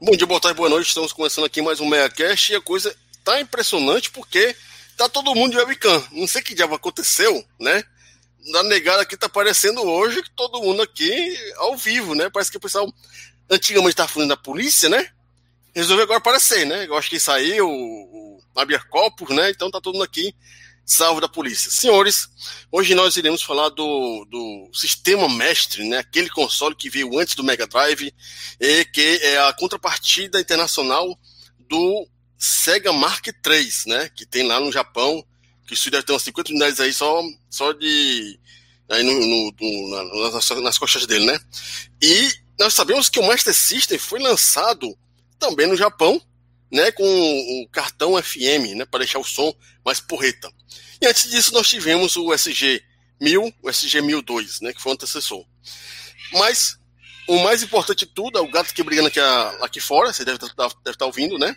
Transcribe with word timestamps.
Bom 0.00 0.12
dia, 0.12 0.28
boa 0.28 0.40
tarde, 0.40 0.56
boa 0.56 0.68
noite. 0.68 0.86
Estamos 0.86 1.12
começando 1.12 1.44
aqui 1.44 1.60
mais 1.60 1.80
um 1.80 1.88
MeiaCast 1.88 2.52
e 2.52 2.54
a 2.54 2.60
coisa 2.60 2.94
tá 3.24 3.40
impressionante 3.40 4.12
porque 4.12 4.54
tá 4.96 5.08
todo 5.08 5.34
mundo 5.34 5.50
de 5.50 5.58
webcam. 5.58 6.06
Não 6.12 6.24
sei 6.28 6.40
que 6.40 6.54
diabo 6.54 6.76
aconteceu, 6.76 7.44
né? 7.58 7.82
Na 8.52 8.62
negada 8.62 9.02
aqui 9.02 9.16
tá 9.16 9.26
aparecendo 9.26 9.82
hoje 9.82 10.22
que 10.22 10.30
todo 10.30 10.62
mundo 10.62 10.82
aqui 10.82 11.36
ao 11.56 11.76
vivo, 11.76 12.14
né? 12.14 12.30
Parece 12.30 12.48
que 12.48 12.56
o 12.56 12.60
pessoal 12.60 12.88
antigamente 13.50 13.90
estava 13.90 14.08
falando 14.08 14.28
da 14.28 14.36
polícia, 14.36 14.88
né? 14.88 15.10
Resolveu 15.74 16.04
agora 16.04 16.18
aparecer, 16.18 16.64
né? 16.64 16.86
Eu 16.86 16.96
acho 16.96 17.10
que 17.10 17.18
saiu 17.18 17.68
o 17.68 18.40
habeas 18.54 18.84
corpus, 18.84 19.34
né? 19.34 19.50
Então 19.50 19.68
tá 19.68 19.80
todo 19.80 19.94
mundo 19.94 20.04
aqui 20.04 20.32
salvo 20.88 21.20
da 21.20 21.28
polícia. 21.28 21.70
Senhores, 21.70 22.28
hoje 22.72 22.94
nós 22.94 23.14
iremos 23.16 23.42
falar 23.42 23.68
do, 23.68 24.24
do 24.24 24.70
sistema 24.72 25.28
mestre, 25.28 25.86
né? 25.86 25.98
Aquele 25.98 26.30
console 26.30 26.74
que 26.74 26.88
veio 26.88 27.18
antes 27.18 27.34
do 27.34 27.44
Mega 27.44 27.66
Drive 27.66 28.12
e 28.58 28.84
que 28.86 29.20
é 29.22 29.38
a 29.46 29.52
contrapartida 29.52 30.40
internacional 30.40 31.06
do 31.68 32.08
Sega 32.38 32.90
Mark 32.90 33.26
III, 33.26 33.68
né? 33.86 34.08
Que 34.08 34.24
tem 34.24 34.46
lá 34.46 34.58
no 34.58 34.72
Japão, 34.72 35.22
que 35.66 35.74
isso 35.74 35.90
deve 35.90 36.04
ter 36.04 36.12
umas 36.12 36.22
50 36.22 36.52
unidades 36.52 36.80
aí 36.80 36.92
só, 36.92 37.22
só 37.50 37.72
de. 37.72 38.40
Aí 38.88 39.02
no, 39.02 39.12
no, 39.12 39.54
no 39.60 40.32
nas, 40.32 40.48
nas 40.48 40.78
costas 40.78 41.06
dele, 41.06 41.26
né? 41.26 41.38
E 42.00 42.32
nós 42.58 42.72
sabemos 42.72 43.10
que 43.10 43.20
o 43.20 43.26
Master 43.26 43.54
System 43.54 43.98
foi 43.98 44.20
lançado 44.20 44.96
também 45.38 45.66
no 45.66 45.76
Japão, 45.76 46.20
né, 46.72 46.90
com 46.90 47.04
o 47.04 47.68
cartão 47.68 48.20
FM, 48.20 48.74
né, 48.74 48.84
para 48.84 49.00
deixar 49.00 49.18
o 49.18 49.24
som 49.24 49.54
mais 49.84 50.00
porreta. 50.00 50.50
E 51.00 51.06
antes 51.06 51.30
disso 51.30 51.52
nós 51.52 51.68
tivemos 51.68 52.16
o 52.16 52.32
SG 52.32 52.82
1000, 53.20 53.54
o 53.62 53.70
SG 53.70 54.00
1002, 54.00 54.60
né, 54.60 54.72
que 54.72 54.80
foi 54.80 54.92
o 54.92 54.94
antecessor. 54.94 55.44
Mas 56.32 56.78
o 57.28 57.38
mais 57.40 57.62
importante 57.62 58.06
de 58.06 58.12
tudo 58.12 58.38
é 58.38 58.40
o 58.40 58.50
gato 58.50 58.72
que 58.74 58.82
brigando 58.82 59.08
aqui, 59.08 59.20
aqui 59.60 59.80
fora, 59.80 60.12
você 60.12 60.24
deve 60.24 60.36
estar, 60.36 60.48
tá, 60.48 60.68
deve 60.68 60.94
estar 60.94 60.96
tá 60.96 61.06
ouvindo, 61.06 61.38
né? 61.38 61.54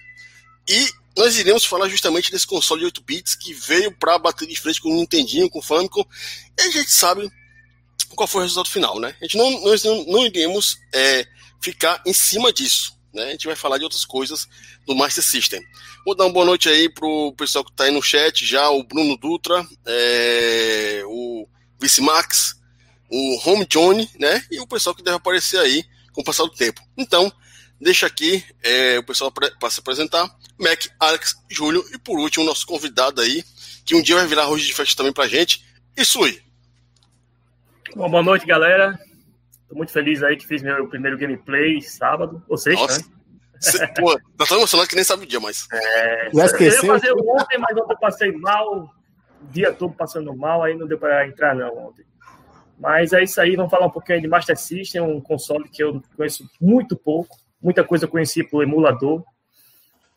E 0.68 0.90
nós 1.16 1.38
iremos 1.38 1.66
falar 1.66 1.90
justamente 1.90 2.32
desse 2.32 2.46
console 2.46 2.82
de 2.82 2.86
8 2.86 3.02
bits 3.04 3.36
que 3.36 3.54
veio 3.54 3.92
para 3.92 4.18
bater 4.18 4.48
de 4.48 4.56
frente 4.56 4.82
com 4.82 4.90
o 4.90 4.96
Nintendinho, 4.96 5.50
com 5.50 5.60
o 5.60 5.62
Famicom, 5.62 6.04
e 6.58 6.62
a 6.62 6.72
gente 6.72 6.92
sabe 6.92 7.30
qual 8.16 8.28
foi 8.28 8.42
o 8.42 8.44
resultado 8.44 8.70
final, 8.70 9.00
né? 9.00 9.16
A 9.22 9.24
gente 9.26 9.38
não, 9.38 9.62
nós 9.62 9.84
não, 9.84 10.06
não 10.06 10.26
iremos 10.26 10.78
é, 10.94 11.26
ficar 11.62 12.02
em 12.06 12.14
cima 12.14 12.52
disso, 12.52 12.94
né? 13.14 13.26
A 13.26 13.32
gente 13.32 13.48
vai 13.48 13.56
falar 13.56 13.78
de 13.78 13.84
outras 13.84 14.06
coisas 14.06 14.48
do 14.86 14.96
Master 14.96 15.24
System. 15.24 15.62
Vou 16.04 16.16
dar 16.16 16.26
uma 16.26 16.34
boa 16.34 16.46
noite 16.46 16.68
aí 16.68 16.90
pro 16.90 17.32
pessoal 17.38 17.64
que 17.64 17.70
está 17.72 17.84
aí 17.84 17.92
no 17.92 18.02
chat 18.02 18.44
já, 18.44 18.70
o 18.72 18.84
Bruno 18.84 19.16
Dutra, 19.16 19.64
é, 19.86 21.04
o 21.06 21.48
Vice 21.80 22.02
Max, 22.02 22.60
o 23.08 23.40
Home 23.46 23.66
Johnny, 23.66 24.10
né? 24.20 24.44
E 24.50 24.60
o 24.60 24.68
pessoal 24.68 24.96
que 24.96 25.04
deve 25.04 25.18
aparecer 25.18 25.60
aí 25.60 25.84
com 26.12 26.22
o 26.22 26.24
passar 26.24 26.44
do 26.44 26.54
tempo. 26.54 26.82
Então, 26.98 27.32
deixa 27.80 28.08
aqui 28.08 28.44
é, 28.64 28.98
o 28.98 29.04
pessoal 29.04 29.32
para 29.32 29.70
se 29.70 29.80
apresentar. 29.80 30.28
Mac, 30.58 30.88
Alex, 31.00 31.36
Júlio 31.48 31.86
e 31.94 32.00
por 32.00 32.18
último, 32.18 32.46
o 32.46 32.48
nosso 32.48 32.66
convidado 32.66 33.22
aí, 33.22 33.44
que 33.86 33.94
um 33.94 34.02
dia 34.02 34.16
vai 34.16 34.26
virar 34.26 34.44
arroz 34.44 34.64
de 34.64 34.74
festa 34.74 34.98
também 34.98 35.14
pra 35.14 35.28
gente, 35.28 35.64
Isui. 35.96 36.42
Bom, 37.96 38.10
boa 38.10 38.24
noite, 38.24 38.46
galera. 38.46 39.00
Tô 39.70 39.76
muito 39.76 39.92
feliz 39.92 40.24
aí 40.24 40.36
que 40.36 40.48
fiz 40.48 40.64
meu 40.64 40.88
primeiro 40.88 41.18
gameplay 41.18 41.80
sábado, 41.82 42.44
ou 42.50 42.58
seja, 42.58 42.88
né? 42.88 43.04
Cê, 43.62 43.88
pô, 43.90 44.20
tá 44.36 44.46
tão 44.48 44.58
emocionado 44.58 44.90
que 44.90 44.96
nem 44.96 45.04
sabe 45.04 45.24
o 45.24 45.28
dia 45.28 45.40
mais. 45.40 45.68
É, 45.72 46.30
Já 46.34 46.46
esqueceu? 46.46 46.84
Eu 46.84 46.96
ia 46.96 47.00
fazer 47.00 47.14
ontem, 47.14 47.58
mas 47.60 47.78
ontem 47.78 47.94
eu 47.94 48.00
passei 48.00 48.32
mal, 48.32 48.84
o 48.84 48.90
dia 49.52 49.72
todo 49.72 49.94
passando 49.94 50.36
mal, 50.36 50.64
aí 50.64 50.76
não 50.76 50.88
deu 50.88 50.98
para 50.98 51.28
entrar 51.28 51.56
não 51.56 51.78
ontem. 51.78 52.04
Mas 52.80 53.14
é 53.14 53.24
isso 53.24 53.40
aí, 53.40 53.56
vamos 53.56 53.70
falar 53.70 53.86
um 53.86 53.92
pouquinho 53.92 54.20
de 54.20 54.28
Master 54.28 54.58
System, 54.58 55.02
um 55.02 55.22
console 55.22 55.70
que 55.70 55.84
eu 55.84 56.02
conheço 56.18 56.50
muito 56.60 56.96
pouco, 56.96 57.38
muita 57.62 57.84
coisa 57.84 58.06
eu 58.06 58.10
conheci 58.10 58.44
por 58.44 58.64
emulador, 58.64 59.24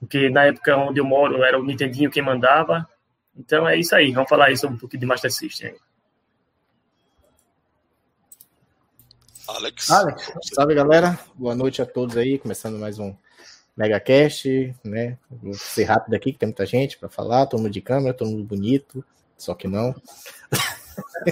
porque 0.01 0.31
na 0.31 0.47
época 0.47 0.75
onde 0.79 0.99
eu 0.99 1.05
moro 1.05 1.45
era 1.45 1.61
o 1.61 1.65
Nintendinho 1.65 2.11
quem 2.11 2.23
mandava. 2.23 2.89
Então 3.37 3.69
é 3.69 3.77
isso 3.77 3.95
aí, 3.95 4.11
vamos 4.11 4.31
falar 4.31 4.47
aí 4.47 4.57
sobre 4.57 4.77
um 4.77 4.79
pouquinho 4.79 5.01
de 5.01 5.07
Master 5.07 5.31
System. 5.31 5.75
Alex. 9.47 9.91
Alex. 9.91 10.33
Salve, 10.55 10.75
galera. 10.75 11.19
Boa 11.35 11.55
noite 11.55 11.83
a 11.83 11.87
todos 11.87 12.17
aí. 12.17 12.39
Começando 12.39 12.79
mais 12.79 12.99
um 12.99 13.15
MegaCast, 13.77 14.75
né? 14.85 15.19
Vou 15.31 15.55
ser 15.55 15.85
rápido 15.85 16.15
aqui, 16.15 16.33
que 16.33 16.39
tem 16.39 16.47
muita 16.47 16.65
gente 16.65 16.99
para 16.99 17.09
falar. 17.09 17.47
Todo 17.47 17.61
mundo 17.61 17.73
de 17.73 17.81
câmera, 17.81 18.15
todo 18.15 18.31
mundo 18.31 18.45
bonito. 18.45 19.05
Só 19.37 19.55
que 19.55 19.67
não. 19.67 19.95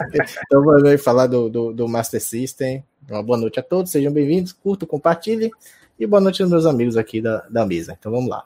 então, 0.45 0.65
vamos 0.65 1.03
falar 1.03 1.27
do, 1.27 1.49
do, 1.49 1.73
do, 1.73 1.89
Master 1.89 2.21
System. 2.21 2.85
Uma 3.09 3.23
boa 3.23 3.39
noite 3.39 3.61
a 3.61 3.63
todos. 3.63 3.93
Sejam 3.93 4.13
bem-vindos. 4.13 4.53
Curto, 4.53 4.87
compartilhe. 4.87 5.51
E 5.99 6.07
boa 6.07 6.21
noite 6.21 6.43
aos 6.43 6.51
meus 6.51 6.67
amigos 6.67 6.97
aqui 6.97 7.21
da, 7.21 7.47
da 7.49 7.65
mesa. 7.65 7.97
Então, 7.99 8.11
vamos 8.11 8.29
lá. 8.29 8.45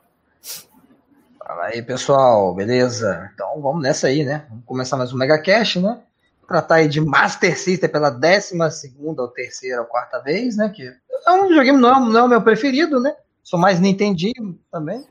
Fala 1.38 1.64
aí, 1.66 1.82
pessoal. 1.82 2.54
Beleza? 2.54 3.30
Então, 3.32 3.60
vamos 3.62 3.82
nessa 3.82 4.08
aí, 4.08 4.24
né? 4.24 4.44
Vamos 4.50 4.64
começar 4.66 4.96
mais 4.98 5.12
um 5.12 5.16
MegaCast, 5.16 5.80
né? 5.80 6.00
tratar 6.46 6.76
aí 6.76 6.88
de 6.88 7.00
Master 7.00 7.58
System 7.58 7.90
pela 7.90 8.10
décima 8.10 8.70
segunda 8.70 9.22
ou 9.22 9.28
terceira 9.28 9.80
ou 9.80 9.86
quarta 9.86 10.20
vez, 10.20 10.56
né? 10.56 10.68
Que 10.68 10.92
é 11.26 11.32
um 11.32 11.48
videogame 11.48 11.78
não 11.78 11.88
é, 11.88 12.00
não 12.00 12.20
é 12.20 12.22
o 12.22 12.28
meu 12.28 12.42
preferido, 12.42 13.00
né? 13.00 13.14
Sou 13.46 13.60
mais 13.60 13.78
Nintendinho 13.78 14.58
também. 14.72 15.06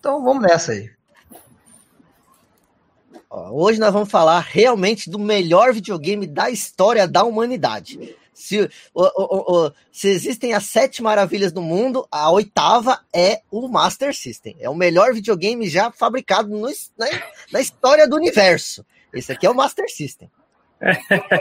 Então 0.00 0.20
vamos 0.24 0.42
nessa 0.42 0.72
aí. 0.72 0.90
Hoje 3.30 3.78
nós 3.78 3.92
vamos 3.92 4.10
falar 4.10 4.40
realmente 4.40 5.08
do 5.08 5.16
melhor 5.16 5.72
videogame 5.72 6.26
da 6.26 6.50
história 6.50 7.06
da 7.06 7.22
humanidade. 7.22 8.16
Se, 8.34 8.68
o, 8.92 9.02
o, 9.04 9.66
o, 9.66 9.72
se 9.92 10.08
existem 10.08 10.54
as 10.54 10.64
sete 10.64 11.04
maravilhas 11.04 11.52
do 11.52 11.62
mundo, 11.62 12.04
a 12.10 12.28
oitava 12.32 13.00
é 13.14 13.42
o 13.48 13.68
Master 13.68 14.12
System. 14.12 14.56
É 14.58 14.68
o 14.68 14.74
melhor 14.74 15.14
videogame 15.14 15.68
já 15.68 15.92
fabricado 15.92 16.48
no, 16.48 16.68
na, 16.96 17.06
na 17.52 17.60
história 17.60 18.08
do 18.08 18.16
universo. 18.16 18.84
Esse 19.14 19.30
aqui 19.30 19.46
é 19.46 19.50
o 19.50 19.54
Master 19.54 19.88
System. 19.88 20.28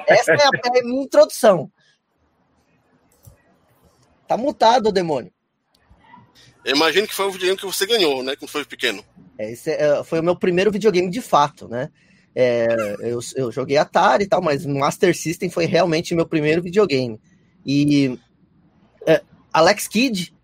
Essa 0.08 0.34
é 0.34 0.36
a, 0.36 0.50
é 0.76 0.82
a 0.82 0.84
minha 0.84 1.04
introdução. 1.04 1.72
Tá 4.28 4.38
mutado 4.38 4.92
demônio. 4.92 5.32
Eu 6.68 6.76
imagino 6.76 7.08
que 7.08 7.16
foi 7.16 7.28
o 7.28 7.32
videogame 7.32 7.58
que 7.58 7.66
você 7.66 7.86
ganhou, 7.86 8.22
né? 8.22 8.36
Quando 8.36 8.52
foi 8.52 8.66
pequeno. 8.66 9.02
É, 9.38 9.54
esse 9.54 9.72
é, 9.72 10.04
foi 10.04 10.20
o 10.20 10.24
meu 10.24 10.36
primeiro 10.36 10.70
videogame 10.70 11.10
de 11.10 11.22
fato, 11.22 11.66
né? 11.66 11.90
É, 12.36 12.68
eu, 13.00 13.20
eu, 13.38 13.52
joguei 13.54 13.78
Atari 13.78 14.26
e 14.26 14.28
tal, 14.28 14.42
mas 14.42 14.66
Master 14.66 15.16
System 15.16 15.50
foi 15.50 15.66
realmente 15.66 16.14
meu 16.14 16.28
primeiro 16.28 16.62
videogame. 16.62 17.22
E 17.66 18.20
é, 19.06 19.22
Alex 19.54 19.88
Kidd, 19.88 20.36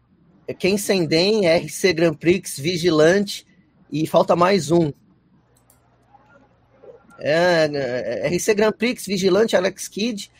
Ken 0.57 0.77
Senden, 0.77 1.41
RC 1.45 1.91
Grand 1.91 2.13
Prix, 2.13 2.57
Vigilante 2.57 3.45
e 3.91 4.07
falta 4.07 4.33
mais 4.33 4.71
um. 4.71 4.93
É, 7.19 7.69
é, 8.23 8.29
RC 8.29 8.53
Grand 8.53 8.71
Prix, 8.71 9.05
Vigilante, 9.05 9.57
Alex 9.57 9.89
Kidd, 9.89 10.31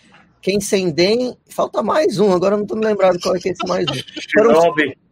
Ken 0.42 0.62
Senden, 0.62 1.38
falta 1.50 1.84
mais 1.84 2.20
um, 2.20 2.32
agora 2.32 2.56
não 2.56 2.66
tô 2.66 2.78
me 2.78 2.86
lembrando 2.86 3.20
qual 3.20 3.36
é 3.36 3.40
que 3.40 3.50
é 3.50 3.52
esse 3.52 3.68
mais 3.68 3.86
um. 3.86 4.94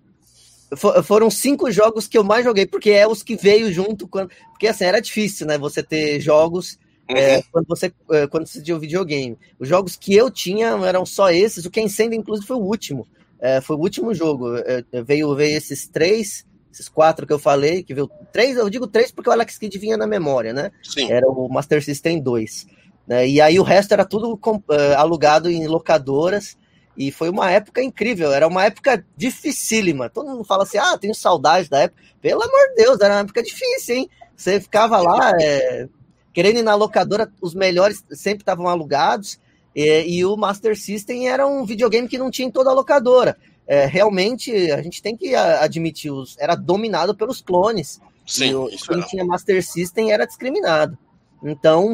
Foram, 0.76 1.04
foram 1.04 1.30
cinco 1.30 1.70
jogos 1.72 2.08
que 2.08 2.18
eu 2.18 2.24
mais 2.24 2.44
joguei, 2.44 2.66
porque 2.66 2.92
é 2.92 3.08
os 3.08 3.24
que 3.24 3.36
veio 3.36 3.72
junto 3.72 4.08
quando. 4.08 4.32
Porque 4.52 4.68
assim, 4.68 4.86
era 4.86 5.02
difícil, 5.02 5.46
né? 5.48 5.58
Você 5.58 5.84
ter 5.84 6.20
jogos 6.20 6.80
é, 7.08 7.14
uhum. 7.14 7.20
é, 7.20 7.44
quando 7.52 7.68
você 7.68 7.94
é, 8.12 8.28
quando 8.28 8.48
você 8.48 8.62
tinha 8.62 8.78
o 8.78 8.80
videogame. 8.80 9.38
Os 9.60 9.68
jogos 9.68 9.96
que 9.96 10.16
eu 10.16 10.30
tinha 10.32 10.68
eram 10.86 11.06
só 11.06 11.30
esses, 11.30 11.66
o 11.66 11.72
Ken 11.72 11.88
Senden, 11.88 12.20
inclusive, 12.20 12.48
foi 12.48 12.58
o 12.58 12.62
último. 12.62 13.08
É, 13.40 13.60
foi 13.60 13.76
o 13.76 13.80
último 13.80 14.14
jogo. 14.14 14.56
É, 14.58 14.84
veio, 15.04 15.36
veio 15.36 15.58
esses 15.58 15.88
três 15.88 16.46
esses 16.72 16.88
quatro 16.88 17.28
que 17.28 17.34
eu 17.34 17.40
falei, 17.40 17.84
que 17.84 17.94
veio 17.94 18.10
três, 18.32 18.56
eu 18.56 18.70
digo 18.70 18.88
três 18.88 19.12
porque 19.12 19.30
o 19.30 19.34
Alex 19.34 19.58
Kidd 19.58 19.78
vinha 19.78 19.98
na 19.98 20.08
memória, 20.08 20.54
né? 20.54 20.72
Sim. 20.82 21.12
Era 21.12 21.28
o 21.28 21.50
Master 21.50 21.84
System 21.84 22.22
2. 22.22 22.66
Né? 23.06 23.28
E 23.28 23.42
aí 23.42 23.60
o 23.60 23.64
resto 23.64 23.92
era 23.92 24.06
tudo 24.06 24.34
uh, 24.34 24.64
alugado 24.96 25.50
em 25.50 25.68
locadoras. 25.68 26.58
E 26.98 27.12
foi 27.12 27.30
uma 27.30 27.50
época 27.50 27.82
incrível, 27.82 28.32
era 28.34 28.48
uma 28.48 28.66
época 28.66 29.06
dificílima. 29.16 30.10
Todo 30.10 30.30
mundo 30.30 30.44
fala 30.44 30.64
assim: 30.64 30.78
ah, 30.78 30.98
tenho 30.98 31.16
saudade 31.16 31.70
da 31.70 31.80
época. 31.80 32.02
Pelo 32.22 32.44
amor 32.44 32.70
de 32.70 32.84
Deus, 32.84 33.00
era 33.00 33.16
uma 33.16 33.22
época 33.22 33.42
difícil, 33.42 33.96
hein? 33.96 34.10
Você 34.36 34.60
ficava 34.60 35.00
lá 35.00 35.32
é, 35.40 35.88
querendo 36.34 36.60
ir 36.60 36.64
na 36.64 36.76
locadora, 36.76 37.32
os 37.42 37.54
melhores 37.54 38.04
sempre 38.12 38.42
estavam 38.42 38.68
alugados. 38.68 39.40
E, 39.74 40.18
e, 40.18 40.26
o 40.26 40.36
Master 40.36 40.78
System 40.78 41.30
era 41.30 41.48
um 41.48 41.66
videogame 41.66 42.08
que 42.08 42.18
não 42.18 42.30
tinha 42.30 42.48
em 42.48 42.52
toda 42.52 42.70
a 42.70 42.74
locadora 42.74 43.38
é, 43.72 43.86
realmente 43.86 44.52
a 44.70 44.82
gente 44.82 45.02
tem 45.02 45.16
que 45.16 45.34
admitir, 45.34 46.12
os, 46.12 46.38
era 46.38 46.56
dominado 46.56 47.16
pelos 47.16 47.42
clones. 47.42 48.02
Sim, 48.28 48.54
o, 48.54 48.68
quem 48.68 48.98
era. 48.98 49.08
tinha 49.08 49.26
Master 49.26 49.64
System 49.66 50.12
era 50.12 50.26
discriminado. 50.26 50.98
Então, 51.42 51.94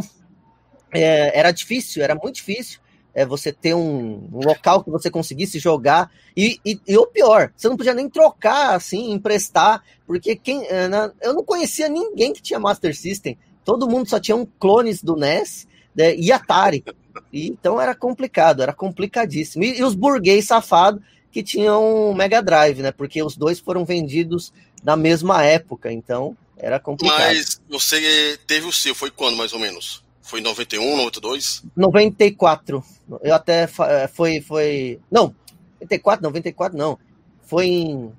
é, 0.92 1.38
era 1.38 1.52
difícil, 1.52 2.04
era 2.04 2.16
muito 2.16 2.36
difícil 2.38 2.80
é, 3.18 3.26
você 3.26 3.52
ter 3.52 3.74
um, 3.74 4.30
um, 4.32 4.46
local 4.46 4.84
que 4.84 4.92
você 4.92 5.10
conseguisse 5.10 5.58
jogar. 5.58 6.12
E, 6.36 6.60
e, 6.64 6.80
e, 6.88 6.96
o 6.96 7.08
pior, 7.08 7.52
você 7.58 7.68
não 7.68 7.76
podia 7.76 7.96
nem 7.96 8.08
trocar, 8.08 8.76
assim, 8.76 9.12
emprestar, 9.12 9.84
porque 10.06 10.36
quem, 10.36 10.68
na, 10.88 11.12
eu 11.24 11.34
não 11.34 11.44
conhecia 11.44 11.90
ninguém 11.90 12.32
que 12.32 12.44
tinha 12.44 12.60
Master 12.60 12.96
System. 12.96 13.36
Todo 13.66 13.90
mundo 13.90 14.08
só 14.08 14.20
tinha 14.20 14.38
um 14.38 14.46
clones 14.46 15.02
do 15.02 15.16
NES 15.16 15.68
né, 15.96 16.16
e 16.16 16.32
Atari. 16.32 16.86
E, 17.34 17.48
então 17.48 17.82
era 17.82 17.96
complicado, 17.96 18.62
era 18.62 18.72
complicadíssimo. 18.72 19.64
E, 19.64 19.80
e 19.80 19.84
os 19.84 19.96
burguês 19.96 20.46
safados 20.46 21.02
que 21.32 21.42
tinham 21.42 22.14
Mega 22.14 22.40
Drive, 22.40 22.84
né? 22.84 22.92
Porque 22.92 23.24
os 23.24 23.36
dois 23.36 23.60
foram 23.60 23.84
vendidos 23.84 24.54
na 24.84 24.96
mesma 24.96 25.44
época, 25.44 25.92
então 25.92 26.38
era 26.56 26.80
complicado. 26.80 27.18
Mas 27.18 27.60
você 27.68 28.40
teve 28.46 28.68
o 28.68 28.72
seu, 28.72 28.94
foi 28.94 29.10
quando 29.10 29.36
mais 29.36 29.54
ou 29.54 29.60
menos? 29.60 30.06
Foi 30.28 30.40
em 30.40 30.44
91, 30.44 30.98
92? 30.98 31.64
94. 31.76 32.84
Eu 33.24 33.34
até 33.34 33.64
eh, 33.64 34.08
foi 34.08 34.42
foi 34.42 35.00
não, 35.10 35.34
94, 35.82 36.24
94 36.24 36.78
não. 36.78 37.00
Foi 37.44 37.66
em 37.66 38.12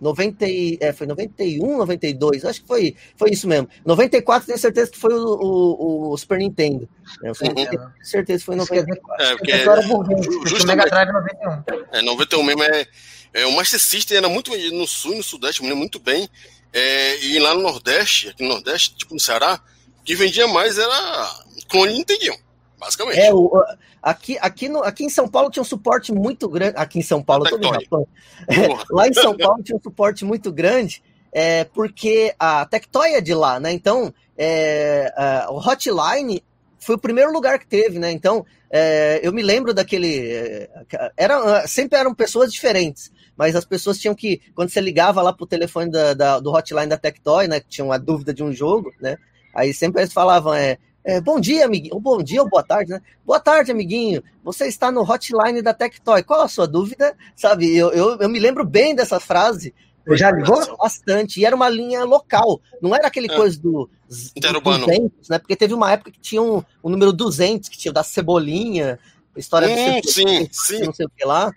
90, 0.00 0.46
é, 0.80 0.92
foi 0.92 1.06
91, 1.06 1.76
92, 1.76 2.44
acho 2.44 2.60
que 2.60 2.68
foi, 2.68 2.94
foi 3.16 3.30
isso 3.30 3.48
mesmo. 3.48 3.68
94, 3.84 4.46
tenho 4.46 4.58
certeza 4.58 4.90
que 4.90 4.98
foi 4.98 5.12
o, 5.12 5.26
o, 5.26 6.12
o 6.12 6.16
Super 6.16 6.38
Nintendo. 6.38 6.88
Né? 7.20 7.30
Uhum. 7.30 7.54
Tenho 7.54 7.92
certeza 8.02 8.38
que 8.38 8.44
foi 8.44 8.56
94. 8.56 9.24
É, 9.24 9.36
porque, 9.36 9.52
era 9.52 9.80
o 9.80 10.66
Mega 10.66 10.84
Drive 10.84 11.12
91. 11.12 11.64
É, 11.92 12.02
91 12.02 12.42
mesmo 12.44 12.62
é, 12.62 12.86
é. 13.34 13.46
O 13.46 13.52
Master 13.56 13.80
System 13.80 14.18
era 14.18 14.28
muito 14.28 14.56
no 14.72 14.86
sul 14.86 15.14
e 15.14 15.16
no 15.16 15.22
sudeste, 15.22 15.62
muito 15.62 15.98
bem. 15.98 16.28
É, 16.72 17.24
e 17.24 17.38
lá 17.40 17.54
no 17.54 17.62
Nordeste, 17.62 18.28
aqui 18.28 18.42
no 18.42 18.50
Nordeste, 18.50 18.94
tipo 18.94 19.14
no 19.14 19.20
Ceará, 19.20 19.60
que 20.08 20.14
vendia 20.14 20.48
mais 20.48 20.78
era 20.78 21.44
clone 21.68 21.92
Nintendo, 21.92 22.34
basicamente. 22.78 23.20
É, 23.20 23.32
o, 23.32 23.62
Aqui, 24.02 24.38
aqui, 24.40 24.68
no, 24.70 24.82
aqui 24.82 25.04
em 25.04 25.10
São 25.10 25.28
Paulo 25.28 25.50
tinha 25.50 25.60
um 25.60 25.66
suporte 25.66 26.12
muito 26.12 26.48
grande. 26.48 26.74
Aqui 26.76 26.98
em 26.98 27.02
São 27.02 27.22
Paulo, 27.22 27.44
tô 27.44 27.58
é, 27.58 28.08
lá 28.90 29.06
em 29.06 29.12
São 29.12 29.36
Paulo 29.36 29.62
tinha 29.62 29.76
um 29.76 29.82
suporte 29.82 30.24
muito 30.24 30.50
grande, 30.50 31.02
é, 31.30 31.64
porque 31.64 32.32
a 32.38 32.64
Tectoy 32.64 33.14
é 33.14 33.20
de 33.20 33.34
lá, 33.34 33.60
né? 33.60 33.70
Então, 33.70 34.14
é, 34.36 35.12
a, 35.14 35.48
o 35.50 35.58
Hotline 35.58 36.42
foi 36.78 36.94
o 36.94 36.98
primeiro 36.98 37.30
lugar 37.30 37.58
que 37.58 37.66
teve, 37.66 37.98
né? 37.98 38.10
Então, 38.10 38.46
é, 38.70 39.20
eu 39.22 39.30
me 39.32 39.42
lembro 39.42 39.74
daquele. 39.74 40.30
É, 40.30 40.70
era, 41.16 41.66
sempre 41.66 41.98
eram 41.98 42.14
pessoas 42.14 42.50
diferentes, 42.50 43.12
mas 43.36 43.54
as 43.54 43.66
pessoas 43.66 43.98
tinham 43.98 44.14
que. 44.14 44.40
Quando 44.54 44.70
você 44.70 44.80
ligava 44.80 45.20
lá 45.20 45.34
pro 45.34 45.44
telefone 45.44 45.90
da, 45.90 46.14
da, 46.14 46.40
do 46.40 46.50
hotline 46.50 46.86
da 46.86 46.96
Tectoy, 46.96 47.46
né? 47.46 47.60
Que 47.60 47.68
tinha 47.68 47.84
uma 47.84 47.98
dúvida 47.98 48.32
de 48.32 48.42
um 48.42 48.52
jogo, 48.52 48.90
né? 49.00 49.18
Aí 49.58 49.74
sempre 49.74 50.02
eles 50.02 50.12
falavam, 50.12 50.54
é, 50.54 50.78
é, 51.04 51.20
bom 51.20 51.40
dia, 51.40 51.64
amiguinho. 51.64 51.98
Bom 51.98 52.22
dia 52.22 52.40
ou 52.40 52.48
boa 52.48 52.62
tarde, 52.62 52.92
né? 52.92 53.02
Boa 53.26 53.40
tarde, 53.40 53.72
amiguinho. 53.72 54.22
Você 54.44 54.68
está 54.68 54.92
no 54.92 55.02
hotline 55.02 55.60
da 55.60 55.74
Tectoy. 55.74 56.22
Qual 56.22 56.42
a 56.42 56.48
sua 56.48 56.68
dúvida? 56.68 57.16
Sabe, 57.34 57.76
eu, 57.76 57.90
eu, 57.90 58.18
eu 58.20 58.28
me 58.28 58.38
lembro 58.38 58.64
bem 58.64 58.94
dessa 58.94 59.18
frase. 59.18 59.74
Eu 60.06 60.16
já 60.16 60.30
ligou? 60.30 60.76
Bastante. 60.76 61.40
E 61.40 61.44
era 61.44 61.56
uma 61.56 61.68
linha 61.68 62.04
local. 62.04 62.60
Não 62.80 62.94
era 62.94 63.08
aquele 63.08 63.26
é. 63.26 63.34
coisa 63.34 63.60
do, 63.60 63.90
do 64.36 64.60
200, 64.60 65.28
né? 65.28 65.40
Porque 65.40 65.56
teve 65.56 65.74
uma 65.74 65.90
época 65.90 66.12
que 66.12 66.20
tinha 66.20 66.40
um, 66.40 66.62
um 66.84 66.88
número 66.88 67.12
200, 67.12 67.68
que 67.68 67.76
tinha 67.76 67.92
da 67.92 68.04
Cebolinha, 68.04 68.96
história 69.36 69.68
hum, 69.68 70.00
do 70.00 70.08
sim, 70.08 70.48
sim. 70.52 70.84
não 70.84 70.94
sei 70.94 71.06
o 71.06 71.10
que 71.10 71.24
lá. 71.24 71.52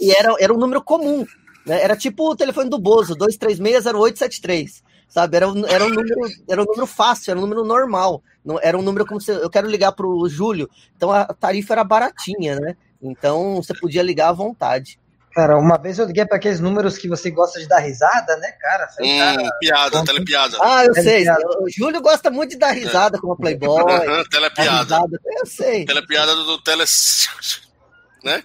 e 0.00 0.10
era, 0.12 0.34
era 0.40 0.54
um 0.54 0.58
número 0.58 0.82
comum. 0.82 1.26
Né? 1.66 1.82
Era 1.82 1.94
tipo 1.94 2.30
o 2.30 2.34
telefone 2.34 2.70
do 2.70 2.78
Bozo, 2.78 3.14
2360873 3.16 4.82
sabe? 5.12 5.36
Era, 5.36 5.46
um, 5.46 5.66
era, 5.66 5.84
um 5.84 5.90
número, 5.90 6.20
era 6.48 6.62
um 6.62 6.64
número 6.64 6.86
fácil, 6.86 7.30
era 7.32 7.38
um 7.38 7.42
número 7.42 7.64
normal. 7.64 8.22
Não, 8.42 8.58
era 8.60 8.78
um 8.78 8.82
número 8.82 9.04
como 9.04 9.20
se 9.20 9.30
eu 9.30 9.50
quero 9.50 9.68
ligar 9.68 9.92
para 9.92 10.06
o 10.06 10.26
Júlio. 10.26 10.70
Então 10.96 11.12
a 11.12 11.26
tarifa 11.26 11.74
era 11.74 11.84
baratinha, 11.84 12.58
né? 12.58 12.74
Então 13.00 13.56
você 13.56 13.74
podia 13.74 14.02
ligar 14.02 14.30
à 14.30 14.32
vontade. 14.32 14.98
Cara, 15.34 15.58
uma 15.58 15.76
vez 15.78 15.98
eu 15.98 16.06
liguei 16.06 16.24
para 16.26 16.36
aqueles 16.38 16.60
números 16.60 16.96
que 16.96 17.08
você 17.08 17.30
gosta 17.30 17.60
de 17.60 17.68
dar 17.68 17.78
risada, 17.78 18.36
né, 18.38 18.52
cara? 18.52 18.88
Hum, 19.00 19.18
cara 19.18 19.50
piada, 19.60 20.04
telepiada. 20.04 20.58
Ah, 20.60 20.84
eu 20.84 20.94
sei. 20.94 21.26
O 21.60 21.68
Júlio 21.70 22.00
gosta 22.00 22.30
muito 22.30 22.50
de 22.50 22.58
dar 22.58 22.72
risada 22.72 23.18
é. 23.18 23.20
como 23.20 23.36
Playboy. 23.36 23.82
Uhum, 23.82 24.24
telepiada. 24.30 24.96
Eu 25.38 25.46
sei. 25.46 25.84
Telepiada 25.84 26.34
do, 26.34 26.44
do 26.44 26.62
tele... 26.62 26.84
né? 28.24 28.42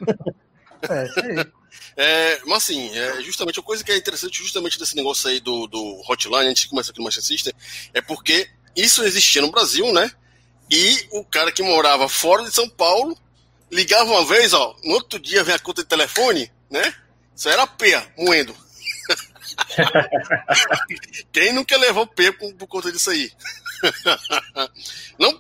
É, 0.90 1.08
sei. 1.08 1.46
É, 2.00 2.40
mas 2.46 2.64
assim, 2.64 2.96
é, 2.96 3.22
justamente 3.24 3.60
a 3.60 3.64
coisa 3.64 3.84
que 3.84 3.92
é 3.92 3.98
interessante 3.98 4.38
justamente 4.38 4.78
desse 4.78 4.96
negócio 4.96 5.28
aí 5.28 5.40
do, 5.40 5.66
do 5.66 6.04
hotline, 6.08 6.48
antes 6.48 6.62
de 6.62 6.70
começar 6.70 6.92
aqui 6.92 7.00
no 7.00 7.06
Manchester 7.06 7.36
System, 7.36 7.54
é 7.92 8.00
porque 8.00 8.48
isso 8.76 9.04
existia 9.04 9.42
no 9.42 9.50
Brasil, 9.50 9.92
né? 9.92 10.12
E 10.70 11.08
o 11.12 11.26
cara 11.26 11.52
que 11.52 11.64
morava 11.64 12.08
fora 12.08 12.44
de 12.44 12.52
São 12.54 12.70
Paulo 12.70 13.18
ligava 13.72 14.12
uma 14.12 14.24
vez, 14.26 14.54
ó, 14.54 14.76
no 14.84 14.94
outro 14.94 15.18
dia 15.18 15.44
vem 15.44 15.56
a 15.56 15.60
conta 15.60 15.82
de 15.82 15.88
telefone, 15.88 16.52
né? 16.70 16.94
Isso 17.36 17.50
era 17.50 17.66
P, 17.66 18.00
moendo. 18.16 18.56
Quem 21.34 21.52
nunca 21.52 21.76
levou 21.78 22.06
P 22.06 22.32
por, 22.32 22.54
por 22.54 22.68
conta 22.68 22.92
disso 22.92 23.10
aí? 23.10 23.32
Não, 25.18 25.36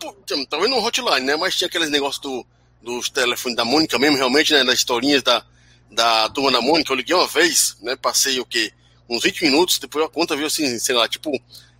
talvez 0.49 0.71
no 0.71 0.83
hotline, 0.83 1.25
né? 1.25 1.35
Mas 1.35 1.55
tinha 1.55 1.67
aqueles 1.67 1.89
negócios 1.91 2.21
do, 2.21 2.45
dos 2.81 3.09
telefones 3.09 3.55
da 3.55 3.65
Mônica 3.65 3.99
mesmo, 3.99 4.17
realmente, 4.17 4.53
né? 4.53 4.63
Das 4.63 4.79
historinhas 4.79 5.21
da, 5.21 5.45
da 5.91 6.29
turma 6.29 6.51
da 6.51 6.61
Mônica, 6.61 6.91
eu 6.91 6.95
liguei 6.95 7.15
uma 7.15 7.27
vez, 7.27 7.75
né? 7.81 7.95
Passei 7.95 8.39
o 8.39 8.45
quê? 8.45 8.71
Uns 9.09 9.23
20 9.23 9.41
minutos, 9.43 9.79
depois 9.79 10.05
a 10.05 10.09
conta 10.09 10.35
veio 10.35 10.47
assim, 10.47 10.77
sei 10.79 10.95
lá, 10.95 11.07
tipo, 11.07 11.31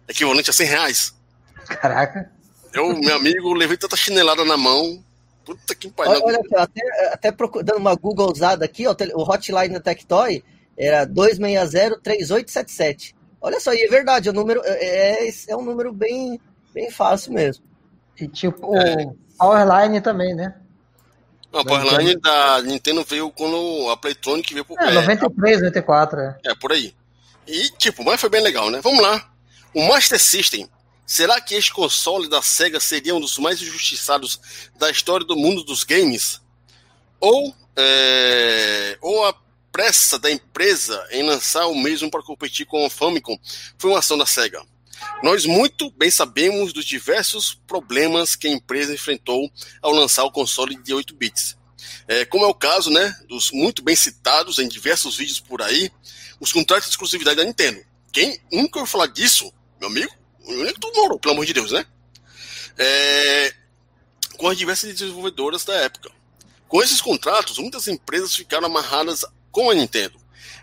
equivalente 0.07 0.49
a 0.49 0.53
100 0.53 0.67
reais. 0.67 1.13
Caraca. 1.67 2.31
Eu, 2.73 2.97
meu 2.97 3.15
amigo, 3.15 3.53
levei 3.53 3.77
tanta 3.77 3.97
chinelada 3.97 4.45
na 4.45 4.55
mão. 4.55 5.03
Puta 5.43 5.75
que 5.75 5.89
pariu. 5.89 6.21
Olha, 6.23 6.39
olha 6.39 6.63
até, 6.63 6.81
até 7.13 7.31
dando 7.63 7.77
uma 7.77 7.95
Google 7.95 8.31
usada 8.31 8.63
aqui, 8.65 8.87
ó, 8.87 8.95
o 9.15 9.23
hotline 9.23 9.73
da 9.73 9.79
Tectoy 9.79 10.43
era 10.77 11.07
260-3877. 11.07 13.15
Olha 13.41 13.59
só, 13.59 13.73
e 13.73 13.81
é 13.81 13.87
verdade, 13.87 14.29
o 14.29 14.33
número 14.33 14.61
é, 14.63 15.27
é, 15.27 15.31
é 15.47 15.55
um 15.55 15.63
número 15.63 15.91
bem, 15.93 16.39
bem 16.73 16.91
fácil 16.91 17.33
mesmo. 17.33 17.63
E 18.19 18.27
tipo, 18.27 18.75
é. 18.75 19.05
o 19.05 19.15
Powerline 19.37 20.01
também, 20.01 20.35
né? 20.35 20.55
Não, 21.51 21.61
a 21.61 21.65
Powerline 21.65 22.15
da 22.17 22.61
Nintendo 22.61 23.03
veio 23.03 23.31
quando 23.31 23.89
a 23.89 23.97
Playtronic 23.97 24.53
veio 24.53 24.65
por 24.65 24.79
é, 24.81 24.91
93, 24.91 25.61
94, 25.61 26.19
é. 26.19 26.37
É, 26.45 26.55
por 26.55 26.71
aí. 26.71 26.93
E, 27.47 27.69
tipo, 27.77 28.03
mas 28.03 28.19
foi 28.19 28.29
bem 28.29 28.41
legal, 28.41 28.69
né? 28.69 28.81
Vamos 28.81 29.01
lá. 29.01 29.29
O 29.73 29.87
Master 29.87 30.19
System 30.19 30.69
Será 31.07 31.39
que 31.39 31.55
este 31.55 31.71
console 31.71 32.27
da 32.27 32.41
SEGA 32.41 32.81
seria 32.81 33.15
um 33.15 33.21
dos 33.21 33.37
mais 33.37 33.61
injustiçados 33.61 34.41
da 34.77 34.91
história 34.91 35.25
do 35.25 35.37
mundo 35.37 35.63
dos 35.63 35.85
games? 35.85 36.41
Ou, 37.17 37.55
é, 37.77 38.97
ou 38.99 39.25
a 39.25 39.33
pressa 39.71 40.19
da 40.19 40.29
empresa 40.29 41.07
em 41.11 41.23
lançar 41.23 41.65
o 41.67 41.75
mesmo 41.75 42.11
para 42.11 42.21
competir 42.21 42.65
com 42.65 42.85
o 42.85 42.89
Famicom 42.89 43.39
foi 43.77 43.89
uma 43.89 43.99
ação 43.99 44.17
da 44.17 44.25
SEGA? 44.25 44.61
Nós 45.23 45.45
muito 45.45 45.89
bem 45.91 46.11
sabemos 46.11 46.73
dos 46.73 46.85
diversos 46.85 47.53
problemas 47.67 48.35
que 48.35 48.47
a 48.47 48.51
empresa 48.51 48.93
enfrentou 48.93 49.49
ao 49.81 49.91
lançar 49.91 50.23
o 50.23 50.31
console 50.31 50.75
de 50.75 50.93
8 50.93 51.15
bits. 51.15 51.57
É, 52.07 52.25
como 52.25 52.45
é 52.45 52.47
o 52.47 52.53
caso 52.53 52.89
né, 52.89 53.15
dos 53.27 53.51
muito 53.51 53.83
bem 53.83 53.95
citados 53.95 54.59
em 54.59 54.67
diversos 54.67 55.17
vídeos 55.17 55.39
por 55.39 55.61
aí, 55.61 55.91
os 56.39 56.53
contratos 56.53 56.85
de 56.85 56.91
exclusividade 56.91 57.37
da 57.37 57.43
Nintendo. 57.43 57.83
Quem 58.11 58.39
nunca 58.51 58.79
ouviu 58.79 58.91
falar 58.91 59.07
disso, 59.07 59.51
meu 59.79 59.89
amigo? 59.89 60.17
que 60.47 60.79
tu 60.79 60.91
morou, 60.95 61.19
pelo 61.19 61.33
amor 61.33 61.45
de 61.45 61.53
Deus, 61.53 61.71
né? 61.71 61.85
É, 62.77 63.53
com 64.37 64.47
as 64.47 64.57
diversas 64.57 64.93
desenvolvedoras 64.93 65.65
da 65.65 65.73
época. 65.73 66.09
Com 66.67 66.81
esses 66.81 67.01
contratos, 67.01 67.57
muitas 67.57 67.87
empresas 67.87 68.35
ficaram 68.35 68.67
amarradas 68.67 69.25
com 69.51 69.69
a 69.69 69.73
Nintendo. 69.73 70.17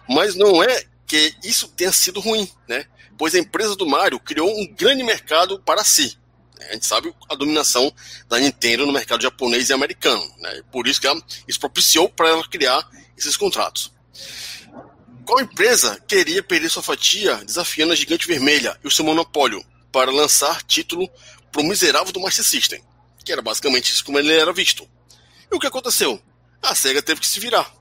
Mas 0.08 0.34
não 0.34 0.62
é 0.62 0.84
que 1.06 1.34
isso 1.42 1.68
tenha 1.68 1.92
sido 1.92 2.20
ruim, 2.20 2.48
né? 2.68 2.86
Pois 3.16 3.34
a 3.34 3.38
empresa 3.38 3.76
do 3.76 3.86
Mario 3.86 4.18
criou 4.18 4.48
um 4.48 4.66
grande 4.66 5.02
mercado 5.02 5.60
para 5.60 5.84
si. 5.84 6.18
A 6.60 6.72
gente 6.72 6.86
sabe 6.86 7.14
a 7.28 7.34
dominação 7.34 7.92
da 8.28 8.38
Nintendo 8.38 8.86
no 8.86 8.92
mercado 8.92 9.22
japonês 9.22 9.68
e 9.68 9.72
americano. 9.72 10.24
Né? 10.38 10.62
Por 10.72 10.86
isso 10.86 11.00
que 11.00 11.06
ela, 11.06 11.20
isso 11.46 11.60
propiciou 11.60 12.08
para 12.08 12.28
ela 12.28 12.48
criar 12.48 12.88
esses 13.16 13.36
contratos. 13.36 13.92
Qual 15.24 15.40
empresa 15.40 16.00
queria 16.06 16.42
perder 16.42 16.70
sua 16.70 16.82
fatia 16.82 17.36
desafiando 17.44 17.92
a 17.92 17.96
gigante 17.96 18.26
vermelha 18.26 18.78
e 18.82 18.88
o 18.88 18.90
seu 18.90 19.04
monopólio? 19.04 19.64
para 19.94 20.10
lançar 20.10 20.60
título 20.64 21.08
para 21.52 21.62
o 21.62 21.64
miserável 21.64 22.12
do 22.12 22.18
Master 22.18 22.44
System, 22.44 22.82
que 23.24 23.30
era 23.30 23.40
basicamente 23.40 23.92
isso 23.92 24.04
como 24.04 24.18
ele 24.18 24.32
era 24.32 24.52
visto. 24.52 24.88
E 25.48 25.54
o 25.54 25.60
que 25.60 25.68
aconteceu? 25.68 26.20
A 26.60 26.74
SEGA 26.74 27.00
teve 27.00 27.20
que 27.20 27.26
se 27.28 27.38
virar. 27.38 27.72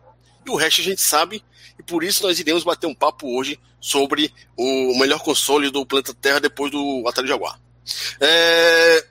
E 0.45 0.51
o 0.51 0.55
resto 0.55 0.81
a 0.81 0.83
gente 0.83 1.01
sabe, 1.01 1.43
e 1.83 1.85
por 1.85 2.03
isso 2.03 2.23
nós 2.23 2.39
iremos 2.39 2.63
bater 2.63 2.87
um 2.87 2.95
papo 2.95 3.37
hoje 3.37 3.59
sobre 3.81 4.33
o 4.55 4.97
melhor 4.97 5.19
console 5.21 5.69
do 5.69 5.85
planeta 5.85 6.13
Terra 6.13 6.39
depois 6.39 6.71
do 6.71 7.03
Atari 7.07 7.27
Jaguar. 7.27 7.59
É... 8.21 9.05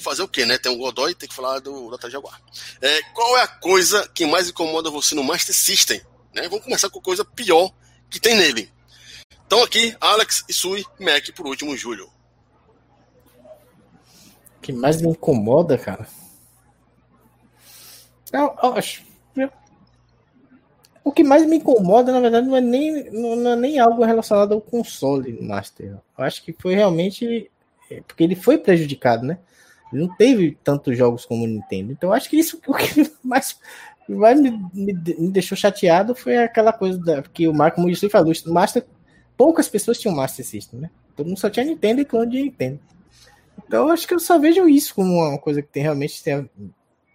Fazer 0.00 0.22
o 0.22 0.28
que, 0.28 0.44
né? 0.44 0.58
Tem 0.58 0.72
um 0.72 0.78
Godoy, 0.78 1.14
tem 1.14 1.28
que 1.28 1.34
falar 1.34 1.60
do, 1.60 1.88
do 1.88 1.94
Atari 1.94 2.12
Jaguar. 2.12 2.40
É, 2.80 3.02
qual 3.14 3.38
é 3.38 3.42
a 3.42 3.46
coisa 3.46 4.08
que 4.08 4.26
mais 4.26 4.48
incomoda 4.48 4.90
você 4.90 5.14
no 5.14 5.22
Master 5.22 5.54
System? 5.54 6.00
Né? 6.34 6.48
Vamos 6.48 6.64
começar 6.64 6.90
com 6.90 6.98
a 6.98 7.02
coisa 7.02 7.24
pior 7.24 7.72
que 8.10 8.18
tem 8.18 8.34
nele. 8.34 8.72
Então 9.46 9.62
aqui, 9.62 9.94
Alex, 10.00 10.44
Isui, 10.48 10.84
Mac 10.98 11.30
por 11.36 11.46
último, 11.46 11.76
Júlio. 11.76 12.10
O 14.56 14.60
que 14.60 14.72
mais 14.72 15.00
me 15.00 15.10
incomoda, 15.10 15.78
cara? 15.78 16.08
Eu, 18.32 18.56
eu 18.62 18.74
acho. 18.74 19.11
O 21.04 21.10
que 21.10 21.24
mais 21.24 21.44
me 21.46 21.56
incomoda, 21.56 22.12
na 22.12 22.20
verdade, 22.20 22.46
não 22.46 22.56
é 22.56 22.60
nem, 22.60 23.10
não 23.10 23.52
é 23.52 23.56
nem 23.56 23.78
algo 23.78 24.04
relacionado 24.04 24.52
ao 24.52 24.60
console 24.60 25.40
Master. 25.42 25.98
Eu 26.16 26.24
acho 26.24 26.42
que 26.44 26.52
foi 26.52 26.74
realmente. 26.74 27.50
É, 27.90 28.00
porque 28.06 28.22
ele 28.22 28.36
foi 28.36 28.56
prejudicado, 28.58 29.26
né? 29.26 29.38
Ele 29.92 30.02
não 30.02 30.16
teve 30.16 30.56
tantos 30.62 30.96
jogos 30.96 31.24
como 31.24 31.44
o 31.44 31.46
Nintendo. 31.46 31.92
Então, 31.92 32.12
acho 32.12 32.30
que 32.30 32.36
isso 32.38 32.60
o 32.66 32.74
que 32.74 33.10
mais 33.22 33.58
mais 34.08 34.40
me, 34.40 34.50
me, 34.72 34.92
me, 34.92 35.30
deixou 35.30 35.56
chateado 35.56 36.14
foi 36.14 36.36
aquela 36.36 36.72
coisa 36.72 36.98
da, 36.98 37.22
que 37.22 37.46
o 37.46 37.54
Marco 37.54 37.80
Mujici 37.80 38.08
falou. 38.08 38.32
Master, 38.46 38.84
poucas 39.36 39.68
pessoas 39.68 39.98
tinham 39.98 40.14
Master 40.14 40.44
System, 40.44 40.80
né? 40.80 40.90
Todo 41.16 41.26
mundo 41.26 41.38
só 41.38 41.50
tinha 41.50 41.64
Nintendo 41.64 42.00
e 42.00 42.04
clone 42.04 42.30
de 42.30 42.42
Nintendo. 42.42 42.80
Então 43.66 43.88
acho 43.88 44.06
que 44.06 44.14
eu 44.14 44.20
só 44.20 44.38
vejo 44.38 44.68
isso 44.68 44.94
como 44.94 45.14
uma 45.14 45.38
coisa 45.38 45.62
que 45.62 45.68
tem 45.68 45.82
realmente 45.82 46.22
tem 46.22 46.48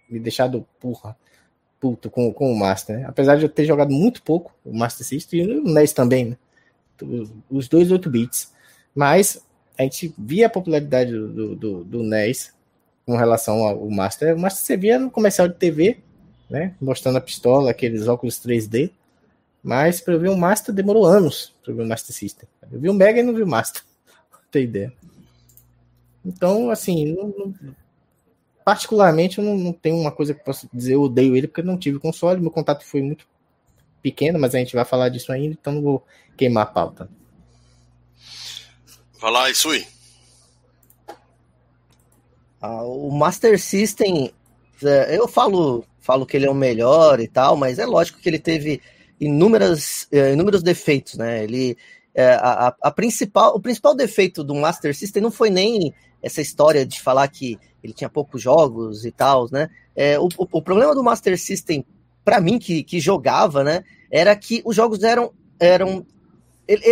me 0.08 0.18
deixado 0.18 0.66
porra, 0.80 1.16
puto 1.80 2.10
com, 2.10 2.32
com 2.32 2.52
o 2.52 2.58
Master, 2.58 2.98
né? 2.98 3.04
Apesar 3.06 3.36
de 3.36 3.44
eu 3.44 3.48
ter 3.48 3.64
jogado 3.64 3.90
muito 3.90 4.22
pouco 4.22 4.52
o 4.64 4.76
Master 4.76 5.06
System 5.06 5.40
e 5.40 5.58
o 5.58 5.64
NES 5.64 5.92
também, 5.92 6.24
né? 6.26 6.36
Os 7.48 7.68
dois 7.68 7.90
8 7.90 8.10
bits. 8.10 8.52
Mas 8.94 9.40
a 9.78 9.82
gente 9.82 10.12
via 10.18 10.46
a 10.46 10.50
popularidade 10.50 11.12
do, 11.12 11.54
do, 11.54 11.84
do 11.84 12.02
NES 12.02 12.52
com 13.06 13.16
relação 13.16 13.64
ao 13.64 13.88
Master. 13.88 14.34
O 14.34 14.38
Master 14.40 14.64
você 14.64 14.76
via 14.76 14.98
no 14.98 15.10
comercial 15.10 15.48
de 15.48 15.54
TV, 15.54 15.98
né? 16.50 16.74
Mostrando 16.80 17.18
a 17.18 17.20
pistola, 17.20 17.70
aqueles 17.70 18.08
óculos 18.08 18.36
3D. 18.36 18.90
Mas 19.62 20.00
para 20.00 20.14
eu 20.14 20.20
ver 20.20 20.30
o 20.30 20.36
Master 20.36 20.74
demorou 20.74 21.06
anos 21.06 21.54
para 21.64 21.74
ver 21.74 21.82
o 21.82 21.86
Master 21.86 22.14
System. 22.14 22.48
Eu 22.70 22.80
vi 22.80 22.88
o 22.88 22.94
Mega 22.94 23.20
e 23.20 23.22
não 23.22 23.34
vi 23.34 23.42
o 23.42 23.46
Master. 23.46 23.82
Não 24.32 24.50
tem 24.50 24.64
ideia. 24.64 24.92
Então, 26.24 26.70
assim, 26.70 27.14
não, 27.14 27.28
não, 27.28 27.54
particularmente 28.68 29.38
eu 29.38 29.44
não, 29.44 29.56
não, 29.56 29.72
tenho 29.72 29.96
uma 29.96 30.12
coisa 30.12 30.34
que 30.34 30.44
posso 30.44 30.68
dizer, 30.70 30.92
eu 30.92 31.00
odeio 31.00 31.34
ele, 31.34 31.48
porque 31.48 31.62
eu 31.62 31.64
não 31.64 31.78
tive 31.78 31.98
console, 31.98 32.38
meu 32.38 32.50
contato 32.50 32.84
foi 32.84 33.00
muito 33.00 33.26
pequeno, 34.02 34.38
mas 34.38 34.54
a 34.54 34.58
gente 34.58 34.76
vai 34.76 34.84
falar 34.84 35.08
disso 35.08 35.32
ainda, 35.32 35.56
então 35.58 35.72
não 35.72 35.80
vou 35.80 36.04
queimar 36.36 36.64
a 36.64 36.66
pauta. 36.66 37.08
Vai 39.18 39.32
lá, 39.32 39.50
Isui. 39.50 39.86
Ah, 42.60 42.82
o 42.82 43.10
Master 43.10 43.58
System, 43.58 44.34
é, 44.84 45.16
eu 45.16 45.26
falo, 45.26 45.82
falo 45.98 46.26
que 46.26 46.36
ele 46.36 46.44
é 46.44 46.50
o 46.50 46.54
melhor 46.54 47.20
e 47.20 47.26
tal, 47.26 47.56
mas 47.56 47.78
é 47.78 47.86
lógico 47.86 48.20
que 48.20 48.28
ele 48.28 48.38
teve 48.38 48.82
inúmeras, 49.18 50.06
é, 50.12 50.34
inúmeros 50.34 50.62
defeitos, 50.62 51.14
né? 51.14 51.42
Ele, 51.42 51.74
é, 52.14 52.32
a, 52.34 52.76
a, 52.82 52.90
principal, 52.90 53.56
o 53.56 53.60
principal 53.60 53.94
defeito 53.94 54.44
do 54.44 54.54
Master 54.54 54.94
System 54.94 55.22
não 55.22 55.30
foi 55.30 55.48
nem 55.48 55.94
essa 56.22 56.40
história 56.40 56.84
de 56.84 57.00
falar 57.00 57.28
que 57.28 57.58
ele 57.82 57.92
tinha 57.92 58.08
poucos 58.08 58.42
jogos 58.42 59.04
e 59.04 59.10
tal, 59.10 59.48
né? 59.50 59.70
É, 59.94 60.18
o, 60.18 60.28
o, 60.36 60.62
problema 60.62 60.94
do 60.94 61.02
Master 61.02 61.38
System, 61.38 61.84
para 62.24 62.40
mim, 62.40 62.58
que, 62.58 62.82
que 62.82 63.00
jogava, 63.00 63.64
né, 63.64 63.82
era 64.10 64.34
que 64.36 64.62
os 64.64 64.76
jogos 64.76 65.02
eram. 65.02 65.32
eram 65.58 66.06
ele, 66.66 66.84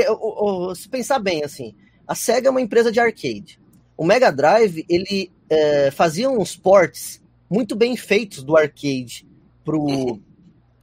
se 0.74 0.88
pensar 0.88 1.18
bem, 1.18 1.44
assim, 1.44 1.74
a 2.06 2.14
SEGA 2.14 2.48
é 2.48 2.50
uma 2.50 2.60
empresa 2.60 2.90
de 2.90 2.98
arcade. 2.98 3.60
O 3.96 4.04
Mega 4.04 4.30
Drive, 4.30 4.84
ele 4.88 5.30
é, 5.50 5.90
fazia 5.90 6.30
uns 6.30 6.56
ports 6.56 7.22
muito 7.48 7.76
bem 7.76 7.96
feitos 7.96 8.42
do 8.42 8.56
arcade 8.56 9.26
pro, 9.64 10.18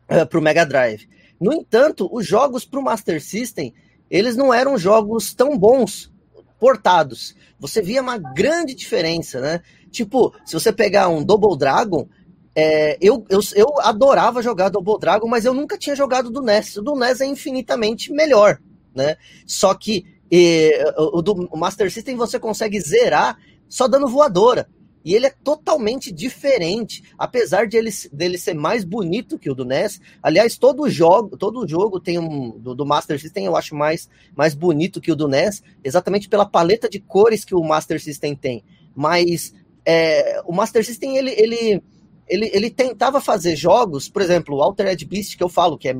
é, 0.08 0.24
pro 0.26 0.42
Mega 0.42 0.66
Drive. 0.66 1.08
No 1.40 1.54
entanto, 1.54 2.08
os 2.12 2.26
jogos 2.26 2.66
pro 2.66 2.82
Master 2.82 3.22
System, 3.22 3.74
eles 4.10 4.36
não 4.36 4.54
eram 4.54 4.78
jogos 4.78 5.34
tão 5.34 5.58
bons 5.58 6.12
portados. 6.63 7.36
Você 7.60 7.82
via 7.82 8.01
uma 8.01 8.17
grande 8.17 8.74
diferença, 8.74 9.41
né? 9.41 9.62
Tipo, 9.91 10.34
se 10.46 10.53
você 10.53 10.72
pegar 10.72 11.10
um 11.10 11.22
Double 11.22 11.58
Dragon, 11.58 12.08
é, 12.55 12.98
eu, 13.01 13.25
eu, 13.29 13.41
eu 13.53 13.82
adorava 13.82 14.41
jogar 14.41 14.70
Double 14.70 14.98
Dragon, 14.98 15.27
mas 15.27 15.43
eu 15.43 15.53
nunca 15.53 15.77
tinha 15.77 15.93
jogado 15.93 16.29
do 16.29 16.41
NES. 16.41 16.77
O 16.77 16.82
do 16.82 16.96
NES 16.96 17.20
é 17.20 17.25
infinitamente 17.25 18.13
melhor, 18.13 18.62
né? 18.96 19.17
Só 19.46 19.74
que 19.74 20.05
e, 20.32 20.72
o, 20.98 21.22
do 21.22 21.50
Master 21.53 21.91
System 21.91 22.15
você 22.15 22.39
consegue 22.39 22.79
zerar 22.79 23.38
só 23.67 23.86
dando 23.86 24.08
voadora. 24.08 24.70
E 25.04 25.14
ele 25.14 25.26
é 25.26 25.34
totalmente 25.44 26.12
diferente, 26.12 27.04
apesar 27.18 27.68
de 27.68 27.76
ele, 27.76 27.90
dele 28.12 28.38
ser 28.38 28.54
mais 28.54 28.86
bonito 28.86 29.38
que 29.38 29.50
o 29.50 29.56
do 29.56 29.66
NES. 29.66 30.00
Aliás, 30.22 30.58
todo 30.58 30.90
jogo, 30.90 31.38
todo 31.38 31.68
jogo 31.68 32.00
tem 32.00 32.18
um 32.18 32.58
do, 32.58 32.74
do, 32.74 32.86
Master 32.86 33.20
System 33.20 33.46
eu 33.46 33.58
acho 33.58 33.76
mais, 33.76 34.10
mais 34.34 34.56
bonito 34.56 35.02
que 35.02 35.12
o 35.12 35.16
do 35.16 35.28
NES, 35.28 35.62
exatamente 35.84 36.30
pela 36.30 36.46
paleta 36.46 36.88
de 36.88 37.00
cores 37.00 37.44
que 37.44 37.54
o 37.54 37.64
Master 37.64 38.02
System 38.02 38.34
tem. 38.34 38.64
Mas 38.96 39.54
é, 39.86 40.42
o 40.46 40.54
Master 40.54 40.86
System 40.86 41.18
ele, 41.18 41.32
ele, 41.32 41.84
ele, 42.30 42.50
ele 42.54 42.70
tentava 42.70 43.20
fazer 43.20 43.58
jogos, 43.58 44.08
por 44.08 44.22
exemplo, 44.22 44.56
o 44.56 44.62
Altered 44.62 45.04
Beast 45.06 45.36
que 45.36 45.44
eu 45.44 45.50
falo 45.50 45.78
que 45.78 45.90
é, 45.90 45.96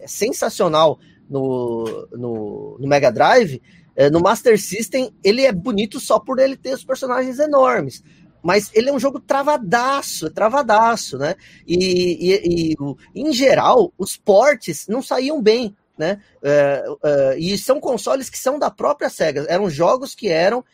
é 0.00 0.08
sensacional 0.08 0.98
no, 1.30 2.08
no, 2.10 2.76
no 2.80 2.88
Mega 2.88 3.12
Drive. 3.12 3.62
É, 3.94 4.10
no 4.10 4.20
Master 4.20 4.60
System 4.60 5.12
ele 5.22 5.44
é 5.44 5.52
bonito 5.52 6.00
só 6.00 6.18
por 6.18 6.40
ele 6.40 6.56
ter 6.56 6.74
os 6.74 6.84
personagens 6.84 7.38
enormes 7.38 8.02
mas 8.42 8.70
ele 8.74 8.90
é 8.90 8.92
um 8.92 8.98
jogo 8.98 9.20
travadaço, 9.20 10.26
é 10.26 10.30
travadaço, 10.30 11.18
né? 11.18 11.34
E, 11.66 11.74
e, 12.20 12.74
e, 13.14 13.20
em 13.20 13.32
geral, 13.32 13.92
os 13.98 14.16
portes 14.16 14.86
não 14.88 15.02
saíam 15.02 15.42
bem, 15.42 15.76
né? 15.96 16.20
É, 16.42 16.84
é, 17.04 17.38
e 17.38 17.58
são 17.58 17.80
consoles 17.80 18.30
que 18.30 18.38
são 18.38 18.58
da 18.58 18.70
própria 18.70 19.10
SEGA, 19.10 19.46
eram 19.48 19.68
jogos 19.68 20.14
que 20.14 20.28
eram 20.28 20.60
uh, 20.60 20.64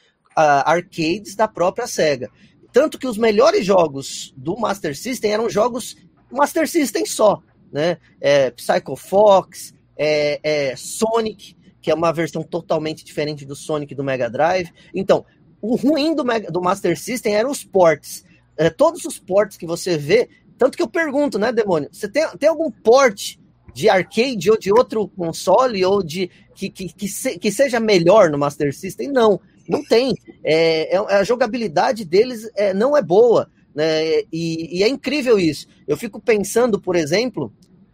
arcades 0.65 1.35
da 1.35 1.49
própria 1.49 1.87
SEGA. 1.87 2.31
Tanto 2.73 2.99
que 2.99 3.07
os 3.07 3.17
melhores 3.17 3.65
jogos 3.65 4.35
do 4.37 4.57
Master 4.57 4.97
System 4.97 5.33
eram 5.33 5.49
jogos 5.49 5.97
Master 6.31 6.69
System 6.69 7.07
só, 7.07 7.41
né? 7.73 7.99
É, 8.21 8.51
Psycho 8.51 8.97
Fox, 8.97 9.73
é, 9.97 10.41
é 10.43 10.77
Sonic, 10.77 11.57
que 11.81 11.91
é 11.91 11.95
uma 11.95 12.13
versão 12.13 12.43
totalmente 12.43 13.05
diferente 13.05 13.45
do 13.45 13.55
Sonic 13.55 13.95
do 13.95 14.03
Mega 14.03 14.29
Drive. 14.29 14.71
Então, 14.95 15.25
o 15.65 15.77
ruim 15.77 16.15
do, 16.15 16.23
do 16.51 16.61
Master 16.61 16.99
System 16.99 17.35
eram 17.35 17.51
os 17.51 17.65
ports. 17.65 18.23
É, 18.55 18.69
todos 18.69 19.07
os 19.07 19.19
ports 19.19 19.57
que 19.57 19.67
você 19.67 19.97
vê, 19.97 20.29
tanto 20.59 20.77
que 20.77 20.83
eu 20.83 20.89
pergunto, 20.89 21.39
né, 21.39 21.51
Demônio? 21.51 21.89
Você 21.91 22.07
tem, 22.07 22.23
tem 22.39 22.51
algum 22.51 22.71
port 22.71 23.37
de 23.73 23.89
arcade 23.89 24.51
ou 24.51 24.59
de 24.59 24.71
outro 24.71 25.09
console 25.09 25.83
ou 25.83 26.03
de 26.03 26.31
que, 26.55 26.69
que, 26.69 26.93
que, 26.93 27.09
se, 27.09 27.39
que 27.39 27.51
seja 27.51 27.81
melhor 27.81 28.31
no 28.31 28.39
Master 28.39 28.75
System? 28.75 29.11
Não, 29.11 29.41
não 29.67 29.83
tem. 29.83 30.15
É, 30.45 30.95
é 30.95 30.99
a 30.99 31.25
jogabilidade 31.25 32.05
deles 32.05 32.49
é, 32.55 32.75
não 32.75 32.95
é 32.95 33.01
boa. 33.01 33.51
Né? 33.75 34.21
E, 34.31 34.79
e, 34.79 34.83
é 34.83 34.89
incrível 34.89 35.39
isso. 35.39 35.67
Eu 35.89 35.97
fico 35.97 36.21
pensando, 36.21 36.79
por 36.79 36.95
exemplo, 36.95 37.51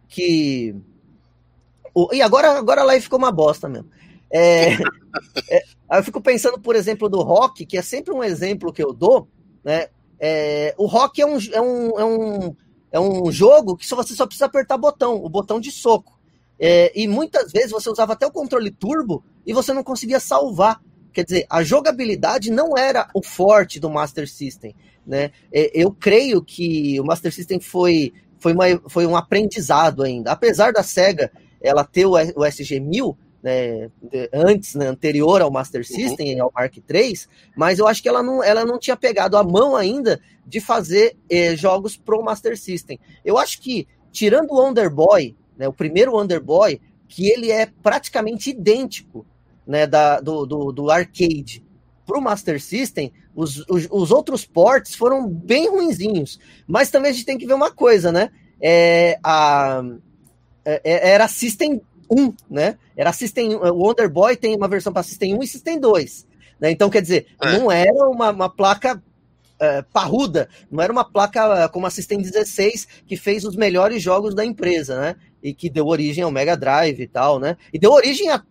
que. 0.09 0.75
O, 1.93 2.09
e 2.13 2.21
agora, 2.21 2.51
agora 2.57 2.81
a 2.81 2.85
live 2.85 3.03
ficou 3.03 3.17
uma 3.17 3.31
bosta 3.31 3.69
mesmo. 3.69 3.89
É, 4.33 4.73
é, 5.49 5.63
eu 5.91 6.03
fico 6.03 6.21
pensando, 6.21 6.59
por 6.59 6.75
exemplo, 6.75 7.09
do 7.09 7.21
rock, 7.21 7.65
que 7.65 7.77
é 7.77 7.81
sempre 7.81 8.13
um 8.13 8.23
exemplo 8.23 8.71
que 8.71 8.83
eu 8.83 8.93
dou, 8.93 9.27
né? 9.63 9.87
É, 10.19 10.73
o 10.77 10.85
rock 10.85 11.21
é 11.21 11.25
um, 11.25 11.37
é, 11.51 11.61
um, 11.61 11.99
é, 11.99 12.05
um, 12.05 12.55
é 12.91 12.99
um 12.99 13.31
jogo 13.31 13.75
que 13.75 13.87
você 13.87 14.13
só 14.13 14.25
precisa 14.25 14.45
apertar 14.45 14.77
botão, 14.77 15.15
o 15.15 15.27
botão 15.27 15.59
de 15.59 15.71
soco. 15.71 16.19
É, 16.59 16.91
e 16.95 17.07
muitas 17.07 17.51
vezes 17.51 17.71
você 17.71 17.89
usava 17.89 18.13
até 18.13 18.27
o 18.27 18.31
controle 18.31 18.69
turbo 18.69 19.23
e 19.45 19.51
você 19.51 19.73
não 19.73 19.83
conseguia 19.83 20.19
salvar. 20.19 20.79
Quer 21.11 21.25
dizer, 21.25 21.45
a 21.49 21.63
jogabilidade 21.63 22.51
não 22.51 22.77
era 22.77 23.09
o 23.15 23.23
forte 23.23 23.79
do 23.79 23.89
Master 23.89 24.29
System. 24.29 24.75
Né? 25.05 25.31
É, 25.51 25.71
eu 25.73 25.91
creio 25.91 26.43
que 26.43 26.99
o 27.01 27.03
Master 27.03 27.33
System 27.33 27.59
foi, 27.59 28.13
foi, 28.37 28.53
uma, 28.53 28.65
foi 28.87 29.07
um 29.07 29.15
aprendizado 29.15 30.03
ainda. 30.03 30.31
Apesar 30.31 30.71
da 30.71 30.83
SEGA 30.83 31.31
ela 31.59 31.83
ter 31.83 32.05
o, 32.05 32.11
o 32.11 32.45
SG-1000, 32.45 33.17
né, 33.43 33.89
antes, 34.31 34.75
né, 34.75 34.87
anterior 34.87 35.41
ao 35.41 35.51
Master 35.51 35.81
uhum. 35.81 35.95
System, 35.95 36.35
uhum. 36.35 36.43
ao 36.43 36.51
Mark 36.53 36.75
III, 36.77 37.19
mas 37.55 37.79
eu 37.79 37.87
acho 37.87 38.01
que 38.01 38.09
ela 38.09 38.21
não, 38.21 38.43
ela 38.43 38.63
não 38.65 38.77
tinha 38.77 38.95
pegado 38.95 39.35
a 39.37 39.43
mão 39.43 39.75
ainda 39.75 40.21
de 40.45 40.59
fazer 40.59 41.17
eh, 41.29 41.55
jogos 41.55 41.97
pro 41.97 42.21
Master 42.21 42.57
System. 42.57 42.99
Eu 43.25 43.37
acho 43.37 43.61
que, 43.61 43.87
tirando 44.11 44.51
o 44.51 44.55
Wonder 44.55 44.89
Boy, 44.89 45.35
né, 45.57 45.67
o 45.67 45.73
primeiro 45.73 46.13
Wonder 46.13 46.41
Boy, 46.41 46.79
que 47.07 47.27
ele 47.27 47.51
é 47.51 47.65
praticamente 47.65 48.51
idêntico 48.51 49.25
né, 49.65 49.85
da, 49.87 50.19
do, 50.19 50.45
do, 50.45 50.71
do 50.71 50.91
arcade 50.91 51.63
pro 52.05 52.21
Master 52.21 52.61
System, 52.61 53.11
os, 53.35 53.57
os, 53.69 53.87
os, 53.89 54.11
outros 54.11 54.45
ports 54.45 54.95
foram 54.95 55.27
bem 55.27 55.69
ruinzinhos. 55.69 56.39
Mas 56.67 56.89
também 56.91 57.11
a 57.11 57.13
gente 57.13 57.25
tem 57.25 57.37
que 57.37 57.47
ver 57.47 57.53
uma 57.53 57.71
coisa, 57.71 58.11
né? 58.11 58.29
É, 58.61 59.17
a, 59.23 59.81
é, 60.65 60.81
é 60.83 61.09
era 61.11 61.27
System 61.27 61.81
1, 62.11 62.33
né? 62.49 62.77
Era 62.95 63.13
System 63.13 63.55
o 63.55 63.73
Wonder 63.73 64.09
Boy 64.09 64.35
tem 64.35 64.55
uma 64.55 64.67
versão 64.67 64.91
para 64.91 65.03
System 65.03 65.35
1 65.35 65.43
e 65.43 65.47
System 65.47 65.79
2. 65.79 66.27
Né? 66.59 66.69
Então, 66.71 66.89
quer 66.89 67.01
dizer, 67.01 67.27
é. 67.41 67.57
não 67.57 67.71
era 67.71 68.07
uma, 68.09 68.29
uma 68.29 68.49
placa 68.49 69.01
é, 69.59 69.81
parruda, 69.81 70.49
não 70.69 70.81
era 70.81 70.91
uma 70.91 71.05
placa 71.05 71.69
como 71.69 71.85
a 71.85 71.89
System 71.89 72.21
16 72.21 72.87
que 73.07 73.15
fez 73.15 73.45
os 73.45 73.55
melhores 73.55 74.01
jogos 74.03 74.35
da 74.35 74.43
empresa, 74.43 74.99
né? 74.99 75.15
E 75.41 75.53
que 75.53 75.69
deu 75.69 75.87
origem 75.87 76.23
ao 76.23 76.31
Mega 76.31 76.57
Drive 76.57 76.99
e 76.99 77.07
tal, 77.07 77.39
né? 77.39 77.55
E 77.71 77.79
deu 77.79 77.91
origem 77.91 78.29
a. 78.29 78.43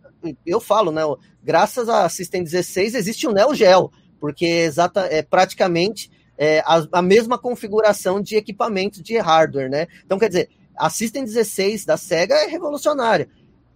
Eu 0.45 0.59
falo, 0.59 0.91
né? 0.91 1.01
Graças 1.43 1.89
a 1.89 2.07
System 2.09 2.43
16 2.43 2.95
existe 2.95 3.27
o 3.27 3.31
Neo 3.31 3.53
Geo, 3.53 3.91
porque 4.19 4.45
é, 4.45 4.65
exata, 4.65 5.01
é 5.01 5.21
praticamente 5.21 6.11
é, 6.37 6.59
a, 6.59 6.85
a 6.93 7.01
mesma 7.01 7.37
configuração 7.37 8.21
de 8.21 8.35
equipamento 8.35 9.03
de 9.03 9.17
hardware, 9.17 9.69
né? 9.69 9.87
Então, 10.05 10.17
quer 10.17 10.27
dizer, 10.27 10.49
a 10.77 10.89
System 10.89 11.23
16 11.23 11.85
da 11.85 11.97
Sega 11.97 12.35
é 12.35 12.47
revolucionária. 12.47 13.29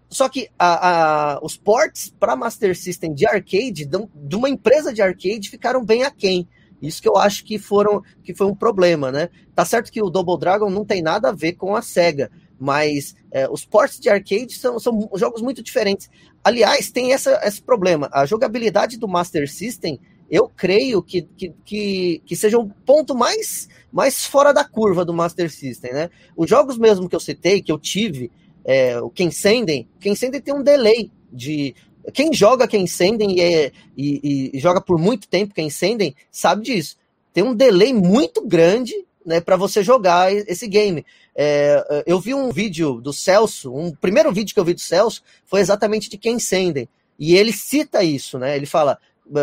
Só 0.09 0.29
que 0.29 0.49
a, 0.57 1.35
a, 1.35 1.39
os 1.41 1.57
ports 1.57 2.13
para 2.19 2.35
Master 2.35 2.77
System 2.77 3.13
de 3.13 3.25
arcade, 3.25 3.85
de 3.85 4.35
uma 4.35 4.49
empresa 4.49 4.93
de 4.93 5.01
arcade, 5.01 5.49
ficaram 5.49 5.83
bem 5.83 6.03
aquém. 6.03 6.47
Isso 6.81 7.01
que 7.01 7.09
eu 7.09 7.17
acho 7.17 7.43
que 7.43 7.57
foram 7.57 8.03
que 8.23 8.33
foi 8.33 8.47
um 8.47 8.55
problema, 8.55 9.11
né? 9.11 9.29
Tá 9.55 9.65
certo 9.65 9.91
que 9.91 10.01
o 10.01 10.09
Double 10.09 10.37
Dragon 10.37 10.69
não 10.69 10.85
tem 10.85 11.01
nada 11.01 11.29
a 11.29 11.33
ver 11.33 11.53
com 11.53 11.75
a 11.75 11.81
SEGA, 11.81 12.29
mas 12.59 13.15
é, 13.31 13.49
os 13.49 13.65
ports 13.65 13.99
de 13.99 14.09
arcade 14.09 14.53
são, 14.53 14.79
são 14.79 15.09
jogos 15.15 15.41
muito 15.41 15.63
diferentes. 15.63 16.09
Aliás, 16.43 16.91
tem 16.91 17.13
essa, 17.13 17.39
esse 17.43 17.61
problema. 17.61 18.09
A 18.13 18.25
jogabilidade 18.25 18.97
do 18.97 19.07
Master 19.07 19.49
System, 19.49 19.99
eu 20.29 20.49
creio 20.49 21.01
que, 21.01 21.23
que, 21.23 21.53
que, 21.63 22.21
que 22.25 22.35
seja 22.35 22.57
o 22.57 22.69
ponto 22.85 23.15
mais, 23.15 23.67
mais 23.91 24.25
fora 24.25 24.53
da 24.53 24.63
curva 24.63 25.05
do 25.05 25.13
Master 25.13 25.51
System, 25.51 25.93
né? 25.93 26.09
Os 26.35 26.49
jogos 26.49 26.77
mesmo 26.77 27.09
que 27.09 27.15
eu 27.15 27.19
citei, 27.19 27.61
que 27.61 27.71
eu 27.71 27.79
tive, 27.79 28.31
é, 28.65 28.99
o 28.99 29.09
Kensenden, 29.09 29.87
Kensenden 29.99 30.41
tem 30.41 30.53
um 30.53 30.63
delay 30.63 31.11
de 31.31 31.75
quem 32.13 32.33
joga 32.33 32.67
Kensenden 32.67 33.37
e, 33.37 33.41
é, 33.41 33.71
e, 33.95 34.51
e, 34.53 34.59
joga 34.59 34.81
por 34.81 34.97
muito 34.97 35.27
tempo 35.27 35.53
Kensenden 35.53 36.15
sabe 36.31 36.63
disso. 36.63 36.97
Tem 37.33 37.43
um 37.43 37.55
delay 37.55 37.93
muito 37.93 38.45
grande 38.45 38.93
né, 39.25 39.39
para 39.41 39.55
você 39.55 39.83
jogar 39.83 40.33
esse 40.33 40.67
game. 40.67 41.05
É, 41.35 42.03
eu 42.05 42.19
vi 42.19 42.33
um 42.33 42.51
vídeo 42.51 43.01
do 43.01 43.11
Celso, 43.11 43.73
um 43.73 43.91
primeiro 43.91 44.31
vídeo 44.31 44.53
que 44.53 44.59
eu 44.59 44.65
vi 44.65 44.73
do 44.73 44.81
Celso 44.81 45.21
foi 45.45 45.59
exatamente 45.59 46.09
de 46.09 46.17
Kensenden. 46.17 46.87
E 47.17 47.35
ele 47.35 47.51
cita 47.51 48.03
isso, 48.03 48.37
né? 48.37 48.55
Ele 48.55 48.65
fala: 48.65 48.99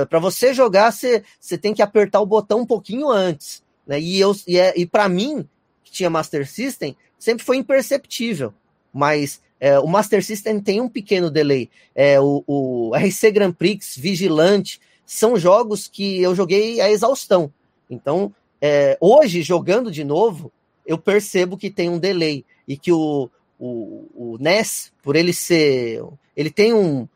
para 0.09 0.19
você 0.19 0.55
jogar, 0.55 0.93
você, 0.93 1.23
você 1.41 1.59
tem 1.59 1.75
que 1.75 1.83
apertar 1.83 2.21
o 2.21 2.27
botão 2.27 2.61
um 2.61 2.67
pouquinho 2.67 3.11
antes. 3.11 3.63
Né? 3.87 4.01
E, 4.01 4.21
eu, 4.21 4.35
e, 4.47 4.59
é, 4.59 4.73
e 4.77 4.87
para 4.87 5.09
mim, 5.09 5.49
que 5.83 5.91
tinha 5.91 6.11
Master 6.11 6.49
System, 6.49 6.97
sempre 7.19 7.45
foi 7.45 7.57
imperceptível. 7.57 8.53
Mas 8.93 9.41
é, 9.59 9.79
o 9.79 9.87
Master 9.87 10.25
System 10.25 10.61
tem 10.61 10.81
um 10.81 10.89
pequeno 10.89 11.31
delay. 11.31 11.71
É, 11.95 12.21
o, 12.21 12.43
o 12.47 12.93
RC 12.97 13.31
Grand 13.31 13.53
Prix, 13.53 13.97
Vigilante, 13.97 14.81
são 15.07 15.37
jogos 15.37 15.89
que 15.89 16.21
eu 16.21 16.35
joguei 16.35 16.81
a 16.81 16.91
exaustão. 16.91 17.53
Então, 17.89 18.35
é, 18.61 18.97
hoje, 19.01 19.43
jogando 19.43 19.91
de 19.91 20.05
novo, 20.05 20.53
eu 20.87 20.99
percebo 20.99 21.57
que 21.57 21.71
tem 21.71 21.89
um 21.89 21.99
delay. 21.99 22.45
E 22.67 22.77
que 22.77 22.93
o, 22.93 23.31
o, 23.59 24.09
o 24.15 24.39
NES, 24.41 24.93
por 25.03 25.17
ele 25.17 25.33
ser. 25.33 26.03
Ele 26.37 26.51
tem 26.51 26.75
um, 26.75 27.09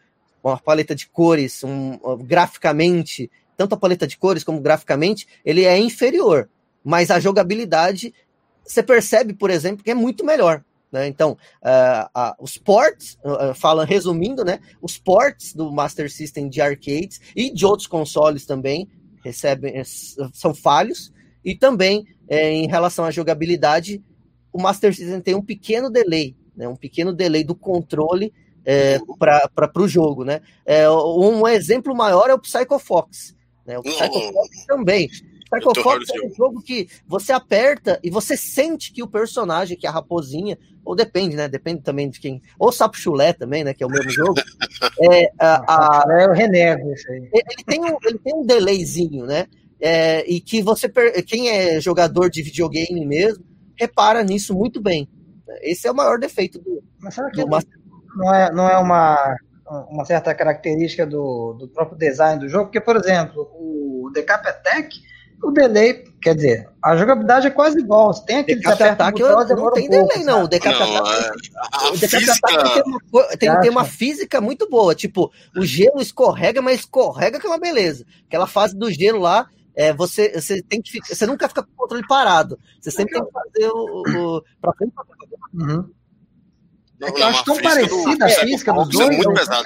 uma 0.43 0.59
paleta 0.59 0.95
de 0.95 1.09
cores, 1.09 1.65
um, 1.65 1.99
graficamente, 2.25 3.31
tanto 3.57 3.75
a 3.75 3.79
paleta 3.79 4.07
de 4.07 4.17
cores 4.17 4.45
como 4.45 4.61
graficamente, 4.61 5.27
ele 5.45 5.65
é 5.65 5.79
inferior. 5.79 6.49
Mas 6.85 7.11
a 7.11 7.19
jogabilidade, 7.19 8.15
você 8.65 8.83
percebe, 8.83 9.33
por 9.33 9.51
exemplo, 9.51 9.83
que 9.83 9.91
é 9.91 9.95
muito 9.95 10.25
melhor. 10.25 10.63
Né? 10.97 11.09
Então, 11.09 11.33
uh, 11.63 12.19
uh, 12.19 12.35
os 12.41 12.57
ports, 12.57 13.19
uh, 13.23 13.55
fala, 13.55 13.85
resumindo, 13.85 14.43
né, 14.43 14.61
os 14.81 14.97
ports 14.97 15.53
do 15.53 15.71
Master 15.71 16.11
System 16.11 16.49
de 16.49 16.59
arcades 16.63 17.21
e 17.37 17.53
de 17.53 17.67
outros 17.67 17.87
consoles 17.87 18.47
também 18.47 18.89
recebem, 19.23 19.77
eh, 19.77 19.83
são 20.33 20.55
falhos, 20.55 21.13
e 21.45 21.55
também 21.55 22.07
eh, 22.29 22.51
em 22.53 22.67
relação 22.67 23.05
à 23.05 23.11
jogabilidade, 23.11 24.03
o 24.51 24.63
Master 24.63 24.95
System 24.95 25.21
tem 25.21 25.35
um 25.35 25.43
pequeno 25.43 25.91
delay, 25.91 26.35
né, 26.57 26.67
um 26.67 26.77
pequeno 26.77 27.13
delay 27.13 27.45
do 27.45 27.55
controle 27.55 28.33
é, 28.65 28.99
para 29.19 29.71
o 29.77 29.87
jogo. 29.87 30.25
Né? 30.25 30.41
É, 30.65 30.89
um 30.91 31.47
exemplo 31.47 31.95
maior 31.95 32.31
é 32.31 32.35
o 32.35 32.39
Psycho 32.39 32.79
Fox. 32.79 33.37
Né? 33.67 33.79
O 33.79 33.83
Psycho 33.83 34.33
Fox 34.33 34.67
também 34.67 35.09
Psycho 35.51 35.83
Fox 35.83 36.07
é 36.11 36.27
um 36.27 36.35
jogo 36.35 36.61
que 36.61 36.89
você 37.07 37.33
aperta 37.33 38.01
e 38.03 38.11
você 38.11 38.37
sente 38.37 38.93
que 38.93 39.03
o 39.03 39.07
personagem, 39.07 39.77
que 39.77 39.87
é 39.87 39.91
a 39.91 39.93
raposinha, 39.93 40.59
ou 40.85 40.95
depende, 40.95 41.37
né? 41.37 41.49
Depende 41.49 41.83
também 41.83 42.09
de 42.09 42.21
quem. 42.21 42.43
Ou 42.59 42.73
Sapo 42.73 42.97
Chulé 42.97 43.33
também, 43.33 43.65
né? 43.65 43.73
Que 43.73 43.83
é 43.83 43.87
o 43.87 43.91
mesmo 43.91 44.11
jogo. 44.11 44.35
é, 45.11 45.31
a, 45.39 46.05
a, 46.09 46.23
é 46.23 46.29
o 46.29 46.33
renego 46.33 46.93
isso 46.93 47.11
aí. 47.11 47.29
Ele 47.33 47.65
tem 47.67 47.81
um, 47.81 47.97
ele 48.05 48.19
tem 48.19 48.35
um 48.35 48.47
delayzinho, 48.47 49.27
né? 49.27 49.47
É, 49.81 50.25
e 50.31 50.41
que 50.41 50.63
você. 50.63 50.89
Quem 51.23 51.49
é 51.49 51.81
jogador 51.81 52.31
de 52.31 52.43
videogame 52.43 53.05
mesmo, 53.05 53.45
repara 53.79 54.23
nisso 54.23 54.55
muito 54.55 54.81
bem. 54.81 55.09
Esse 55.63 55.87
é 55.87 55.91
o 55.91 55.95
maior 55.95 56.19
defeito 56.19 56.61
do. 56.61 56.83
Mas 57.01 57.15
será 57.15 57.31
que 57.31 57.41
do 57.41 57.49
Master... 57.49 57.79
não, 58.17 58.35
é, 58.35 58.53
não 58.53 58.69
é 58.69 58.79
uma, 58.79 59.37
uma 59.91 60.05
certa 60.05 60.35
característica 60.35 61.07
do, 61.07 61.53
do 61.55 61.69
próprio 61.69 61.99
design 61.99 62.41
do 62.41 62.49
jogo? 62.49 62.65
Porque, 62.65 62.81
por 62.81 62.97
exemplo, 62.97 63.49
o 63.55 64.11
Decap 64.13 64.47
Attack 64.49 65.01
o 65.43 65.51
delay, 65.51 66.05
quer 66.21 66.35
dizer, 66.35 66.69
a 66.83 66.97
jogabilidade 66.97 67.47
é 67.47 67.51
quase 67.51 67.79
igual. 67.79 68.13
Você 68.13 68.25
tem 68.25 68.39
aquele 68.39 68.61
decap 68.61 68.83
ataque, 68.83 69.23
eu, 69.23 69.29
não 69.29 69.73
tem 69.73 69.87
um 69.87 69.91
delay, 69.91 70.09
pouco, 70.09 70.25
não. 70.25 70.45
O 70.45 70.49
decap 70.49 70.79
não, 70.79 70.97
ataque, 70.97 71.51
é, 71.55 71.89
o 71.89 71.97
decap 71.97 72.25
física... 72.25 72.49
tem, 72.49 72.83
uma, 72.83 73.25
tem, 73.37 73.61
tem, 73.61 73.71
uma 73.71 73.85
física 73.85 74.41
muito 74.41 74.69
boa. 74.69 74.95
Tipo, 74.95 75.31
o 75.57 75.65
gelo 75.65 76.01
escorrega, 76.01 76.61
mas 76.63 76.81
escorrega 76.81 77.39
que 77.39 77.47
é 77.47 77.51
uma 77.51 77.59
beleza. 77.59 78.05
Aquela 78.27 78.47
fase 78.47 78.77
do 78.77 78.91
gelo 78.91 79.21
lá, 79.21 79.49
é, 79.75 79.93
você, 79.93 80.41
você 80.41 80.63
tem 80.63 80.81
que 80.81 80.91
ficar, 80.91 81.15
você 81.15 81.27
nunca 81.27 81.49
fica 81.49 81.63
com 81.63 81.73
o 81.73 81.77
controle 81.77 82.07
parado. 82.07 82.59
Você 82.81 82.91
sempre 82.91 83.15
tem 83.15 83.25
que 83.25 83.31
fazer 83.31 83.71
o, 83.71 84.03
o 84.03 84.43
pra 84.61 84.73
frente 84.73 84.93
pra 84.93 85.05
frente. 85.05 85.27
Uhum. 85.55 85.91
É 87.03 87.13
que 87.13 87.21
eu 87.21 87.27
acho 87.27 87.45
tão 87.45 87.59
parecida 87.59 88.25
a 88.25 88.29
física 88.29 88.73
dos 88.73 88.89
dois. 88.89 89.09
É 89.09 89.17
muito 89.17 89.35
pesado. 89.35 89.65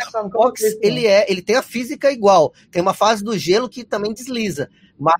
ele 0.82 1.06
é, 1.06 1.30
ele 1.30 1.40
tem 1.40 1.56
a 1.56 1.62
física 1.62 2.10
igual. 2.10 2.52
Tem 2.70 2.82
uma 2.82 2.94
fase 2.94 3.22
do 3.22 3.38
gelo 3.38 3.68
que 3.68 3.84
também 3.84 4.12
desliza, 4.12 4.68
mas 4.98 5.14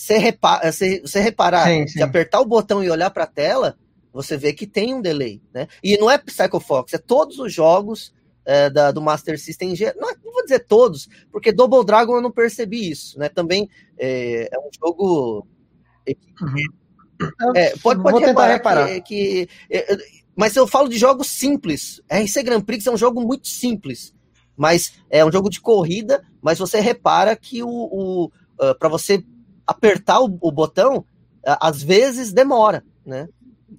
você, 0.00 0.16
repara, 0.16 0.72
você, 0.72 1.00
você 1.02 1.20
reparar, 1.20 1.66
sim, 1.66 1.86
sim. 1.86 2.00
apertar 2.00 2.40
o 2.40 2.46
botão 2.46 2.82
e 2.82 2.88
olhar 2.88 3.10
para 3.10 3.24
a 3.24 3.26
tela, 3.26 3.76
você 4.10 4.34
vê 4.34 4.54
que 4.54 4.66
tem 4.66 4.94
um 4.94 5.02
delay, 5.02 5.42
né? 5.52 5.68
E 5.84 5.98
não 5.98 6.10
é 6.10 6.16
Psycho 6.16 6.58
Fox, 6.58 6.94
é 6.94 6.98
todos 6.98 7.38
os 7.38 7.52
jogos 7.52 8.14
é, 8.46 8.70
da, 8.70 8.90
do 8.92 9.02
Master 9.02 9.38
System, 9.38 9.74
não, 9.98 10.08
não, 10.08 10.32
vou 10.32 10.42
dizer 10.42 10.60
todos, 10.60 11.06
porque 11.30 11.52
Double 11.52 11.84
Dragon 11.84 12.16
eu 12.16 12.22
não 12.22 12.32
percebi 12.32 12.90
isso, 12.90 13.18
né? 13.18 13.28
Também 13.28 13.68
é, 13.98 14.48
é 14.50 14.58
um 14.58 14.70
jogo... 14.82 15.46
Uhum. 16.08 17.54
É, 17.54 17.76
pode, 17.76 18.02
pode 18.02 18.24
reparar, 18.24 18.54
reparar. 18.54 18.86
Que, 19.02 19.02
que 19.02 19.48
é, 19.70 19.98
mas 20.34 20.56
eu 20.56 20.66
falo 20.66 20.88
de 20.88 20.96
jogos 20.96 21.26
simples. 21.26 22.00
RC 22.10 22.42
Grand 22.42 22.62
Prix 22.62 22.86
é 22.86 22.90
um 22.90 22.96
jogo 22.96 23.20
muito 23.20 23.48
simples, 23.48 24.14
mas 24.56 24.94
é 25.10 25.22
um 25.22 25.30
jogo 25.30 25.50
de 25.50 25.60
corrida, 25.60 26.24
mas 26.40 26.58
você 26.58 26.80
repara 26.80 27.36
que 27.36 27.62
o, 27.62 27.68
o 27.68 28.30
uh, 28.60 28.74
para 28.78 28.88
você 28.88 29.24
apertar 29.70 30.20
o, 30.20 30.38
o 30.40 30.50
botão, 30.50 31.04
às 31.44 31.82
vezes 31.82 32.32
demora, 32.32 32.84
né? 33.04 33.28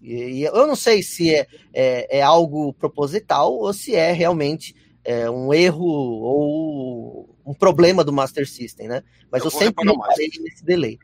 E, 0.01 0.13
e, 0.13 0.43
eu 0.43 0.65
não 0.65 0.75
sei 0.75 1.03
se 1.03 1.35
é, 1.35 1.45
é, 1.73 2.19
é, 2.19 2.21
algo 2.21 2.73
proposital 2.73 3.53
ou 3.53 3.73
se 3.73 3.93
é 3.93 4.13
realmente 4.13 4.73
é, 5.03 5.29
um 5.29 5.53
erro 5.53 5.85
ou 5.85 7.35
um 7.45 7.53
problema 7.53 8.03
do 8.03 8.13
Master 8.13 8.47
System, 8.49 8.87
né? 8.87 9.03
Mas 9.29 9.43
eu, 9.43 9.47
eu 9.47 9.51
sempre 9.51 9.85
reparei 9.85 10.29
nesse 10.39 10.63
delay. 10.63 10.97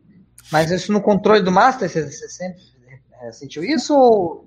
Mas 0.49 0.71
isso 0.71 0.93
no 0.93 1.01
controle 1.01 1.43
do 1.43 1.51
Master, 1.51 1.89
você, 1.89 2.09
você 2.09 2.29
sempre 2.29 2.61
é, 3.21 3.31
sentiu 3.33 3.63
isso 3.63 3.93
ou 3.93 4.46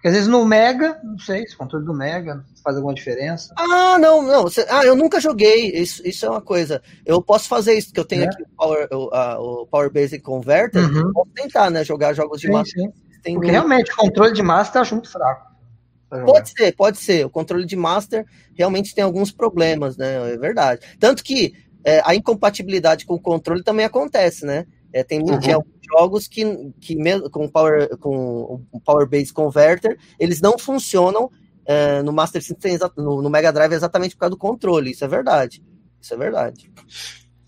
porque 0.00 0.08
às 0.08 0.14
vezes 0.14 0.28
no 0.28 0.46
Mega, 0.46 0.98
não 1.04 1.18
sei, 1.18 1.46
se 1.46 1.54
o 1.54 1.58
controle 1.58 1.84
do 1.84 1.92
Mega 1.92 2.42
faz 2.64 2.74
alguma 2.74 2.94
diferença. 2.94 3.52
Ah, 3.54 3.98
não, 3.98 4.22
não. 4.22 4.46
ah, 4.70 4.82
eu 4.82 4.96
nunca 4.96 5.20
joguei. 5.20 5.72
Isso, 5.72 6.00
isso 6.08 6.24
é 6.24 6.30
uma 6.30 6.40
coisa. 6.40 6.80
Eu 7.04 7.20
posso 7.20 7.46
fazer 7.46 7.74
isso, 7.74 7.92
que 7.92 8.00
eu 8.00 8.04
tenho 8.06 8.22
é. 8.22 8.26
aqui 8.26 8.42
o 8.42 8.48
Power, 8.56 8.88
o, 8.90 9.14
a, 9.14 9.38
o 9.38 9.66
Power 9.66 9.92
Basic 9.92 10.24
Converter. 10.24 10.82
Uhum. 10.82 11.12
Posso 11.12 11.30
tentar, 11.34 11.70
né? 11.70 11.84
Jogar 11.84 12.14
jogos 12.14 12.40
de 12.40 12.46
sim, 12.46 12.52
Master. 12.54 12.82
Sim. 12.82 12.92
Tem 13.22 13.34
Porque 13.34 13.48
no... 13.48 13.52
realmente 13.52 13.92
o 13.92 13.96
controle 13.96 14.32
de 14.32 14.42
Master 14.42 14.80
acho 14.80 14.94
muito 14.94 15.10
fraco. 15.10 15.50
Pode 16.08 16.48
ser, 16.48 16.74
pode 16.74 16.96
ser. 16.96 17.26
O 17.26 17.30
controle 17.30 17.66
de 17.66 17.76
Master 17.76 18.24
realmente 18.54 18.94
tem 18.94 19.04
alguns 19.04 19.30
problemas, 19.30 19.98
né? 19.98 20.32
É 20.32 20.36
verdade. 20.38 20.80
Tanto 20.98 21.22
que 21.22 21.52
é, 21.84 22.00
a 22.06 22.14
incompatibilidade 22.14 23.04
com 23.04 23.16
o 23.16 23.20
controle 23.20 23.62
também 23.62 23.84
acontece, 23.84 24.46
né? 24.46 24.64
É, 24.92 25.04
tem, 25.04 25.20
uhum. 25.20 25.38
tem 25.38 25.52
alguns 25.52 25.80
jogos 25.88 26.28
que, 26.28 26.44
que 26.80 26.96
mesmo 26.96 27.30
com 27.30 27.48
Power 27.48 27.96
com 27.98 28.64
o 28.72 28.80
Power 28.80 29.08
Base 29.08 29.32
Converter, 29.32 29.98
eles 30.18 30.40
não 30.40 30.58
funcionam 30.58 31.30
é, 31.64 32.02
no 32.02 32.12
Master 32.12 32.42
System, 32.42 32.78
no, 32.96 33.22
no, 33.22 33.30
Mega 33.30 33.52
Drive 33.52 33.72
exatamente 33.72 34.14
por 34.14 34.20
causa 34.20 34.30
do 34.30 34.36
controle. 34.36 34.90
Isso 34.90 35.04
é 35.04 35.08
verdade. 35.08 35.62
Isso 36.00 36.14
é 36.14 36.16
verdade. 36.16 36.70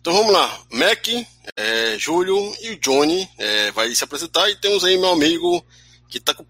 Então 0.00 0.14
vamos 0.14 0.33
lá. 0.33 0.61
Mac, 0.72 1.09
é, 1.57 1.98
Júlio 1.98 2.37
e 2.61 2.70
o 2.70 2.78
Johnny 2.78 3.28
é, 3.38 3.70
vai 3.72 3.94
se 3.94 4.05
apresentar 4.05 4.48
e 4.50 4.57
temos 4.57 4.85
aí 4.85 4.98
meu 4.98 5.11
amigo 5.11 5.64
que 6.09 6.20
tá 6.20 6.35
com, 6.35 6.44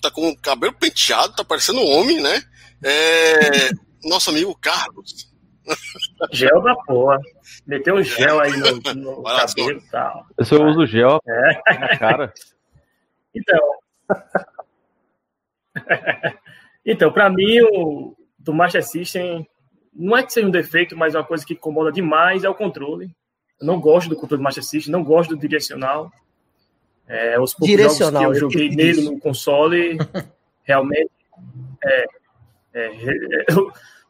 tá 0.00 0.10
com 0.10 0.28
o 0.28 0.36
cabelo 0.36 0.74
penteado, 0.74 1.34
tá 1.34 1.44
parecendo 1.44 1.80
um 1.80 1.90
homem, 1.90 2.20
né? 2.20 2.42
É, 2.82 3.70
nosso 4.04 4.30
amigo 4.30 4.54
Carlos. 4.60 5.28
Gel 6.32 6.62
da 6.62 6.74
porra. 6.74 7.20
Meteu 7.66 7.96
um 7.96 8.02
gel 8.02 8.40
aí 8.40 8.52
no, 8.56 8.76
no 8.94 9.22
cabelo 9.22 9.78
e 9.78 9.90
tal. 9.90 10.26
Eu 10.36 10.44
só 10.44 10.64
uso 10.64 10.86
gel 10.86 11.20
é. 11.26 11.78
na 11.78 11.98
cara. 11.98 12.32
Então. 13.38 13.60
então, 16.86 17.12
para 17.12 17.28
mim, 17.28 17.60
o 17.60 18.16
do 18.38 18.54
Master 18.54 18.82
System 18.82 19.46
não 19.92 20.16
é 20.16 20.22
que 20.22 20.32
seja 20.32 20.46
um 20.46 20.50
defeito, 20.50 20.96
mas 20.96 21.14
é 21.14 21.18
uma 21.18 21.26
coisa 21.26 21.44
que 21.44 21.52
incomoda 21.52 21.92
demais 21.92 22.44
é 22.44 22.48
o 22.48 22.54
controle. 22.54 23.14
Eu 23.60 23.66
não 23.66 23.78
gosto 23.78 24.08
do 24.08 24.16
controle 24.16 24.40
do 24.40 24.44
Master 24.44 24.64
System, 24.64 24.90
não 24.90 25.04
gosto 25.04 25.34
do 25.34 25.36
direcional. 25.36 26.10
É, 27.06 27.38
os 27.38 27.54
direcional, 27.60 28.22
jogos 28.22 28.38
que 28.38 28.44
eu 28.44 28.50
joguei 28.50 28.70
nele 28.70 29.02
no 29.02 29.20
console, 29.20 29.98
realmente 30.62 31.10
é, 31.84 32.06
É, 32.76 32.86
é, 32.88 33.46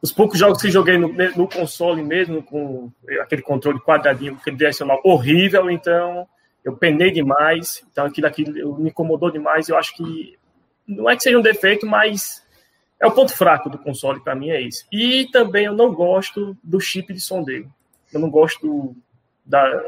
os 0.01 0.11
poucos 0.11 0.37
jogos 0.37 0.61
que 0.61 0.69
joguei 0.69 0.97
no, 0.97 1.07
no, 1.07 1.47
console 1.47 2.03
mesmo, 2.03 2.43
com 2.43 2.91
aquele 3.21 3.41
controle 3.41 3.79
quadradinho, 3.79 4.35
aquele 4.35 4.57
direcional 4.57 4.99
horrível, 5.05 5.71
então 5.71 6.27
eu 6.65 6.75
penei 6.75 7.11
demais, 7.11 7.81
então 7.89 8.05
aquilo 8.05 8.27
aqui 8.27 8.43
me 8.43 8.89
incomodou 8.89 9.31
demais. 9.31 9.69
Eu 9.69 9.77
acho 9.77 9.95
que 9.95 10.37
não 10.85 11.09
é 11.09 11.15
que 11.15 11.23
seja 11.23 11.37
um 11.37 11.41
defeito, 11.41 11.87
mas 11.87 12.45
é 12.99 13.07
o 13.07 13.11
ponto 13.11 13.33
fraco 13.33 13.69
do 13.69 13.77
console 13.77 14.19
para 14.19 14.35
mim 14.35 14.49
é 14.49 14.61
esse. 14.61 14.85
E 14.91 15.29
também 15.31 15.65
eu 15.65 15.73
não 15.73 15.93
gosto 15.93 16.57
do 16.61 16.79
chip 16.79 17.13
de 17.13 17.21
som 17.21 17.41
dele. 17.41 17.69
Eu 18.11 18.19
não 18.19 18.29
gosto 18.29 18.93
da 19.45 19.81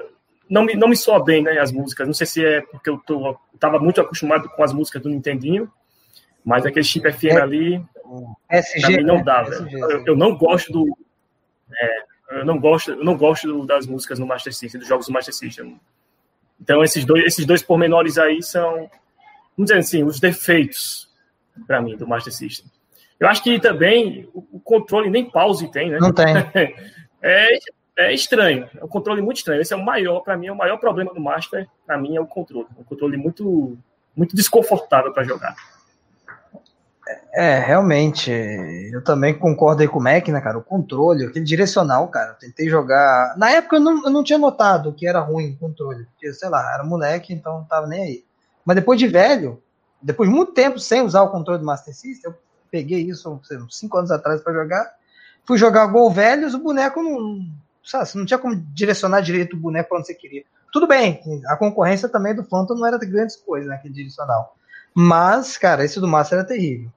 não 0.50 0.64
me, 0.64 0.74
não 0.74 0.88
me 0.88 0.96
soa 0.98 1.24
bem, 1.24 1.44
né, 1.44 1.60
as 1.60 1.72
músicas. 1.72 2.08
Não 2.08 2.14
sei 2.14 2.26
se 2.26 2.44
é 2.44 2.62
porque 2.62 2.90
eu 2.90 2.98
tô 2.98 3.38
tava 3.60 3.78
muito 3.78 4.00
acostumado 4.00 4.48
com 4.50 4.64
as 4.64 4.72
músicas 4.72 5.02
do 5.02 5.10
Nintendinho, 5.10 5.70
mas 6.50 6.66
aquele 6.66 6.84
chip 6.84 7.12
FM 7.12 7.26
é, 7.26 7.42
ali 7.42 7.86
SG, 8.50 8.82
pra 8.82 8.90
mim 8.90 9.04
não 9.04 9.24
dá, 9.24 9.44
né? 9.44 9.70
eu, 9.72 10.06
eu, 10.08 10.16
não 10.16 10.36
gosto 10.36 10.74
do 10.74 10.98
é, 11.72 12.04
eu 12.32 12.46
não 12.46 12.60
gosto, 12.60 12.92
eu 12.92 13.04
não 13.04 13.16
gosto 13.16 13.66
das 13.68 13.86
músicas 13.86 14.18
no 14.18 14.26
Master 14.26 14.52
System, 14.52 14.80
dos 14.80 14.90
jogos 14.90 15.06
do 15.06 15.14
Master 15.14 15.34
System. 15.34 15.80
Então, 16.60 16.84
esses 16.84 17.06
dois, 17.06 17.24
esses 17.24 17.46
dois 17.46 17.62
pormenores 17.62 18.18
aí 18.18 18.42
são, 18.42 18.90
vamos 19.56 19.70
dizer 19.70 19.78
assim, 19.78 20.04
os 20.04 20.20
defeitos, 20.20 21.08
para 21.68 21.82
mim, 21.82 21.96
do 21.96 22.08
Master 22.08 22.34
System. 22.34 22.70
Eu 23.20 23.28
acho 23.28 23.44
que 23.44 23.60
também 23.60 24.28
o 24.34 24.60
controle 24.60 25.10
nem 25.10 25.30
pause 25.30 25.72
tem, 25.72 25.92
né? 25.92 26.00
Não 26.00 26.14
tem. 26.14 26.26
É, 27.22 27.50
é 27.98 28.14
estranho, 28.14 28.70
é 28.78 28.82
um 28.82 28.88
controle 28.88 29.22
muito 29.22 29.40
estranho. 29.40 29.60
Esse 29.60 29.74
é 29.74 29.76
o 29.76 29.84
maior, 29.84 30.22
para 30.22 30.38
mim, 30.38 30.48
é 30.48 30.52
o 30.54 30.56
maior 30.56 30.78
problema 30.78 31.14
do 31.14 31.20
Master, 31.20 31.68
para 31.86 31.98
mim, 31.98 32.16
é 32.16 32.22
o 32.22 32.26
controle. 32.26 32.66
Um 32.80 32.84
controle 32.86 33.18
muito, 33.18 33.78
muito 34.16 34.34
desconfortável 34.38 35.12
para 35.12 35.26
jogar. 35.26 35.54
É, 37.34 37.60
realmente, 37.60 38.32
eu 38.32 39.04
também 39.04 39.38
concordo 39.38 39.82
aí 39.82 39.88
com 39.88 40.00
o 40.00 40.04
Mac, 40.04 40.28
né, 40.28 40.42
cara? 40.42 40.58
O 40.58 40.64
controle, 40.64 41.26
aquele 41.26 41.46
direcional, 41.46 42.08
cara, 42.08 42.32
eu 42.32 42.36
tentei 42.36 42.70
jogar. 42.70 43.36
Na 43.38 43.50
época 43.52 43.78
eu 43.78 43.80
não, 43.80 44.04
eu 44.04 44.10
não 44.10 44.24
tinha 44.24 44.38
notado 44.38 44.94
que 44.94 45.08
era 45.08 45.20
ruim 45.20 45.52
o 45.52 45.58
controle, 45.58 46.06
porque, 46.06 46.34
sei 46.34 46.50
lá, 46.50 46.74
era 46.74 46.84
moleque, 46.84 47.34
então 47.34 47.60
não 47.60 47.66
tava 47.66 47.88
nem 47.88 48.04
aí. 48.04 48.24
Mas 48.66 48.76
depois 48.76 49.00
de 49.00 49.08
velho, 49.08 49.62
depois 50.02 50.30
de 50.30 50.36
muito 50.36 50.54
tempo 50.54 50.80
sem 50.80 51.02
usar 51.02 51.24
o 51.24 51.30
controle 51.30 51.60
do 51.60 51.66
Master 51.66 51.96
System, 51.96 52.32
eu 52.32 52.38
peguei 52.70 53.02
isso, 53.02 53.40
sei, 53.44 53.58
uns 53.58 53.78
5 53.78 53.98
anos 53.98 54.12
atrás 54.12 54.42
para 54.42 54.54
jogar. 54.54 54.92
Fui 55.46 55.58
jogar 55.58 55.88
Gol 55.88 56.12
Velhos, 56.12 56.54
o 56.54 56.60
boneco 56.60 57.02
não. 57.02 57.40
Sabe, 57.84 58.10
não 58.16 58.26
tinha 58.26 58.38
como 58.38 58.56
direcionar 58.56 59.22
direito 59.22 59.56
o 59.56 59.60
boneco 59.60 59.90
para 59.90 59.98
onde 59.98 60.08
você 60.08 60.14
queria. 60.14 60.44
Tudo 60.72 60.86
bem, 60.86 61.20
a 61.48 61.56
concorrência 61.56 62.08
também 62.08 62.36
do 62.36 62.44
Phantom 62.44 62.76
não 62.76 62.86
era 62.86 63.00
de 63.00 63.08
grandes 63.08 63.36
coisas, 63.36 63.68
né, 63.68 63.76
aquele 63.76 63.94
direcional. 63.94 64.56
Mas, 64.94 65.58
cara, 65.58 65.84
esse 65.84 66.00
do 66.00 66.08
Master 66.08 66.40
era 66.40 66.48
terrível. 66.48 66.92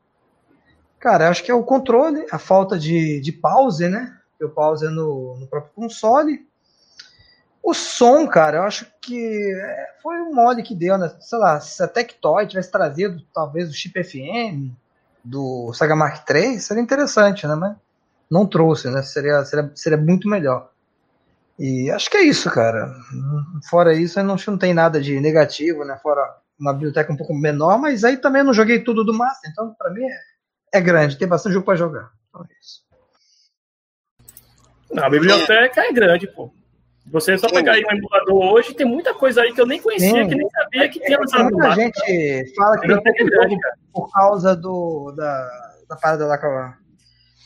Cara, 1.03 1.29
acho 1.29 1.43
que 1.43 1.51
é 1.51 1.55
o 1.55 1.65
controle, 1.65 2.25
a 2.31 2.38
falta 2.38 2.79
de, 2.79 3.21
de 3.21 3.33
pause, 3.33 3.88
né? 3.88 4.17
O 4.41 4.49
pause 4.49 4.87
é 4.87 4.88
no, 4.88 5.37
no 5.37 5.49
próprio 5.49 5.73
console. 5.75 6.47
O 7.61 7.75
som, 7.75 8.25
cara, 8.29 8.59
eu 8.59 8.62
acho 8.62 8.87
que 9.01 9.53
é, 9.53 9.97
foi 10.01 10.21
um 10.21 10.33
mole 10.33 10.62
que 10.62 10.77
deu, 10.77 10.97
né? 10.97 11.12
Sei 11.19 11.37
lá, 11.41 11.59
se 11.59 11.83
a 11.83 11.88
Tectoy 11.88 12.47
tivesse 12.47 12.71
trazido 12.71 13.21
talvez 13.35 13.69
o 13.69 13.73
chip 13.73 14.01
FM 14.01 14.71
do 15.25 15.73
Saga 15.73 15.97
Mark 15.97 16.25
III, 16.31 16.61
seria 16.61 16.81
interessante, 16.81 17.49
né? 17.49 17.57
Mas 17.57 17.77
não 18.31 18.47
trouxe, 18.47 18.88
né? 18.88 19.03
Seria, 19.03 19.45
seria, 19.45 19.73
seria 19.75 19.99
muito 19.99 20.29
melhor. 20.29 20.71
E 21.59 21.91
acho 21.91 22.09
que 22.09 22.17
é 22.17 22.23
isso, 22.23 22.49
cara. 22.49 22.95
Fora 23.69 23.93
isso, 23.93 24.21
eu 24.21 24.25
não, 24.25 24.37
não 24.47 24.59
tem 24.59 24.73
nada 24.73 25.01
de 25.01 25.19
negativo, 25.19 25.85
né? 25.85 25.99
Fora 26.01 26.38
uma 26.57 26.73
biblioteca 26.73 27.12
um 27.12 27.17
pouco 27.17 27.35
menor, 27.35 27.77
mas 27.77 28.05
aí 28.05 28.17
também 28.19 28.45
não 28.45 28.55
joguei 28.55 28.85
tudo 28.85 29.03
do 29.03 29.12
Master, 29.12 29.51
então 29.51 29.75
para 29.77 29.91
mim 29.91 30.05
é 30.05 30.32
é 30.73 30.81
grande, 30.81 31.19
tem 31.19 31.29
bastante 31.29 31.53
jogo 31.53 31.67
para 31.67 31.77
jogar. 31.77 32.11
Então 32.29 32.43
é 32.43 32.55
isso. 32.61 32.83
Não, 34.91 35.05
a 35.05 35.11
biblioteca 35.11 35.81
é 35.81 35.93
grande, 35.93 36.27
pô. 36.27 36.53
Você 37.07 37.37
só 37.37 37.49
pegar 37.49 37.73
aí 37.73 37.85
um 37.85 37.97
emulador 37.97 38.53
hoje, 38.53 38.75
tem 38.75 38.87
muita 38.87 39.13
coisa 39.13 39.43
aí 39.43 39.53
que 39.53 39.61
eu 39.61 39.67
nem 39.67 39.81
conhecia, 39.81 40.23
Sim. 40.23 40.29
que 40.29 40.35
nem 40.35 40.49
sabia 40.51 40.89
que 40.89 41.01
tinha 41.01 41.19
lançado. 41.19 41.51
Muita 41.51 41.73
gente 41.73 42.55
fala 42.55 42.79
que 42.79 42.87
tem 42.87 42.97
é 42.97 43.25
grande, 43.25 43.57
por 43.93 44.11
causa 44.13 44.55
do, 44.55 45.13
da, 45.17 45.73
da 45.89 45.97
parada 45.97 46.27
lá 46.27 46.39
com 46.39 46.47
a, 46.47 46.79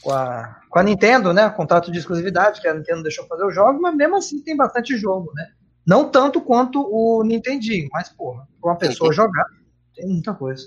com 0.03 0.13
a, 0.13 0.61
com 0.69 0.79
a 0.79 0.83
Nintendo, 0.83 1.33
né? 1.33 1.49
Contrato 1.49 1.91
de 1.91 1.99
exclusividade, 1.99 2.61
que 2.61 2.69
a 2.69 2.75
Nintendo 2.75 3.03
deixou 3.03 3.27
fazer 3.27 3.45
o 3.45 3.51
jogo, 3.51 3.81
mas 3.81 3.95
mesmo 3.97 4.17
assim 4.17 4.43
tem 4.43 4.57
bastante 4.57 4.97
jogo, 4.97 5.33
né? 5.35 5.49
Não 5.87 6.11
tanto 6.11 6.41
quanto 6.41 6.83
o 6.83 7.23
Nintendinho, 7.25 7.89
mas, 7.93 8.09
porra, 8.11 8.47
pra 8.61 8.73
uma 8.73 8.79
pessoa 8.79 9.13
jogar, 9.13 9.47
tem 9.95 10.07
muita 10.07 10.35
coisa. 10.35 10.67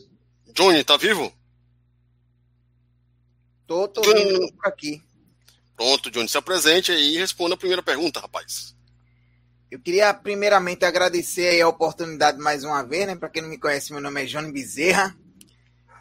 Johnny, 0.56 0.84
tá 0.84 0.98
vivo? 0.98 1.32
Tô, 3.70 3.88
tô 3.88 4.02
vindo 4.02 4.52
por 4.54 4.68
aqui. 4.68 5.00
Pronto, 5.78 6.10
Johnny, 6.10 6.28
se 6.28 6.40
apresente 6.40 6.92
aí 6.92 7.14
e 7.14 7.20
responda 7.20 7.54
a 7.54 7.58
primeira 7.58 7.84
pergunta, 7.84 8.20
rapaz. 8.20 8.76
Eu 9.70 9.80
queria 9.80 10.12
primeiramente 10.12 10.86
agradecer 10.86 11.62
a 11.62 11.68
oportunidade 11.68 12.40
mais 12.40 12.64
uma 12.64 12.82
vez, 12.82 13.06
né? 13.06 13.16
Para 13.16 13.30
quem 13.30 13.44
não 13.44 13.50
me 13.50 13.60
conhece, 13.60 13.92
meu 13.92 14.02
nome 14.02 14.24
é 14.24 14.26
Johnny 14.26 14.52
Bezerra. 14.52 15.16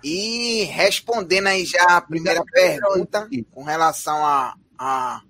E 0.02 0.62
respondendo 0.64 1.48
aí 1.48 1.66
já 1.66 1.98
a 1.98 2.00
primeira 2.00 2.42
pergunta 2.42 3.28
com 3.50 3.64
relação 3.64 4.24
a, 4.24 4.54
a 4.78 5.20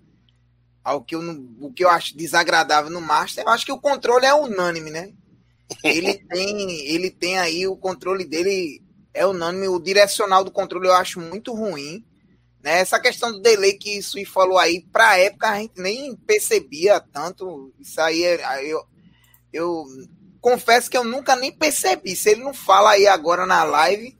ao 0.84 1.02
que 1.02 1.16
eu, 1.16 1.20
o 1.60 1.72
que 1.72 1.84
eu 1.84 1.90
acho 1.90 2.16
desagradável 2.16 2.88
no 2.88 3.00
Master, 3.00 3.42
eu 3.42 3.50
acho 3.50 3.66
que 3.66 3.72
o 3.72 3.80
controle 3.80 4.26
é 4.26 4.32
unânime, 4.32 4.90
né? 4.92 5.12
Ele 5.82 6.14
tem, 6.30 6.86
ele 6.86 7.10
tem 7.10 7.36
aí 7.36 7.66
o 7.66 7.76
controle 7.76 8.24
dele 8.24 8.80
é 9.12 9.26
unânime, 9.26 9.66
o 9.66 9.80
direcional 9.80 10.44
do 10.44 10.52
controle 10.52 10.86
eu 10.86 10.94
acho 10.94 11.18
muito 11.18 11.52
ruim. 11.52 12.04
Né? 12.62 12.80
Essa 12.80 13.00
questão 13.00 13.32
do 13.32 13.40
delay 13.40 13.74
que 13.74 13.98
isso 13.98 14.16
falou 14.26 14.58
aí, 14.58 14.84
para 14.92 15.10
a 15.10 15.18
época 15.18 15.48
a 15.48 15.58
gente 15.58 15.80
nem 15.80 16.16
percebia 16.16 17.00
tanto. 17.00 17.72
Isso 17.78 18.00
aí, 18.00 18.24
é, 18.24 18.64
eu, 18.64 18.84
eu 19.52 19.84
confesso 20.40 20.90
que 20.90 20.96
eu 20.96 21.04
nunca 21.04 21.36
nem 21.36 21.52
percebi. 21.52 22.14
Se 22.16 22.30
ele 22.30 22.42
não 22.42 22.54
fala 22.54 22.90
aí 22.92 23.06
agora 23.06 23.46
na 23.46 23.64
live, 23.64 24.16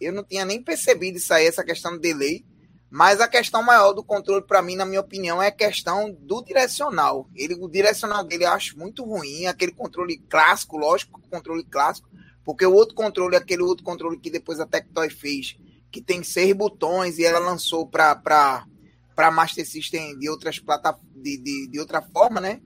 eu 0.00 0.12
não 0.12 0.24
tinha 0.24 0.44
nem 0.44 0.62
percebido 0.62 1.18
isso 1.18 1.32
aí, 1.34 1.46
essa 1.46 1.64
questão 1.64 1.92
do 1.92 2.00
delay. 2.00 2.44
Mas 2.92 3.20
a 3.20 3.28
questão 3.28 3.62
maior 3.62 3.92
do 3.92 4.02
controle, 4.02 4.44
para 4.44 4.60
mim, 4.60 4.74
na 4.74 4.84
minha 4.84 5.00
opinião, 5.00 5.40
é 5.40 5.46
a 5.46 5.52
questão 5.52 6.12
do 6.12 6.42
direcional. 6.42 7.28
Ele, 7.36 7.54
o 7.54 7.68
direcional 7.68 8.24
dele 8.24 8.44
eu 8.44 8.50
acho 8.50 8.76
muito 8.76 9.04
ruim, 9.04 9.46
aquele 9.46 9.70
controle 9.70 10.18
clássico, 10.28 10.76
lógico, 10.76 11.20
controle 11.30 11.62
clássico, 11.62 12.08
porque 12.44 12.66
o 12.66 12.72
outro 12.72 12.96
controle, 12.96 13.36
aquele 13.36 13.62
outro 13.62 13.84
controle 13.84 14.18
que 14.18 14.28
depois 14.28 14.58
a 14.58 14.66
Tectoy 14.66 15.08
fez, 15.08 15.56
que 15.90 16.00
tem 16.00 16.22
seis 16.22 16.52
botões 16.52 17.18
e 17.18 17.24
ela 17.24 17.38
lançou 17.38 17.86
para 17.86 18.64
Master 19.32 19.66
System 19.66 20.18
de 20.18 20.28
outras 20.28 20.58
plataformas 20.58 21.10
de, 21.20 21.36
de, 21.38 21.68
de, 21.68 21.78
outra 21.78 22.02
forma, 22.02 22.40
né? 22.40 22.60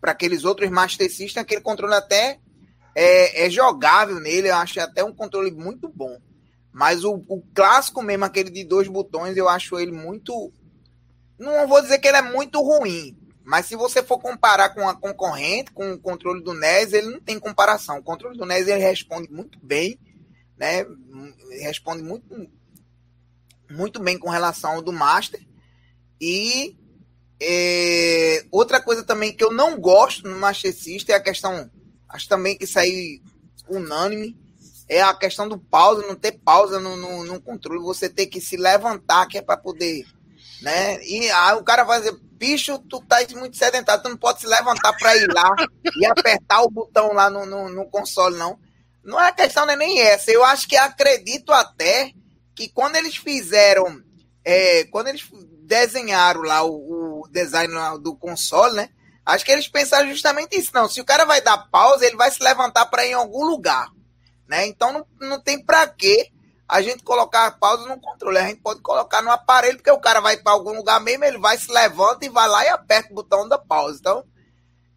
Para 0.00 0.12
aqueles 0.12 0.44
outros 0.44 0.70
Master 0.70 1.10
System, 1.10 1.42
aquele 1.42 1.60
controle 1.60 1.94
até 1.94 2.38
é, 2.94 3.46
é, 3.46 3.50
jogável 3.50 4.20
nele, 4.20 4.48
eu 4.48 4.56
acho 4.56 4.80
até 4.80 5.04
um 5.04 5.14
controle 5.14 5.50
muito 5.50 5.88
bom. 5.88 6.18
Mas 6.72 7.04
o, 7.04 7.22
o, 7.28 7.42
clássico 7.54 8.02
mesmo, 8.02 8.24
aquele 8.24 8.50
de 8.50 8.64
dois 8.64 8.88
botões, 8.88 9.36
eu 9.36 9.48
acho 9.48 9.78
ele 9.78 9.92
muito. 9.92 10.52
Não 11.38 11.66
vou 11.68 11.82
dizer 11.82 11.98
que 11.98 12.08
ele 12.08 12.16
é 12.16 12.22
muito 12.22 12.60
ruim, 12.60 13.16
mas 13.44 13.66
se 13.66 13.76
você 13.76 14.02
for 14.02 14.18
comparar 14.18 14.70
com 14.70 14.88
a 14.88 14.94
concorrente, 14.94 15.72
com 15.72 15.92
o 15.92 15.98
controle 15.98 16.42
do 16.42 16.54
NES, 16.54 16.92
ele 16.92 17.10
não 17.10 17.20
tem 17.20 17.38
comparação. 17.38 17.98
O 17.98 18.02
controle 18.02 18.38
do 18.38 18.46
NES 18.46 18.68
ele 18.68 18.80
responde 18.80 19.30
muito 19.30 19.58
bem 19.62 19.98
né? 20.62 20.86
Responde 21.60 22.04
muito, 22.04 22.48
muito 23.68 24.00
bem 24.00 24.16
com 24.16 24.30
relação 24.30 24.76
ao 24.76 24.82
do 24.82 24.92
Master. 24.92 25.44
E 26.20 26.76
é, 27.40 28.44
outra 28.48 28.80
coisa 28.80 29.02
também 29.02 29.32
que 29.32 29.42
eu 29.42 29.52
não 29.52 29.76
gosto 29.80 30.28
no 30.28 30.38
Master 30.38 30.72
System 30.72 31.16
é 31.16 31.18
a 31.18 31.22
questão, 31.22 31.68
acho 32.08 32.28
também 32.28 32.56
que 32.56 32.78
aí 32.78 33.20
unânime, 33.68 34.38
é 34.88 35.02
a 35.02 35.12
questão 35.14 35.48
do 35.48 35.58
pausa, 35.58 36.06
não 36.06 36.14
ter 36.14 36.32
pausa 36.32 36.78
no, 36.78 36.96
no, 36.96 37.24
no 37.24 37.40
controle, 37.40 37.82
você 37.82 38.08
ter 38.08 38.26
que 38.26 38.40
se 38.40 38.56
levantar, 38.56 39.26
que 39.26 39.38
é 39.38 39.42
para 39.42 39.56
poder, 39.56 40.06
né? 40.60 41.02
E 41.04 41.28
aí 41.28 41.56
o 41.56 41.64
cara 41.64 41.82
vai 41.82 41.98
dizer, 41.98 42.16
bicho, 42.34 42.78
tu 42.88 43.00
tá 43.00 43.16
muito 43.34 43.56
sedentário, 43.56 44.02
tu 44.02 44.10
não 44.10 44.16
pode 44.16 44.40
se 44.40 44.46
levantar 44.46 44.92
para 44.96 45.16
ir 45.16 45.26
lá 45.32 45.56
e 45.96 46.06
apertar 46.06 46.62
o 46.62 46.70
botão 46.70 47.12
lá 47.12 47.28
no, 47.28 47.46
no, 47.46 47.68
no 47.68 47.86
console, 47.86 48.36
não. 48.36 48.58
Não 49.04 49.20
é 49.20 49.32
questão 49.32 49.68
é 49.68 49.76
nem 49.76 50.00
essa. 50.00 50.30
Eu 50.30 50.44
acho 50.44 50.68
que 50.68 50.76
acredito 50.76 51.52
até 51.52 52.12
que 52.54 52.68
quando 52.68 52.96
eles 52.96 53.16
fizeram, 53.16 54.00
é, 54.44 54.84
quando 54.84 55.08
eles 55.08 55.28
desenharam 55.62 56.42
lá 56.42 56.62
o, 56.62 57.22
o 57.22 57.28
design 57.28 57.72
do 58.00 58.14
console, 58.14 58.74
né? 58.74 58.90
Acho 59.24 59.44
que 59.44 59.52
eles 59.52 59.68
pensaram 59.68 60.08
justamente 60.08 60.58
isso. 60.58 60.70
Não, 60.74 60.88
se 60.88 61.00
o 61.00 61.04
cara 61.04 61.24
vai 61.24 61.40
dar 61.40 61.68
pausa, 61.70 62.04
ele 62.04 62.16
vai 62.16 62.30
se 62.30 62.42
levantar 62.42 62.86
para 62.86 63.06
ir 63.06 63.10
em 63.10 63.14
algum 63.14 63.44
lugar, 63.44 63.88
né? 64.48 64.66
Então 64.66 64.92
não, 64.92 65.06
não 65.28 65.40
tem 65.40 65.64
para 65.64 65.86
que 65.86 66.30
a 66.68 66.80
gente 66.80 67.02
colocar 67.02 67.46
a 67.46 67.50
pausa 67.50 67.86
no 67.86 68.00
controle. 68.00 68.38
A 68.38 68.46
gente 68.46 68.60
pode 68.60 68.80
colocar 68.80 69.22
no 69.22 69.30
aparelho, 69.30 69.76
porque 69.76 69.90
o 69.90 70.00
cara 70.00 70.20
vai 70.20 70.36
para 70.36 70.52
algum 70.52 70.72
lugar 70.72 71.00
mesmo, 71.00 71.24
ele 71.24 71.38
vai 71.38 71.56
se 71.58 71.70
levanta 71.70 72.24
e 72.24 72.28
vai 72.28 72.48
lá 72.48 72.64
e 72.64 72.68
aperta 72.68 73.12
o 73.12 73.14
botão 73.14 73.48
da 73.48 73.58
pausa. 73.58 73.98
Então, 74.00 74.24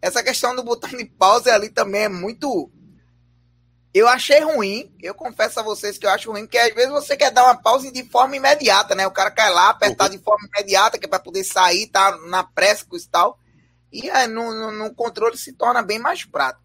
essa 0.00 0.22
questão 0.22 0.54
do 0.54 0.64
botão 0.64 0.90
de 0.90 1.04
pausa 1.04 1.54
ali 1.54 1.68
também 1.68 2.04
é 2.04 2.08
muito 2.08 2.70
Eu 3.96 4.06
achei 4.06 4.40
ruim, 4.40 4.94
eu 5.00 5.14
confesso 5.14 5.58
a 5.58 5.62
vocês 5.62 5.96
que 5.96 6.04
eu 6.04 6.10
acho 6.10 6.30
ruim, 6.30 6.42
porque 6.42 6.58
às 6.58 6.74
vezes 6.74 6.90
você 6.90 7.16
quer 7.16 7.30
dar 7.30 7.44
uma 7.44 7.56
pausa 7.56 7.90
de 7.90 8.04
forma 8.04 8.36
imediata, 8.36 8.94
né? 8.94 9.06
O 9.06 9.10
cara 9.10 9.30
quer 9.30 9.48
lá 9.48 9.70
apertar 9.70 10.10
uhum. 10.10 10.18
de 10.18 10.22
forma 10.22 10.46
imediata, 10.48 10.98
que 10.98 11.06
é 11.06 11.08
para 11.08 11.18
poder 11.18 11.42
sair, 11.42 11.86
tá 11.86 12.14
na 12.28 12.44
pressa 12.44 12.84
e 12.92 13.08
tal. 13.08 13.38
E 13.90 14.10
aí, 14.10 14.26
no, 14.26 14.54
no, 14.54 14.70
no, 14.70 14.94
controle 14.94 15.38
se 15.38 15.54
torna 15.54 15.80
bem 15.80 15.98
mais 15.98 16.26
prático. 16.26 16.62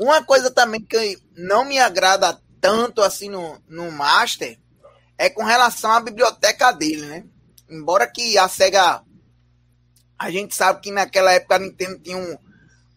Uma 0.00 0.20
coisa 0.24 0.50
também 0.50 0.80
que 0.80 1.16
não 1.36 1.64
me 1.64 1.78
agrada 1.78 2.42
tanto 2.60 3.00
assim 3.00 3.28
no, 3.28 3.62
no 3.68 3.92
Master 3.92 4.58
é 5.16 5.30
com 5.30 5.44
relação 5.44 5.92
à 5.92 6.00
biblioteca 6.00 6.72
dele, 6.72 7.06
né? 7.06 7.24
Embora 7.70 8.08
que 8.08 8.36
a 8.36 8.48
SEGA. 8.48 9.00
A 10.18 10.28
gente 10.28 10.56
sabe 10.56 10.80
que 10.80 10.90
naquela 10.90 11.32
época 11.32 11.54
a 11.54 11.58
Nintendo 11.60 12.00
tinha 12.00 12.16
um, 12.16 12.36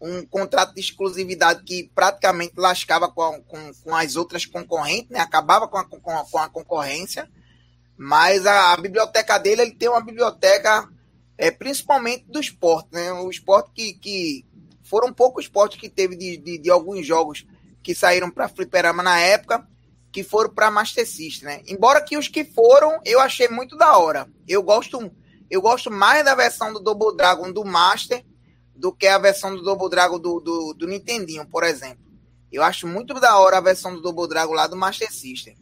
um 0.02 0.26
contrato 0.26 0.74
de 0.74 0.80
exclusividade 0.80 1.64
que 1.64 1.92
praticamente 1.94 2.54
lascava 2.56 3.10
com, 3.10 3.42
com, 3.44 3.74
com 3.84 3.96
as 3.96 4.16
outras 4.16 4.46
concorrentes, 4.46 5.10
né? 5.10 5.20
acabava 5.20 5.68
com 5.68 5.78
a, 5.78 5.84
com, 5.84 6.00
com 6.00 6.38
a 6.38 6.50
concorrência, 6.50 7.30
mas 7.98 8.46
a, 8.46 8.74
a, 8.74 8.78
biblioteca 8.78 9.38
dele 9.38 9.62
ele 9.64 9.76
tem 9.76 9.90
uma 9.90 10.02
biblioteca 10.02 10.88
é, 11.38 11.52
principalmente 11.52 12.26
do 12.28 12.40
esporte, 12.40 12.90
né? 12.94 13.12
o 13.12 13.30
esporte 13.30 13.72
que, 13.74 13.94
que 13.94 14.46
foram 14.84 15.14
poucos 15.14 15.46
esportes 15.46 15.80
que 15.80 15.90
teve 15.90 16.16
de, 16.16 16.38
de, 16.38 16.58
de 16.58 16.70
alguns 16.70 17.06
jogos 17.06 17.46
que 17.84 17.94
saíram 17.94 18.32
para 18.32 18.50
fliperama 18.50 19.04
na 19.04 19.20
época, 19.20 19.68
que 20.12 20.24
foram 20.24 20.50
para 20.50 20.72
Master 20.72 21.08
System, 21.08 21.48
né? 21.48 21.62
Embora 21.68 22.02
que 22.02 22.18
os 22.18 22.28
que 22.28 22.44
foram, 22.44 23.00
eu 23.06 23.20
achei 23.20 23.48
muito 23.48 23.78
da 23.78 23.98
hora. 23.98 24.28
Eu 24.48 24.64
gosto, 24.64 25.12
eu 25.50 25.62
gosto 25.62 25.92
mais 25.92 26.26
da 26.26 26.34
versão 26.34 26.74
do 26.74 26.80
Double 26.80 27.16
Dragon 27.16 27.52
do 27.52 27.64
Master 27.64 28.26
do 28.80 28.94
que 28.94 29.06
a 29.06 29.18
versão 29.18 29.54
do 29.54 29.62
Double 29.62 29.90
Dragon 29.90 30.18
do, 30.18 30.40
do, 30.40 30.74
do 30.74 30.88
Nintendinho, 30.88 31.46
por 31.46 31.64
exemplo. 31.64 32.04
Eu 32.50 32.64
acho 32.64 32.88
muito 32.88 33.14
da 33.16 33.38
hora 33.38 33.58
a 33.58 33.62
versão 33.62 33.94
do 33.94 34.02
Double 34.02 34.28
Dragon 34.28 34.54
lá 34.54 34.68
do 34.68 34.78
Master 34.78 35.12
System. 35.12 35.56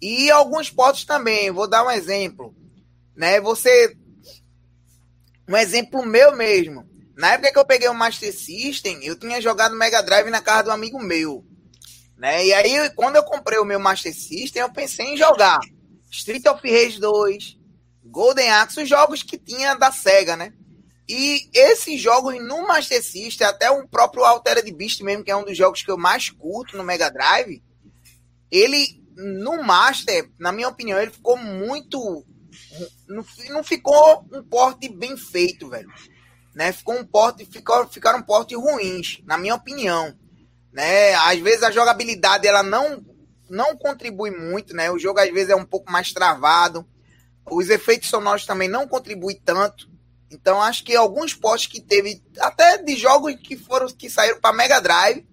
E 0.00 0.30
alguns 0.30 0.70
portos 0.70 1.04
também, 1.04 1.50
vou 1.50 1.66
dar 1.66 1.84
um 1.84 1.90
exemplo. 1.90 2.54
Né? 3.16 3.40
Você. 3.40 3.96
Um 5.48 5.56
exemplo 5.56 6.04
meu 6.04 6.36
mesmo. 6.36 6.86
Na 7.16 7.32
época 7.32 7.52
que 7.52 7.58
eu 7.58 7.64
peguei 7.64 7.88
o 7.88 7.94
Master 7.94 8.32
System, 8.32 9.02
eu 9.02 9.18
tinha 9.18 9.40
jogado 9.40 9.74
Mega 9.74 10.02
Drive 10.02 10.28
na 10.28 10.40
casa 10.40 10.64
do 10.64 10.70
amigo 10.70 10.98
meu. 11.02 11.44
Né? 12.18 12.46
E 12.46 12.52
aí, 12.52 12.90
quando 12.90 13.16
eu 13.16 13.24
comprei 13.24 13.58
o 13.58 13.64
meu 13.64 13.80
Master 13.80 14.14
System, 14.14 14.62
eu 14.62 14.72
pensei 14.72 15.06
em 15.06 15.16
jogar 15.16 15.58
Street 16.10 16.44
of 16.46 16.60
Rage 16.70 17.00
2, 17.00 17.58
Golden 18.04 18.50
Axe, 18.50 18.82
os 18.82 18.88
jogos 18.88 19.22
que 19.22 19.38
tinha 19.38 19.74
da 19.74 19.90
SEGA, 19.90 20.36
né? 20.36 20.52
E 21.08 21.50
esses 21.52 22.00
jogos 22.00 22.34
no 22.42 22.66
Master 22.66 23.02
System, 23.02 23.46
até 23.46 23.70
o 23.70 23.86
próprio 23.88 24.24
Altered 24.24 24.70
Beast 24.72 25.00
mesmo, 25.02 25.24
que 25.24 25.30
é 25.30 25.36
um 25.36 25.44
dos 25.44 25.56
jogos 25.56 25.82
que 25.82 25.90
eu 25.90 25.98
mais 25.98 26.30
curto 26.30 26.76
no 26.76 26.84
Mega 26.84 27.10
Drive, 27.10 27.62
ele 28.50 29.02
no 29.16 29.62
Master, 29.62 30.30
na 30.38 30.52
minha 30.52 30.68
opinião, 30.68 30.98
ele 30.98 31.10
ficou 31.10 31.36
muito 31.36 32.24
não, 33.08 33.24
não 33.50 33.64
ficou 33.64 34.26
um 34.32 34.42
porte 34.42 34.88
bem 34.88 35.16
feito, 35.16 35.68
velho. 35.68 35.90
Né? 36.54 36.72
Ficou 36.72 36.94
um 36.94 37.04
porte, 37.04 37.44
ficou, 37.46 37.86
ficaram 37.88 38.18
um 38.18 38.22
porte 38.22 38.54
ruins, 38.54 39.20
na 39.24 39.38
minha 39.38 39.54
opinião. 39.54 40.14
Né? 40.72 41.14
Às 41.14 41.38
vezes 41.40 41.62
a 41.62 41.70
jogabilidade 41.70 42.46
ela 42.46 42.62
não 42.62 43.04
não 43.50 43.76
contribui 43.76 44.30
muito, 44.30 44.74
né? 44.74 44.90
O 44.90 44.98
jogo 44.98 45.20
às 45.20 45.30
vezes 45.30 45.50
é 45.50 45.54
um 45.54 45.64
pouco 45.64 45.92
mais 45.92 46.10
travado. 46.10 46.88
Os 47.50 47.68
efeitos 47.68 48.08
sonoros 48.08 48.46
também 48.46 48.66
não 48.66 48.88
contribuem 48.88 49.38
tanto. 49.44 49.91
Então 50.32 50.62
acho 50.62 50.82
que 50.82 50.96
alguns 50.96 51.34
portes 51.34 51.66
que 51.66 51.80
teve, 51.80 52.22
até 52.40 52.78
de 52.78 52.96
jogos 52.96 53.34
que 53.34 53.54
foram 53.54 53.86
que 53.88 54.08
saíram 54.08 54.40
para 54.40 54.56
Mega 54.56 54.80
Drive 54.80 55.26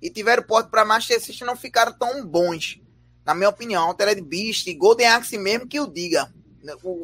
e 0.00 0.08
tiveram 0.08 0.42
porte 0.42 0.70
para 0.70 0.86
Master 0.86 1.20
System 1.22 1.46
não 1.46 1.56
ficaram 1.56 1.92
tão 1.92 2.24
bons, 2.26 2.80
na 3.26 3.34
minha 3.34 3.50
opinião. 3.50 3.84
Altered 3.84 4.22
Beast, 4.22 4.66
Golden 4.76 5.06
Axe 5.06 5.36
mesmo 5.36 5.68
que 5.68 5.78
eu 5.78 5.86
diga. 5.86 6.32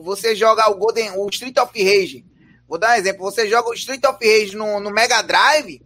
Você 0.02 0.34
joga 0.34 0.70
o 0.70 0.76
Golden, 0.76 1.12
o 1.18 1.28
Street 1.28 1.56
of 1.58 1.70
Rage. 1.82 2.24
Vou 2.66 2.78
dar 2.78 2.92
um 2.92 2.98
exemplo. 2.98 3.22
Você 3.22 3.46
joga 3.46 3.68
o 3.68 3.74
Street 3.74 4.02
of 4.04 4.18
Rage 4.26 4.56
no, 4.56 4.80
no 4.80 4.90
Mega 4.90 5.20
Drive, 5.20 5.82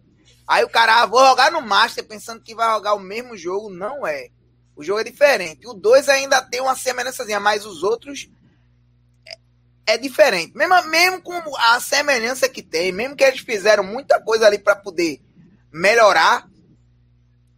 aí 0.47 0.63
o 0.63 0.69
cara, 0.69 1.01
ah, 1.01 1.05
vou 1.05 1.25
jogar 1.25 1.51
no 1.51 1.61
Master 1.61 2.07
pensando 2.07 2.41
que 2.41 2.55
vai 2.55 2.73
jogar 2.73 2.93
o 2.93 2.99
mesmo 2.99 3.35
jogo. 3.35 3.69
Não 3.69 4.07
é. 4.07 4.29
O 4.77 4.83
jogo 4.83 5.01
é 5.01 5.03
diferente. 5.03 5.67
O 5.67 5.73
2 5.73 6.07
ainda 6.07 6.41
tem 6.41 6.61
uma 6.61 6.75
semelhançazinha, 6.75 7.39
mas 7.39 7.65
os 7.65 7.83
outros 7.83 8.29
é 9.89 9.97
diferente. 9.97 10.55
Mesmo, 10.55 10.87
mesmo 10.87 11.21
com 11.21 11.33
a 11.57 11.79
semelhança 11.79 12.47
que 12.47 12.61
tem, 12.61 12.91
mesmo 12.91 13.15
que 13.15 13.23
eles 13.23 13.39
fizeram 13.39 13.83
muita 13.83 14.21
coisa 14.21 14.45
ali 14.45 14.57
para 14.57 14.75
poder 14.75 15.21
melhorar, 15.71 16.47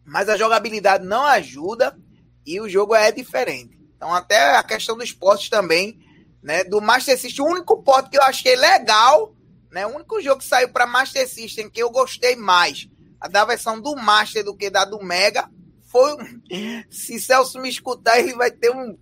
mas 0.05 0.29
a 0.29 0.37
jogabilidade 0.37 1.05
não 1.05 1.25
ajuda 1.25 1.97
e 2.45 2.59
o 2.59 2.69
jogo 2.69 2.95
é 2.95 3.11
diferente. 3.11 3.79
Então, 3.95 4.13
até 4.13 4.55
a 4.55 4.63
questão 4.63 4.97
do 4.97 5.03
esporte 5.03 5.49
também, 5.49 5.99
né? 6.41 6.63
Do 6.63 6.81
Master 6.81 7.17
System, 7.17 7.45
o 7.45 7.49
único 7.49 7.83
porte 7.83 8.09
que 8.09 8.17
eu 8.17 8.23
achei 8.23 8.55
legal, 8.55 9.35
né? 9.71 9.85
O 9.85 9.95
único 9.95 10.21
jogo 10.21 10.39
que 10.39 10.47
saiu 10.47 10.69
para 10.69 10.87
Master 10.87 11.27
System 11.27 11.69
que 11.69 11.81
eu 11.81 11.91
gostei 11.91 12.35
mais, 12.35 12.89
a 13.19 13.27
da 13.27 13.45
versão 13.45 13.79
do 13.79 13.95
Master 13.95 14.43
do 14.43 14.55
que 14.55 14.69
da 14.69 14.85
do 14.85 15.03
Mega, 15.03 15.49
foi. 15.83 16.15
Se 16.89 17.19
Celso 17.19 17.59
me 17.59 17.69
escutar, 17.69 18.19
ele 18.19 18.33
vai 18.33 18.49
ter 18.49 18.71
um, 18.71 18.97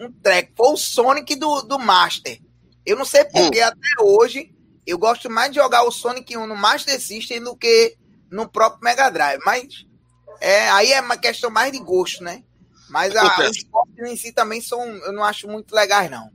um 0.00 0.12
track. 0.20 0.52
Foi 0.56 0.72
o 0.72 0.76
Sonic 0.76 1.36
do, 1.36 1.62
do 1.62 1.78
Master. 1.78 2.40
Eu 2.84 2.96
não 2.96 3.04
sei 3.04 3.24
porque 3.24 3.60
hum. 3.60 3.66
até 3.66 4.02
hoje 4.02 4.54
eu 4.86 4.98
gosto 4.98 5.30
mais 5.30 5.50
de 5.50 5.56
jogar 5.56 5.84
o 5.84 5.92
Sonic 5.92 6.36
1 6.36 6.46
no 6.46 6.56
Master 6.56 7.00
System 7.00 7.42
do 7.42 7.56
que 7.56 7.96
no 8.30 8.48
próprio 8.48 8.82
Mega 8.82 9.10
Drive. 9.10 9.40
Mas 9.44 9.86
é, 10.40 10.70
aí 10.70 10.92
é 10.92 11.00
uma 11.00 11.16
questão 11.16 11.50
mais 11.50 11.72
de 11.72 11.78
gosto, 11.78 12.24
né? 12.24 12.42
Mas 12.88 13.14
a, 13.14 13.48
os 13.48 13.56
esportes 13.56 14.04
em 14.04 14.16
si 14.16 14.32
também 14.32 14.60
são, 14.60 14.84
eu 14.84 15.12
não 15.12 15.22
acho 15.22 15.46
muito 15.46 15.74
legais, 15.74 16.10
não. 16.10 16.30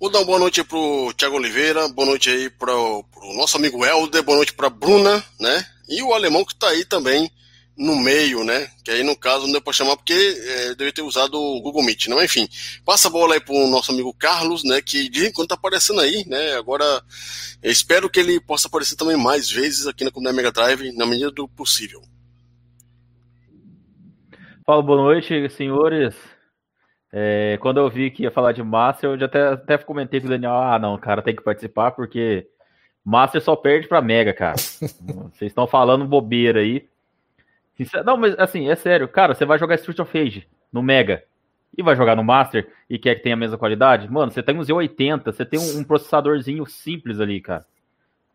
Vou 0.00 0.10
dar 0.10 0.20
uma 0.20 0.24
boa 0.24 0.38
noite 0.38 0.64
pro 0.64 1.12
Thiago 1.16 1.36
Oliveira, 1.36 1.86
boa 1.88 2.06
noite 2.06 2.30
aí 2.30 2.50
pro, 2.50 3.04
pro 3.04 3.32
nosso 3.34 3.56
amigo 3.56 3.84
Helder, 3.84 4.22
boa 4.22 4.36
noite 4.36 4.52
pra 4.54 4.70
Bruna, 4.70 5.24
né? 5.38 5.64
E 5.88 6.02
o 6.02 6.14
alemão 6.14 6.44
que 6.44 6.54
tá 6.54 6.68
aí 6.68 6.84
também 6.84 7.30
no 7.76 7.96
meio, 7.96 8.44
né? 8.44 8.68
Que 8.84 8.90
aí 8.90 9.02
no 9.02 9.16
caso 9.16 9.44
não 9.44 9.52
deu 9.52 9.62
para 9.62 9.72
chamar 9.72 9.96
porque 9.96 10.12
é, 10.12 10.74
deve 10.74 10.92
ter 10.92 11.02
usado 11.02 11.34
o 11.40 11.60
Google 11.60 11.82
Meet, 11.82 12.08
não? 12.08 12.18
Né? 12.18 12.24
Enfim, 12.24 12.48
passa 12.84 13.08
a 13.08 13.10
bola 13.10 13.34
aí 13.34 13.40
pro 13.40 13.66
nosso 13.68 13.92
amigo 13.92 14.14
Carlos, 14.14 14.62
né? 14.64 14.80
Que 14.82 15.08
de 15.08 15.26
enquanto 15.26 15.50
tá 15.50 15.54
aparecendo 15.54 16.00
aí, 16.00 16.24
né? 16.26 16.54
Agora 16.54 16.84
espero 17.62 18.10
que 18.10 18.20
ele 18.20 18.40
possa 18.40 18.68
aparecer 18.68 18.96
também 18.96 19.16
mais 19.16 19.50
vezes 19.50 19.86
aqui 19.86 20.04
na 20.04 20.10
comunidade 20.10 20.36
Mega 20.36 20.52
Drive, 20.52 20.92
na 20.92 21.06
medida 21.06 21.30
do 21.30 21.48
possível. 21.48 22.02
Fala, 24.64 24.82
boa 24.82 25.02
noite, 25.02 25.48
senhores. 25.50 26.14
É, 27.12 27.58
quando 27.60 27.78
eu 27.78 27.90
vi 27.90 28.10
que 28.10 28.22
ia 28.22 28.30
falar 28.30 28.52
de 28.52 28.62
Master, 28.62 29.10
eu 29.10 29.18
já 29.18 29.26
até, 29.26 29.48
até 29.48 29.78
comentei 29.78 30.20
com 30.20 30.26
o 30.26 30.30
Daniel, 30.30 30.52
ah, 30.52 30.78
não, 30.78 30.96
cara, 30.96 31.20
tem 31.20 31.36
que 31.36 31.42
participar 31.42 31.90
porque 31.90 32.46
Master 33.04 33.42
só 33.42 33.56
perde 33.56 33.88
pra 33.88 34.00
Mega, 34.00 34.32
cara. 34.32 34.56
Vocês 35.34 35.50
estão 35.50 35.66
falando 35.66 36.06
bobeira 36.06 36.60
aí. 36.60 36.86
Não, 38.04 38.16
mas 38.16 38.34
assim, 38.38 38.68
é 38.68 38.74
sério. 38.74 39.08
Cara, 39.08 39.34
você 39.34 39.44
vai 39.44 39.58
jogar 39.58 39.74
Street 39.76 39.98
of 39.98 40.18
Rage 40.18 40.46
no 40.72 40.82
Mega 40.82 41.22
e 41.76 41.82
vai 41.82 41.96
jogar 41.96 42.16
no 42.16 42.24
Master 42.24 42.68
e 42.88 42.98
quer 42.98 43.14
que 43.14 43.22
tenha 43.22 43.34
a 43.34 43.38
mesma 43.38 43.56
qualidade, 43.56 44.10
mano, 44.10 44.30
você 44.30 44.42
tem 44.42 44.56
um 44.56 44.60
Z80, 44.60 45.24
você 45.24 45.44
tem 45.44 45.58
um, 45.58 45.78
um 45.78 45.84
processadorzinho 45.84 46.66
simples 46.66 47.20
ali, 47.20 47.40
cara. 47.40 47.64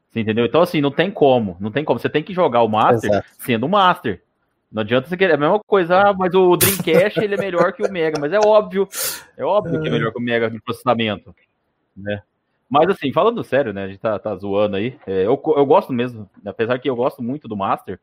Você 0.09 0.21
entendeu? 0.21 0.45
Então, 0.45 0.61
assim, 0.61 0.81
não 0.81 0.91
tem 0.91 1.11
como. 1.11 1.57
Não 1.59 1.69
tem 1.69 1.83
como. 1.83 1.99
Você 1.99 2.09
tem 2.09 2.23
que 2.23 2.33
jogar 2.33 2.63
o 2.63 2.69
Master 2.69 3.11
Exato. 3.11 3.27
sendo 3.37 3.65
o 3.65 3.69
Master. 3.69 4.23
Não 4.71 4.81
adianta 4.81 5.07
você 5.07 5.15
querer. 5.15 5.33
É 5.33 5.35
a 5.35 5.39
mesma 5.39 5.59
coisa, 5.59 5.99
ah, 5.99 6.13
mas 6.13 6.33
o 6.33 6.55
Dreamcast 6.57 7.19
ele 7.19 7.35
é 7.35 7.37
melhor 7.37 7.73
que 7.73 7.83
o 7.83 7.91
Mega. 7.91 8.19
Mas 8.19 8.33
é 8.33 8.39
óbvio. 8.39 8.87
É 9.37 9.43
óbvio 9.43 9.81
que 9.81 9.87
é 9.87 9.91
melhor 9.91 10.11
que 10.11 10.17
o 10.17 10.21
Mega 10.21 10.49
no 10.49 10.61
processamento. 10.61 11.35
Né? 11.95 12.21
Mas 12.69 12.89
assim, 12.89 13.13
falando 13.13 13.43
sério, 13.43 13.73
né? 13.73 13.83
A 13.83 13.87
gente 13.87 13.99
tá, 13.99 14.17
tá 14.17 14.35
zoando 14.35 14.75
aí. 14.75 14.97
É, 15.05 15.25
eu, 15.25 15.41
eu 15.55 15.65
gosto 15.65 15.93
mesmo, 15.93 16.29
apesar 16.45 16.79
que 16.79 16.89
eu 16.89 16.95
gosto 16.95 17.21
muito 17.21 17.47
do 17.47 17.55
Master. 17.55 17.99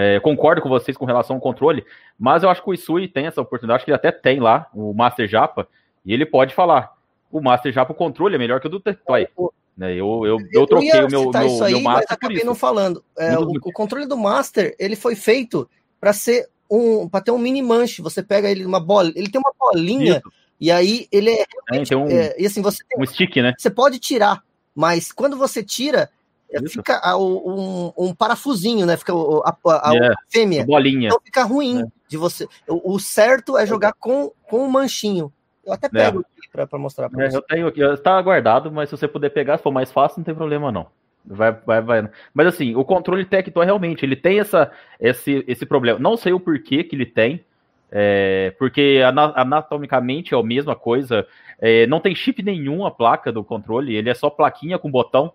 É, 0.00 0.20
concordo 0.20 0.62
com 0.62 0.68
vocês 0.68 0.96
com 0.96 1.04
relação 1.04 1.34
ao 1.34 1.42
controle, 1.42 1.84
mas 2.16 2.44
eu 2.44 2.48
acho 2.48 2.62
que 2.62 2.70
o 2.70 2.72
Isui 2.72 3.08
tem 3.08 3.26
essa 3.26 3.40
oportunidade, 3.40 3.78
acho 3.78 3.84
que 3.84 3.90
ele 3.90 3.96
até 3.96 4.12
tem 4.12 4.38
lá, 4.38 4.68
o 4.72 4.94
Master 4.94 5.26
Japa, 5.26 5.66
e 6.06 6.14
ele 6.14 6.24
pode 6.24 6.54
falar. 6.54 6.92
O 7.32 7.40
Master 7.40 7.72
Japa, 7.72 7.90
o 7.90 7.96
controle 7.96 8.36
é 8.36 8.38
melhor 8.38 8.60
que 8.60 8.68
o 8.68 8.70
do 8.70 8.78
Tectoy. 8.78 9.26
Né? 9.76 9.94
Eu, 9.94 10.24
eu, 10.24 10.38
eu, 10.38 10.38
eu 10.52 10.66
troquei 10.68 10.92
o 11.02 11.10
meu, 11.10 11.30
meu, 11.32 11.46
isso 11.46 11.64
aí, 11.64 11.72
meu 11.72 11.82
Master. 11.82 12.06
Mas 12.08 12.16
acabei 12.16 12.44
não 12.44 12.54
falando. 12.54 13.02
É, 13.18 13.36
o, 13.36 13.42
o, 13.42 13.72
controle 13.72 14.06
do 14.06 14.16
Master 14.16 14.72
ele 14.78 14.94
foi 14.94 15.16
feito 15.16 15.68
para 16.00 16.12
ser 16.12 16.48
um 16.70 17.08
para 17.08 17.20
ter 17.20 17.32
um 17.32 17.38
mini 17.38 17.60
manche. 17.60 18.00
Você 18.00 18.22
pega 18.22 18.48
ele 18.48 18.64
uma 18.64 18.78
bola, 18.78 19.08
ele 19.16 19.28
tem 19.28 19.40
uma 19.40 19.52
bolinha 19.58 20.18
isso. 20.18 20.32
e 20.60 20.70
aí 20.70 21.08
ele 21.10 21.30
é, 21.30 21.44
é 21.90 21.96
um, 21.96 22.06
é, 22.06 22.36
e 22.40 22.46
assim 22.46 22.62
você 22.62 22.84
tem, 22.88 23.02
um 23.02 23.04
stick, 23.04 23.34
né? 23.38 23.52
Você 23.58 23.68
pode 23.68 23.98
tirar, 23.98 24.44
mas 24.72 25.10
quando 25.10 25.36
você 25.36 25.60
tira 25.60 26.08
é, 26.50 26.66
fica 26.68 27.16
um, 27.16 27.92
um, 27.96 28.14
parafusinho, 28.14 28.86
né? 28.86 28.96
Fica 28.96 29.12
a, 29.12 29.56
a, 29.66 29.90
a 29.90 29.92
yeah, 29.92 30.16
fêmea. 30.28 30.64
Bolinha. 30.64 31.08
Então 31.08 31.20
fica 31.22 31.42
ruim 31.44 31.82
é. 31.82 31.86
de 32.08 32.16
você. 32.16 32.48
O, 32.66 32.94
o, 32.94 32.98
certo 32.98 33.56
é 33.58 33.66
jogar 33.66 33.92
com, 33.92 34.32
com 34.48 34.64
o 34.64 34.70
manchinho. 34.70 35.32
Eu 35.64 35.74
até 35.74 35.88
pego 35.88 36.20
é. 36.20 36.20
aqui 36.20 36.66
para 36.66 36.78
mostrar 36.78 37.10
pra 37.10 37.24
é, 37.24 37.30
você. 37.30 37.36
Eu 37.36 37.42
tenho 37.42 37.66
aqui, 37.66 37.82
está 37.82 38.20
guardado, 38.22 38.72
mas 38.72 38.88
se 38.88 38.96
você 38.96 39.06
puder 39.06 39.28
pegar, 39.30 39.58
se 39.58 39.62
for 39.62 39.72
mais 39.72 39.92
fácil, 39.92 40.20
não 40.20 40.24
tem 40.24 40.34
problema 40.34 40.72
não. 40.72 40.86
Vai, 41.24 41.52
vai, 41.52 41.82
vai. 41.82 42.08
Mas 42.32 42.46
assim, 42.46 42.74
o 42.74 42.84
controle 42.84 43.26
Tectoy 43.26 43.64
realmente, 43.64 44.04
ele 44.04 44.16
tem 44.16 44.40
essa, 44.40 44.72
esse, 44.98 45.44
esse 45.46 45.66
problema. 45.66 45.98
Não 45.98 46.16
sei 46.16 46.32
o 46.32 46.40
porquê 46.40 46.82
que 46.82 46.96
ele 46.96 47.04
tem, 47.04 47.44
é, 47.92 48.54
porque 48.58 49.02
anatomicamente 49.36 50.34
é 50.34 50.38
a 50.38 50.42
mesma 50.42 50.74
coisa. 50.74 51.26
É, 51.60 51.86
não 51.86 52.00
tem 52.00 52.14
chip 52.14 52.42
nenhum 52.42 52.86
a 52.86 52.90
placa 52.90 53.30
do 53.30 53.44
controle, 53.44 53.94
ele 53.94 54.08
é 54.08 54.14
só 54.14 54.30
plaquinha 54.30 54.78
com 54.78 54.90
botão, 54.90 55.32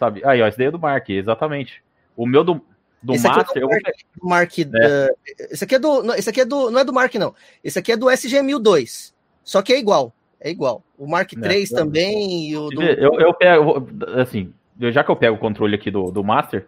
sabe? 0.00 0.22
Aí, 0.24 0.40
ó, 0.40 0.48
esse 0.48 0.56
daí 0.56 0.68
é 0.68 0.70
do 0.70 0.78
Mark, 0.78 1.10
exatamente. 1.10 1.84
O 2.16 2.26
meu 2.26 2.42
do, 2.42 2.60
do 3.02 3.12
esse 3.12 3.28
Master. 3.28 3.44
Aqui 3.44 3.58
é 3.58 4.18
do 4.18 4.28
Mark, 4.28 4.58
é. 4.58 4.62
Uh, 4.62 5.16
esse 5.50 5.64
aqui 5.64 5.74
é 5.74 5.78
do. 5.78 6.14
Esse 6.14 6.30
aqui 6.30 6.40
é 6.40 6.44
do. 6.46 6.70
Não 6.70 6.80
é 6.80 6.84
do 6.84 6.92
Mark, 6.92 7.14
não. 7.16 7.34
Esse 7.62 7.78
aqui 7.78 7.92
é 7.92 7.96
do 7.96 8.06
SG1002. 8.06 9.12
Só 9.44 9.60
que 9.60 9.74
é 9.74 9.78
igual. 9.78 10.12
É 10.40 10.50
igual. 10.50 10.82
O 10.98 11.06
Mark 11.06 11.30
III 11.34 11.64
é, 11.64 11.66
também 11.66 12.48
e 12.48 12.56
o 12.56 12.70
do... 12.70 12.82
eu, 12.82 13.20
eu 13.20 13.34
pego, 13.34 13.86
assim, 14.18 14.54
já 14.90 15.04
que 15.04 15.10
eu 15.10 15.16
pego 15.16 15.36
o 15.36 15.38
controle 15.38 15.74
aqui 15.74 15.90
do, 15.90 16.10
do 16.10 16.24
Master. 16.24 16.66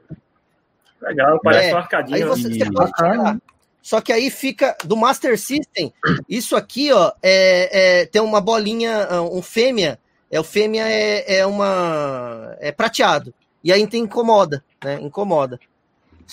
Legal, 1.01 1.41
parece 1.43 1.71
é, 1.71 1.75
um 1.75 1.79
arcadinho. 1.79 2.17
Aí 2.17 2.23
você, 2.23 2.51
você 2.51 2.71
pode 2.71 2.93
tirar. 2.93 3.39
Só 3.81 4.01
que 4.01 4.13
aí 4.13 4.31
fica 4.31 4.77
do 4.85 4.97
Master 4.97 5.39
System. 5.39 5.93
Isso 6.29 6.55
aqui, 6.55 6.93
ó, 6.93 7.13
é, 7.23 8.03
é 8.03 8.07
tem 8.07 8.21
uma 8.21 8.41
bolinha, 8.41 9.09
um 9.23 9.41
fêmea. 9.41 9.99
É 10.33 10.41
o 10.41 10.45
fêmea 10.45 10.89
é, 10.89 11.41
é 11.41 11.47
uma 11.47 12.57
é 12.59 12.73
prateado. 12.73 13.35
E 13.63 13.71
aí 13.71 13.87
tem 13.87 14.05
incomoda, 14.05 14.65
né? 14.83 14.99
Incomoda. 15.03 15.61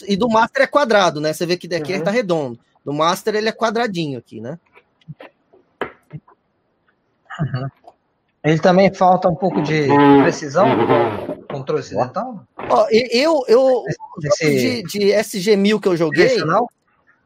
E 0.08 0.16
do 0.16 0.30
Master 0.30 0.64
é 0.64 0.68
quadrado, 0.68 1.20
né? 1.20 1.34
Você 1.34 1.46
vê 1.46 1.58
que 1.58 1.68
daqui 1.68 1.92
uhum. 1.92 1.98
ele 1.98 2.06
tá 2.06 2.12
redondo. 2.12 2.58
Do 2.86 2.94
Master 2.94 3.36
ele 3.36 3.50
é 3.50 3.52
quadradinho 3.52 4.18
aqui, 4.18 4.40
né? 4.40 4.58
Uhum. 7.42 7.68
Ele 8.42 8.60
também 8.60 8.94
falta 8.94 9.28
um 9.28 9.36
pouco 9.36 9.62
de 9.62 9.88
precisão 10.24 10.66
controle 11.52 11.82
ocidental? 11.82 12.48
Ó, 12.58 12.88
eu, 12.90 13.44
eu 13.50 13.84
Esse... 14.24 14.84
de, 14.84 14.84
de 14.84 15.00
SG1000 15.08 15.82
que 15.82 15.88
eu 15.90 15.98
joguei, 15.98 16.38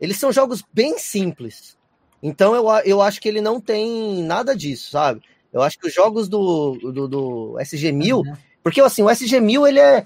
eles 0.01 0.17
são 0.17 0.31
jogos 0.31 0.63
bem 0.73 0.97
simples. 0.97 1.77
Então 2.21 2.55
eu, 2.55 2.67
eu 2.83 3.01
acho 3.01 3.21
que 3.21 3.29
ele 3.29 3.41
não 3.41 3.61
tem 3.61 4.23
nada 4.23 4.55
disso, 4.55 4.89
sabe? 4.89 5.21
Eu 5.53 5.61
acho 5.61 5.77
que 5.77 5.87
os 5.87 5.93
jogos 5.93 6.27
do, 6.27 6.73
do, 6.91 7.07
do 7.07 7.55
SG1000, 7.59 8.15
uhum. 8.15 8.33
porque 8.63 8.81
assim, 8.81 9.03
o 9.03 9.05
SG1000 9.05 9.67
ele 9.67 9.79
é. 9.79 10.03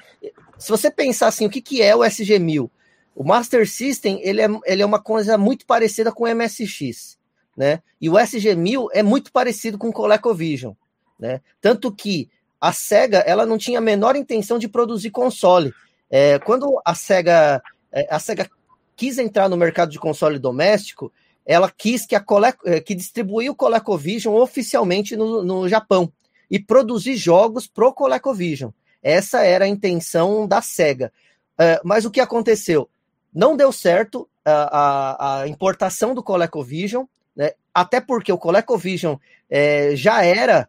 Se 0.60 0.70
você 0.70 0.92
pensar 0.92 1.28
assim, 1.28 1.46
o 1.46 1.50
que, 1.50 1.62
que 1.62 1.82
é 1.82 1.96
o 1.96 2.00
SG1000? 2.00 2.70
O 3.16 3.24
Master 3.24 3.68
System 3.68 4.20
ele 4.22 4.42
é, 4.42 4.48
ele 4.66 4.82
é 4.82 4.86
uma 4.86 5.00
coisa 5.02 5.38
muito 5.38 5.66
parecida 5.66 6.12
com 6.12 6.26
o 6.26 6.36
MSX, 6.36 7.18
né? 7.56 7.82
E 8.00 8.10
o 8.10 8.14
SG1000 8.14 8.90
é 8.92 9.02
muito 9.02 9.32
parecido 9.32 9.78
com 9.78 9.88
o 9.88 9.94
ColecoVision, 9.94 10.74
né? 11.18 11.40
Tanto 11.62 11.92
que 11.92 12.30
a 12.60 12.74
Sega 12.74 13.20
ela 13.20 13.46
não 13.46 13.58
tinha 13.58 13.80
a 13.80 13.82
menor 13.82 14.16
intenção 14.16 14.60
de 14.60 14.68
produzir 14.68 15.12
console. 15.12 15.74
É, 16.10 16.40
quando 16.40 16.82
a 16.84 16.94
Sega, 16.94 17.62
é, 17.92 18.08
a 18.10 18.20
Sega 18.20 18.50
quis 18.96 19.18
entrar 19.18 19.48
no 19.48 19.56
mercado 19.56 19.92
de 19.92 20.00
console 20.00 20.40
doméstico, 20.40 21.12
ela 21.48 21.72
quis 21.72 22.06
que, 22.06 22.14
a 22.14 22.20
Cole, 22.20 22.54
é, 22.66 22.82
que 22.82 22.98
o 23.50 23.56
ColecoVision 23.56 24.36
oficialmente 24.36 25.16
no, 25.16 25.42
no 25.42 25.70
Japão 25.70 26.12
e 26.52 26.60
produzir 26.60 27.16
jogos 27.16 27.66
pro 27.66 27.94
ColecoVision. 27.94 28.72
Essa 29.02 29.46
era 29.46 29.64
a 29.64 29.68
intenção 29.70 30.46
da 30.46 30.62
Sega. 30.62 31.12
É, 31.58 31.80
mas 31.86 32.04
o 32.04 32.12
que 32.12 32.20
aconteceu? 32.20 32.90
Não 33.34 33.56
deu 33.56 33.72
certo 33.72 34.28
a, 34.44 34.52
a, 34.52 35.42
a 35.42 35.48
importação 35.48 36.14
do 36.14 36.22
ColecoVision, 36.22 37.06
né? 37.34 37.52
até 37.74 38.02
porque 38.02 38.32
o 38.32 38.38
ColecoVision 38.38 39.16
é, 39.50 39.96
já 39.96 40.24
era 40.26 40.68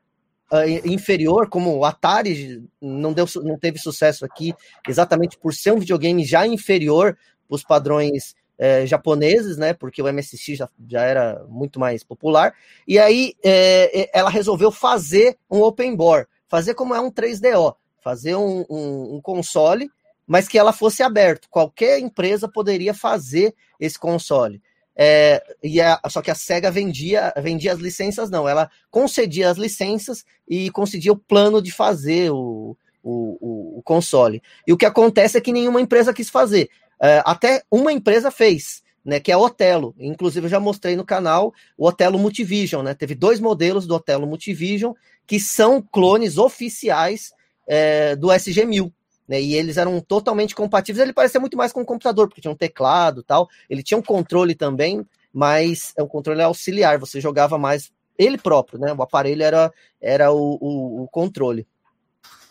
uh, 0.53 0.89
inferior, 0.89 1.49
como 1.49 1.77
o 1.77 1.85
Atari 1.85 2.63
não, 2.81 3.13
deu, 3.13 3.27
não 3.43 3.59
teve 3.59 3.79
sucesso 3.79 4.25
aqui, 4.25 4.55
exatamente 4.87 5.39
por 5.39 5.53
ser 5.55 5.73
um 5.73 5.81
videogame 5.81 6.25
já 6.25 6.47
inferior 6.47 7.17
os 7.49 7.65
padrões 7.65 8.35
é, 8.59 8.85
japoneses, 8.87 9.57
né? 9.57 9.73
Porque 9.73 10.03
o 10.03 10.13
MSX 10.13 10.57
já, 10.57 10.69
já 10.89 11.03
era 11.03 11.45
muito 11.49 11.79
mais 11.79 12.03
popular. 12.03 12.53
E 12.87 12.99
aí 12.99 13.35
é, 13.45 14.11
ela 14.13 14.29
resolveu 14.29 14.73
fazer 14.73 15.39
um 15.51 15.63
open 15.63 15.95
board, 15.95 16.29
fazer 16.49 16.75
como 16.75 16.95
é 16.95 17.01
um 17.01 17.11
3DO, 17.11 17.77
fazer 18.01 18.35
um, 18.35 18.65
um, 18.69 19.17
um, 19.17 19.21
console, 19.21 19.89
mas 20.27 20.49
que 20.49 20.59
ela 20.59 20.73
fosse 20.73 21.03
aberto. 21.03 21.49
Qualquer 21.49 22.01
empresa 22.01 22.49
poderia 22.49 22.93
fazer 22.93 23.55
esse 23.79 23.99
console. 23.99 24.61
É, 25.01 25.41
e 25.63 25.81
a, 25.81 26.01
só 26.09 26.21
que 26.21 26.31
a 26.31 26.35
SEGA 26.35 26.73
vendia, 26.73 27.33
vendia 27.41 27.73
as 27.73 27.79
licenças, 27.79 28.29
não, 28.31 28.49
ela 28.49 28.69
concedia 28.91 29.49
as 29.49 29.57
licenças 29.57 30.25
e 30.49 30.73
concedia 30.73 31.13
o 31.13 31.17
plano 31.17 31.63
de 31.63 31.71
fazer 31.71 32.33
o, 32.33 32.77
o, 33.01 33.79
o, 33.79 33.83
console. 33.85 34.43
E 34.67 34.73
o 34.73 34.77
que 34.77 34.85
acontece 34.85 35.39
é 35.39 35.41
que 35.41 35.53
nenhuma 35.53 35.81
empresa 35.81 36.13
quis 36.13 36.29
fazer. 36.29 36.69
É, 37.01 37.23
até 37.25 37.63
uma 37.71 37.93
empresa 37.93 38.31
fez, 38.31 38.83
né, 39.05 39.21
que 39.21 39.31
é 39.31 39.35
a 39.35 39.39
Otelo. 39.39 39.95
Inclusive, 39.99 40.47
eu 40.47 40.51
já 40.51 40.61
mostrei 40.61 40.97
no 40.97 41.05
canal 41.05 41.53
o 41.77 41.87
Otelo 41.87 42.19
Multivision. 42.19 42.83
Né? 42.83 42.95
Teve 42.95 43.15
dois 43.15 43.41
modelos 43.41 43.87
do 43.87 43.95
Otelo 43.95 44.27
Multivision 44.27 44.93
que 45.27 45.39
são 45.39 45.83
clones 45.83 46.39
oficiais 46.39 47.33
é, 47.67 48.17
do 48.17 48.29
SG-1000 48.29 48.93
né? 49.29 49.41
E 49.41 49.55
eles 49.55 49.77
eram 49.77 50.01
totalmente 50.01 50.55
compatíveis. 50.55 51.03
Ele 51.03 51.13
parecia 51.13 51.39
muito 51.39 51.57
mais 51.57 51.71
com 51.71 51.83
um 51.83 51.85
computador, 51.85 52.27
porque 52.27 52.41
tinha 52.41 52.51
um 52.51 52.57
teclado 52.57 53.23
tal. 53.23 53.49
Ele 53.69 53.83
tinha 53.83 53.99
um 53.99 54.03
controle 54.03 54.55
também, 54.55 55.07
mas 55.33 55.93
é 55.97 56.03
um 56.03 56.09
controle 56.09 56.41
auxiliar. 56.41 56.99
Você 56.99 57.21
jogava 57.21 57.59
mais 57.59 57.93
ele 58.17 58.39
próprio, 58.39 58.81
né? 58.81 58.93
O 58.93 59.03
aparelho 59.03 59.43
era, 59.43 59.71
era 60.01 60.33
o, 60.33 60.59
o, 60.61 61.03
o 61.03 61.09
controle. 61.09 61.67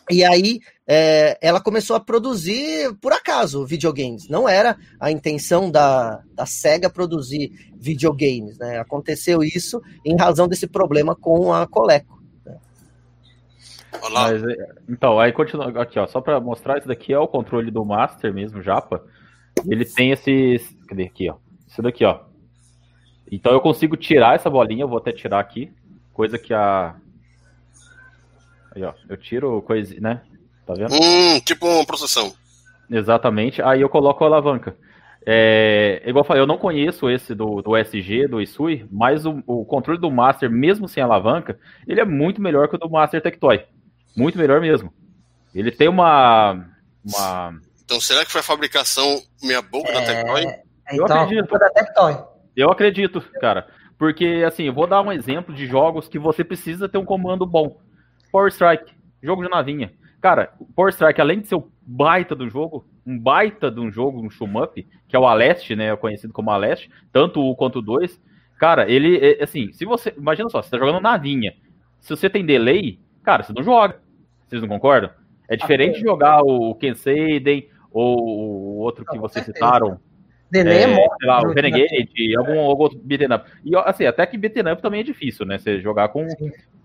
E 0.08 0.24
aí 0.24 0.60
é, 0.90 1.38
ela 1.42 1.60
começou 1.60 1.94
a 1.94 2.00
produzir, 2.00 2.94
por 3.02 3.12
acaso, 3.12 3.66
videogames. 3.66 4.26
Não 4.26 4.48
era 4.48 4.78
a 4.98 5.10
intenção 5.10 5.70
da, 5.70 6.22
da 6.32 6.46
SEGA 6.46 6.88
produzir 6.88 7.52
videogames. 7.76 8.56
Né? 8.56 8.78
Aconteceu 8.78 9.42
isso 9.42 9.82
em 10.02 10.16
razão 10.16 10.48
desse 10.48 10.66
problema 10.66 11.14
com 11.14 11.52
a 11.52 11.66
Coleco. 11.66 12.18
Mas, 14.12 14.42
é, 14.42 14.74
então, 14.88 15.20
aí 15.20 15.30
continua 15.30 15.82
aqui, 15.82 15.98
ó, 15.98 16.06
só 16.06 16.20
para 16.20 16.40
mostrar 16.40 16.78
isso 16.78 16.88
daqui 16.88 17.12
é 17.12 17.18
o 17.18 17.28
controle 17.28 17.70
do 17.70 17.84
Master 17.84 18.32
mesmo, 18.32 18.62
Japa. 18.62 19.04
Ele 19.66 19.84
tem 19.84 20.12
esse, 20.12 20.58
cadê 20.86 21.04
aqui, 21.04 21.28
ó? 21.28 21.36
Isso 21.66 21.82
daqui, 21.82 22.04
ó. 22.04 22.20
Então 23.30 23.52
eu 23.52 23.60
consigo 23.60 23.96
tirar 23.96 24.36
essa 24.36 24.48
bolinha, 24.48 24.84
eu 24.84 24.88
vou 24.88 24.98
até 24.98 25.12
tirar 25.12 25.40
aqui, 25.40 25.70
coisa 26.14 26.38
que 26.38 26.54
a 26.54 26.96
Aí, 28.74 28.82
ó, 28.84 28.94
eu 29.08 29.16
tiro 29.16 29.60
coisa, 29.62 29.98
né? 30.00 30.22
Tá 30.68 30.74
vendo? 30.74 30.92
Hum, 30.92 31.40
tipo 31.40 31.66
uma 31.66 31.86
processão. 31.86 32.34
Exatamente. 32.90 33.62
Aí 33.62 33.80
eu 33.80 33.88
coloco 33.88 34.22
a 34.22 34.26
alavanca. 34.26 34.76
É, 35.24 36.02
igual 36.04 36.22
eu 36.22 36.26
falei, 36.26 36.42
eu 36.42 36.46
não 36.46 36.58
conheço 36.58 37.08
esse 37.08 37.34
do, 37.34 37.62
do 37.62 37.74
SG, 37.74 38.28
do 38.28 38.40
Isui, 38.40 38.86
mas 38.92 39.24
o, 39.24 39.42
o, 39.46 39.64
controle 39.64 39.98
do 39.98 40.10
Master, 40.10 40.50
mesmo 40.50 40.86
sem 40.86 41.02
alavanca, 41.02 41.58
ele 41.86 42.00
é 42.00 42.04
muito 42.04 42.40
melhor 42.40 42.68
que 42.68 42.76
o 42.76 42.78
do 42.78 42.88
Master 42.88 43.22
Tectoy. 43.22 43.64
Muito 44.14 44.36
melhor 44.36 44.60
mesmo. 44.60 44.92
Ele 45.54 45.70
tem 45.70 45.88
uma. 45.88 46.66
uma... 47.02 47.58
Então 47.84 47.98
será 47.98 48.22
que 48.24 48.30
foi 48.30 48.42
a 48.42 48.44
fabricação 48.44 49.22
meia 49.42 49.62
boca 49.62 49.88
é... 49.88 49.94
da 49.94 50.02
Tectoy? 50.02 50.44
Eu 50.92 51.04
então, 51.04 51.22
acredito. 51.22 51.58
Da 51.58 51.70
Tectoy. 51.70 52.16
Eu 52.54 52.70
acredito, 52.70 53.20
cara. 53.40 53.66
Porque, 53.98 54.44
assim, 54.46 54.64
eu 54.64 54.74
vou 54.74 54.86
dar 54.86 55.00
um 55.00 55.12
exemplo 55.12 55.54
de 55.54 55.66
jogos 55.66 56.08
que 56.08 56.18
você 56.18 56.44
precisa 56.44 56.88
ter 56.88 56.98
um 56.98 57.06
comando 57.06 57.46
bom. 57.46 57.80
Power 58.30 58.48
Strike, 58.52 58.92
jogo 59.22 59.42
de 59.42 59.48
navinha. 59.48 59.92
Cara, 60.20 60.52
Power 60.74 60.92
Strike, 60.92 61.20
além 61.20 61.40
de 61.40 61.48
ser 61.48 61.54
o 61.54 61.70
baita 61.80 62.34
do 62.34 62.48
jogo, 62.48 62.84
um 63.06 63.18
baita 63.18 63.70
de 63.70 63.80
um 63.80 63.90
jogo, 63.90 64.20
um 64.20 64.28
shoot-up, 64.28 64.86
que 65.06 65.16
é 65.16 65.18
o 65.18 65.26
Aleste, 65.26 65.76
né? 65.76 65.94
Conhecido 65.96 66.32
como 66.32 66.50
Aleste, 66.50 66.90
tanto 67.12 67.40
o 67.40 67.54
quanto 67.54 67.78
o 67.78 67.82
2. 67.82 68.20
Cara, 68.58 68.90
ele, 68.90 69.16
é, 69.16 69.42
assim, 69.42 69.72
se 69.72 69.84
você. 69.84 70.12
Imagina 70.16 70.48
só, 70.48 70.60
você 70.60 70.70
tá 70.70 70.78
jogando 70.78 71.00
navinha. 71.00 71.54
Se 72.00 72.10
você 72.10 72.28
tem 72.28 72.44
delay, 72.44 72.98
cara, 73.22 73.42
você 73.42 73.52
não 73.52 73.62
joga. 73.62 74.00
Vocês 74.46 74.60
não 74.60 74.68
concordam? 74.68 75.10
É 75.48 75.56
diferente 75.56 75.98
de 75.98 76.04
jogar 76.04 76.42
o 76.42 76.74
Ken 76.74 76.94
Seiden 76.94 77.68
ou 77.90 78.18
o 78.20 78.78
outro 78.78 79.04
que 79.04 79.18
vocês 79.18 79.44
citaram. 79.44 80.00
Delay 80.50 80.78
é, 80.78 80.82
é 80.82 80.86
morto, 80.86 81.26
lá, 81.26 81.42
o 81.42 81.52
Renegade, 81.52 82.36
algum, 82.36 82.60
algum 82.60 82.82
outro 82.82 82.98
beat'em 82.98 83.34
up. 83.34 83.50
E 83.64 83.76
assim, 83.76 84.06
até 84.06 84.24
que 84.26 84.38
beat'em 84.38 84.72
up 84.72 84.80
também 84.80 85.00
é 85.00 85.04
difícil, 85.04 85.44
né? 85.44 85.58
Você 85.58 85.80
jogar 85.80 86.08
com, 86.08 86.26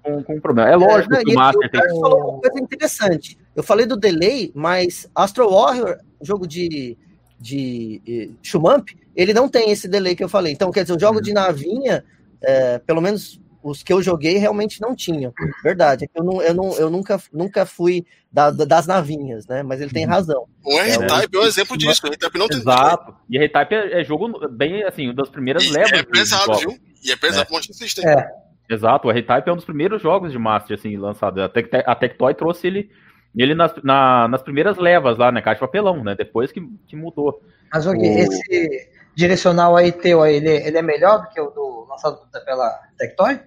com, 0.01 0.23
com 0.23 0.35
um 0.35 0.41
problema. 0.41 0.69
É 0.69 0.75
lógico 0.75 1.15
é, 1.15 1.23
que 1.23 1.31
o 1.31 1.35
Master 1.35 1.71
tem 1.71 1.81
que. 1.81 1.87
falou 1.99 2.31
uma 2.33 2.41
coisa 2.41 2.59
interessante. 2.59 3.37
Eu 3.55 3.63
falei 3.63 3.85
do 3.85 3.95
delay, 3.95 4.51
mas 4.53 5.09
Astro 5.15 5.49
Warrior, 5.49 5.97
jogo 6.21 6.45
de, 6.45 6.97
de, 7.39 8.01
de 8.03 8.31
Shumamp, 8.41 8.89
ele 9.15 9.33
não 9.33 9.47
tem 9.47 9.71
esse 9.71 9.87
delay 9.87 10.15
que 10.15 10.23
eu 10.23 10.29
falei. 10.29 10.51
Então, 10.51 10.71
quer 10.71 10.81
dizer, 10.81 10.95
o 10.95 10.99
jogo 10.99 11.17
uhum. 11.17 11.21
de 11.21 11.33
navinha, 11.33 12.03
é, 12.41 12.79
pelo 12.79 13.01
menos 13.01 13.39
os 13.63 13.81
que 13.81 13.93
eu 13.93 14.01
joguei 14.01 14.37
realmente 14.37 14.81
não 14.81 14.95
tinham. 14.95 15.33
Verdade. 15.63 16.09
Eu, 16.13 16.23
não, 16.23 16.41
eu, 16.41 16.53
não, 16.53 16.73
eu 16.77 16.89
nunca, 16.89 17.19
nunca 17.31 17.65
fui 17.65 18.05
da, 18.31 18.51
das 18.51 18.85
navinhas, 18.85 19.47
né? 19.47 19.63
Mas 19.63 19.79
ele 19.79 19.91
tem 19.91 20.05
uhum. 20.05 20.11
razão. 20.11 20.45
O 20.63 20.79
R-Type 20.79 21.37
é, 21.37 21.39
um 21.39 21.43
exemplo 21.45 21.77
disso. 21.77 22.01
O 22.05 22.09
R-Type 22.09 22.37
não 22.37 22.47
tem. 22.47 22.57
Exato. 22.57 23.15
E 23.29 23.37
R-Type 23.37 23.73
é, 23.73 24.01
é, 24.01 24.03
jogo 24.03 24.47
bem, 24.49 24.83
assim, 24.83 25.05
uma 25.05 25.13
das 25.13 25.29
primeiras 25.29 25.67
levas. 25.69 25.93
É 25.93 26.03
pesado, 26.03 26.57
viu? 26.57 26.77
E 27.03 27.11
é 27.11 27.15
pesado 27.15 27.47
é. 27.49 27.53
Master 27.53 27.75
System. 27.75 28.07
É. 28.07 28.27
Exato. 28.69 29.07
O 29.07 29.11
R-Type 29.11 29.49
é 29.49 29.53
um 29.53 29.55
dos 29.55 29.65
primeiros 29.65 30.01
jogos 30.01 30.31
de 30.31 30.37
Master, 30.37 30.77
assim, 30.77 30.97
lançado. 30.97 31.41
A, 31.41 31.47
Tec 31.47 31.69
a 31.85 31.95
Tectoy 31.95 32.33
trouxe 32.33 32.67
ele 32.67 32.91
ele 33.35 33.55
nas, 33.55 33.73
na, 33.83 34.27
nas 34.27 34.43
primeiras 34.43 34.77
levas 34.77 35.17
lá, 35.17 35.31
né? 35.31 35.41
Caixa 35.41 35.55
de 35.55 35.61
papelão, 35.61 36.03
né? 36.03 36.13
Depois 36.15 36.51
que, 36.51 36.61
que 36.87 36.95
mudou. 36.95 37.41
Mas 37.71 37.85
o... 37.87 37.93
esse 37.95 38.91
direcional 39.15 39.75
aí 39.75 39.91
teu, 39.91 40.25
ele, 40.25 40.49
ele 40.49 40.77
é 40.77 40.81
melhor 40.81 41.21
do 41.21 41.29
que 41.29 41.41
o 41.41 41.49
do 41.49 41.87
lançado 41.89 42.19
pela 42.45 42.69
Tectoy? 42.97 43.39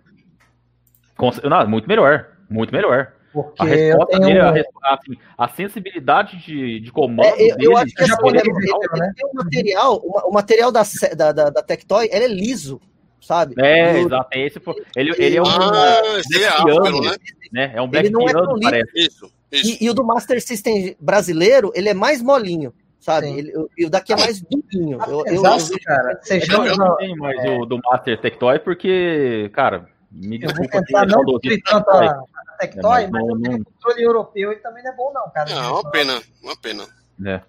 Não, 1.45 1.69
muito 1.69 1.89
melhor. 1.89 2.27
Muito 2.49 2.73
melhor. 2.73 3.13
Porque 3.33 3.63
a 3.63 3.65
resposta 3.67 4.19
dele, 4.19 4.41
um... 4.41 4.45
a, 4.83 4.95
assim, 4.95 5.17
a, 5.37 5.49
sensibilidade 5.49 6.39
de, 6.39 6.81
de 6.81 6.91
comando 6.91 7.27
é, 7.27 7.51
eu, 7.51 7.57
dele, 7.57 7.67
eu 7.67 7.77
acho 7.77 7.95
que 7.95 8.03
é 8.03 8.07
japonês, 8.07 8.43
ele, 8.43 8.57
ele, 8.57 9.01
né? 9.01 9.13
tem 9.15 9.27
um 9.27 9.35
material, 9.35 9.97
o 10.03 10.33
material 10.33 10.73
da, 10.73 10.83
da, 11.15 11.33
da, 11.33 11.51
da 11.51 11.63
Tectoy, 11.63 12.09
ele 12.11 12.25
é 12.25 12.29
liso, 12.29 12.81
sabe? 13.21 13.55
É, 13.59 13.99
exato. 14.01 14.29
É 14.33 14.47
esse, 14.47 14.59
ele, 14.97 15.13
ele 15.19 15.37
é 15.37 15.43
um 15.43 15.45
ah, 15.47 16.03
é, 16.35 16.65
piano, 16.65 17.01
né? 17.03 17.17
né? 17.53 17.73
É 17.75 17.83
um 17.83 17.89
black 17.89 18.07
ele 18.07 18.15
não 18.15 18.25
piano, 18.25 18.57
é 18.57 18.63
parece. 18.63 18.91
Isso, 18.95 19.31
isso. 19.53 19.83
E, 19.83 19.85
e, 19.85 19.91
o 19.91 19.95
do 19.95 20.03
Master 20.03 20.41
System 20.41 20.97
brasileiro, 20.99 21.71
ele 21.75 21.91
é 21.91 21.95
mais 21.95 22.23
molinho 22.23 22.73
sabe? 22.99 23.29
Ele, 23.29 23.53
e 23.79 23.87
o 23.87 23.91
daqui 23.91 24.13
é 24.13 24.17
mais 24.17 24.41
durinho. 24.41 24.99
Eu, 25.07 25.25
eu, 25.27 25.35
Exato, 25.35 25.73
eu, 25.73 25.79
cara. 25.85 26.19
Você 26.21 26.39
eu, 26.39 26.65
eu 26.65 26.77
não 26.77 26.97
tenho 26.97 27.17
mais 27.17 27.39
é... 27.45 27.57
o 27.57 27.65
do 27.65 27.79
Master 27.85 28.21
Tectoy 28.21 28.59
porque, 28.59 29.49
cara, 29.53 29.89
me 30.11 30.39
desculpa. 30.39 30.77
Eu 30.77 30.83
vou 30.83 30.85
tentar 30.85 31.07
não 31.07 31.25
tanto 31.65 31.91
a, 31.91 32.25
Tectoy, 32.59 33.03
é, 33.03 33.09
mas, 33.09 33.11
mas 33.11 33.27
não, 33.27 33.37
não... 33.37 33.65
controle 33.65 34.03
europeu 34.03 34.53
ele 34.53 34.61
também 34.61 34.83
não 34.83 34.91
é 34.91 34.97
bom, 34.97 35.13
não, 35.13 35.31
cara. 35.31 35.55
Não, 35.55 35.81
uma 35.81 35.91
pena, 35.91 36.23
uma 36.43 36.57
pena. 36.57 36.85
É. 37.25 37.41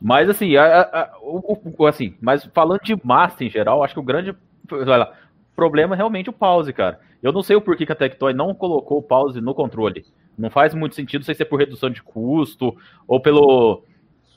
Mas 0.00 0.28
assim, 0.28 0.56
a, 0.56 0.82
a, 0.82 1.18
o, 1.20 1.58
o, 1.78 1.86
assim, 1.86 2.16
mas 2.20 2.44
falando 2.52 2.80
de 2.80 2.96
Master 3.02 3.46
em 3.46 3.50
geral, 3.50 3.82
acho 3.82 3.94
que 3.94 4.00
o 4.00 4.04
grande 4.04 4.36
lá, 4.70 5.12
problema 5.54 5.94
é 5.94 5.96
realmente 5.96 6.28
o 6.28 6.32
pause, 6.32 6.72
cara. 6.72 7.00
Eu 7.22 7.32
não 7.32 7.42
sei 7.42 7.56
o 7.56 7.60
porquê 7.60 7.86
que 7.86 7.92
a 7.92 7.96
Tectoy 7.96 8.34
não 8.34 8.54
colocou 8.54 8.98
o 8.98 9.02
pause 9.02 9.40
no 9.40 9.54
controle. 9.54 10.04
Não 10.36 10.50
faz 10.50 10.74
muito 10.74 10.94
sentido, 10.94 11.20
não 11.20 11.24
sei 11.24 11.34
se 11.34 11.42
é 11.42 11.46
por 11.46 11.58
redução 11.58 11.88
de 11.88 12.02
custo 12.02 12.76
ou 13.08 13.20
pelo. 13.20 13.82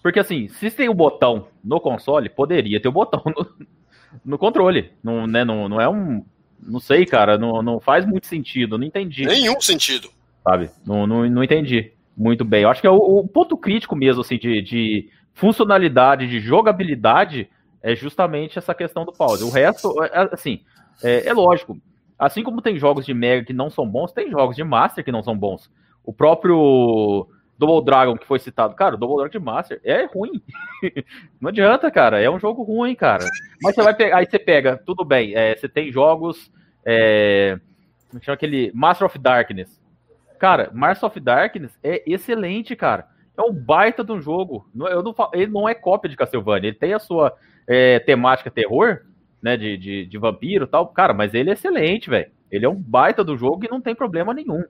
Porque 0.02 0.20
assim, 0.20 0.48
se 0.48 0.72
tem 0.72 0.88
o 0.88 0.94
um 0.94 0.96
botão 0.96 1.48
no 1.64 1.82
console, 1.82 2.30
poderia 2.30 2.82
ter 2.82 2.88
o 2.88 2.92
um 2.92 2.94
botão 2.94 3.22
no, 3.26 3.68
no 4.24 4.38
controle. 4.38 4.94
Não, 5.04 5.28
né, 5.28 5.44
não, 5.44 5.68
não 5.68 5.82
é 5.82 5.90
um. 5.90 6.24
Não 6.62 6.80
sei, 6.80 7.06
cara, 7.06 7.38
não, 7.38 7.62
não 7.62 7.80
faz 7.80 8.06
muito 8.06 8.28
sentido, 8.28 8.78
não 8.78 8.86
entendi. 8.86 9.26
Nenhum 9.26 9.60
sentido 9.60 10.10
sabe? 10.44 10.70
Não, 10.86 11.06
não, 11.06 11.30
não 11.30 11.44
entendi 11.44 11.92
muito 12.18 12.44
bem. 12.44 12.64
Eu 12.64 12.70
acho 12.70 12.82
que 12.82 12.88
é 12.88 12.92
o, 12.92 12.98
o 12.98 13.28
ponto 13.28 13.58
crítico 13.58 13.96
mesmo, 13.96 14.22
assim, 14.22 14.38
de, 14.38 14.62
de, 14.62 15.10
funcionalidade, 15.34 16.28
de 16.28 16.40
jogabilidade, 16.40 17.50
é 17.82 17.96
justamente 17.96 18.58
essa 18.58 18.74
questão 18.74 19.06
do 19.06 19.14
pause. 19.14 19.44
O 19.44 19.50
resto, 19.50 19.94
é, 20.04 20.08
é, 20.08 20.30
assim, 20.34 20.62
é, 21.04 21.28
é, 21.28 21.34
lógico. 21.34 21.80
Assim 22.18 22.44
como 22.44 22.62
tem 22.62 22.78
jogos 22.78 23.06
de 23.06 23.14
Mega 23.14 23.46
que 23.46 23.54
não 23.54 23.70
são 23.70 23.88
bons, 23.88 24.12
tem 24.12 24.30
jogos 24.30 24.56
de 24.56 24.64
Master 24.64 25.04
que 25.04 25.12
não 25.12 25.24
são 25.24 25.38
bons. 25.38 25.72
O 26.04 26.12
próprio 26.12 27.28
Double 27.60 27.84
Dragon 27.84 28.18
que 28.18 28.26
foi 28.26 28.40
citado, 28.40 28.74
cara, 28.74 28.96
o 28.96 28.98
Double 28.98 29.18
Dragon 29.18 29.32
de 29.32 29.40
Master 29.40 29.82
é 29.84 30.06
ruim. 30.06 30.42
não 31.42 31.50
adianta, 31.50 31.92
cara. 31.92 32.22
É 32.22 32.30
um 32.30 32.40
jogo 32.40 32.64
ruim, 32.64 32.96
cara. 32.96 33.26
Mas 33.62 33.76
você 33.76 33.84
vai 33.84 33.94
pegar, 33.94 34.18
aí 34.18 34.26
você 34.26 34.40
pega, 34.40 34.82
tudo 34.86 35.04
bem. 35.04 35.36
É, 35.36 35.56
você 35.58 35.68
tem 35.68 35.92
jogos, 35.92 36.50
é, 36.86 37.60
chama 38.22 38.36
aquele 38.36 38.72
Master 38.74 39.06
of 39.06 39.20
Darkness. 39.20 39.78
Cara, 40.40 40.72
Mars 40.74 41.04
of 41.04 41.20
Darkness 41.20 41.78
é 41.84 42.02
excelente, 42.10 42.78
cara. 42.78 43.10
É 43.38 43.42
um 43.42 43.54
baita 43.54 44.06
de 44.06 44.14
um 44.14 44.22
jogo. 44.22 44.70
Eu 44.74 45.04
não, 45.04 45.14
ele 45.34 45.52
não 45.52 45.68
é 45.68 45.76
cópia 45.76 46.10
de 46.10 46.16
Castlevania. 46.16 46.70
Ele 46.70 46.78
tem 46.78 46.94
a 46.94 47.00
sua 47.00 47.36
é, 47.68 48.00
temática 48.00 48.50
terror, 48.50 49.02
né? 49.42 49.58
De, 49.58 49.78
de, 49.78 50.06
de 50.06 50.18
vampiro 50.18 50.64
e 50.64 50.68
tal. 50.68 50.88
Cara, 50.88 51.14
mas 51.14 51.34
ele 51.34 51.50
é 51.50 51.54
excelente, 51.54 52.10
velho. 52.10 52.32
Ele 52.50 52.66
é 52.66 52.70
um 52.70 52.76
baita 52.76 53.22
do 53.22 53.38
jogo 53.38 53.66
e 53.66 53.70
não 53.70 53.82
tem 53.82 53.94
problema 53.94 54.34
nenhum. 54.34 54.64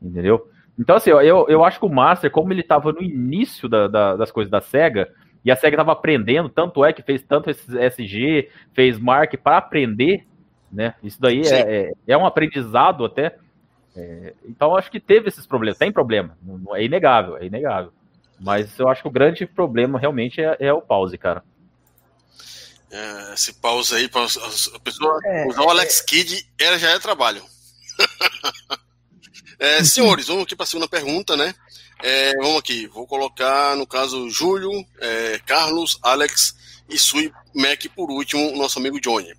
Entendeu? 0.00 0.48
Então, 0.78 0.96
assim, 0.96 1.10
eu, 1.10 1.46
eu 1.48 1.64
acho 1.64 1.78
que 1.78 1.86
o 1.86 1.88
Master, 1.88 2.30
como 2.30 2.52
ele 2.52 2.62
tava 2.62 2.92
no 2.92 3.02
início 3.02 3.68
da, 3.68 3.86
da, 3.86 4.16
das 4.16 4.32
coisas 4.32 4.50
da 4.50 4.60
SEGA, 4.60 5.08
e 5.44 5.50
a 5.50 5.56
SEGA 5.56 5.76
tava 5.76 5.92
aprendendo, 5.92 6.48
tanto 6.48 6.84
é 6.84 6.92
que 6.92 7.02
fez 7.02 7.22
tanto 7.22 7.50
esse 7.50 7.78
SG, 7.78 8.48
fez 8.72 8.98
Mark 8.98 9.34
para 9.42 9.58
aprender, 9.58 10.26
né? 10.72 10.94
Isso 11.02 11.20
daí 11.20 11.42
é, 11.42 11.60
é, 11.60 11.92
é, 12.08 12.16
um 12.16 12.26
aprendizado 12.26 13.04
até. 13.04 13.36
É, 13.94 14.32
então 14.44 14.74
acho 14.74 14.90
que 14.90 14.98
teve 14.98 15.28
esses 15.28 15.46
problemas, 15.46 15.78
tem 15.78 15.92
problema, 15.92 16.36
não, 16.42 16.74
é 16.74 16.82
inegável, 16.82 17.36
é 17.36 17.44
inegável. 17.44 17.92
Mas 18.40 18.76
eu 18.78 18.88
acho 18.88 19.02
que 19.02 19.08
o 19.08 19.12
grande 19.12 19.46
problema 19.46 19.98
realmente 19.98 20.40
é, 20.40 20.56
é 20.58 20.72
o 20.72 20.82
pause, 20.82 21.16
cara. 21.16 21.44
É, 22.90 23.34
esse 23.34 23.52
pause 23.54 23.94
aí, 23.94 24.08
para 24.08 24.22
a 24.22 24.80
pessoa 24.80 25.20
é, 25.24 25.46
usar 25.46 25.62
o 25.62 25.70
Alex 25.70 26.00
é. 26.00 26.04
Kidd 26.04 26.46
era, 26.58 26.78
já 26.78 26.90
é 26.90 26.98
trabalho. 26.98 27.42
É, 29.58 29.82
senhores, 29.84 30.26
vamos 30.26 30.44
aqui 30.44 30.56
para 30.56 30.64
a 30.64 30.66
segunda 30.66 30.88
pergunta, 30.88 31.36
né? 31.36 31.54
vamos 32.38 32.58
aqui, 32.58 32.86
vou 32.88 33.06
colocar 33.06 33.74
no 33.76 33.86
caso 33.86 34.28
Júlio, 34.28 34.70
Carlos, 35.46 35.98
Alex 36.02 36.54
e 36.88 36.98
Sui 36.98 37.32
Mac 37.54 37.86
por 37.94 38.10
último, 38.10 38.54
nosso 38.56 38.78
amigo 38.78 39.00
Johnny. 39.00 39.32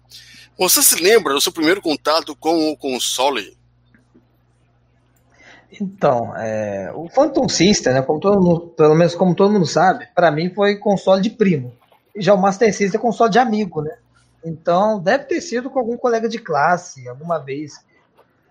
Você 0.57 0.81
se 0.81 0.95
lembra 0.95 1.33
do 1.33 1.41
seu 1.41 1.51
primeiro 1.51 1.81
contato 1.81 2.35
com 2.35 2.71
o 2.71 2.77
console? 2.77 3.57
Então, 5.81 6.35
é, 6.37 6.91
o 6.95 7.09
Phantom 7.09 7.49
System, 7.49 7.93
né, 7.93 8.01
como 8.01 8.19
todo 8.19 8.41
mundo, 8.41 8.67
pelo 8.77 8.95
menos 8.95 9.15
como 9.15 9.35
todo 9.35 9.51
mundo 9.51 9.65
sabe, 9.65 10.07
para 10.15 10.31
mim 10.31 10.49
foi 10.53 10.77
console 10.77 11.21
de 11.21 11.29
primo. 11.29 11.73
Já 12.15 12.33
o 12.33 12.41
Master 12.41 12.73
System 12.73 12.97
é 12.97 13.01
console 13.01 13.31
de 13.31 13.39
amigo, 13.39 13.81
né? 13.81 13.97
Então, 14.43 14.99
deve 14.99 15.25
ter 15.25 15.41
sido 15.41 15.69
com 15.69 15.79
algum 15.79 15.97
colega 15.97 16.29
de 16.29 16.37
classe, 16.37 17.07
alguma 17.09 17.39
vez. 17.39 17.83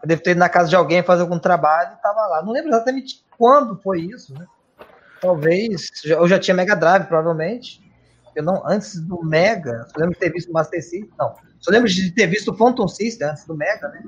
Eu 0.05 0.09
devo 0.09 0.23
ter 0.23 0.33
ido 0.33 0.41
na 0.41 0.51
casa 0.51 0.69
de 0.69 0.77
alguém 0.77 1.03
fazer 1.03 1.23
algum 1.23 1.39
trabalho 1.39 1.95
e 1.95 2.03
tava 2.03 2.27
lá. 2.27 2.43
Não 2.43 2.53
lembro 2.53 2.69
exatamente 2.69 3.25
quando 3.39 3.81
foi 3.81 4.03
isso, 4.03 4.35
né? 4.35 4.47
Talvez, 5.19 5.89
eu 6.05 6.29
já 6.29 6.39
tinha 6.39 6.55
Mega 6.55 6.77
Drive, 6.77 7.07
provavelmente. 7.07 7.81
Eu 8.37 8.43
não, 8.43 8.63
antes 8.69 9.01
do 9.01 9.25
Mega, 9.25 9.87
eu 9.95 10.01
lembro 10.01 10.13
de 10.13 10.21
ter 10.21 10.31
visto 10.31 10.51
o 10.51 10.53
Master 10.53 10.83
System, 10.83 11.09
não. 11.19 11.35
Só 11.59 11.71
lembro 11.71 11.89
de 11.89 12.11
ter 12.11 12.27
visto 12.27 12.51
o 12.51 12.55
Phantom 12.55 12.87
System 12.87 13.29
antes 13.29 13.47
do 13.47 13.57
Mega, 13.57 13.89
né? 13.89 14.03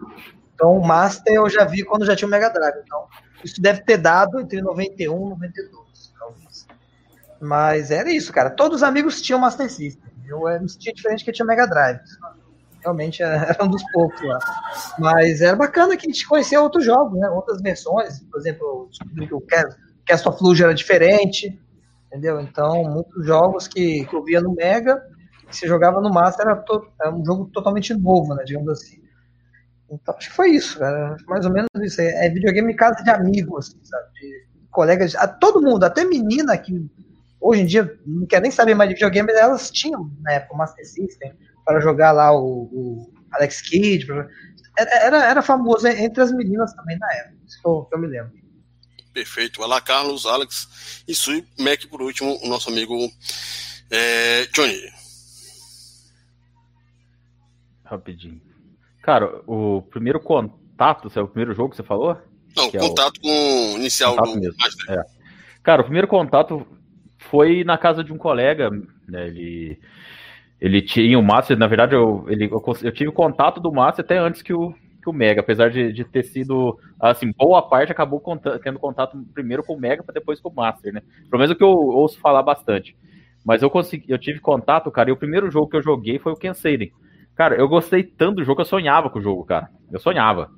Então, 0.55 0.77
o 0.77 0.87
Master 0.87 1.33
eu 1.33 1.49
já 1.49 1.65
vi 1.65 1.83
quando 1.83 2.05
já 2.05 2.15
tinha 2.15 2.29
o 2.29 2.31
Mega 2.31 2.51
Drive. 2.51 2.77
Então, 2.85 3.07
isso 3.43 3.63
deve 3.63 3.81
ter 3.81 3.97
dado 3.97 4.39
entre 4.39 4.61
91 4.61 5.27
e 5.27 5.31
92, 5.31 6.13
talvez. 6.19 6.67
Mas 7.41 7.91
era 7.91 8.11
isso, 8.11 8.31
cara. 8.35 8.51
Todos 8.51 8.77
os 8.77 8.83
amigos 8.83 9.23
tinham 9.23 9.41
Master 9.41 9.71
System. 9.71 10.13
Eu 10.29 10.41
me 10.61 10.69
sentia 10.69 10.93
diferente 10.93 11.25
que 11.25 11.33
tinha 11.33 11.47
Mega 11.47 11.67
Drive. 11.67 12.01
Realmente 12.87 13.21
era 13.23 13.65
um 13.65 13.69
dos 13.69 13.83
poucos 13.91 14.23
lá. 14.23 14.39
Mas 14.99 15.41
era 15.41 15.57
bacana 15.57 15.97
que 15.97 16.07
a 16.07 16.11
gente 16.11 16.27
conhecia 16.27 16.61
outros 16.61 16.85
jogos, 16.85 17.19
né? 17.19 17.29
Outras 17.29 17.61
versões. 17.61 18.21
Por 18.31 18.39
exemplo, 18.39 18.89
descobri 18.89 19.27
que 19.27 19.35
o 19.35 19.43
Cast 20.07 20.29
of 20.29 20.39
Fluge 20.39 20.63
era 20.63 20.73
diferente. 20.73 21.61
Entendeu? 22.07 22.41
Então, 22.41 22.85
muitos 22.85 23.27
jogos 23.27 23.67
que, 23.67 24.07
que 24.07 24.15
eu 24.15 24.23
via 24.23 24.41
no 24.41 24.55
Mega, 24.55 25.03
que 25.49 25.57
se 25.57 25.67
jogava 25.67 26.01
no 26.01 26.13
Master, 26.13 26.47
era, 26.47 26.57
to, 26.57 26.87
era 27.01 27.13
um 27.13 27.25
jogo 27.25 27.51
totalmente 27.53 27.93
novo, 27.93 28.35
né? 28.35 28.45
Digamos 28.45 28.69
assim. 28.69 29.03
Então, 29.91 30.15
acho 30.17 30.31
que 30.31 30.37
foi 30.37 30.51
isso, 30.51 30.79
cara. 30.79 31.17
Mais 31.27 31.45
ou 31.45 31.53
menos 31.53 31.69
isso. 31.83 32.01
É, 32.01 32.27
é 32.27 32.31
videogame 32.31 32.73
em 32.73 32.77
casa 32.77 33.03
de 33.03 33.11
amigos, 33.11 33.69
assim, 33.69 33.85
sabe? 33.85 34.07
De 34.15 34.47
colegas. 34.71 35.17
A, 35.17 35.27
todo 35.27 35.61
mundo, 35.61 35.83
até 35.83 36.05
menina 36.05 36.57
que 36.57 36.89
hoje 37.41 37.63
em 37.63 37.67
dia 37.67 37.99
não 38.07 38.27
quer 38.27 38.41
nem 38.41 38.51
saber 38.53 38.75
mais 38.75 38.89
de 38.89 38.95
videogame, 38.95 39.33
elas 39.33 39.71
tinham 39.73 40.03
o 40.03 40.57
Master 40.57 40.87
System 40.87 41.33
para 41.67 41.81
jogar 41.81 42.13
lá 42.13 42.33
o, 42.33 42.63
o 42.73 43.13
Alex 43.33 43.61
Kidd. 43.61 44.07
Pra... 44.07 44.27
Era, 44.79 45.25
era 45.25 45.43
famoso 45.43 45.87
entre 45.89 46.23
as 46.23 46.33
meninas 46.33 46.73
também 46.75 46.97
na 46.99 47.13
época, 47.13 47.37
isso 47.47 47.61
que 47.61 47.69
eu, 47.69 47.85
que 47.85 47.95
eu 47.95 47.99
me 47.99 48.07
lembro. 48.07 48.33
Perfeito. 49.13 49.63
Olá, 49.63 49.81
Carlos, 49.81 50.27
Alex 50.27 51.03
e 51.09 51.15
Sui 51.15 51.45
Mac, 51.59 51.85
por 51.87 52.01
último, 52.03 52.39
o 52.43 52.49
nosso 52.49 52.71
amigo 52.71 52.95
é, 53.91 54.47
Johnny. 54.47 54.79
Rapidinho. 57.85 58.41
Cara, 59.03 59.41
o 59.47 59.83
primeiro 59.83 60.21
contato, 60.21 61.11
é 61.15 61.23
o 61.23 61.29
primeiro 61.29 61.55
jogo 61.55 61.71
que 61.71 61.77
você 61.77 61.83
falou? 61.83 62.21
Não, 62.55 62.71
que 62.71 62.79
contato 62.79 63.17
é 63.17 63.19
o... 63.19 63.23
com 63.23 63.75
o 63.75 63.79
inicial 63.79 64.17
contato 64.17 64.35
do 64.35 64.41
mesmo. 64.41 64.57
É. 64.91 65.03
Cara, 65.63 65.81
o 65.81 65.85
primeiro 65.85 66.09
contato 66.09 66.67
foi 67.19 67.65
na 67.65 67.79
casa 67.79 68.05
de 68.05 68.13
um 68.13 68.19
colega, 68.19 68.71
né? 69.09 69.29
Ele, 69.29 69.81
ele 70.61 70.81
tinha 70.81 71.19
o 71.19 71.23
Master, 71.23 71.59
na 71.59 71.67
verdade, 71.67 71.95
eu, 71.95 72.25
ele, 72.29 72.47
eu, 72.47 72.63
eu 72.83 72.93
tive 72.93 73.13
contato 73.13 73.61
do 73.61 73.73
Master 73.73 74.05
até 74.05 74.19
antes 74.19 74.43
que 74.43 74.55
o, 74.55 74.73
que 75.03 75.11
o 75.11 75.13
Mega, 75.13 75.41
apesar 75.41 75.71
de, 75.71 75.93
de 75.93 76.05
ter 76.05 76.25
sido, 76.25 76.79
assim, 76.99 77.31
boa 77.33 77.63
parte 77.63 77.93
acabou 77.93 78.23
tendo 78.63 78.79
contato 78.79 79.19
primeiro 79.35 79.63
com 79.63 79.75
o 79.75 79.81
Mega 79.81 80.03
para 80.03 80.15
depois 80.15 80.41
com 80.41 80.49
o 80.49 80.55
Master, 80.55 80.93
né? 80.93 81.03
Pelo 81.31 81.39
menos 81.41 81.51
o 81.51 81.57
que 81.57 81.63
eu 81.63 81.69
ouço 81.69 82.19
falar 82.19 82.43
bastante. 82.43 82.97
Mas 83.45 83.63
eu 83.63 83.71
consegui, 83.71 84.07
eu 84.09 84.19
tive 84.19 84.41
contato, 84.41 84.91
cara, 84.91 85.11
e 85.11 85.13
o 85.13 85.17
primeiro 85.17 85.51
jogo 85.51 85.69
que 85.69 85.77
eu 85.77 85.83
joguei 85.83 86.19
foi 86.19 86.33
o 86.33 86.37
Kenseiden. 86.37 86.91
Cara, 87.37 87.55
eu 87.55 87.69
gostei 87.69 88.03
tanto 88.03 88.37
do 88.37 88.45
jogo 88.45 88.57
que 88.57 88.63
eu 88.63 88.67
sonhava 88.67 89.11
com 89.11 89.19
o 89.19 89.23
jogo, 89.23 89.45
cara. 89.45 89.69
Eu 89.93 90.01
sonhava. 90.01 90.51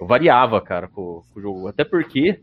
Eu 0.00 0.06
variava, 0.06 0.60
cara, 0.60 0.88
com, 0.88 1.22
com 1.32 1.38
o 1.38 1.42
jogo. 1.42 1.68
Até 1.68 1.84
porque 1.84 2.40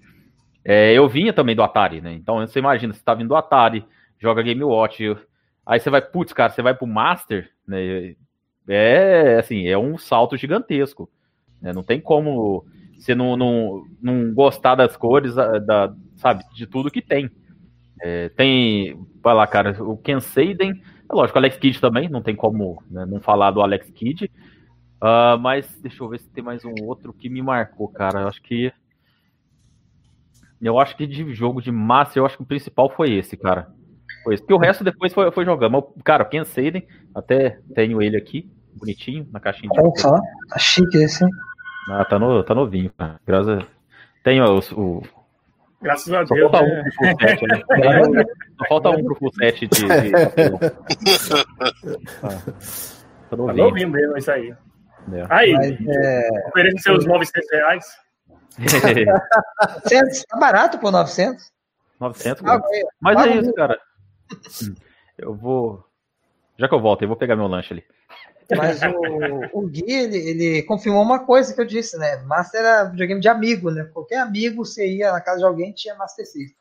é, 0.64 0.94
eu 0.94 1.10
vinha 1.10 1.34
também 1.34 1.56
do 1.56 1.64
Atari, 1.64 2.00
né? 2.00 2.14
Então 2.14 2.38
você 2.38 2.60
imagina, 2.60 2.94
você 2.94 3.04
tá 3.04 3.14
vindo 3.14 3.30
do 3.30 3.36
Atari, 3.36 3.84
joga 4.20 4.44
Game 4.44 4.64
Watch, 4.64 5.18
aí 5.70 5.80
você 5.80 5.90
vai, 5.92 6.02
putz, 6.02 6.34
cara, 6.34 6.52
você 6.52 6.64
vai 6.64 6.74
pro 6.74 6.88
Master, 6.88 7.50
né? 7.68 8.16
É 8.68 9.38
assim, 9.38 9.68
é 9.68 9.78
um 9.78 9.98
salto 9.98 10.36
gigantesco. 10.36 11.10
Né? 11.62 11.72
Não 11.72 11.84
tem 11.84 12.02
como 12.02 12.66
você 12.98 13.16
não, 13.16 13.38
não, 13.38 13.86
não 14.02 14.34
gostar 14.34 14.76
das 14.76 14.98
cores, 14.98 15.36
da, 15.36 15.94
sabe, 16.18 16.44
de 16.54 16.66
tudo 16.66 16.92
que 16.92 17.02
tem. 17.02 17.30
É, 18.02 18.30
tem, 18.30 19.00
vai 19.22 19.34
lá, 19.34 19.46
cara, 19.48 19.82
o 19.84 19.96
Ken 19.98 20.20
Seiden, 20.20 20.82
é 21.10 21.14
lógico, 21.14 21.38
o 21.38 21.40
Alex 21.40 21.58
Kidd 21.58 21.80
também, 21.80 22.10
não 22.10 22.22
tem 22.22 22.36
como 22.36 22.84
né, 22.90 23.06
não 23.06 23.22
falar 23.22 23.52
do 23.52 23.62
Alex 23.62 23.90
Kidd. 23.92 24.30
Uh, 25.02 25.40
mas 25.40 25.80
deixa 25.82 26.04
eu 26.04 26.10
ver 26.10 26.20
se 26.20 26.30
tem 26.30 26.44
mais 26.44 26.66
um 26.66 26.74
outro 26.84 27.14
que 27.14 27.30
me 27.30 27.42
marcou, 27.42 27.88
cara. 27.88 28.22
Eu 28.22 28.28
acho 28.28 28.42
que. 28.42 28.74
Eu 30.62 30.78
acho 30.78 30.98
que 30.98 31.08
de 31.08 31.34
jogo 31.34 31.62
de 31.62 31.72
massa, 31.72 32.20
eu 32.20 32.26
acho 32.26 32.36
que 32.36 32.44
o 32.44 32.46
principal 32.46 32.90
foi 32.90 33.14
esse, 33.14 33.38
cara. 33.38 33.74
Esse. 34.32 34.42
Porque 34.44 34.54
o 34.54 34.58
resto 34.58 34.84
depois 34.84 35.14
foi, 35.14 35.32
foi 35.32 35.46
jogando. 35.46 35.72
Mas, 35.72 35.84
cara, 36.04 36.24
o 36.24 36.30
Ken 36.30 36.44
Seiden, 36.44 36.88
até 37.14 37.60
tenho 37.74 38.02
ele 38.02 38.18
aqui, 38.18 38.50
bonitinho, 38.76 39.28
na 39.32 39.40
caixinha 39.40 39.70
de. 39.72 39.80
Opa, 39.80 40.20
tá 40.50 40.60
chique 40.60 40.98
esse, 40.98 41.24
hein? 41.24 41.30
Ah, 41.90 42.06
tá, 42.06 42.20
no, 42.20 42.44
tá 42.44 42.54
novinho, 42.54 42.92
cara. 42.98 43.20
Graças 43.26 43.60
a... 43.60 43.68
Tenho 44.24 44.46
o, 44.46 44.60
o... 44.74 45.04
Graças 45.82 46.14
a 46.14 46.26
Só 46.26 46.36
Deus. 46.36 46.52
falta 46.52 46.66
né? 46.66 46.80
um 46.80 46.84
pro 46.84 46.92
full 46.94 47.20
set, 47.20 47.48
né? 47.48 47.62
Só 48.60 48.66
falta 48.68 48.90
um 48.90 49.04
pro 49.04 49.16
full 49.16 49.34
set 49.34 49.68
de. 49.68 49.86
de... 49.88 50.16
Ah, 52.22 52.42
tá 53.30 53.38
Tá 53.38 53.38
novinho. 53.38 53.90
mesmo 53.90 54.18
isso 54.18 54.32
aí. 54.32 54.54
É. 55.14 55.26
Aí, 55.30 55.54
Mas, 55.54 55.78
é, 55.88 56.30
oferece 56.50 56.80
seus 56.80 57.06
900 57.06 57.52
reais. 57.52 57.86
900, 59.84 60.24
tá 60.26 60.38
barato 60.38 60.78
por 60.80 60.92
900? 60.92 61.52
900, 62.00 62.44
Ah. 62.46 62.62
Mas 63.02 63.16
Paga 63.16 63.30
é 63.30 63.38
isso, 63.38 63.54
cara. 63.54 63.80
Hum, 64.64 64.76
Eu 65.18 65.36
vou. 65.36 65.84
Já 66.58 66.68
que 66.68 66.76
eu 66.76 66.82
volto, 66.82 67.02
eu 67.02 67.08
vou 67.08 67.18
pegar 67.18 67.36
meu 67.36 67.48
lanche 67.48 67.74
ali. 67.74 67.84
Mas 68.58 68.82
o, 68.82 69.60
o 69.60 69.68
Gui, 69.68 69.84
ele, 69.92 70.18
ele 70.18 70.64
confirmou 70.64 71.04
uma 71.04 71.20
coisa 71.20 71.54
que 71.54 71.62
eu 71.62 71.66
disse, 71.66 71.98
né? 71.98 72.18
Master 72.26 72.62
era 72.62 72.84
videogame 72.86 73.22
de 73.22 73.28
amigo, 73.28 73.70
né? 73.70 73.84
Qualquer 73.94 74.18
amigo, 74.18 74.66
você 74.66 74.88
ia 74.88 75.12
na 75.12 75.22
casa 75.22 75.40
de 75.40 75.46
alguém 75.46 75.72
tinha 75.72 75.96
Master 75.96 76.26
System. 76.26 76.56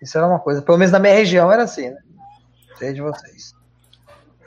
Isso 0.00 0.16
era 0.16 0.26
uma 0.26 0.38
coisa. 0.38 0.62
Pelo 0.62 0.78
menos 0.78 0.92
na 0.92 1.00
minha 1.00 1.14
região 1.14 1.50
era 1.50 1.64
assim, 1.64 1.90
né? 1.90 1.98
Sei 2.78 2.92
de 2.92 3.00
vocês. 3.00 3.54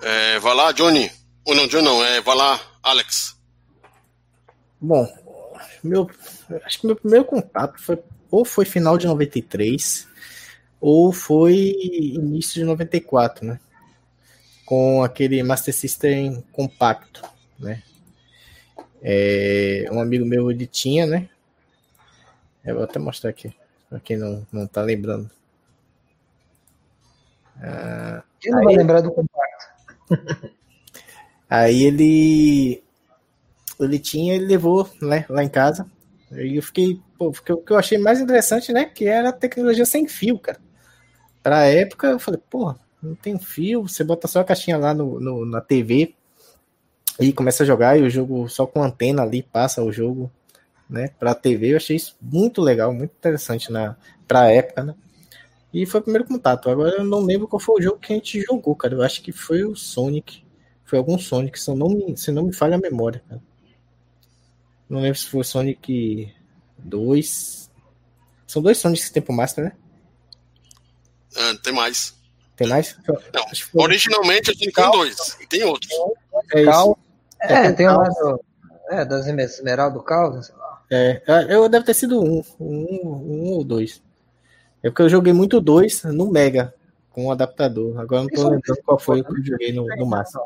É, 0.01 0.39
vai 0.39 0.55
lá, 0.55 0.71
Johnny. 0.71 1.11
Ou 1.45 1.55
não, 1.55 1.67
Johnny 1.67 1.83
não, 1.83 2.03
é, 2.03 2.21
vai 2.21 2.35
lá, 2.35 2.59
Alex. 2.81 3.37
Bom, 4.79 5.07
meu, 5.83 6.09
acho 6.63 6.79
que 6.79 6.87
meu 6.87 6.95
primeiro 6.95 7.25
contato 7.25 7.81
foi 7.81 8.01
ou 8.31 8.43
foi 8.43 8.65
final 8.65 8.97
de 8.97 9.07
93 9.07 10.07
ou 10.79 11.11
foi 11.11 11.55
início 12.13 12.55
de 12.55 12.63
94, 12.63 13.45
né? 13.45 13.59
Com 14.65 15.03
aquele 15.03 15.41
Master 15.43 15.73
System 15.73 16.43
compacto, 16.51 17.21
né? 17.59 17.83
É, 19.01 19.85
um 19.91 19.99
amigo 19.99 20.25
meu 20.25 20.49
ele 20.49 20.65
tinha, 20.65 21.05
né? 21.05 21.29
Eu 22.63 22.75
vou 22.75 22.83
até 22.83 22.97
mostrar 22.97 23.29
aqui, 23.29 23.53
pra 23.89 23.99
quem 23.99 24.17
não, 24.17 24.45
não 24.51 24.65
tá 24.65 24.81
lembrando. 24.81 25.29
Ah, 27.61 28.23
Quem 28.39 28.51
não 28.51 28.63
vai 28.63 28.75
lembrar 28.75 29.01
do 29.01 29.11
compacto? 29.11 29.65
Aí 31.49 31.83
ele 31.83 32.83
ele 33.79 33.99
tinha, 33.99 34.35
ele 34.35 34.45
levou 34.45 34.89
né, 35.01 35.25
lá 35.29 35.43
em 35.43 35.49
casa. 35.49 35.89
Aí 36.31 36.55
eu 36.55 36.63
fiquei, 36.63 36.99
pô, 37.17 37.31
porque 37.31 37.51
o 37.53 37.57
que 37.57 37.71
eu 37.71 37.77
achei 37.77 37.97
mais 37.97 38.19
interessante, 38.19 38.73
né, 38.73 38.85
que 38.85 39.05
era 39.05 39.29
a 39.29 39.33
tecnologia 39.33 39.85
sem 39.85 40.07
fio, 40.07 40.39
cara. 40.39 40.59
Pra 41.45 41.65
época, 41.67 42.07
eu 42.09 42.19
falei, 42.19 42.41
porra, 42.49 42.79
não 43.03 43.15
tem 43.15 43.39
fio, 43.39 43.83
você 43.83 44.03
bota 44.03 44.27
só 44.27 44.41
a 44.41 44.45
caixinha 44.45 44.77
lá 44.77 44.95
no, 44.95 45.21
no- 45.21 45.45
na 45.45 45.61
TV 45.61 46.15
e 47.19 47.33
começa 47.33 47.63
a 47.63 47.65
jogar 47.65 47.97
e 47.99 48.03
o 48.03 48.09
jogo 48.09 48.49
só 48.49 48.67
com 48.67 48.83
antena 48.83 49.23
ali 49.23 49.43
passa 49.43 49.83
o 49.83 49.91
jogo, 49.91 50.31
né, 50.89 51.09
pra 51.19 51.35
TV. 51.35 51.73
Eu 51.73 51.77
achei 51.77 51.95
isso 51.97 52.15
muito 52.21 52.61
legal, 52.61 52.93
muito 52.93 53.11
interessante 53.13 53.71
na 53.71 53.97
pra 54.27 54.51
época, 54.51 54.83
né. 54.83 54.95
E 55.73 55.85
foi 55.85 56.01
o 56.01 56.03
primeiro 56.03 56.27
contato. 56.27 56.69
Agora 56.69 56.97
eu 56.97 57.05
não 57.05 57.21
lembro 57.21 57.47
qual 57.47 57.59
foi 57.59 57.77
o 57.79 57.83
jogo 57.83 57.99
que 57.99 58.13
a 58.13 58.15
gente 58.17 58.41
jogou, 58.41 58.75
cara. 58.75 58.95
Eu 58.95 59.03
acho 59.03 59.21
que 59.23 59.31
foi 59.31 59.63
o 59.65 59.75
Sonic. 59.75 60.43
Foi 60.85 60.99
algum 60.99 61.17
Sonic, 61.19 61.59
se 61.59 61.73
não 61.75 61.89
me, 61.89 62.17
se 62.17 62.31
não 62.31 62.43
me 62.45 62.53
falha 62.53 62.75
a 62.75 62.79
memória, 62.79 63.23
cara. 63.29 63.41
Não 64.89 65.01
lembro 65.01 65.17
se 65.17 65.27
foi 65.27 65.43
Sonic 65.43 66.31
2. 66.77 67.69
São 68.47 68.61
dois 68.61 68.77
Sonics 68.77 69.07
que 69.07 69.13
tem 69.13 69.23
pro 69.23 69.33
Master, 69.33 69.65
né? 69.65 69.71
Ah, 71.37 71.53
tem 71.63 71.73
mais. 71.73 72.13
Tem 72.55 72.67
mais? 72.67 72.95
Não, 73.07 73.43
foi- 73.49 73.83
originalmente 73.83 74.49
a 74.51 74.53
gente 74.53 74.71
tem 74.71 74.91
dois. 74.91 75.37
E 75.41 75.47
tem 75.47 75.63
outros. 75.63 75.91
é 76.53 76.61
isso. 76.61 76.71
Cal. 76.71 76.99
É, 77.41 77.53
É, 77.53 77.71
tem 77.73 77.85
Cal. 77.85 77.97
lá 77.97 78.09
do, 78.09 78.39
é, 78.89 79.05
das 79.05 79.27
Esmeralda 79.27 79.97
do 79.97 80.03
Cal, 80.03 80.41
sei 80.41 80.55
lá. 80.55 80.81
É, 80.91 81.21
eu 81.49 81.67
deve 81.67 81.85
ter 81.85 81.93
sido 81.93 82.21
um, 82.23 82.43
um, 82.59 83.07
um 83.07 83.51
ou 83.53 83.63
dois. 83.63 84.01
É 84.83 84.89
porque 84.89 85.01
eu 85.01 85.09
joguei 85.09 85.33
muito 85.33 85.59
dois 85.59 86.03
no 86.03 86.29
Mega 86.31 86.73
com 87.09 87.25
o 87.25 87.31
adaptador. 87.31 87.99
Agora 87.99 88.21
eu 88.21 88.23
não 88.23 88.29
tô 88.29 88.35
Isso- 88.35 88.49
lembrando 88.49 88.81
qual 88.85 88.99
foi 88.99 89.21
o 89.21 89.23
que 89.25 89.31
eu 89.39 89.43
joguei 89.43 89.73
no, 89.73 89.85
no 89.87 90.05
Master. 90.05 90.41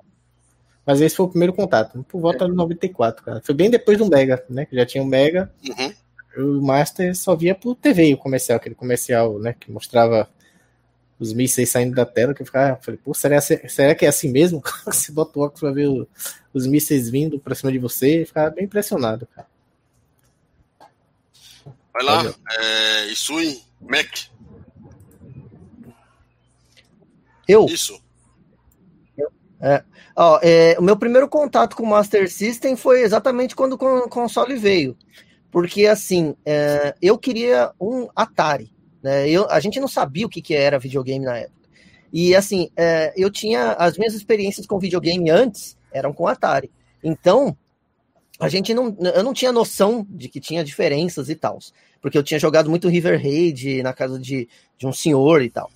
Mas 0.86 1.02
esse 1.02 1.16
foi 1.16 1.26
o 1.28 1.30
primeiro 1.30 1.54
contato, 1.54 2.04
por 2.08 2.20
volta 2.20 2.46
de 2.48 2.54
94, 2.54 3.24
cara. 3.24 3.42
Foi 3.46 3.54
bem 3.54 3.70
depois 3.70 3.98
do 4.00 4.08
Mega, 4.08 4.44
né? 4.50 4.66
Que 4.66 4.76
já 4.76 4.86
tinha 4.86 5.04
o 5.04 5.06
Mega. 5.06 5.52
Uhum. 5.68 6.58
O 6.60 6.66
Master 6.66 7.16
só 7.16 7.36
via 7.36 7.54
por 7.54 7.76
TV 7.76 8.14
o 8.14 8.18
comercial, 8.18 8.58
aquele 8.58 8.74
comercial, 8.74 9.38
né? 9.38 9.54
Que 9.60 9.72
mostrava 9.72 10.28
os 11.20 11.34
mísseis 11.34 11.70
saindo 11.70 11.94
da 11.96 12.06
tela, 12.06 12.34
que 12.34 12.42
eu 12.42 12.46
ficava, 12.46 12.80
falei, 12.82 13.00
pô, 13.04 13.14
será, 13.14 13.42
será 13.42 13.94
que 13.94 14.06
é 14.06 14.10
assim 14.10 14.32
mesmo? 14.32 14.62
Você 14.86 15.12
bota 15.12 15.38
o 15.38 15.42
óculos 15.44 15.60
pra 15.60 15.72
ver 15.72 15.88
o- 15.88 16.08
os 16.54 16.66
mísseis 16.66 17.10
vindo 17.10 17.40
pra 17.40 17.54
cima 17.56 17.72
de 17.72 17.78
você, 17.78 18.22
eu 18.22 18.28
ficava 18.28 18.50
bem 18.50 18.66
impressionado, 18.66 19.28
cara. 19.36 19.48
Vai 21.94 22.04
lá, 22.04 22.34
é, 22.52 23.06
Isui, 23.12 23.62
Mac. 23.82 24.08
Eu? 27.48 27.66
Isso. 27.66 28.02
Ó, 30.16 30.40
é, 30.42 30.76
o 30.80 30.82
meu 30.82 30.96
primeiro 30.98 31.28
contato 31.28 31.76
com 31.76 31.84
o 31.84 31.88
Master 31.88 32.32
System 32.32 32.76
foi 32.76 33.02
exatamente 33.02 33.56
quando 33.56 33.74
o 33.74 33.78
con- 33.78 34.08
console 34.10 34.56
veio. 34.56 34.98
Porque, 35.52 35.86
assim, 35.88 36.36
é, 36.46 36.96
eu 37.02 37.18
queria 37.18 37.72
um 37.80 38.08
Atari. 38.16 38.72
Né? 39.02 39.30
Eu, 39.30 39.50
a 39.50 39.60
gente 39.60 39.80
não 39.80 39.88
sabia 39.88 40.26
o 40.26 40.30
que, 40.30 40.42
que 40.42 40.54
era 40.54 40.80
videogame 40.80 41.26
na 41.26 41.38
época. 41.38 41.60
E, 42.12 42.36
assim, 42.36 42.70
é, 42.76 43.14
eu 43.16 43.30
tinha. 43.30 43.74
As 43.74 43.98
minhas 43.98 44.14
experiências 44.14 44.66
com 44.66 44.80
videogame 44.80 45.30
antes 45.30 45.78
eram 45.92 46.12
com 46.12 46.28
Atari. 46.28 46.72
Então, 47.04 47.56
a 48.40 48.50
gente 48.50 48.74
não. 48.74 48.96
Eu 49.16 49.24
não 49.24 49.34
tinha 49.34 49.52
noção 49.52 50.06
de 50.10 50.28
que 50.28 50.40
tinha 50.40 50.64
diferenças 50.64 51.30
e 51.30 51.36
tal. 51.36 51.60
Porque 52.02 52.18
eu 52.18 52.24
tinha 52.24 52.40
jogado 52.40 52.70
muito 52.70 52.88
River 52.88 53.22
Raid 53.22 53.84
na 53.84 53.94
casa 53.94 54.18
de, 54.18 54.48
de 54.78 54.88
um 54.88 54.94
senhor 54.94 55.42
e 55.42 55.50
tal. 55.50 55.70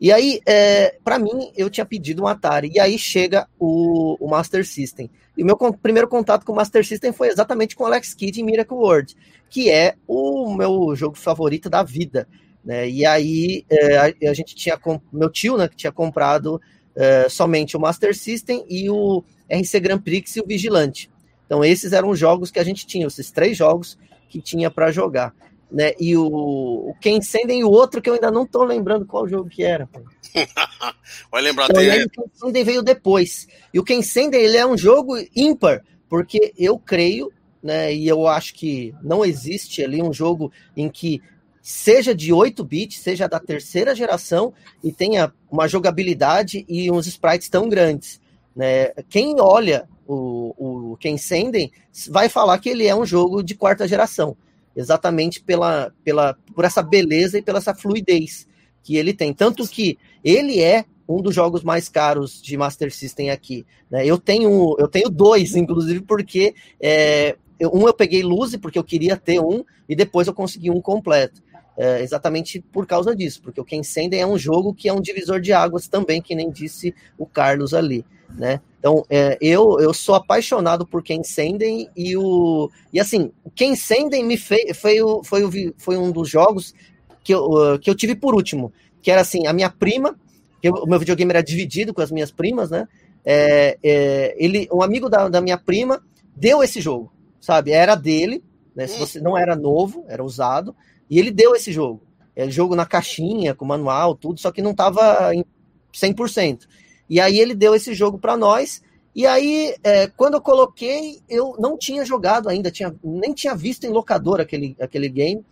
E 0.00 0.12
aí, 0.12 0.40
é, 0.44 0.96
para 1.04 1.18
mim, 1.18 1.52
eu 1.56 1.70
tinha 1.70 1.86
pedido 1.86 2.22
um 2.22 2.26
Atari. 2.26 2.70
E 2.74 2.80
aí 2.80 2.98
chega 2.98 3.46
o, 3.58 4.16
o 4.18 4.28
Master 4.28 4.66
System. 4.66 5.08
E 5.36 5.42
o 5.42 5.46
meu 5.46 5.56
con- 5.56 5.72
primeiro 5.72 6.08
contato 6.08 6.44
com 6.44 6.52
o 6.52 6.56
Master 6.56 6.84
System 6.84 7.12
foi 7.12 7.28
exatamente 7.28 7.76
com 7.76 7.84
Alex 7.84 8.12
Kidd 8.12 8.40
em 8.40 8.44
Miracle 8.44 8.76
World, 8.76 9.14
que 9.48 9.70
é 9.70 9.94
o 10.06 10.54
meu 10.54 10.96
jogo 10.96 11.16
favorito 11.16 11.70
da 11.70 11.82
vida. 11.82 12.26
Né? 12.66 12.90
E 12.90 13.06
aí, 13.06 13.64
é, 13.70 13.96
a, 13.96 14.30
a 14.30 14.34
gente 14.34 14.56
tinha. 14.56 14.76
Meu 15.12 15.30
tio, 15.30 15.56
né, 15.56 15.68
que 15.68 15.76
tinha 15.76 15.92
comprado 15.92 16.60
é, 16.96 17.28
somente 17.28 17.76
o 17.76 17.80
Master 17.80 18.14
System 18.16 18.66
e 18.68 18.90
o 18.90 19.22
RC 19.48 19.78
Grand 19.78 20.00
Prix 20.00 20.34
e 20.34 20.40
o 20.40 20.46
Vigilante. 20.46 21.08
Então, 21.46 21.64
esses 21.64 21.92
eram 21.92 22.08
os 22.08 22.18
jogos 22.18 22.50
que 22.50 22.58
a 22.58 22.64
gente 22.64 22.84
tinha, 22.84 23.06
esses 23.06 23.30
três 23.30 23.56
jogos 23.56 23.96
que 24.28 24.40
tinha 24.40 24.68
para 24.68 24.90
jogar. 24.90 25.32
Né? 25.70 25.92
E 26.00 26.16
o, 26.16 26.26
o 26.26 26.94
Ken 27.00 27.20
Senden 27.20 27.60
e 27.60 27.64
o 27.64 27.70
outro 27.70 28.02
que 28.02 28.10
eu 28.10 28.14
ainda 28.14 28.32
não 28.32 28.44
tô 28.44 28.64
lembrando 28.64 29.06
qual 29.06 29.28
jogo 29.28 29.48
que 29.48 29.62
era. 29.62 29.88
Vai 31.30 31.42
lembrar, 31.42 31.68
Então, 31.70 31.80
aí 31.80 32.02
o 32.02 32.10
Ken 32.10 32.24
Senden 32.34 32.64
veio 32.64 32.82
depois. 32.82 33.46
E 33.72 33.78
o 33.78 33.84
Ken 33.84 34.02
Senden, 34.02 34.40
ele 34.40 34.56
é 34.56 34.66
um 34.66 34.76
jogo 34.76 35.14
ímpar, 35.36 35.84
porque 36.08 36.52
eu 36.58 36.78
creio, 36.78 37.32
né, 37.62 37.94
e 37.94 38.08
eu 38.08 38.26
acho 38.26 38.54
que 38.54 38.92
não 39.02 39.24
existe 39.24 39.84
ali 39.84 40.02
um 40.02 40.12
jogo 40.12 40.50
em 40.76 40.88
que 40.88 41.22
seja 41.66 42.14
de 42.14 42.32
8 42.32 42.62
bits, 42.62 43.00
seja 43.00 43.26
da 43.26 43.40
terceira 43.40 43.92
geração 43.92 44.54
e 44.84 44.92
tenha 44.92 45.32
uma 45.50 45.66
jogabilidade 45.66 46.64
e 46.68 46.92
uns 46.92 47.08
sprites 47.08 47.48
tão 47.48 47.68
grandes. 47.68 48.20
Né? 48.54 48.90
Quem 49.08 49.40
olha 49.40 49.88
o, 50.06 50.92
o 50.92 50.96
Ken 50.98 51.16
Senden 51.16 51.72
vai 52.08 52.28
falar 52.28 52.60
que 52.60 52.68
ele 52.68 52.86
é 52.86 52.94
um 52.94 53.04
jogo 53.04 53.42
de 53.42 53.56
quarta 53.56 53.88
geração, 53.88 54.36
exatamente 54.76 55.42
pela, 55.42 55.92
pela, 56.04 56.38
por 56.54 56.64
essa 56.64 56.84
beleza 56.84 57.36
e 57.36 57.42
pela 57.42 57.58
essa 57.58 57.74
fluidez 57.74 58.46
que 58.84 58.96
ele 58.96 59.12
tem. 59.12 59.34
Tanto 59.34 59.66
que 59.66 59.98
ele 60.22 60.62
é 60.62 60.84
um 61.08 61.20
dos 61.20 61.34
jogos 61.34 61.64
mais 61.64 61.88
caros 61.88 62.40
de 62.40 62.56
Master 62.56 62.94
System 62.94 63.30
aqui. 63.30 63.66
Né? 63.90 64.06
Eu 64.06 64.18
tenho 64.18 64.76
eu 64.78 64.86
tenho 64.86 65.10
dois, 65.10 65.56
inclusive, 65.56 66.00
porque 66.02 66.54
é, 66.80 67.36
um 67.60 67.88
eu 67.88 67.94
peguei 67.94 68.22
Luzi, 68.22 68.56
porque 68.56 68.78
eu 68.78 68.84
queria 68.84 69.16
ter 69.16 69.40
um, 69.40 69.64
e 69.88 69.96
depois 69.96 70.28
eu 70.28 70.34
consegui 70.34 70.70
um 70.70 70.80
completo. 70.80 71.42
É, 71.78 72.00
exatamente 72.02 72.58
por 72.72 72.86
causa 72.86 73.14
disso, 73.14 73.42
porque 73.42 73.60
o 73.60 73.64
Ken 73.64 73.82
Senden 73.82 74.18
é 74.18 74.26
um 74.26 74.38
jogo 74.38 74.72
que 74.72 74.88
é 74.88 74.92
um 74.92 75.00
divisor 75.00 75.40
de 75.40 75.52
águas 75.52 75.86
também, 75.86 76.22
que 76.22 76.34
nem 76.34 76.50
disse 76.50 76.94
o 77.18 77.26
Carlos 77.26 77.74
ali. 77.74 78.02
Né? 78.30 78.60
Então, 78.78 79.04
é, 79.08 79.36
eu, 79.40 79.78
eu 79.80 79.92
sou 79.92 80.14
apaixonado 80.14 80.86
por 80.86 81.02
Ken 81.02 81.22
Senden 81.22 81.88
e 81.96 82.16
o. 82.16 82.70
E 82.92 83.00
assim, 83.00 83.30
Ken 83.54 83.74
Senden 83.74 84.24
me 84.24 84.36
fez, 84.36 84.76
foi, 84.76 84.96
foi, 85.22 85.50
foi, 85.50 85.74
foi 85.76 85.96
um 85.96 86.10
dos 86.10 86.28
jogos 86.28 86.74
que 87.22 87.34
eu, 87.34 87.44
uh, 87.44 87.78
que 87.78 87.90
eu 87.90 87.94
tive 87.94 88.14
por 88.14 88.34
último. 88.34 88.72
Que 89.02 89.10
era 89.10 89.20
assim, 89.20 89.46
a 89.46 89.52
minha 89.52 89.70
prima, 89.70 90.16
eu, 90.62 90.72
o 90.74 90.86
meu 90.86 90.98
videogame 90.98 91.30
era 91.30 91.42
dividido 91.42 91.92
com 91.92 92.00
as 92.00 92.10
minhas 92.10 92.30
primas, 92.30 92.70
né? 92.70 92.86
É, 93.24 93.76
é, 93.82 94.34
ele, 94.38 94.68
um 94.72 94.82
amigo 94.82 95.08
da, 95.08 95.28
da 95.28 95.40
minha 95.40 95.58
prima 95.58 96.00
deu 96.36 96.62
esse 96.62 96.80
jogo, 96.80 97.12
sabe? 97.40 97.72
Era 97.72 97.94
dele, 97.94 98.42
né? 98.74 98.86
Se 98.86 98.98
você 98.98 99.20
não 99.20 99.36
era 99.36 99.56
novo, 99.56 100.04
era 100.08 100.22
usado, 100.22 100.76
e 101.08 101.18
ele 101.18 101.30
deu 101.30 101.54
esse 101.54 101.72
jogo. 101.72 102.02
É 102.34 102.48
jogo 102.50 102.76
na 102.76 102.84
caixinha, 102.84 103.54
com 103.54 103.64
manual, 103.64 104.14
tudo, 104.14 104.40
só 104.40 104.52
que 104.52 104.60
não 104.60 104.74
tava 104.74 105.34
em 105.34 105.44
100%. 105.92 106.66
E 107.08 107.20
aí 107.20 107.38
ele 107.38 107.54
deu 107.54 107.74
esse 107.74 107.94
jogo 107.94 108.18
para 108.18 108.36
nós. 108.36 108.82
E 109.14 109.26
aí, 109.26 109.74
é, 109.82 110.06
quando 110.08 110.34
eu 110.34 110.40
coloquei, 110.42 111.20
eu 111.28 111.56
não 111.58 111.78
tinha 111.78 112.04
jogado 112.04 112.48
ainda, 112.48 112.70
tinha, 112.70 112.94
nem 113.02 113.32
tinha 113.32 113.54
visto 113.54 113.84
em 113.84 113.90
locador 113.90 114.40
aquele, 114.40 114.76
aquele 114.78 115.08
game. 115.08 115.42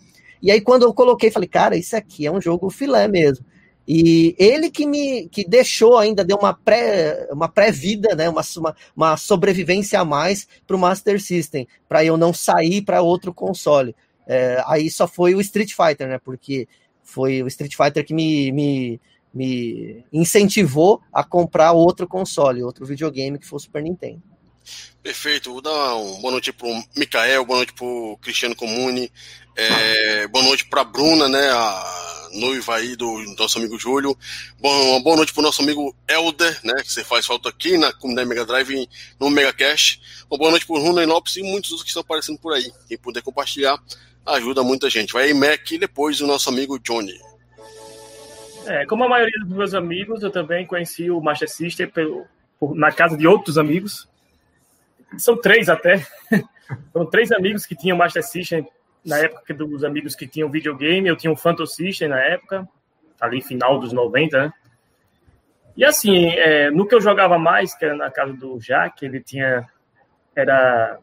E 0.42 0.50
aí, 0.50 0.60
quando 0.60 0.82
eu 0.82 0.92
coloquei, 0.92 1.30
falei, 1.30 1.48
cara, 1.48 1.74
isso 1.74 1.96
aqui 1.96 2.26
é 2.26 2.30
um 2.30 2.40
jogo 2.40 2.68
filé 2.68 3.08
mesmo. 3.08 3.46
E 3.86 4.34
ele 4.38 4.70
que 4.70 4.86
me 4.86 5.28
que 5.28 5.46
deixou 5.46 5.98
ainda, 5.98 6.24
deu 6.24 6.38
uma 6.38 6.54
pré 6.54 7.28
uma 7.30 7.48
pré-vida, 7.48 8.14
né, 8.14 8.28
uma, 8.28 8.42
uma, 8.56 8.76
uma 8.96 9.16
sobrevivência 9.16 10.00
a 10.00 10.04
mais 10.04 10.48
para 10.66 10.76
o 10.76 10.78
Master 10.78 11.20
System, 11.20 11.68
para 11.86 12.02
eu 12.02 12.16
não 12.16 12.32
sair 12.32 12.82
para 12.82 13.02
outro 13.02 13.32
console. 13.32 13.94
É, 14.26 14.62
aí 14.66 14.90
só 14.90 15.06
foi 15.06 15.34
o 15.34 15.40
Street 15.40 15.72
Fighter, 15.74 16.08
né? 16.08 16.18
Porque 16.18 16.68
foi 17.02 17.42
o 17.42 17.46
Street 17.48 17.74
Fighter 17.76 18.04
que 18.04 18.14
me, 18.14 18.50
me, 18.52 19.00
me 19.32 20.04
incentivou 20.12 21.02
a 21.12 21.22
comprar 21.22 21.72
outro 21.72 22.06
console, 22.06 22.62
outro 22.62 22.86
videogame 22.86 23.38
que 23.38 23.46
fosse 23.46 23.66
Super 23.66 23.82
Nintendo. 23.82 24.22
Perfeito. 25.02 25.52
Vou 25.52 25.60
dar 25.60 25.94
uma 25.96 26.20
boa 26.20 26.32
noite 26.32 26.52
pro 26.52 26.68
Mikael, 26.96 27.44
boa 27.44 27.58
noite 27.58 27.74
pro 27.74 28.18
Cristiano 28.22 28.56
Comune, 28.56 29.12
é, 29.54 30.26
boa 30.28 30.44
noite 30.44 30.64
pra 30.64 30.82
Bruna, 30.82 31.28
né, 31.28 31.50
a 31.50 32.30
noiva 32.32 32.76
aí 32.76 32.96
do 32.96 33.22
nosso 33.38 33.58
amigo 33.58 33.78
Júlio. 33.78 34.16
Bom, 34.58 35.02
boa 35.02 35.16
noite 35.16 35.32
pro 35.34 35.42
nosso 35.42 35.62
amigo 35.62 35.94
Elder, 36.08 36.58
né, 36.64 36.82
que 36.82 36.90
você 36.90 37.04
faz 37.04 37.26
falta 37.26 37.50
aqui 37.50 37.76
na 37.76 37.92
comunidade 37.92 38.28
Mega 38.28 38.46
Drive 38.46 38.88
no 39.20 39.28
Mega 39.28 39.52
Cash. 39.52 40.00
Uma 40.30 40.38
boa 40.38 40.50
noite 40.50 40.66
pro 40.66 40.80
Runen 40.80 41.06
Lopes 41.06 41.36
e 41.36 41.42
muitos 41.42 41.70
outros 41.70 41.82
que 41.82 41.90
estão 41.90 42.00
aparecendo 42.00 42.38
por 42.38 42.54
aí. 42.54 42.72
Quem 42.88 42.96
puder 42.96 43.22
compartilhar, 43.22 43.78
ajuda 44.26 44.62
muita 44.62 44.88
gente. 44.88 45.12
Vai 45.12 45.24
aí, 45.24 45.34
Mac, 45.34 45.70
e 45.70 45.78
depois 45.78 46.20
o 46.20 46.26
nosso 46.26 46.48
amigo 46.48 46.78
Johnny. 46.78 47.18
É, 48.66 48.86
como 48.86 49.04
a 49.04 49.08
maioria 49.08 49.38
dos 49.44 49.56
meus 49.56 49.74
amigos, 49.74 50.22
eu 50.22 50.30
também 50.30 50.66
conheci 50.66 51.10
o 51.10 51.20
Master 51.20 51.48
System 51.48 51.88
pelo, 51.88 52.26
por, 52.58 52.74
na 52.74 52.90
casa 52.90 53.16
de 53.16 53.26
outros 53.26 53.58
amigos. 53.58 54.08
São 55.18 55.36
três 55.36 55.68
até. 55.68 56.04
Foram 56.92 57.06
três 57.06 57.30
amigos 57.30 57.66
que 57.66 57.76
tinham 57.76 57.96
Master 57.96 58.22
System 58.22 58.66
na 59.04 59.18
época 59.18 59.52
dos 59.52 59.84
amigos 59.84 60.14
que 60.14 60.26
tinham 60.26 60.50
videogame. 60.50 61.08
Eu 61.08 61.16
tinha 61.16 61.32
o 61.32 61.36
Phantom 61.36 61.66
System 61.66 62.08
na 62.08 62.20
época, 62.20 62.66
ali 63.20 63.42
final 63.42 63.78
dos 63.78 63.92
90, 63.92 64.44
né? 64.44 64.52
E 65.76 65.84
assim, 65.84 66.28
é, 66.28 66.70
no 66.70 66.86
que 66.86 66.94
eu 66.94 67.00
jogava 67.00 67.38
mais, 67.38 67.74
que 67.74 67.84
era 67.84 67.96
na 67.96 68.10
casa 68.10 68.32
do 68.32 68.58
Jack, 68.58 69.04
ele 69.04 69.20
tinha. 69.20 69.68
Era 70.34 70.98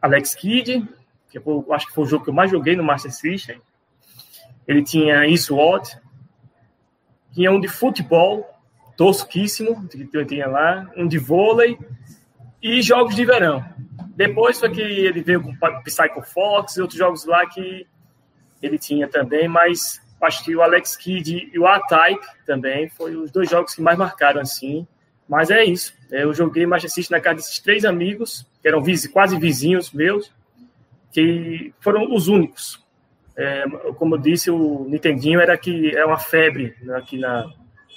Alex 0.00 0.34
Kidd, 0.34 0.86
que 1.30 1.38
eu 1.38 1.66
acho 1.72 1.86
que 1.86 1.94
foi 1.94 2.04
o 2.04 2.06
jogo 2.06 2.24
que 2.24 2.30
eu 2.30 2.34
mais 2.34 2.50
joguei 2.50 2.76
no 2.76 2.82
Master 2.82 3.12
System. 3.12 3.60
Ele 4.66 4.82
tinha 4.82 5.24
SWAT, 5.36 5.98
tinha 7.32 7.50
um 7.50 7.60
de 7.60 7.68
futebol, 7.68 8.46
tosquíssimo, 8.96 9.86
que 9.88 10.08
eu 10.12 10.26
tinha 10.26 10.46
lá, 10.46 10.90
um 10.96 11.06
de 11.06 11.18
vôlei 11.18 11.78
e 12.62 12.82
jogos 12.82 13.14
de 13.14 13.24
verão. 13.24 13.64
Depois 14.16 14.58
foi 14.58 14.70
que 14.70 14.80
ele 14.80 15.22
veio 15.22 15.42
com 15.42 15.54
Psycho 15.84 16.22
Fox 16.22 16.76
e 16.76 16.80
outros 16.80 16.98
jogos 16.98 17.24
lá 17.24 17.46
que 17.46 17.86
ele 18.60 18.78
tinha 18.78 19.06
também, 19.06 19.46
mas 19.46 20.00
acho 20.20 20.44
que 20.44 20.56
o 20.56 20.62
Alex 20.62 20.96
Kidd 20.96 21.50
e 21.52 21.58
o 21.58 21.66
A-Type 21.66 22.26
também 22.44 22.88
foi 22.88 23.14
os 23.14 23.30
dois 23.30 23.48
jogos 23.48 23.74
que 23.74 23.80
mais 23.80 23.96
marcaram 23.96 24.40
assim. 24.40 24.86
Mas 25.28 25.50
é 25.50 25.62
isso. 25.62 25.94
Eu 26.10 26.32
joguei 26.32 26.66
Master 26.66 26.90
System 26.90 27.16
na 27.16 27.22
casa 27.22 27.36
desses 27.36 27.60
três 27.60 27.84
amigos, 27.84 28.44
que 28.60 28.66
eram 28.66 28.82
quase 29.12 29.38
vizinhos 29.38 29.92
meus, 29.92 30.32
que 31.12 31.72
foram 31.80 32.14
os 32.14 32.28
únicos. 32.28 32.84
É, 33.36 33.64
como 33.96 34.16
eu 34.16 34.18
disse, 34.18 34.50
o 34.50 34.84
Nintendinho 34.88 35.40
era 35.40 35.56
que 35.56 35.96
é 35.96 36.04
uma 36.04 36.18
febre 36.18 36.74
aqui 36.96 37.16
na, 37.18 37.46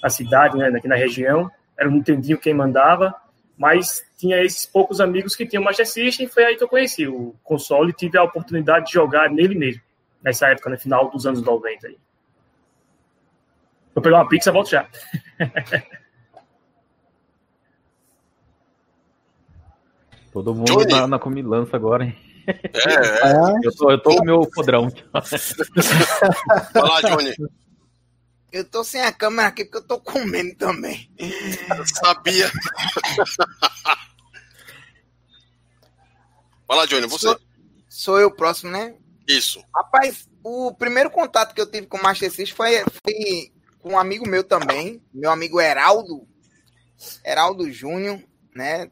na 0.02 0.10
cidade, 0.10 0.58
né, 0.58 0.68
aqui 0.68 0.88
na 0.88 0.96
região. 0.96 1.50
Era 1.78 1.90
o 1.90 1.92
Nintendinho 1.92 2.38
quem 2.38 2.54
mandava, 2.54 3.16
mas 3.58 4.06
tinha 4.18 4.44
esses 4.44 4.66
poucos 4.66 5.02
amigos 5.02 5.36
que 5.36 5.46
tinham 5.46 5.64
Master 5.64 5.88
System. 5.88 6.28
Foi 6.28 6.44
aí 6.46 6.56
que 6.56 6.64
eu 6.64 6.68
conheci 6.68 7.08
o 7.08 7.34
console 7.44 7.90
e 7.90 7.94
tive 7.94 8.18
a 8.18 8.24
oportunidade 8.24 8.86
de 8.88 8.94
jogar 8.94 9.30
nele 9.32 9.56
mesmo, 9.56 9.82
nessa 10.24 10.48
época, 10.48 10.70
no 10.70 10.80
final 10.80 11.10
dos 11.10 11.26
anos 11.26 11.42
90. 11.42 11.88
Aí. 11.88 11.98
Vou 13.96 14.04
pegar 14.04 14.18
uma 14.18 14.30
pizza, 14.30 14.52
volto 14.52 14.70
já. 14.70 14.88
Todo 20.32 20.56
mundo 20.56 20.86
na, 20.88 21.08
na 21.08 21.20
comilança 21.20 21.76
agora, 21.76 22.06
hein? 22.06 22.16
É, 22.48 22.54
é. 22.54 23.34
Eu, 23.64 23.76
tô, 23.76 23.92
eu 23.92 24.02
tô 24.02 24.16
com 24.16 24.22
o 24.22 24.26
meu 24.26 24.42
podrão. 24.50 24.88
Lá, 26.76 27.02
Johnny. 27.02 27.36
Eu 28.52 28.66
tô 28.66 28.84
sem 28.84 29.02
a 29.02 29.12
câmera 29.12 29.48
aqui 29.48 29.64
porque 29.64 29.78
eu 29.78 29.88
tô 29.88 30.00
comendo 30.00 30.56
também. 30.56 31.10
Eu 31.18 31.86
sabia. 31.88 32.52
Lá, 36.70 36.86
Johnny, 36.86 37.08
você. 37.08 37.28
Sou, 37.28 37.40
sou 37.88 38.20
eu 38.20 38.28
o 38.28 38.36
próximo, 38.36 38.72
né? 38.72 38.96
Isso. 39.28 39.64
Rapaz, 39.74 40.28
o 40.44 40.74
primeiro 40.74 41.10
contato 41.10 41.54
que 41.54 41.62
eu 41.62 41.70
tive 41.70 41.88
com 41.88 41.98
o 41.98 42.04
Master 42.04 42.30
System 42.30 42.56
foi, 42.56 42.84
foi 43.06 43.52
com 43.80 43.94
um 43.94 44.00
amigo 44.00 44.28
meu 44.28 44.44
também, 44.44 45.02
meu 45.14 45.32
amigo 45.32 45.60
Heraldo, 45.60 46.28
Heraldo 47.26 47.72
Júnior, 47.72 48.22
né? 48.56 48.90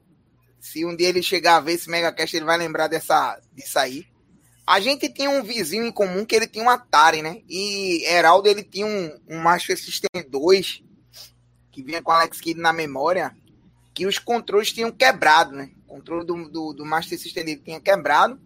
Se 0.60 0.86
um 0.86 0.96
dia 0.96 1.10
ele 1.10 1.24
chegar 1.24 1.58
a 1.58 1.60
ver 1.60 1.74
esse 1.74 1.90
Megacast, 1.90 2.36
ele 2.36 2.46
vai 2.46 2.58
lembrar 2.58 2.88
dessa, 2.88 3.40
disso 3.54 3.80
aí. 3.80 4.06
A 4.68 4.80
gente 4.80 5.10
tinha 5.10 5.30
um 5.30 5.42
vizinho 5.42 5.86
em 5.86 5.92
comum 5.92 6.24
que 6.24 6.36
ele 6.36 6.48
tinha 6.48 6.64
um 6.64 6.70
Atari, 6.70 7.22
né? 7.22 7.42
E 7.50 8.04
Heraldo, 8.06 8.48
ele 8.48 8.64
tinha 8.64 8.86
um, 8.86 9.20
um 9.28 9.40
Master 9.40 9.78
System 9.78 10.10
2, 10.30 10.84
que 11.72 11.82
vinha 11.82 12.02
com 12.02 12.12
Alex 12.12 12.40
Kidd 12.40 12.60
na 12.60 12.72
memória, 12.72 13.36
que 13.94 14.06
os 14.06 14.20
controles 14.20 14.72
tinham 14.72 14.92
quebrado, 14.92 15.56
né? 15.56 15.72
O 15.88 15.96
controle 15.96 16.26
do, 16.26 16.50
do, 16.50 16.74
do 16.74 16.86
Master 16.86 17.18
System 17.18 17.46
dele 17.46 17.62
tinha 17.64 17.80
quebrado. 17.80 18.40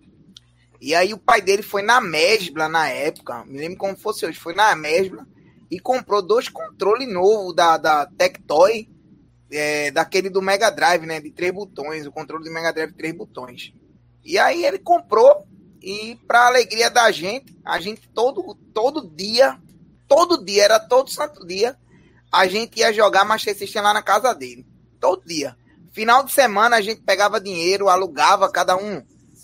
E 0.80 0.94
aí 0.94 1.14
o 1.14 1.18
pai 1.18 1.42
dele 1.42 1.64
foi 1.64 1.82
na 1.82 2.00
Mesbla 2.00 2.70
na 2.70 2.90
época, 2.90 3.44
me 3.46 3.58
lembro 3.58 3.78
como 3.78 3.96
fosse 3.96 4.26
hoje, 4.26 4.40
foi 4.40 4.54
na 4.54 4.76
Mesbla 4.76 5.26
e 5.72 5.80
comprou 5.80 6.22
dois 6.22 6.50
controles 6.50 7.12
novos 7.12 7.56
da, 7.56 7.78
da 7.78 8.06
Tectoy 8.06 8.90
é, 9.54 9.92
daquele 9.92 10.30
do 10.30 10.42
Mega 10.42 10.70
Drive, 10.70 11.06
né? 11.06 11.22
De 11.22 11.32
três 11.32 11.54
botões, 11.54 12.06
o 12.06 12.12
controle 12.12 12.44
do 12.44 12.52
Mega 12.52 12.74
Drive 12.74 12.92
de 12.92 12.98
três 12.98 13.16
botões. 13.16 13.74
E 14.24 14.38
aí 14.38 14.66
ele 14.66 14.80
comprou 14.80 15.46
e 15.82 16.18
para 16.28 16.48
alegria 16.48 16.90
da 16.90 17.12
gente, 17.12 17.58
a 17.64 17.80
gente 17.80 18.08
todo 18.10 18.56
todo 18.74 19.10
dia, 19.10 19.60
todo 20.08 20.44
dia 20.44 20.64
era 20.64 20.80
todo 20.80 21.10
santo 21.10 21.46
dia, 21.46 21.78
a 22.32 22.48
gente 22.48 22.80
ia 22.80 22.94
jogar 22.94 23.26
Master 23.26 23.56
System 23.58 23.82
lá 23.82 23.94
na 23.94 24.02
casa 24.02 24.34
dele, 24.34 24.66
todo 25.00 25.28
dia. 25.28 25.58
Final 25.92 26.24
de 26.24 26.32
semana 26.32 26.78
a 26.78 26.82
gente 26.82 27.02
pegava 27.02 27.40
dinheiro, 27.40 27.90
alugava 27.90 28.50
cada 28.50 28.78
um, 28.78 29.04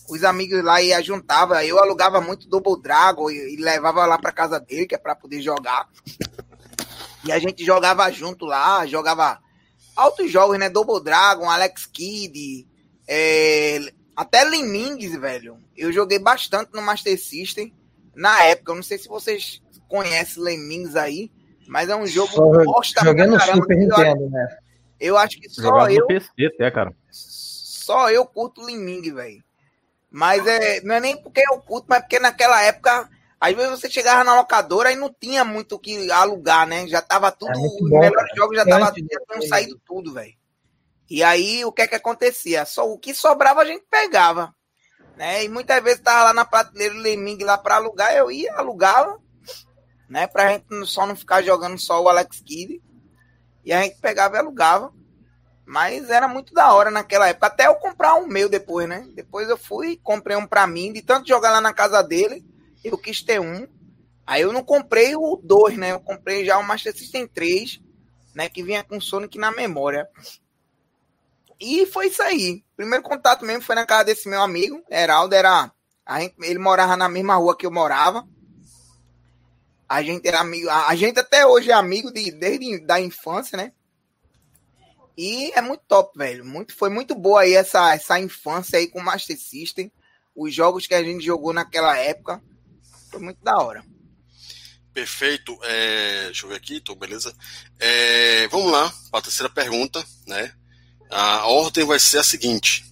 os 0.09 0.23
amigos 0.23 0.63
lá 0.63 0.81
ia 0.81 1.03
juntava, 1.03 1.63
eu 1.63 1.77
alugava 1.77 2.19
muito 2.19 2.49
Double 2.49 2.81
Dragon 2.81 3.29
e, 3.29 3.53
e 3.53 3.57
levava 3.57 4.05
lá 4.05 4.17
para 4.17 4.31
casa 4.31 4.59
dele, 4.59 4.87
que 4.87 4.95
é 4.95 4.97
para 4.97 5.15
poder 5.15 5.41
jogar. 5.41 5.87
E 7.25 7.31
a 7.31 7.37
gente 7.37 7.65
jogava 7.65 8.09
junto 8.11 8.45
lá, 8.45 8.87
jogava 8.87 9.39
altos 9.99 10.31
jogos, 10.31 10.57
né? 10.57 10.69
Double 10.69 11.03
Dragon, 11.03 11.49
Alex 11.49 11.85
Kidd, 11.85 12.67
é, 13.07 13.79
até 14.15 14.43
Lemmings, 14.43 15.19
velho. 15.19 15.57
Eu 15.75 15.91
joguei 15.91 16.19
bastante 16.19 16.71
no 16.73 16.81
Master 16.81 17.19
System 17.19 17.73
na 18.15 18.43
época. 18.45 18.71
Eu 18.71 18.75
não 18.75 18.83
sei 18.83 18.97
se 18.97 19.07
vocês 19.07 19.61
conhecem 19.87 20.41
Lemmings 20.41 20.95
aí, 20.95 21.31
mas 21.67 21.89
é 21.89 21.95
um 21.95 22.07
jogo 22.07 22.31
que 22.31 22.65
gosta 22.65 23.03
Joguei 23.03 23.25
no 23.25 23.37
caramba, 23.37 23.61
Super 23.61 23.77
Nintendo, 23.77 24.29
né? 24.29 24.57
Eu 24.99 25.17
acho 25.17 25.39
que 25.39 25.49
só 25.49 25.61
Jogava 25.61 25.93
eu. 25.93 26.05
PC 26.07 26.45
até, 26.45 26.71
cara. 26.71 26.93
Só 27.09 28.09
eu 28.09 28.25
curto 28.25 28.61
Lemming, 28.61 29.13
velho. 29.13 29.43
Mas 30.11 30.45
é, 30.47 30.81
não 30.81 30.95
é 30.95 30.99
nem 30.99 31.21
porque 31.21 31.41
eu 31.41 31.59
curto, 31.59 31.85
mas 31.87 32.01
porque 32.01 32.19
naquela 32.19 32.61
época 32.63 33.09
às 33.39 33.55
vezes 33.55 33.71
você 33.71 33.89
chegava 33.89 34.23
na 34.23 34.35
locadora 34.35 34.91
e 34.91 34.95
não 34.95 35.13
tinha 35.13 35.45
muito 35.45 35.75
o 35.75 35.79
que 35.79 36.11
alugar, 36.11 36.67
né? 36.67 36.87
Já 36.87 37.01
tava 37.01 37.31
tudo, 37.31 37.51
é 37.51 37.57
os 37.57 37.89
melhores 37.89 38.35
jogos 38.35 38.57
já 38.57 38.65
tava 38.65 38.93
já 38.93 39.47
saído 39.47 39.79
tudo, 39.85 40.13
velho. 40.13 40.33
E 41.09 41.23
aí 41.23 41.63
o 41.63 41.71
que 41.71 41.83
é 41.83 41.87
que 41.87 41.95
acontecia? 41.95 42.65
Só 42.65 42.91
o 42.91 42.97
que 42.97 43.13
sobrava 43.13 43.61
a 43.61 43.65
gente 43.65 43.85
pegava, 43.89 44.53
né? 45.15 45.43
E 45.43 45.49
muitas 45.49 45.81
vezes 45.81 46.01
tava 46.01 46.25
lá 46.25 46.33
na 46.33 46.45
prateleira 46.45 46.93
do 46.93 46.99
Leming 46.99 47.43
lá 47.43 47.57
para 47.57 47.75
alugar, 47.75 48.13
eu 48.13 48.29
ia 48.29 48.53
alugava, 48.55 49.17
né? 50.09 50.27
Pra 50.27 50.49
gente 50.49 50.67
só 50.85 51.05
não 51.05 51.15
ficar 51.15 51.41
jogando 51.41 51.79
só 51.79 52.01
o 52.01 52.09
Alex 52.09 52.41
Kidd. 52.41 52.81
E 53.63 53.71
a 53.71 53.81
gente 53.81 53.99
pegava 53.99 54.35
e 54.35 54.39
alugava. 54.39 54.91
Mas 55.65 56.09
era 56.09 56.27
muito 56.27 56.51
da 56.51 56.73
hora 56.73 56.89
naquela 56.89 57.29
época. 57.29 57.45
Até 57.45 57.67
eu 57.67 57.75
comprar 57.75 58.15
um 58.15 58.25
meu 58.25 58.49
depois, 58.49 58.89
né? 58.89 59.07
Depois 59.13 59.47
eu 59.47 59.57
fui, 59.57 59.99
comprei 60.01 60.35
um 60.35 60.47
pra 60.47 60.65
mim, 60.65 60.91
de 60.91 61.03
tanto 61.03 61.27
jogar 61.27 61.51
lá 61.51 61.61
na 61.61 61.71
casa 61.71 62.01
dele, 62.01 62.43
eu 62.83 62.97
quis 62.97 63.21
ter 63.21 63.39
um. 63.39 63.67
Aí 64.25 64.41
eu 64.41 64.53
não 64.53 64.63
comprei 64.63 65.15
o 65.15 65.39
2, 65.43 65.77
né? 65.77 65.91
Eu 65.91 65.99
comprei 65.99 66.45
já 66.45 66.57
o 66.57 66.63
Master 66.63 66.95
System 66.95 67.27
3, 67.27 67.81
né? 68.35 68.47
Que 68.49 68.63
vinha 68.63 68.83
com 68.83 69.01
Sonic 69.01 69.37
na 69.37 69.51
memória. 69.51 70.07
E 71.59 71.85
foi 71.87 72.07
isso 72.07 72.21
aí. 72.21 72.63
Primeiro 72.75 73.03
contato 73.03 73.43
mesmo 73.43 73.63
foi 73.63 73.75
na 73.75 73.85
casa 73.85 74.05
desse 74.05 74.29
meu 74.29 74.41
amigo, 74.41 74.81
Heraldo. 74.89 75.35
Era, 75.35 75.71
ele 76.41 76.59
morava 76.59 76.95
na 76.95 77.09
mesma 77.09 77.35
rua 77.35 77.57
que 77.57 77.65
eu 77.65 77.71
morava. 77.71 78.27
A 79.87 80.03
gente 80.03 80.27
era 80.27 80.39
amigo, 80.39 80.69
a, 80.69 80.87
a 80.87 80.95
gente 80.95 81.19
até 81.19 81.45
hoje 81.45 81.71
é 81.71 81.73
amigo 81.73 82.11
de, 82.13 82.31
desde 82.31 82.79
da 82.79 83.01
infância, 83.01 83.57
né? 83.57 83.73
E 85.17 85.51
é 85.51 85.61
muito 85.61 85.83
top, 85.85 86.17
velho. 86.17 86.45
Muito, 86.45 86.73
foi 86.73 86.89
muito 86.89 87.13
boa 87.13 87.41
aí 87.41 87.53
essa, 87.53 87.93
essa 87.93 88.17
infância 88.17 88.79
aí 88.79 88.87
com 88.87 88.99
o 88.99 89.03
Master 89.03 89.37
System. 89.37 89.91
Os 90.33 90.53
jogos 90.53 90.87
que 90.87 90.93
a 90.93 91.03
gente 91.03 91.25
jogou 91.25 91.51
naquela 91.51 91.97
época. 91.97 92.41
Foi 93.09 93.19
muito 93.19 93.43
da 93.43 93.57
hora. 93.57 93.83
Perfeito. 94.93 95.57
É, 95.63 96.25
deixa 96.25 96.45
eu 96.45 96.49
ver 96.49 96.55
aqui, 96.55 96.79
tô, 96.79 96.95
beleza. 96.95 97.33
É, 97.79 98.47
vamos 98.49 98.71
lá 98.71 98.91
para 99.11 99.19
a 99.19 99.23
terceira 99.23 99.49
pergunta, 99.49 100.05
né? 100.27 100.53
A 101.09 101.47
ordem 101.47 101.85
vai 101.85 101.99
ser 101.99 102.19
a 102.19 102.23
seguinte: 102.23 102.85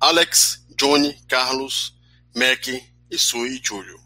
Alex, 0.00 0.64
Johnny, 0.76 1.14
Carlos, 1.28 1.94
Mac, 2.34 2.66
Isui 3.10 3.58
e 3.58 3.60
Júlio. 3.62 4.00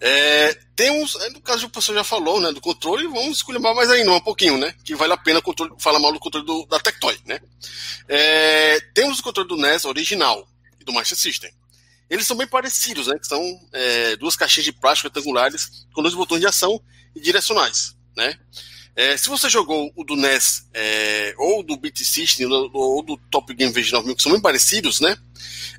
É, 0.00 0.52
temos, 0.76 1.14
é, 1.16 1.30
no 1.30 1.40
caso 1.40 1.66
o 1.66 1.70
professor 1.70 1.94
já 1.94 2.04
falou, 2.04 2.38
né, 2.38 2.52
do 2.52 2.60
controle, 2.60 3.06
vamos 3.06 3.38
escolher 3.38 3.58
mais 3.58 3.88
ainda 3.88 4.12
um 4.12 4.20
pouquinho, 4.20 4.58
né, 4.58 4.74
que 4.84 4.94
vale 4.94 5.14
a 5.14 5.16
pena 5.16 5.40
controle, 5.40 5.72
falar 5.78 5.98
mal 5.98 6.12
do 6.12 6.20
controle 6.20 6.44
do, 6.44 6.66
da 6.66 6.78
Tectoy, 6.78 7.18
né. 7.24 7.40
É, 8.06 8.80
temos 8.92 9.18
o 9.18 9.22
controle 9.22 9.48
do 9.48 9.56
NES 9.56 9.86
original 9.86 10.46
e 10.78 10.84
do 10.84 10.92
Master 10.92 11.16
System. 11.16 11.50
Eles 12.08 12.26
são 12.26 12.36
bem 12.36 12.46
parecidos, 12.46 13.06
né, 13.06 13.18
que 13.18 13.26
são 13.26 13.42
é, 13.72 14.16
duas 14.16 14.36
caixinhas 14.36 14.66
de 14.66 14.72
plástico 14.72 15.08
retangulares 15.08 15.86
com 15.92 16.02
dois 16.02 16.14
botões 16.14 16.40
de 16.40 16.46
ação 16.46 16.80
e 17.14 17.20
direcionais, 17.20 17.96
né. 18.16 18.38
É, 18.96 19.16
se 19.16 19.28
você 19.28 19.50
jogou 19.50 19.92
o 19.96 20.04
do 20.04 20.14
NES 20.14 20.68
é, 20.72 21.34
ou 21.36 21.64
do 21.64 21.76
Beat 21.76 21.98
System 21.98 22.46
ou, 22.46 23.02
do 23.02 23.16
Top 23.28 23.52
Game 23.52 23.72
V9000, 23.72 24.14
que 24.14 24.22
são 24.22 24.30
bem 24.30 24.40
parecidos, 24.40 25.00
né? 25.00 25.16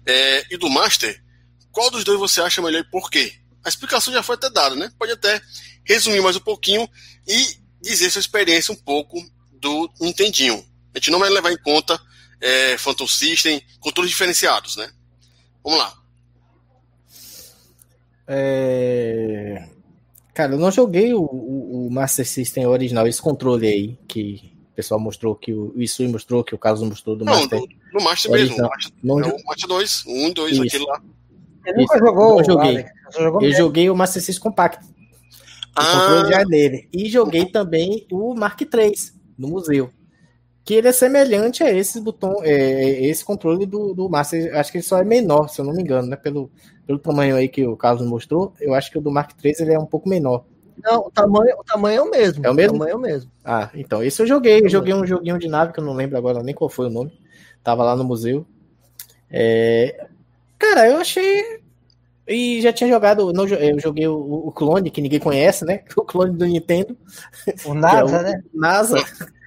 É, 0.06 0.54
e 0.54 0.58
do 0.58 0.70
Master, 0.70 1.24
qual 1.72 1.90
dos 1.90 2.04
dois 2.04 2.20
você 2.20 2.42
acha 2.42 2.62
melhor 2.62 2.80
e 2.80 2.92
por 2.92 3.10
quê? 3.10 3.34
A 3.64 3.70
explicação 3.70 4.14
já 4.14 4.22
foi 4.22 4.36
até 4.36 4.50
dada, 4.50 4.76
né? 4.76 4.92
Pode 5.00 5.14
até 5.14 5.42
resumir 5.86 6.22
mais 6.22 6.36
um 6.36 6.42
pouquinho 6.42 6.90
e 7.26 7.58
dizer 7.82 8.10
sua 8.10 8.20
experiência 8.20 8.74
um 8.74 8.78
pouco 8.78 9.18
do 9.54 9.90
Nintendinho. 10.02 10.66
A 10.94 10.98
gente 10.98 11.10
não 11.10 11.20
vai 11.20 11.30
levar 11.30 11.54
em 11.54 11.58
conta 11.58 12.00
é, 12.42 12.78
Phantom 12.78 13.08
System, 13.08 13.64
controles 13.80 14.12
diferenciados, 14.12 14.76
né? 14.76 14.92
Vamos 15.64 15.80
lá. 15.80 15.94
É... 18.28 19.68
Cara, 20.34 20.54
eu 20.54 20.60
não 20.60 20.72
joguei 20.72 21.14
o, 21.14 21.22
o, 21.22 21.88
o, 21.88 21.92
Master 21.92 22.28
System 22.28 22.66
original, 22.68 23.08
esse 23.08 23.22
controle 23.22 23.68
aí, 23.68 23.98
que 24.08 24.52
o 24.72 24.76
pessoal 24.76 25.00
mostrou, 25.00 25.34
que 25.34 25.54
o, 25.54 25.74
o 25.76 25.82
Isui 25.82 26.10
mostrou, 26.10 26.44
que 26.44 26.54
o 26.54 26.58
Carlos 26.58 26.82
mostrou 26.82 27.16
do 27.16 27.24
não, 27.24 27.34
Master. 27.34 27.60
No, 27.60 27.68
no 27.94 28.04
Master 28.04 28.32
mesmo, 28.32 28.58
no 28.58 28.64
Master, 28.64 28.94
não, 29.02 29.20
é 29.22 29.28
o 29.28 29.46
Master 29.46 29.68
2, 29.70 30.04
1 30.06 30.28
e 30.28 30.34
2, 30.34 30.60
aquele 30.60 30.86
lá. 30.86 31.02
Ele 31.66 31.78
nunca 31.82 31.98
jogou, 31.98 32.40
eu 32.40 32.46
joguei. 32.46 32.70
Alex, 32.70 32.92
eu 33.18 33.40
mesmo. 33.40 33.58
joguei 33.58 33.90
o 33.90 33.96
Master 33.96 34.22
System 34.22 34.44
Compact. 34.44 34.86
O 34.86 34.92
ah. 35.76 35.86
controle 35.86 36.34
já 36.34 36.42
é 36.42 36.46
dele. 36.46 36.90
E 36.92 37.10
joguei 37.10 37.46
também 37.46 38.06
o 38.12 38.36
Mark 38.36 38.60
III, 38.62 38.94
no 39.38 39.48
museu. 39.48 39.90
Que 40.64 40.74
ele 40.74 40.88
é 40.88 40.92
semelhante 40.92 41.64
a 41.64 41.72
esse 41.72 42.02
botão, 42.02 42.44
é, 42.44 42.52
é, 42.52 43.06
esse 43.06 43.24
controle 43.24 43.66
do, 43.66 43.94
do 43.94 44.10
Master. 44.10 44.56
Acho 44.58 44.72
que 44.72 44.80
ele 44.80 44.84
só 44.84 45.00
é 45.00 45.04
menor, 45.04 45.48
se 45.48 45.62
eu 45.62 45.66
não 45.66 45.74
me 45.74 45.82
engano, 45.82 46.08
né? 46.08 46.16
Pelo, 46.16 46.52
pelo 46.86 47.00
tamanho 47.00 47.36
aí 47.36 47.48
que 47.48 47.66
o 47.66 47.76
Carlos 47.76 48.08
mostrou, 48.08 48.54
eu 48.60 48.74
acho 48.74 48.92
que 48.92 48.98
o 48.98 49.02
do 49.02 49.12
Mark 49.12 49.32
III 49.44 49.56
ele 49.60 49.74
é 49.74 49.80
um 49.80 49.86
pouco 49.86 50.08
menor. 50.08 50.46
Não, 50.84 51.08
o 51.08 51.12
tamanho, 51.12 51.56
o 51.58 51.64
tamanho 51.64 51.98
é 51.98 52.02
o 52.02 52.10
mesmo. 52.10 52.46
É 52.46 52.50
o 52.50 52.54
mesmo? 52.54 52.76
O 52.76 52.80
tamanho 52.80 52.94
é 52.94 52.96
o 52.96 53.00
mesmo. 53.00 53.32
Ah, 53.44 53.70
então, 53.74 54.04
esse 54.04 54.22
eu 54.22 54.28
joguei. 54.28 54.62
Eu 54.62 54.70
joguei 54.70 54.94
um 54.94 55.06
joguinho 55.06 55.40
de 55.40 55.48
nave 55.48 55.74
que 55.74 55.80
eu 55.80 55.84
não 55.84 55.94
lembro 55.94 56.18
agora 56.18 56.44
nem 56.44 56.54
qual 56.54 56.70
foi 56.70 56.88
o 56.88 56.92
nome. 56.92 57.18
Tava 57.64 57.84
lá 57.84 57.96
no 57.96 58.04
museu. 58.04 58.46
É... 59.32 60.08
Cara, 60.60 60.88
eu 60.88 60.98
achei. 60.98 61.62
E 62.28 62.62
já 62.62 62.74
tinha 62.74 62.90
jogado. 62.90 63.32
Não, 63.32 63.48
eu 63.48 63.80
joguei 63.80 64.08
o, 64.08 64.48
o 64.48 64.52
clone, 64.52 64.92
que 64.92 65.02
ninguém 65.02 65.20
conhece, 65.20 65.66
né? 65.66 65.84
O 65.96 66.04
clone 66.04 66.38
do 66.38 66.46
Nintendo. 66.46 66.98
O 67.66 67.74
NASA, 67.74 68.18
é 68.18 68.20
o, 68.20 68.24
né? 68.24 68.44
NASA. 68.54 68.98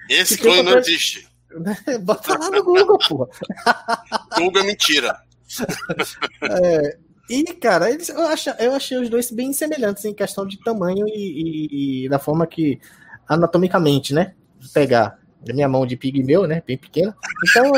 Esse 0.09 0.37
clone 0.37 0.63
não 0.63 0.77
existe. 0.77 1.29
Bota 2.01 2.37
lá 2.37 2.49
no 2.49 2.63
Google, 2.63 2.97
porra. 3.07 3.27
Google 4.37 4.61
é 4.61 4.65
mentira. 4.65 5.15
É, 6.41 6.97
e, 7.29 7.43
cara, 7.53 7.91
eles, 7.91 8.09
eu, 8.09 8.27
acho, 8.27 8.49
eu 8.51 8.73
achei 8.73 8.97
os 8.97 9.09
dois 9.09 9.29
bem 9.31 9.53
semelhantes 9.53 10.03
em 10.05 10.13
questão 10.13 10.45
de 10.45 10.59
tamanho 10.59 11.07
e, 11.07 11.13
e, 11.13 12.05
e 12.05 12.09
da 12.09 12.17
forma 12.17 12.47
que, 12.47 12.79
anatomicamente, 13.27 14.13
né? 14.13 14.33
Pegar 14.73 15.19
minha 15.47 15.69
mão 15.69 15.85
de 15.85 15.95
pigmeu, 15.95 16.47
né? 16.47 16.61
Bem 16.65 16.77
pequena. 16.77 17.15
Então, 17.47 17.71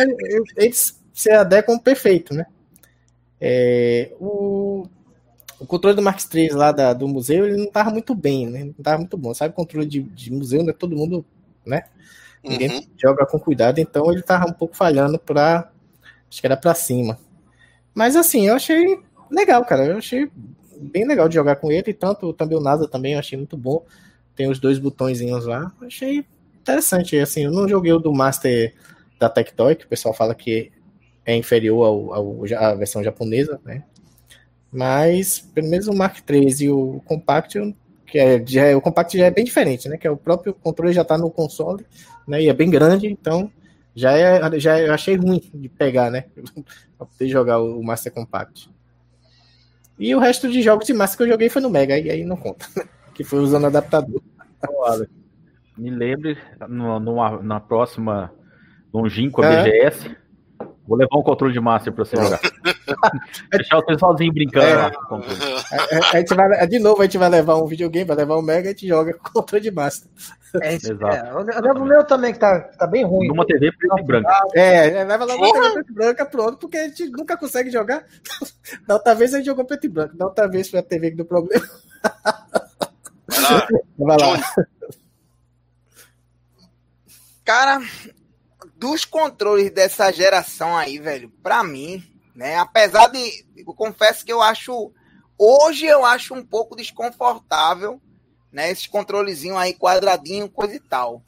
eles 0.58 1.00
se 1.14 1.30
adequam 1.32 1.78
perfeito, 1.78 2.34
né? 2.34 2.46
É, 3.40 4.14
o, 4.20 4.88
o 5.60 5.66
controle 5.66 5.96
do 5.96 6.02
Mark 6.02 6.20
III 6.34 6.50
lá 6.50 6.72
da, 6.72 6.94
do 6.94 7.08
museu, 7.08 7.46
ele 7.46 7.58
não 7.58 7.70
tava 7.70 7.92
muito 7.92 8.16
bem, 8.16 8.48
né? 8.48 8.64
Não 8.66 8.74
tava 8.74 9.00
muito 9.00 9.18
bom. 9.18 9.34
Sabe, 9.34 9.54
controle 9.54 9.86
de, 9.86 10.02
de 10.02 10.32
museu, 10.32 10.64
né? 10.64 10.74
Todo 10.74 10.96
mundo, 10.96 11.26
né? 11.66 11.84
Ninguém 12.44 12.72
uhum. 12.72 12.88
joga 12.98 13.26
com 13.26 13.38
cuidado, 13.38 13.80
então 13.80 14.12
ele 14.12 14.24
tava 14.24 14.48
um 14.48 14.54
pouco 14.54 14.76
falhando 14.76 15.20
pra. 15.20 15.70
Acho 16.30 16.40
que 16.40 16.48
era 16.48 16.58
pra 16.58 16.74
cima. 16.74 17.20
Mas 17.94 18.16
assim, 18.16 18.48
eu 18.48 18.56
achei 18.56 19.00
legal, 19.32 19.66
cara. 19.66 19.86
Eu 19.86 19.98
achei 19.98 20.30
bem 20.80 21.08
legal 21.08 21.28
de 21.28 21.36
jogar 21.36 21.56
com 21.56 21.72
ele. 21.72 21.94
Tanto 21.94 22.34
também 22.34 22.58
o 22.58 22.62
NASA 22.62 22.88
também 22.88 23.14
eu 23.14 23.20
achei 23.20 23.38
muito 23.38 23.58
bom. 23.58 23.86
Tem 24.36 24.50
os 24.50 24.60
dois 24.60 24.80
botõezinhos 24.80 25.46
lá. 25.46 25.72
Eu 25.82 25.88
achei 25.88 26.26
interessante. 26.62 27.18
Assim, 27.18 27.46
eu 27.46 27.52
não 27.52 27.68
joguei 27.68 27.92
o 27.92 28.00
do 28.00 28.14
Master 28.14 28.74
da 29.20 29.30
Tectoy, 29.30 29.76
que 29.76 29.86
o 29.86 29.90
pessoal 29.90 30.14
fala 30.14 30.34
que 30.34 30.72
é 31.26 31.36
inferior 31.36 31.86
ao, 31.86 32.14
ao 32.14 32.46
à 32.58 32.74
versão 32.74 33.04
japonesa, 33.04 33.60
né? 33.64 33.84
Mas 34.72 35.40
pelo 35.40 35.70
menos 35.70 35.88
o 35.88 35.94
Mark 35.94 36.18
III 36.28 36.56
e 36.62 36.70
o 36.70 37.02
Compact, 37.06 37.76
que 38.06 38.18
é, 38.18 38.44
já 38.46 38.66
é, 38.66 38.76
o 38.76 38.82
Compact 38.82 39.18
já 39.18 39.26
é 39.26 39.32
bem 39.32 39.46
diferente, 39.46 39.88
né? 39.90 39.98
Que 39.98 40.08
é 40.08 40.12
o 40.12 40.18
próprio 40.18 40.54
controle 40.54 40.94
já 40.94 41.02
está 41.02 41.18
no 41.18 41.30
console, 41.30 41.86
né? 42.28 42.42
E 42.42 42.50
é 42.50 42.54
bem 42.54 42.70
grande, 42.70 43.08
então 43.08 43.52
já 43.94 44.18
é, 44.18 44.60
já 44.60 44.80
é, 44.80 44.88
eu 44.88 44.94
achei 44.94 45.16
ruim 45.16 45.42
de 45.54 45.70
pegar, 45.70 46.10
né? 46.10 46.26
para 46.98 47.06
poder 47.06 47.28
jogar 47.28 47.60
o 47.60 47.84
Master 47.84 48.12
Compact. 48.12 48.70
E 50.02 50.16
o 50.16 50.20
resto 50.20 50.50
de 50.50 50.64
jogos 50.64 50.88
de 50.88 50.94
massa 50.94 51.16
que 51.16 51.22
eu 51.22 51.28
joguei 51.28 51.48
foi 51.48 51.62
no 51.62 51.70
Mega, 51.70 51.96
e 51.96 52.10
aí 52.10 52.26
não 52.26 52.36
conta. 52.36 52.66
que 53.14 53.24
foi 53.24 53.40
usando 53.40 53.68
adaptador. 53.68 54.20
Me 55.78 55.92
lembre, 55.92 56.40
no, 56.68 57.00
numa, 57.00 57.40
na 57.44 57.60
próxima 57.60 58.34
longínqua 58.92 59.46
é. 59.46 59.64
BGS, 59.64 60.18
Vou 60.92 60.98
levar 60.98 61.18
um 61.18 61.24
controle 61.24 61.54
de 61.54 61.60
master 61.62 61.94
pra 61.94 62.04
você 62.04 62.18
jogar. 62.18 62.42
Deixar 63.50 63.78
você 63.78 63.98
sozinho 63.98 64.34
brincando 64.34 64.66
é. 64.66 64.76
lá. 64.76 64.92
A, 65.10 65.16
a, 65.16 66.12
a, 66.12 66.20
gente 66.20 66.36
vai, 66.36 66.68
de 66.68 66.80
novo, 66.80 67.02
a 67.02 67.06
gente 67.06 67.18
vai 67.18 67.30
levar 67.30 67.56
um 67.56 67.66
videogame, 67.66 68.06
vai 68.06 68.18
levar 68.18 68.38
um 68.38 68.42
Mega 68.42 68.68
e 68.68 68.72
a 68.72 68.72
gente 68.72 68.88
joga 68.90 69.14
com 69.14 69.32
controle 69.32 69.64
de 69.64 69.72
master. 69.72 70.12
É, 70.62 70.74
Exato. 70.74 71.06
É, 71.06 71.32
eu 71.32 71.62
levo 71.62 71.80
o 71.80 71.86
meu 71.86 72.04
também, 72.04 72.34
que 72.34 72.40
tá, 72.40 72.60
tá 72.60 72.86
bem 72.86 73.06
ruim. 73.06 73.30
Numa 73.30 73.46
TV 73.46 73.72
preto 73.72 74.00
e 74.00 74.04
branca. 74.04 74.30
É, 74.54 74.90
é, 74.90 75.04
leva 75.06 75.24
lá 75.24 75.34
uma 75.34 75.54
TV 75.54 75.72
preto 75.72 75.92
e 75.92 75.94
branca, 75.94 76.26
pronto, 76.26 76.58
porque 76.58 76.78
a 76.78 76.90
gente 76.90 77.10
nunca 77.10 77.38
consegue 77.38 77.72
jogar. 77.72 78.04
Da 78.86 78.96
outra 78.96 79.14
vez 79.16 79.34
a 79.34 79.38
gente 79.38 79.48
jogou 79.48 79.66
preto 79.66 79.86
e 79.86 79.90
branco, 79.90 80.16
da 80.16 80.26
outra 80.26 80.48
vez 80.48 80.70
foi 80.70 80.80
a 80.80 80.84
TV 80.84 81.12
que 81.12 81.18
deu 81.18 81.26
problema. 81.26 81.66
Vai 83.28 83.42
lá. 83.42 83.68
Vai 83.98 84.18
lá. 84.18 84.56
Cara, 87.44 87.82
dos 88.82 89.06
controles 89.06 89.70
dessa 89.70 90.12
geração 90.12 90.76
aí, 90.76 90.98
velho, 90.98 91.30
para 91.44 91.64
mim, 91.64 92.04
né, 92.34 92.58
apesar 92.58 93.10
de, 93.10 93.46
eu 93.56 93.76
confesso 93.76 94.26
que 94.26 94.34
eu 94.34 94.42
acho, 94.42 94.92
hoje 95.38 95.86
eu 95.86 96.04
acho 96.04 96.34
um 96.34 96.44
pouco 96.44 96.76
desconfortável, 96.76 98.02
né, 98.52 98.72
esses 98.72 98.88
controlezinho 98.88 99.56
aí 99.56 99.76
quadradinho, 99.76 100.50
coisa 100.50 100.74
e 100.74 100.80
tal. 100.80 101.22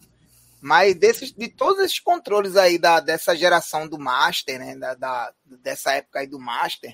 Mas 0.60 0.96
desses, 0.96 1.32
de 1.32 1.48
todos 1.48 1.84
esses 1.84 2.00
controles 2.00 2.56
aí 2.56 2.80
da, 2.80 3.00
dessa 3.00 3.36
geração 3.36 3.88
do 3.88 4.00
Master, 4.00 4.58
né, 4.58 4.76
da, 4.76 4.96
da 4.96 5.32
dessa 5.62 5.92
época 5.94 6.22
aí 6.22 6.28
do 6.28 6.40
Master, 6.40 6.92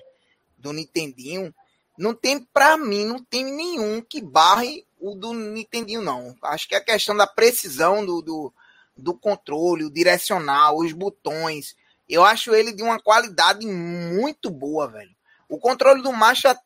do 0.58 0.74
Nintendinho, 0.74 1.56
não 1.98 2.14
tem, 2.14 2.38
para 2.38 2.76
mim, 2.76 3.06
não 3.06 3.24
tem 3.24 3.46
nenhum 3.46 4.02
que 4.02 4.22
barre 4.22 4.86
o 5.00 5.16
do 5.16 5.34
Nintendinho, 5.34 6.02
não. 6.02 6.36
Acho 6.44 6.68
que 6.68 6.76
é 6.76 6.80
a 6.80 6.84
questão 6.84 7.16
da 7.16 7.26
precisão 7.26 8.06
do, 8.06 8.22
do 8.22 8.54
do 9.00 9.14
controle, 9.14 9.86
o 9.86 9.92
direcional, 9.92 10.78
os 10.78 10.92
botões. 10.92 11.76
Eu 12.08 12.24
acho 12.24 12.54
ele 12.54 12.72
de 12.74 12.84
uma 12.84 13.00
qualidade 13.00 13.66
muito 13.66 14.50
boa, 14.50 14.88
velho. 14.88 15.16
O 15.48 15.58
controle 15.58 16.02
do 16.02 16.12
Macha, 16.12 16.58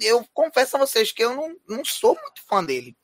eu 0.00 0.24
confesso 0.32 0.76
a 0.76 0.80
vocês 0.80 1.12
que 1.12 1.22
eu 1.22 1.34
não, 1.34 1.56
não 1.68 1.84
sou 1.84 2.14
muito 2.14 2.42
fã 2.46 2.64
dele. 2.64 2.96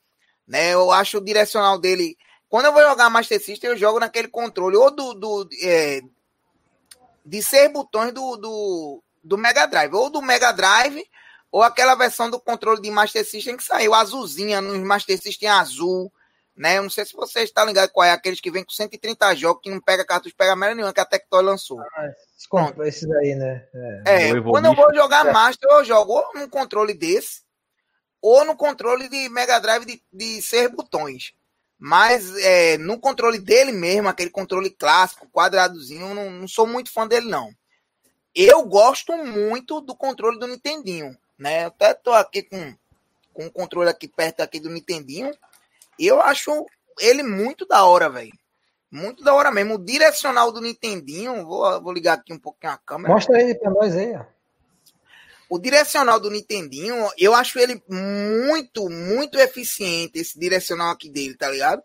Né? 0.47 0.73
Eu 0.73 0.91
acho 0.91 1.17
o 1.17 1.23
direcional 1.23 1.79
dele 1.79 2.17
Quando 2.49 2.65
eu 2.65 2.73
vou 2.73 2.81
jogar 2.81 3.09
Master 3.09 3.41
System, 3.41 3.69
eu 3.69 3.77
jogo 3.77 3.99
naquele 3.99 4.27
controle 4.27 4.75
ou 4.75 4.91
do, 4.91 5.13
do 5.13 5.49
é, 5.63 6.01
de 7.25 7.41
seis 7.41 7.71
botões 7.71 8.11
do, 8.13 8.35
do, 8.35 9.03
do 9.23 9.37
Mega 9.37 9.65
Drive, 9.65 9.93
ou 9.93 10.09
do 10.09 10.21
Mega 10.21 10.51
Drive, 10.51 11.01
ou 11.51 11.63
aquela 11.63 11.95
versão 11.95 12.29
do 12.29 12.39
controle 12.39 12.81
de 12.81 12.91
Master 12.91 13.25
System 13.25 13.55
que 13.55 13.63
saiu 13.63 13.93
azulzinha 13.93 14.59
no 14.59 14.85
Master 14.85 15.17
System 15.21 15.49
azul, 15.49 16.11
né? 16.61 16.77
Eu 16.77 16.83
não 16.83 16.91
sei 16.91 17.03
se 17.03 17.15
vocês 17.15 17.45
estão 17.45 17.65
ligados 17.65 17.91
qual 17.91 18.05
é, 18.05 18.11
aqueles 18.11 18.39
que 18.39 18.51
vem 18.51 18.63
com 18.63 18.69
130 18.69 19.33
jogos, 19.33 19.63
que 19.63 19.69
não 19.71 19.81
pega 19.81 20.05
cartucho, 20.05 20.35
pega 20.35 20.55
merda 20.55 20.75
nenhuma, 20.75 20.93
que 20.93 20.99
a 20.99 21.05
Tectoy 21.05 21.41
lançou. 21.41 21.81
Ah, 21.81 22.11
esses 22.85 23.09
aí, 23.09 23.33
né? 23.33 23.67
É, 24.05 24.29
é 24.29 24.41
quando 24.41 24.65
eu 24.65 24.75
vou 24.75 24.93
jogar 24.93 25.33
Master, 25.33 25.67
eu 25.71 25.83
jogo 25.83 26.13
ou 26.13 26.33
num 26.35 26.47
controle 26.47 26.93
desse, 26.93 27.41
ou 28.21 28.45
no 28.45 28.55
controle 28.55 29.09
de 29.09 29.27
Mega 29.27 29.57
Drive 29.57 29.85
de, 29.85 30.03
de 30.13 30.39
seis 30.43 30.69
botões. 30.69 31.33
Mas 31.79 32.31
é, 32.37 32.77
no 32.77 32.99
controle 32.99 33.39
dele 33.39 33.71
mesmo, 33.71 34.07
aquele 34.07 34.29
controle 34.29 34.69
clássico, 34.69 35.27
quadradozinho, 35.31 36.13
não, 36.13 36.29
não 36.29 36.47
sou 36.47 36.67
muito 36.67 36.93
fã 36.93 37.07
dele, 37.07 37.27
não. 37.27 37.51
Eu 38.35 38.63
gosto 38.65 39.17
muito 39.17 39.81
do 39.81 39.95
controle 39.95 40.37
do 40.37 40.45
Nintendinho, 40.45 41.17
né? 41.39 41.63
Eu 41.63 41.67
até 41.69 41.95
tô 41.95 42.13
aqui 42.13 42.43
com, 42.43 42.75
com 43.33 43.47
o 43.47 43.51
controle 43.51 43.89
aqui 43.89 44.07
perto 44.07 44.41
aqui 44.41 44.59
do 44.59 44.69
Nintendinho. 44.69 45.33
E 46.01 46.07
eu 46.07 46.19
acho 46.19 46.65
ele 46.99 47.21
muito 47.21 47.63
da 47.63 47.85
hora, 47.85 48.09
velho. 48.09 48.33
Muito 48.89 49.23
da 49.23 49.35
hora 49.35 49.51
mesmo. 49.51 49.75
O 49.75 49.77
direcional 49.77 50.51
do 50.51 50.59
Nintendinho, 50.59 51.45
vou, 51.45 51.79
vou 51.79 51.93
ligar 51.93 52.13
aqui 52.13 52.33
um 52.33 52.39
pouquinho 52.39 52.73
a 52.73 52.77
câmera. 52.77 53.13
Mostra 53.13 53.39
ele 53.39 53.53
pra 53.53 53.69
nós 53.69 53.95
aí, 53.95 54.15
ó. 54.15 54.25
O 55.47 55.59
direcional 55.59 56.19
do 56.19 56.31
Nintendinho, 56.31 57.07
eu 57.19 57.35
acho 57.35 57.59
ele 57.59 57.83
muito, 57.87 58.89
muito 58.89 59.37
eficiente, 59.37 60.17
esse 60.17 60.39
direcional 60.39 60.89
aqui 60.89 61.07
dele, 61.07 61.37
tá 61.37 61.51
ligado? 61.51 61.83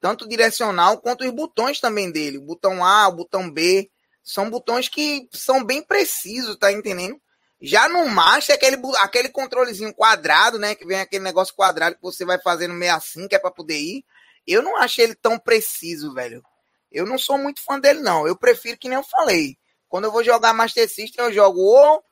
Tanto 0.00 0.24
o 0.24 0.28
direcional 0.28 0.98
quanto 0.98 1.22
os 1.22 1.30
botões 1.30 1.78
também 1.78 2.10
dele. 2.10 2.38
O 2.38 2.42
botão 2.42 2.82
A, 2.82 3.06
o 3.08 3.16
botão 3.16 3.50
B. 3.50 3.90
São 4.24 4.48
botões 4.48 4.88
que 4.88 5.28
são 5.30 5.62
bem 5.62 5.82
precisos, 5.82 6.56
tá 6.56 6.72
entendendo? 6.72 7.20
Já 7.64 7.88
no 7.88 8.08
Master, 8.08 8.56
aquele, 8.56 8.76
aquele 8.98 9.28
controlezinho 9.28 9.94
quadrado, 9.94 10.58
né? 10.58 10.74
Que 10.74 10.84
vem 10.84 10.98
aquele 10.98 11.22
negócio 11.22 11.54
quadrado 11.54 11.94
que 11.94 12.02
você 12.02 12.24
vai 12.24 12.36
fazendo 12.40 12.74
meio 12.74 12.92
assim, 12.92 13.28
que 13.28 13.36
é 13.36 13.38
pra 13.38 13.52
poder 13.52 13.78
ir. 13.78 14.04
Eu 14.44 14.62
não 14.62 14.76
achei 14.76 15.04
ele 15.04 15.14
tão 15.14 15.38
preciso, 15.38 16.12
velho. 16.12 16.44
Eu 16.90 17.06
não 17.06 17.16
sou 17.16 17.38
muito 17.38 17.62
fã 17.62 17.78
dele, 17.78 18.00
não. 18.00 18.26
Eu 18.26 18.34
prefiro 18.34 18.76
que 18.76 18.88
nem 18.88 18.98
eu 18.98 19.04
falei. 19.04 19.56
Quando 19.88 20.04
eu 20.04 20.10
vou 20.10 20.24
jogar 20.24 20.52
Master 20.52 20.88
System, 20.88 21.24
eu 21.24 21.32
jogo 21.32 21.60
ou 21.60 22.02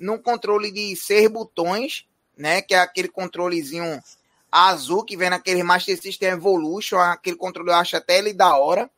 num 0.00 0.18
controle 0.18 0.72
de 0.72 0.96
seis 0.96 1.28
botões, 1.28 2.04
né? 2.36 2.60
Que 2.60 2.74
é 2.74 2.80
aquele 2.80 3.08
controlezinho 3.08 4.02
azul 4.50 5.04
que 5.04 5.16
vem 5.16 5.30
naquele 5.30 5.62
Master 5.62 5.96
System 6.00 6.30
Evolution, 6.30 6.98
aquele 6.98 7.36
controle 7.36 7.70
eu 7.70 7.76
acho 7.76 7.96
até 7.96 8.18
ele 8.18 8.32
da 8.32 8.56
hora, 8.56 8.90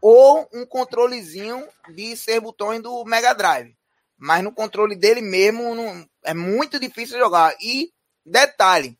ou 0.00 0.48
um 0.54 0.64
controlezinho 0.64 1.68
de 1.90 2.16
seis 2.16 2.40
botões 2.40 2.82
do 2.82 3.04
Mega 3.04 3.34
Drive. 3.34 3.76
Mas 4.24 4.42
no 4.42 4.50
controle 4.50 4.96
dele 4.96 5.20
mesmo 5.20 5.74
não, 5.74 6.08
é 6.24 6.32
muito 6.32 6.80
difícil 6.80 7.18
jogar. 7.18 7.54
E 7.60 7.92
detalhe, 8.24 8.98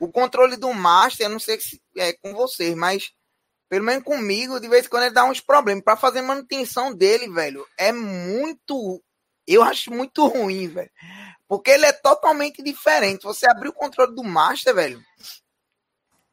o 0.00 0.10
controle 0.10 0.56
do 0.56 0.74
Master, 0.74 1.26
eu 1.26 1.30
não 1.30 1.38
sei 1.38 1.60
se 1.60 1.80
é 1.96 2.12
com 2.14 2.34
vocês, 2.34 2.74
mas 2.74 3.12
pelo 3.68 3.84
menos 3.84 4.02
comigo, 4.02 4.58
de 4.58 4.66
vez 4.68 4.86
em 4.86 4.88
quando 4.88 5.04
ele 5.04 5.14
dá 5.14 5.24
uns 5.24 5.40
problemas. 5.40 5.84
Para 5.84 5.96
fazer 5.96 6.22
manutenção 6.22 6.92
dele, 6.92 7.28
velho, 7.32 7.64
é 7.78 7.92
muito 7.92 9.00
eu 9.46 9.62
acho 9.62 9.92
muito 9.92 10.26
ruim, 10.26 10.66
velho. 10.66 10.90
Porque 11.46 11.70
ele 11.70 11.86
é 11.86 11.92
totalmente 11.92 12.60
diferente. 12.60 13.22
Você 13.22 13.46
abrir 13.48 13.68
o 13.68 13.72
controle 13.72 14.12
do 14.12 14.24
Master, 14.24 14.74
velho. 14.74 15.00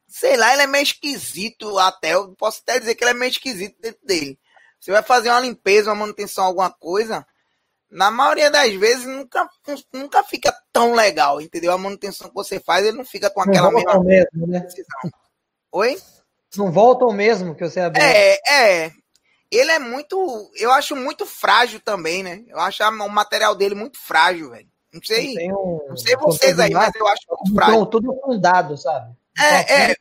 Sei 0.08 0.36
lá, 0.36 0.52
ele 0.52 0.62
é 0.62 0.66
meio 0.66 0.82
esquisito 0.82 1.78
até. 1.78 2.14
Eu 2.14 2.34
posso 2.34 2.60
até 2.62 2.80
dizer 2.80 2.96
que 2.96 3.04
ele 3.04 3.12
é 3.12 3.14
meio 3.14 3.30
esquisito 3.30 3.80
dentro 3.80 4.04
dele. 4.04 4.36
Você 4.80 4.90
vai 4.90 5.02
fazer 5.04 5.30
uma 5.30 5.38
limpeza, 5.38 5.90
uma 5.90 6.00
manutenção, 6.00 6.44
alguma 6.44 6.72
coisa. 6.72 7.24
Na 7.92 8.10
maioria 8.10 8.50
das 8.50 8.72
vezes 8.74 9.04
nunca, 9.04 9.46
nunca 9.92 10.24
fica 10.24 10.52
tão 10.72 10.94
legal, 10.94 11.42
entendeu? 11.42 11.72
A 11.72 11.78
manutenção 11.78 12.28
que 12.28 12.34
você 12.34 12.58
faz, 12.58 12.86
ele 12.86 12.96
não 12.96 13.04
fica 13.04 13.28
com 13.28 13.42
aquela 13.42 13.70
não 13.70 13.74
mesma. 13.74 14.02
Mesmo, 14.02 14.46
né? 14.46 14.66
Oi? 15.70 16.00
Não 16.56 16.72
volta 16.72 17.04
o 17.04 17.12
mesmo 17.12 17.54
que 17.54 17.68
você 17.68 17.80
abriu. 17.80 18.02
É, 18.02 18.38
é 18.50 18.92
ele 19.52 19.70
é 19.70 19.78
muito. 19.78 20.50
Eu 20.56 20.72
acho 20.72 20.96
muito 20.96 21.26
frágil 21.26 21.78
também, 21.78 22.22
né? 22.22 22.42
Eu 22.48 22.58
acho 22.58 22.82
o 22.82 23.08
material 23.10 23.54
dele 23.54 23.74
muito 23.74 23.98
frágil, 23.98 24.50
velho. 24.50 24.66
Não 24.90 25.02
sei. 25.02 25.34
Um, 25.52 25.88
não 25.90 25.96
sei 25.96 26.16
vocês 26.16 26.58
aí, 26.58 26.70
mas 26.70 26.94
eu 26.94 27.06
acho 27.06 27.22
muito 27.28 27.54
frágil. 27.54 27.86
Tudo 27.86 28.18
fundado, 28.24 28.78
sabe? 28.78 29.14
É, 29.38 29.90
é. 29.90 29.96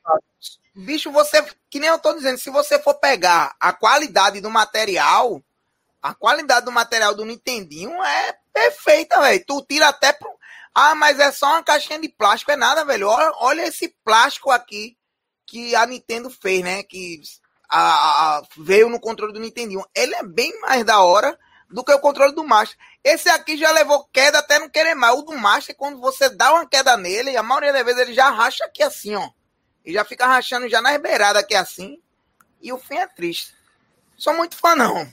Bicho, 0.74 1.12
você. 1.12 1.44
Que 1.70 1.82
nem 1.82 1.90
eu 1.90 2.00
tô 2.00 2.14
dizendo, 2.14 2.38
se 2.38 2.50
você 2.50 2.80
for 2.80 2.94
pegar 2.94 3.54
a 3.60 3.74
qualidade 3.74 4.40
do 4.40 4.50
material, 4.50 5.42
a 6.02 6.14
qualidade 6.14 6.66
do 6.66 6.72
material 6.72 7.14
do 7.14 7.26
Nintendinho 7.26 7.92
é 8.04 8.36
perfeita, 8.54 9.22
velho. 9.22 9.44
Tu 9.46 9.66
tira 9.70 9.90
até 9.90 10.12
pro. 10.12 10.30
Ah, 10.74 10.96
mas 10.96 11.20
é 11.20 11.32
só 11.32 11.48
uma 11.48 11.64
caixinha 11.64 12.00
de 12.00 12.10
plástico, 12.10 12.52
é 12.52 12.56
nada, 12.56 12.86
velho. 12.86 13.08
Olha, 13.08 13.32
olha 13.40 13.68
esse 13.68 13.94
plástico 14.04 14.50
aqui 14.50 14.98
que 15.46 15.76
a 15.76 15.86
Nintendo 15.86 16.30
fez, 16.30 16.64
né? 16.64 16.82
Que 16.84 17.22
a, 17.70 18.38
a, 18.38 18.44
veio 18.58 18.90
no 18.90 19.00
controle 19.00 19.34
do 19.34 19.40
Nintendo. 19.40 19.86
Ele 19.94 20.16
é 20.16 20.24
bem 20.24 20.60
mais 20.62 20.84
da 20.86 21.02
hora 21.02 21.38
do 21.70 21.84
que 21.84 21.94
o 21.94 22.00
controle 22.00 22.34
do 22.34 22.44
Master. 22.44 22.78
Esse 23.04 23.30
aqui 23.30 23.58
já 23.58 23.72
levou 23.72 24.08
queda 24.12 24.40
até 24.40 24.60
não 24.60 24.70
querer 24.70 24.96
mais. 24.96 25.18
O 25.18 25.24
do 25.24 25.38
Master, 25.38 25.76
quando 25.76 26.00
você 26.00 26.30
dá 26.30 26.54
uma 26.54 26.66
queda 26.66 26.98
nele, 26.98 27.36
a 27.36 27.44
maioria 27.44 27.74
das 27.74 27.84
vezes 27.84 28.02
ele 28.02 28.14
já 28.14 28.30
racha 28.30 28.66
aqui 28.66 28.82
assim, 28.82 29.16
ó. 29.16 29.30
E 29.86 29.94
já 29.94 30.06
fica 30.06 30.26
rachando 30.26 30.70
já 30.70 30.82
nas 30.82 30.98
beiradas 30.98 31.44
aqui 31.44 31.56
assim. 31.56 32.02
E 32.62 32.72
o 32.72 32.78
fim 32.78 32.98
é 32.98 33.08
triste. 33.08 33.56
Sou 34.18 34.34
muito 34.34 34.56
fã, 34.56 34.76
não. 34.76 35.12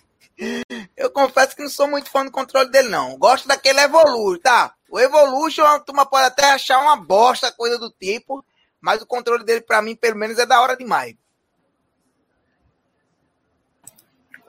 Eu 0.96 1.10
confesso 1.10 1.56
que 1.56 1.62
não 1.62 1.70
sou 1.70 1.88
muito 1.88 2.10
fã 2.10 2.24
do 2.24 2.30
controle 2.30 2.70
dele, 2.70 2.88
não. 2.88 3.18
Gosto 3.18 3.48
daquele 3.48 3.80
Evolution, 3.80 4.40
tá? 4.40 4.74
O 4.90 4.98
Evolution, 5.00 5.64
a 5.64 5.80
turma 5.80 6.06
pode 6.06 6.26
até 6.26 6.52
achar 6.52 6.78
uma 6.80 6.96
bosta, 6.96 7.52
coisa 7.52 7.78
do 7.78 7.90
tipo. 7.90 8.44
Mas 8.80 9.02
o 9.02 9.06
controle 9.06 9.44
dele, 9.44 9.60
para 9.60 9.82
mim, 9.82 9.96
pelo 9.96 10.16
menos, 10.16 10.38
é 10.38 10.46
da 10.46 10.60
hora 10.60 10.76
demais. 10.76 11.16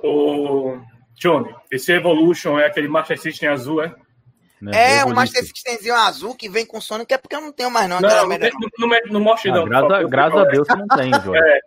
O 0.04 0.80
Johnny, 1.16 1.54
esse 1.72 1.92
Evolution 1.92 2.60
é 2.60 2.68
aquele 2.68 2.88
Master 2.88 3.20
System 3.20 3.50
azul, 3.50 3.84
é? 3.84 3.94
É, 4.74 5.06
o 5.06 5.16
Master 5.16 5.42
Systemzinho 5.42 5.96
azul 5.96 6.36
que 6.36 6.50
vem 6.50 6.66
com 6.66 6.82
Sonic, 6.82 7.14
é 7.14 7.18
porque 7.18 7.36
eu 7.36 7.42
não 7.42 7.52
tenho 7.52 7.72
mais, 7.72 7.90
não. 7.90 8.02
Não, 8.02 8.10
não, 8.10 8.28
não, 8.28 8.88
não, 8.88 9.00
não 9.10 9.20
mostre, 9.22 9.52
não. 9.52 9.64
Ah, 9.64 9.66
graças, 9.70 10.10
graças 10.10 10.40
a 10.40 10.44
Deus 10.46 10.68
que 10.68 10.76
não 10.76 10.88
tem, 10.88 11.12
Johnny. 11.12 11.38
É. 11.38 11.60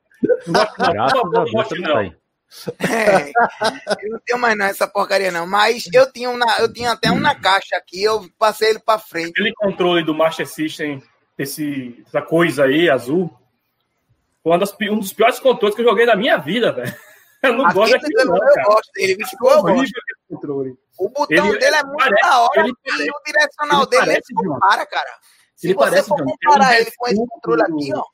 Graças 0.47 1.25
a 1.25 1.45
Deus 1.45 1.69
que 1.69 1.79
não 1.81 1.95
tem. 1.97 2.22
É, 2.79 3.31
eu 4.05 4.13
não 4.13 4.21
tenho 4.25 4.39
mais 4.39 4.57
não 4.57 4.67
essa 4.67 4.87
porcaria 4.87 5.31
não, 5.31 5.47
mas 5.47 5.89
eu 5.93 6.11
tinha, 6.13 6.29
um 6.31 6.37
na, 6.37 6.59
eu 6.59 6.73
tinha 6.73 6.93
até 6.93 7.11
um 7.11 7.19
na 7.19 7.35
caixa 7.35 7.77
aqui, 7.77 8.03
eu 8.03 8.29
passei 8.39 8.71
ele 8.71 8.79
para 8.79 8.99
frente. 8.99 9.31
Aquele 9.31 9.53
controle 9.55 10.05
do 10.05 10.15
Master 10.15 10.47
System, 10.47 11.03
esse, 11.39 12.03
essa 12.07 12.21
coisa 12.21 12.65
aí, 12.65 12.91
azul, 12.91 13.35
foi 14.43 14.59
das, 14.59 14.75
um 14.91 14.99
dos 14.99 15.13
piores 15.13 15.39
controles 15.39 15.75
que 15.75 15.83
eu 15.83 15.89
joguei 15.89 16.05
na 16.05 16.17
minha 16.17 16.37
vida, 16.37 16.73
velho. 16.73 16.93
Eu 17.43 17.55
não 17.55 17.73
gosto 17.73 17.91
daquilo, 17.91 18.25
não, 18.25 18.37
Eu 18.37 18.65
gosto 18.67 18.93
dele, 18.93 19.17
bicho, 19.17 19.35
eu 19.35 19.63
gosto. 19.63 20.73
O 20.97 21.09
botão 21.09 21.49
ele, 21.49 21.59
dele 21.59 21.75
é 21.75 21.83
muito 21.83 21.97
parece, 21.99 22.23
da 22.23 22.39
hora 22.39 22.61
ele, 22.61 22.73
e 22.87 23.11
o 23.11 23.23
direcional 23.27 23.87
dele 23.87 24.13
é 24.13 24.21
não 24.31 24.61
para, 24.61 24.87
cara. 24.87 25.11
Se 25.57 25.67
ele 25.67 25.75
você 25.75 25.91
parece, 25.91 26.09
for 26.09 26.23
comparar 26.23 26.81
ele 26.81 26.93
com 26.97 27.09
esse 27.09 27.27
controle 27.27 27.63
aqui, 27.63 27.93
ó. 27.97 28.05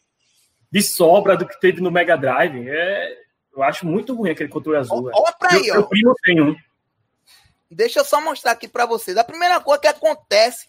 De 0.73 0.83
sobra 0.83 1.37
do 1.37 1.47
que 1.47 1.61
teve 1.61 1.83
no 1.83 1.91
Mega 1.91 2.17
Drive, 2.17 2.71
é... 2.71 3.19
eu 3.59 3.63
acho 3.65 3.85
muito 3.85 4.15
ruim 4.15 4.31
aquele 4.31 4.49
controle 4.49 4.79
azul. 4.79 5.11
Olha 5.13 5.33
pra 5.37 5.53
aí, 5.53 5.71
ó. 5.73 5.83
primo 5.83 6.15
tem 6.23 6.41
um. 6.41 6.57
Deixa 7.69 8.01
eu 8.01 8.05
só 8.05 8.21
mostrar 8.21 8.53
aqui 8.53 8.69
para 8.69 8.87
vocês. 8.87 9.17
A 9.17 9.25
primeira 9.25 9.61
coisa 9.61 9.81
que 9.81 9.89
acontece 9.89 10.67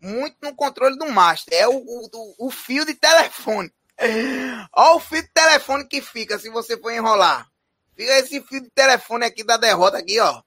muito 0.00 0.36
no 0.42 0.54
controle 0.54 0.96
do 0.98 1.10
Master 1.10 1.58
é 1.58 1.66
o, 1.66 1.76
o, 1.76 2.34
o 2.46 2.50
fio 2.50 2.84
de 2.84 2.94
telefone. 2.94 3.72
Olha 4.76 4.96
o 4.96 5.00
fio 5.00 5.22
de 5.22 5.28
telefone 5.28 5.88
que 5.88 6.02
fica 6.02 6.38
se 6.38 6.50
você 6.50 6.76
for 6.76 6.92
enrolar. 6.92 7.48
Fica 7.96 8.12
esse 8.18 8.40
fio 8.42 8.60
de 8.60 8.70
telefone 8.70 9.24
aqui 9.24 9.42
da 9.42 9.56
derrota 9.56 9.98
aqui, 9.98 10.20
ó. 10.20 10.42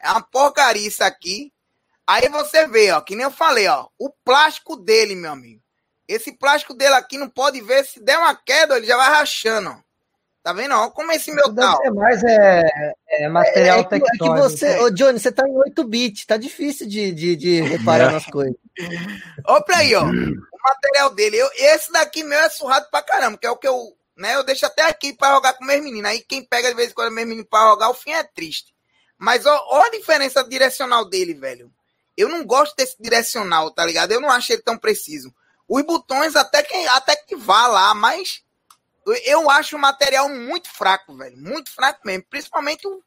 É 0.00 0.10
uma 0.10 0.22
porcaria 0.22 0.86
isso 0.86 1.02
aqui. 1.02 1.52
Aí 2.06 2.28
você 2.28 2.68
vê, 2.68 2.92
ó, 2.92 3.00
que 3.00 3.16
nem 3.16 3.24
eu 3.24 3.30
falei, 3.30 3.66
ó, 3.66 3.88
o 3.98 4.10
plástico 4.24 4.76
dele, 4.76 5.14
meu 5.14 5.32
amigo. 5.32 5.60
Esse 6.06 6.32
plástico 6.32 6.74
dele 6.74 6.94
aqui 6.94 7.18
não 7.18 7.28
pode 7.28 7.60
ver, 7.60 7.84
se 7.84 8.00
der 8.00 8.18
uma 8.18 8.36
queda, 8.36 8.76
ele 8.76 8.86
já 8.86 8.96
vai 8.96 9.08
rachando, 9.08 9.70
ó. 9.70 9.83
Tá 10.44 10.52
vendo? 10.52 10.74
Ó, 10.74 10.90
como 10.90 11.10
esse 11.10 11.32
meu 11.32 11.54
tal. 11.54 11.82
É 11.82 11.90
mais 11.90 12.22
é, 12.22 12.92
é 13.08 13.28
material 13.30 13.78
é, 13.78 13.80
é 13.80 13.84
tectônico. 13.84 14.24
É 14.26 14.42
que 14.42 14.42
você, 14.42 14.78
ô 14.80 14.90
Johnny, 14.90 15.18
você 15.18 15.32
tá 15.32 15.48
em 15.48 15.56
8 15.56 15.84
bits, 15.84 16.26
tá 16.26 16.36
difícil 16.36 16.86
de, 16.86 17.10
de, 17.12 17.34
de 17.34 17.60
reparar 17.64 18.12
nas 18.12 18.26
coisas. 18.26 18.54
Olha 19.46 19.64
pra 19.64 19.78
aí, 19.78 19.94
ó. 19.94 20.04
O 20.04 20.62
material 20.62 21.14
dele. 21.14 21.38
Eu, 21.38 21.48
esse 21.56 21.90
daqui 21.90 22.22
meu 22.22 22.38
é 22.38 22.50
surrado 22.50 22.86
pra 22.90 23.02
caramba, 23.02 23.38
que 23.38 23.46
é 23.46 23.50
o 23.50 23.56
que 23.56 23.66
eu 23.66 23.96
né? 24.16 24.34
Eu 24.34 24.44
deixo 24.44 24.64
até 24.66 24.82
aqui 24.82 25.12
para 25.12 25.34
jogar 25.34 25.54
com 25.54 25.64
meus 25.64 25.82
meninos. 25.82 26.10
Aí 26.10 26.20
quem 26.20 26.44
pega 26.44 26.68
de 26.68 26.74
vez 26.74 26.90
em 26.90 26.94
quando 26.94 27.12
meus 27.12 27.26
meninos 27.26 27.48
para 27.48 27.70
jogar, 27.70 27.88
o 27.88 27.94
fim 27.94 28.12
é 28.12 28.22
triste. 28.22 28.74
Mas 29.18 29.46
ó, 29.46 29.66
ó, 29.70 29.82
a 29.82 29.90
diferença 29.90 30.44
direcional 30.44 31.04
dele, 31.04 31.34
velho. 31.34 31.72
Eu 32.16 32.28
não 32.28 32.44
gosto 32.44 32.76
desse 32.76 32.96
direcional, 33.00 33.70
tá 33.70 33.84
ligado? 33.84 34.12
Eu 34.12 34.20
não 34.20 34.30
acho 34.30 34.52
ele 34.52 34.62
tão 34.62 34.78
preciso. 34.78 35.34
Os 35.66 35.82
botões 35.82 36.36
até 36.36 36.62
que, 36.62 36.74
até 36.88 37.16
que 37.16 37.34
vá 37.34 37.66
lá, 37.66 37.94
mas 37.94 38.42
eu 39.24 39.50
acho 39.50 39.76
o 39.76 39.78
material 39.78 40.28
muito 40.28 40.68
fraco, 40.70 41.16
velho. 41.16 41.36
Muito 41.36 41.70
fraco 41.70 42.00
mesmo. 42.04 42.24
Principalmente 42.28 42.86
o, 42.86 43.02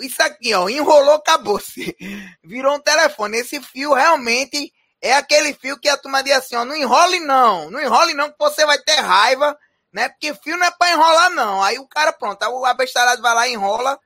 isso 0.00 0.22
aqui, 0.22 0.54
ó. 0.54 0.68
Enrolou, 0.68 1.14
acabou-se. 1.14 1.96
Virou 2.42 2.76
um 2.76 2.80
telefone. 2.80 3.38
Esse 3.38 3.60
fio 3.60 3.92
realmente 3.92 4.72
é 5.00 5.14
aquele 5.14 5.54
fio 5.54 5.78
que 5.78 5.88
a 5.88 5.96
turma 5.96 6.22
diz 6.22 6.34
assim, 6.34 6.56
ó. 6.56 6.64
Não 6.64 6.76
enrole 6.76 7.20
não. 7.20 7.70
Não 7.70 7.80
enrole 7.80 8.14
não, 8.14 8.30
que 8.30 8.38
você 8.38 8.64
vai 8.66 8.78
ter 8.78 8.96
raiva, 9.00 9.56
né? 9.92 10.08
Porque 10.08 10.34
fio 10.34 10.56
não 10.56 10.66
é 10.66 10.70
pra 10.70 10.92
enrolar, 10.92 11.30
não. 11.30 11.62
Aí 11.62 11.78
o 11.78 11.86
cara, 11.86 12.12
pronto. 12.12 12.44
O 12.44 12.64
abestalhado 12.64 13.22
vai 13.22 13.34
lá 13.34 13.48
e 13.48 13.52
enrola. 13.52 13.98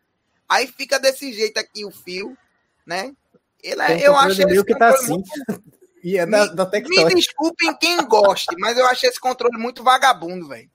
Aí 0.49 0.67
fica 0.67 0.99
desse 0.99 1.33
jeito 1.33 1.59
aqui 1.59 1.85
o 1.85 1.91
fio, 1.91 2.37
né? 2.87 3.13
Ele, 3.63 3.81
é, 3.81 4.07
eu 4.07 4.17
acho 4.17 4.43
esse 4.43 4.65
que 4.65 4.77
tá 4.77 4.89
assim. 4.89 5.13
Muito... 5.13 5.31
E 6.05 6.19
é 6.19 6.27
da, 6.27 6.49
me, 6.49 6.55
da 6.57 6.69
Me 6.69 7.15
desculpem 7.15 7.73
quem 7.79 7.97
goste, 8.09 8.57
mas 8.59 8.77
eu 8.77 8.85
achei 8.87 9.09
esse 9.09 9.21
controle 9.21 9.57
muito 9.57 9.85
vagabundo, 9.85 10.49
velho. 10.49 10.69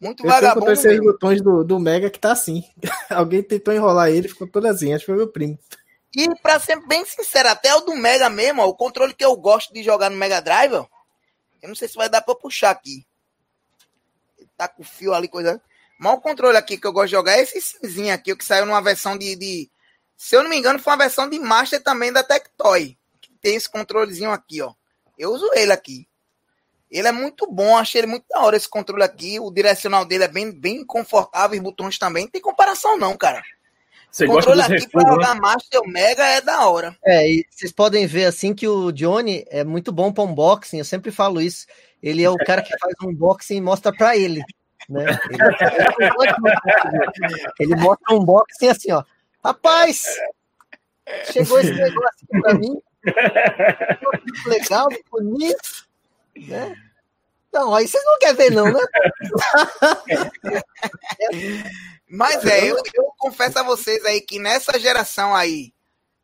Muito 0.00 0.24
eu 0.24 0.30
vagabundo. 0.30 0.70
Eu 0.70 0.80
tenho 0.80 1.02
botões 1.02 1.42
do, 1.42 1.64
do 1.64 1.78
Mega 1.78 2.08
que 2.08 2.18
tá 2.18 2.32
assim. 2.32 2.62
Alguém 3.10 3.42
tentou 3.42 3.74
enrolar 3.74 4.10
ele, 4.10 4.28
ficou 4.28 4.46
todo 4.46 4.66
assim. 4.66 4.92
Acho 4.92 5.00
que 5.04 5.12
foi 5.12 5.16
meu 5.16 5.28
primo. 5.28 5.58
E 6.16 6.26
pra 6.40 6.58
ser 6.58 6.80
bem 6.86 7.04
sincero, 7.04 7.48
até 7.48 7.74
o 7.74 7.80
do 7.80 7.94
Mega 7.94 8.30
mesmo, 8.30 8.62
ó, 8.62 8.66
o 8.66 8.74
controle 8.74 9.14
que 9.14 9.24
eu 9.24 9.36
gosto 9.36 9.72
de 9.72 9.82
jogar 9.82 10.08
no 10.08 10.16
Mega 10.16 10.40
Drive, 10.40 10.72
ó, 10.72 10.86
eu 11.60 11.68
não 11.68 11.76
sei 11.76 11.88
se 11.88 11.96
vai 11.96 12.08
dar 12.08 12.22
pra 12.22 12.34
puxar 12.34 12.70
aqui. 12.70 13.06
Ele 14.38 14.48
tá 14.56 14.68
com 14.68 14.82
fio 14.82 15.12
ali, 15.12 15.28
coisa. 15.28 15.60
Mas 15.98 16.14
o 16.14 16.20
controle 16.20 16.56
aqui 16.56 16.78
que 16.78 16.86
eu 16.86 16.92
gosto 16.92 17.08
de 17.08 17.16
jogar 17.16 17.32
é 17.32 17.42
esse 17.42 17.60
cinzinho 17.60 18.14
aqui, 18.14 18.32
o 18.32 18.36
que 18.36 18.44
saiu 18.44 18.64
numa 18.64 18.80
versão 18.80 19.18
de, 19.18 19.34
de. 19.36 19.70
Se 20.16 20.36
eu 20.36 20.42
não 20.42 20.50
me 20.50 20.56
engano, 20.56 20.78
foi 20.78 20.92
uma 20.92 21.04
versão 21.04 21.28
de 21.28 21.38
Master 21.38 21.82
também 21.82 22.12
da 22.12 22.22
Tectoy. 22.22 22.96
Que 23.20 23.32
tem 23.40 23.56
esse 23.56 23.68
controlezinho 23.68 24.30
aqui, 24.30 24.62
ó. 24.62 24.72
Eu 25.18 25.30
uso 25.32 25.48
ele 25.54 25.72
aqui. 25.72 26.07
Ele 26.90 27.06
é 27.06 27.12
muito 27.12 27.46
bom, 27.50 27.76
achei 27.76 28.00
ele 28.00 28.06
muito 28.06 28.24
da 28.28 28.40
hora 28.40 28.56
esse 28.56 28.68
controle 28.68 29.02
aqui. 29.02 29.38
O 29.38 29.50
direcional 29.50 30.04
dele 30.04 30.24
é 30.24 30.28
bem, 30.28 30.50
bem 30.50 30.84
confortável, 30.84 31.56
os 31.56 31.62
botões 31.62 31.98
também. 31.98 32.24
Não 32.24 32.30
tem 32.30 32.40
comparação, 32.40 32.96
não, 32.98 33.16
cara. 33.16 33.42
Você 34.10 34.24
o 34.24 34.28
controle 34.28 34.62
aqui 34.62 34.88
para 34.88 35.06
jogar 35.06 35.34
né? 35.34 35.40
Master 35.40 35.82
Mega 35.86 36.24
é 36.24 36.40
da 36.40 36.66
hora. 36.66 36.96
É, 37.04 37.30
e 37.30 37.44
vocês 37.50 37.70
podem 37.70 38.06
ver 38.06 38.24
assim 38.24 38.54
que 38.54 38.66
o 38.66 38.90
Johnny 38.90 39.44
é 39.48 39.62
muito 39.64 39.92
bom 39.92 40.10
para 40.10 40.24
unboxing, 40.24 40.78
eu 40.78 40.84
sempre 40.84 41.10
falo 41.10 41.42
isso. 41.42 41.66
Ele 42.02 42.22
é 42.22 42.30
o 42.30 42.36
cara 42.36 42.62
que 42.62 42.76
faz 42.78 42.94
um 43.02 43.10
unboxing 43.10 43.56
e 43.56 43.60
mostra 43.60 43.92
para 43.92 44.16
ele. 44.16 44.42
Né? 44.88 45.04
Ele, 47.60 47.74
ele 47.74 47.76
mostra 47.76 48.14
um 48.14 48.20
unboxing 48.20 48.68
assim, 48.68 48.92
ó. 48.92 49.04
Rapaz, 49.44 50.04
chegou 51.30 51.60
esse 51.60 51.74
negócio 51.74 52.18
aqui 52.22 52.40
para 52.40 52.54
mim. 52.54 52.80
Legal, 54.46 54.88
bonito 55.10 55.87
né? 56.46 56.76
Não, 57.52 57.74
aí 57.74 57.88
vocês 57.88 58.04
não 58.04 58.18
querem 58.18 58.36
ver, 58.36 58.50
não, 58.50 58.70
né? 58.70 58.80
Mas 62.10 62.44
é, 62.44 62.70
eu, 62.70 62.76
eu, 62.94 63.12
confesso 63.18 63.58
a 63.58 63.62
vocês 63.62 64.04
aí 64.04 64.20
que 64.20 64.38
nessa 64.38 64.78
geração 64.78 65.34
aí, 65.34 65.72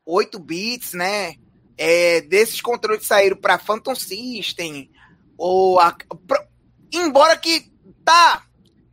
8 0.05 0.39
bits, 0.39 0.93
né? 0.93 1.37
É, 1.77 2.21
desses 2.21 2.61
controles 2.61 3.01
que 3.01 3.07
saíram 3.07 3.37
para 3.37 3.59
Phantom 3.59 3.95
System, 3.95 4.91
ou 5.37 5.81
a, 5.81 5.97
pra, 6.27 6.47
embora 6.93 7.37
que 7.37 7.73
tá, 8.05 8.45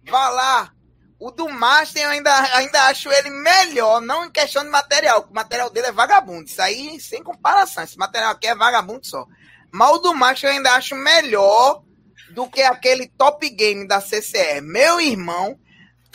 vá 0.09 0.29
lá, 0.29 0.73
o 1.19 1.29
do 1.29 1.47
Master 1.47 2.01
eu 2.01 2.09
ainda, 2.09 2.33
ainda 2.55 2.87
acho 2.87 3.11
ele 3.11 3.29
melhor, 3.29 4.01
não 4.01 4.25
em 4.25 4.31
questão 4.31 4.63
de 4.63 4.69
material, 4.69 5.27
o 5.29 5.33
material 5.33 5.69
dele 5.69 5.87
é 5.87 5.91
vagabundo, 5.91 6.45
isso 6.45 6.59
aí 6.59 6.99
sem 6.99 7.21
comparação, 7.21 7.83
esse 7.83 7.97
material 7.97 8.31
aqui 8.31 8.47
é 8.47 8.55
vagabundo 8.55 9.05
só. 9.05 9.27
Mas 9.71 9.91
o 9.91 9.97
do 9.99 10.13
Macho 10.13 10.45
eu 10.45 10.51
ainda 10.51 10.73
acho 10.73 10.95
melhor 10.95 11.83
do 12.31 12.47
que 12.47 12.61
aquele 12.61 13.07
top 13.07 13.49
game 13.49 13.87
da 13.87 14.01
CCE. 14.01 14.61
Meu 14.61 14.99
irmão, 14.99 15.57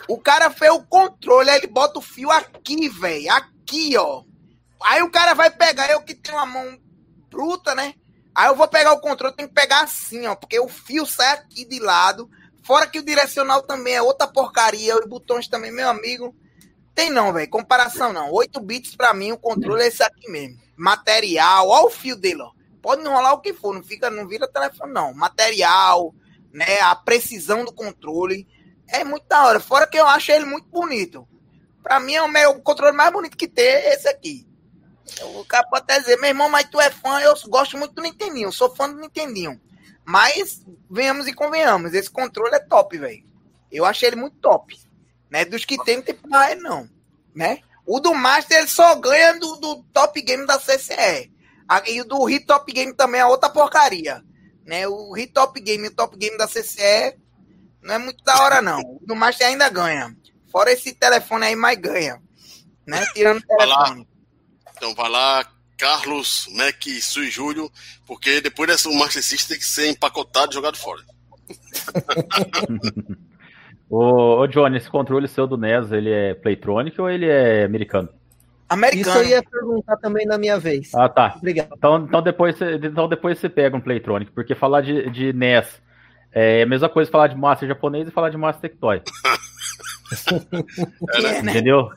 o 0.07 0.17
cara 0.19 0.49
fez 0.49 0.71
o 0.71 0.83
controle, 0.83 1.49
aí 1.49 1.57
ele 1.57 1.67
bota 1.67 1.99
o 1.99 2.01
fio 2.01 2.29
aqui, 2.31 2.87
velho. 2.89 3.31
Aqui, 3.31 3.97
ó. 3.97 4.23
Aí 4.83 5.01
o 5.01 5.09
cara 5.09 5.33
vai 5.33 5.49
pegar, 5.49 5.89
eu 5.89 6.01
que 6.01 6.13
tenho 6.13 6.37
uma 6.37 6.45
mão 6.45 6.79
bruta, 7.29 7.73
né? 7.73 7.93
Aí 8.33 8.47
eu 8.47 8.55
vou 8.55 8.67
pegar 8.67 8.93
o 8.93 9.01
controle, 9.01 9.35
tem 9.35 9.47
que 9.47 9.53
pegar 9.53 9.81
assim, 9.81 10.27
ó. 10.27 10.35
Porque 10.35 10.59
o 10.59 10.67
fio 10.67 11.05
sai 11.05 11.33
aqui 11.33 11.65
de 11.65 11.79
lado. 11.79 12.29
Fora 12.63 12.85
que 12.85 12.99
o 12.99 13.05
direcional 13.05 13.63
também 13.63 13.95
é 13.95 14.01
outra 14.01 14.27
porcaria. 14.27 14.95
Os 14.95 15.07
botões 15.07 15.47
também, 15.47 15.71
meu 15.71 15.89
amigo. 15.89 16.35
Tem 16.93 17.09
não, 17.09 17.33
velho. 17.33 17.49
Comparação 17.49 18.13
não. 18.13 18.31
8 18.31 18.59
bits 18.61 18.95
pra 18.95 19.13
mim, 19.13 19.31
o 19.31 19.37
controle 19.37 19.83
é 19.83 19.87
esse 19.87 20.03
aqui 20.03 20.29
mesmo. 20.29 20.59
Material, 20.75 21.67
ó 21.67 21.85
o 21.85 21.89
fio 21.89 22.15
dele, 22.15 22.41
ó. 22.41 22.51
Pode 22.81 23.01
enrolar 23.01 23.33
o 23.33 23.41
que 23.41 23.53
for, 23.53 23.73
não 23.73 23.83
fica, 23.83 24.09
não 24.09 24.27
vira 24.27 24.47
telefone, 24.47 24.93
não. 24.93 25.13
Material, 25.13 26.13
né? 26.53 26.79
A 26.81 26.95
precisão 26.95 27.65
do 27.65 27.73
controle. 27.73 28.47
É 28.87 29.03
muito 29.03 29.27
da 29.27 29.45
hora. 29.45 29.59
Fora 29.59 29.87
que 29.87 29.97
eu 29.97 30.07
acho 30.07 30.31
ele 30.31 30.45
muito 30.45 30.67
bonito. 30.69 31.27
Pra 31.83 31.99
mim 31.99 32.15
é 32.15 32.21
o 32.21 32.27
meu 32.27 32.59
controle 32.61 32.95
mais 32.95 33.11
bonito 33.11 33.37
que 33.37 33.47
tem, 33.47 33.65
é 33.65 33.93
esse 33.93 34.07
aqui. 34.07 34.47
O 35.37 35.45
cara 35.45 35.65
pode 35.67 35.83
até 35.83 35.99
dizer, 35.99 36.17
meu 36.17 36.29
irmão, 36.29 36.49
mas 36.49 36.67
tu 36.69 36.79
é 36.81 36.89
fã, 36.89 37.21
eu 37.21 37.33
gosto 37.47 37.77
muito 37.77 37.93
do 37.93 38.01
Nintendinho, 38.01 38.51
sou 38.51 38.75
fã 38.75 38.89
do 38.89 38.99
Nintendinho. 38.99 39.59
Mas, 40.03 40.65
venhamos 40.89 41.27
e 41.27 41.33
convenhamos, 41.33 41.93
esse 41.93 42.09
controle 42.09 42.55
é 42.55 42.59
top, 42.59 42.97
velho. 42.97 43.25
Eu 43.71 43.85
achei 43.85 44.09
ele 44.09 44.15
muito 44.17 44.37
top. 44.37 44.77
Né? 45.29 45.45
Dos 45.45 45.65
que 45.65 45.81
tem, 45.83 45.97
não 45.97 46.03
tem 46.03 46.15
pra 46.15 46.55
não. 46.55 46.89
Né? 47.33 47.59
O 47.85 47.99
do 47.99 48.13
Master, 48.13 48.57
ele 48.57 48.67
só 48.67 48.95
ganha 48.95 49.39
do, 49.39 49.55
do 49.55 49.83
top 49.93 50.21
game 50.21 50.45
da 50.45 50.59
CCE. 50.59 51.31
E 51.87 52.01
o 52.01 52.05
do 52.05 52.23
Hit 52.25 52.45
Top 52.45 52.71
Game 52.71 52.93
também 52.93 53.21
é 53.21 53.25
outra 53.25 53.49
porcaria. 53.49 54.23
Né? 54.65 54.87
O 54.87 55.13
Hit 55.13 55.33
Top 55.33 55.59
Game 55.59 55.83
e 55.85 55.87
o 55.87 55.95
Top 55.95 56.17
Game 56.17 56.37
da 56.37 56.47
CCE 56.47 57.17
não 57.81 57.95
é 57.95 57.97
muito 57.97 58.23
da 58.23 58.41
hora, 58.43 58.61
não. 58.61 58.99
No 59.07 59.15
Master 59.15 59.47
ainda 59.47 59.69
ganha. 59.69 60.15
Fora 60.51 60.71
esse 60.71 60.93
telefone 60.93 61.45
aí, 61.45 61.55
mais 61.55 61.77
ganha. 61.77 62.21
Né? 62.85 63.05
Tirando 63.13 63.37
o 63.37 63.57
telefone. 63.57 64.07
Então 64.75 64.93
vai 64.93 65.09
lá, 65.09 65.45
Carlos, 65.77 66.47
Mac, 66.53 66.83
Su 67.01 67.23
e 67.23 67.29
Júlio, 67.29 67.71
porque 68.05 68.41
depois 68.41 68.69
dessa 68.69 68.89
Master 68.89 69.23
System 69.23 69.49
tem 69.49 69.57
que 69.59 69.65
ser 69.65 69.89
empacotado 69.89 70.51
e 70.51 70.55
jogado 70.55 70.77
fora. 70.77 71.01
ô, 73.89 74.39
ô, 74.39 74.47
Johnny, 74.47 74.77
esse 74.77 74.89
controle 74.89 75.27
seu 75.27 75.47
do 75.47 75.57
NES, 75.57 75.91
ele 75.91 76.11
é 76.11 76.33
Playtronic 76.33 76.99
ou 76.99 77.09
ele 77.09 77.27
é 77.27 77.63
americano? 77.63 78.09
Americano. 78.69 79.19
Isso 79.19 79.19
eu 79.19 79.37
ia 79.37 79.43
perguntar 79.43 79.97
também 79.97 80.25
na 80.25 80.37
minha 80.37 80.59
vez. 80.59 80.93
Ah, 80.93 81.07
tá. 81.07 81.35
Obrigado. 81.37 81.69
Então, 81.77 81.97
então, 81.97 82.21
depois, 82.21 82.55
então 82.61 83.07
depois 83.07 83.39
você 83.39 83.49
pega 83.49 83.75
um 83.75 83.81
Playtronic, 83.81 84.31
porque 84.31 84.55
falar 84.55 84.81
de, 84.81 85.09
de 85.09 85.33
NES 85.33 85.81
é 86.31 86.63
a 86.63 86.65
mesma 86.65 86.89
coisa 86.89 87.09
falar 87.09 87.27
de 87.27 87.35
Master 87.35 87.67
japonês 87.67 88.07
e 88.07 88.11
falar 88.11 88.29
de 88.29 88.37
Master 88.37 88.69
Tectoy. 88.69 89.01
é, 91.15 91.41
né? 91.41 91.51
Entendeu? 91.51 91.89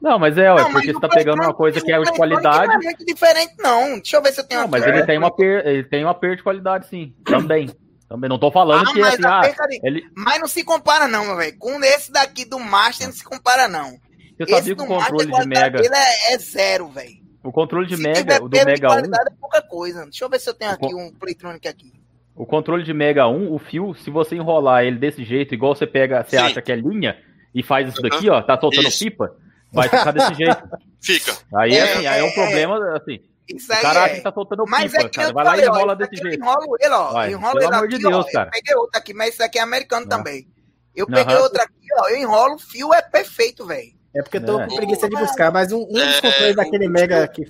Não, 0.00 0.18
mas 0.18 0.36
é, 0.38 0.48
não, 0.48 0.72
porque 0.72 0.92
você 0.92 1.00
tá 1.00 1.08
pegando 1.08 1.42
uma 1.42 1.54
coisa 1.54 1.80
que 1.80 1.92
é 1.92 2.00
de 2.00 2.12
qualidade. 2.12 2.68
Não 2.68 2.74
é 2.74 2.78
muito 2.78 3.04
diferente, 3.04 3.54
não. 3.58 3.94
Deixa 3.94 4.16
eu 4.16 4.22
ver 4.22 4.32
se 4.32 4.40
eu 4.40 4.46
tenho 4.46 4.62
Não, 4.62 4.68
mas 4.68 4.86
ele 4.86 5.04
tem, 5.04 5.18
uma 5.18 5.30
per... 5.30 5.66
ele 5.66 5.84
tem 5.84 6.04
uma 6.04 6.14
perda 6.14 6.36
de 6.36 6.42
qualidade, 6.42 6.86
sim. 6.86 7.14
Também. 7.24 7.70
Também 8.08 8.28
não 8.28 8.38
tô 8.38 8.50
falando 8.50 8.88
ah, 8.88 8.92
que 8.92 9.02
assim, 9.02 9.22
ah, 9.24 9.42
ele... 9.84 10.02
Mas 10.16 10.40
não 10.40 10.48
se 10.48 10.64
compara, 10.64 11.06
não, 11.06 11.26
meu 11.26 11.36
velho. 11.36 11.56
Com 11.58 11.78
esse 11.84 12.10
daqui 12.10 12.44
do 12.44 12.58
Master 12.58 13.06
não 13.06 13.14
se 13.14 13.22
compara, 13.22 13.68
não. 13.68 13.98
Você 14.46 14.54
sabia 14.54 14.76
que 14.76 14.82
o 14.82 14.86
controle 14.86 15.32
de 15.32 15.46
Mega. 15.46 15.80
É, 15.80 16.34
é, 16.34 16.38
zero, 16.38 16.88
velho. 16.88 17.20
O 17.42 17.52
controle 17.52 17.86
de 17.86 17.96
se 17.96 18.02
Mega, 18.02 18.42
o 18.42 18.48
do 18.48 18.56
Mega 18.56 18.92
1. 18.92 18.98
é 18.98 19.30
pouca 19.40 19.62
coisa. 19.62 20.04
Deixa 20.04 20.24
eu 20.24 20.28
ver 20.28 20.40
se 20.40 20.48
eu 20.48 20.54
tenho 20.54 20.70
aqui 20.70 20.94
um 20.94 21.10
Playtronic 21.12 21.66
aqui. 21.66 21.92
O 22.34 22.46
controle 22.46 22.82
de 22.82 22.92
Mega 22.94 23.28
1, 23.28 23.52
o 23.52 23.58
fio, 23.58 23.94
se 23.94 24.10
você 24.10 24.36
enrolar 24.36 24.84
ele 24.84 24.98
desse 24.98 25.24
jeito, 25.24 25.54
igual 25.54 25.74
você 25.74 25.86
pega, 25.86 26.22
você 26.22 26.38
Sim. 26.38 26.42
acha 26.42 26.62
que 26.62 26.72
é 26.72 26.76
linha, 26.76 27.18
e 27.54 27.62
faz 27.62 27.88
isso 27.88 28.00
daqui, 28.00 28.30
ó, 28.30 28.40
tá 28.40 28.58
soltando 28.58 28.88
isso. 28.88 29.04
pipa, 29.04 29.36
vai 29.72 29.88
ficar 29.88 30.12
desse 30.12 30.34
jeito. 30.34 30.62
Fica. 31.02 31.36
Aí, 31.56 31.74
é, 31.74 31.82
assim, 31.82 32.06
aí 32.06 32.20
é 32.20 32.24
um 32.24 32.28
é, 32.28 32.34
problema, 32.34 32.96
assim. 32.96 33.20
Isso 33.48 33.72
o 33.72 33.80
cara 33.80 34.04
acha 34.04 34.14
que 34.14 34.20
tá 34.20 34.32
soltando 34.32 34.64
mas 34.68 34.92
pipa, 34.92 35.06
é 35.06 35.08
cara. 35.08 35.32
Vai 35.32 35.44
lá 35.44 35.58
e 35.58 35.64
enrola 35.64 35.96
desse 35.96 36.16
jeito. 36.16 36.42
Enrolo 36.42 36.76
ele, 36.78 36.94
ó. 36.94 37.12
Vai, 37.12 37.32
enrolo 37.32 37.52
pelo 37.52 37.64
ele 37.64 37.74
amor 37.74 37.84
aqui, 37.86 37.96
de 37.96 38.02
Deus, 38.08 38.26
ó. 38.26 38.32
cara. 38.32 38.46
Eu 38.46 38.50
peguei 38.52 38.74
outro 38.76 38.98
aqui, 38.98 39.14
mas 39.14 39.34
isso 39.34 39.42
aqui 39.42 39.58
é 39.58 39.62
americano 39.62 40.06
também. 40.06 40.46
Eu 40.94 41.06
peguei 41.06 41.34
uhum. 41.34 41.42
outro 41.42 41.62
aqui, 41.62 41.86
ó. 41.98 42.08
Eu 42.08 42.16
enrolo, 42.16 42.54
o 42.54 42.58
fio 42.58 42.94
é 42.94 43.02
perfeito, 43.02 43.66
velho. 43.66 43.99
É 44.14 44.22
porque 44.22 44.38
eu 44.38 44.44
tô 44.44 44.60
é. 44.60 44.66
com 44.66 44.76
preguiça 44.76 45.08
de 45.08 45.16
buscar, 45.16 45.52
mas 45.52 45.72
um, 45.72 45.82
um 45.82 45.86
dos 45.86 46.18
é, 46.18 46.20
controles 46.20 46.56
daquele 46.56 46.88
Mega 46.88 47.26
que. 47.28 47.46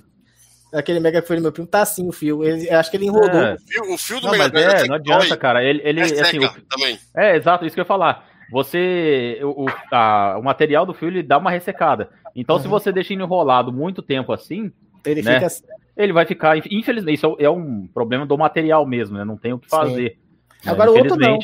Daquele 0.71 0.99
Mega 0.99 1.21
que 1.21 1.27
foi 1.27 1.35
do 1.37 1.41
meu 1.41 1.51
primo, 1.51 1.67
tá 1.67 1.81
assim 1.81 2.07
o 2.07 2.11
fio. 2.11 2.43
Ele, 2.43 2.69
acho 2.69 2.89
que 2.89 2.97
ele 2.97 3.07
enrodou. 3.07 3.41
É. 3.41 3.55
O, 3.55 3.57
fio, 3.59 3.93
o 3.93 3.97
fio 3.97 4.19
do 4.21 4.27
não, 4.27 4.37
Mega 4.37 4.51
mas 4.53 4.83
é, 4.83 4.87
não 4.87 4.95
adianta, 4.95 5.35
cara. 5.35 5.63
Ele, 5.63 5.81
ele 5.83 6.01
é, 6.01 6.21
assim, 6.21 6.39
o, 6.39 6.49
também. 6.69 6.99
é, 7.15 7.35
exato, 7.35 7.65
isso 7.65 7.73
que 7.73 7.79
eu 7.79 7.83
ia 7.83 7.87
falar. 7.87 8.25
Você. 8.51 9.39
O, 9.43 9.65
a, 9.91 10.37
o 10.37 10.43
material 10.43 10.85
do 10.85 10.93
fio 10.93 11.07
ele 11.07 11.23
dá 11.23 11.37
uma 11.37 11.51
ressecada. 11.51 12.09
Então, 12.35 12.57
uhum. 12.57 12.61
se 12.61 12.67
você 12.67 12.91
deixa 12.91 13.13
ele 13.13 13.23
enrolado 13.23 13.71
muito 13.71 14.01
tempo 14.01 14.31
assim. 14.31 14.71
Ele 15.03 15.21
né, 15.21 15.35
fica 15.35 15.47
assim. 15.47 15.63
Ele 15.97 16.13
vai 16.13 16.25
ficar. 16.25 16.57
Infelizmente, 16.57 17.15
isso 17.17 17.35
é 17.39 17.49
um 17.49 17.87
problema 17.87 18.25
do 18.25 18.37
material 18.37 18.85
mesmo, 18.85 19.17
né? 19.17 19.25
Não 19.25 19.37
tem 19.37 19.53
o 19.53 19.59
que 19.59 19.67
fazer. 19.67 20.17
Né? 20.63 20.71
Agora 20.71 20.91
o 20.91 20.97
outro 20.97 21.15
não. 21.15 21.39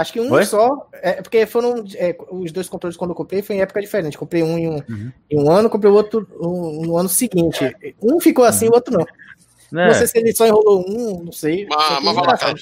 Acho 0.00 0.12
que 0.12 0.20
um 0.20 0.32
Oi? 0.32 0.44
só. 0.44 0.88
É, 0.94 1.20
porque 1.20 1.46
foram. 1.46 1.84
É, 1.96 2.16
os 2.30 2.50
dois 2.52 2.68
controles 2.68 2.96
quando 2.96 3.10
eu 3.10 3.16
comprei 3.16 3.42
foi 3.42 3.56
em 3.56 3.60
época 3.60 3.80
diferente. 3.80 4.18
Comprei 4.18 4.42
um 4.42 4.58
em 4.58 4.68
um, 4.68 4.74
uhum. 4.74 5.12
em 5.30 5.38
um 5.38 5.50
ano, 5.50 5.70
comprei 5.70 5.90
o 5.90 5.94
outro 5.94 6.26
um, 6.40 6.86
no 6.86 6.96
ano 6.96 7.08
seguinte. 7.08 7.76
Um 8.02 8.20
ficou 8.20 8.44
assim, 8.44 8.66
uhum. 8.66 8.72
o 8.72 8.74
outro 8.74 8.94
não. 8.98 9.06
É. 9.80 9.86
Não 9.86 9.94
sei 9.94 10.06
se 10.06 10.18
ele 10.18 10.34
só 10.34 10.46
enrolou 10.46 10.84
um, 10.88 11.24
não 11.24 11.32
sei. 11.32 11.66
Mas, 11.68 12.02
mas 12.02 12.16
vai 12.16 12.26
lá. 12.26 12.54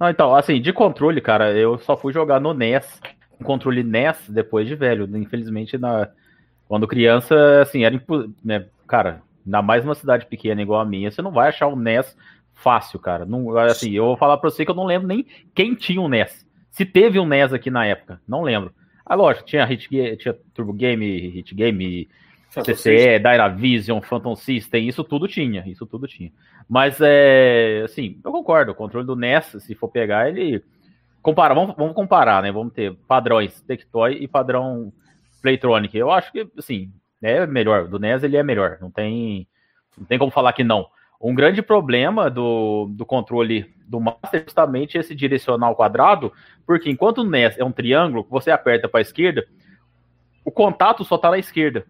Não, 0.00 0.08
então, 0.08 0.34
assim, 0.34 0.60
de 0.60 0.72
controle, 0.72 1.20
cara, 1.20 1.52
eu 1.52 1.78
só 1.78 1.96
fui 1.96 2.12
jogar 2.12 2.40
no 2.40 2.54
NES, 2.54 2.86
um 3.38 3.44
controle 3.44 3.82
NES 3.82 4.16
depois 4.28 4.66
de 4.66 4.74
velho. 4.74 5.04
Infelizmente, 5.16 5.76
na, 5.76 6.08
quando 6.66 6.88
criança, 6.88 7.60
assim, 7.60 7.84
era 7.84 8.02
né, 8.42 8.66
cara, 8.88 9.22
ainda 9.44 9.60
mais 9.60 9.84
numa 9.84 9.94
cidade 9.94 10.26
pequena 10.26 10.62
igual 10.62 10.80
a 10.80 10.84
minha, 10.86 11.10
você 11.10 11.20
não 11.20 11.30
vai 11.30 11.48
achar 11.48 11.68
um 11.68 11.76
NES 11.76 12.16
fácil, 12.54 12.98
cara. 12.98 13.24
Não, 13.26 13.56
assim, 13.58 13.90
eu 13.90 14.04
vou 14.04 14.16
falar 14.16 14.38
pra 14.38 14.50
você 14.50 14.64
que 14.64 14.70
eu 14.70 14.74
não 14.74 14.86
lembro 14.86 15.06
nem 15.06 15.26
quem 15.54 15.74
tinha 15.74 16.00
um 16.00 16.08
NES. 16.08 16.46
Se 16.70 16.84
teve 16.84 17.18
um 17.18 17.26
NES 17.26 17.52
aqui 17.52 17.70
na 17.70 17.84
época, 17.84 18.20
não 18.26 18.42
lembro. 18.42 18.72
Ah, 19.04 19.14
lógico, 19.14 19.46
tinha, 19.46 19.64
Hit, 19.64 19.88
tinha 20.16 20.34
Turbo 20.54 20.72
Game, 20.72 21.28
Hit 21.30 21.54
Game, 21.54 22.08
Phantom 22.50 22.72
CCE, 22.72 23.18
Dynavision, 23.18 24.00
Phantom 24.00 24.36
System, 24.36 24.88
isso 24.88 25.02
tudo 25.02 25.26
tinha, 25.26 25.64
isso 25.66 25.84
tudo 25.86 26.06
tinha. 26.06 26.32
Mas, 26.68 26.98
é, 27.00 27.82
assim, 27.84 28.20
eu 28.24 28.30
concordo, 28.30 28.72
o 28.72 28.74
controle 28.74 29.06
do 29.06 29.16
NES, 29.16 29.56
se 29.60 29.74
for 29.74 29.88
pegar, 29.88 30.28
ele... 30.28 30.62
Compara, 31.22 31.54
vamos, 31.54 31.76
vamos 31.76 31.94
comparar, 31.94 32.42
né? 32.42 32.50
Vamos 32.50 32.72
ter 32.72 32.94
padrões 33.06 33.60
Tectoy 33.60 34.16
e 34.20 34.26
padrão 34.26 34.90
Playtronic. 35.42 35.96
Eu 35.96 36.10
acho 36.10 36.32
que, 36.32 36.48
assim, 36.56 36.90
é 37.22 37.46
melhor. 37.46 37.88
Do 37.88 37.98
NES 37.98 38.22
ele 38.22 38.36
é 38.36 38.42
melhor. 38.42 38.78
Não 38.80 38.90
tem, 38.90 39.46
não 39.98 40.06
tem 40.06 40.18
como 40.18 40.30
falar 40.30 40.52
que 40.52 40.64
não. 40.64 40.86
Um 41.20 41.34
grande 41.34 41.60
problema 41.60 42.30
do, 42.30 42.88
do 42.92 43.04
controle 43.04 43.70
do 43.86 44.00
Master 44.00 44.40
é 44.40 44.44
justamente 44.44 44.96
esse 44.96 45.14
direcional 45.14 45.76
quadrado, 45.76 46.32
porque 46.70 46.88
enquanto 46.88 47.18
o 47.18 47.24
NES 47.24 47.58
é 47.58 47.64
um 47.64 47.72
triângulo, 47.72 48.24
você 48.30 48.48
aperta 48.48 48.88
para 48.88 49.00
a 49.00 49.02
esquerda, 49.02 49.44
o 50.44 50.52
contato 50.52 51.02
só 51.02 51.16
está 51.16 51.28
na 51.28 51.36
esquerda. 51.36 51.84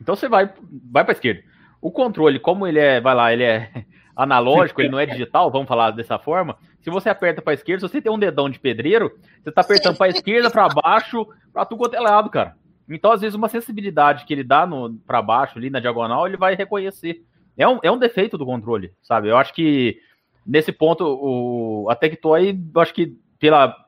Então 0.00 0.16
você 0.16 0.30
vai, 0.30 0.50
vai 0.90 1.04
para 1.04 1.12
a 1.12 1.16
esquerda. 1.16 1.42
O 1.78 1.90
controle, 1.90 2.38
como 2.38 2.66
ele 2.66 2.78
é, 2.78 3.02
vai 3.02 3.14
lá, 3.14 3.30
ele 3.34 3.42
é 3.42 3.84
analógico, 4.16 4.80
ele 4.80 4.88
não 4.88 4.98
é 4.98 5.04
digital, 5.04 5.50
vamos 5.50 5.68
falar 5.68 5.90
dessa 5.90 6.18
forma. 6.18 6.56
Se 6.80 6.88
você 6.88 7.10
aperta 7.10 7.42
para 7.42 7.52
a 7.52 7.54
esquerda, 7.54 7.86
se 7.86 7.92
você 7.92 8.00
tem 8.00 8.10
um 8.10 8.18
dedão 8.18 8.48
de 8.48 8.58
pedreiro, 8.58 9.12
você 9.42 9.50
está 9.50 9.60
apertando 9.60 9.98
para 9.98 10.06
a 10.06 10.08
esquerda, 10.08 10.50
para 10.50 10.70
baixo, 10.70 11.26
para 11.52 11.66
tudo 11.66 11.80
quanto 11.80 11.96
é 11.96 12.00
lado, 12.00 12.30
cara. 12.30 12.56
Então, 12.88 13.12
às 13.12 13.20
vezes, 13.20 13.34
uma 13.34 13.50
sensibilidade 13.50 14.24
que 14.24 14.32
ele 14.32 14.42
dá 14.42 14.66
para 15.06 15.20
baixo, 15.20 15.58
ali 15.58 15.68
na 15.68 15.80
diagonal, 15.80 16.26
ele 16.26 16.38
vai 16.38 16.54
reconhecer. 16.54 17.22
É 17.58 17.68
um, 17.68 17.78
é 17.82 17.90
um 17.90 17.98
defeito 17.98 18.38
do 18.38 18.46
controle, 18.46 18.90
sabe? 19.02 19.28
Eu 19.28 19.36
acho 19.36 19.52
que 19.52 19.98
nesse 20.46 20.72
ponto, 20.72 21.04
o, 21.04 21.90
a 21.90 21.94
Tectoy, 21.94 22.58
eu 22.74 22.80
acho 22.80 22.94
que 22.94 23.18
pela, 23.38 23.83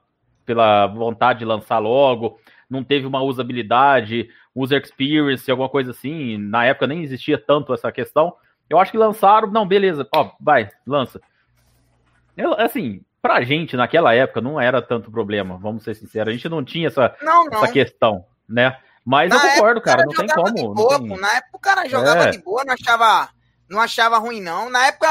pela 0.46 0.86
vontade 0.86 1.40
de 1.40 1.44
lançar 1.44 1.78
logo, 1.78 2.38
não 2.70 2.82
teve 2.82 3.06
uma 3.06 3.20
usabilidade, 3.20 4.30
user 4.54 4.80
experience, 4.80 5.50
alguma 5.50 5.68
coisa 5.68 5.90
assim. 5.90 6.38
Na 6.38 6.64
época 6.64 6.86
nem 6.86 7.02
existia 7.02 7.36
tanto 7.36 7.74
essa 7.74 7.92
questão. 7.92 8.34
Eu 8.70 8.78
acho 8.78 8.90
que 8.90 8.98
lançaram, 8.98 9.50
não, 9.50 9.66
beleza, 9.66 10.08
ó, 10.14 10.30
vai, 10.40 10.70
lança. 10.86 11.20
Eu, 12.36 12.54
assim, 12.54 13.02
pra 13.20 13.42
gente 13.42 13.76
naquela 13.76 14.14
época 14.14 14.40
não 14.40 14.60
era 14.60 14.80
tanto 14.80 15.10
problema, 15.10 15.58
vamos 15.58 15.84
ser 15.84 15.94
sinceros. 15.94 16.32
A 16.32 16.36
gente 16.36 16.48
não 16.48 16.64
tinha 16.64 16.88
essa, 16.88 17.14
não, 17.22 17.44
não. 17.44 17.58
essa 17.58 17.72
questão, 17.72 18.24
né? 18.48 18.76
Mas 19.04 19.30
na 19.30 19.36
eu 19.36 19.54
concordo, 19.54 19.80
cara, 19.80 20.04
não 20.04 20.12
tem 20.12 20.26
como. 20.26 20.74
Boa, 20.74 20.98
tem... 20.98 21.16
Na 21.16 21.36
época 21.36 21.56
o 21.56 21.60
cara 21.60 21.88
jogava 21.88 22.24
é. 22.24 22.30
de 22.30 22.38
boa, 22.38 22.64
não 22.64 22.74
achava, 22.74 23.28
não 23.68 23.80
achava 23.80 24.18
ruim, 24.18 24.40
não. 24.40 24.68
Na 24.68 24.86
época, 24.86 25.06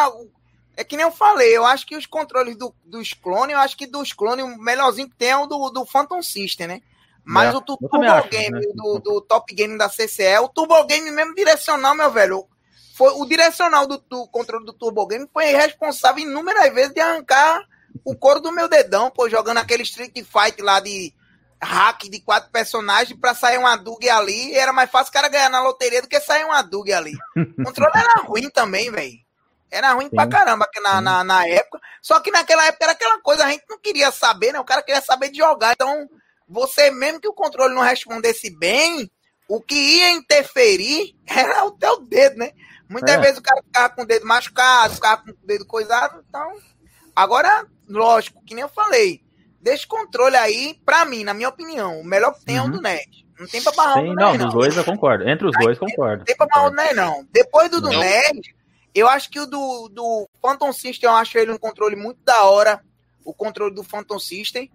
é 0.78 0.84
que 0.84 0.98
nem 0.98 1.06
eu 1.06 1.12
falei, 1.12 1.56
eu 1.56 1.66
acho 1.66 1.86
que 1.86 1.96
os 1.96 2.06
controles 2.06 2.58
do, 2.58 2.74
dos 2.84 3.14
clones, 3.14 3.54
eu 3.54 3.60
acho 3.60 3.78
que 3.78 3.88
dos 3.88 4.14
clones, 4.14 4.46
o 4.46 4.58
melhorzinho 4.58 5.10
que 5.10 5.16
tem 5.16 5.30
é 5.30 5.38
o 5.38 5.46
do, 5.46 5.70
do 5.70 5.86
Phantom 5.86 6.22
System, 6.22 6.68
né? 6.68 6.82
Mas 7.24 7.54
é, 7.54 7.58
o 7.58 7.60
do 7.60 7.78
Turbo 7.78 8.04
acho, 8.04 8.30
Game, 8.30 8.52
né? 8.52 8.62
do, 8.76 9.00
do 9.00 9.22
Top 9.22 9.54
Game 9.54 9.78
da 9.78 9.90
CCE, 9.90 10.38
o 10.42 10.48
Turbo 10.48 10.84
Game 10.86 11.10
mesmo 11.12 11.34
direcional, 11.34 11.96
meu 11.96 12.12
velho. 12.12 12.48
Foi, 12.96 13.12
o 13.14 13.26
direcional 13.26 13.88
do, 13.88 13.98
do 13.98 14.28
controle 14.28 14.66
do 14.66 14.74
Turbo 14.74 15.08
Game 15.08 15.28
foi 15.34 15.46
responsável 15.46 16.24
inúmeras 16.24 16.74
vezes 16.74 16.94
de 16.94 17.00
arrancar 17.00 17.62
o 18.04 18.16
couro 18.16 18.40
do 18.40 18.52
meu 18.52 18.70
dedão, 18.70 19.10
pô, 19.10 19.28
jogando 19.30 19.58
aquele 19.58 19.84
Street 19.84 20.14
Fight 20.14 20.62
lá 20.62 20.80
de 20.80 21.14
hack 21.62 22.04
de 22.04 22.20
quatro 22.20 22.52
personagens 22.52 23.18
para 23.20 23.34
sair 23.34 23.58
uma 23.58 23.76
Dug 23.76 24.08
ali. 24.08 24.54
Era 24.54 24.72
mais 24.72 24.90
fácil 24.92 25.10
o 25.10 25.14
cara 25.14 25.28
ganhar 25.28 25.50
na 25.50 25.62
loteria 25.62 26.02
do 26.02 26.08
que 26.08 26.20
sair 26.20 26.46
uma 26.46 26.62
Dug 26.62 26.92
ali. 26.94 27.14
O 27.36 27.64
controle 27.64 27.92
era 27.96 28.22
ruim 28.22 28.50
também, 28.50 28.92
velho. 28.92 29.25
Era 29.72 29.94
ruim 29.94 30.10
Sim. 30.10 30.16
pra 30.16 30.28
caramba 30.28 30.68
na, 30.82 31.02
na, 31.02 31.24
na, 31.24 31.48
época. 31.48 31.80
Só 32.02 32.20
que 32.20 32.32
naquela 32.32 32.66
época 32.66 32.86
era 32.86 32.94
aquela 32.94 33.20
coisa, 33.20 33.46
a 33.46 33.50
gente 33.50 33.66
não 33.70 33.80
queria 33.80 34.12
saber, 34.12 34.54
né? 34.54 34.60
O 34.60 34.66
cara 34.66 34.84
queria 34.84 35.02
saber 35.02 35.30
de 35.30 35.38
jogar. 35.38 35.74
Então, 35.74 36.08
você, 36.48 36.92
mesmo 36.92 37.20
que 37.20 37.28
o 37.28 37.34
controle 37.34 37.74
não 37.74 37.82
respondesse 37.82 38.56
bem, 38.56 39.10
o 39.48 39.62
que 39.62 39.76
ia 39.76 40.12
interferir 40.12 41.16
era 41.28 41.66
o 41.66 41.72
teu 41.72 42.02
dedo, 42.02 42.38
né? 42.38 42.52
Muitas 42.90 43.16
é. 43.16 43.20
vezes 43.20 43.40
o 43.40 43.42
cara 43.42 43.62
ficava 43.64 43.90
com 43.90 44.02
o 44.04 44.06
dedo 44.06 44.26
machucado, 44.28 44.94
ficava 44.94 45.24
com 45.24 45.32
o 45.32 45.38
dedo 45.44 45.66
coisado. 45.66 46.24
Então, 46.30 46.54
agora, 47.16 47.66
lógico, 47.88 48.44
que 48.46 48.54
nem 48.54 48.62
eu 48.62 48.70
falei, 48.70 49.22
desse 49.60 49.88
controle 49.88 50.36
aí, 50.36 50.80
pra 50.86 51.06
mim, 51.06 51.24
na 51.24 51.34
minha 51.34 51.50
opinião, 51.50 52.00
o 52.00 52.04
melhor 52.04 52.34
que 52.36 52.46
tem 52.46 52.60
uhum. 52.60 52.66
é 52.66 52.68
o 52.68 52.72
do 52.72 52.78
uhum. 52.78 52.84
NES. 52.84 53.26
Não 53.40 53.48
tem 53.48 53.62
pra 53.62 53.72
barrar 53.74 53.96
Sim, 53.96 54.12
o 54.12 54.14
do 54.14 54.16
não, 54.16 54.38
dos 54.38 54.54
dois 54.54 54.78
eu 54.78 54.84
concordo. 54.84 55.28
Entre 55.28 55.48
os 55.48 55.56
aí, 55.58 55.66
dois, 55.66 55.80
concordo. 55.80 56.20
Não 56.20 56.26
tem 56.26 56.38
pra 56.38 56.46
barrar 56.46 56.68
o 56.68 56.76
NES, 56.76 56.96
não. 56.96 57.28
Depois 57.32 57.70
do 57.72 57.82
do 57.82 57.90
não. 57.90 58.00
NES, 58.00 58.54
eu 58.96 59.10
acho 59.10 59.30
que 59.30 59.42
o 59.42 59.46
do, 59.46 59.90
do 59.90 60.30
Phantom 60.42 60.72
System, 60.72 61.10
eu 61.10 61.16
acho 61.16 61.38
ele 61.38 61.52
um 61.52 61.58
controle 61.58 61.98
muito 61.98 62.24
da 62.24 62.44
hora. 62.44 62.82
O 63.26 63.34
controle 63.34 63.76
do 63.76 63.84
Phantom 63.84 64.18
System. 64.18 64.72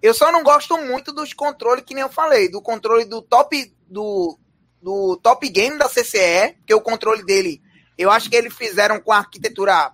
Eu 0.00 0.14
só 0.14 0.32
não 0.32 0.42
gosto 0.42 0.78
muito 0.78 1.12
dos 1.12 1.34
controles 1.34 1.84
que 1.84 1.92
nem 1.92 2.02
eu 2.02 2.08
falei, 2.08 2.48
do 2.48 2.62
controle 2.62 3.04
do 3.04 3.20
top 3.20 3.74
do, 3.86 4.38
do 4.80 5.16
top 5.16 5.48
game 5.48 5.76
da 5.76 5.88
CCE, 5.88 6.56
que 6.64 6.72
o 6.72 6.80
controle 6.80 7.24
dele, 7.24 7.60
eu 7.96 8.10
acho 8.10 8.30
que 8.30 8.36
eles 8.36 8.54
fizeram 8.54 9.00
com 9.00 9.12
a 9.12 9.18
arquitetura 9.18 9.92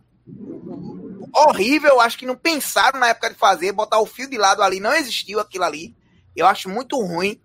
horrível, 1.35 2.01
acho 2.01 2.19
que 2.19 2.27
não 2.27 2.37
pensaram 2.37 3.01
na 3.01 3.09
época 3.09 3.31
de 3.31 3.37
fazer, 3.37 3.73
botar 3.73 3.99
o 3.99 4.07
fio 4.07 4.29
de 4.29 4.37
lado 4.37 4.63
ali, 4.63 4.79
não 4.79 4.95
existiu 4.95 5.41
aquilo 5.41 5.65
ali. 5.65 5.97
Eu 6.37 6.47
acho 6.47 6.69
muito 6.69 7.01
ruim. 7.01 7.41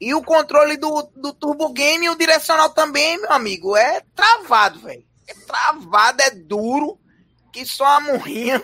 E 0.00 0.14
o 0.14 0.22
controle 0.22 0.76
do, 0.76 1.02
do 1.16 1.32
Turbo 1.32 1.72
Game 1.72 2.04
e 2.04 2.10
o 2.10 2.16
direcional 2.16 2.70
também, 2.70 3.18
meu 3.18 3.32
amigo, 3.32 3.76
é 3.76 4.02
travado, 4.14 4.80
velho. 4.80 5.04
É 5.26 5.34
travado, 5.34 6.22
é 6.22 6.30
duro, 6.30 6.98
que 7.52 7.64
só 7.64 7.84
a 7.84 8.00
morrinha. 8.00 8.62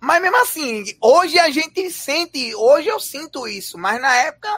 Mas 0.00 0.22
mesmo 0.22 0.36
assim, 0.38 0.84
hoje 1.00 1.38
a 1.38 1.50
gente 1.50 1.90
sente, 1.90 2.54
hoje 2.54 2.88
eu 2.88 2.98
sinto 2.98 3.46
isso, 3.46 3.76
mas 3.76 4.00
na 4.00 4.14
época 4.16 4.48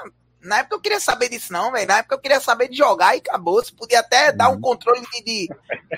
na 0.43 0.59
época 0.59 0.75
eu 0.75 0.81
queria 0.81 0.99
saber 0.99 1.29
disso, 1.29 1.53
não, 1.53 1.71
velho. 1.71 1.87
Na 1.87 1.99
época 1.99 2.17
eu 2.17 2.19
queria 2.19 2.41
saber 2.41 2.69
de 2.69 2.77
jogar 2.77 3.15
e 3.15 3.19
acabou. 3.19 3.63
Você 3.63 3.73
podia 3.73 4.01
até 4.01 4.33
dar 4.33 4.49
um 4.49 4.61
controle 4.61 5.01
de, 5.01 5.23
de, 5.23 5.49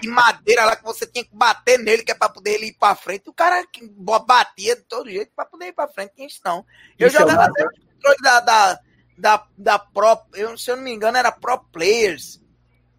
de, 0.03 0.09
madeira 0.09 0.67
lá 0.67 0.77
que 0.77 0.85
você 0.85 1.07
tinha 1.07 1.25
que 1.25 1.35
bater 1.35 1.79
nele, 1.79 2.03
que 2.03 2.13
é 2.13 2.15
pra 2.15 2.29
poder 2.29 2.55
ele 2.55 2.67
ir 2.67 2.75
pra 2.75 2.95
frente. 2.95 3.29
O 3.31 3.33
cara 3.33 3.65
batia 4.27 4.77
de 4.77 4.83
todo 4.83 5.11
jeito 5.11 5.33
pra 5.35 5.47
poder 5.47 5.69
ir 5.69 5.73
pra 5.73 5.89
frente. 5.89 6.13
Tinha 6.15 6.29
isso 6.29 6.41
não. 6.45 6.65
Eu 6.99 7.09
isso 7.09 7.17
é 7.17 7.21
jogava 7.21 7.45
é 7.45 7.47
até 7.47 7.65
o 7.65 7.71
controle 7.71 8.19
da, 8.23 8.41
da, 8.41 8.81
da, 9.17 9.47
da 9.57 9.79
Pro. 9.79 10.19
Eu, 10.35 10.59
se 10.59 10.71
eu 10.71 10.77
não 10.77 10.83
me 10.83 10.93
engano, 10.93 11.17
era 11.17 11.33
Pro 11.33 11.59
Players 11.73 12.44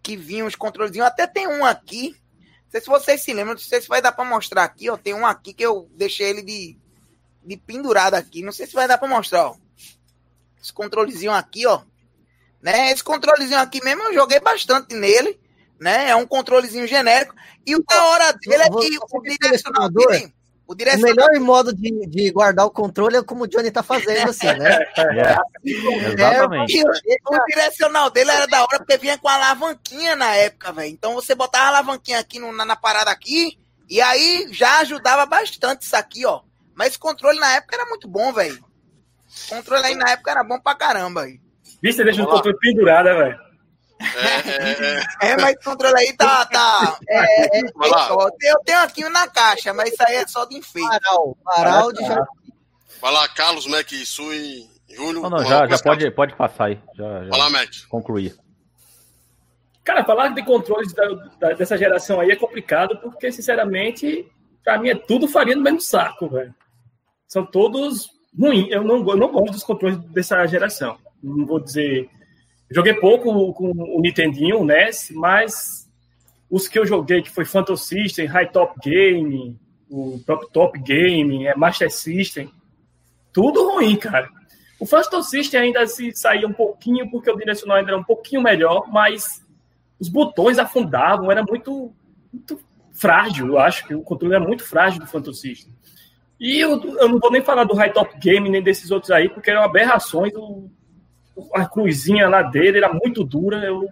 que 0.06 0.16
vinham 0.16 0.46
os 0.46 0.54
controlezinhos. 0.54 1.08
Até 1.08 1.26
tem 1.26 1.48
um 1.48 1.64
aqui. 1.64 2.10
Não 2.10 2.70
sei 2.70 2.80
se 2.80 2.86
vocês 2.86 3.22
se 3.22 3.32
lembram, 3.32 3.54
não 3.54 3.60
sei 3.60 3.80
se 3.80 3.88
vai 3.88 4.00
dar 4.00 4.12
pra 4.12 4.24
mostrar 4.24 4.62
aqui, 4.62 4.88
ó. 4.88 4.96
Tem 4.96 5.12
um 5.12 5.26
aqui 5.26 5.52
que 5.52 5.66
eu 5.66 5.90
deixei 5.96 6.30
ele 6.30 6.42
de, 6.42 6.78
de 7.44 7.56
pendurado 7.56 8.14
aqui. 8.14 8.40
Não 8.40 8.52
sei 8.52 8.68
se 8.68 8.72
vai 8.74 8.86
dar 8.86 8.98
pra 8.98 9.08
mostrar, 9.08 9.48
ó. 9.48 9.56
Esse 10.62 10.72
controlezinho 10.72 11.32
aqui, 11.32 11.66
ó. 11.66 11.82
Né? 12.62 12.92
Esse 12.92 13.02
controlezinho 13.02 13.58
aqui 13.58 13.82
mesmo 13.82 14.04
eu 14.04 14.14
joguei 14.14 14.38
bastante 14.38 14.94
nele. 14.94 15.40
Né? 15.80 16.10
É 16.10 16.14
um 16.14 16.26
controlezinho 16.26 16.86
genérico. 16.86 17.34
E 17.66 17.74
o 17.74 17.82
da 17.82 18.04
hora 18.04 18.32
dele 18.32 18.62
é 18.62 18.70
que 18.70 18.98
o 19.10 19.22
direcional 19.22 19.90
dele. 19.90 20.32
O, 20.66 20.72
o 20.72 21.00
melhor 21.00 21.30
modo 21.38 21.72
de, 21.72 22.06
de, 22.08 22.30
guardar 22.32 22.66
o 22.66 22.70
controle 22.70 23.16
é 23.16 23.22
como 23.22 23.44
o 23.44 23.46
Johnny 23.46 23.70
tá 23.70 23.84
fazendo, 23.84 24.30
assim, 24.30 24.46
né? 24.46 24.78
É, 24.98 26.12
exatamente. 26.12 26.78
É, 26.78 26.82
o, 26.82 27.44
direcional 27.46 28.10
dele 28.10 28.30
era 28.30 28.46
da 28.46 28.62
hora 28.62 28.78
porque 28.78 28.96
vinha 28.96 29.16
com 29.16 29.28
a 29.28 29.34
alavanquinha 29.34 30.16
na 30.16 30.34
época, 30.34 30.72
velho. 30.72 30.92
Então 30.92 31.14
você 31.14 31.34
botava 31.34 31.66
a 31.66 31.68
alavanquinha 31.68 32.18
aqui 32.18 32.40
no, 32.40 32.52
na, 32.52 32.64
na, 32.64 32.74
parada 32.74 33.10
aqui, 33.10 33.58
e 33.88 34.00
aí 34.00 34.48
já 34.50 34.80
ajudava 34.80 35.24
bastante 35.24 35.82
isso 35.82 35.96
aqui, 35.96 36.26
ó. 36.26 36.40
Mas 36.74 36.88
esse 36.88 36.98
controle 36.98 37.38
na 37.38 37.56
época 37.56 37.76
era 37.76 37.86
muito 37.86 38.08
bom, 38.08 38.32
velho. 38.32 38.58
O 38.58 39.54
controle 39.56 39.86
aí 39.86 39.94
na 39.94 40.10
época 40.10 40.32
era 40.32 40.42
bom 40.42 40.58
pra 40.58 40.74
caramba. 40.74 41.22
Aí. 41.22 41.40
Vixe, 41.80 41.98
você 41.98 42.04
deixa 42.04 42.22
o 42.24 42.26
controle 42.26 42.58
pendurado, 42.58 43.06
né, 43.06 43.14
velho? 43.14 43.45
É, 44.14 44.50
é, 44.50 45.28
é. 45.28 45.30
é, 45.32 45.36
mas 45.36 45.54
o 45.56 45.64
controle 45.64 45.98
aí 45.98 46.16
tá. 46.16 46.44
tá 46.46 46.98
é, 47.08 47.58
é, 47.58 47.60
eu 47.60 48.58
tenho 48.64 48.78
aqui 48.78 49.04
um 49.04 49.10
na 49.10 49.26
caixa, 49.28 49.72
mas 49.74 49.92
isso 49.92 50.02
aí 50.06 50.16
é 50.16 50.26
só 50.26 50.44
de 50.44 50.56
enfeite. 50.56 50.88
Paral, 50.88 51.36
paral 51.44 51.92
de 51.92 52.04
já. 52.04 52.26
Vai 53.00 53.12
lá, 53.12 53.28
Carlos, 53.28 53.66
Mac, 53.66 53.88
Sui, 54.04 54.66
Júlio. 54.88 55.22
Não, 55.22 55.30
não, 55.30 55.44
já, 55.44 55.66
já 55.66 55.78
pode, 55.78 56.10
pode 56.10 56.36
passar 56.36 56.66
aí. 56.66 56.80
Já, 56.94 57.24
já 57.24 57.30
Vai 57.30 57.38
lá, 57.38 57.50
Mac. 57.50 57.70
Concluir. 57.88 58.34
Cara, 59.84 60.04
falar 60.04 60.28
de 60.28 60.42
controles 60.44 60.92
da, 60.92 61.06
da, 61.38 61.52
dessa 61.52 61.78
geração 61.78 62.18
aí 62.18 62.30
é 62.30 62.36
complicado, 62.36 62.98
porque, 62.98 63.30
sinceramente, 63.30 64.26
pra 64.64 64.78
mim 64.78 64.88
é 64.88 64.96
tudo 64.96 65.28
farinha 65.28 65.56
no 65.56 65.62
mesmo 65.62 65.80
saco, 65.80 66.28
velho. 66.28 66.52
São 67.28 67.46
todos 67.46 68.08
ruim. 68.36 68.68
Eu 68.68 68.82
não, 68.82 68.96
eu 69.08 69.16
não 69.16 69.30
gosto 69.30 69.52
dos 69.52 69.62
controles 69.62 69.98
dessa 70.10 70.44
geração. 70.46 70.98
Não 71.22 71.46
vou 71.46 71.60
dizer. 71.60 72.10
Joguei 72.70 72.94
pouco 72.94 73.52
com 73.52 73.70
o 73.70 74.00
Nintendinho, 74.00 74.60
o 74.60 74.64
NES, 74.64 75.10
mas 75.12 75.88
os 76.50 76.68
que 76.68 76.78
eu 76.78 76.86
joguei, 76.86 77.22
que 77.22 77.30
foi 77.30 77.44
Phantom 77.44 77.76
System, 77.76 78.26
High 78.26 78.50
Top 78.50 78.74
Game, 78.82 79.58
o 79.88 80.20
próprio 80.24 80.48
Top 80.48 80.78
Game, 80.80 81.46
é 81.46 81.54
Master 81.56 81.90
System, 81.90 82.50
tudo 83.32 83.70
ruim, 83.70 83.96
cara. 83.96 84.28
O 84.78 84.86
Phantom 84.86 85.22
System 85.22 85.60
ainda 85.60 85.86
se 85.86 86.12
saía 86.12 86.46
um 86.46 86.52
pouquinho, 86.52 87.10
porque 87.10 87.30
o 87.30 87.36
direcional 87.36 87.78
ainda 87.78 87.92
era 87.92 88.00
um 88.00 88.04
pouquinho 88.04 88.42
melhor, 88.42 88.90
mas 88.90 89.44
os 89.98 90.08
botões 90.08 90.58
afundavam, 90.58 91.30
era 91.30 91.42
muito, 91.42 91.92
muito 92.32 92.60
frágil, 92.92 93.46
eu 93.46 93.58
acho 93.58 93.86
que 93.86 93.94
o 93.94 94.02
controle 94.02 94.34
era 94.34 94.44
muito 94.44 94.64
frágil 94.64 95.00
do 95.00 95.06
Phantom 95.06 95.32
System. 95.32 95.72
E 96.38 96.58
eu, 96.58 96.82
eu 96.98 97.08
não 97.08 97.18
vou 97.18 97.30
nem 97.30 97.42
falar 97.42 97.64
do 97.64 97.74
High 97.74 97.92
Top 97.92 98.18
Game, 98.18 98.50
nem 98.50 98.62
desses 98.62 98.90
outros 98.90 99.10
aí, 99.10 99.28
porque 99.28 99.50
eram 99.50 99.62
aberrações, 99.62 100.34
o, 100.34 100.70
a 101.54 101.66
cruzinha 101.66 102.28
lá 102.28 102.42
dele 102.42 102.78
era 102.78 102.92
muito 102.92 103.24
dura, 103.24 103.58
eu, 103.64 103.88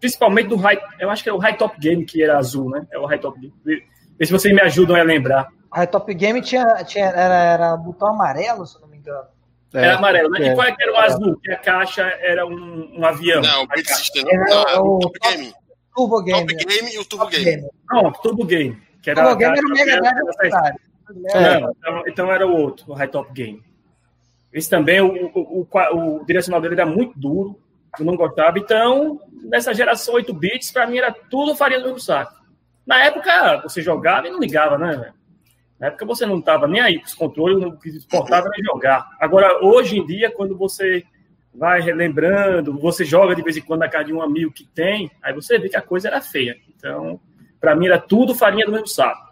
principalmente 0.00 0.48
do 0.48 0.56
High, 0.56 0.80
eu 0.98 1.10
acho 1.10 1.22
que 1.22 1.28
é 1.28 1.32
o 1.32 1.38
High 1.38 1.56
Top 1.56 1.78
Game 1.78 2.04
que 2.04 2.22
era 2.22 2.38
azul, 2.38 2.70
né? 2.70 2.86
É 2.90 2.98
o 2.98 3.06
High 3.06 3.18
Top 3.18 3.38
Game. 3.38 3.54
Vê 3.64 4.26
se 4.26 4.32
vocês 4.32 4.54
me 4.54 4.60
ajudam 4.60 4.96
a 4.96 5.02
lembrar. 5.02 5.48
O 5.72 5.76
High 5.76 5.86
Top 5.86 6.12
Game 6.14 6.40
tinha, 6.42 6.84
tinha 6.84 7.06
era, 7.06 7.34
era 7.34 7.76
botão 7.76 8.08
amarelo, 8.08 8.66
se 8.66 8.80
não 8.80 8.88
me 8.88 8.98
engano. 8.98 9.28
É, 9.72 9.84
era 9.84 9.98
amarelo, 9.98 10.30
né? 10.30 10.48
É, 10.48 10.52
e 10.52 10.54
qual 10.54 10.66
é 10.66 10.72
que 10.72 10.82
era 10.82 10.92
o 10.92 10.96
azul? 10.96 11.40
Que 11.42 11.52
a 11.52 11.56
caixa 11.58 12.02
era 12.20 12.44
um, 12.44 12.98
um 12.98 13.04
avião. 13.04 13.40
Não, 13.40 13.62
o 13.62 13.68
Big 13.68 13.88
System 13.88 14.24
não. 14.24 14.32
Era 14.32 14.82
o 14.82 14.98
Top 14.98 15.18
Game. 15.20 15.54
Turbo 15.94 16.22
Game. 16.22 16.46
Top 16.46 16.64
Game 16.64 16.90
e 16.92 16.98
o 16.98 17.04
Turbo 17.04 17.26
Game. 17.28 17.44
Game. 17.44 17.68
Não, 17.90 18.12
Turbo 18.12 18.44
Game. 18.44 18.82
Que 19.00 19.10
era 19.10 19.22
Turbo 19.22 19.36
Game 19.36 19.56
era 19.56 19.66
o 19.66 19.70
Mega 19.70 20.00
Drive. 20.00 20.74
Não, 21.12 21.70
então, 21.70 22.02
então 22.06 22.32
era 22.32 22.46
o 22.46 22.56
outro, 22.56 22.84
o 22.88 22.94
High 22.94 23.08
Top 23.08 23.32
Game. 23.32 23.62
Esse 24.52 24.68
também, 24.68 25.00
o, 25.00 25.30
o, 25.34 25.66
o, 25.70 26.20
o 26.20 26.24
direcional 26.26 26.60
dele 26.60 26.74
era 26.74 26.86
muito 26.86 27.18
duro, 27.18 27.60
eu 27.98 28.04
não 28.04 28.16
gostava. 28.16 28.58
Então, 28.58 29.20
nessa 29.44 29.72
geração 29.74 30.14
8 30.14 30.32
bits, 30.32 30.70
para 30.70 30.86
mim 30.86 30.98
era 30.98 31.12
tudo 31.12 31.54
farinha 31.54 31.80
do 31.80 31.86
mesmo 31.86 32.00
saco. 32.00 32.34
Na 32.86 33.04
época, 33.04 33.62
você 33.62 33.80
jogava 33.80 34.26
e 34.26 34.30
não 34.30 34.40
ligava, 34.40 34.76
né? 34.76 35.12
Na 35.78 35.86
época 35.86 36.04
você 36.04 36.26
não 36.26 36.38
estava 36.38 36.66
nem 36.66 36.80
aí 36.80 36.98
com 36.98 37.06
os 37.06 37.14
controles, 37.14 37.64
o 37.64 37.78
que 37.78 37.88
importava 37.88 38.48
era 38.52 38.62
jogar. 38.62 39.08
Agora, 39.18 39.64
hoje 39.64 39.98
em 39.98 40.04
dia, 40.04 40.30
quando 40.30 40.56
você 40.56 41.04
vai 41.54 41.80
relembrando, 41.80 42.78
você 42.78 43.04
joga 43.04 43.34
de 43.34 43.42
vez 43.42 43.56
em 43.56 43.62
quando 43.62 43.80
na 43.80 43.88
casa 43.88 44.04
de 44.04 44.12
um 44.12 44.22
amigo 44.22 44.52
que 44.52 44.66
tem, 44.66 45.10
aí 45.22 45.32
você 45.32 45.58
vê 45.58 45.68
que 45.68 45.76
a 45.76 45.82
coisa 45.82 46.08
era 46.08 46.20
feia. 46.20 46.56
Então, 46.76 47.18
para 47.60 47.74
mim 47.74 47.86
era 47.86 47.98
tudo 47.98 48.34
farinha 48.34 48.66
do 48.66 48.72
mesmo 48.72 48.88
saco. 48.88 49.29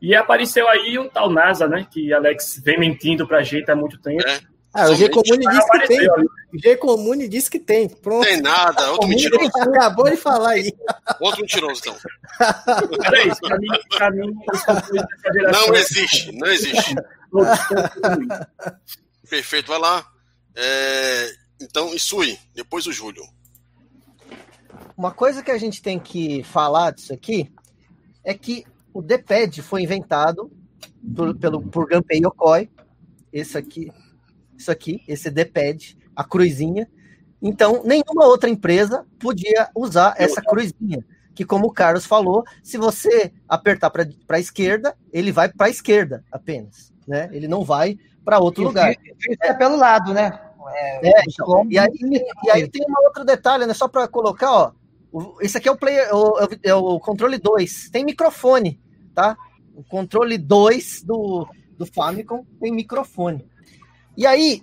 E 0.00 0.14
apareceu 0.14 0.68
aí 0.68 0.98
o 0.98 1.10
tal 1.10 1.30
NASA, 1.30 1.66
né? 1.66 1.86
Que 1.90 2.12
Alex 2.12 2.60
vem 2.64 2.78
mentindo 2.78 3.26
pra 3.26 3.42
gente 3.42 3.70
há 3.70 3.76
muito 3.76 3.98
tempo. 4.00 4.26
É. 4.26 4.40
Ah, 4.72 4.90
o 4.90 4.94
G 4.94 5.08
Comune 5.08 5.44
disse 5.46 5.70
que 5.70 5.86
tem. 5.88 6.10
O 6.10 6.58
G 6.62 6.76
Comune 6.76 7.28
disse 7.28 7.50
que 7.50 7.58
tem. 7.58 7.88
Pronto. 7.88 8.24
Tem 8.24 8.40
nada, 8.40 8.92
outro 8.92 9.08
mentiroso. 9.08 9.50
Acabou 9.60 10.08
de 10.08 10.16
falar 10.16 10.50
aí. 10.50 10.72
Outro 11.20 11.40
mentiroso, 11.40 11.80
então. 11.80 11.96
Peraí, 13.00 13.32
pra 13.40 13.58
mim, 13.58 13.68
pra 13.96 14.10
mim 14.10 14.34
não 15.50 15.74
existe, 15.74 16.32
não 16.32 16.46
existe. 16.48 16.94
Perfeito, 19.28 19.68
vai 19.68 19.78
lá. 19.78 20.06
É, 20.54 21.32
então, 21.60 21.94
Isui, 21.94 22.38
depois 22.54 22.86
o 22.86 22.92
Júlio. 22.92 23.24
Uma 24.96 25.12
coisa 25.12 25.42
que 25.42 25.50
a 25.50 25.58
gente 25.58 25.80
tem 25.80 25.98
que 25.98 26.42
falar 26.44 26.92
disso 26.92 27.12
aqui 27.12 27.50
é 28.24 28.34
que 28.34 28.64
o 28.92 29.02
D-pad 29.02 29.62
foi 29.62 29.82
inventado 29.82 30.50
por, 31.14 31.36
pelo, 31.36 31.62
por 31.62 31.88
Gunpei 31.88 32.20
Yokoi. 32.20 32.70
Esse 33.32 33.58
aqui, 33.58 33.92
isso 34.56 34.70
aqui, 34.70 35.02
esse 35.06 35.30
D-pad, 35.30 35.96
a 36.14 36.24
cruzinha. 36.24 36.88
Então, 37.40 37.82
nenhuma 37.84 38.26
outra 38.26 38.50
empresa 38.50 39.06
podia 39.18 39.68
usar 39.74 40.14
essa 40.18 40.42
cruzinha. 40.42 41.04
Que, 41.34 41.44
como 41.44 41.68
o 41.68 41.72
Carlos 41.72 42.04
falou, 42.04 42.44
se 42.64 42.76
você 42.76 43.32
apertar 43.48 43.90
para 43.90 44.04
a 44.28 44.40
esquerda, 44.40 44.96
ele 45.12 45.30
vai 45.30 45.48
para 45.48 45.66
a 45.66 45.70
esquerda 45.70 46.24
apenas. 46.32 46.92
Né? 47.06 47.28
Ele 47.32 47.46
não 47.46 47.64
vai 47.64 47.96
para 48.24 48.40
outro 48.40 48.64
lugar. 48.64 48.92
É 49.42 49.54
pelo 49.54 49.76
lado, 49.76 50.12
né? 50.12 50.40
É, 50.70 51.08
é 51.08 51.22
então, 51.26 51.66
e, 51.70 51.78
aí, 51.78 51.88
e 52.44 52.50
aí 52.50 52.68
tem 52.68 52.84
um 52.86 53.04
outro 53.06 53.24
detalhe, 53.24 53.64
né? 53.64 53.72
Só 53.72 53.88
para 53.88 54.08
colocar, 54.08 54.52
ó. 54.52 54.72
Esse 55.40 55.58
aqui 55.58 55.68
é 55.68 55.72
o, 55.72 55.76
play, 55.76 55.96
é 55.96 56.14
o, 56.14 56.34
é 56.62 56.74
o 56.74 57.00
controle 57.00 57.38
2. 57.38 57.90
Tem 57.90 58.04
microfone 58.04 58.80
tá? 59.18 59.36
O 59.74 59.82
controle 59.82 60.38
2 60.38 61.02
do, 61.02 61.44
do 61.76 61.84
Famicom 61.84 62.46
tem 62.60 62.70
microfone. 62.70 63.44
E 64.16 64.24
aí, 64.24 64.62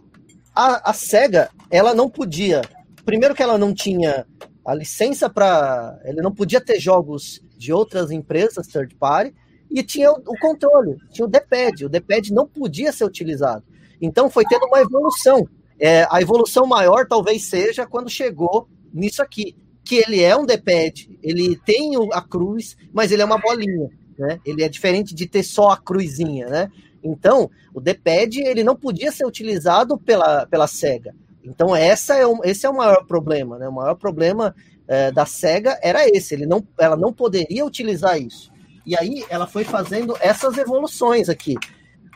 a, 0.56 0.92
a 0.92 0.94
SEGA, 0.94 1.50
ela 1.70 1.94
não 1.94 2.10
podia. 2.10 2.62
Primeiro 3.04 3.36
que 3.36 3.44
ela 3.44 3.58
não 3.58 3.74
tinha 3.74 4.26
a 4.66 4.74
licença 4.74 5.30
para. 5.30 6.00
Ele 6.06 6.22
não 6.22 6.34
podia 6.34 6.62
ter 6.62 6.80
jogos 6.80 7.42
de 7.58 7.74
outras 7.74 8.12
empresas 8.12 8.68
third 8.68 8.96
party 8.96 9.36
e 9.70 9.84
tinha 9.84 10.10
o, 10.10 10.16
o 10.26 10.40
controle, 10.40 10.98
tinha 11.12 11.26
o 11.26 11.30
D-pad. 11.30 11.86
O 11.86 11.90
D-pad 11.90 12.34
não 12.34 12.48
podia 12.48 12.94
ser 12.94 13.04
utilizado. 13.04 13.66
Então 14.02 14.30
foi 14.30 14.46
tendo 14.46 14.66
uma 14.68 14.80
evolução. 14.80 15.48
É, 15.78 16.08
a 16.10 16.22
evolução 16.22 16.66
maior 16.66 17.06
talvez 17.06 17.50
seja 17.50 17.86
quando 17.86 18.10
chegou 18.10 18.70
nisso 18.94 19.22
aqui, 19.22 19.58
que 19.86 19.96
ele 19.96 20.22
é 20.22 20.36
um 20.36 20.46
D-pad, 20.46 21.18
ele 21.22 21.56
tem 21.56 21.92
a 22.12 22.22
cruz, 22.22 22.76
mas 22.92 23.12
ele 23.12 23.22
é 23.22 23.26
uma 23.26 23.38
bolinha 23.38 23.90
né? 24.18 24.40
Ele 24.46 24.64
é 24.64 24.70
diferente 24.70 25.14
de 25.14 25.28
ter 25.28 25.44
só 25.44 25.70
a 25.70 25.78
cruzinha, 25.78 26.48
né? 26.48 26.72
Então, 27.04 27.50
o 27.74 27.80
D-pad 27.80 28.40
ele 28.42 28.64
não 28.64 28.76
podia 28.76 29.12
ser 29.12 29.26
utilizado 29.26 29.98
pela, 29.98 30.46
pela 30.48 30.68
SEGA. 30.68 31.14
Então, 31.44 31.76
essa 31.76 32.16
é 32.16 32.24
esse 32.44 32.66
é 32.66 32.70
o 32.70 32.76
maior 32.76 33.06
problema, 33.06 33.60
né? 33.60 33.68
O 33.68 33.74
maior 33.74 33.96
problema 33.96 34.56
é, 34.88 35.12
da 35.12 35.26
SEGA 35.26 35.78
era 35.82 36.08
esse, 36.08 36.34
ele 36.34 36.46
não, 36.46 36.66
ela 36.80 36.96
não 36.96 37.14
poderia 37.14 37.66
utilizar 37.66 38.20
isso. 38.20 38.52
E 38.86 38.98
aí 38.98 39.24
ela 39.30 39.46
foi 39.46 39.64
fazendo 39.64 40.16
essas 40.20 40.58
evoluções 40.58 41.30
aqui. 41.30 41.56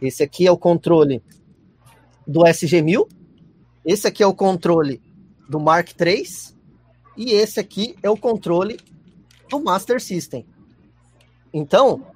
Esse 0.02 0.24
aqui 0.24 0.48
é 0.48 0.52
o 0.52 0.58
controle 0.58 1.22
do 2.26 2.42
SG-1000, 2.42 3.08
esse 3.86 4.08
aqui 4.08 4.24
é 4.24 4.28
o 4.28 4.34
controle 4.34 5.02
do 5.48 5.60
Mark 5.60 5.90
III, 6.00 6.24
e 7.20 7.34
esse 7.34 7.60
aqui 7.60 7.98
é 8.02 8.10
o 8.10 8.16
controle 8.16 8.80
do 9.50 9.62
Master 9.62 10.02
System. 10.02 10.46
Então, 11.54 12.08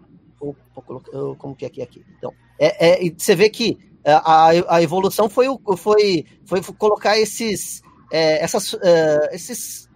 como 1.38 1.54
que 1.54 1.66
é 1.66 1.68
aqui? 1.68 1.82
aqui? 1.82 2.06
Então, 2.18 2.34
é, 2.58 3.06
é, 3.06 3.10
você 3.12 3.36
vê 3.36 3.50
que 3.50 3.78
a, 4.06 4.76
a 4.76 4.82
evolução 4.82 5.30
foi, 5.30 5.48
foi, 5.76 6.26
foi 6.46 6.62
colocar 6.78 7.20
esses, 7.20 7.82
é, 8.14 8.42
essas, 8.42 8.74
é, 8.76 9.36
esses, 9.36 9.90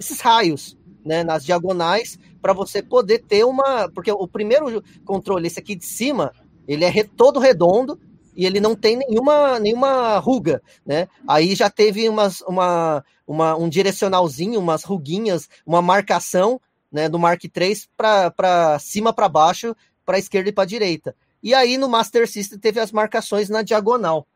esses 0.00 0.20
raios 0.20 0.74
né, 1.04 1.22
nas 1.22 1.44
diagonais 1.44 2.18
para 2.40 2.54
você 2.54 2.82
poder 2.82 3.18
ter 3.18 3.44
uma. 3.44 3.90
Porque 3.90 4.10
o 4.10 4.26
primeiro 4.26 4.82
controle, 5.04 5.46
esse 5.48 5.58
aqui 5.58 5.74
de 5.74 5.84
cima, 5.84 6.32
ele 6.66 6.84
é 6.84 7.04
todo 7.04 7.38
redondo 7.38 8.00
e 8.36 8.44
ele 8.44 8.60
não 8.60 8.76
tem 8.76 8.96
nenhuma, 8.96 9.58
nenhuma 9.58 10.18
ruga, 10.18 10.62
né? 10.84 11.08
Aí 11.26 11.54
já 11.54 11.70
teve 11.70 12.06
umas, 12.08 12.42
uma, 12.42 13.02
uma, 13.26 13.56
um 13.56 13.68
direcionalzinho, 13.68 14.60
umas 14.60 14.84
ruguinhas, 14.84 15.48
uma 15.64 15.80
marcação 15.80 16.60
né, 16.92 17.08
do 17.08 17.18
Mark 17.18 17.42
III 17.42 17.76
para 17.96 18.78
cima 18.78 19.12
para 19.12 19.28
baixo, 19.28 19.74
para 20.04 20.18
esquerda 20.18 20.50
e 20.50 20.52
para 20.52 20.66
direita. 20.66 21.16
E 21.42 21.54
aí 21.54 21.78
no 21.78 21.88
Master 21.88 22.28
System 22.28 22.58
teve 22.58 22.78
as 22.78 22.92
marcações 22.92 23.48
na 23.48 23.62
diagonal. 23.62 24.26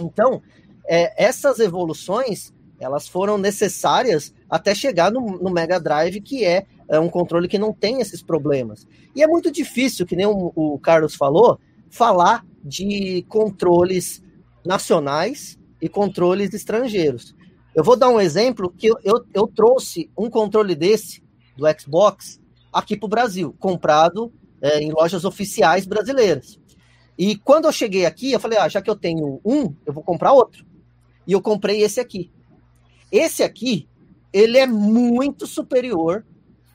Então, 0.00 0.42
é, 0.86 1.24
essas 1.24 1.60
evoluções 1.60 2.52
elas 2.78 3.08
foram 3.08 3.38
necessárias 3.38 4.34
até 4.50 4.74
chegar 4.74 5.10
no, 5.10 5.38
no 5.38 5.50
Mega 5.50 5.80
Drive, 5.80 6.20
que 6.20 6.44
é, 6.44 6.66
é, 6.88 7.00
um 7.00 7.08
controle 7.08 7.48
que 7.48 7.58
não 7.58 7.72
tem 7.72 8.00
esses 8.00 8.22
problemas. 8.22 8.86
E 9.14 9.22
é 9.22 9.26
muito 9.26 9.50
difícil, 9.50 10.04
que 10.04 10.14
nem 10.14 10.26
o, 10.26 10.52
o 10.54 10.78
Carlos 10.78 11.14
falou, 11.14 11.58
falar 11.88 12.44
de 12.66 13.22
controles 13.28 14.20
nacionais 14.64 15.56
e 15.80 15.88
controles 15.88 16.52
estrangeiros. 16.52 17.32
Eu 17.72 17.84
vou 17.84 17.96
dar 17.96 18.08
um 18.08 18.20
exemplo 18.20 18.72
que 18.76 18.88
eu, 18.88 18.96
eu, 19.04 19.24
eu 19.32 19.46
trouxe 19.46 20.10
um 20.18 20.28
controle 20.28 20.74
desse 20.74 21.22
do 21.56 21.64
Xbox 21.78 22.40
aqui 22.72 22.96
para 22.96 23.06
o 23.06 23.10
Brasil, 23.10 23.54
comprado 23.60 24.32
é, 24.60 24.80
em 24.80 24.90
lojas 24.90 25.24
oficiais 25.24 25.86
brasileiras. 25.86 26.58
E 27.16 27.36
quando 27.36 27.66
eu 27.66 27.72
cheguei 27.72 28.04
aqui, 28.04 28.32
eu 28.32 28.40
falei, 28.40 28.58
ah, 28.58 28.68
já 28.68 28.82
que 28.82 28.90
eu 28.90 28.96
tenho 28.96 29.40
um, 29.44 29.72
eu 29.86 29.92
vou 29.92 30.02
comprar 30.02 30.32
outro. 30.32 30.66
E 31.26 31.32
eu 31.32 31.40
comprei 31.40 31.82
esse 31.82 32.00
aqui. 32.00 32.30
Esse 33.12 33.42
aqui, 33.42 33.88
ele 34.32 34.58
é 34.58 34.66
muito 34.66 35.46
superior 35.46 36.26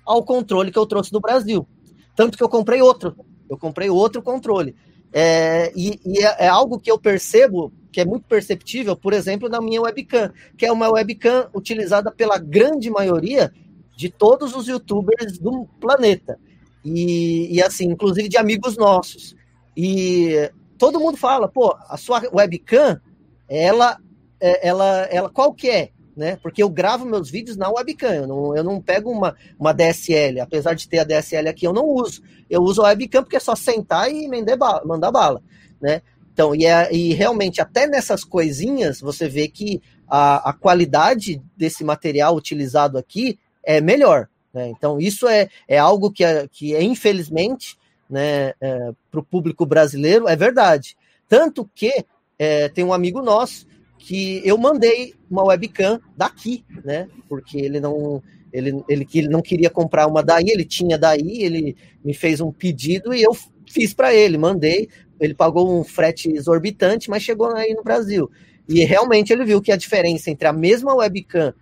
ao 0.06 0.24
controle 0.24 0.72
que 0.72 0.80
eu 0.80 0.86
trouxe 0.86 1.12
do 1.12 1.20
Brasil. 1.20 1.68
Tanto 2.16 2.38
que 2.38 2.44
eu 2.44 2.50
comprei 2.50 2.82
outro. 2.82 3.16
Eu 3.50 3.58
comprei 3.58 3.90
outro 3.90 4.22
controle. 4.22 4.76
É, 5.14 5.72
e, 5.76 6.00
e 6.06 6.20
é, 6.20 6.46
é, 6.46 6.48
algo 6.48 6.80
que 6.80 6.90
eu 6.90 6.98
percebo, 6.98 7.72
que 7.92 8.00
é 8.00 8.06
muito 8.06 8.26
perceptível, 8.28 8.96
por 8.96 9.14
exemplo, 9.14 9.50
na 9.50 9.60
minha 9.60 9.82
webcam, 9.82 10.32
que 10.58 10.66
é 10.66 10.72
uma 10.72 10.90
webcam 10.90 11.50
utilizada 11.54 12.12
pela 12.12 12.38
grande 12.38 12.90
maioria 12.90 13.52
de 13.96 14.10
todos 14.10 14.56
os 14.56 14.68
youtubers 14.68 15.38
do 15.38 15.68
planeta. 15.80 16.40
E, 16.84 17.54
e 17.54 17.62
assim, 17.62 17.86
inclusive 17.86 18.30
de 18.30 18.38
amigos 18.38 18.78
nossos. 18.78 19.36
E 19.76 20.50
todo 20.78 21.00
mundo 21.00 21.18
fala, 21.18 21.48
pô, 21.48 21.76
a 21.88 21.98
sua 21.98 22.22
webcam, 22.34 23.00
ela, 23.48 23.98
é, 24.40 24.68
ela, 24.68 25.02
ela 25.12 25.30
qual 25.30 25.54
que 25.54 25.70
é? 25.70 25.92
Né? 26.22 26.38
Porque 26.44 26.62
eu 26.62 26.70
gravo 26.70 27.04
meus 27.04 27.32
vídeos 27.32 27.58
na 27.58 27.68
webcam, 27.68 28.14
eu 28.14 28.28
não, 28.28 28.56
eu 28.56 28.64
não 28.64 28.80
pego 28.80 29.10
uma, 29.10 29.36
uma 29.60 29.74
DSL, 29.74 30.40
apesar 30.40 30.76
de 30.76 30.88
ter 30.88 31.00
a 31.00 31.04
DSL 31.04 31.50
aqui, 31.50 31.66
eu 31.66 31.74
não 31.74 31.84
uso. 31.84 32.22
Eu 32.48 32.62
uso 32.62 32.84
a 32.84 32.90
webcam 32.90 33.24
porque 33.24 33.38
é 33.38 33.40
só 33.40 33.56
sentar 33.56 34.08
e 34.14 34.28
bala, 34.56 34.84
mandar 34.86 35.12
bala, 35.12 35.42
né? 35.82 36.04
Então, 36.32 36.54
e, 36.54 36.68
é, 36.68 36.94
e 36.94 37.12
realmente, 37.14 37.60
até 37.60 37.88
nessas 37.88 38.24
coisinhas, 38.24 39.02
você 39.02 39.28
vê 39.28 39.48
que 39.48 39.82
a, 40.08 40.52
a 40.52 40.54
qualidade 40.54 41.42
desse 41.58 41.84
material 41.84 42.36
utilizado 42.36 43.00
aqui 43.00 43.40
é 43.64 43.82
melhor. 43.82 44.30
Né? 44.54 44.70
Então, 44.70 45.00
isso 45.00 45.28
é, 45.28 45.50
é 45.68 45.80
algo 45.80 46.12
que, 46.12 46.24
é, 46.24 46.48
que 46.48 46.76
é, 46.76 46.84
infelizmente, 46.84 47.80
né, 48.08 48.54
é, 48.62 48.92
para 49.10 49.20
o 49.20 49.24
público 49.24 49.66
brasileiro, 49.66 50.28
é 50.28 50.36
verdade. 50.36 50.96
Tanto 51.28 51.68
que 51.74 52.06
é, 52.38 52.70
tem 52.70 52.84
um 52.84 52.94
amigo 52.94 53.24
nosso 53.24 53.66
que 54.02 54.42
eu 54.44 54.58
mandei 54.58 55.14
uma 55.30 55.44
webcam 55.44 56.02
daqui, 56.18 56.66
né? 56.84 57.08
Porque 57.30 57.60
ele 57.60 57.80
não 57.80 58.22
ele, 58.52 58.84
ele, 58.90 59.08
ele 59.14 59.28
não 59.30 59.44
queria 59.44 59.70
comprar 59.70 60.08
uma 60.08 60.24
daí, 60.24 60.50
ele 60.50 60.66
tinha 60.66 60.98
daí, 60.98 61.44
ele 61.44 61.78
me 62.04 62.14
fez 62.14 62.42
um 62.42 62.52
pedido 62.52 63.14
e 63.14 63.22
eu 63.22 63.38
fiz 63.70 63.94
para 63.94 64.14
ele, 64.14 64.40
mandei. 64.40 64.90
Ele 65.20 65.36
pagou 65.36 65.80
um 65.80 65.84
frete 65.84 66.32
exorbitante, 66.32 67.12
mas 67.12 67.22
chegou 67.22 67.56
aí 67.56 67.76
no 67.76 67.84
Brasil. 67.84 68.30
E 68.68 68.84
realmente 68.84 69.32
ele 69.32 69.46
viu 69.46 69.62
que 69.62 69.72
a 69.72 69.78
diferença 69.78 70.32
entre 70.32 70.48
a 70.48 70.54
mesma 70.54 70.96
webcam 70.96 71.54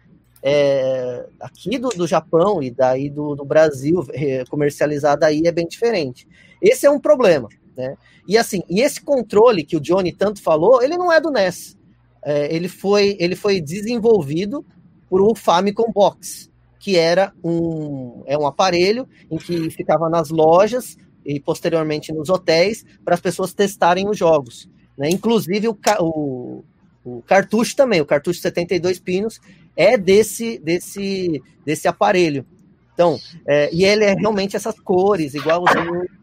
é, 0.42 1.26
aqui 1.42 1.78
do, 1.78 1.90
do 1.90 2.08
Japão 2.08 2.64
e 2.64 2.72
daí 2.72 3.10
do, 3.10 3.36
do 3.36 3.44
Brasil 3.44 4.06
é, 4.14 4.46
comercializada 4.46 5.26
aí 5.26 5.42
é 5.46 5.52
bem 5.52 5.68
diferente. 5.68 6.26
Esse 6.62 6.86
é 6.86 6.90
um 6.90 7.00
problema, 7.02 7.50
né? 7.76 7.98
E 8.26 8.38
assim, 8.38 8.64
e 8.70 8.80
esse 8.80 9.02
controle 9.02 9.66
que 9.66 9.76
o 9.76 9.82
Johnny 9.82 10.14
tanto 10.14 10.42
falou, 10.42 10.82
ele 10.82 10.98
não 10.98 11.12
é 11.12 11.20
do 11.20 11.30
NES 11.30 11.78
é, 12.24 12.54
ele, 12.54 12.68
foi, 12.68 13.16
ele 13.20 13.36
foi 13.36 13.62
desenvolvido 13.62 14.66
por 15.10 15.22
um 15.22 15.34
Famicom 15.34 15.92
Box, 15.92 16.50
que 16.80 16.96
era 16.98 17.34
um, 17.44 18.24
é 18.26 18.38
um 18.38 18.46
aparelho 18.46 19.08
em 19.30 19.38
que 19.38 19.70
ficava 19.70 20.10
nas 20.10 20.30
lojas 20.30 20.98
e 21.26 21.40
posteriormente 21.40 22.14
nos 22.14 22.30
hotéis 22.30 22.86
para 23.04 23.16
as 23.16 23.22
pessoas 23.22 23.54
testarem 23.54 24.08
os 24.08 24.18
jogos. 24.18 24.70
Né? 24.98 25.10
Inclusive 25.10 25.68
o, 25.68 25.78
o, 26.00 26.64
o 27.04 27.22
cartucho 27.24 27.76
também, 27.76 28.02
o 28.02 28.06
cartucho 28.06 28.42
72 28.42 29.00
pinos, 29.00 29.40
é 29.76 29.98
desse, 29.98 30.60
desse, 30.60 31.42
desse 31.66 31.88
aparelho. 31.88 32.46
Então, 32.94 33.18
é, 33.48 33.74
e 33.74 33.86
ele 33.86 34.04
é 34.04 34.14
realmente 34.14 34.58
essas 34.58 34.78
cores, 34.78 35.34
igual 35.34 35.64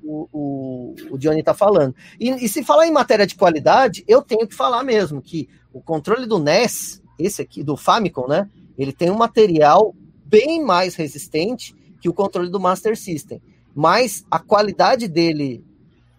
o, 0.05 0.29
o, 0.31 0.95
o 1.11 1.19
Johnny 1.19 1.41
está 1.41 1.55
falando. 1.55 1.95
E, 2.21 2.29
e, 2.45 2.49
se 2.51 2.63
falar 2.63 2.87
em 2.87 2.93
matéria 2.93 3.27
de 3.27 3.35
qualidade, 3.35 4.05
eu 4.07 4.21
tenho 4.21 4.47
que 4.47 4.55
falar 4.55 4.85
mesmo 4.85 5.23
que 5.23 5.49
o 5.77 5.83
controle 5.83 6.25
do 6.25 6.39
NES, 6.39 7.03
esse 7.19 7.43
aqui, 7.43 7.63
do 7.63 7.77
Famicom, 7.77 8.27
né? 8.27 8.49
Ele 8.79 8.95
tem 8.95 9.11
um 9.11 9.17
material 9.17 9.95
bem 10.25 10.65
mais 10.65 10.95
resistente 10.95 11.75
que 12.01 12.09
o 12.09 12.15
controle 12.15 12.51
do 12.51 12.59
Master 12.59 12.97
System. 12.97 13.43
Mas 13.75 14.25
a 14.31 14.39
qualidade 14.39 15.07
dele, 15.07 15.63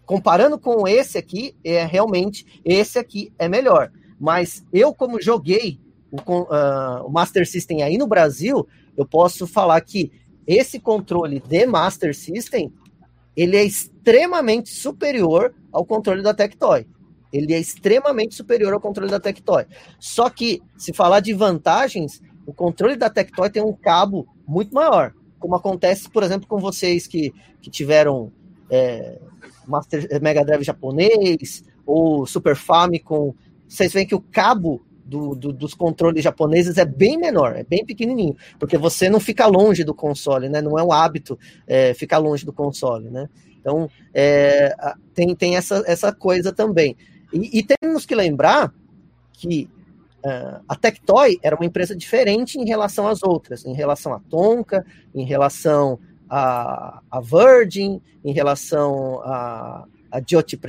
comparando 0.06 0.60
com 0.60 0.88
esse 0.88 1.18
aqui, 1.18 1.56
é 1.64 1.84
realmente 1.84 2.62
esse 2.64 3.00
aqui 3.00 3.34
é 3.40 3.50
melhor. 3.50 3.92
Mas 4.20 4.64
eu, 4.72 4.94
como 4.94 5.20
joguei 5.20 5.80
o, 6.12 6.18
uh, 6.18 7.08
o 7.08 7.10
Master 7.10 7.48
System 7.48 7.82
aí 7.82 7.98
no 7.98 8.06
Brasil, 8.06 8.68
eu 8.96 9.08
posso 9.08 9.48
falar 9.48 9.82
que 9.82 10.12
esse 10.46 10.80
controle 10.80 11.40
de 11.40 11.66
Master 11.66 12.16
System 12.16 12.72
ele 13.36 13.58
é 13.58 13.64
extremamente 13.64 14.70
superior 14.70 15.52
ao 15.72 15.84
controle 15.84 16.22
da 16.22 16.34
Tectoy. 16.34 16.86
Ele 17.38 17.54
é 17.54 17.60
extremamente 17.60 18.36
superior 18.36 18.74
ao 18.74 18.80
controle 18.80 19.12
da 19.12 19.20
Tectoy. 19.20 19.66
Só 20.00 20.30
que, 20.30 20.62
se 20.78 20.94
falar 20.94 21.20
de 21.20 21.34
vantagens, 21.34 22.22
o 22.46 22.54
controle 22.54 22.96
da 22.96 23.10
Tectoy 23.10 23.50
tem 23.50 23.64
um 23.64 23.74
cabo 23.74 24.28
muito 24.48 24.74
maior. 24.74 25.14
Como 25.40 25.56
acontece, 25.56 26.10
por 26.10 26.24
exemplo, 26.24 26.48
com 26.48 26.60
vocês 26.60 27.06
que, 27.06 27.34
que 27.62 27.70
tiveram 27.70 28.32
é, 28.70 29.20
Master, 29.68 30.08
Mega 30.22 30.44
Drive 30.44 30.64
japonês 30.64 31.64
ou 31.86 32.26
Super 32.26 32.56
Famicom. 32.56 33.34
Vocês 33.68 33.94
veem 33.94 34.08
que 34.08 34.16
o 34.16 34.22
cabo 34.22 34.82
do, 35.08 35.36
do, 35.36 35.54
dos 35.54 35.74
controles 35.74 36.24
japoneses 36.24 36.78
é 36.78 36.86
bem 36.86 37.18
menor, 37.18 37.56
é 37.56 37.64
bem 37.64 37.86
pequenininho, 37.86 38.36
porque 38.60 38.78
você 38.78 39.10
não 39.10 39.20
fica 39.20 39.46
longe 39.46 39.84
do 39.84 39.94
console, 39.94 40.50
né? 40.50 40.62
Não 40.62 40.78
é 40.78 40.84
um 40.84 40.92
hábito 40.92 41.40
é, 41.66 41.94
ficar 41.94 42.18
longe 42.18 42.46
do 42.46 42.52
console, 42.52 43.10
né? 43.10 43.30
Então, 43.60 43.90
é, 44.14 44.74
tem, 45.14 45.36
tem 45.36 45.56
essa, 45.56 45.84
essa 45.86 46.14
coisa 46.14 46.54
também. 46.54 46.96
E, 47.34 47.60
e 47.60 47.64
temos 47.64 48.06
que 48.06 48.16
lembrar 48.16 48.74
que 49.34 49.70
uh, 50.26 50.64
a 50.68 50.76
Tectoy 50.76 51.40
era 51.41 51.56
uma 51.56 51.66
empresa 51.66 51.95
diferente 51.95 52.58
em 52.58 52.66
relação 52.66 53.08
às 53.08 53.24
outras, 53.24 53.66
em 53.66 53.74
relação 53.74 54.14
à 54.14 54.20
Tonka, 54.20 54.86
em 55.14 55.26
relação 55.26 55.99
a, 56.30 57.02
a 57.10 57.22
Virgin, 57.22 58.02
em 58.24 58.34
relação 58.34 59.22
a, 59.24 59.86
a 60.12 60.22
Giotti 60.26 60.60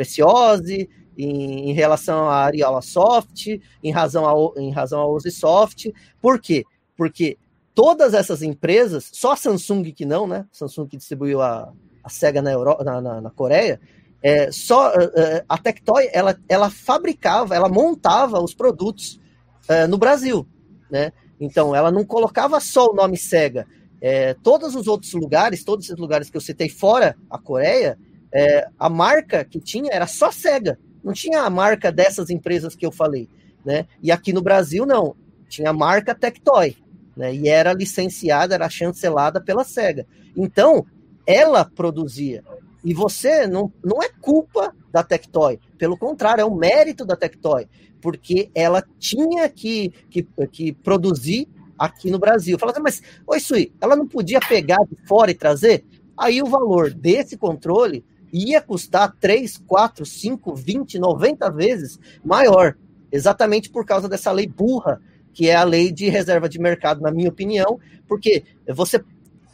em, 1.16 1.70
em, 1.70 1.72
relação 1.72 2.28
a 2.28 2.44
Ariola 2.44 2.80
Soft, 2.80 3.48
em 3.82 3.90
razão 3.90 4.24
a, 4.24 4.60
em 4.60 4.70
razão 4.70 5.01
a 5.01 5.09
Uzisoft. 5.09 5.93
Por 6.20 6.40
quê? 6.40 6.64
Porque 6.97 7.36
todas 7.74 8.14
essas 8.14 8.43
empresas, 8.43 9.10
só 9.12 9.32
a 9.32 9.36
Samsung 9.36 9.82
que 9.93 10.05
não, 10.05 10.26
né? 10.26 10.47
Samsung 10.52 10.86
que 10.86 10.97
distribuiu 10.97 11.40
a, 11.40 11.72
a 12.05 12.09
Sega 12.09 12.40
na, 12.40 12.52
Euro, 12.52 12.76
na, 12.85 13.01
na, 13.01 13.20
na 13.20 13.30
Coreia, 13.30 13.80
é, 14.23 14.51
só 14.51 14.90
uh, 14.90 15.45
a 15.49 15.59
Tectoy 15.59 16.09
ela, 16.12 16.39
ela 16.49 16.70
fabricava, 16.70 17.55
ela 17.55 17.69
montava 17.69 18.43
os 18.43 18.53
produtos 18.53 19.20
uh, 19.69 19.86
no 19.89 19.97
Brasil, 19.97 20.47
né? 20.90 21.12
Então 21.40 21.74
ela 21.74 21.90
não 21.90 22.05
colocava 22.05 22.59
só 22.61 22.90
o 22.90 22.95
nome 22.95 23.16
Sega. 23.16 23.66
É, 24.01 24.35
todos 24.35 24.74
os 24.74 24.86
outros 24.86 25.12
lugares, 25.12 25.65
todos 25.65 25.86
esses 25.86 25.99
lugares 25.99 26.31
que 26.31 26.36
eu 26.36 26.40
citei 26.40 26.69
fora 26.69 27.16
a 27.31 27.39
Coreia, 27.39 27.99
é, 28.32 28.69
a 28.78 28.89
marca 28.89 29.45
que 29.45 29.61
tinha 29.61 29.93
era 29.93 30.07
só 30.07 30.31
Sega. 30.31 30.78
Não 31.03 31.12
tinha 31.12 31.43
a 31.43 31.51
marca 31.51 31.93
dessas 31.93 32.28
empresas 32.28 32.74
que 32.74 32.85
eu 32.85 32.90
falei, 32.90 33.28
né? 33.65 33.86
E 34.03 34.11
aqui 34.11 34.32
no 34.32 34.43
Brasil 34.43 34.85
não, 34.85 35.15
tinha 35.49 35.70
a 35.70 35.73
marca 35.73 36.15
Tectoy, 36.15 36.77
né? 37.16 37.32
E 37.35 37.49
era 37.49 37.73
licenciada, 37.73 38.55
era 38.55 38.69
chancelada 38.69 39.40
pela 39.40 39.62
Sega. 39.62 40.07
Então 40.36 40.85
ela 41.24 41.65
produzia. 41.65 42.43
E 42.89 42.94
você 42.94 43.47
não, 43.47 43.70
não 43.85 44.02
é 44.02 44.09
culpa 44.09 44.74
da 44.90 45.02
Tectoy, 45.02 45.60
pelo 45.77 45.94
contrário, 45.94 46.40
é 46.40 46.44
um 46.47 46.55
mérito 46.55 47.05
da 47.05 47.15
Tectoy, 47.15 47.69
porque 48.01 48.51
ela 48.55 48.82
tinha 48.98 49.47
que, 49.47 49.93
que, 50.09 50.27
que 50.51 50.73
produzir 50.73 51.47
aqui 51.78 52.10
no 52.10 52.19
Brasil. 52.19 52.59
Fala 52.59 52.73
assim, 52.73 52.81
mas, 52.81 53.02
oi 53.27 53.40
Sui, 53.40 53.74
ela 53.78 53.94
não 53.94 54.09
podia 54.09 54.40
pegar 54.40 54.78
de 54.90 54.97
fora 55.06 55.31
e 55.31 55.35
trazer? 55.35 55.85
Aí 56.16 56.40
o 56.40 56.47
valor 56.47 56.90
desse 56.90 57.36
controle 57.36 58.02
ia 58.32 58.62
custar 58.62 59.15
3, 59.20 59.59
4, 59.66 60.06
5, 60.06 60.55
20, 60.55 60.98
90 60.98 61.51
vezes 61.51 62.01
maior, 62.24 62.74
exatamente 63.12 63.69
por 63.69 63.85
causa 63.85 64.09
dessa 64.09 64.32
lei 64.32 64.47
burra, 64.47 64.98
que 65.35 65.47
é 65.47 65.55
a 65.55 65.62
lei 65.62 65.93
de 65.93 66.09
reserva 66.09 66.48
de 66.48 66.59
mercado, 66.59 67.02
na 67.02 67.10
minha 67.10 67.28
opinião, 67.28 67.78
porque 68.09 68.44
você, 68.66 69.05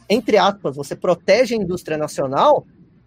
entre 0.09 0.37
aspas, 0.37 0.77
você 0.77 0.95
protege 0.95 1.53
a 1.53 1.57
indústria 1.57 1.97
nacional, 1.97 2.65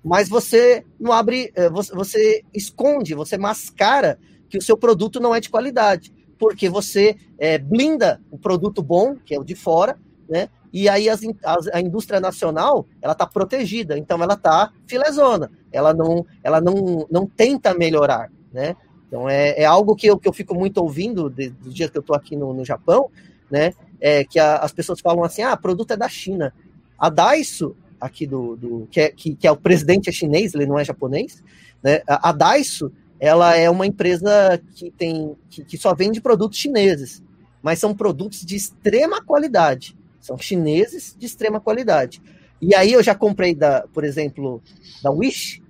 mas 0.08 0.26
você 0.26 0.86
não 0.98 1.12
abre, 1.12 1.52
eh, 1.54 1.68
você 1.68 2.42
esconde, 2.54 3.14
você 3.14 3.36
mascara 3.36 4.18
que 4.48 4.56
o 4.56 4.62
seu 4.62 4.74
produto 4.74 5.20
não 5.20 5.34
é 5.34 5.40
de 5.40 5.50
qualidade, 5.50 6.14
porque 6.38 6.66
você 6.70 7.14
é, 7.36 7.58
blinda 7.58 8.18
o 8.30 8.38
produto 8.38 8.82
bom, 8.82 9.16
que 9.16 9.34
é 9.34 9.38
o 9.38 9.44
de 9.44 9.54
fora, 9.54 9.98
né? 10.26 10.48
E 10.72 10.88
aí 10.88 11.10
as, 11.10 11.20
as, 11.44 11.68
a 11.68 11.80
indústria 11.82 12.20
nacional 12.20 12.86
ela 13.02 13.12
está 13.12 13.26
protegida, 13.26 13.98
então 13.98 14.22
ela 14.22 14.32
está 14.32 14.72
filezona, 14.86 15.50
ela 15.70 15.92
não, 15.92 16.24
ela 16.42 16.58
não, 16.58 17.06
não 17.10 17.26
tenta 17.26 17.74
melhorar, 17.74 18.32
né? 18.50 18.76
Então 19.06 19.28
é, 19.28 19.60
é 19.60 19.66
algo 19.66 19.94
que 19.94 20.06
eu, 20.06 20.18
que 20.18 20.26
eu 20.26 20.32
fico 20.32 20.54
muito 20.54 20.78
ouvindo 20.78 21.28
do 21.28 21.70
dia 21.70 21.90
que 21.90 21.98
eu 21.98 22.00
estou 22.00 22.16
aqui 22.16 22.34
no, 22.34 22.54
no 22.54 22.64
Japão, 22.64 23.10
né? 23.50 23.74
É 24.00 24.24
que 24.24 24.38
a, 24.38 24.56
as 24.56 24.72
pessoas 24.72 25.00
falam 25.00 25.22
assim, 25.22 25.42
ah, 25.42 25.54
produto 25.54 25.90
é 25.90 25.98
da 25.98 26.08
China. 26.08 26.54
A 26.98 27.10
Daiso 27.10 27.76
aqui 28.00 28.26
do, 28.26 28.56
do 28.56 28.88
que, 28.90 29.00
é, 29.00 29.10
que, 29.10 29.34
que, 29.34 29.46
é 29.46 29.50
o 29.50 29.56
presidente 29.56 30.08
é 30.08 30.12
chinês, 30.12 30.54
ele 30.54 30.66
não 30.66 30.78
é 30.78 30.84
japonês, 30.84 31.42
né? 31.82 32.02
A, 32.06 32.32
Daiso, 32.32 32.92
ela 33.20 33.56
é 33.56 33.68
uma 33.68 33.86
empresa 33.86 34.60
que 34.74 34.90
tem 34.90 35.36
que, 35.50 35.64
que 35.64 35.78
só 35.78 35.94
vende 35.94 36.20
produtos 36.20 36.58
chineses, 36.58 37.22
mas 37.62 37.78
são 37.78 37.94
produtos 37.94 38.44
de 38.44 38.56
extrema 38.56 39.22
qualidade, 39.22 39.96
são 40.20 40.38
chineses 40.38 41.16
de 41.18 41.26
extrema 41.26 41.60
qualidade. 41.60 42.22
E 42.60 42.74
aí 42.74 42.92
eu 42.92 43.02
já 43.02 43.14
comprei 43.14 43.54
da, 43.54 43.84
por 43.92 44.04
exemplo, 44.04 44.62
da 45.02 45.10
Wish, 45.10 45.62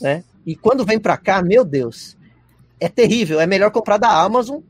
né? 0.00 0.22
E 0.46 0.54
quando 0.54 0.84
vem 0.84 0.98
para 0.98 1.16
cá, 1.16 1.42
meu 1.42 1.64
Deus, 1.64 2.16
é 2.78 2.88
terrível. 2.88 3.40
É 3.40 3.46
melhor 3.46 3.70
comprar 3.70 3.96
da 3.96 4.22
Amazon, 4.22 4.60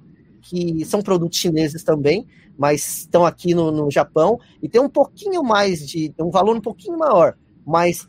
que 0.44 0.84
são 0.84 1.02
produtos 1.02 1.38
chineses 1.38 1.82
também, 1.82 2.26
mas 2.56 2.98
estão 2.98 3.24
aqui 3.24 3.54
no, 3.54 3.70
no 3.70 3.90
Japão 3.90 4.38
e 4.62 4.68
tem 4.68 4.80
um 4.80 4.88
pouquinho 4.88 5.42
mais 5.42 5.86
de 5.86 6.14
um 6.20 6.30
valor 6.30 6.56
um 6.56 6.60
pouquinho 6.60 6.98
maior, 6.98 7.36
mas 7.66 8.06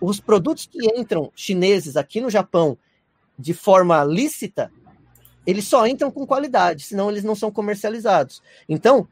os 0.00 0.20
produtos 0.20 0.66
que 0.66 0.84
entram 0.98 1.32
chineses 1.34 1.96
aqui 1.96 2.20
no 2.20 2.30
Japão 2.30 2.76
de 3.38 3.54
forma 3.54 4.02
lícita, 4.04 4.70
eles 5.46 5.66
só 5.66 5.86
entram 5.86 6.10
com 6.10 6.26
qualidade, 6.26 6.84
senão 6.84 7.10
eles 7.10 7.24
não 7.24 7.34
são 7.34 7.50
comercializados. 7.50 8.42
Então, 8.68 9.06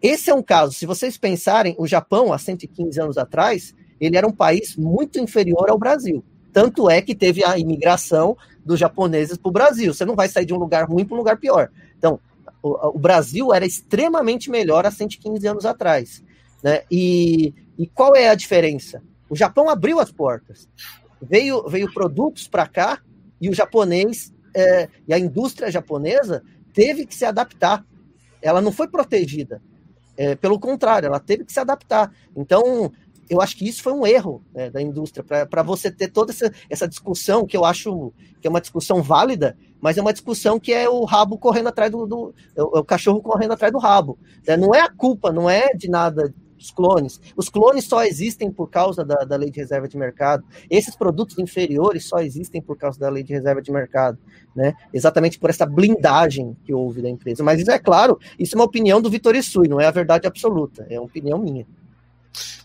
esse 0.00 0.30
é 0.30 0.34
um 0.34 0.42
caso, 0.42 0.72
se 0.72 0.86
vocês 0.86 1.16
pensarem, 1.16 1.74
o 1.78 1.86
Japão, 1.86 2.32
há 2.32 2.38
115 2.38 3.00
anos 3.00 3.18
atrás, 3.18 3.74
ele 4.00 4.16
era 4.16 4.26
um 4.26 4.32
país 4.32 4.76
muito 4.76 5.18
inferior 5.18 5.70
ao 5.70 5.78
Brasil. 5.78 6.24
Tanto 6.52 6.90
é 6.90 7.00
que 7.00 7.14
teve 7.14 7.44
a 7.44 7.56
imigração 7.56 8.36
dos 8.64 8.78
japoneses 8.78 9.38
para 9.38 9.48
o 9.48 9.52
Brasil. 9.52 9.94
Você 9.94 10.04
não 10.04 10.14
vai 10.14 10.28
sair 10.28 10.44
de 10.44 10.52
um 10.52 10.58
lugar 10.58 10.88
ruim 10.88 11.04
para 11.04 11.14
um 11.14 11.18
lugar 11.18 11.38
pior. 11.38 11.70
Então, 12.02 12.18
o, 12.60 12.88
o, 12.88 12.98
Brasil 12.98 13.54
era 13.54 13.64
extremamente 13.64 14.50
melhor 14.50 14.84
há 14.84 14.90
115 14.90 15.46
anos 15.46 15.64
atrás. 15.64 16.20
Né? 16.60 16.82
E, 16.90 17.54
e 17.78 17.86
qual 17.86 18.16
é 18.16 18.28
a 18.28 18.34
diferença? 18.34 19.00
O 19.30 19.36
Japão 19.36 19.70
abriu 19.70 20.00
as 20.00 20.10
portas. 20.10 20.68
Veio, 21.22 21.68
veio 21.68 21.92
produtos 21.94 22.48
para 22.48 22.66
cá 22.66 23.00
e 23.40 23.48
o 23.48 23.54
japonês 23.54 24.34
é, 24.52 24.88
e 25.06 25.14
a 25.14 25.18
indústria 25.18 25.70
japonesa 25.70 26.42
teve 26.74 27.06
que 27.06 27.14
se 27.14 27.24
adaptar. 27.24 27.86
Ela 28.42 28.60
não 28.60 28.72
foi 28.72 28.88
protegida. 28.88 29.62
É, 30.16 30.34
pelo 30.34 30.58
contrário, 30.58 31.06
ela 31.06 31.20
teve 31.20 31.44
que 31.44 31.52
se 31.52 31.60
adaptar. 31.60 32.12
Então, 32.36 32.92
eu 33.28 33.40
acho 33.40 33.56
que 33.56 33.68
isso 33.68 33.82
foi 33.82 33.92
um 33.92 34.06
erro 34.06 34.42
né, 34.54 34.70
da 34.70 34.80
indústria, 34.80 35.24
para 35.46 35.62
você 35.62 35.90
ter 35.90 36.08
toda 36.08 36.32
essa, 36.32 36.52
essa 36.68 36.88
discussão, 36.88 37.46
que 37.46 37.56
eu 37.56 37.64
acho 37.64 38.12
que 38.40 38.46
é 38.46 38.50
uma 38.50 38.60
discussão 38.60 39.02
válida, 39.02 39.56
mas 39.80 39.96
é 39.96 40.00
uma 40.00 40.12
discussão 40.12 40.60
que 40.60 40.72
é 40.72 40.88
o 40.88 41.04
rabo 41.04 41.38
correndo 41.38 41.68
atrás 41.68 41.90
do. 41.90 42.06
do 42.06 42.34
é 42.54 42.62
o, 42.62 42.78
é 42.78 42.84
cachorro 42.84 43.20
correndo 43.20 43.52
atrás 43.52 43.72
do 43.72 43.78
rabo. 43.78 44.18
Né? 44.46 44.56
Não 44.56 44.74
é 44.74 44.80
a 44.80 44.90
culpa, 44.90 45.32
não 45.32 45.48
é 45.48 45.74
de 45.74 45.88
nada 45.88 46.32
dos 46.56 46.70
clones. 46.70 47.20
Os 47.36 47.48
clones 47.48 47.84
só 47.84 48.04
existem 48.04 48.50
por 48.50 48.70
causa 48.70 49.04
da, 49.04 49.24
da 49.24 49.36
lei 49.36 49.50
de 49.50 49.58
reserva 49.58 49.88
de 49.88 49.96
mercado. 49.96 50.44
Esses 50.70 50.94
produtos 50.94 51.38
inferiores 51.38 52.06
só 52.06 52.20
existem 52.20 52.62
por 52.62 52.76
causa 52.76 52.98
da 52.98 53.08
lei 53.08 53.22
de 53.22 53.32
reserva 53.32 53.60
de 53.60 53.72
mercado. 53.72 54.18
Né? 54.54 54.72
Exatamente 54.92 55.38
por 55.38 55.50
essa 55.50 55.66
blindagem 55.66 56.56
que 56.64 56.72
houve 56.72 57.02
da 57.02 57.10
empresa. 57.10 57.42
Mas 57.42 57.60
isso 57.60 57.70
é 57.70 57.78
claro, 57.78 58.18
isso 58.38 58.54
é 58.54 58.58
uma 58.58 58.66
opinião 58.66 59.00
do 59.00 59.10
Vitor 59.10 59.34
Isui, 59.34 59.68
não 59.68 59.80
é 59.80 59.86
a 59.86 59.90
verdade 59.90 60.26
absoluta, 60.26 60.86
é 60.88 60.98
uma 60.98 61.06
opinião 61.06 61.38
minha. 61.38 61.66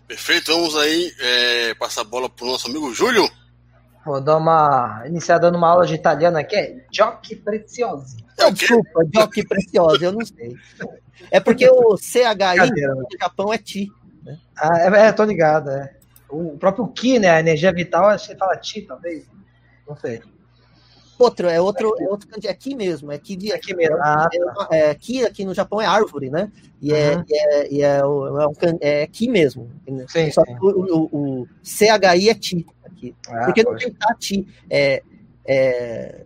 Perfeito, 0.08 0.52
vamos 0.54 0.78
aí 0.78 1.14
é, 1.20 1.74
passar 1.76 2.02
a 2.02 2.06
bola 2.06 2.30
para 2.30 2.46
o 2.46 2.50
nosso 2.50 2.68
amigo 2.68 2.94
Júlio. 2.94 3.30
Vou 4.06 4.22
dar 4.22 4.38
uma. 4.38 5.04
iniciar 5.06 5.38
dando 5.38 5.58
uma 5.58 5.70
aula 5.70 5.86
de 5.86 5.94
italiano 5.94 6.38
aqui, 6.38 6.56
é 6.56 6.86
Giochi 6.90 7.36
Preziosi. 7.36 8.26
É 8.38 8.50
desculpa, 8.50 9.06
Giochi 9.14 9.46
Preziosi, 9.46 10.06
eu 10.06 10.14
não 10.14 10.26
sei. 10.26 10.56
É 11.30 11.40
porque 11.42 11.68
o 11.68 11.98
CHI 11.98 12.72
no 12.88 13.08
Japão 13.20 13.52
é 13.52 13.58
Ti. 13.58 13.92
Né? 14.24 14.40
Ah, 14.58 14.80
é, 14.80 15.08
é, 15.08 15.12
tô 15.12 15.26
ligado, 15.26 15.70
é. 15.72 15.94
O 16.30 16.58
próprio 16.58 16.88
Ki, 16.88 17.20
né? 17.20 17.30
A 17.32 17.40
energia 17.40 17.74
vital, 17.74 18.06
acho 18.06 18.30
que 18.30 18.36
fala 18.38 18.56
Ti, 18.56 18.84
talvez. 18.84 19.26
Não 19.88 19.96
sei. 19.98 20.22
Outro, 21.20 21.50
é 21.50 21.60
outro, 21.60 21.96
é 22.00 22.08
outro 22.08 22.30
é 22.44 22.50
aqui 22.50 22.76
mesmo, 22.76 23.12
é 23.12 23.16
aqui 23.16 23.36
de 23.36 23.52
aqui 23.52 23.76
mesmo. 23.76 23.98
Ah, 23.98 24.30
tá. 24.30 24.68
é, 24.72 24.90
aqui, 24.92 25.26
aqui 25.26 25.44
no 25.44 25.54
Japão 25.54 25.82
é 25.82 25.86
árvore, 25.86 26.30
né? 26.30 26.52
E 26.80 26.94
é, 26.94 27.16
uhum. 27.16 27.24
é, 27.32 27.74
e 27.74 27.82
é, 27.82 27.98
é, 27.98 29.00
é, 29.00 29.04
aqui 29.04 29.28
mesmo. 29.28 29.70
Sim, 30.08 30.32
Só 30.32 30.44
sim. 30.46 30.56
que 30.56 30.66
o, 30.66 30.70
o, 30.70 31.42
o, 31.42 31.48
CHI 31.64 32.30
é 32.30 32.34
ti 32.36 32.66
aqui. 32.86 33.16
Ah, 33.30 33.46
Porque 33.46 33.64
não 33.64 33.76
tem 33.76 33.92
tati. 33.92 34.48
É, 34.70 35.02
é, 35.44 36.26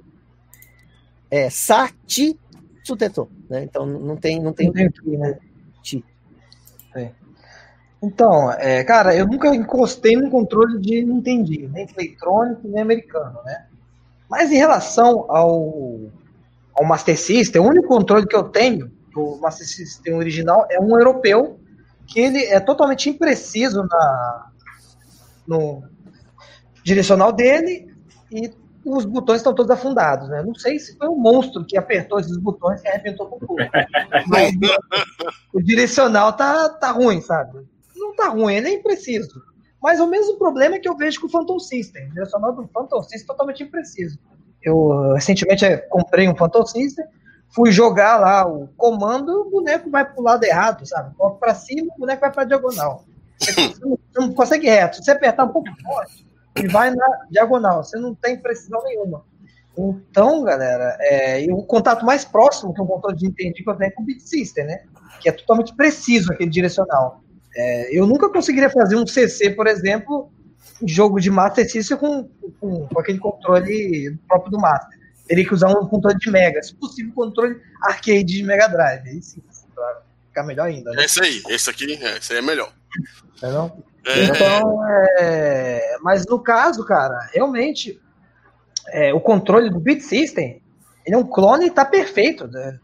é 1.30 1.50
sati 1.50 2.38
suteto, 2.84 3.30
né? 3.50 3.64
Então 3.64 3.86
não 3.86 4.18
tem, 4.18 4.42
não 4.42 4.52
tem, 4.52 4.68
não 4.68 4.74
tem 4.74 5.18
né? 5.18 5.40
Ti. 5.82 6.04
É. 6.96 7.12
Então, 8.04 8.52
é, 8.54 8.84
cara, 8.84 9.16
eu 9.16 9.28
nunca 9.28 9.56
encostei 9.56 10.16
num 10.16 10.30
controle 10.30 10.80
de 10.80 11.06
Nintendo, 11.06 11.70
nem 11.70 11.88
eletrônico, 11.96 12.68
nem 12.68 12.82
americano, 12.82 13.40
né? 13.46 13.68
Mas 14.32 14.50
em 14.50 14.56
relação 14.56 15.26
ao, 15.30 16.10
ao 16.74 16.86
Master 16.86 17.20
System, 17.20 17.62
o 17.62 17.68
único 17.68 17.90
controle 17.90 18.26
que 18.26 18.36
eu 18.36 18.44
tenho 18.44 18.90
do 19.14 19.38
Master 19.42 19.68
System 19.68 20.14
original 20.16 20.66
é 20.72 20.80
um 20.80 20.98
europeu, 20.98 21.60
que 22.08 22.22
ele 22.22 22.46
é 22.46 22.62
totalmente 22.62 23.10
impreciso 23.10 23.84
na, 23.84 24.52
no 25.46 25.84
direcional 26.82 27.34
dele 27.34 27.94
e 28.32 28.50
os 28.86 29.04
botões 29.04 29.38
estão 29.42 29.54
todos 29.54 29.70
afundados, 29.70 30.30
né? 30.30 30.42
Não 30.42 30.56
sei 30.56 30.80
se 30.80 30.98
foi 30.98 31.10
um 31.10 31.18
monstro 31.18 31.66
que 31.66 31.78
apertou 31.78 32.18
esses 32.18 32.38
botões 32.38 32.82
e 32.84 32.88
arrebentou 32.88 33.28
com 33.28 33.38
tudo. 33.38 33.58
Mas 34.28 34.54
o 35.54 35.62
direcional 35.62 36.32
tá, 36.32 36.70
tá 36.70 36.90
ruim, 36.92 37.20
sabe? 37.20 37.68
Não 37.94 38.16
tá 38.16 38.30
ruim, 38.30 38.56
ele 38.56 38.70
é 38.70 38.74
impreciso. 38.76 39.44
Mas 39.82 40.00
o 40.00 40.08
mesmo 40.08 40.38
problema 40.38 40.76
é 40.76 40.80
que 40.80 40.88
eu 40.88 40.96
vejo 40.96 41.20
com 41.20 41.28
o 41.28 41.30
Phantom 41.30 41.60
System. 41.60 42.08
O 42.08 42.12
direcional 42.12 42.54
do 42.54 42.68
Phantom 42.68 43.02
System 43.02 43.22
é 43.22 43.26
totalmente 43.26 43.64
impreciso. 43.64 44.20
Eu 44.62 45.14
recentemente 45.14 45.66
comprei 45.90 46.30
um 46.30 46.36
Phantom 46.36 46.66
System, 46.66 47.06
fui 47.50 47.72
jogar 47.72 48.20
lá 48.20 48.48
o 48.48 48.68
comando, 48.78 49.42
o 49.42 49.50
boneco 49.50 49.90
vai 49.90 50.06
pro 50.06 50.22
lado 50.22 50.44
errado, 50.44 50.86
sabe? 50.86 51.16
Coloca 51.16 51.40
para 51.40 51.56
cima, 51.56 51.92
o 51.96 52.00
boneco 52.00 52.22
vai 52.22 52.32
para 52.32 52.44
diagonal. 52.44 53.04
Você 53.42 54.20
não, 54.20 54.34
consegue 54.34 54.70
reto. 54.70 54.98
Se 54.98 55.04
você 55.04 55.12
apertar 55.12 55.46
um 55.46 55.50
pouco 55.50 55.70
forte, 55.82 56.28
ele 56.56 56.68
vai 56.68 56.94
na 56.94 57.26
diagonal. 57.32 57.84
Você 57.84 57.98
não 57.98 58.14
tem 58.14 58.38
precisão 58.38 58.84
nenhuma. 58.84 59.24
Então, 59.76 60.44
galera, 60.44 60.98
é, 61.00 61.48
o 61.50 61.64
contato 61.64 62.06
mais 62.06 62.24
próximo 62.24 62.74
que 62.74 62.82
um 62.82 62.86
controle 62.86 63.18
de 63.18 63.26
entendi 63.26 63.64
que 63.64 63.70
eu 63.70 63.76
tenho 63.76 63.88
é 63.88 63.92
com 63.92 64.04
o 64.04 64.06
Beat 64.06 64.20
System, 64.20 64.66
né? 64.66 64.84
Que 65.22 65.30
é 65.30 65.32
totalmente 65.32 65.74
preciso 65.76 66.32
aquele 66.32 66.52
direcional. 66.52 67.24
É, 67.56 67.98
eu 67.98 68.08
nunca 68.08 68.30
conseguiria 68.30 68.70
fazer 68.70 68.96
um 68.96 69.06
CC, 69.06 69.50
por 69.50 69.68
exemplo, 69.68 70.32
jogo 70.86 71.20
de 71.20 71.30
Master 71.30 71.70
System 71.70 71.98
com, 71.98 72.30
com, 72.60 72.88
com, 72.88 73.00
aquele 73.00 73.20
controle 73.20 74.18
próprio 74.28 74.52
do 74.52 74.60
Master. 74.60 75.00
Teria 75.28 75.46
que 75.46 75.54
usar 75.54 75.70
um 75.70 75.88
controle 75.88 76.18
de 76.18 76.30
Mega, 76.32 76.62
se 76.62 76.74
possível, 76.76 77.14
controle 77.14 77.60
arcade 77.84 78.24
de 78.24 78.44
Mega 78.44 78.68
Drive. 78.68 79.08
Aí 79.08 79.22
sim, 79.22 79.42
claro, 79.76 79.98
ficar 80.28 80.44
melhor 80.44 80.68
ainda. 80.68 80.92
Né? 80.92 81.06
Esse 81.06 81.22
aí, 81.22 81.42
esse 81.50 81.70
aqui, 81.70 81.94
é, 82.02 82.18
esse 82.18 82.36
é 82.36 82.42
melhor. 82.42 82.74
É 83.42 83.48
não? 83.50 83.84
É... 84.06 84.24
Então, 84.24 84.88
é... 85.20 85.98
mas 86.02 86.26
no 86.26 86.40
caso, 86.40 86.86
cara, 86.86 87.30
realmente, 87.34 88.02
é, 88.90 89.14
o 89.14 89.20
controle 89.20 89.70
do 89.70 89.80
Beat 89.80 90.02
System, 90.02 90.62
ele 91.06 91.16
é 91.16 91.18
um 91.18 91.28
clone 91.28 91.68
e 91.68 91.72
tá 91.72 91.86
perfeito. 91.86 92.48
Né? 92.48 92.80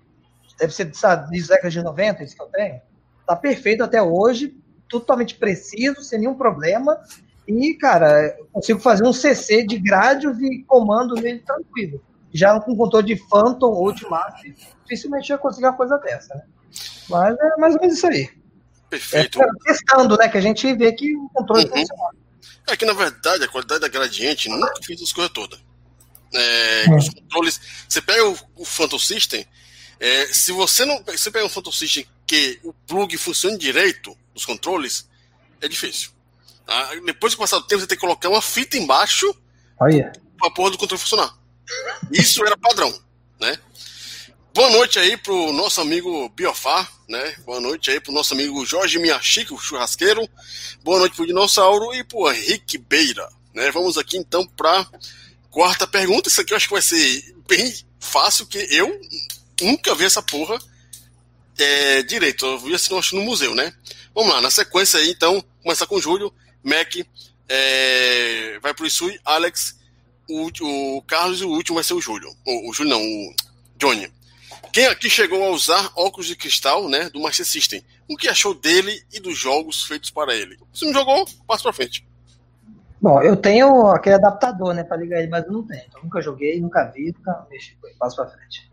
Deve 0.60 0.74
ser 0.74 0.94
sabe, 0.94 1.32
de 1.32 1.48
década 1.48 1.70
de 1.70 1.82
90, 1.82 2.24
isso 2.24 2.36
que 2.36 2.42
eu 2.42 2.48
tenho 2.48 2.82
tá 3.28 3.36
perfeito 3.36 3.84
até 3.84 4.02
hoje, 4.02 4.56
totalmente 4.90 5.36
preciso, 5.36 6.02
sem 6.02 6.20
nenhum 6.20 6.36
problema. 6.36 6.98
E, 7.48 7.74
cara, 7.76 8.36
consigo 8.52 8.80
fazer 8.80 9.06
um 9.06 9.14
CC 9.14 9.66
de 9.66 9.78
grádios 9.78 10.40
e 10.42 10.64
comando 10.64 11.16
nele 11.16 11.40
tranquilo. 11.40 12.02
Já 12.34 12.60
com 12.60 12.76
controle 12.76 13.08
de 13.08 13.16
Phantom 13.30 13.68
ou 13.68 13.92
de 13.92 14.08
Master, 14.10 14.54
dificilmente 14.84 15.32
eu 15.32 15.38
conseguir 15.38 15.68
uma 15.68 15.78
coisa 15.78 15.98
dessa, 15.98 16.36
né? 16.36 16.44
Mas 17.10 17.38
é 17.40 17.58
mais 17.58 17.76
ou 17.76 17.82
menos 17.82 17.98
isso 17.98 18.08
aí. 18.08 18.30
Perfeito. 18.90 19.42
É, 19.42 19.48
testando, 19.66 20.18
né? 20.18 20.28
Que 20.28 20.38
a 20.38 20.42
gente 20.42 20.74
vê 20.76 20.92
que 20.92 21.16
o 21.16 21.30
controle 21.30 21.66
uhum. 21.66 21.72
funciona. 21.72 22.12
É 22.68 22.76
que, 22.76 22.86
na 22.86 22.94
verdade, 22.94 23.44
a 23.44 23.48
qualidade 23.48 23.82
da 23.82 23.88
gradiente 23.88 24.50
nunca 24.50 24.74
fez 24.84 25.02
as 25.02 25.14
coisas 25.14 25.32
todas. 25.32 25.60
É, 26.34 26.96
Os 26.96 27.10
controles. 27.10 27.62
Você 27.88 28.02
pega 28.02 28.28
o, 28.28 28.38
o 28.58 28.66
Phantom 28.66 29.00
System, 29.00 29.46
é, 30.00 30.28
se 30.28 30.52
você 30.52 30.84
não. 30.84 30.98
Se 30.98 31.18
você 31.18 31.32
pega 31.32 31.46
um 31.46 31.50
Phantom 31.50 31.72
System 31.72 32.06
que 32.28 32.60
o 32.64 32.74
plug 32.74 33.18
funcione 33.18 33.58
direito 33.58 34.16
nos 34.34 34.46
controles, 34.46 35.10
é 35.62 35.68
difícil. 35.68 36.12
Tá? 36.66 36.94
Depois 37.06 37.34
que 37.34 37.40
passar 37.40 37.58
o 37.58 37.64
tempo, 37.64 37.82
você 37.82 37.88
tem 37.88 37.98
que 37.98 38.02
colocar 38.02 38.28
uma 38.28 38.42
fita 38.42 38.78
embaixo 38.78 39.34
Olha. 39.80 40.12
pra 40.38 40.52
porra 40.52 40.72
do 40.72 40.78
controle 40.78 41.02
funcionar. 41.02 41.34
Isso 42.12 42.46
era 42.46 42.58
padrão, 42.58 42.94
né? 43.40 43.58
Boa 44.54 44.70
noite 44.72 44.98
aí 45.00 45.16
pro 45.16 45.54
nosso 45.54 45.80
amigo 45.80 46.30
Biofá, 46.30 46.90
né? 47.08 47.36
Boa 47.46 47.60
noite 47.60 47.92
aí 47.92 48.00
pro 48.00 48.12
nosso 48.12 48.34
amigo 48.34 48.66
Jorge 48.66 49.00
Miyashiki, 49.00 49.54
o 49.54 49.58
churrasqueiro. 49.58 50.28
Boa 50.84 51.00
noite 51.00 51.16
pro 51.16 51.28
Dinossauro 51.28 51.94
e 51.94 52.04
pro 52.04 52.30
Henrique 52.32 52.78
Beira, 52.78 53.30
né? 53.54 53.72
Vamos 53.72 53.98
aqui 53.98 54.18
então 54.18 54.46
pra 54.48 54.86
quarta 55.52 55.86
pergunta. 55.88 56.28
Isso 56.28 56.42
aqui 56.42 56.54
eu 56.54 56.58
acho 56.58 56.68
que 56.68 56.74
vai 56.74 56.82
ser 56.82 57.36
bem 57.48 57.74
fácil, 58.00 58.48
que 58.48 58.58
eu 58.58 59.00
nunca 59.62 59.94
vi 59.96 60.06
essa 60.06 60.22
porra 60.22 60.58
é, 61.60 62.04
direito. 62.04 62.46
Eu 62.46 62.76
assim, 62.76 62.98
acho, 62.98 63.16
no 63.16 63.22
museu, 63.22 63.54
né? 63.56 63.74
Vamos 64.14 64.34
lá, 64.34 64.42
na 64.42 64.50
sequência 64.50 65.00
aí, 65.00 65.12
então, 65.12 65.44
começar 65.62 65.86
com 65.86 66.00
Júlio, 66.00 66.34
Mac, 66.64 66.96
é, 67.48 68.60
vai 68.62 68.74
pro 68.74 68.86
Isui, 68.86 69.20
Alex, 69.24 69.80
o, 70.30 70.50
o, 70.98 71.02
Carlos 71.04 71.42
e 71.42 71.46
o 71.46 71.50
último 71.50 71.76
vai 71.76 71.84
ser 71.84 71.94
o 71.94 72.02
Júlio. 72.02 72.30
O, 72.46 72.70
o 72.70 72.74
Júlio 72.74 72.90
não, 72.90 73.02
o 73.02 73.36
Johnny. 73.78 74.12
Quem 74.74 74.86
aqui 74.88 75.10
chegou 75.10 75.44
a 75.44 75.52
usar 75.52 75.92
óculos 75.96 76.28
de 76.28 76.36
cristal, 76.36 76.90
né, 76.90 77.10
do 77.10 77.22
Master 77.22 77.46
System? 77.46 77.84
O 78.08 78.18
que 78.18 78.28
achou 78.28 78.54
dele 78.54 79.04
e 79.14 79.20
dos 79.20 79.38
jogos 79.38 79.84
feitos 79.84 80.10
para 80.10 80.36
ele? 80.36 80.58
Se 80.74 80.86
não 80.86 80.94
jogou, 80.94 81.26
passa 81.48 81.64
pra 81.64 81.74
frente. 81.74 82.08
Bom, 83.00 83.22
eu 83.22 83.38
tenho 83.38 83.88
aquele 83.88 84.16
adaptador, 84.16 84.74
né, 84.74 84.84
para 84.84 84.98
ligar 84.98 85.20
ele, 85.20 85.30
mas 85.30 85.46
eu 85.46 85.52
não 85.52 85.64
tenho. 85.64 85.84
Então, 85.88 86.02
nunca 86.04 86.22
joguei, 86.22 86.60
nunca 86.60 86.86
vi, 86.86 87.14
nunca 87.16 87.46
mexi. 87.50 87.78
Passo 88.00 88.16
pra 88.16 88.28
frente. 88.28 88.67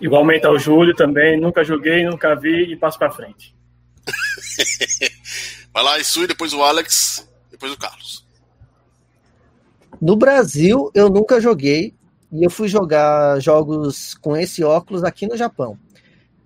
Igualmente 0.00 0.46
ao 0.46 0.58
Júlio 0.58 0.94
também, 0.94 1.40
nunca 1.40 1.64
joguei, 1.64 2.04
nunca 2.04 2.34
vi 2.34 2.72
e 2.72 2.76
passo 2.76 2.98
para 2.98 3.10
frente. 3.10 3.54
Vai 5.72 5.82
lá, 5.82 5.98
Isu, 5.98 6.26
depois 6.26 6.52
o 6.52 6.62
Alex, 6.62 7.28
depois 7.50 7.72
o 7.72 7.78
Carlos. 7.78 8.26
No 10.00 10.16
Brasil, 10.16 10.90
eu 10.94 11.08
nunca 11.10 11.40
joguei 11.40 11.94
e 12.30 12.44
eu 12.44 12.50
fui 12.50 12.68
jogar 12.68 13.40
jogos 13.40 14.14
com 14.14 14.36
esse 14.36 14.62
óculos 14.62 15.02
aqui 15.02 15.26
no 15.26 15.36
Japão. 15.36 15.78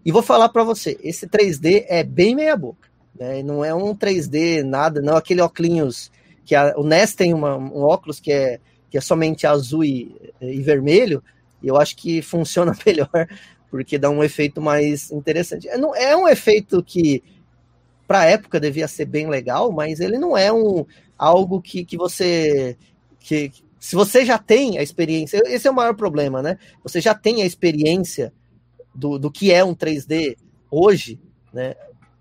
E 0.05 0.11
vou 0.11 0.23
falar 0.23 0.49
para 0.49 0.65
você, 0.65 0.99
esse 1.03 1.27
3D 1.29 1.85
é 1.89 2.03
bem 2.03 2.35
meia 2.35 2.57
boca. 2.57 2.89
Né? 3.19 3.43
Não 3.43 3.65
é 3.65 3.75
um 3.75 3.95
3D 3.95 4.63
nada, 4.63 5.01
não 5.01 5.17
aquele 5.17 5.41
óculos 5.41 6.11
que 6.45 6.55
a, 6.55 6.75
o 6.77 6.83
NES 6.83 7.15
tem 7.15 7.35
uma, 7.35 7.57
um 7.57 7.83
óculos 7.83 8.19
que 8.19 8.33
é, 8.33 8.59
que 8.91 8.99
é 8.99 9.01
somente 9.01 9.47
azul 9.47 9.85
e, 9.85 10.15
e 10.41 10.61
vermelho, 10.61 11.23
e 11.63 11.69
eu 11.69 11.77
acho 11.77 11.97
que 11.97 12.21
funciona 12.23 12.77
melhor, 12.85 13.29
porque 13.71 13.99
dá 13.99 14.11
um 14.11 14.23
efeito 14.23 14.61
mais 14.61 15.11
interessante. 15.11 15.69
É, 15.69 15.79
não, 15.79 15.95
é 15.95 16.17
um 16.17 16.29
efeito 16.29 16.83
que, 16.83 17.23
para 18.07 18.21
a 18.21 18.25
época, 18.27 18.61
devia 18.61 18.89
ser 18.89 19.07
bem 19.07 19.29
legal, 19.29 19.73
mas 19.73 20.01
ele 20.01 20.19
não 20.19 20.37
é 20.37 20.53
um 20.53 20.85
algo 21.17 21.61
que, 21.61 21.85
que 21.85 21.97
você. 21.97 22.77
Que, 23.21 23.53
se 23.79 23.97
você 23.97 24.25
já 24.25 24.39
tem 24.39 24.79
a 24.79 24.83
experiência, 24.83 25.43
esse 25.47 25.67
é 25.67 25.71
o 25.71 25.75
maior 25.75 25.95
problema, 25.95 26.43
né? 26.43 26.59
Você 26.85 27.01
já 27.01 27.15
tem 27.15 27.43
a 27.43 27.47
experiência 27.47 28.33
do, 28.95 29.19
do 29.19 29.31
que 29.31 29.53
é 29.53 29.65
um 29.65 29.75
3D 29.75 30.37
hoje, 30.71 31.21
né? 31.53 31.75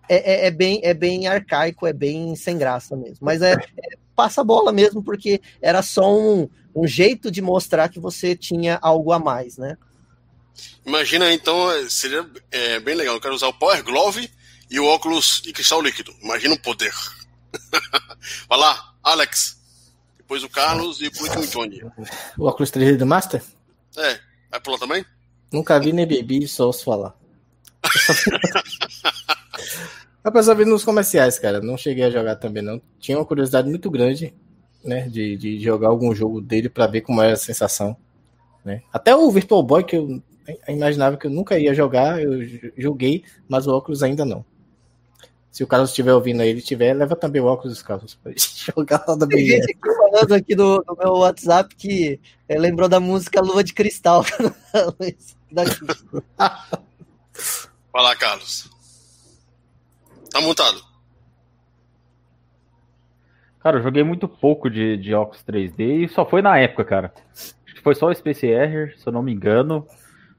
É, 0.10 0.46
é, 0.46 0.48
é, 0.48 0.52
bem, 0.52 0.82
é 0.84 0.94
bem 0.94 1.28
arcaico, 1.28 1.88
é 1.88 1.94
bem 1.94 2.36
sem 2.36 2.58
graça 2.58 2.96
mesmo. 2.96 3.18
Mas 3.22 3.42
é, 3.42 3.54
é 3.54 3.98
passa 4.22 4.42
a 4.42 4.44
bola 4.44 4.72
mesmo, 4.72 5.02
porque 5.02 5.42
era 5.60 5.82
só 5.82 6.16
um, 6.16 6.48
um 6.76 6.86
jeito 6.86 7.32
de 7.32 7.42
mostrar 7.42 7.90
que 7.90 8.00
você 8.00 8.36
tinha 8.36 8.78
algo 8.80 9.12
a 9.12 9.18
mais, 9.18 9.58
né? 9.58 9.76
Imagina 10.86 11.34
então, 11.34 11.68
seria 11.90 12.30
é, 12.52 12.80
bem 12.80 12.94
legal. 12.94 13.16
Eu 13.16 13.22
quero 13.22 13.34
usar 13.34 13.48
o 13.48 13.54
Power 13.54 13.84
Glove 13.84 14.30
e 14.70 14.80
o 14.80 14.86
óculos 14.86 15.42
e 15.48 15.52
cristal 15.52 15.82
líquido. 15.82 16.14
Imagina 16.22 16.54
o 16.54 16.62
poder. 16.62 16.94
Vai 18.48 18.60
lá, 18.60 18.94
Alex. 19.02 19.60
Depois 20.20 20.44
o 20.44 20.50
Carlos 20.50 21.02
e 21.02 21.10
por 21.10 21.24
último 21.24 21.44
o 21.44 21.48
Johnny. 21.48 21.82
O 22.38 22.46
óculos 22.46 22.70
3D 22.70 22.98
do 22.98 23.08
Master? 23.08 23.42
É. 23.98 24.20
Vai 24.52 24.60
pular 24.60 24.78
também? 24.78 25.04
Nunca 25.52 25.80
vi 25.80 25.92
nem 25.92 26.06
bebi, 26.06 26.48
só 26.48 26.68
ouço 26.68 26.84
falar. 26.84 27.16
Apesar 30.24 30.56
de 30.56 30.66
nos 30.66 30.84
comerciais, 30.84 31.40
cara, 31.40 31.60
não 31.62 31.78
cheguei 31.78 32.04
a 32.04 32.10
jogar 32.10 32.36
também 32.36 32.62
não. 32.62 32.82
Tinha 33.00 33.18
uma 33.18 33.26
curiosidade 33.26 33.70
muito 33.70 33.90
grande, 33.90 34.34
né, 34.84 35.08
de, 35.08 35.36
de 35.36 35.60
jogar 35.60 35.88
algum 35.88 36.14
jogo 36.14 36.40
dele 36.40 36.70
para 36.70 36.88
ver 36.88 37.02
como 37.02 37.22
era 37.22 37.34
a 37.34 37.38
sensação, 37.38 37.96
né? 38.64 38.82
Até 38.94 39.16
o 39.16 39.30
Virtual 39.32 39.64
Boy 39.64 39.84
que 39.84 39.96
eu 39.96 40.22
imaginava 40.68 41.18
que 41.18 41.28
eu 41.28 41.32
nunca 41.32 41.58
ia 41.58 41.74
jogar, 41.74 42.22
eu 42.22 42.40
joguei, 42.78 43.24
mas 43.48 43.68
o 43.68 43.76
óculos 43.76 44.04
ainda 44.04 44.26
não. 44.26 44.46
Se 45.52 45.64
o 45.64 45.68
Carlos 45.68 45.90
estiver 45.90 46.14
ouvindo 46.14 46.42
aí, 46.42 46.50
ele 46.50 46.62
tiver, 46.62 46.94
leva 46.94 47.14
também 47.14 47.42
o 47.42 47.46
óculos, 47.46 47.82
Carlos, 47.82 48.16
pra 48.16 48.32
jogar 48.38 49.04
lá 49.06 49.16
da 49.16 49.28
Tem 49.28 49.46
gente 49.46 49.72
aqui 49.72 49.96
falando 49.96 50.34
aqui 50.34 50.56
no, 50.56 50.82
no, 50.88 50.96
meu 50.98 51.14
WhatsApp 51.18 51.76
que 51.76 52.20
é, 52.48 52.58
lembrou 52.58 52.88
da 52.88 53.02
música 53.02 53.42
Lua 53.42 53.64
de 53.64 53.74
Cristal. 53.74 54.24
Vai 57.92 58.04
lá, 58.04 58.16
Carlos. 58.16 58.71
Tá 60.32 60.42
montado. 60.42 60.82
Cara, 63.60 63.78
eu 63.78 63.84
joguei 63.84 64.04
muito 64.04 64.28
pouco 64.28 64.70
de, 64.70 64.98
de 64.98 65.14
óculos 65.14 65.44
3D 65.44 66.06
e 66.06 66.10
só 66.10 66.26
foi 66.26 66.42
na 66.42 66.58
época, 66.58 66.84
cara. 66.84 67.14
Acho 67.32 67.76
que 67.76 67.82
foi 67.82 67.94
só 67.94 68.08
o 68.08 68.16
Space 68.16 68.46
Error, 68.46 68.94
se 68.98 69.06
eu 69.06 69.14
não 69.14 69.22
me 69.22 69.32
engano. 69.32 69.86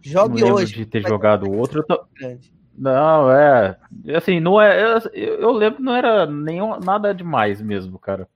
Jogue 0.01 0.41
não 0.41 0.55
hoje. 0.55 0.75
de 0.75 0.87
ter 0.87 1.03
jogado 1.07 1.51
outro. 1.51 1.85
Tô... 1.85 2.05
Não, 2.77 3.31
é. 3.31 3.77
Assim, 4.17 4.41
não 4.41 4.61
é. 4.61 4.83
Eu, 5.15 5.35
eu 5.39 5.53
lembro 5.53 5.77
que 5.77 5.83
não 5.85 5.95
era 5.95 6.27
nenhum, 6.27 6.81
nada 6.81 7.15
demais 7.15 7.61
mesmo, 7.61 7.99
cara. 7.99 8.27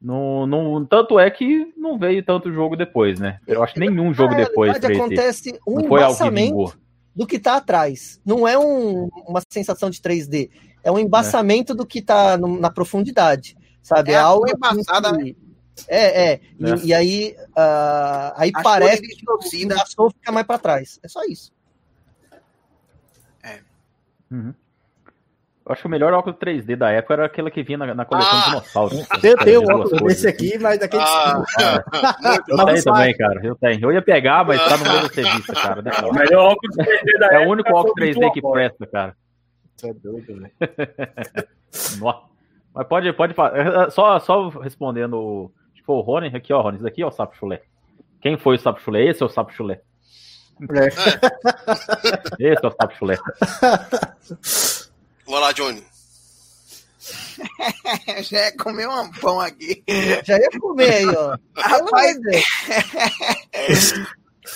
Não, 0.00 0.46
não, 0.46 0.84
tanto 0.84 1.18
é 1.18 1.28
que 1.30 1.72
não 1.76 1.98
veio 1.98 2.22
tanto 2.22 2.52
jogo 2.52 2.76
depois, 2.76 3.18
né? 3.18 3.40
Eu 3.46 3.62
acho 3.62 3.74
que 3.74 3.80
nenhum 3.80 4.14
jogo 4.14 4.34
é, 4.34 4.44
depois. 4.44 4.78
3D. 4.78 4.94
Acontece 4.94 5.60
um 5.66 5.80
não 5.80 5.88
foi 5.88 6.02
algo 6.02 6.16
que 6.16 6.76
do 7.16 7.26
que 7.26 7.38
tá 7.38 7.56
atrás. 7.56 8.20
Não 8.24 8.46
é 8.46 8.58
um, 8.58 9.08
uma 9.26 9.40
sensação 9.48 9.88
de 9.88 9.98
3D. 10.00 10.50
É 10.84 10.92
um 10.92 10.98
embaçamento 10.98 11.72
é. 11.72 11.76
do 11.76 11.86
que 11.86 12.02
tá 12.02 12.36
no, 12.36 12.60
na 12.60 12.70
profundidade. 12.70 13.56
Sabe? 13.82 14.10
É, 14.10 14.14
é 14.14 14.18
algo 14.18 14.46
embaçada, 14.46 15.16
que... 15.16 15.24
né? 15.24 15.34
É, 15.88 15.98
é. 15.98 16.32
é. 16.32 16.40
E, 16.58 16.86
e, 16.88 16.94
aí, 16.94 17.36
uh, 17.50 18.32
aí 18.36 18.52
parece 18.52 19.02
que 19.02 19.24
o 19.28 19.38
embaçou 19.56 20.10
fica 20.10 20.30
mais 20.30 20.46
para 20.46 20.58
trás. 20.58 21.00
É 21.02 21.08
só 21.08 21.24
isso. 21.24 21.50
É. 23.42 23.60
Uhum. 24.30 24.54
Eu 25.66 25.72
acho 25.72 25.82
que 25.82 25.88
o 25.88 25.90
melhor 25.90 26.12
óculos 26.12 26.38
3D 26.38 26.76
da 26.76 26.92
época 26.92 27.14
era 27.14 27.26
aquele 27.26 27.50
que 27.50 27.60
vinha 27.64 27.78
na, 27.78 27.92
na 27.92 28.04
coleção 28.04 28.30
ah, 28.32 28.38
de 28.38 28.44
dinossauros. 28.50 29.08
Eu 29.20 29.36
tenho 29.36 29.62
um 29.62 29.74
óculos 29.74 30.00
desse 30.02 30.28
aqui, 30.28 30.56
mas 30.58 30.78
daquele. 30.78 31.02
Ah, 31.02 31.42
ah, 31.58 31.82
eu 32.48 32.64
tenho 32.66 32.84
também, 32.84 33.16
cara. 33.16 33.40
Eu 33.44 33.56
tenho. 33.56 33.80
Eu 33.82 33.92
ia 33.92 34.00
pegar, 34.00 34.46
mas 34.46 34.64
tá 34.64 34.76
no 34.76 34.84
meio 34.84 35.02
da 35.02 35.08
revista, 35.08 35.52
cara. 35.54 35.82
Né? 35.82 35.90
O 36.04 36.14
melhor 36.14 36.52
óculos 36.52 36.76
3D 36.76 37.18
da 37.18 37.26
época. 37.26 37.42
É 37.42 37.46
o 37.46 37.50
único 37.50 37.74
óculos 37.74 37.94
3D 37.96 38.32
que 38.32 38.40
presta, 38.40 38.86
cara. 38.86 39.16
Você 39.74 39.90
é 39.90 39.94
doido, 39.94 40.26
velho. 40.26 40.52
mas 42.72 42.86
pode, 42.86 43.12
pode 43.12 43.34
é, 43.54 43.86
é, 43.86 43.90
só, 43.90 44.20
só 44.20 44.48
respondendo. 44.48 45.50
Tipo, 45.74 45.94
o 45.94 46.00
Rony, 46.00 46.28
aqui, 46.28 46.52
ó, 46.52 46.60
Rony, 46.60 46.76
isso 46.76 46.86
aqui 46.86 47.02
é 47.02 47.06
o 47.06 47.10
Sapo 47.10 47.36
Chulé. 47.36 47.62
Quem 48.20 48.38
foi 48.38 48.54
o 48.54 48.58
Sapo 48.58 48.80
Chulé? 48.80 49.04
Esse 49.06 49.20
é 49.20 49.26
o 49.26 49.28
Sapo 49.28 49.52
Chulé. 49.52 49.80
É. 50.70 50.86
Esse 52.52 52.64
é 52.64 52.68
o 52.68 52.70
Sapo 52.70 52.94
Chulé. 52.94 53.16
Vai 55.26 55.40
lá, 55.40 55.52
Johnny. 55.52 55.84
Já 58.22 58.44
ia 58.44 58.56
comer 58.56 58.88
um 58.88 59.10
pão 59.12 59.40
aqui. 59.40 59.82
Já 60.24 60.38
ia 60.38 60.50
comer 60.60 60.92
aí, 60.92 61.06
ó. 61.06 61.36
Rapaz, 61.56 62.16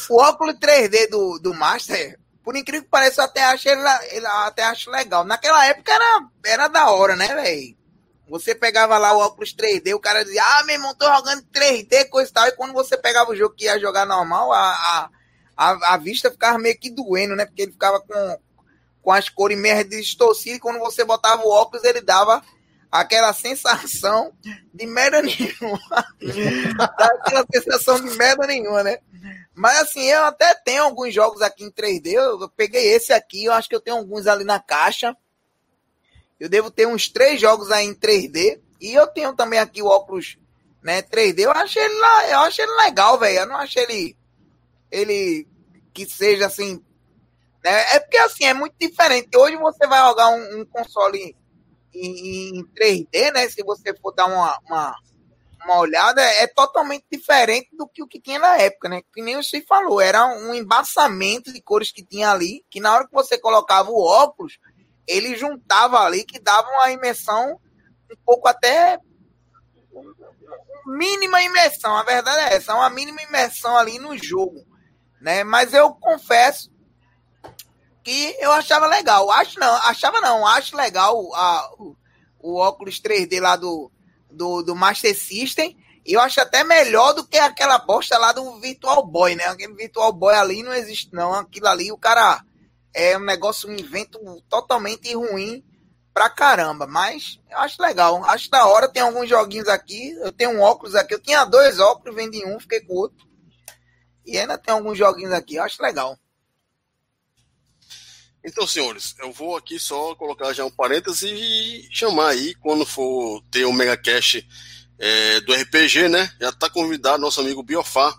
o 0.09 0.21
óculos 0.21 0.57
3D 0.57 1.09
do, 1.09 1.39
do 1.39 1.55
Master, 1.55 2.19
por 2.43 2.57
incrível 2.57 2.85
que 2.85 2.91
pareça, 2.91 3.21
eu 3.21 3.25
até 3.27 3.45
acho, 3.45 3.69
ele, 3.69 3.83
ele, 4.11 4.27
até 4.27 4.63
acho 4.65 4.91
legal. 4.91 5.25
Naquela 5.25 5.65
época 5.67 5.93
era, 5.93 6.27
era 6.45 6.69
da 6.69 6.91
hora, 6.91 7.17
né, 7.17 7.29
velho? 7.29 7.77
Você 8.29 8.55
pegava 8.55 8.97
lá 8.97 9.13
o 9.13 9.19
óculos 9.19 9.55
3D, 9.55 9.93
o 9.93 10.01
cara 10.01 10.25
dizia, 10.25 10.43
ah, 10.43 10.63
meu 10.65 10.77
irmão, 10.77 10.95
tô 10.95 11.05
jogando 11.05 11.43
3D, 11.53 12.09
coisa 12.09 12.31
e 12.31 12.33
tal. 12.33 12.47
E 12.47 12.53
quando 12.53 12.73
você 12.73 12.97
pegava 12.97 13.33
o 13.33 13.37
jogo 13.37 13.57
que 13.57 13.65
ia 13.65 13.79
jogar 13.79 14.07
normal, 14.07 14.53
a, 14.53 14.71
a, 14.71 15.11
a, 15.57 15.95
a 15.95 15.97
vista 15.97 16.31
ficava 16.31 16.57
meio 16.57 16.79
que 16.79 16.91
doendo, 16.91 17.35
né? 17.35 17.45
Porque 17.45 17.63
ele 17.63 17.73
ficava 17.73 18.01
com, 18.01 18.39
com 19.03 19.13
as 19.13 19.29
cores 19.29 19.59
meio 19.59 19.85
distorcidas, 19.89 20.61
quando 20.61 20.79
você 20.79 21.05
botava 21.05 21.43
o 21.43 21.51
óculos, 21.51 21.85
ele 21.85 22.01
dava 22.01 22.43
aquela 22.91 23.33
sensação 23.33 24.33
de 24.75 24.87
merda 24.87 25.23
nenhuma. 25.23 25.81
aquela 26.79 27.47
sensação 27.53 28.01
de 28.01 28.17
merda 28.17 28.47
nenhuma, 28.47 28.83
né? 28.83 28.99
Mas 29.55 29.79
assim, 29.81 30.05
eu 30.05 30.25
até 30.25 30.55
tenho 30.55 30.83
alguns 30.83 31.15
jogos 31.15 31.41
aqui 31.41 31.65
em 31.65 31.71
3D. 31.71 32.13
Eu, 32.13 32.41
eu 32.41 32.49
peguei 32.49 32.93
esse 32.95 33.13
aqui, 33.13 33.45
eu 33.45 33.53
acho 33.53 33.69
que 33.69 33.75
eu 33.75 33.81
tenho 33.81 33.97
alguns 33.97 34.27
ali 34.27 34.45
na 34.45 34.59
caixa. 34.59 35.17
Eu 36.39 36.49
devo 36.49 36.71
ter 36.71 36.87
uns 36.87 37.09
três 37.09 37.41
jogos 37.41 37.71
aí 37.71 37.87
em 37.87 37.95
3D. 37.95 38.61
E 38.81 38.95
eu 38.95 39.07
tenho 39.07 39.35
também 39.35 39.59
aqui 39.59 39.83
o 39.83 39.87
óculos 39.87 40.39
né, 40.83 41.03
3D. 41.03 41.41
Eu 41.41 41.53
achei 41.53 41.83
ele, 41.83 41.95
eu 41.95 42.39
achei 42.41 42.65
ele 42.65 42.75
legal, 42.77 43.19
velho. 43.19 43.41
Eu 43.41 43.47
não 43.47 43.57
achei 43.57 43.83
ele, 43.83 44.17
ele 44.91 45.47
que 45.93 46.07
seja 46.07 46.47
assim 46.47 46.83
né? 47.63 47.95
É 47.95 48.01
porque 48.01 48.19
assim, 48.19 48.45
é 48.45 48.55
muito 48.55 48.75
diferente. 48.81 49.37
Hoje 49.37 49.57
você 49.57 49.87
vai 49.87 50.01
jogar 50.01 50.29
um, 50.29 50.61
um 50.61 50.65
console 50.65 51.37
em, 51.95 52.59
em, 52.59 52.65
3D, 52.75 53.33
né? 53.33 53.49
Se 53.49 53.63
você 53.63 53.95
for 53.97 54.13
dar 54.13 54.27
uma, 54.27 54.59
uma, 54.67 54.97
uma, 55.65 55.79
olhada, 55.79 56.23
é 56.23 56.47
totalmente 56.47 57.05
diferente 57.11 57.69
do 57.77 57.87
que 57.87 58.03
o 58.03 58.07
que 58.07 58.21
tinha 58.21 58.39
na 58.39 58.57
época, 58.57 58.89
né? 58.89 59.03
Que 59.13 59.23
nem 59.23 59.37
você 59.37 59.61
falou, 59.63 60.01
era 60.01 60.27
um 60.27 60.55
embaçamento 60.55 61.53
de 61.53 61.61
cores 61.61 61.93
que 61.93 62.05
tinha 62.05 62.31
ali, 62.31 62.65
que 62.71 62.81
na 62.81 62.95
hora 62.95 63.07
que 63.07 63.13
você 63.13 63.39
colocava 63.39 63.91
o 63.91 64.03
óculos, 64.03 64.59
ele 65.07 65.37
juntava 65.37 66.01
ali, 66.01 66.25
que 66.25 66.39
dava 66.39 66.69
uma 66.69 66.91
imersão 66.91 67.59
um 68.11 68.17
pouco 68.25 68.49
até 68.49 68.99
mínima 70.87 71.43
imersão, 71.43 71.97
a 71.97 72.03
verdade 72.03 72.53
é 72.53 72.57
essa, 72.57 72.75
uma 72.75 72.91
mínima 72.91 73.23
imersão 73.23 73.77
ali 73.77 73.99
no 73.99 74.17
jogo, 74.17 74.67
né? 75.21 75.45
Mas 75.45 75.73
eu 75.73 75.93
confesso 75.95 76.71
que 78.03 78.37
eu 78.41 78.53
achava 78.53 78.87
legal. 78.87 79.31
Acho 79.31 79.59
não, 79.59 79.75
achava 79.77 80.21
não, 80.21 80.47
acho 80.47 80.77
legal 80.77 81.17
a, 81.35 81.71
o, 81.79 81.97
o 82.39 82.57
óculos 82.57 83.01
3D 83.01 83.41
lá 83.41 83.57
do, 83.57 83.91
do, 84.31 84.63
do 84.63 84.75
Master 84.75 85.17
System. 85.17 85.77
Eu 86.05 86.21
acho 86.21 86.41
até 86.41 86.65
melhor 86.65 87.13
do 87.13 87.27
que 87.27 87.37
aquela 87.37 87.79
bosta 87.79 88.17
lá 88.19 88.33
do 88.33 88.59
Virtual 88.59 89.07
Boy, 89.07 89.35
né? 89.35 89.45
Aquele 89.45 89.75
Virtual 89.75 90.13
Boy 90.13 90.35
ali 90.35 90.63
não 90.63 90.75
existe, 90.75 91.13
não. 91.13 91.35
Aquilo 91.35 91.69
ali, 91.69 91.93
o 91.93 91.99
cara 91.99 92.43
é 92.95 93.17
um 93.17 93.25
negócio, 93.25 93.69
um 93.69 93.75
invento 93.75 94.19
totalmente 94.49 95.15
ruim 95.15 95.63
pra 96.13 96.31
caramba. 96.31 96.87
Mas 96.87 97.39
eu 97.51 97.59
acho 97.59 97.81
legal. 97.83 98.25
Acho 98.25 98.51
da 98.51 98.67
hora. 98.67 98.89
Tem 98.89 99.03
alguns 99.03 99.29
joguinhos 99.29 99.69
aqui. 99.69 100.11
Eu 100.21 100.33
tenho 100.33 100.51
um 100.51 100.61
óculos 100.61 100.95
aqui. 100.95 101.15
Eu 101.15 101.21
tinha 101.21 101.45
dois 101.45 101.79
óculos, 101.79 102.17
vendi 102.17 102.45
um, 102.47 102.59
fiquei 102.59 102.81
com 102.81 102.95
outro. 102.95 103.29
E 104.25 104.39
ainda 104.39 104.57
tem 104.57 104.73
alguns 104.73 104.97
joguinhos 104.97 105.33
aqui. 105.33 105.57
Eu 105.57 105.65
acho 105.65 105.83
legal. 105.83 106.19
Então, 108.45 108.67
senhores, 108.67 109.15
eu 109.21 109.31
vou 109.33 109.57
aqui 109.57 109.79
só 109.79 110.15
colocar 110.15 110.53
já 110.53 110.65
um 110.65 110.71
parêntese 110.71 111.29
e 111.29 111.89
chamar 111.91 112.29
aí, 112.29 112.55
quando 112.55 112.87
for 112.87 113.43
ter 113.51 113.65
o 113.67 113.73
Mega 113.73 113.97
Cash 113.97 114.43
é, 114.99 115.41
do 115.41 115.53
RPG, 115.53 116.09
né? 116.09 116.31
Já 116.41 116.49
está 116.49 116.71
convidado 116.71 117.21
nosso 117.21 117.41
amigo 117.41 117.63
Biofá 117.63 118.17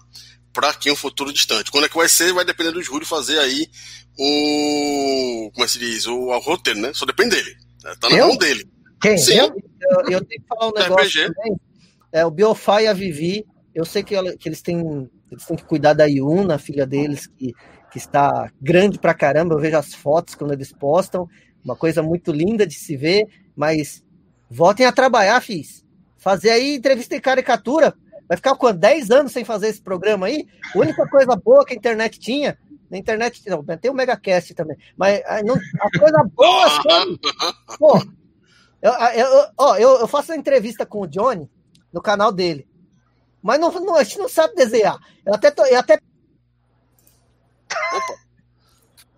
para 0.54 0.70
aqui 0.70 0.92
um 0.92 0.96
futuro 0.96 1.34
distante. 1.34 1.72
Quando 1.72 1.86
é 1.86 1.90
que 1.90 1.96
vai 1.96 2.08
ser, 2.08 2.34
vai 2.34 2.46
depender 2.46 2.72
do 2.72 2.84
Júlio 2.84 3.06
fazer 3.06 3.40
aí 3.40 3.68
o. 4.18 5.52
Como 5.54 5.64
é 5.64 5.68
que 5.68 5.72
se 5.72 5.80
diz? 5.80 6.06
O, 6.06 6.16
o 6.16 6.40
roteiro, 6.40 6.80
né? 6.80 6.92
Só 6.94 7.06
depende 7.06 7.36
dele. 7.36 7.56
Tá 8.00 8.10
na 8.10 8.18
Eu? 8.18 8.28
mão 8.28 8.38
dele. 8.38 8.70
Quem? 9.02 9.18
Sim. 9.18 9.38
Eu, 9.38 9.56
eu, 9.82 10.12
eu 10.12 10.26
tenho 10.26 10.42
que 10.42 10.48
falar 10.48 10.68
um 10.68 10.74
negócio 10.74 11.24
RPG. 11.24 11.34
também. 11.34 11.58
É, 12.12 12.26
o 12.26 12.32
Biofy 12.32 12.84
e 12.84 12.88
a 12.88 12.94
Vivi, 12.94 13.46
eu 13.74 13.86
sei 13.86 14.04
que, 14.04 14.16
que 14.38 14.50
eles, 14.50 14.62
têm, 14.62 15.10
eles 15.32 15.46
têm 15.46 15.56
que 15.56 15.64
cuidar 15.64 15.94
da 15.94 16.06
Yuna, 16.06 16.56
a 16.56 16.60
filha 16.60 16.86
deles, 16.86 17.26
que, 17.26 17.54
que 17.92 17.98
está 17.98 18.50
grande 18.62 18.98
pra 18.98 19.14
caramba. 19.14 19.56
Eu 19.56 19.60
vejo 19.60 19.78
as 19.78 19.94
fotos 19.94 20.34
quando 20.36 20.54
eles 20.54 20.72
postam. 20.72 21.28
Uma 21.64 21.76
coisa 21.76 22.02
muito 22.02 22.32
linda 22.32 22.66
de 22.66 22.74
se 22.76 22.96
ver, 22.98 23.28
mas 23.56 24.04
voltem 24.50 24.86
a 24.86 24.92
trabalhar, 24.92 25.40
fiz. 25.42 25.86
Fazer 26.18 26.50
aí 26.52 26.76
entrevista 26.76 27.16
e 27.16 27.22
caricatura. 27.22 27.94
Vai 28.28 28.38
ficar 28.38 28.56
quanto? 28.56 28.80
10 28.80 29.12
anos 29.12 29.32
sem 29.34 29.44
fazer 29.44 29.68
esse 29.68 29.82
programa 29.82 30.28
aí? 30.28 30.48
A 30.74 30.80
única 30.80 31.08
coisa 31.08 31.36
boa 31.36 31.66
que 31.66 31.74
a 31.74 31.78
internet 31.78 32.18
tinha. 32.20 32.58
Na 32.90 32.98
internet, 32.98 33.42
não, 33.50 33.64
tem 33.64 33.90
o 33.92 33.94
Megacast 33.94 34.54
também. 34.54 34.78
Mas 34.98 35.22
ah, 35.26 35.42
não, 35.44 35.56
a 35.56 36.00
coisa 36.00 36.24
boa? 36.34 36.68
Pô, 37.78 37.98
eu, 38.82 38.92
eu, 38.92 39.28
eu- 39.28 39.48
ó, 39.58 39.76
eu, 39.78 40.00
eu 40.00 40.08
faço 40.08 40.32
uma 40.32 40.38
entrevista 40.38 40.86
com 40.86 41.02
o 41.02 41.08
Johnny 41.08 41.50
no 41.94 42.02
canal 42.02 42.32
dele. 42.32 42.68
Mas 43.42 43.60
não, 43.60 43.72
não- 43.72 43.96
a 43.96 44.04
gente 44.04 44.20
não 44.20 44.28
sabe 44.30 44.56
desenhar. 44.56 44.98
Eu 45.26 45.34
até, 45.34 45.50
tô- 45.52 45.66
eu 45.66 45.80
até 45.80 46.00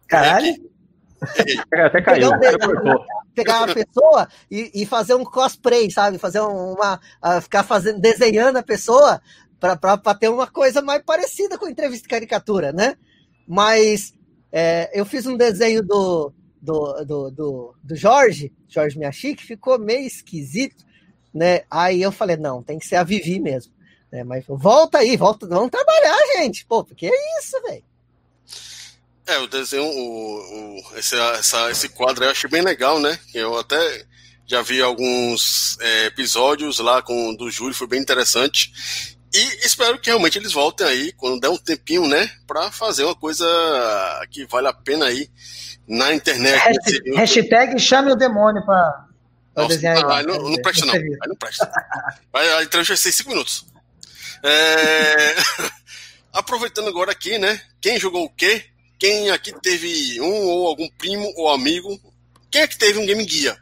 Caralho. 0.07 0.55
Até 1.71 2.01
caiu, 2.01 2.29
Pegar 2.29 2.29
o 2.29 2.33
até 2.35 2.51
dedo. 2.51 2.65
cortou. 2.65 3.05
pegar 3.33 3.63
a 3.63 3.73
pessoa 3.73 4.27
e, 4.51 4.71
e 4.73 4.85
fazer 4.85 5.15
um 5.15 5.23
cosplay, 5.23 5.89
sabe? 5.89 6.17
Fazer 6.17 6.41
uma. 6.41 6.99
ah, 7.21 7.41
ficar 7.41 7.63
fazendo, 7.63 7.99
desenhando 7.99 8.57
a 8.57 8.63
pessoa 8.63 9.21
para 9.59 10.15
ter 10.15 10.27
uma 10.27 10.47
coisa 10.47 10.81
mais 10.81 11.01
parecida 11.03 11.57
com 11.57 11.67
entrevista 11.69 12.05
e 12.05 12.09
caricatura, 12.09 12.73
né? 12.73 12.97
Mas 13.47 14.13
é, 14.51 14.91
eu 14.93 15.05
fiz 15.05 15.25
um 15.25 15.37
desenho 15.37 15.81
do, 15.81 16.33
do, 16.61 17.03
do, 17.05 17.31
do, 17.31 17.75
do 17.81 17.95
Jorge, 17.95 18.53
Jorge 18.67 18.97
Miyashi, 18.99 19.35
que 19.35 19.43
ficou 19.43 19.79
meio 19.79 20.05
esquisito, 20.05 20.85
né? 21.33 21.61
Aí 21.71 22.01
eu 22.01 22.11
falei, 22.11 22.35
não, 22.35 22.61
tem 22.61 22.77
que 22.77 22.85
ser 22.85 22.97
a 22.97 23.03
Vivi 23.03 23.39
mesmo. 23.39 23.73
Né? 24.11 24.23
Mas 24.23 24.43
volta 24.47 24.97
aí, 24.97 25.15
volta, 25.15 25.47
vamos 25.47 25.71
trabalhar, 25.71 26.17
gente. 26.37 26.65
Pô, 26.65 26.83
porque 26.83 27.07
é 27.07 27.39
isso, 27.39 27.61
velho. 27.63 27.83
É, 29.25 29.37
o 29.37 29.47
desenho, 29.47 29.83
o, 29.85 30.79
o- 30.79 30.97
esse, 30.97 31.15
essa- 31.17 31.71
esse 31.71 31.89
quadro 31.89 32.25
eu 32.25 32.29
achei 32.31 32.49
bem 32.49 32.61
legal, 32.61 32.99
né? 32.99 33.17
Eu 33.33 33.57
até 33.57 34.05
já 34.45 34.61
vi 34.61 34.81
alguns 34.81 35.77
é, 35.79 36.05
episódios 36.07 36.79
lá 36.79 37.01
com 37.01 37.33
do 37.35 37.49
Júlio, 37.49 37.73
foi 37.73 37.87
bem 37.87 38.01
interessante. 38.01 38.71
E 39.33 39.65
espero 39.65 39.97
que 39.97 40.09
realmente 40.09 40.37
eles 40.37 40.51
voltem 40.51 40.85
aí, 40.85 41.11
quando 41.13 41.39
der 41.39 41.49
um 41.49 41.57
tempinho, 41.57 42.07
né? 42.07 42.29
Pra 42.45 42.69
fazer 42.71 43.03
uma 43.05 43.15
coisa 43.15 43.45
que 44.29 44.45
vale 44.45 44.67
a 44.67 44.73
pena 44.73 45.05
aí 45.05 45.29
na 45.87 46.13
internet. 46.13 46.59
Hashtag, 46.61 47.15
hashtag 47.15 47.79
chame 47.79 48.11
o 48.11 48.15
demônio 48.15 48.63
pra, 48.65 49.05
pra 49.53 49.63
Nossa, 49.63 49.69
desenhar 49.75 50.05
ah, 50.05 50.17
aí. 50.17 50.25
não, 50.25 50.35
não 50.37 50.61
presta 50.61 50.85
não, 50.85 50.93
aí 50.93 51.17
não 51.27 51.35
presta. 51.35 51.71
Vai, 52.31 52.47
a 52.53 52.63
entrevista 52.63 52.95
ser 52.97 53.11
cinco 53.11 53.29
minutos. 53.29 53.65
É, 54.43 55.35
Aproveitando 56.33 56.89
agora 56.89 57.11
aqui, 57.11 57.37
né? 57.37 57.61
Quem 57.81 57.99
jogou 57.99 58.25
o 58.25 58.29
quê? 58.29 58.65
Quem 59.03 59.29
aqui 59.31 59.51
teve 59.59 60.21
um 60.21 60.45
ou 60.47 60.65
algum 60.65 60.87
primo 60.91 61.29
ou 61.35 61.49
amigo? 61.49 61.99
Quem 62.49 62.61
é 62.61 62.67
que 62.69 62.77
teve 62.77 62.97
um 62.97 63.05
Game 63.05 63.25
Guia? 63.25 63.61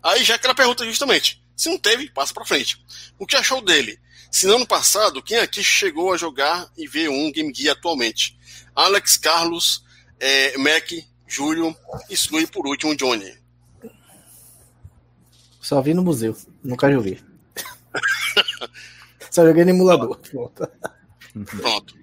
Aí 0.00 0.22
já 0.22 0.36
aquela 0.36 0.54
pergunta 0.54 0.84
justamente. 0.84 1.42
Se 1.56 1.68
não 1.68 1.76
teve, 1.76 2.08
passa 2.08 2.32
pra 2.32 2.44
frente. 2.44 2.80
O 3.18 3.26
que 3.26 3.34
achou 3.34 3.60
dele? 3.60 3.98
Se 4.30 4.46
no 4.46 4.54
ano 4.54 4.66
passado, 4.68 5.24
quem 5.24 5.38
aqui 5.38 5.60
chegou 5.64 6.12
a 6.12 6.16
jogar 6.16 6.70
e 6.76 6.86
ver 6.86 7.10
um 7.10 7.32
Game 7.32 7.52
Gear 7.52 7.76
atualmente? 7.76 8.38
Alex, 8.72 9.16
Carlos, 9.16 9.84
é, 10.20 10.56
Mac, 10.56 10.88
Júlio 11.26 11.76
e 12.08 12.16
Sui 12.16 12.46
por 12.46 12.64
último, 12.64 12.94
Johnny. 12.94 13.36
Só 15.60 15.82
vi 15.82 15.94
no 15.94 16.04
museu, 16.04 16.36
nunca 16.62 16.92
joguei. 16.92 17.20
Só 19.32 19.44
joguei 19.44 19.64
no 19.64 19.70
emulador. 19.70 20.16
Pronto. 21.60 21.98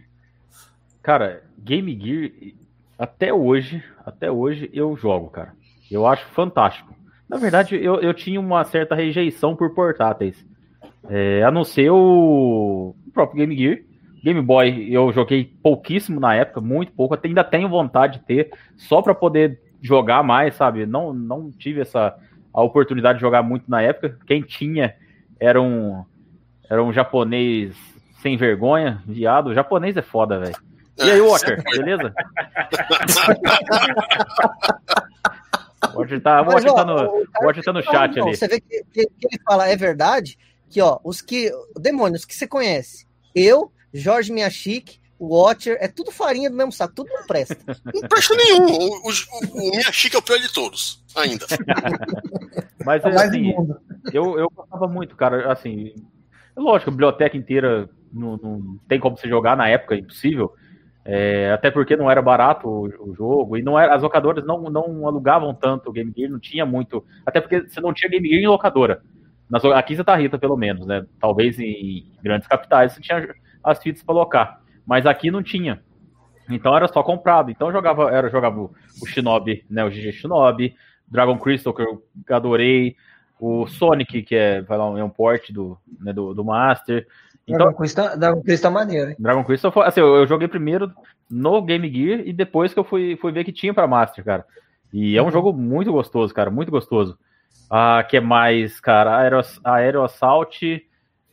Cara, 1.07 1.41
Game 1.57 1.97
Gear, 1.97 2.31
até 2.99 3.33
hoje, 3.33 3.81
até 4.05 4.29
hoje 4.29 4.69
eu 4.73 4.93
jogo, 4.97 5.29
cara. 5.29 5.53
Eu 5.89 6.05
acho 6.05 6.25
fantástico. 6.31 6.93
Na 7.29 7.37
verdade, 7.37 7.81
eu, 7.81 8.01
eu 8.01 8.13
tinha 8.13 8.37
uma 8.37 8.61
certa 8.65 8.93
rejeição 8.93 9.55
por 9.55 9.73
portáteis. 9.73 10.45
É, 11.09 11.43
a 11.43 11.49
não 11.49 11.63
ser 11.63 11.89
o 11.91 12.93
próprio 13.13 13.37
Game 13.37 13.55
Gear. 13.55 13.79
Game 14.21 14.41
Boy 14.41 14.93
eu 14.93 15.13
joguei 15.13 15.45
pouquíssimo 15.63 16.19
na 16.19 16.35
época, 16.35 16.59
muito 16.59 16.91
pouco. 16.91 17.13
Até 17.13 17.29
ainda 17.29 17.41
tenho 17.41 17.69
vontade 17.69 18.19
de 18.19 18.25
ter, 18.25 18.51
só 18.75 19.01
para 19.01 19.15
poder 19.15 19.61
jogar 19.81 20.21
mais, 20.23 20.55
sabe? 20.55 20.85
Não, 20.85 21.13
não 21.13 21.49
tive 21.51 21.79
essa 21.79 22.17
a 22.53 22.61
oportunidade 22.61 23.19
de 23.19 23.21
jogar 23.21 23.41
muito 23.43 23.71
na 23.71 23.81
época. 23.81 24.19
Quem 24.27 24.41
tinha 24.41 24.93
era 25.39 25.61
um, 25.61 26.03
era 26.69 26.83
um 26.83 26.91
japonês 26.91 27.77
sem 28.21 28.35
vergonha, 28.35 29.01
viado. 29.07 29.47
O 29.47 29.53
japonês 29.53 29.95
é 29.95 30.01
foda, 30.01 30.37
velho. 30.37 30.66
E 30.99 31.11
aí, 31.11 31.21
Walker, 31.21 31.61
beleza? 31.71 32.13
O 35.93 35.99
Walker 35.99 36.19
tá, 36.19 36.41
o 36.41 36.45
Mas, 36.45 36.65
Walker 36.65 36.69
ó, 36.69 36.73
tá 36.75 36.85
no, 36.85 36.95
o 36.95 37.21
o 37.21 37.45
Walker 37.45 37.61
tá 37.63 37.73
no 37.73 37.83
chat 37.83 38.15
Não, 38.17 38.27
ali. 38.27 38.35
Você 38.35 38.47
vê 38.47 38.59
que, 38.59 38.83
que- 38.91 39.05
que 39.05 39.27
ele 39.31 39.41
fala, 39.45 39.67
é 39.67 39.75
verdade, 39.75 40.37
que 40.69 40.81
ó, 40.81 40.99
os 41.03 41.21
que. 41.21 41.51
Demônios 41.79 42.25
que 42.25 42.33
você 42.35 42.47
conhece. 42.47 43.05
Eu, 43.35 43.71
Jorge 43.93 44.31
Miyashiki, 44.33 44.99
o 45.19 45.35
Watcher, 45.35 45.77
é 45.79 45.87
tudo 45.87 46.11
farinha 46.11 46.49
do 46.49 46.55
mesmo 46.55 46.71
saco, 46.71 46.93
tudo 46.95 47.09
não 47.11 47.25
presta. 47.27 47.55
Não 47.93 48.01
presta 48.07 48.35
nenhum. 48.35 48.65
O, 48.65 49.09
o, 49.09 49.11
o 49.53 49.69
Miyashiki 49.71 50.15
é 50.15 50.19
o 50.19 50.21
pior 50.21 50.39
de 50.39 50.51
todos, 50.51 51.03
ainda. 51.15 51.45
Mas 52.83 53.03
É 53.03 53.07
o 53.09 53.13
mais 53.13 53.29
assim, 53.29 53.53
eu, 54.13 54.37
eu 54.39 54.49
gostava 54.53 54.87
muito, 54.87 55.15
cara. 55.15 55.51
Assim, 55.51 55.93
lógico, 56.55 56.89
a 56.89 56.93
biblioteca 56.93 57.37
inteira 57.37 57.87
não, 58.11 58.37
não 58.37 58.79
tem 58.87 58.99
como 58.99 59.17
se 59.17 59.27
jogar 59.29 59.55
na 59.55 59.67
época, 59.69 59.95
impossível. 59.95 60.53
É, 61.09 61.53
até 61.53 61.71
porque 61.71 61.95
não 61.95 62.11
era 62.11 62.21
barato 62.21 62.67
o, 62.67 63.11
o 63.11 63.15
jogo 63.15 63.55
e 63.55 63.61
não 63.61 63.79
era, 63.79 63.95
as 63.95 64.03
locadoras 64.03 64.45
não, 64.45 64.63
não 64.63 65.07
alugavam 65.07 65.53
tanto 65.53 65.89
o 65.89 65.93
Game 65.93 66.13
Gear, 66.15 66.29
não 66.29 66.37
tinha 66.37 66.65
muito. 66.65 67.01
Até 67.25 67.39
porque 67.39 67.61
você 67.61 67.79
não 67.79 67.93
tinha 67.93 68.11
Game 68.11 68.27
Gear 68.27 68.41
em 68.41 68.47
locadora. 68.47 69.01
Nas, 69.49 69.63
aqui 69.63 69.93
em 69.93 69.95
Santa 69.95 70.13
Rita, 70.17 70.37
pelo 70.37 70.57
menos, 70.57 70.85
né? 70.85 71.05
Talvez 71.17 71.57
em 71.59 72.11
grandes 72.21 72.45
capitais 72.45 72.91
você 72.91 72.99
tinha 72.99 73.33
as 73.63 73.81
fitas 73.81 74.03
para 74.03 74.15
locar. 74.15 74.61
Mas 74.85 75.05
aqui 75.05 75.31
não 75.31 75.41
tinha. 75.41 75.81
Então 76.49 76.75
era 76.75 76.89
só 76.89 77.01
comprado. 77.01 77.49
Então 77.49 77.67
eu 77.67 77.73
jogava, 77.73 78.11
era, 78.11 78.27
eu 78.27 78.31
jogava 78.31 78.59
o, 78.59 78.71
o 79.01 79.05
Shinobi, 79.05 79.63
né? 79.69 79.85
O 79.85 79.89
GG 79.89 80.11
Shinobi, 80.11 80.75
Dragon 81.07 81.37
Crystal, 81.37 81.73
que 81.73 81.83
eu 81.83 82.03
adorei, 82.29 82.97
o 83.39 83.65
Sonic, 83.67 84.23
que 84.23 84.35
é, 84.35 84.61
vai 84.61 84.77
lá, 84.77 84.85
é 84.99 85.03
um 85.03 85.09
port 85.09 85.51
do, 85.51 85.77
né, 86.01 86.11
do, 86.11 86.33
do 86.33 86.43
Master. 86.43 87.07
Então, 87.47 87.57
Dragon 87.65 87.77
Quest 87.77 87.95
tá- 87.95 88.15
Dragon 88.15 88.41
Quest 88.41 88.61
tá 88.61 88.69
maneiro, 88.69 89.09
hein? 89.11 89.15
Dragon 89.17 89.45
foi, 89.71 89.85
assim, 89.85 90.01
eu, 90.01 90.15
eu 90.17 90.27
joguei 90.27 90.49
primeiro 90.49 90.91
no 91.29 91.61
Game 91.61 91.89
Gear 91.89 92.21
e 92.25 92.33
depois 92.33 92.73
que 92.73 92.79
eu 92.79 92.83
fui, 92.83 93.15
fui 93.21 93.31
ver 93.31 93.45
que 93.45 93.53
tinha 93.53 93.73
pra 93.73 93.87
Master, 93.87 94.23
cara. 94.23 94.45
E 94.91 95.17
é 95.17 95.23
um 95.23 95.31
jogo 95.31 95.53
muito 95.53 95.91
gostoso, 95.91 96.33
cara, 96.33 96.51
muito 96.51 96.69
gostoso. 96.69 97.17
Ah, 97.69 98.03
que 98.07 98.17
é 98.17 98.21
mais, 98.21 98.79
cara, 98.81 99.17
Aero, 99.17 99.39
Aero 99.63 100.03
Assault. 100.03 100.85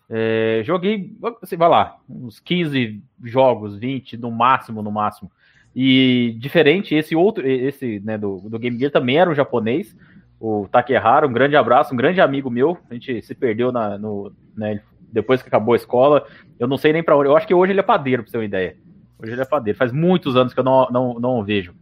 é, 0.08 0.62
joguei, 0.64 1.12
assim, 1.42 1.56
vai 1.56 1.68
lá, 1.68 1.96
uns 2.08 2.38
15 2.38 3.02
jogos, 3.22 3.76
20 3.76 4.16
no 4.16 4.30
máximo, 4.30 4.82
no 4.82 4.92
máximo. 4.92 5.30
E 5.74 6.36
diferente, 6.38 6.94
esse 6.94 7.16
outro, 7.16 7.44
esse 7.46 8.00
né, 8.04 8.16
do, 8.16 8.38
do 8.48 8.58
Game 8.58 8.78
Gear 8.78 8.92
também 8.92 9.18
era 9.18 9.28
um 9.30 9.34
japonês, 9.34 9.96
o 10.38 10.68
Takehara, 10.70 11.26
um 11.26 11.32
grande 11.32 11.56
abraço, 11.56 11.92
um 11.92 11.96
grande 11.96 12.20
amigo 12.20 12.50
meu. 12.50 12.78
A 12.88 12.94
gente 12.94 13.20
se 13.22 13.34
perdeu 13.34 13.72
na, 13.72 13.98
no, 13.98 14.32
né, 14.56 14.80
depois 15.14 15.40
que 15.40 15.48
acabou 15.48 15.72
a 15.72 15.76
escola. 15.76 16.26
Eu 16.58 16.66
não 16.66 16.76
sei 16.76 16.92
nem 16.92 17.02
pra 17.02 17.16
onde. 17.16 17.28
Eu 17.28 17.36
acho 17.36 17.46
que 17.46 17.54
hoje 17.54 17.72
ele 17.72 17.80
é 17.80 17.84
padeiro, 17.84 18.22
pra 18.22 18.28
você 18.28 18.32
ter 18.32 18.38
uma 18.38 18.44
ideia. 18.44 18.76
Hoje 19.18 19.32
ele 19.32 19.40
é 19.40 19.46
padeiro. 19.46 19.78
Faz 19.78 19.92
muitos 19.92 20.36
anos 20.36 20.52
que 20.52 20.60
eu 20.60 20.64
não, 20.64 20.88
não, 20.90 21.14
não 21.14 21.38
o 21.38 21.44
vejo. 21.44 21.72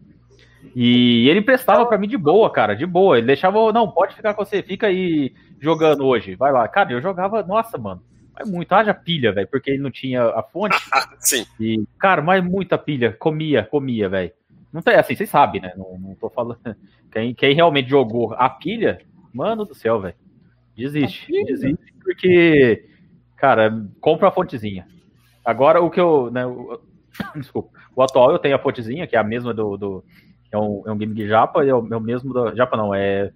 E 0.76 1.28
ele 1.28 1.40
emprestava 1.40 1.84
pra 1.86 1.98
mim 1.98 2.06
de 2.06 2.16
boa, 2.16 2.50
cara, 2.50 2.74
de 2.74 2.86
boa. 2.86 3.18
Ele 3.18 3.26
deixava, 3.26 3.72
não, 3.72 3.90
pode 3.90 4.14
ficar 4.14 4.34
com 4.34 4.44
você, 4.44 4.62
fica 4.62 4.86
aí 4.86 5.34
jogando 5.58 6.04
hoje, 6.06 6.36
vai 6.36 6.52
lá. 6.52 6.68
Cara, 6.68 6.92
eu 6.92 7.00
jogava, 7.00 7.42
nossa, 7.42 7.76
mano, 7.76 8.02
mas 8.34 8.48
muito, 8.48 8.72
haja 8.72 8.94
pilha, 8.94 9.32
velho, 9.32 9.48
porque 9.48 9.70
ele 9.70 9.82
não 9.82 9.90
tinha 9.90 10.22
a 10.22 10.42
fonte. 10.42 10.76
Sim. 11.18 11.44
E, 11.58 11.82
cara, 11.98 12.22
mas 12.22 12.44
muita 12.44 12.78
pilha, 12.78 13.12
comia, 13.12 13.64
comia, 13.64 14.08
velho. 14.08 14.32
Não 14.72 14.80
tem, 14.80 14.94
assim, 14.94 15.14
vocês 15.14 15.28
sabem, 15.28 15.60
né? 15.60 15.72
Não, 15.76 15.98
não 15.98 16.14
tô 16.14 16.30
falando. 16.30 16.58
Quem, 17.12 17.34
quem 17.34 17.54
realmente 17.54 17.90
jogou 17.90 18.32
a 18.32 18.48
pilha, 18.48 19.02
mano 19.34 19.66
do 19.66 19.74
céu, 19.74 20.00
velho. 20.00 20.14
Desiste, 20.74 21.30
desiste, 21.44 21.92
porque, 22.02 22.88
cara, 23.42 23.76
compra 24.00 24.28
a 24.28 24.30
fontezinha. 24.30 24.86
Agora, 25.44 25.82
o 25.82 25.90
que 25.90 26.00
eu, 26.00 26.30
né, 26.30 26.46
o- 26.46 26.80
desculpa, 27.34 27.70
o 27.96 28.00
atual 28.00 28.30
eu 28.30 28.38
tenho 28.38 28.54
a 28.54 28.58
fontezinha, 28.60 29.04
que 29.04 29.16
é 29.16 29.18
a 29.18 29.24
mesma 29.24 29.52
do, 29.52 29.76
do 29.76 30.04
é, 30.52 30.56
um, 30.56 30.84
é 30.86 30.92
um 30.92 31.26
Japa, 31.26 31.64
e 31.64 31.68
é 31.68 31.74
o, 31.74 31.92
é 31.92 31.96
o 31.96 32.00
mesmo 32.00 32.32
do, 32.32 32.54
Japa 32.54 32.76
não, 32.76 32.94
é 32.94 33.32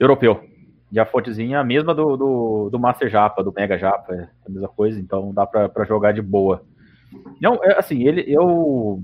europeu. 0.00 0.42
E 0.90 0.98
a 0.98 1.04
fontezinha 1.04 1.58
é 1.58 1.60
a 1.60 1.64
mesma 1.64 1.94
do, 1.94 2.16
do, 2.16 2.70
do 2.70 2.78
Master 2.78 3.10
Japa, 3.10 3.44
do 3.44 3.52
Mega 3.52 3.76
Japa, 3.76 4.14
é 4.14 4.28
a 4.46 4.50
mesma 4.50 4.68
coisa, 4.68 4.98
então 4.98 5.34
dá 5.34 5.46
pra, 5.46 5.68
pra 5.68 5.84
jogar 5.84 6.12
de 6.12 6.22
boa. 6.22 6.64
Não, 7.38 7.62
é, 7.62 7.78
assim, 7.78 8.04
ele, 8.08 8.24
eu, 8.26 9.02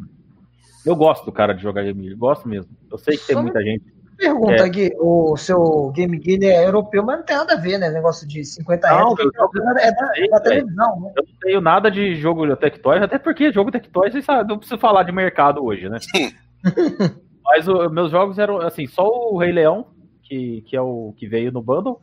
eu 0.86 0.96
gosto 0.96 1.26
do 1.26 1.32
cara 1.32 1.52
de 1.52 1.62
jogar 1.62 1.82
Game 1.82 2.14
gosto 2.14 2.48
mesmo. 2.48 2.72
Eu 2.90 2.96
sei 2.96 3.18
que 3.18 3.26
tem 3.26 3.36
muita 3.36 3.62
gente. 3.62 3.84
Pergunta 4.20 4.52
É. 4.52 4.60
aqui, 4.66 4.92
o 4.98 5.34
seu 5.38 5.90
Game 5.94 6.20
Gear 6.22 6.42
é 6.42 6.66
europeu, 6.66 7.02
mas 7.02 7.16
não 7.18 7.24
tem 7.24 7.36
nada 7.36 7.54
a 7.54 7.56
ver, 7.56 7.78
né? 7.78 7.88
Negócio 7.88 8.28
de 8.28 8.44
50 8.44 8.86
Não, 8.88 9.14
reais. 9.14 9.30
É 9.80 9.90
da, 9.92 10.12
é 10.16 10.28
da 10.28 10.40
televisão, 10.40 11.00
né? 11.00 11.12
Eu 11.16 11.22
não 11.26 11.34
tenho 11.40 11.60
nada 11.62 11.90
de 11.90 12.14
jogo 12.16 12.54
Tectoy, 12.56 12.98
até 12.98 13.18
porque 13.18 13.50
jogo 13.50 13.70
Tectoy, 13.70 14.10
vocês 14.10 14.24
sabem, 14.24 14.46
não 14.46 14.58
preciso 14.58 14.78
falar 14.78 15.04
de 15.04 15.12
mercado 15.12 15.64
hoje, 15.64 15.88
né? 15.88 15.98
Mas 17.44 17.66
o- 17.66 17.88
meus 17.88 18.10
jogos 18.10 18.38
eram, 18.38 18.58
assim, 18.60 18.86
só 18.86 19.08
o 19.08 19.38
Rei 19.38 19.52
Leão, 19.52 19.86
que, 20.22 20.62
que 20.66 20.76
é 20.76 20.80
o 20.82 21.14
que 21.16 21.26
veio 21.26 21.50
no 21.50 21.62
bundle, 21.62 21.98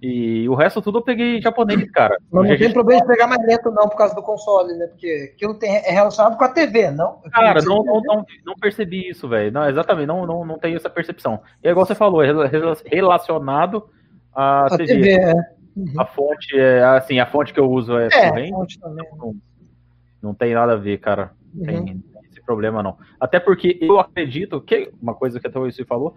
e 0.00 0.48
o 0.48 0.54
resto 0.54 0.80
tudo 0.80 0.98
eu 0.98 1.02
peguei 1.02 1.40
japonês, 1.40 1.90
cara. 1.90 2.16
Mas 2.30 2.48
não 2.50 2.56
tem 2.56 2.72
problema 2.72 3.00
de 3.00 3.06
pegar 3.08 3.26
mais 3.26 3.44
lento, 3.44 3.70
não, 3.70 3.88
por 3.88 3.96
causa 3.96 4.14
do 4.14 4.22
console, 4.22 4.74
né? 4.74 4.86
Porque 4.86 5.32
aquilo 5.34 5.54
tem, 5.54 5.74
é 5.76 5.90
relacionado 5.90 6.36
com 6.38 6.44
a 6.44 6.48
TV, 6.48 6.90
não? 6.92 7.20
Cara, 7.32 7.60
não, 7.62 7.82
não, 7.82 8.00
não, 8.02 8.24
não 8.46 8.54
percebi 8.60 9.08
isso, 9.08 9.28
velho. 9.28 9.50
Não, 9.50 9.68
exatamente, 9.68 10.06
não, 10.06 10.24
não, 10.24 10.44
não 10.44 10.58
tenho 10.58 10.76
essa 10.76 10.88
percepção. 10.88 11.40
E 11.62 11.66
é 11.68 11.70
igual 11.72 11.84
você 11.84 11.96
falou, 11.96 12.22
é 12.22 12.26
rela- 12.26 12.76
relacionado 12.86 13.88
à 14.32 14.66
A 14.66 14.76
TV. 14.76 14.86
TV, 14.86 15.10
é. 15.14 15.34
A 15.96 16.04
fonte 16.04 16.58
é, 16.58 16.82
assim, 16.84 17.18
a 17.20 17.26
fonte 17.26 17.52
que 17.52 17.60
eu 17.60 17.70
uso 17.70 17.96
é, 17.96 18.08
É, 18.12 18.28
corrente, 18.28 18.78
não, 19.16 19.34
não 20.22 20.34
tem 20.34 20.54
nada 20.54 20.72
a 20.72 20.76
ver, 20.76 20.98
cara. 20.98 21.32
Tem, 21.64 21.76
Uhum. 21.76 21.84
não 21.86 22.20
tem 22.20 22.30
esse 22.30 22.40
problema, 22.44 22.82
não. 22.82 22.96
Até 23.18 23.40
porque 23.40 23.78
eu 23.80 23.98
acredito 23.98 24.60
que, 24.60 24.92
uma 25.00 25.14
coisa 25.14 25.40
que 25.40 25.46
até 25.46 25.58
o 25.58 25.68
falou, 25.86 26.14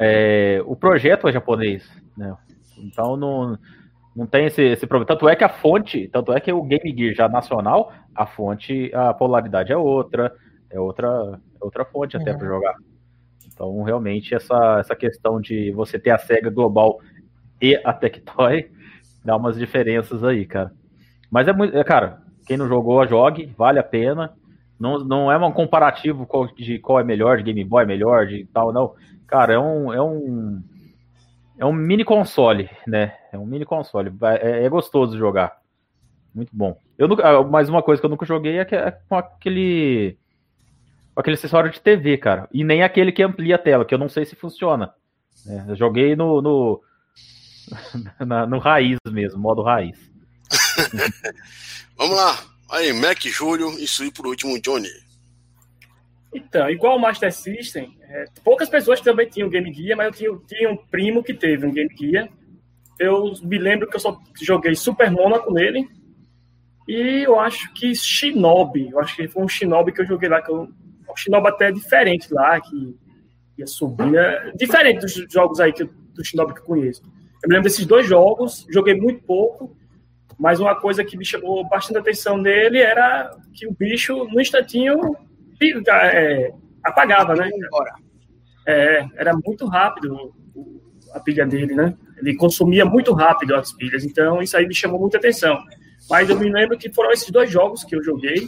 é, 0.00 0.60
o 0.66 0.74
projeto 0.74 1.28
é 1.28 1.32
japonês, 1.32 1.88
né? 2.16 2.36
Então 2.78 3.16
não, 3.16 3.58
não 4.14 4.26
tem 4.26 4.46
esse, 4.46 4.62
esse 4.62 4.86
problema. 4.86 5.06
Tanto 5.06 5.28
é 5.28 5.36
que 5.36 5.44
a 5.44 5.48
fonte, 5.48 6.08
tanto 6.08 6.32
é 6.32 6.40
que 6.40 6.52
o 6.52 6.62
Game 6.62 6.94
Gear 6.96 7.14
já 7.14 7.28
nacional, 7.28 7.92
a 8.14 8.26
fonte, 8.26 8.90
a 8.94 9.12
polaridade 9.12 9.72
é 9.72 9.76
outra, 9.76 10.32
é 10.70 10.78
outra, 10.78 11.40
é 11.60 11.64
outra 11.64 11.84
fonte 11.84 12.16
até 12.16 12.32
Uhum. 12.32 12.38
para 12.38 12.48
jogar. 12.48 12.74
Então, 13.46 13.82
realmente, 13.82 14.34
essa, 14.34 14.78
essa 14.80 14.96
questão 14.96 15.40
de 15.40 15.70
você 15.72 15.98
ter 15.98 16.10
a 16.10 16.18
SEGA 16.18 16.50
global 16.50 17.00
e 17.60 17.80
a 17.84 17.92
Tectoy 17.92 18.70
dá 19.24 19.36
umas 19.36 19.56
diferenças 19.56 20.24
aí, 20.24 20.44
cara. 20.44 20.72
Mas 21.30 21.48
é 21.48 21.52
muito. 21.52 21.76
É, 21.76 21.84
cara, 21.84 22.22
quem 22.46 22.56
não 22.56 22.68
jogou, 22.68 23.06
jogue, 23.06 23.52
vale 23.56 23.78
a 23.78 23.84
pena. 23.84 24.32
Não, 24.78 24.98
não 24.98 25.32
é 25.32 25.38
um 25.38 25.52
comparativo 25.52 26.26
de 26.56 26.78
qual 26.78 27.00
é 27.00 27.04
melhor, 27.04 27.38
de 27.38 27.44
Game 27.44 27.64
Boy 27.64 27.84
é 27.84 27.86
melhor, 27.86 28.26
de 28.26 28.44
tal, 28.52 28.72
não. 28.72 28.94
Cara, 29.26 29.54
é 29.54 29.58
um. 29.58 29.92
É 29.92 30.02
um, 30.02 30.62
é 31.58 31.64
um 31.64 31.72
mini 31.72 32.04
console, 32.04 32.68
né? 32.86 33.16
É 33.32 33.38
um 33.38 33.46
mini 33.46 33.64
console. 33.64 34.12
É, 34.40 34.64
é 34.64 34.68
gostoso 34.68 35.16
jogar. 35.18 35.58
Muito 36.34 36.50
bom. 36.52 36.76
Eu 36.98 37.06
nunca, 37.08 37.26
ah, 37.28 37.42
mais 37.44 37.68
uma 37.68 37.82
coisa 37.82 38.00
que 38.00 38.06
eu 38.06 38.10
nunca 38.10 38.26
joguei 38.26 38.58
é, 38.58 38.64
que- 38.64 38.74
é 38.74 38.90
com 39.08 39.16
aquele. 39.16 40.18
Com 41.14 41.20
aquele 41.20 41.34
acessório 41.34 41.70
de 41.70 41.80
TV, 41.80 42.18
cara. 42.18 42.48
E 42.52 42.64
nem 42.64 42.82
aquele 42.82 43.12
que 43.12 43.22
amplia 43.22 43.54
a 43.54 43.58
tela, 43.58 43.84
que 43.84 43.94
eu 43.94 43.98
não 43.98 44.08
sei 44.08 44.24
se 44.24 44.34
funciona. 44.34 44.92
né? 45.46 45.64
Eu 45.68 45.76
joguei 45.76 46.16
no, 46.16 46.42
no, 46.42 46.82
na- 48.26 48.46
no 48.46 48.58
raiz 48.58 48.98
mesmo, 49.08 49.40
modo 49.40 49.62
raiz. 49.62 49.96
Vamos 51.96 52.16
lá. 52.16 52.36
Aí, 52.70 52.92
Mac, 52.92 53.20
Júlio, 53.26 53.68
aí 53.68 54.10
por 54.12 54.26
último, 54.26 54.60
Johnny. 54.60 54.88
Então, 56.34 56.68
igual 56.68 56.96
o 56.96 57.00
Master 57.00 57.32
System, 57.32 57.96
é, 58.02 58.24
poucas 58.42 58.68
pessoas 58.68 59.00
também 59.00 59.28
tinham 59.28 59.48
Game 59.48 59.72
Gear, 59.72 59.96
mas 59.96 60.06
eu 60.06 60.12
tinha, 60.12 60.58
tinha 60.58 60.70
um 60.70 60.76
primo 60.76 61.22
que 61.22 61.32
teve 61.32 61.64
um 61.64 61.72
Game 61.72 61.94
Gear. 61.96 62.28
Eu 62.98 63.32
me 63.42 63.56
lembro 63.56 63.88
que 63.88 63.94
eu 63.96 64.00
só 64.00 64.18
joguei 64.42 64.74
Super 64.74 65.10
Monaco 65.10 65.52
nele. 65.52 65.88
E 66.88 67.22
eu 67.24 67.38
acho 67.38 67.72
que 67.72 67.94
Shinobi, 67.94 68.90
eu 68.90 68.98
acho 69.00 69.16
que 69.16 69.28
foi 69.28 69.42
um 69.42 69.48
Shinobi 69.48 69.92
que 69.92 70.02
eu 70.02 70.06
joguei 70.06 70.28
lá, 70.28 70.42
que 70.42 70.50
eu, 70.50 70.62
um 71.08 71.16
Shinobi 71.16 71.48
até 71.48 71.70
diferente 71.72 72.32
lá, 72.34 72.60
que 72.60 72.96
ia 73.56 73.66
subir, 73.66 74.14
é 74.16 74.52
diferente 74.56 75.00
dos 75.00 75.12
jogos 75.32 75.60
aí 75.60 75.72
que, 75.72 75.84
eu- 75.84 75.90
do 76.14 76.24
Shinobi 76.24 76.52
que 76.54 76.60
eu 76.60 76.64
conheço. 76.64 77.00
Eu 77.42 77.48
me 77.48 77.54
lembro 77.54 77.68
desses 77.70 77.86
dois 77.86 78.06
jogos, 78.06 78.66
joguei 78.70 78.94
muito 78.94 79.22
pouco, 79.22 79.76
mas 80.38 80.60
uma 80.60 80.74
coisa 80.74 81.04
que 81.04 81.16
me 81.16 81.24
chamou 81.24 81.66
bastante 81.68 81.98
atenção 81.98 82.36
nele 82.36 82.78
era 82.80 83.30
que 83.54 83.66
o 83.66 83.72
bicho, 83.72 84.24
no 84.26 84.40
instantinho, 84.40 85.16
é, 85.60 86.52
apagava, 86.82 87.34
né? 87.34 87.50
É, 88.66 89.06
era 89.16 89.32
muito 89.44 89.66
rápido 89.66 90.34
a 91.12 91.20
pilha 91.20 91.46
dele, 91.46 91.74
né? 91.74 91.96
Ele 92.18 92.34
consumia 92.36 92.84
muito 92.84 93.12
rápido 93.12 93.54
as 93.54 93.72
pilhas, 93.72 94.04
então 94.04 94.42
isso 94.42 94.56
aí 94.56 94.66
me 94.66 94.74
chamou 94.74 95.00
muita 95.00 95.18
atenção. 95.18 95.58
Mas 96.08 96.28
eu 96.28 96.38
me 96.38 96.50
lembro 96.50 96.76
que 96.76 96.92
foram 96.92 97.12
esses 97.12 97.30
dois 97.30 97.50
jogos 97.50 97.84
que 97.84 97.94
eu 97.94 98.02
joguei 98.02 98.46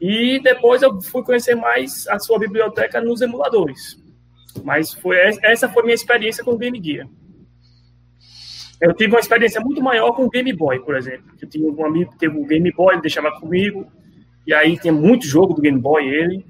e 0.00 0.40
depois 0.42 0.82
eu 0.82 1.00
fui 1.02 1.22
conhecer 1.22 1.54
mais 1.54 2.06
a 2.08 2.18
sua 2.18 2.38
biblioteca 2.38 3.00
nos 3.00 3.20
emuladores. 3.20 4.00
Mas 4.64 4.92
foi 4.92 5.16
essa 5.42 5.68
foi 5.68 5.82
minha 5.82 5.94
experiência 5.94 6.44
com 6.44 6.52
o 6.52 6.58
Game 6.58 6.80
Gear. 6.82 7.08
Eu 8.80 8.94
tive 8.94 9.12
uma 9.12 9.20
experiência 9.20 9.60
muito 9.60 9.82
maior 9.82 10.12
com 10.12 10.24
o 10.24 10.30
Game 10.30 10.52
Boy, 10.52 10.78
por 10.80 10.96
exemplo. 10.96 11.32
Eu 11.40 11.48
tinha 11.48 11.68
um 11.68 11.84
amigo 11.84 12.12
que 12.12 12.18
teve 12.18 12.38
o 12.38 12.46
Game 12.46 12.70
Boy, 12.72 12.94
ele 12.94 13.02
deixava 13.02 13.32
comigo, 13.40 13.86
e 14.48 14.54
aí 14.54 14.78
tinha 14.78 14.94
muito 14.94 15.26
jogo 15.26 15.52
do 15.52 15.60
Game 15.60 15.78
Boy 15.78 16.08
ele. 16.08 16.42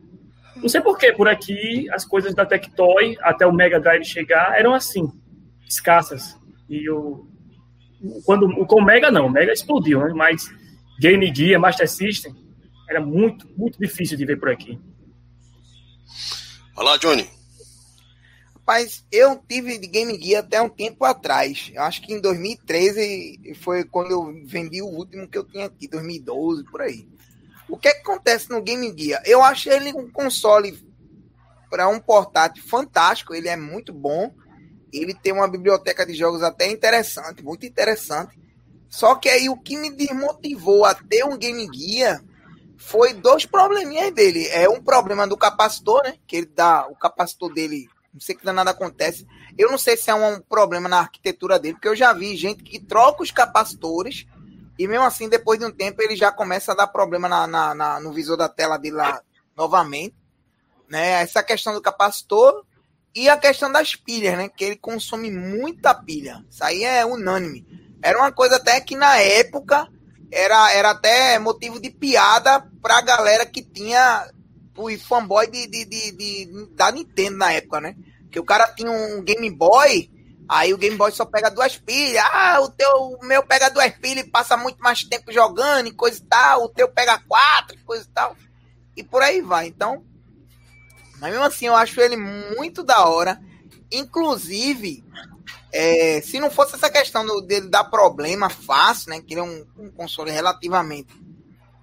Não 0.54 0.68
sei 0.68 0.80
porquê, 0.80 1.12
por 1.12 1.26
aqui 1.26 1.90
as 1.90 2.04
coisas 2.04 2.32
da 2.32 2.46
Tectoy 2.46 3.16
até 3.22 3.44
o 3.44 3.52
Mega 3.52 3.80
Drive 3.80 4.04
chegar 4.04 4.56
eram 4.56 4.72
assim, 4.72 5.10
escassas. 5.68 6.38
E 6.68 6.88
eu, 6.88 7.26
quando 8.24 8.48
com 8.66 8.80
o 8.80 8.84
Mega 8.84 9.10
não, 9.10 9.26
o 9.26 9.30
Mega 9.30 9.52
explodiu, 9.52 9.98
né? 9.98 10.12
Mas 10.14 10.48
Game 11.00 11.34
Gear, 11.34 11.60
Master 11.60 11.90
System 11.90 12.32
era 12.88 13.00
muito, 13.00 13.48
muito 13.56 13.76
difícil 13.80 14.16
de 14.16 14.24
ver 14.24 14.38
por 14.38 14.48
aqui. 14.48 14.78
Vai 16.76 16.84
lá, 16.84 16.96
Johnny. 16.98 17.28
Rapaz, 18.54 19.04
eu 19.10 19.42
tive 19.48 19.76
de 19.76 19.88
Game 19.88 20.16
Gear 20.22 20.44
até 20.44 20.62
um 20.62 20.68
tempo 20.68 21.04
atrás. 21.04 21.72
Eu 21.74 21.82
acho 21.82 22.00
que 22.00 22.12
em 22.12 22.20
2013 22.20 23.56
foi 23.60 23.82
quando 23.82 24.12
eu 24.12 24.46
vendi 24.46 24.80
o 24.82 24.86
último 24.86 25.26
que 25.26 25.36
eu 25.36 25.42
tinha 25.42 25.66
aqui, 25.66 25.88
2012, 25.88 26.62
por 26.70 26.80
aí. 26.80 27.08
O 27.68 27.76
que, 27.76 27.92
que 27.92 28.00
acontece 28.00 28.48
no 28.50 28.62
Game 28.62 28.94
Gear? 28.96 29.22
Eu 29.24 29.42
acho 29.42 29.68
ele 29.70 29.92
um 29.92 30.10
console 30.10 30.78
para 31.70 31.88
um 31.88 32.00
portátil 32.00 32.62
fantástico, 32.64 33.34
ele 33.34 33.48
é 33.48 33.56
muito 33.56 33.92
bom. 33.92 34.32
Ele 34.92 35.14
tem 35.14 35.32
uma 35.32 35.46
biblioteca 35.46 36.06
de 36.06 36.14
jogos 36.14 36.42
até 36.42 36.70
interessante, 36.70 37.44
muito 37.44 37.66
interessante. 37.66 38.38
Só 38.88 39.14
que 39.14 39.28
aí 39.28 39.50
o 39.50 39.56
que 39.56 39.76
me 39.76 39.90
desmotivou 39.90 40.86
a 40.86 40.94
ter 40.94 41.24
um 41.24 41.36
Game 41.36 41.68
Gear 41.72 42.24
foi 42.78 43.12
dois 43.12 43.44
probleminhas 43.44 44.12
dele. 44.14 44.46
É 44.48 44.66
um 44.66 44.82
problema 44.82 45.26
do 45.26 45.36
capacitor, 45.36 46.02
né? 46.04 46.14
Que 46.26 46.36
ele 46.36 46.46
dá 46.46 46.86
o 46.86 46.96
capacitor 46.96 47.52
dele 47.52 47.88
não 48.12 48.20
sei 48.20 48.34
que 48.34 48.44
danado 48.44 48.70
acontece. 48.70 49.26
Eu 49.56 49.70
não 49.70 49.78
sei 49.78 49.96
se 49.96 50.10
é 50.10 50.14
um 50.14 50.40
problema 50.40 50.88
na 50.88 51.00
arquitetura 51.00 51.58
dele, 51.58 51.74
porque 51.74 51.88
eu 51.88 51.96
já 51.96 52.12
vi 52.12 52.34
gente 52.36 52.62
que 52.62 52.80
troca 52.80 53.22
os 53.22 53.30
capacitores 53.30 54.26
e 54.78 54.86
mesmo 54.86 55.04
assim, 55.04 55.28
depois 55.28 55.58
de 55.58 55.64
um 55.66 55.70
tempo, 55.72 56.00
ele 56.02 56.14
já 56.16 56.30
começa 56.30 56.72
a 56.72 56.74
dar 56.74 56.86
problema 56.86 57.28
na, 57.28 57.46
na- 57.46 57.74
na- 57.74 58.00
no 58.00 58.12
visor 58.12 58.36
da 58.36 58.48
tela 58.48 58.78
dele 58.78 58.96
lá 58.96 59.20
novamente. 59.56 60.14
Né? 60.88 61.20
Essa 61.22 61.42
questão 61.42 61.74
do 61.74 61.82
capacitor 61.82 62.64
e 63.14 63.28
a 63.28 63.36
questão 63.36 63.70
das 63.70 63.94
pilhas, 63.94 64.36
né? 64.36 64.48
Que 64.48 64.64
ele 64.64 64.76
consome 64.76 65.30
muita 65.30 65.92
pilha. 65.94 66.44
Isso 66.50 66.62
aí 66.64 66.84
é 66.84 67.04
unânime. 67.04 67.66
Era 68.02 68.18
uma 68.18 68.30
coisa 68.32 68.56
até 68.56 68.80
que 68.80 68.96
na 68.96 69.16
época 69.18 69.88
era, 70.30 70.72
era 70.72 70.90
até 70.90 71.38
motivo 71.38 71.80
de 71.80 71.90
piada 71.90 72.64
pra 72.80 73.00
galera 73.00 73.44
que 73.44 73.62
tinha 73.62 74.30
o 74.76 74.88
fanboy 74.98 75.46
de, 75.50 75.66
de, 75.66 75.84
de, 75.84 76.12
de- 76.12 76.66
da 76.74 76.90
Nintendo 76.92 77.36
na 77.38 77.52
época, 77.52 77.80
né? 77.80 77.96
Que 78.30 78.38
o 78.38 78.44
cara 78.44 78.68
tinha 78.74 78.90
um 78.90 79.22
Game 79.22 79.50
Boy, 79.50 80.10
aí 80.48 80.72
o 80.72 80.78
Game 80.78 80.96
Boy 80.96 81.12
só 81.12 81.24
pega 81.24 81.50
duas 81.50 81.76
pilhas. 81.76 82.24
Ah, 82.32 82.60
o 82.60 82.68
teu 82.70 82.88
o 83.20 83.24
meu 83.24 83.42
pega 83.44 83.68
duas 83.70 83.90
pilhas 83.96 84.24
e 84.26 84.30
passa 84.30 84.56
muito 84.56 84.78
mais 84.78 85.04
tempo 85.04 85.32
jogando 85.32 85.88
e 85.88 85.92
coisa 85.92 86.18
e 86.18 86.22
tal. 86.24 86.64
O 86.64 86.68
teu 86.68 86.88
pega 86.88 87.18
quatro 87.28 87.76
coisa 87.84 88.04
e 88.04 88.08
tal. 88.12 88.36
E 88.96 89.02
por 89.04 89.22
aí 89.22 89.40
vai. 89.42 89.66
Então, 89.68 90.04
mas 91.20 91.30
mesmo 91.32 91.44
assim, 91.44 91.66
eu 91.66 91.74
acho 91.76 92.00
ele 92.00 92.16
muito 92.16 92.82
da 92.82 93.04
hora. 93.06 93.40
Inclusive, 93.90 95.04
é, 95.72 96.20
se 96.22 96.38
não 96.40 96.50
fosse 96.50 96.74
essa 96.76 96.90
questão 96.90 97.24
do- 97.26 97.40
dele 97.42 97.68
dar 97.68 97.84
problema 97.84 98.48
fácil, 98.50 99.10
né? 99.10 99.20
Que 99.20 99.34
ele 99.34 99.40
é 99.40 99.44
um, 99.44 99.66
um 99.78 99.90
console 99.90 100.30
relativamente. 100.30 101.08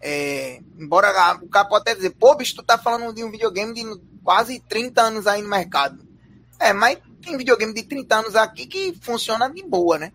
é, 0.02 0.62
embora 0.78 1.10
o 1.42 1.50
cara 1.50 1.66
pode 1.68 1.82
até 1.82 1.96
dizer, 1.96 2.12
pô, 2.12 2.36
bicho, 2.36 2.56
tu 2.56 2.64
tá 2.64 2.78
falando 2.78 3.14
de 3.14 3.24
um 3.24 3.32
videogame 3.32 3.74
de 3.74 3.84
quase 4.24 4.60
30 4.62 5.02
anos 5.02 5.28
aí 5.28 5.42
no 5.42 5.50
mercado. 5.50 6.06
É, 6.60 6.74
mas 6.74 7.00
tem 7.26 7.38
videogame 7.38 7.74
de 7.74 7.84
30 7.84 8.16
anos 8.16 8.36
aqui 8.36 8.66
que 8.66 8.98
funciona 9.02 9.50
de 9.50 9.64
boa, 9.64 9.98
né? 9.98 10.14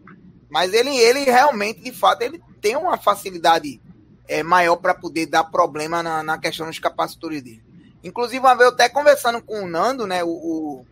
Mas 0.48 0.72
ele, 0.72 0.96
ele 0.96 1.24
realmente, 1.24 1.80
de 1.80 1.92
fato, 1.92 2.22
ele 2.22 2.40
tem 2.60 2.76
uma 2.76 2.96
facilidade 2.96 3.80
é, 4.26 4.42
maior 4.42 4.76
para 4.76 4.94
poder 4.94 5.26
dar 5.26 5.44
problema 5.44 6.02
na, 6.02 6.22
na 6.22 6.38
questão 6.38 6.66
dos 6.66 6.78
capacitores 6.78 7.42
dele. 7.42 7.62
Inclusive, 8.02 8.38
uma 8.38 8.54
vez 8.54 8.68
eu 8.68 8.74
até 8.74 8.88
conversando 8.88 9.42
com 9.42 9.64
o 9.64 9.68
Nando, 9.68 10.06
né? 10.06 10.24
O, 10.24 10.30
o, 10.30 10.86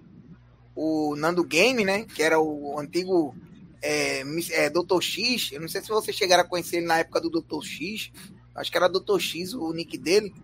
o 0.75 1.17
Nando 1.17 1.43
Game, 1.43 1.85
né? 1.85 2.05
Que 2.05 2.23
era 2.23 2.39
o 2.39 2.79
antigo 2.79 3.35
é, 3.83 4.23
é, 4.51 4.71
Dr. 4.71 5.01
X. 5.01 5.53
Eu 5.53 5.61
não 5.61 5.69
sei 5.69 5.81
se 5.81 5.89
vocês 5.89 6.17
chegaram 6.17 6.43
a 6.43 6.47
conhecer 6.47 6.79
ele 6.79 6.87
na 6.87 6.99
época 6.99 7.21
do 7.21 7.31
Dr. 7.31 7.63
X. 7.65 8.11
acho 8.55 8.71
que 8.71 8.77
era 8.77 8.89
Dr. 8.89 9.19
X 9.19 9.55
o 9.55 9.73
nick 9.73 9.97
dele. 9.97 10.35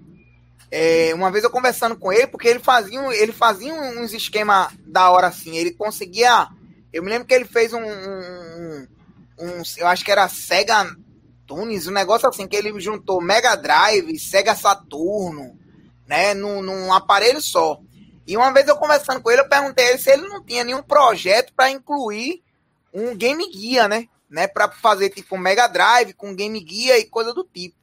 É, 0.71 1.13
uma 1.15 1.31
vez 1.31 1.45
eu 1.45 1.51
conversando 1.51 1.97
com 1.97 2.13
ele, 2.13 2.27
porque 2.27 2.49
ele 2.49 2.59
fazia, 2.59 3.01
ele 3.15 3.33
fazia 3.33 3.73
uns 3.73 4.13
esquema 4.13 4.73
da 4.87 5.11
hora 5.11 5.29
assim, 5.29 5.57
ele 5.57 5.73
conseguia. 5.73 6.49
Eu 6.93 7.03
me 7.03 7.11
lembro 7.11 7.27
que 7.27 7.35
ele 7.35 7.45
fez 7.45 7.73
um, 7.73 7.83
um, 7.83 8.87
um 9.39 9.63
eu 9.77 9.87
acho 9.87 10.05
que 10.05 10.11
era 10.11 10.29
Sega 10.29 10.95
Tunes, 11.47 11.87
um 11.87 11.93
negócio 11.93 12.29
assim, 12.29 12.47
que 12.47 12.57
ele 12.57 12.79
juntou 12.81 13.21
Mega 13.21 13.55
Drive, 13.55 14.19
Sega 14.19 14.55
Saturno, 14.55 15.59
né, 16.07 16.35
num, 16.35 16.63
num 16.63 16.93
aparelho 16.93 17.41
só. 17.41 17.79
E 18.27 18.37
uma 18.37 18.53
vez 18.53 18.67
eu 18.67 18.77
conversando 18.77 19.21
com 19.21 19.31
ele, 19.31 19.43
eu 19.43 19.49
perguntei 19.49 19.87
a 19.87 19.91
ele 19.91 19.99
se 19.99 20.11
ele 20.11 20.29
não 20.29 20.43
tinha 20.43 20.65
nenhum 20.65 20.83
projeto 20.83 21.53
para 21.55 21.71
incluir 21.71 22.43
um 22.93 23.15
Game 23.15 23.51
Guia, 23.51 23.87
né? 23.87 24.09
né? 24.35 24.49
Para 24.49 24.71
fazer 24.71 25.11
tipo 25.11 25.37
um 25.37 25.39
Mega 25.39 25.69
Drive 25.69 26.13
com 26.15 26.35
Game 26.35 26.59
Guia 26.61 26.99
e 26.99 27.05
coisa 27.05 27.33
do 27.33 27.45
tipo, 27.45 27.77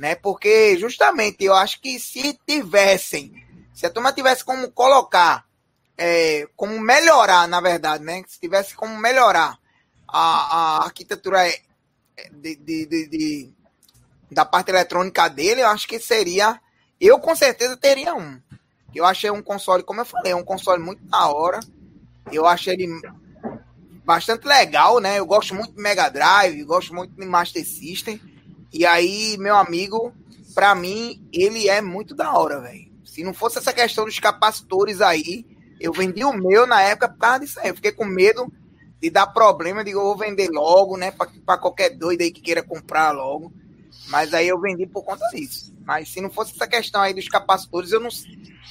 né? 0.00 0.14
Porque 0.14 0.78
justamente 0.78 1.44
eu 1.44 1.54
acho 1.54 1.78
que 1.78 2.00
se 2.00 2.32
tivessem, 2.46 3.34
se 3.74 3.84
a 3.84 3.90
turma 3.90 4.14
tivesse 4.14 4.42
como 4.42 4.70
colocar, 4.70 5.44
é, 5.96 6.48
como 6.56 6.80
melhorar, 6.80 7.46
na 7.46 7.60
verdade, 7.60 8.02
né? 8.02 8.24
Se 8.26 8.40
tivesse 8.40 8.74
como 8.74 8.96
melhorar 8.96 9.58
a, 10.08 10.78
a 10.78 10.84
arquitetura 10.84 11.46
é, 11.46 11.60
de, 12.32 12.56
de, 12.56 12.86
de, 12.86 13.08
de 13.08 13.52
da 14.30 14.46
parte 14.46 14.70
eletrônica 14.70 15.28
dele, 15.28 15.60
eu 15.60 15.68
acho 15.68 15.86
que 15.86 16.00
seria. 16.00 16.58
Eu 16.98 17.20
com 17.20 17.36
certeza 17.36 17.76
teria 17.76 18.14
um. 18.14 18.40
Eu 18.94 19.04
achei 19.04 19.30
um 19.30 19.42
console, 19.42 19.82
como 19.82 20.00
eu 20.00 20.06
falei, 20.06 20.32
um 20.32 20.42
console 20.42 20.82
muito 20.82 21.04
da 21.04 21.26
hora. 21.28 21.60
Eu 22.32 22.46
achei 22.46 22.72
ele 22.72 22.88
bastante 24.02 24.46
legal, 24.46 24.98
né? 24.98 25.18
Eu 25.18 25.26
gosto 25.26 25.54
muito 25.54 25.74
de 25.74 25.82
Mega 25.82 26.08
Drive, 26.08 26.64
gosto 26.64 26.94
muito 26.94 27.14
de 27.14 27.26
Master 27.26 27.66
System. 27.66 28.18
E 28.72 28.86
aí, 28.86 29.36
meu 29.38 29.56
amigo, 29.56 30.12
para 30.54 30.74
mim, 30.74 31.26
ele 31.32 31.68
é 31.68 31.80
muito 31.80 32.14
da 32.14 32.32
hora, 32.32 32.60
velho. 32.60 32.90
Se 33.04 33.24
não 33.24 33.34
fosse 33.34 33.58
essa 33.58 33.72
questão 33.72 34.04
dos 34.04 34.18
capacitores 34.18 35.00
aí, 35.00 35.44
eu 35.80 35.92
vendi 35.92 36.22
o 36.24 36.32
meu 36.32 36.66
na 36.66 36.80
época 36.82 37.08
por 37.08 37.18
causa 37.18 37.40
disso 37.40 37.58
aí. 37.60 37.70
Eu 37.70 37.74
fiquei 37.74 37.92
com 37.92 38.04
medo 38.04 38.52
de 39.00 39.10
dar 39.10 39.26
problema, 39.26 39.82
digo, 39.82 39.98
eu 39.98 40.04
vou 40.04 40.16
vender 40.16 40.48
logo, 40.50 40.96
né? 40.96 41.10
Para 41.10 41.58
qualquer 41.58 41.90
doido 41.90 42.20
aí 42.20 42.30
que 42.30 42.40
queira 42.40 42.62
comprar 42.62 43.10
logo. 43.12 43.52
Mas 44.08 44.32
aí 44.34 44.46
eu 44.46 44.60
vendi 44.60 44.86
por 44.86 45.02
conta 45.02 45.24
disso. 45.32 45.74
Mas 45.84 46.12
se 46.12 46.20
não 46.20 46.30
fosse 46.30 46.52
essa 46.54 46.66
questão 46.66 47.00
aí 47.00 47.14
dos 47.14 47.28
capacitores, 47.28 47.90
eu 47.90 48.00
não. 48.00 48.10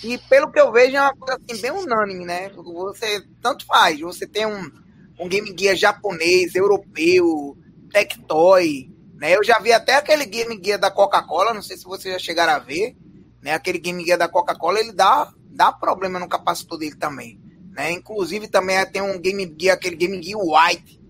E 0.03 0.17
pelo 0.29 0.51
que 0.51 0.59
eu 0.59 0.71
vejo, 0.71 0.95
é 0.95 1.01
uma 1.01 1.15
coisa 1.15 1.41
assim, 1.49 1.61
bem 1.61 1.71
unânime, 1.71 2.25
né? 2.25 2.49
Você 2.49 3.25
tanto 3.41 3.65
faz. 3.65 3.99
Você 3.99 4.25
tem 4.27 4.45
um, 4.45 4.71
um 5.19 5.27
Game 5.27 5.53
Gear 5.57 5.75
japonês, 5.75 6.55
europeu, 6.55 7.57
Tectoy, 7.91 8.89
né? 9.19 9.35
Eu 9.35 9.43
já 9.43 9.59
vi 9.59 9.73
até 9.73 9.95
aquele 9.95 10.25
Game 10.25 10.57
Gear 10.63 10.79
da 10.79 10.89
Coca-Cola, 10.89 11.53
não 11.53 11.61
sei 11.61 11.75
se 11.75 11.83
vocês 11.83 12.13
já 12.13 12.19
chegaram 12.19 12.53
a 12.53 12.59
ver, 12.59 12.95
né? 13.41 13.53
Aquele 13.53 13.77
Game 13.77 14.03
Gear 14.03 14.17
da 14.17 14.29
Coca-Cola, 14.29 14.79
ele 14.79 14.93
dá, 14.93 15.31
dá 15.51 15.73
problema 15.73 16.17
no 16.17 16.29
capacitor 16.29 16.79
dele 16.79 16.95
também, 16.95 17.37
né? 17.71 17.91
Inclusive 17.91 18.47
também 18.47 18.83
tem 18.85 19.01
um 19.01 19.19
Game 19.19 19.55
Gear, 19.59 19.75
aquele 19.75 19.97
Game 19.97 20.23
Gear 20.23 20.39
White, 20.39 21.01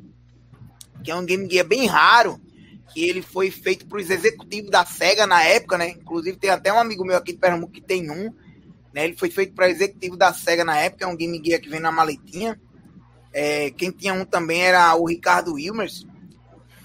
que 1.04 1.12
é 1.12 1.16
um 1.16 1.24
Game 1.24 1.48
Gear 1.50 1.68
bem 1.68 1.86
raro, 1.86 2.42
que 2.92 3.08
ele 3.08 3.22
foi 3.22 3.52
feito 3.52 3.86
para 3.86 4.00
os 4.00 4.10
executivos 4.10 4.72
da 4.72 4.84
SEGA 4.84 5.28
na 5.28 5.44
época, 5.44 5.78
né? 5.78 5.90
Inclusive 5.90 6.36
tem 6.38 6.50
até 6.50 6.74
um 6.74 6.80
amigo 6.80 7.06
meu 7.06 7.16
aqui 7.16 7.34
de 7.34 7.38
Pernambuco 7.38 7.74
que 7.74 7.82
tem 7.82 8.10
um, 8.10 8.34
né? 8.92 9.06
Ele 9.06 9.16
foi 9.16 9.30
feito 9.30 9.54
para 9.54 9.70
executivo 9.70 10.18
da 10.18 10.34
SEGA 10.34 10.66
na 10.66 10.78
época, 10.80 11.06
é 11.06 11.08
um 11.08 11.16
Game 11.16 11.40
Gear 11.46 11.62
que 11.62 11.70
vem 11.70 11.80
na 11.80 11.92
maletinha. 11.92 12.60
É, 13.32 13.70
quem 13.70 13.92
tinha 13.92 14.16
um 14.16 14.26
também 14.26 14.64
era 14.64 14.96
o 14.96 15.06
Ricardo 15.06 15.54
Wilmers. 15.54 16.08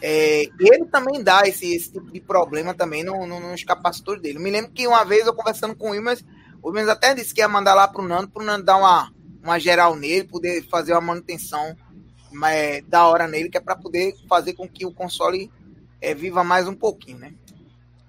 É, 0.06 0.50
ele 0.60 0.84
também 0.92 1.22
dá 1.22 1.48
esse, 1.48 1.74
esse, 1.74 1.90
tipo 1.90 2.12
de 2.12 2.20
problema 2.20 2.74
também 2.74 3.02
no, 3.02 3.26
no, 3.26 3.40
nos 3.40 3.64
capacitores 3.64 4.20
dele. 4.20 4.38
Me 4.38 4.50
lembro 4.50 4.70
que 4.70 4.86
uma 4.86 5.02
vez 5.02 5.26
eu 5.26 5.32
conversando 5.32 5.74
com 5.74 5.88
o 5.88 5.90
Wilmers, 5.92 6.22
o 6.62 6.68
Wilmers 6.68 6.88
até 6.88 7.14
disse 7.14 7.32
que 7.32 7.40
ia 7.40 7.48
mandar 7.48 7.72
lá 7.72 7.88
pro 7.88 8.06
Nando, 8.06 8.28
pro 8.28 8.44
Nando 8.44 8.66
dar 8.66 8.76
uma, 8.76 9.10
uma 9.42 9.58
geral 9.58 9.96
nele, 9.96 10.28
poder 10.28 10.62
fazer 10.68 10.92
uma 10.92 11.00
manutenção 11.00 11.74
é, 12.44 12.82
da 12.82 13.06
hora 13.06 13.26
nele, 13.26 13.48
que 13.48 13.56
é 13.56 13.60
para 13.62 13.76
poder 13.76 14.14
fazer 14.28 14.52
com 14.52 14.68
que 14.68 14.84
o 14.84 14.92
console 14.92 15.50
é, 16.02 16.14
viva 16.14 16.44
mais 16.44 16.68
um 16.68 16.74
pouquinho, 16.74 17.20
né? 17.20 17.32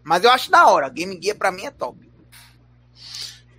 Mas 0.03 0.26
eu 0.26 0.31
acho 0.31 0.51
da 0.51 0.67
hora. 0.67 0.89
Game 0.89 1.17
Gear 1.23 1.38
para 1.38 1.49
mim 1.49 1.63
é 1.63 1.72
top. 1.72 2.11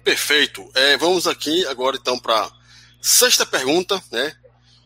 Perfeito. 0.05 0.71
É, 0.75 0.99
vamos 0.99 1.27
aqui 1.27 1.67
agora 1.69 1.97
então 1.99 2.19
para 2.19 2.53
sexta 3.01 3.47
pergunta, 3.47 3.99
né? 4.13 4.35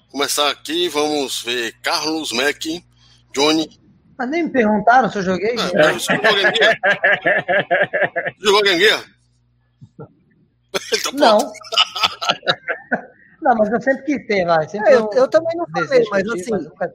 Começar 0.09 0.49
aqui, 0.51 0.89
vamos 0.89 1.43
ver 1.43 1.75
Carlos 1.83 2.31
Mac, 2.31 2.65
Johnny. 3.33 3.81
Mas 4.19 4.29
nem 4.29 4.43
me 4.45 4.51
perguntaram 4.51 5.11
se 5.11 5.19
eu 5.19 5.23
joguei. 5.23 5.55
É, 5.55 5.93
você 5.93 6.13
jogou 8.39 8.63
Ganguia? 8.63 9.03
jogou? 9.99 10.11
Então, 10.93 11.13
não. 11.15 11.39
não, 13.41 13.55
mas 13.57 13.73
eu 13.73 13.81
sempre 13.81 14.05
quis 14.05 14.27
ter, 14.27 14.45
vai. 14.45 14.67
É, 14.67 14.95
eu, 14.95 15.09
eu, 15.15 15.29
também 15.29 15.57
não 15.57 15.67
falei, 15.69 16.05
mas 16.11 16.29
assim, 16.29 16.51
mas 16.79 16.93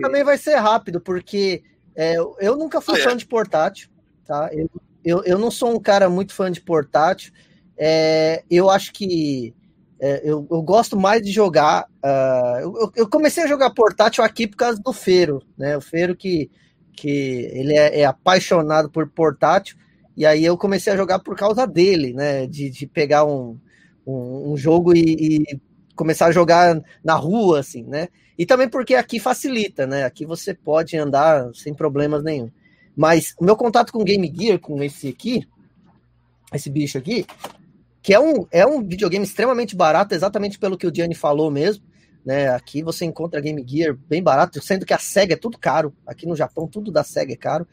também 0.00 0.22
vai 0.22 0.38
ser 0.38 0.54
rápido, 0.56 1.00
porque 1.00 1.64
é, 1.96 2.14
eu 2.16 2.56
nunca 2.56 2.80
fui 2.80 3.00
ah, 3.00 3.04
fã 3.04 3.10
é. 3.10 3.16
de 3.16 3.26
portátil, 3.26 3.90
tá? 4.24 4.48
Eu, 4.52 4.70
eu, 5.04 5.24
eu 5.24 5.38
não 5.38 5.50
sou 5.50 5.74
um 5.74 5.80
cara 5.80 6.08
muito 6.08 6.32
fã 6.32 6.48
de 6.50 6.60
portátil. 6.60 7.32
É, 7.76 8.44
eu 8.48 8.70
acho 8.70 8.92
que 8.92 9.52
eu, 10.24 10.46
eu, 10.50 10.60
gosto 10.62 10.98
mais 10.98 11.22
de 11.22 11.30
jogar. 11.30 11.86
Uh, 12.04 12.58
eu, 12.60 12.92
eu, 12.96 13.08
comecei 13.08 13.44
a 13.44 13.46
jogar 13.46 13.70
portátil 13.70 14.24
aqui 14.24 14.48
por 14.48 14.56
causa 14.56 14.82
do 14.82 14.92
Feiro, 14.92 15.40
né? 15.56 15.76
O 15.76 15.80
Feiro 15.80 16.16
que, 16.16 16.50
que 16.92 17.48
ele 17.52 17.78
é, 17.78 18.00
é, 18.00 18.04
apaixonado 18.04 18.90
por 18.90 19.08
portátil, 19.08 19.76
e 20.16 20.26
aí 20.26 20.44
eu 20.44 20.58
comecei 20.58 20.92
a 20.92 20.96
jogar 20.96 21.20
por 21.20 21.36
causa 21.36 21.68
dele, 21.68 22.12
né? 22.12 22.48
De, 22.48 22.68
de 22.68 22.84
pegar 22.84 23.24
um, 23.24 23.56
um, 24.04 24.52
um 24.52 24.56
jogo 24.56 24.92
e, 24.92 25.38
e, 25.38 25.60
começar 25.94 26.26
a 26.26 26.32
jogar 26.32 26.82
na 27.04 27.14
rua, 27.14 27.60
assim, 27.60 27.84
né? 27.84 28.08
E 28.36 28.44
também 28.44 28.68
porque 28.68 28.96
aqui 28.96 29.20
facilita, 29.20 29.86
né? 29.86 30.02
Aqui 30.02 30.26
você 30.26 30.52
pode 30.52 30.96
andar 30.96 31.54
sem 31.54 31.72
problemas 31.72 32.24
nenhum. 32.24 32.50
Mas 32.96 33.36
o 33.38 33.44
meu 33.44 33.54
contato 33.54 33.92
com 33.92 34.02
Game 34.02 34.32
Gear, 34.36 34.58
com 34.58 34.82
esse 34.82 35.06
aqui, 35.06 35.46
esse 36.52 36.68
bicho 36.68 36.98
aqui, 36.98 37.24
que 38.02 38.12
é 38.12 38.18
um, 38.18 38.46
é 38.50 38.66
um 38.66 38.82
videogame 38.82 39.24
extremamente 39.24 39.76
barato, 39.76 40.14
exatamente 40.14 40.58
pelo 40.58 40.76
que 40.76 40.86
o 40.86 40.94
Gianni 40.94 41.14
falou 41.14 41.50
mesmo. 41.50 41.84
Né? 42.24 42.48
Aqui 42.48 42.82
você 42.82 43.04
encontra 43.04 43.40
Game 43.40 43.64
Gear 43.66 43.96
bem 44.08 44.22
barato, 44.22 44.62
sendo 44.62 44.84
que 44.84 44.92
a 44.92 44.98
SEGA 44.98 45.34
é 45.34 45.36
tudo 45.36 45.58
caro. 45.58 45.94
Aqui 46.06 46.26
no 46.26 46.36
Japão, 46.36 46.66
tudo 46.66 46.90
da 46.90 47.04
SEGA 47.04 47.32
é 47.32 47.36
caro. 47.36 47.66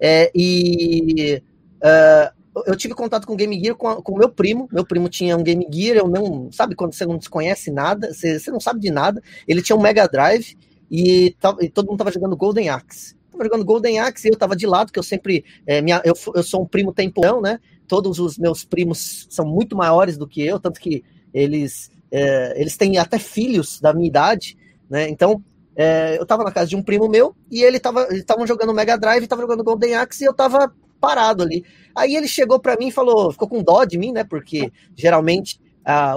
É, 0.00 0.30
e 0.34 1.42
uh, 1.76 2.62
eu 2.66 2.76
tive 2.76 2.94
contato 2.94 3.26
com 3.26 3.36
Game 3.36 3.58
Gear 3.60 3.76
com, 3.76 4.12
o 4.12 4.18
meu 4.18 4.28
primo. 4.28 4.68
Meu 4.72 4.84
primo 4.84 5.08
tinha 5.08 5.36
um 5.36 5.42
Game 5.42 5.66
Gear, 5.72 5.96
eu 5.96 6.08
não. 6.08 6.50
Sabe 6.52 6.74
quando 6.74 6.94
você 6.94 7.06
não 7.06 7.18
desconhece 7.18 7.70
nada, 7.70 8.12
você, 8.12 8.38
você 8.38 8.50
não 8.50 8.60
sabe 8.60 8.80
de 8.80 8.90
nada. 8.90 9.22
Ele 9.46 9.62
tinha 9.62 9.76
um 9.76 9.80
Mega 9.80 10.06
Drive 10.08 10.56
e, 10.90 11.36
e 11.60 11.68
todo 11.68 11.86
mundo 11.86 11.98
tava 11.98 12.12
jogando 12.12 12.36
Golden 12.36 12.68
Axe. 12.68 13.16
Jogando 13.40 13.64
Golden 13.64 14.00
Axe 14.00 14.26
e 14.26 14.32
eu 14.32 14.36
tava 14.36 14.56
de 14.56 14.66
lado, 14.66 14.92
que 14.92 14.98
eu 14.98 15.02
sempre. 15.02 15.44
É, 15.66 15.80
minha, 15.80 16.00
eu, 16.04 16.14
eu 16.34 16.42
sou 16.42 16.62
um 16.62 16.66
primo 16.66 16.92
tempão, 16.92 17.40
né? 17.40 17.60
Todos 17.88 18.18
os 18.18 18.38
meus 18.38 18.64
primos 18.64 19.26
são 19.30 19.46
muito 19.46 19.76
maiores 19.76 20.16
do 20.16 20.28
que 20.28 20.42
eu, 20.42 20.60
tanto 20.60 20.78
que 20.78 21.02
eles, 21.32 21.90
é, 22.10 22.60
eles 22.60 22.76
têm 22.76 22.98
até 22.98 23.18
filhos 23.18 23.80
da 23.80 23.92
minha 23.92 24.06
idade, 24.06 24.56
né? 24.88 25.08
Então, 25.08 25.42
é, 25.74 26.16
eu 26.18 26.26
tava 26.26 26.44
na 26.44 26.52
casa 26.52 26.68
de 26.68 26.76
um 26.76 26.82
primo 26.82 27.08
meu 27.08 27.34
e 27.50 27.62
ele 27.62 27.80
tava, 27.80 28.02
eles 28.10 28.20
estavam 28.20 28.46
jogando 28.46 28.74
Mega 28.74 28.96
Drive, 28.96 29.26
tava 29.26 29.42
jogando 29.42 29.64
Golden 29.64 29.94
Axe 29.94 30.24
e 30.24 30.26
eu 30.26 30.34
tava 30.34 30.72
parado 31.00 31.42
ali. 31.42 31.64
Aí 31.94 32.14
ele 32.14 32.28
chegou 32.28 32.60
para 32.60 32.76
mim 32.76 32.88
e 32.88 32.92
falou, 32.92 33.32
ficou 33.32 33.48
com 33.48 33.62
dó 33.62 33.84
de 33.84 33.96
mim, 33.96 34.12
né? 34.12 34.24
Porque 34.24 34.72
geralmente 34.96 35.60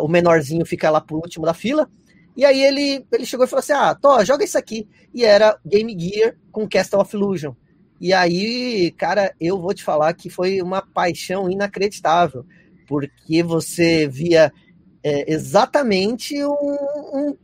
o 0.01 0.07
menorzinho 0.07 0.65
fica 0.65 0.89
lá 0.89 0.99
por 0.99 1.17
último 1.17 1.45
da 1.45 1.53
fila. 1.53 1.87
E 2.35 2.45
aí 2.45 2.61
ele, 2.61 3.05
ele 3.11 3.25
chegou 3.25 3.45
e 3.45 3.49
falou 3.49 3.59
assim: 3.59 3.73
Ah, 3.73 3.95
Tó, 3.95 4.23
joga 4.23 4.43
isso 4.43 4.57
aqui. 4.57 4.87
E 5.13 5.23
era 5.23 5.57
Game 5.65 5.97
Gear 5.97 6.35
com 6.51 6.67
Castle 6.67 6.99
of 7.01 7.15
Illusion. 7.15 7.53
E 8.01 8.13
aí, 8.13 8.89
cara, 8.97 9.31
eu 9.39 9.61
vou 9.61 9.75
te 9.75 9.83
falar 9.83 10.11
que 10.15 10.27
foi 10.27 10.59
uma 10.59 10.81
paixão 10.81 11.47
inacreditável, 11.47 12.43
porque 12.87 13.43
você 13.43 14.07
via 14.07 14.51
é, 15.03 15.31
exatamente 15.31 16.43
um, 16.43 16.49
um, 17.13 17.37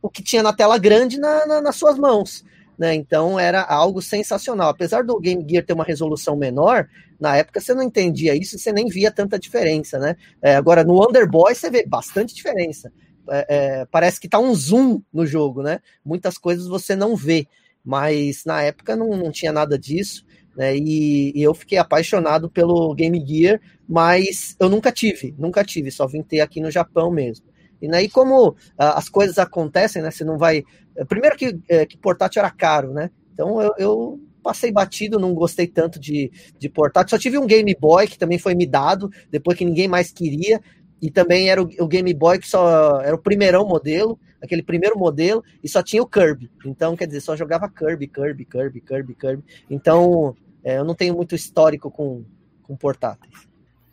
o 0.00 0.08
que 0.08 0.22
tinha 0.22 0.40
na 0.40 0.52
tela 0.52 0.78
grande 0.78 1.18
na, 1.18 1.44
na, 1.46 1.60
nas 1.60 1.74
suas 1.74 1.98
mãos. 1.98 2.44
Né? 2.78 2.94
Então 2.94 3.40
era 3.40 3.60
algo 3.62 4.00
sensacional. 4.00 4.68
Apesar 4.68 5.02
do 5.02 5.18
Game 5.18 5.44
Gear 5.48 5.64
ter 5.64 5.72
uma 5.72 5.82
resolução 5.82 6.36
menor, 6.36 6.88
na 7.18 7.36
época 7.36 7.60
você 7.60 7.74
não 7.74 7.82
entendia 7.82 8.36
isso, 8.36 8.56
você 8.56 8.72
nem 8.72 8.86
via 8.86 9.10
tanta 9.10 9.36
diferença, 9.36 9.98
né? 9.98 10.16
É, 10.40 10.54
agora 10.54 10.84
no 10.84 10.94
Wonder 10.94 11.28
Boy 11.28 11.56
você 11.56 11.68
vê 11.68 11.84
bastante 11.84 12.32
diferença. 12.32 12.92
É, 13.28 13.46
é, 13.48 13.86
parece 13.86 14.20
que 14.20 14.28
tá 14.28 14.38
um 14.38 14.54
zoom 14.54 15.02
no 15.12 15.26
jogo, 15.26 15.60
né? 15.60 15.80
Muitas 16.04 16.38
coisas 16.38 16.68
você 16.68 16.94
não 16.94 17.16
vê 17.16 17.48
mas 17.84 18.44
na 18.44 18.62
época 18.62 18.96
não, 18.96 19.10
não 19.16 19.30
tinha 19.30 19.52
nada 19.52 19.78
disso, 19.78 20.24
né? 20.56 20.76
E, 20.76 21.32
e, 21.34 21.42
eu 21.42 21.52
fiquei 21.52 21.78
apaixonado 21.78 22.48
pelo 22.48 22.94
Game 22.94 23.22
Gear, 23.26 23.60
mas 23.88 24.56
eu 24.58 24.68
nunca 24.68 24.90
tive, 24.90 25.34
nunca 25.38 25.64
tive, 25.64 25.90
só 25.90 26.06
vim 26.06 26.22
ter 26.22 26.40
aqui 26.40 26.60
no 26.60 26.70
Japão 26.70 27.10
mesmo. 27.10 27.44
E 27.82 27.94
aí, 27.94 28.08
como 28.08 28.56
ah, 28.78 28.98
as 28.98 29.08
coisas 29.08 29.38
acontecem, 29.38 30.00
né? 30.00 30.10
Você 30.10 30.24
não 30.24 30.38
vai. 30.38 30.64
Primeiro 31.08 31.36
que, 31.36 31.58
é, 31.68 31.84
que 31.84 31.98
portátil 31.98 32.40
era 32.40 32.50
caro, 32.50 32.92
né? 32.92 33.10
Então 33.34 33.60
eu, 33.60 33.74
eu 33.76 34.20
passei 34.42 34.70
batido, 34.70 35.18
não 35.18 35.34
gostei 35.34 35.66
tanto 35.66 35.98
de, 35.98 36.30
de 36.58 36.68
portátil. 36.68 37.10
Só 37.10 37.18
tive 37.18 37.36
um 37.36 37.46
Game 37.46 37.76
Boy 37.78 38.06
que 38.06 38.18
também 38.18 38.38
foi 38.38 38.54
me 38.54 38.66
dado, 38.66 39.10
depois 39.30 39.58
que 39.58 39.64
ninguém 39.64 39.88
mais 39.88 40.12
queria. 40.12 40.60
E 41.02 41.10
também 41.10 41.50
era 41.50 41.62
o, 41.62 41.68
o 41.80 41.88
Game 41.88 42.14
Boy 42.14 42.38
que 42.38 42.48
só 42.48 43.00
era 43.02 43.14
o 43.14 43.22
primeirão 43.22 43.66
modelo, 43.66 44.18
aquele 44.44 44.62
primeiro 44.62 44.98
modelo, 44.98 45.42
e 45.62 45.68
só 45.68 45.82
tinha 45.82 46.02
o 46.02 46.06
Kirby. 46.06 46.50
Então, 46.64 46.96
quer 46.96 47.06
dizer, 47.06 47.20
só 47.20 47.36
jogava 47.36 47.68
Kirby, 47.68 48.06
Kirby, 48.06 48.44
Kirby, 48.44 48.80
Kirby, 48.80 49.14
Kirby. 49.14 49.44
Então, 49.70 50.36
é, 50.62 50.78
eu 50.78 50.84
não 50.84 50.94
tenho 50.94 51.14
muito 51.14 51.34
histórico 51.34 51.90
com, 51.90 52.24
com 52.62 52.76
portáteis. 52.76 53.32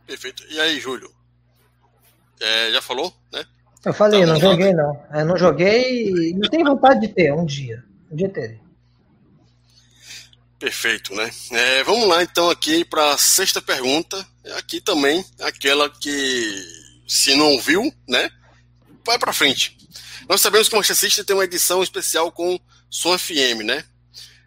Perfeito. 0.05 0.43
E 0.49 0.59
aí, 0.59 0.79
Júlio? 0.79 1.11
É, 2.39 2.71
já 2.71 2.81
falou, 2.81 3.13
né? 3.31 3.45
Eu 3.85 3.93
falei, 3.93 4.21
tá 4.21 4.27
não 4.27 4.39
joguei 4.39 4.73
não. 4.73 5.05
Eu 5.13 5.25
não 5.25 5.37
joguei 5.37 6.09
e 6.09 6.33
não 6.33 6.49
tenho 6.49 6.65
vontade 6.65 7.01
de 7.01 7.07
ter 7.07 7.33
um 7.33 7.45
dia. 7.45 7.83
Um 8.11 8.15
dia 8.15 8.29
terei. 8.29 8.59
Perfeito, 10.59 11.15
né? 11.15 11.31
É, 11.51 11.83
vamos 11.83 12.07
lá 12.07 12.21
então 12.21 12.49
aqui 12.49 12.85
para 12.85 13.13
a 13.13 13.17
sexta 13.17 13.61
pergunta. 13.61 14.23
Aqui 14.57 14.79
também 14.79 15.25
aquela 15.39 15.89
que 15.89 16.63
se 17.07 17.35
não 17.35 17.59
viu, 17.59 17.91
né? 18.07 18.29
Vai 19.03 19.17
para 19.17 19.33
frente. 19.33 19.75
Nós 20.27 20.41
sabemos 20.41 20.67
que 20.69 20.75
o 20.75 20.77
Manchester 20.77 21.25
tem 21.25 21.35
uma 21.35 21.45
edição 21.45 21.81
especial 21.83 22.31
com 22.31 22.59
som 22.89 23.17
FM, 23.17 23.63
né? 23.63 23.83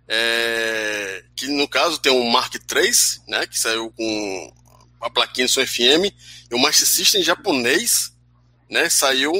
É, 0.06 1.24
que 1.34 1.46
no 1.48 1.66
caso 1.66 1.98
tem 1.98 2.12
um 2.12 2.28
Mark 2.30 2.54
III, 2.54 2.90
né? 3.28 3.46
Que 3.46 3.58
saiu 3.58 3.90
com 3.90 4.52
a 5.04 5.10
plaquinha 5.10 5.46
som 5.46 5.64
FM 5.64 6.10
e 6.50 6.54
o 6.54 6.58
Master 6.58 6.88
System 6.88 7.22
japonês, 7.22 8.12
né, 8.70 8.88
saiu 8.88 9.32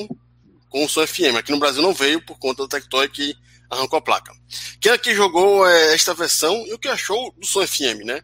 com 0.69 0.85
o 0.85 0.89
som 0.89 1.07
FM. 1.07 1.37
Aqui 1.39 1.51
no 1.51 1.59
Brasil 1.59 1.81
não 1.81 1.95
veio 1.95 2.21
por 2.21 2.39
conta 2.39 2.63
do 2.63 2.69
Tectoy 2.69 3.09
que 3.09 3.35
arrancou 3.71 3.99
a 3.99 4.03
placa. 4.03 4.33
Quem 4.79 4.93
aqui 4.93 5.15
jogou 5.15 5.67
é, 5.67 5.95
esta 5.95 6.13
versão 6.13 6.67
e 6.67 6.75
o 6.75 6.79
que 6.79 6.89
achou 6.89 7.33
do 7.39 7.47
som 7.47 7.67
FM, 7.67 8.05
né? 8.05 8.23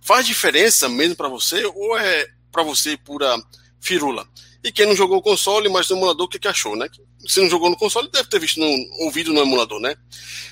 Faz 0.00 0.26
diferença 0.26 0.88
mesmo 0.88 1.14
para 1.14 1.28
você 1.28 1.64
ou 1.66 1.98
é 1.98 2.26
para 2.50 2.62
você 2.62 2.96
pura 2.96 3.36
firula? 3.80 4.26
E 4.62 4.72
quem 4.72 4.86
não 4.86 4.96
jogou 4.96 5.18
o 5.18 5.22
console, 5.22 5.68
mas 5.68 5.88
no 5.88 5.96
emulador, 5.96 6.26
o 6.26 6.28
que, 6.28 6.38
que 6.38 6.48
achou, 6.48 6.76
né? 6.76 6.88
Se 7.26 7.40
não 7.40 7.48
jogou 7.48 7.70
no 7.70 7.76
console, 7.76 8.10
deve 8.10 8.28
ter 8.28 8.40
visto 8.40 8.60
no, 8.60 9.04
ouvido 9.04 9.32
no 9.32 9.40
emulador, 9.40 9.80
né? 9.80 9.94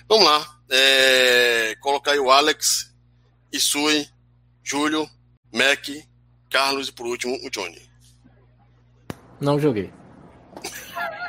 Vamos 0.08 0.24
lá. 0.24 0.46
É, 0.70 1.74
colocar 1.80 2.12
aí 2.12 2.18
o 2.18 2.30
Alex, 2.30 2.94
Isui, 3.52 4.06
Júlio, 4.62 5.08
Mac, 5.52 5.88
Carlos 6.50 6.88
e 6.88 6.92
por 6.92 7.06
último 7.06 7.36
o 7.44 7.50
Johnny. 7.50 7.82
Não 9.40 9.58
joguei. 9.58 9.92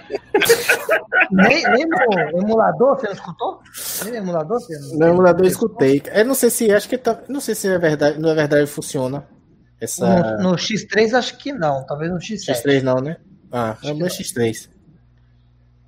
nem, 1.31 1.63
nem 1.71 1.85
no 1.85 2.39
emulador 2.39 2.97
você 2.97 3.07
não 3.07 3.13
escutou? 3.13 3.59
Nem 4.03 4.13
no 4.13 4.17
emulador 4.17 4.59
você 4.59 4.77
não... 4.79 4.97
No 4.97 5.07
emulador 5.07 5.45
eu 5.45 5.49
escutei. 5.49 6.01
Eu 6.13 6.25
não 6.25 6.35
sei 6.35 6.49
se 6.49 6.71
acho 6.71 6.87
que 6.87 6.97
tá, 6.97 7.23
não 7.27 7.41
sei 7.41 7.55
se 7.55 7.67
é 7.67 7.77
verdade, 7.77 8.19
não 8.19 8.29
é 8.29 8.35
verdade 8.35 8.67
funciona. 8.67 9.27
Essa... 9.79 10.37
No, 10.37 10.51
no 10.51 10.55
X3 10.55 11.13
acho 11.13 11.37
que 11.37 11.53
não, 11.53 11.85
talvez 11.85 12.11
no 12.11 12.17
X7. 12.17 12.53
X3 12.53 12.81
não, 12.81 12.95
né? 12.95 13.17
Ah, 13.51 13.77
é 13.83 13.91
o 13.91 13.95
meu 13.95 14.07
X3. 14.07 14.69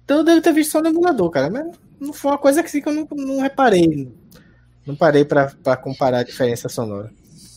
Então 0.05 0.17
eu 0.17 0.23
devo 0.23 0.41
ter 0.41 0.53
visto 0.53 0.71
só 0.71 0.81
no 0.81 0.89
emulador, 0.89 1.29
cara, 1.29 1.49
mas 1.49 1.75
não 1.99 2.13
foi 2.13 2.31
uma 2.31 2.37
coisa 2.37 2.63
que, 2.63 2.81
eu 2.83 2.93
não, 2.93 3.07
não 3.11 3.41
reparei. 3.41 4.11
Não 4.85 4.95
parei 4.95 5.25
para 5.25 5.77
comparar 5.77 6.19
a 6.19 6.23
diferença 6.23 6.69
sonora. 6.69 7.11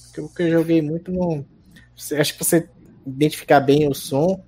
Porque 0.06 0.20
o 0.20 0.28
que 0.28 0.42
eu 0.42 0.50
joguei 0.50 0.82
muito 0.82 1.10
não 1.10 1.44
acho 2.18 2.36
que 2.36 2.44
você 2.44 2.68
identificar 3.06 3.60
bem 3.60 3.88
o 3.88 3.94
som 3.94 4.42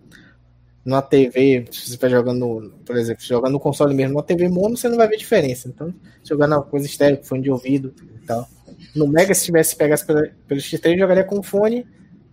numa 0.85 1.01
TV, 1.01 1.65
se 1.70 1.81
você 1.81 1.85
estiver 1.94 2.11
jogando, 2.11 2.74
por 2.85 2.97
exemplo, 2.97 3.24
jogando 3.24 3.52
no 3.52 3.61
console 3.61 3.94
mesmo, 3.94 4.12
numa 4.12 4.23
TV 4.23 4.48
mono, 4.48 4.77
você 4.77 4.89
não 4.89 4.98
vai 4.98 5.09
ver 5.09 5.16
diferença. 5.16 5.69
Então, 5.69 5.94
jogando 6.23 6.52
uma 6.52 6.62
coisa 6.62 6.85
estéreo, 6.85 7.24
fone 7.24 7.43
de 7.43 7.51
ouvido 7.51 7.94
e 8.23 8.27
tal. 8.27 8.47
No 8.95 9.07
Mega, 9.07 9.35
se 9.35 9.45
tivesse 9.45 9.77
pegasse 9.77 10.07
pelo, 10.07 10.29
pelo 10.47 10.61
X3, 10.61 10.99
jogaria 10.99 11.25
com 11.25 11.43
fone, 11.43 11.87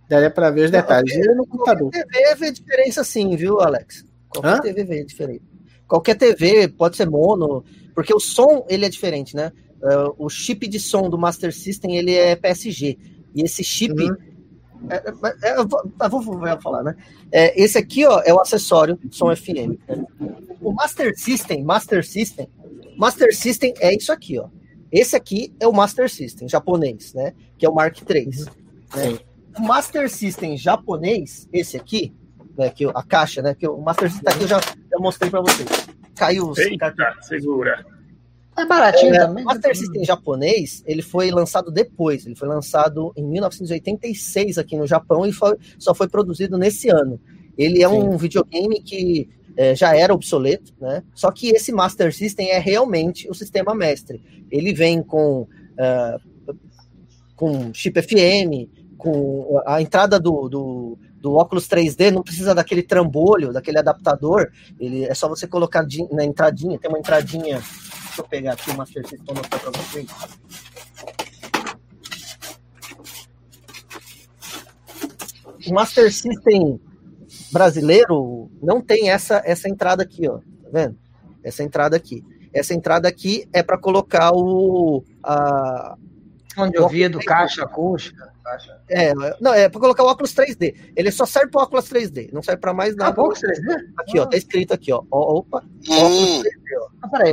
daria 0.08 0.30
para 0.30 0.50
ver 0.50 0.66
os 0.66 0.70
detalhes. 0.70 1.12
Qualquer, 1.12 1.34
no 1.34 1.46
computador. 1.46 1.90
TV 1.90 2.34
vê 2.36 2.52
diferença 2.52 3.04
sim, 3.04 3.36
viu, 3.36 3.60
Alex? 3.60 4.04
Qualquer 4.28 4.54
Hã? 4.54 4.60
TV 4.60 4.84
vê 4.84 5.04
diferença. 5.04 5.42
Qualquer 5.86 6.16
TV 6.16 6.68
pode 6.68 6.96
ser 6.96 7.08
mono, 7.08 7.64
porque 7.94 8.14
o 8.14 8.20
som 8.20 8.64
ele 8.68 8.86
é 8.86 8.88
diferente, 8.88 9.36
né? 9.36 9.52
Uh, 9.82 10.14
o 10.26 10.28
chip 10.28 10.66
de 10.68 10.78
som 10.78 11.10
do 11.10 11.18
Master 11.18 11.52
System 11.52 11.96
ele 11.96 12.14
é 12.14 12.36
PSG. 12.36 12.98
E 13.34 13.42
esse 13.42 13.64
chip 13.64 14.00
uhum 14.00 14.16
é, 14.90 14.96
é, 14.96 15.50
é, 15.50 15.58
eu, 15.58 15.66
vou, 15.66 15.82
eu 16.00 16.10
vou 16.10 16.60
falar, 16.60 16.82
né? 16.82 16.96
É, 17.30 17.60
esse 17.60 17.78
aqui, 17.78 18.04
ó, 18.04 18.20
é 18.24 18.32
o 18.32 18.40
acessório 18.40 18.98
som 19.10 19.34
FM. 19.34 19.78
Né? 19.88 20.04
O 20.60 20.72
Master 20.72 21.12
System, 21.16 21.62
Master 21.62 22.04
System, 22.04 22.48
Master 22.96 23.34
System 23.34 23.74
é 23.80 23.94
isso 23.94 24.12
aqui, 24.12 24.38
ó. 24.38 24.48
Esse 24.92 25.16
aqui 25.16 25.54
é 25.58 25.66
o 25.66 25.72
Master 25.72 26.08
System 26.10 26.46
japonês, 26.46 27.14
né? 27.14 27.32
Que 27.56 27.64
é 27.64 27.68
o 27.68 27.74
Mark 27.74 27.96
III. 27.98 28.28
Né? 28.94 29.18
O 29.58 29.62
Master 29.62 30.10
System 30.10 30.54
japonês, 30.56 31.48
esse 31.50 31.78
aqui, 31.78 32.12
né, 32.56 32.68
que 32.68 32.84
a 32.84 33.02
caixa, 33.02 33.40
né? 33.40 33.54
Que 33.54 33.66
o 33.66 33.80
Master 33.80 34.10
System 34.10 34.30
aqui 34.30 34.42
eu 34.42 34.48
já, 34.48 34.60
já 34.60 34.98
mostrei 34.98 35.30
para 35.30 35.40
vocês. 35.40 35.68
Caiu. 36.14 36.52
Eita, 36.58 36.94
segura. 37.22 37.86
É 38.56 38.66
baratinho 38.66 39.14
é, 39.14 39.18
também. 39.20 39.44
O 39.44 39.48
né? 39.48 39.54
Master 39.54 39.74
System 39.74 40.04
japonês, 40.04 40.82
ele 40.86 41.00
foi 41.00 41.30
lançado 41.30 41.70
depois. 41.70 42.26
Ele 42.26 42.34
foi 42.34 42.48
lançado 42.48 43.12
em 43.16 43.24
1986 43.24 44.58
aqui 44.58 44.76
no 44.76 44.86
Japão 44.86 45.24
e 45.24 45.32
foi, 45.32 45.56
só 45.78 45.94
foi 45.94 46.06
produzido 46.06 46.58
nesse 46.58 46.90
ano. 46.90 47.18
Ele 47.56 47.82
é 47.82 47.88
Sim. 47.88 47.94
um 47.94 48.16
videogame 48.18 48.82
que 48.82 49.28
é, 49.56 49.74
já 49.74 49.96
era 49.96 50.14
obsoleto, 50.14 50.72
né? 50.80 51.02
Só 51.14 51.30
que 51.30 51.50
esse 51.50 51.72
Master 51.72 52.14
System 52.14 52.50
é 52.50 52.58
realmente 52.58 53.28
o 53.30 53.34
sistema 53.34 53.74
mestre. 53.74 54.22
Ele 54.50 54.72
vem 54.72 55.02
com, 55.02 55.42
uh, 55.42 56.56
com 57.36 57.72
chip 57.74 58.00
FM, 58.00 58.68
com 58.96 59.60
a 59.66 59.82
entrada 59.82 60.18
do, 60.20 60.48
do, 60.48 60.98
do 61.16 61.34
óculos 61.34 61.68
3D, 61.68 62.10
não 62.10 62.22
precisa 62.22 62.54
daquele 62.54 62.82
trambolho, 62.82 63.52
daquele 63.52 63.78
adaptador. 63.78 64.50
Ele 64.78 65.04
é 65.04 65.14
só 65.14 65.28
você 65.28 65.46
colocar 65.46 65.86
na 66.12 66.24
entradinha, 66.24 66.78
tem 66.78 66.90
uma 66.90 66.98
entradinha 66.98 67.60
Deixa 68.12 68.20
eu 68.20 68.28
pegar 68.28 68.52
aqui 68.52 68.70
o 68.70 68.76
Master 68.76 69.08
System 69.08 69.24
para 69.24 69.34
mostrar 69.36 69.58
para 69.58 69.70
vocês. 69.70 70.06
O 75.66 75.72
Master 75.72 76.12
System 76.12 76.78
brasileiro 77.52 78.50
não 78.62 78.80
tem 78.80 79.10
essa, 79.10 79.42
essa 79.44 79.68
entrada 79.68 80.02
aqui, 80.02 80.28
ó. 80.28 80.38
Tá 80.38 80.70
vendo? 80.72 80.96
Essa 81.44 81.62
entrada 81.62 81.96
aqui. 81.96 82.24
Essa 82.52 82.74
entrada 82.74 83.08
aqui 83.08 83.48
é 83.52 83.62
para 83.62 83.78
colocar 83.78 84.32
o. 84.32 85.04
A, 85.22 85.96
Onde 86.56 86.76
eu 86.76 86.88
vi 86.88 87.08
do 87.08 87.18
caixa 87.18 87.62
acústica. 87.62 88.30
É, 88.88 89.12
não, 89.40 89.54
é 89.54 89.68
para 89.68 89.80
colocar 89.80 90.02
o 90.02 90.06
óculos 90.06 90.34
3D. 90.34 90.74
Ele 90.94 91.10
só 91.10 91.24
serve 91.24 91.50
para 91.50 91.62
óculos 91.62 91.88
3D, 91.88 92.30
não 92.32 92.42
serve 92.42 92.60
para 92.60 92.74
mais 92.74 92.94
nada. 92.94 93.14
Ah, 93.16 93.22
óculos 93.22 93.40
3D? 93.40 93.74
Aqui, 93.98 94.18
ah. 94.18 94.22
ó, 94.22 94.26
tá 94.26 94.36
escrito 94.36 94.74
aqui, 94.74 94.92
ó. 94.92 95.02
Opa, 95.10 95.62
hum. 95.88 95.96
óculos 95.96 96.42
3D, 96.42 96.52
ó. 96.78 96.88
Ah, 97.02 97.08
peraí, 97.08 97.32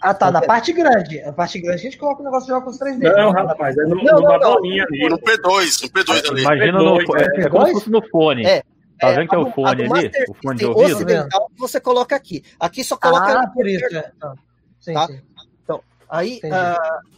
ah, 0.00 0.14
tá. 0.14 0.30
Na 0.30 0.40
parte 0.40 0.72
grande. 0.72 1.20
A 1.22 1.32
parte 1.32 1.58
grande 1.60 1.80
a 1.80 1.82
gente 1.82 1.98
coloca 1.98 2.20
o 2.20 2.24
negócio 2.24 2.46
de 2.46 2.52
óculos 2.52 2.78
3D. 2.78 3.00
Não, 3.00 3.32
rapaz, 3.32 3.76
é 3.76 3.82
no, 3.82 3.96
não, 3.96 4.20
numa 4.20 4.38
não, 4.38 4.52
bolinha 4.52 4.84
ali. 4.84 5.08
No 5.08 5.18
P2, 5.18 5.82
no 5.82 5.88
P2 5.88 6.30
ali. 6.30 6.42
Imagina 6.42 6.78
no, 6.78 7.00
é, 7.00 7.40
é 7.40 7.48
como 7.48 7.66
se 7.66 7.72
fosse 7.72 7.90
no 7.90 8.08
fone. 8.08 8.46
É. 8.46 8.62
Tá 8.98 9.12
vendo 9.12 9.28
que 9.28 9.34
é 9.34 9.38
o 9.38 9.50
fone 9.50 9.68
ali? 9.68 9.88
Master, 9.88 10.24
o 10.28 10.34
fone 10.34 10.58
de 10.58 10.66
ouvido? 10.66 10.94
ocidental 10.94 11.50
você 11.56 11.80
coloca 11.80 12.16
aqui. 12.16 12.42
Aqui 12.58 12.82
só 12.82 12.96
coloca. 12.96 13.40
Ah, 13.40 13.48
por 13.48 13.66
isso. 13.66 13.84
É. 13.96 14.12
Ah, 14.22 14.34
sim, 14.80 14.94
tá? 14.94 15.06
Sim. 15.06 15.20
Então, 15.62 15.82
aí. 16.08 16.40
Uh, 16.44 17.16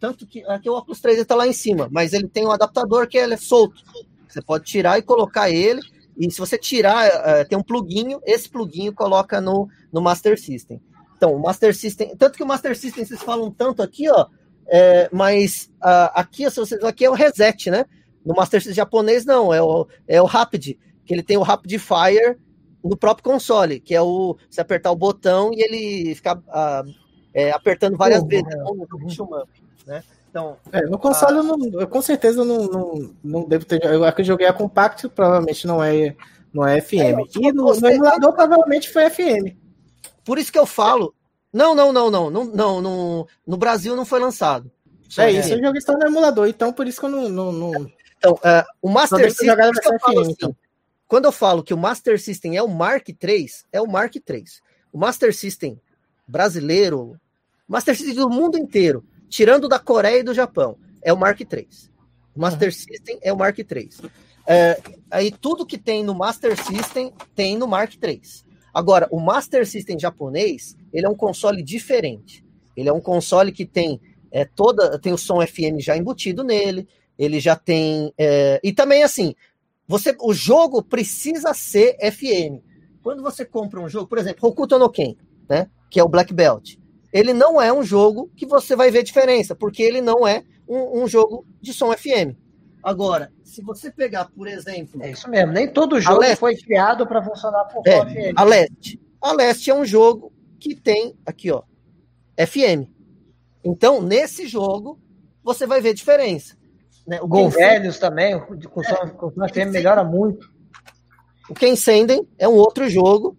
tanto 0.00 0.26
que 0.26 0.44
aqui 0.44 0.70
o 0.70 0.74
óculos 0.74 1.00
3D 1.00 1.24
tá 1.24 1.34
lá 1.34 1.46
em 1.46 1.52
cima, 1.52 1.88
mas 1.90 2.12
ele 2.12 2.28
tem 2.28 2.46
um 2.46 2.52
adaptador 2.52 3.08
que 3.08 3.18
ele 3.18 3.34
é 3.34 3.38
solto. 3.38 3.82
Você 4.28 4.40
pode 4.40 4.64
tirar 4.64 4.98
e 4.98 5.02
colocar 5.02 5.50
ele. 5.50 5.80
E 6.16 6.30
se 6.30 6.38
você 6.38 6.58
tirar, 6.58 7.08
uh, 7.08 7.48
tem 7.48 7.56
um 7.56 7.62
pluguinho, 7.62 8.20
esse 8.24 8.48
pluguinho 8.48 8.92
coloca 8.92 9.40
no, 9.40 9.68
no 9.92 10.00
Master 10.00 10.38
System. 10.38 10.80
Então, 11.16 11.34
o 11.34 11.40
Master 11.40 11.74
System, 11.74 12.14
tanto 12.16 12.36
que 12.36 12.42
o 12.44 12.46
Master 12.46 12.76
System 12.76 13.04
vocês 13.04 13.22
falam 13.22 13.50
tanto 13.50 13.82
aqui, 13.82 14.08
ó, 14.08 14.26
é, 14.68 15.08
mas 15.12 15.70
uh, 15.82 16.12
aqui, 16.14 16.48
se 16.50 16.56
vocês, 16.56 16.82
aqui 16.84 17.04
é 17.04 17.10
o 17.10 17.14
reset, 17.14 17.70
né? 17.70 17.84
No 18.24 18.34
Master 18.34 18.60
System 18.60 18.76
japonês, 18.76 19.24
não, 19.24 19.52
é 19.52 19.60
o, 19.60 19.88
é 20.06 20.22
o 20.22 20.26
Rapid, 20.26 20.76
que 21.08 21.14
ele 21.14 21.22
tem 21.22 21.38
o 21.38 21.42
Rapid 21.42 21.80
Fire 21.80 22.36
no 22.84 22.94
próprio 22.94 23.24
console, 23.24 23.80
que 23.80 23.94
é 23.94 24.02
o 24.02 24.36
você 24.48 24.60
apertar 24.60 24.92
o 24.92 24.96
botão 24.96 25.50
e 25.54 25.62
ele 25.62 26.14
ficar 26.14 26.36
uh, 26.36 26.94
é, 27.32 27.50
apertando 27.50 27.96
várias 27.96 28.20
uhum. 28.20 28.28
vezes, 28.28 28.44
né? 28.44 29.42
né? 29.86 30.04
Então, 30.28 30.58
é, 30.70 30.82
no 30.82 30.98
console 30.98 31.38
uh, 31.38 31.38
eu, 31.38 31.42
não, 31.44 31.80
eu 31.80 31.88
com 31.88 32.02
certeza 32.02 32.44
não, 32.44 32.66
não, 32.66 33.14
não 33.24 33.48
devo 33.48 33.64
ter. 33.64 33.82
Eu 33.82 34.04
aqui 34.04 34.22
joguei 34.22 34.46
a 34.46 34.52
Compact, 34.52 35.08
provavelmente 35.08 35.66
não 35.66 35.82
é, 35.82 36.14
não 36.52 36.66
é 36.66 36.78
FM. 36.78 36.92
É, 36.94 37.14
e 37.40 37.52
no, 37.52 37.74
no 37.74 37.88
emulador 37.88 38.34
provavelmente 38.34 38.90
foi 38.90 39.08
FM. 39.08 39.56
Por 40.22 40.38
isso 40.38 40.52
que 40.52 40.58
eu 40.58 40.66
falo. 40.66 41.14
Não, 41.50 41.74
não, 41.74 41.90
não, 41.90 42.10
não. 42.10 42.30
não, 42.30 42.44
não 42.44 42.80
no, 42.82 43.28
no 43.46 43.56
Brasil 43.56 43.96
não 43.96 44.04
foi 44.04 44.20
lançado. 44.20 44.70
Só 45.08 45.22
é 45.22 45.32
isso, 45.32 45.54
eu 45.54 45.62
joguei 45.62 45.80
só 45.80 45.94
no 45.94 46.06
emulador, 46.06 46.46
então 46.46 46.70
por 46.70 46.86
isso 46.86 47.00
que 47.00 47.06
eu 47.06 47.10
não. 47.10 47.30
não, 47.30 47.50
não... 47.50 47.90
Então, 48.18 48.34
uh, 48.34 48.64
o 48.82 48.90
Master 48.90 49.30
System. 49.30 50.54
Quando 51.08 51.24
eu 51.24 51.32
falo 51.32 51.62
que 51.62 51.72
o 51.72 51.78
Master 51.78 52.20
System 52.20 52.56
é 52.56 52.62
o 52.62 52.68
Mark 52.68 53.08
III, 53.08 53.46
é 53.72 53.80
o 53.80 53.86
Mark 53.86 54.14
III. 54.14 54.44
O 54.92 54.98
Master 54.98 55.34
System 55.34 55.80
brasileiro, 56.26 57.18
Master 57.66 57.96
System 57.96 58.14
do 58.14 58.28
mundo 58.28 58.58
inteiro, 58.58 59.02
tirando 59.28 59.66
da 59.66 59.78
Coreia 59.78 60.20
e 60.20 60.22
do 60.22 60.34
Japão, 60.34 60.76
é 61.02 61.10
o 61.10 61.16
Mark 61.16 61.40
III. 61.40 61.66
O 62.36 62.40
Master 62.40 62.68
uhum. 62.68 62.72
System 62.72 63.18
é 63.22 63.32
o 63.32 63.36
Mark 63.36 63.58
III. 63.58 63.88
É, 64.46 64.80
aí 65.10 65.30
tudo 65.30 65.66
que 65.66 65.78
tem 65.78 66.04
no 66.04 66.14
Master 66.14 66.56
System 66.62 67.12
tem 67.34 67.56
no 67.56 67.66
Mark 67.66 67.94
III. 67.94 68.20
Agora, 68.72 69.08
o 69.10 69.18
Master 69.18 69.66
System 69.66 69.98
japonês, 69.98 70.76
ele 70.92 71.06
é 71.06 71.08
um 71.08 71.16
console 71.16 71.62
diferente. 71.62 72.44
Ele 72.76 72.88
é 72.88 72.92
um 72.92 73.00
console 73.00 73.50
que 73.50 73.64
tem 73.64 74.00
é, 74.30 74.44
toda 74.44 74.98
tem 74.98 75.12
o 75.12 75.18
som 75.18 75.44
FM 75.44 75.80
já 75.80 75.96
embutido 75.96 76.44
nele, 76.44 76.86
ele 77.18 77.40
já 77.40 77.56
tem 77.56 78.12
é, 78.16 78.60
e 78.62 78.72
também 78.72 79.02
assim, 79.02 79.34
você 79.88 80.14
o 80.20 80.34
jogo 80.34 80.82
precisa 80.82 81.54
ser 81.54 81.96
FM. 82.12 82.62
Quando 83.02 83.22
você 83.22 83.44
compra 83.44 83.80
um 83.80 83.88
jogo, 83.88 84.06
por 84.06 84.18
exemplo, 84.18 84.46
Hokuto 84.46 84.78
no 84.78 84.90
Ken, 84.90 85.16
né, 85.48 85.70
que 85.90 85.98
é 85.98 86.04
o 86.04 86.08
Black 86.08 86.32
Belt, 86.34 86.76
ele 87.10 87.32
não 87.32 87.60
é 87.60 87.72
um 87.72 87.82
jogo 87.82 88.30
que 88.36 88.44
você 88.44 88.76
vai 88.76 88.90
ver 88.90 89.02
diferença, 89.02 89.54
porque 89.54 89.82
ele 89.82 90.02
não 90.02 90.28
é 90.28 90.44
um, 90.68 91.02
um 91.02 91.08
jogo 91.08 91.46
de 91.60 91.72
som 91.72 91.90
FM. 91.90 92.36
Agora, 92.82 93.32
se 93.42 93.62
você 93.62 93.90
pegar, 93.90 94.26
por 94.26 94.46
exemplo. 94.46 95.02
É 95.02 95.10
isso 95.10 95.28
mesmo, 95.28 95.52
nem 95.52 95.72
todo 95.72 96.00
jogo 96.00 96.20
Leste, 96.20 96.40
foi 96.40 96.54
criado 96.56 97.06
para 97.06 97.22
funcionar 97.22 97.64
por 97.64 97.82
é, 97.86 98.04
FM. 98.04 98.34
A 98.36 98.44
Leste. 98.44 99.00
A 99.20 99.32
Leste 99.32 99.70
é 99.70 99.74
um 99.74 99.86
jogo 99.86 100.30
que 100.60 100.74
tem, 100.74 101.16
aqui, 101.24 101.50
ó, 101.50 101.62
FM. 102.36 102.90
Então, 103.64 104.02
nesse 104.02 104.46
jogo, 104.46 105.00
você 105.42 105.66
vai 105.66 105.80
ver 105.80 105.94
diferença. 105.94 106.57
Né? 107.08 107.18
O 107.22 107.26
Gol 107.26 107.48
Velhos 107.48 107.98
também, 107.98 108.38
com 108.38 108.84
som, 108.84 108.94
é, 108.94 109.08
som 109.08 109.48
FM 109.48 109.72
melhora 109.72 110.04
muito. 110.04 110.52
O 111.48 111.54
Ken 111.54 111.74
Senden 111.74 112.28
é 112.38 112.46
um 112.46 112.54
outro 112.54 112.86
jogo 112.86 113.34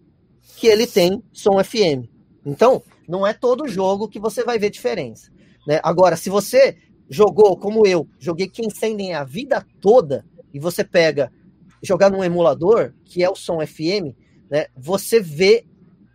que 0.56 0.66
ele 0.66 0.88
tem 0.88 1.22
som 1.32 1.62
FM. 1.62 2.10
Então, 2.44 2.82
não 3.06 3.24
é 3.24 3.32
todo 3.32 3.68
jogo 3.68 4.08
que 4.08 4.18
você 4.18 4.42
vai 4.42 4.58
ver 4.58 4.70
diferença. 4.70 5.30
Né? 5.64 5.78
Agora, 5.84 6.16
se 6.16 6.28
você 6.28 6.78
jogou 7.08 7.56
como 7.56 7.86
eu, 7.86 8.08
joguei 8.18 8.48
quem 8.48 8.68
Senden 8.68 9.14
a 9.14 9.22
vida 9.22 9.64
toda, 9.80 10.24
e 10.52 10.58
você 10.58 10.82
pega 10.82 11.32
jogar 11.80 12.10
num 12.10 12.24
emulador, 12.24 12.92
que 13.04 13.22
é 13.22 13.30
o 13.30 13.36
som 13.36 13.64
FM, 13.64 14.16
né? 14.50 14.66
Você 14.76 15.20
vê 15.20 15.64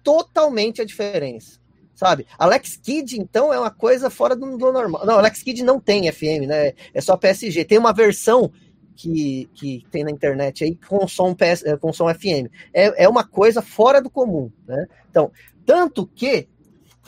totalmente 0.03 0.82
a 0.82 0.86
diferença. 0.86 1.57
Sabe? 1.95 2.27
Alex 2.38 2.76
Kidd, 2.76 3.17
então, 3.19 3.53
é 3.53 3.59
uma 3.59 3.72
coisa 3.72 4.09
fora 4.09 4.35
do, 4.35 4.57
do 4.57 4.72
normal. 4.72 5.05
Não, 5.05 5.17
Alex 5.17 5.41
Kidd 5.41 5.63
não 5.63 5.80
tem 5.80 6.11
FM, 6.11 6.45
né? 6.45 6.73
É 6.93 6.99
só 6.99 7.15
PSG. 7.15 7.63
Tem 7.63 7.77
uma 7.77 7.93
versão 7.93 8.51
que, 8.95 9.49
que 9.53 9.85
tem 9.89 10.03
na 10.03 10.11
internet 10.11 10.63
aí 10.63 10.76
com 10.76 11.07
som, 11.07 11.34
PS, 11.34 11.63
com 11.80 11.93
som 11.93 12.13
FM. 12.13 12.51
É, 12.73 13.05
é 13.05 13.09
uma 13.09 13.23
coisa 13.23 13.61
fora 13.61 14.01
do 14.01 14.09
comum, 14.09 14.51
né? 14.67 14.88
Então, 15.09 15.31
tanto 15.65 16.05
que 16.05 16.47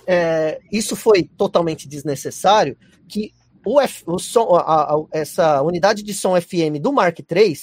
é, 0.07 0.59
isso 0.71 0.95
foi 0.95 1.23
totalmente 1.23 1.87
desnecessário 1.87 2.77
que 3.07 3.33
o, 3.65 3.81
F, 3.81 4.03
o 4.07 4.17
som, 4.17 4.55
a, 4.55 4.95
a, 4.95 5.05
essa 5.11 5.61
unidade 5.61 6.01
de 6.01 6.13
som 6.13 6.39
FM 6.39 6.79
do 6.79 6.93
Mark 6.93 7.19
III, 7.19 7.57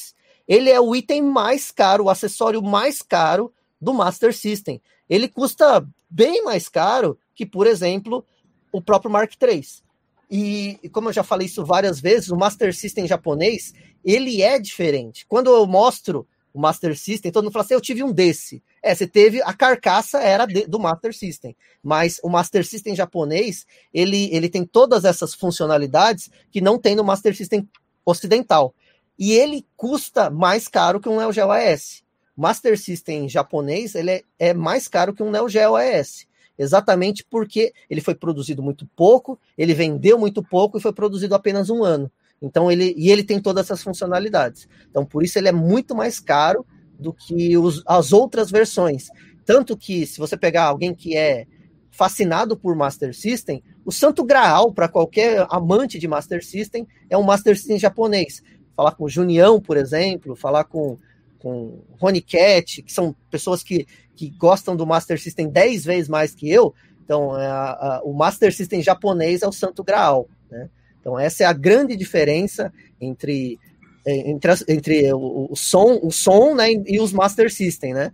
ele 0.47 0.71
é 0.71 0.79
o 0.79 0.95
item 0.95 1.23
mais 1.23 1.71
caro, 1.71 2.05
o 2.05 2.11
acessório 2.11 2.63
mais 2.63 3.01
caro 3.01 3.51
do 3.81 3.95
Master 3.95 4.35
System. 4.37 4.81
Ele 5.09 5.29
custa 5.29 5.87
bem 6.15 6.45
mais 6.45 6.69
caro 6.69 7.19
que, 7.35 7.45
por 7.45 7.67
exemplo, 7.67 8.25
o 8.73 8.81
próprio 8.81 9.11
Mark 9.11 9.33
III. 9.41 9.65
E, 10.31 10.89
como 10.93 11.09
eu 11.09 11.13
já 11.13 11.25
falei 11.25 11.47
isso 11.47 11.65
várias 11.65 12.01
vezes, 12.01 12.31
o 12.31 12.37
Master 12.37 12.75
System 12.75 13.07
japonês, 13.07 13.75
ele 14.05 14.41
é 14.41 14.59
diferente. 14.59 15.27
Quando 15.27 15.51
eu 15.51 15.67
mostro 15.67 16.27
o 16.53 16.61
Master 16.61 16.97
System, 16.97 17.33
todo 17.33 17.45
mundo 17.45 17.53
fala 17.53 17.65
assim, 17.65 17.75
eu 17.75 17.81
tive 17.81 18.05
um 18.05 18.13
desse. 18.13 18.63
É, 18.81 18.95
você 18.95 19.09
teve, 19.09 19.43
a 19.43 19.53
carcaça 19.53 20.21
era 20.21 20.47
de, 20.47 20.67
do 20.69 20.79
Master 20.79 21.13
System, 21.13 21.57
mas 21.83 22.21
o 22.23 22.29
Master 22.29 22.65
System 22.65 22.95
japonês, 22.95 23.67
ele, 23.93 24.29
ele 24.33 24.49
tem 24.49 24.65
todas 24.65 25.05
essas 25.05 25.35
funcionalidades 25.35 26.31
que 26.49 26.61
não 26.61 26.79
tem 26.79 26.95
no 26.95 27.03
Master 27.03 27.37
System 27.37 27.69
ocidental. 28.07 28.73
E 29.19 29.33
ele 29.33 29.67
custa 29.77 30.31
mais 30.31 30.69
caro 30.69 31.01
que 31.01 31.09
um 31.09 31.19
Neo 31.19 31.33
Geo 31.33 31.51
AES. 31.51 32.04
Master 32.37 32.79
System 32.79 33.29
japonês, 33.29 33.95
ele 33.95 34.11
é, 34.11 34.23
é 34.39 34.55
mais 34.55 34.89
caro 34.89 35.15
que 35.15 35.23
um 35.23 35.31
Neo 35.31 35.49
Geo 35.49 35.77
AES. 35.77 36.27
Exatamente 36.57 37.25
porque 37.29 37.73
ele 37.91 38.01
foi 38.01 38.15
produzido 38.15 38.63
muito 38.63 38.87
pouco, 38.95 39.39
ele 39.59 39.75
vendeu 39.75 40.19
muito 40.19 40.43
pouco 40.43 40.79
e 40.79 40.81
foi 40.81 40.93
produzido 40.93 41.35
apenas 41.35 41.69
um 41.69 41.83
ano. 41.83 42.11
Então 42.41 42.71
ele 42.71 42.95
e 42.97 43.11
ele 43.11 43.25
tem 43.25 43.41
todas 43.41 43.67
essas 43.67 43.83
funcionalidades. 43.83 44.69
Então 44.89 45.05
por 45.05 45.25
isso 45.25 45.39
ele 45.39 45.49
é 45.49 45.53
muito 45.53 45.95
mais 45.95 46.21
caro 46.21 46.65
do 46.99 47.13
que 47.13 47.57
os, 47.57 47.83
as 47.87 48.13
outras 48.13 48.51
versões. 48.51 49.09
Tanto 49.45 49.77
que 49.77 50.07
se 50.07 50.19
você 50.19 50.37
pegar 50.37 50.65
alguém 50.65 50.95
que 50.95 51.17
é 51.17 51.47
fascinado 51.91 52.57
por 52.57 52.75
Master 52.75 53.15
System, 53.15 53.63
o 53.85 53.93
santo 53.93 54.25
graal 54.25 54.73
para 54.73 54.89
qualquer 54.89 55.47
amante 55.51 55.99
de 55.99 56.09
Master 56.09 56.45
System 56.45 56.87
é 57.11 57.17
um 57.17 57.23
Master 57.23 57.57
System 57.57 57.79
japonês. 57.79 58.43
Falar 58.77 58.93
com 58.93 59.05
o 59.05 59.09
Junião, 59.09 59.61
por 59.61 59.77
exemplo, 59.77 60.35
falar 60.35 60.65
com 60.65 60.99
com 61.45 61.85
Rony 62.01 62.23
Cat, 62.23 62.81
que 62.81 62.91
são 62.91 63.15
pessoas 63.31 63.63
que, 63.63 63.87
que 64.17 64.31
gostam 64.31 64.75
do 64.75 64.87
Master 64.87 65.21
System 65.21 65.51
10 65.51 65.85
vezes 65.85 66.09
mais 66.09 66.35
que 66.35 66.51
eu. 66.51 66.75
Então, 67.05 67.39
é 67.39 67.47
a, 67.47 67.71
a, 67.71 68.01
o 68.03 68.15
Master 68.15 68.51
System 68.51 68.83
japonês 68.83 69.43
é 69.43 69.47
o 69.47 69.53
santo 69.53 69.85
graal. 69.85 70.27
Né? 70.51 70.71
Então, 70.99 71.19
essa 71.19 71.43
é 71.43 71.47
a 71.47 71.53
grande 71.53 71.95
diferença 71.97 72.73
entre, 72.99 73.59
é, 74.07 74.31
entre, 74.31 74.53
entre 74.69 75.13
o, 75.13 75.53
o, 75.53 75.55
som, 75.55 76.01
o 76.03 76.11
som 76.11 76.55
né, 76.55 76.73
e 76.87 76.99
os 76.99 77.13
Master 77.13 77.53
System, 77.53 77.93
né? 77.93 78.11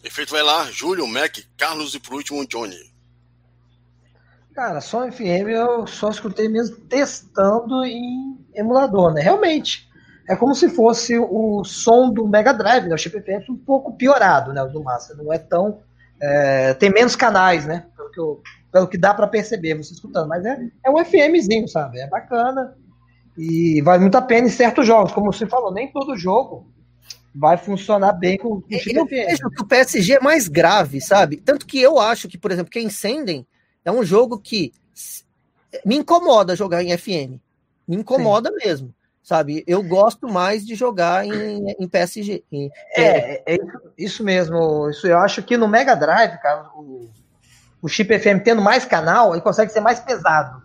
Perfeito, 0.00 0.30
vai 0.30 0.42
lá, 0.42 0.70
Júlio, 0.70 1.06
Mac, 1.06 1.40
Carlos 1.58 1.94
e 1.94 2.00
por 2.00 2.14
último, 2.14 2.46
Johnny. 2.46 2.90
Cara, 4.54 4.80
som 4.80 5.12
FM 5.12 5.48
eu 5.50 5.86
só 5.86 6.08
escutei 6.08 6.48
mesmo 6.48 6.76
testando 6.76 7.84
em 7.84 8.38
emulador, 8.54 9.12
né? 9.12 9.20
Realmente, 9.20 9.86
é 10.28 10.36
como 10.36 10.54
se 10.54 10.68
fosse 10.68 11.18
o 11.18 11.64
som 11.64 12.10
do 12.10 12.26
Mega 12.26 12.52
Drive, 12.52 12.86
né? 12.86 12.94
O 12.94 12.98
chip 12.98 13.20
FM 13.20 13.50
um 13.50 13.56
pouco 13.56 13.92
piorado, 13.92 14.52
né? 14.52 14.62
O 14.62 14.68
do 14.68 14.82
Master, 14.82 15.16
não 15.16 15.32
é 15.32 15.38
tão... 15.38 15.80
É, 16.20 16.74
tem 16.74 16.90
menos 16.90 17.14
canais, 17.14 17.66
né? 17.66 17.86
Pelo 17.96 18.10
que 18.10 18.20
eu 18.20 18.42
pelo 18.74 18.88
que 18.88 18.98
dá 18.98 19.14
para 19.14 19.28
perceber 19.28 19.76
você 19.76 19.92
escutando. 19.92 20.26
Mas 20.26 20.44
é, 20.44 20.58
é 20.84 20.90
um 20.90 20.98
FMzinho, 21.04 21.68
sabe? 21.68 22.00
É 22.00 22.08
bacana. 22.08 22.74
E 23.38 23.80
vale 23.82 24.00
muito 24.00 24.16
a 24.16 24.22
pena 24.22 24.48
em 24.48 24.50
certos 24.50 24.84
jogos. 24.84 25.12
Como 25.12 25.32
você 25.32 25.46
falou, 25.46 25.72
nem 25.72 25.92
todo 25.92 26.16
jogo 26.16 26.66
vai 27.32 27.56
funcionar 27.56 28.12
bem 28.14 28.36
com, 28.36 28.60
com 28.60 28.74
o 28.74 28.78
chip 28.78 28.96
Eu 28.96 29.06
vejo 29.06 29.48
que 29.48 29.62
o 29.62 29.66
PSG 29.66 30.14
é 30.14 30.20
mais 30.20 30.48
grave, 30.48 31.00
sabe? 31.00 31.36
Tanto 31.36 31.66
que 31.66 31.80
eu 31.80 32.00
acho 32.00 32.26
que, 32.26 32.36
por 32.36 32.50
exemplo, 32.50 32.72
quem 32.72 32.90
Sendem 32.90 33.46
é 33.84 33.92
um 33.92 34.02
jogo 34.02 34.40
que 34.40 34.72
me 35.86 35.94
incomoda 35.94 36.56
jogar 36.56 36.82
em 36.82 36.98
FM. 36.98 37.38
Me 37.86 37.94
incomoda 37.94 38.50
Sim. 38.50 38.66
mesmo 38.66 38.94
sabe? 39.24 39.64
Eu 39.66 39.82
gosto 39.82 40.28
mais 40.28 40.64
de 40.64 40.74
jogar 40.74 41.24
em, 41.24 41.74
em 41.80 41.88
PSG. 41.88 42.44
Em, 42.52 42.70
é, 42.94 43.54
é, 43.54 43.58
isso 43.96 44.22
mesmo. 44.22 44.90
Isso 44.90 45.06
eu 45.06 45.18
acho 45.18 45.42
que 45.42 45.56
no 45.56 45.66
Mega 45.66 45.96
Drive, 45.96 46.38
cara, 46.40 46.68
o, 46.76 47.10
o 47.80 47.88
chip 47.88 48.16
FM 48.16 48.44
tendo 48.44 48.60
mais 48.60 48.84
canal, 48.84 49.32
ele 49.32 49.40
consegue 49.40 49.72
ser 49.72 49.80
mais 49.80 49.98
pesado. 49.98 50.62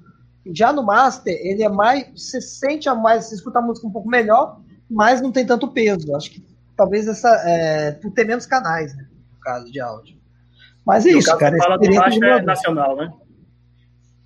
Já 0.51 0.73
no 0.73 0.83
Master, 0.83 1.33
ele 1.41 1.63
é 1.63 1.69
mais. 1.69 2.07
Você 2.13 2.41
sente 2.41 2.89
a 2.89 2.93
mais, 2.93 3.25
você 3.25 3.35
escuta 3.35 3.59
a 3.59 3.61
música 3.61 3.87
um 3.87 3.91
pouco 3.91 4.09
melhor, 4.09 4.59
mas 4.91 5.21
não 5.21 5.31
tem 5.31 5.45
tanto 5.45 5.69
peso. 5.69 6.13
Acho 6.15 6.29
que 6.29 6.45
talvez 6.75 7.07
essa. 7.07 7.29
É, 7.45 7.93
por 7.93 8.11
ter 8.11 8.25
menos 8.25 8.45
canais, 8.45 8.93
né? 8.95 9.07
No 9.33 9.39
caso 9.39 9.71
de 9.71 9.79
áudio. 9.79 10.19
Mas 10.85 11.05
é 11.05 11.11
e 11.11 11.17
isso, 11.17 11.35
cara. 11.37 11.57
Fala 11.57 11.77
do 11.77 11.93
Master 11.93 12.23
é 12.23 12.41
nacional, 12.41 12.95
né? 12.97 13.13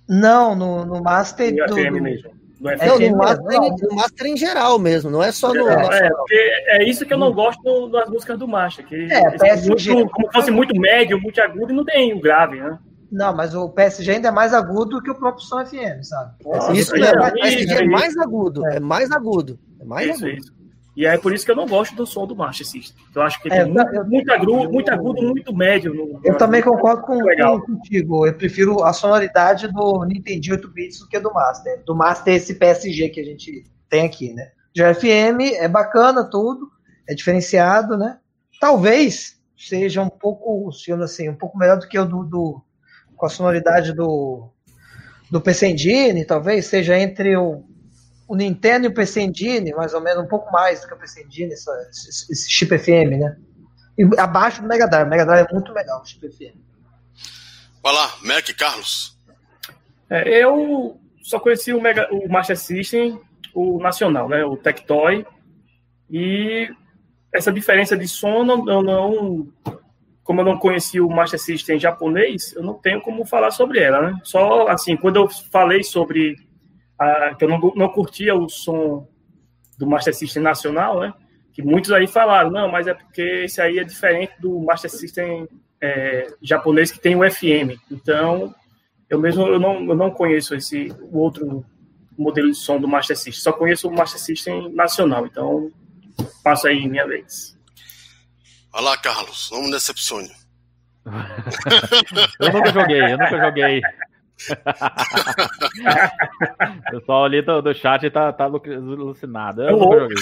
Não, 0.08 0.56
no, 0.56 0.84
no 0.84 1.02
Master. 1.02 1.54
No 1.54 1.66
do, 1.66 1.74
FM 1.74 2.02
mesmo. 2.02 2.43
No, 2.60 2.70
é, 2.70 3.10
no, 3.10 3.16
master, 3.16 3.60
no 3.82 3.96
Master 3.96 4.26
em 4.26 4.36
geral 4.36 4.78
mesmo, 4.78 5.10
não 5.10 5.22
é 5.22 5.32
só 5.32 5.52
no. 5.52 5.68
É, 5.68 6.08
é, 6.30 6.78
é 6.78 6.88
isso 6.88 7.04
que 7.04 7.12
eu 7.12 7.18
não 7.18 7.32
gosto 7.32 7.88
das 7.88 8.08
músicas 8.08 8.38
do 8.38 8.46
Master, 8.46 8.86
que 8.86 9.12
é, 9.12 9.30
PSG, 9.38 9.92
muito, 9.92 10.10
como 10.12 10.32
fosse 10.32 10.50
muito 10.50 10.78
médio, 10.80 11.20
muito 11.20 11.40
agudo 11.40 11.72
e 11.72 11.76
não 11.76 11.84
tem 11.84 12.14
o 12.14 12.20
grave, 12.20 12.60
né? 12.60 12.78
Não, 13.10 13.34
mas 13.34 13.54
o 13.54 13.68
PSG 13.68 14.12
ainda 14.12 14.28
é 14.28 14.30
mais 14.30 14.54
agudo 14.54 15.02
que 15.02 15.10
o 15.10 15.14
próprio 15.14 15.44
Som 15.44 15.64
FM, 15.64 16.02
sabe? 16.02 16.32
isso 16.78 16.96
é, 16.96 17.30
PSG 17.32 17.74
é 17.74 17.86
mais 17.86 18.16
agudo, 18.16 18.66
é 18.66 18.80
mais 18.80 19.10
agudo. 19.10 19.58
É 19.80 19.84
mais 19.84 20.10
isso, 20.10 20.24
agudo. 20.24 20.38
Isso. 20.38 20.63
E 20.96 21.06
é 21.06 21.18
por 21.18 21.32
isso 21.34 21.44
que 21.44 21.50
eu 21.50 21.56
não 21.56 21.66
gosto 21.66 21.94
do 21.96 22.06
som 22.06 22.26
do 22.26 22.36
Master 22.36 22.66
System. 22.66 23.04
Eu 23.14 23.22
acho 23.22 23.42
que 23.42 23.52
é, 23.52 23.64
muito, 23.64 23.94
eu, 23.94 24.04
muito, 24.04 24.32
agudo, 24.32 24.70
muito 24.70 24.90
agudo, 24.90 25.22
muito 25.22 25.54
médio. 25.54 25.92
No, 25.92 26.20
eu 26.24 26.36
também 26.36 26.62
concordo 26.62 27.02
com, 27.02 27.18
contigo. 27.60 28.26
Eu 28.26 28.34
prefiro 28.34 28.84
a 28.84 28.92
sonoridade 28.92 29.66
do 29.72 30.04
Nintendo 30.04 30.52
8 30.52 30.68
bits 30.68 31.00
do 31.00 31.08
que 31.08 31.18
do 31.18 31.32
Master. 31.32 31.82
Do 31.84 31.96
Master 31.96 32.34
esse 32.34 32.54
PSG 32.54 33.08
que 33.08 33.20
a 33.20 33.24
gente 33.24 33.64
tem 33.88 34.06
aqui, 34.06 34.32
né? 34.32 34.52
Já 34.74 34.94
FM 34.94 35.54
é 35.56 35.68
bacana 35.68 36.28
tudo, 36.28 36.70
é 37.08 37.14
diferenciado, 37.14 37.96
né? 37.96 38.18
Talvez 38.60 39.40
seja 39.56 40.00
um 40.00 40.08
pouco, 40.08 40.70
assim, 41.02 41.28
um 41.28 41.34
pouco 41.34 41.58
melhor 41.58 41.78
do 41.78 41.88
que 41.88 41.98
o 41.98 42.04
do, 42.04 42.24
do 42.24 42.62
com 43.16 43.26
a 43.26 43.28
sonoridade 43.28 43.92
do 43.92 44.50
do 45.30 45.40
PC 45.40 45.68
Engine, 45.68 46.24
talvez 46.24 46.66
seja 46.66 46.96
entre 46.96 47.36
o 47.36 47.64
o 48.26 48.34
Nintendo 48.34 48.86
e 48.86 48.88
o 48.88 48.94
PC 48.94 49.22
Engine, 49.22 49.72
mais 49.74 49.94
ou 49.94 50.00
menos, 50.00 50.24
um 50.24 50.28
pouco 50.28 50.50
mais 50.50 50.80
do 50.80 50.88
que 50.88 50.94
o 50.94 50.96
PC 50.96 51.24
Engine, 51.24 51.52
essa, 51.52 51.70
esse, 51.90 52.32
esse, 52.32 52.50
chip 52.50 52.76
FM, 52.76 53.18
né? 53.18 53.36
E 53.98 54.08
abaixo 54.18 54.62
do 54.62 54.68
Mega 54.68 54.88
Drive. 54.88 55.06
O 55.06 55.10
Mega 55.10 55.26
Drive 55.26 55.46
é 55.48 55.52
muito 55.52 55.72
legal, 55.72 56.00
o 56.00 56.06
chip 56.06 56.28
FM. 56.28 56.56
Vai 57.82 57.92
lá, 57.92 58.14
Mac 58.22 58.48
Carlos. 58.56 59.18
É, 60.08 60.42
eu 60.42 60.98
só 61.22 61.38
conheci 61.38 61.72
o, 61.72 61.80
Mega, 61.80 62.08
o 62.12 62.28
Master 62.28 62.58
System, 62.58 63.20
o 63.54 63.78
nacional, 63.78 64.28
né? 64.28 64.44
O 64.44 64.56
Tectoy. 64.56 65.26
E 66.10 66.68
essa 67.32 67.52
diferença 67.52 67.96
de 67.96 68.08
som, 68.08 68.44
eu 68.68 68.82
não, 68.82 69.48
como 70.22 70.40
eu 70.40 70.44
não 70.44 70.58
conheci 70.58 71.00
o 71.00 71.08
Master 71.08 71.38
System 71.38 71.78
japonês, 71.78 72.54
eu 72.54 72.62
não 72.62 72.74
tenho 72.74 73.00
como 73.00 73.26
falar 73.26 73.50
sobre 73.50 73.80
ela, 73.80 74.00
né? 74.00 74.18
Só 74.22 74.68
assim, 74.68 74.96
quando 74.96 75.16
eu 75.16 75.28
falei 75.28 75.82
sobre 75.82 76.36
a, 76.98 77.34
que 77.34 77.44
eu 77.44 77.48
não, 77.48 77.58
não 77.74 77.88
curtia 77.88 78.34
o 78.34 78.48
som 78.48 79.08
do 79.78 79.86
Master 79.86 80.14
System 80.14 80.42
nacional, 80.42 81.00
né? 81.00 81.14
Que 81.52 81.62
muitos 81.62 81.92
aí 81.92 82.06
falaram, 82.06 82.50
não, 82.50 82.68
mas 82.68 82.86
é 82.86 82.94
porque 82.94 83.22
esse 83.44 83.60
aí 83.60 83.78
é 83.78 83.84
diferente 83.84 84.32
do 84.40 84.60
Master 84.60 84.90
System 84.90 85.48
é, 85.80 86.26
japonês 86.42 86.90
que 86.90 87.00
tem 87.00 87.14
o 87.14 87.30
FM. 87.30 87.78
Então, 87.90 88.54
eu 89.08 89.20
mesmo 89.20 89.46
eu 89.46 89.60
não, 89.60 89.84
eu 89.84 89.94
não 89.94 90.10
conheço 90.10 90.54
esse 90.54 90.92
o 91.00 91.18
outro 91.18 91.64
modelo 92.16 92.50
de 92.50 92.56
som 92.56 92.80
do 92.80 92.88
Master 92.88 93.16
System, 93.16 93.42
só 93.42 93.52
conheço 93.52 93.88
o 93.88 93.94
Master 93.94 94.20
System 94.20 94.72
nacional. 94.72 95.26
Então, 95.26 95.70
passo 96.42 96.66
aí 96.66 96.88
minha 96.88 97.06
vez. 97.06 97.56
Olha 98.72 98.86
lá, 98.86 98.98
Carlos, 98.98 99.50
não 99.52 99.62
me 99.62 99.70
decepcione. 99.70 100.30
eu 102.40 102.52
nunca 102.52 102.72
joguei, 102.72 103.12
eu 103.12 103.18
nunca 103.18 103.38
joguei. 103.38 103.80
o 106.88 106.90
pessoal 106.90 107.24
ali 107.24 107.40
do, 107.42 107.62
do 107.62 107.74
chat 107.74 108.10
tá, 108.10 108.32
tá 108.32 108.44
alucinado. 108.44 109.62
Eu 109.62 109.78
nunca 109.78 110.00
joguei. 110.00 110.16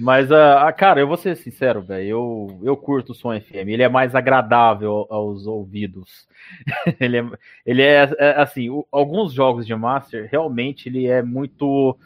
Mas, 0.00 0.30
uh, 0.30 0.72
cara, 0.76 1.00
eu 1.00 1.08
vou 1.08 1.16
ser 1.16 1.36
sincero, 1.36 1.82
velho. 1.82 2.08
Eu, 2.08 2.60
eu 2.62 2.76
curto 2.76 3.12
o 3.12 3.14
som 3.14 3.38
FM. 3.38 3.68
Ele 3.68 3.82
é 3.82 3.88
mais 3.88 4.14
agradável 4.14 5.06
aos 5.10 5.46
ouvidos. 5.46 6.28
ele 7.00 7.18
é, 7.18 7.26
ele 7.66 7.82
é, 7.82 8.10
é 8.18 8.40
assim, 8.40 8.70
o, 8.70 8.86
alguns 8.92 9.32
jogos 9.32 9.66
de 9.66 9.74
Master, 9.74 10.28
realmente, 10.30 10.88
ele 10.88 11.06
é 11.06 11.22
muito. 11.22 11.98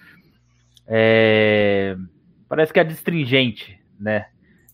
É, 0.86 1.96
parece 2.48 2.72
que 2.72 2.80
é 2.80 2.84
distringente, 2.84 3.78
né? 4.00 4.26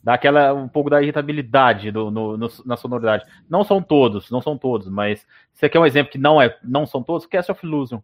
Dá 0.09 0.15
aquela, 0.15 0.55
um 0.55 0.67
pouco 0.67 0.89
da 0.89 1.03
irritabilidade 1.03 1.91
do, 1.91 2.11
no, 2.11 2.35
no, 2.35 2.49
na 2.65 2.79
sonoridade. 2.79 3.27
Não 3.47 3.63
são 3.63 3.83
todos, 3.83 4.31
não 4.31 4.41
são 4.41 4.57
todos, 4.57 4.89
mas 4.89 5.27
você 5.53 5.69
quer 5.69 5.79
um 5.79 5.85
exemplo 5.85 6.11
que 6.11 6.17
não 6.17 6.41
é, 6.41 6.57
não 6.65 6.87
são 6.87 7.03
todos? 7.03 7.27
Cast 7.27 7.53
of 7.53 7.61
Illusion. 7.63 8.01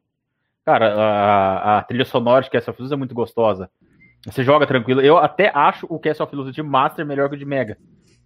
Cara, 0.66 0.92
a, 0.92 1.78
a 1.78 1.82
trilha 1.82 2.04
sonora 2.04 2.44
de 2.44 2.50
Cast 2.50 2.68
of 2.68 2.78
Illusion 2.78 2.96
é 2.96 2.98
muito 2.98 3.14
gostosa. 3.14 3.70
Você 4.26 4.44
joga 4.44 4.66
tranquilo. 4.66 5.00
Eu 5.00 5.16
até 5.16 5.50
acho 5.54 5.86
o 5.88 5.98
Cast 5.98 6.22
of 6.22 6.34
Illusion 6.34 6.52
de 6.52 6.62
Master 6.62 7.06
melhor 7.06 7.30
que 7.30 7.36
o 7.36 7.38
de 7.38 7.46
Mega. 7.46 7.78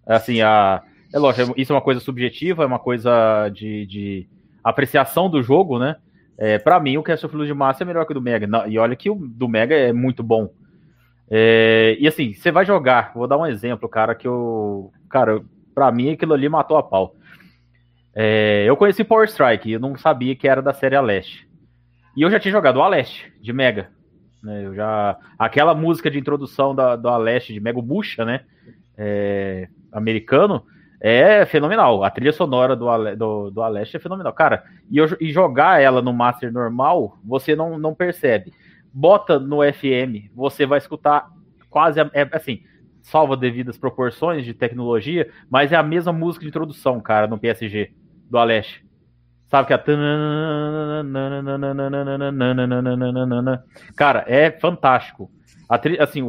Assim, 0.04 0.40
a, 0.40 0.82
é 1.14 1.18
lógico, 1.20 1.54
isso 1.56 1.72
é 1.72 1.76
uma 1.76 1.80
coisa 1.80 2.00
subjetiva, 2.00 2.64
é 2.64 2.66
uma 2.66 2.80
coisa 2.80 3.48
de, 3.50 3.86
de 3.86 4.28
apreciação 4.64 5.30
do 5.30 5.40
jogo, 5.40 5.78
né? 5.78 5.94
É, 6.36 6.58
para 6.58 6.80
mim, 6.80 6.96
o 6.96 7.02
Cast 7.04 7.24
of 7.26 7.32
Illusion 7.32 7.54
de 7.54 7.58
Master 7.60 7.84
é 7.84 7.86
melhor 7.86 8.04
que 8.06 8.10
o 8.10 8.14
do 8.14 8.20
Mega. 8.20 8.48
E 8.66 8.76
olha 8.76 8.96
que 8.96 9.08
o 9.08 9.14
do 9.14 9.48
Mega 9.48 9.76
é 9.76 9.92
muito 9.92 10.24
bom. 10.24 10.50
É, 11.30 11.96
e 12.00 12.08
assim, 12.08 12.32
você 12.32 12.50
vai 12.50 12.64
jogar, 12.64 13.12
vou 13.14 13.26
dar 13.26 13.36
um 13.36 13.46
exemplo, 13.46 13.88
cara, 13.88 14.14
que 14.14 14.26
eu. 14.26 14.90
Cara, 15.10 15.42
pra 15.74 15.92
mim 15.92 16.10
aquilo 16.10 16.34
ali 16.34 16.48
matou 16.48 16.76
a 16.76 16.82
pau. 16.82 17.14
É, 18.14 18.64
eu 18.66 18.76
conheci 18.76 19.04
Power 19.04 19.28
Strike, 19.28 19.70
eu 19.70 19.80
não 19.80 19.96
sabia 19.96 20.34
que 20.34 20.48
era 20.48 20.62
da 20.62 20.72
série 20.72 20.96
Aleste. 20.96 21.48
E 22.16 22.22
eu 22.22 22.30
já 22.30 22.40
tinha 22.40 22.50
jogado 22.50 22.78
o 22.78 22.82
Aleste, 22.82 23.32
de 23.40 23.52
Mega. 23.52 23.90
Né? 24.42 24.64
Eu 24.64 24.74
já, 24.74 25.16
aquela 25.38 25.74
música 25.74 26.10
de 26.10 26.18
introdução 26.18 26.74
da, 26.74 26.96
do 26.96 27.08
Aleste 27.08 27.52
de 27.52 27.60
Mega 27.60 27.80
Bucha, 27.80 28.24
né? 28.24 28.40
É, 28.96 29.68
americano, 29.92 30.64
é 31.00 31.46
fenomenal. 31.46 32.02
A 32.02 32.10
trilha 32.10 32.32
sonora 32.32 32.74
do, 32.74 32.86
do, 33.14 33.50
do 33.50 33.62
Aleste 33.62 33.96
é 33.96 34.00
fenomenal. 34.00 34.32
Cara, 34.32 34.64
e, 34.90 34.98
eu, 34.98 35.06
e 35.20 35.30
jogar 35.30 35.80
ela 35.80 36.02
no 36.02 36.12
Master 36.12 36.52
normal, 36.52 37.18
você 37.24 37.54
não, 37.54 37.78
não 37.78 37.94
percebe. 37.94 38.52
Bota 38.92 39.38
no 39.38 39.58
FM, 39.60 40.30
você 40.34 40.66
vai 40.66 40.78
escutar 40.78 41.30
quase, 41.68 42.00
é, 42.00 42.28
assim, 42.32 42.62
salva 43.02 43.36
devidas 43.36 43.78
proporções 43.78 44.44
de 44.44 44.54
tecnologia, 44.54 45.30
mas 45.50 45.72
é 45.72 45.76
a 45.76 45.82
mesma 45.82 46.12
música 46.12 46.42
de 46.42 46.48
introdução, 46.48 47.00
cara, 47.00 47.26
no 47.26 47.38
PSG 47.38 47.92
do 48.30 48.38
Aleste. 48.38 48.86
Sabe 49.48 49.68
que 49.68 49.72
a. 49.72 49.78
Cara, 53.96 54.24
é 54.26 54.50
fantástico. 54.50 55.30
Tri... 55.80 55.98
Assim, 55.98 56.22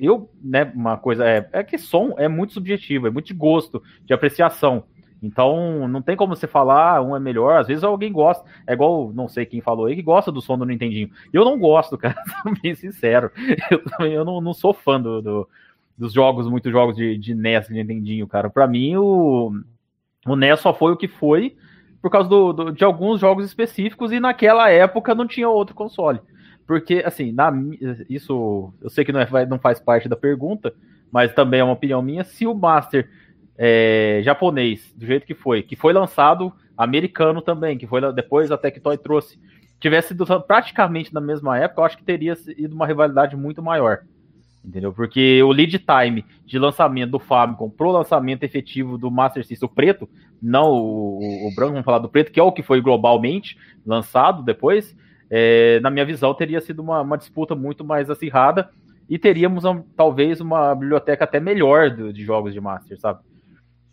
eu, 0.00 0.30
né, 0.42 0.70
uma 0.74 0.98
coisa. 0.98 1.26
É, 1.26 1.48
é 1.52 1.64
que 1.64 1.78
som 1.78 2.14
é 2.18 2.28
muito 2.28 2.52
subjetivo, 2.52 3.06
é 3.06 3.10
muito 3.10 3.26
de 3.26 3.34
gosto, 3.34 3.82
de 4.04 4.12
apreciação. 4.12 4.84
Então, 5.22 5.88
não 5.88 6.00
tem 6.00 6.16
como 6.16 6.34
você 6.34 6.46
falar, 6.46 7.02
um 7.02 7.16
é 7.16 7.20
melhor. 7.20 7.60
Às 7.60 7.66
vezes 7.66 7.82
alguém 7.82 8.12
gosta. 8.12 8.48
É 8.66 8.72
igual, 8.72 9.12
não 9.12 9.28
sei 9.28 9.44
quem 9.44 9.60
falou 9.60 9.86
aí, 9.86 9.96
que 9.96 10.02
gosta 10.02 10.30
do 10.30 10.40
som 10.40 10.56
do 10.56 10.64
Nintendinho. 10.64 11.10
Eu 11.32 11.44
não 11.44 11.58
gosto, 11.58 11.98
cara, 11.98 12.16
bem 12.62 12.74
sincero. 12.74 13.30
Eu 13.70 13.82
também 13.84 14.12
eu 14.12 14.24
não, 14.24 14.40
não 14.40 14.54
sou 14.54 14.72
fã 14.72 15.00
do, 15.00 15.20
do, 15.20 15.48
dos 15.96 16.12
jogos, 16.12 16.48
muitos 16.48 16.70
jogos 16.70 16.96
de, 16.96 17.18
de 17.18 17.34
NES, 17.34 17.66
de 17.66 17.74
Nintendinho, 17.74 18.26
cara. 18.28 18.48
Pra 18.48 18.66
mim, 18.66 18.96
o, 18.96 19.52
o 20.26 20.36
NES 20.36 20.60
só 20.60 20.72
foi 20.72 20.92
o 20.92 20.96
que 20.96 21.08
foi 21.08 21.56
por 22.00 22.10
causa 22.10 22.28
do, 22.28 22.52
do, 22.52 22.72
de 22.72 22.84
alguns 22.84 23.20
jogos 23.20 23.44
específicos 23.44 24.12
e 24.12 24.20
naquela 24.20 24.70
época 24.70 25.14
não 25.14 25.26
tinha 25.26 25.48
outro 25.48 25.74
console. 25.74 26.20
Porque, 26.66 27.02
assim, 27.04 27.32
na, 27.32 27.52
isso 28.08 28.72
eu 28.80 28.90
sei 28.90 29.04
que 29.04 29.10
não, 29.10 29.20
é, 29.20 29.46
não 29.46 29.58
faz 29.58 29.80
parte 29.80 30.08
da 30.08 30.16
pergunta, 30.16 30.72
mas 31.10 31.32
também 31.32 31.60
é 31.60 31.64
uma 31.64 31.72
opinião 31.72 32.02
minha. 32.02 32.24
Se 32.24 32.46
o 32.46 32.54
Master 32.54 33.10
é, 33.58 34.20
japonês, 34.22 34.94
do 34.96 35.04
jeito 35.04 35.26
que 35.26 35.34
foi, 35.34 35.62
que 35.62 35.74
foi 35.74 35.92
lançado 35.92 36.52
americano 36.76 37.42
também, 37.42 37.76
que 37.76 37.86
foi 37.86 38.00
depois 38.12 38.52
a 38.52 38.56
Tectoy 38.56 38.96
trouxe, 38.96 39.38
tivesse 39.80 40.08
sido 40.08 40.24
praticamente 40.42 41.12
na 41.12 41.20
mesma 41.20 41.58
época, 41.58 41.80
eu 41.80 41.84
acho 41.84 41.98
que 41.98 42.04
teria 42.04 42.36
sido 42.36 42.72
uma 42.72 42.86
rivalidade 42.86 43.36
muito 43.36 43.60
maior. 43.60 44.02
Entendeu? 44.64 44.92
Porque 44.92 45.42
o 45.42 45.50
lead 45.50 45.78
time 45.78 46.24
de 46.44 46.58
lançamento 46.58 47.12
do 47.12 47.18
Famicom 47.18 47.70
pro 47.70 47.90
lançamento 47.90 48.44
efetivo 48.44 48.98
do 48.98 49.10
Master 49.10 49.44
System, 49.44 49.68
preto, 49.68 50.08
não 50.42 50.70
o, 50.70 51.48
o, 51.48 51.54
branco, 51.54 51.72
vamos 51.72 51.84
falar 51.84 51.98
do 51.98 52.08
preto, 52.08 52.30
que 52.30 52.38
é 52.38 52.42
o 52.42 52.52
que 52.52 52.62
foi 52.62 52.80
globalmente 52.80 53.56
lançado 53.86 54.42
depois, 54.42 54.96
é, 55.30 55.80
na 55.80 55.90
minha 55.90 56.04
visão, 56.04 56.34
teria 56.34 56.60
sido 56.60 56.80
uma, 56.80 57.00
uma, 57.02 57.18
disputa 57.18 57.54
muito 57.54 57.84
mais 57.84 58.10
acirrada 58.10 58.70
e 59.08 59.18
teríamos 59.18 59.64
um, 59.64 59.82
talvez 59.96 60.40
uma 60.40 60.74
biblioteca 60.74 61.24
até 61.24 61.38
melhor 61.40 61.90
do, 61.90 62.12
de 62.12 62.24
jogos 62.24 62.52
de 62.52 62.60
Master, 62.60 62.98
sabe? 62.98 63.20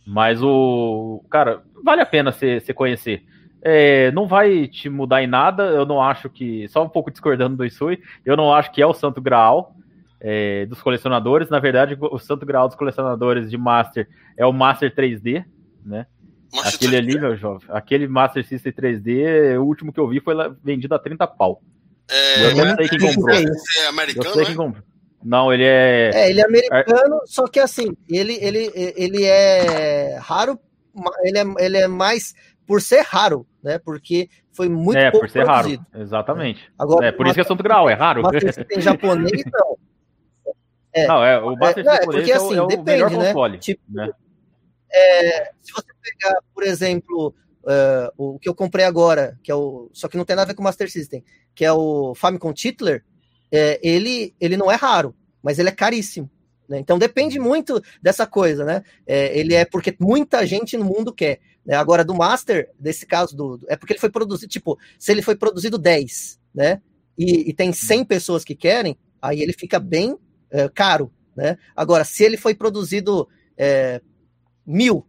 Mas 0.05 0.41
o. 0.41 1.23
Cara, 1.29 1.63
vale 1.83 2.01
a 2.01 2.05
pena 2.05 2.31
você 2.31 2.73
conhecer. 2.73 3.23
É, 3.61 4.11
não 4.11 4.27
vai 4.27 4.67
te 4.67 4.89
mudar 4.89 5.23
em 5.23 5.27
nada, 5.27 5.63
eu 5.63 5.85
não 5.85 6.01
acho 6.01 6.29
que. 6.29 6.67
Só 6.67 6.83
um 6.83 6.89
pouco 6.89 7.09
discordando 7.09 7.57
do 7.57 7.65
Isui, 7.65 7.99
eu 8.23 8.37
não 8.37 8.53
acho 8.53 8.71
que 8.71 8.81
é 8.81 8.85
o 8.85 8.93
Santo 8.93 9.19
Graal 9.19 9.75
é, 10.21 10.65
dos 10.67 10.81
colecionadores. 10.81 11.49
Na 11.49 11.59
verdade, 11.59 11.97
o 11.99 12.19
Santo 12.19 12.45
Graal 12.45 12.67
dos 12.67 12.77
colecionadores 12.77 13.49
de 13.49 13.57
Master 13.57 14.07
é 14.37 14.45
o 14.45 14.53
Master 14.53 14.93
3D, 14.93 15.43
né? 15.83 16.05
Master 16.53 16.75
aquele 16.75 16.97
3D. 16.97 16.99
ali, 16.99 17.19
meu 17.19 17.35
jovem, 17.35 17.67
aquele 17.69 18.07
Master 18.07 18.45
System 18.45 18.71
3D, 18.71 19.59
o 19.59 19.63
último 19.63 19.91
que 19.91 19.99
eu 19.99 20.07
vi 20.07 20.19
foi 20.19 20.35
vendido 20.63 20.93
a 20.93 20.99
30 20.99 21.25
pau. 21.27 21.61
É, 22.09 22.51
eu 22.51 22.65
não 22.65 22.75
sei 22.75 22.87
quem 22.87 22.99
comprou. 22.99 23.35
É 23.35 23.87
americano, 23.87 24.29
eu 24.29 24.33
sei 24.33 24.45
quem 24.45 24.55
comprou. 24.55 24.83
Não, 25.25 25.51
ele 25.51 25.63
é. 25.63 26.11
É, 26.13 26.29
ele 26.29 26.39
é 26.39 26.45
americano, 26.45 27.19
só 27.25 27.47
que 27.47 27.59
assim, 27.59 27.97
ele, 28.07 28.37
ele, 28.39 28.71
ele 28.75 29.23
é 29.23 30.19
raro, 30.21 30.59
ele 31.23 31.39
é, 31.39 31.43
ele 31.65 31.77
é 31.77 31.87
mais 31.87 32.35
por 32.67 32.79
ser 32.79 33.01
raro, 33.01 33.47
né? 33.63 33.79
Porque 33.79 34.29
foi 34.51 34.69
muito 34.69 34.99
é, 34.99 35.09
pouco 35.09 35.25
por 35.25 35.31
ser 35.31 35.43
produzido. 35.43 35.83
raro, 35.91 36.03
exatamente. 36.03 36.71
Agora, 36.77 37.07
é 37.07 37.11
por 37.11 37.25
isso 37.25 37.33
que 37.33 37.41
é 37.41 37.43
Santo 37.43 37.63
Grau, 37.63 37.89
é 37.89 37.95
raro. 37.95 38.21
Mas 38.21 38.55
tem 38.67 38.79
japonês, 38.79 39.43
não. 39.51 39.75
É, 40.97 41.07
não, 41.07 41.21
é, 41.21 41.37
o 41.37 41.57
Master 41.57 41.85
é, 41.85 41.95
é, 41.95 42.05
porque, 42.05 42.31
é, 42.31 42.35
assim, 42.35 42.55
é 42.55 42.61
o, 42.61 42.67
depende, 42.67 42.89
melhor 42.89 43.11
né? 43.11 43.17
console. 43.17 43.57
Tipo, 43.57 43.83
né? 43.89 44.09
É, 44.89 45.51
se 45.61 45.73
você 45.73 45.87
pegar, 46.01 46.39
por 46.53 46.63
exemplo, 46.63 47.35
uh, 47.63 48.09
o 48.17 48.39
que 48.39 48.47
eu 48.47 48.55
comprei 48.55 48.85
agora, 48.85 49.37
que 49.43 49.51
é 49.51 49.55
o. 49.55 49.89
Só 49.91 50.07
que 50.07 50.15
não 50.15 50.23
tem 50.23 50.37
nada 50.37 50.45
a 50.45 50.47
ver 50.47 50.53
com 50.53 50.61
o 50.61 50.63
Master 50.63 50.89
System, 50.89 51.21
que 51.53 51.65
é 51.65 51.73
o 51.73 52.15
Famicom 52.15 52.53
Titler, 52.53 53.03
é, 53.51 53.79
ele, 53.81 54.33
ele 54.39 54.57
não 54.57 54.71
é 54.71 54.75
raro, 54.75 55.15
mas 55.41 55.59
ele 55.59 55.69
é 55.69 55.71
caríssimo. 55.71 56.29
Né? 56.67 56.79
Então 56.79 56.97
depende 56.97 57.39
muito 57.39 57.81
dessa 58.01 58.25
coisa, 58.25 58.65
né? 58.65 58.83
É, 59.05 59.37
ele 59.37 59.53
é 59.53 59.65
porque 59.65 59.95
muita 59.99 60.45
gente 60.45 60.77
no 60.77 60.85
mundo 60.85 61.13
quer. 61.13 61.39
Né? 61.65 61.75
Agora, 61.75 62.03
do 62.03 62.15
Master, 62.15 62.69
desse 62.79 63.05
caso, 63.05 63.35
do, 63.35 63.59
é 63.67 63.75
porque 63.75 63.93
ele 63.93 63.99
foi 63.99 64.09
produzido, 64.09 64.49
tipo, 64.49 64.77
se 64.99 65.11
ele 65.11 65.21
foi 65.21 65.35
produzido 65.35 65.77
10, 65.77 66.39
né? 66.53 66.81
E, 67.17 67.49
e 67.49 67.53
tem 67.53 67.71
100 67.71 68.05
pessoas 68.05 68.43
que 68.43 68.55
querem, 68.55 68.97
aí 69.21 69.41
ele 69.41 69.53
fica 69.53 69.79
bem 69.79 70.17
é, 70.51 70.67
caro. 70.69 71.11
Né? 71.35 71.57
Agora, 71.75 72.03
se 72.03 72.23
ele 72.23 72.37
foi 72.37 72.53
produzido 72.53 73.27
é, 73.57 74.01
mil 74.65 75.05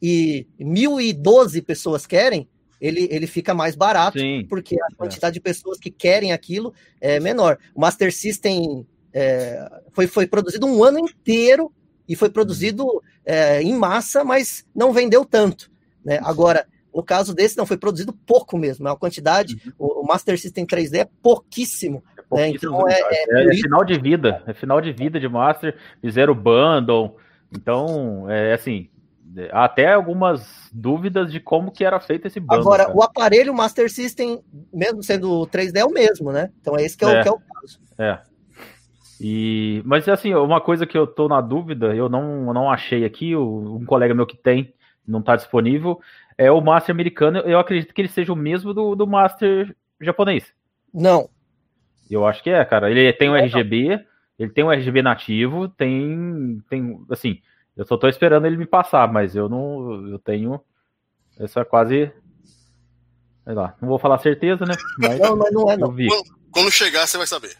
e 0.00 0.46
mil 0.58 1.00
e 1.00 1.12
doze 1.12 1.62
pessoas 1.62 2.06
querem, 2.06 2.48
ele, 2.80 3.08
ele 3.10 3.26
fica 3.26 3.54
mais 3.54 3.74
barato, 3.74 4.18
Sim, 4.18 4.46
porque 4.48 4.74
a 4.80 4.86
é. 4.92 4.94
quantidade 4.96 5.34
é. 5.34 5.38
de 5.38 5.40
pessoas 5.40 5.78
que 5.78 5.90
querem 5.90 6.32
aquilo 6.32 6.74
é 7.00 7.18
menor. 7.20 7.58
O 7.74 7.80
Master 7.80 8.12
System 8.12 8.86
é, 9.12 9.68
foi, 9.92 10.06
foi 10.06 10.26
produzido 10.26 10.66
um 10.66 10.84
ano 10.84 10.98
inteiro 10.98 11.72
e 12.08 12.14
foi 12.14 12.28
produzido 12.28 13.02
é, 13.24 13.62
em 13.62 13.74
massa, 13.74 14.22
mas 14.24 14.64
não 14.74 14.92
vendeu 14.92 15.24
tanto. 15.24 15.70
Né? 16.04 16.20
Agora, 16.22 16.66
No 16.94 17.02
caso 17.02 17.34
desse, 17.34 17.58
não, 17.58 17.66
foi 17.66 17.76
produzido 17.76 18.12
pouco 18.12 18.56
mesmo. 18.56 18.88
A 18.88 18.96
quantidade, 18.96 19.60
uhum. 19.66 19.72
o, 19.78 20.00
o, 20.00 20.06
Master 20.06 20.38
System 20.40 20.64
3D 20.64 21.00
é 21.00 21.08
pouquíssimo. 21.22 22.02
É 22.32 22.36
né? 22.36 22.48
Então 22.48 22.88
é, 22.88 22.94
é, 22.94 23.24
é, 23.28 23.48
é, 23.48 23.54
final 23.54 23.84
de 23.84 23.98
vida. 23.98 24.42
É 24.46 24.54
final 24.54 24.80
de 24.80 24.92
vida 24.92 25.20
de 25.20 25.28
Master. 25.28 25.76
Fizeram 26.00 26.32
o 26.32 26.36
bundle. 26.36 27.16
Então, 27.52 28.30
é 28.30 28.54
assim. 28.54 28.88
Até 29.52 29.92
algumas 29.92 30.70
dúvidas 30.72 31.30
de 31.30 31.38
como 31.40 31.70
que 31.70 31.84
era 31.84 32.00
feito 32.00 32.26
esse 32.26 32.40
bundle. 32.40 32.60
Agora, 32.60 32.84
cara. 32.86 32.96
o 32.96 33.02
aparelho 33.02 33.54
Master 33.54 33.90
System, 33.90 34.42
mesmo 34.72 35.02
sendo 35.02 35.46
3D, 35.46 35.76
é 35.76 35.84
o 35.84 35.90
mesmo, 35.90 36.32
né? 36.32 36.50
Então 36.60 36.76
é 36.76 36.82
esse 36.82 36.96
que 36.96 37.04
é, 37.04 37.08
o, 37.08 37.10
é. 37.10 37.22
que 37.22 37.28
é 37.28 37.32
o 37.32 37.38
caso. 37.38 37.80
É. 37.98 38.18
E, 39.20 39.82
mas 39.84 40.08
assim, 40.08 40.34
uma 40.34 40.60
coisa 40.60 40.86
que 40.86 40.96
eu 40.96 41.06
tô 41.06 41.28
na 41.28 41.40
dúvida, 41.40 41.94
eu 41.94 42.08
não, 42.08 42.52
não 42.52 42.70
achei 42.70 43.04
aqui, 43.04 43.34
um 43.36 43.84
colega 43.84 44.14
meu 44.14 44.26
que 44.26 44.36
tem, 44.36 44.74
não 45.06 45.22
tá 45.22 45.36
disponível, 45.36 46.00
é 46.36 46.50
o 46.50 46.60
Master 46.60 46.94
americano. 46.94 47.38
Eu 47.40 47.58
acredito 47.58 47.94
que 47.94 48.00
ele 48.00 48.08
seja 48.08 48.32
o 48.32 48.36
mesmo 48.36 48.72
do, 48.74 48.94
do 48.94 49.06
Master 49.06 49.74
japonês. 50.00 50.52
Não. 50.92 51.28
Eu 52.10 52.26
acho 52.26 52.42
que 52.42 52.50
é, 52.50 52.64
cara. 52.64 52.90
Ele 52.90 53.12
tem 53.12 53.30
um 53.30 53.36
RGB, 53.36 54.04
ele 54.38 54.50
tem 54.50 54.64
um 54.64 54.70
RGB 54.70 55.02
nativo, 55.02 55.68
tem, 55.68 56.62
tem, 56.68 57.00
assim, 57.10 57.40
eu 57.76 57.84
só 57.84 57.96
tô 57.96 58.08
esperando 58.08 58.46
ele 58.46 58.56
me 58.56 58.66
passar, 58.66 59.12
mas 59.12 59.36
eu 59.36 59.48
não, 59.48 60.08
eu 60.10 60.18
tenho, 60.18 60.60
isso 61.38 61.60
é 61.60 61.64
quase, 61.64 62.10
sei 63.44 63.54
lá, 63.54 63.76
não 63.80 63.88
vou 63.88 63.98
falar 63.98 64.18
certeza, 64.18 64.64
né? 64.64 64.74
Mas 64.98 65.18
não, 65.18 65.36
mas 65.36 65.52
não 65.52 65.70
é, 65.70 65.76
não. 65.76 65.94
Quando, 65.94 66.24
quando 66.50 66.70
chegar, 66.70 67.06
você 67.06 67.18
vai 67.18 67.26
saber. 67.26 67.54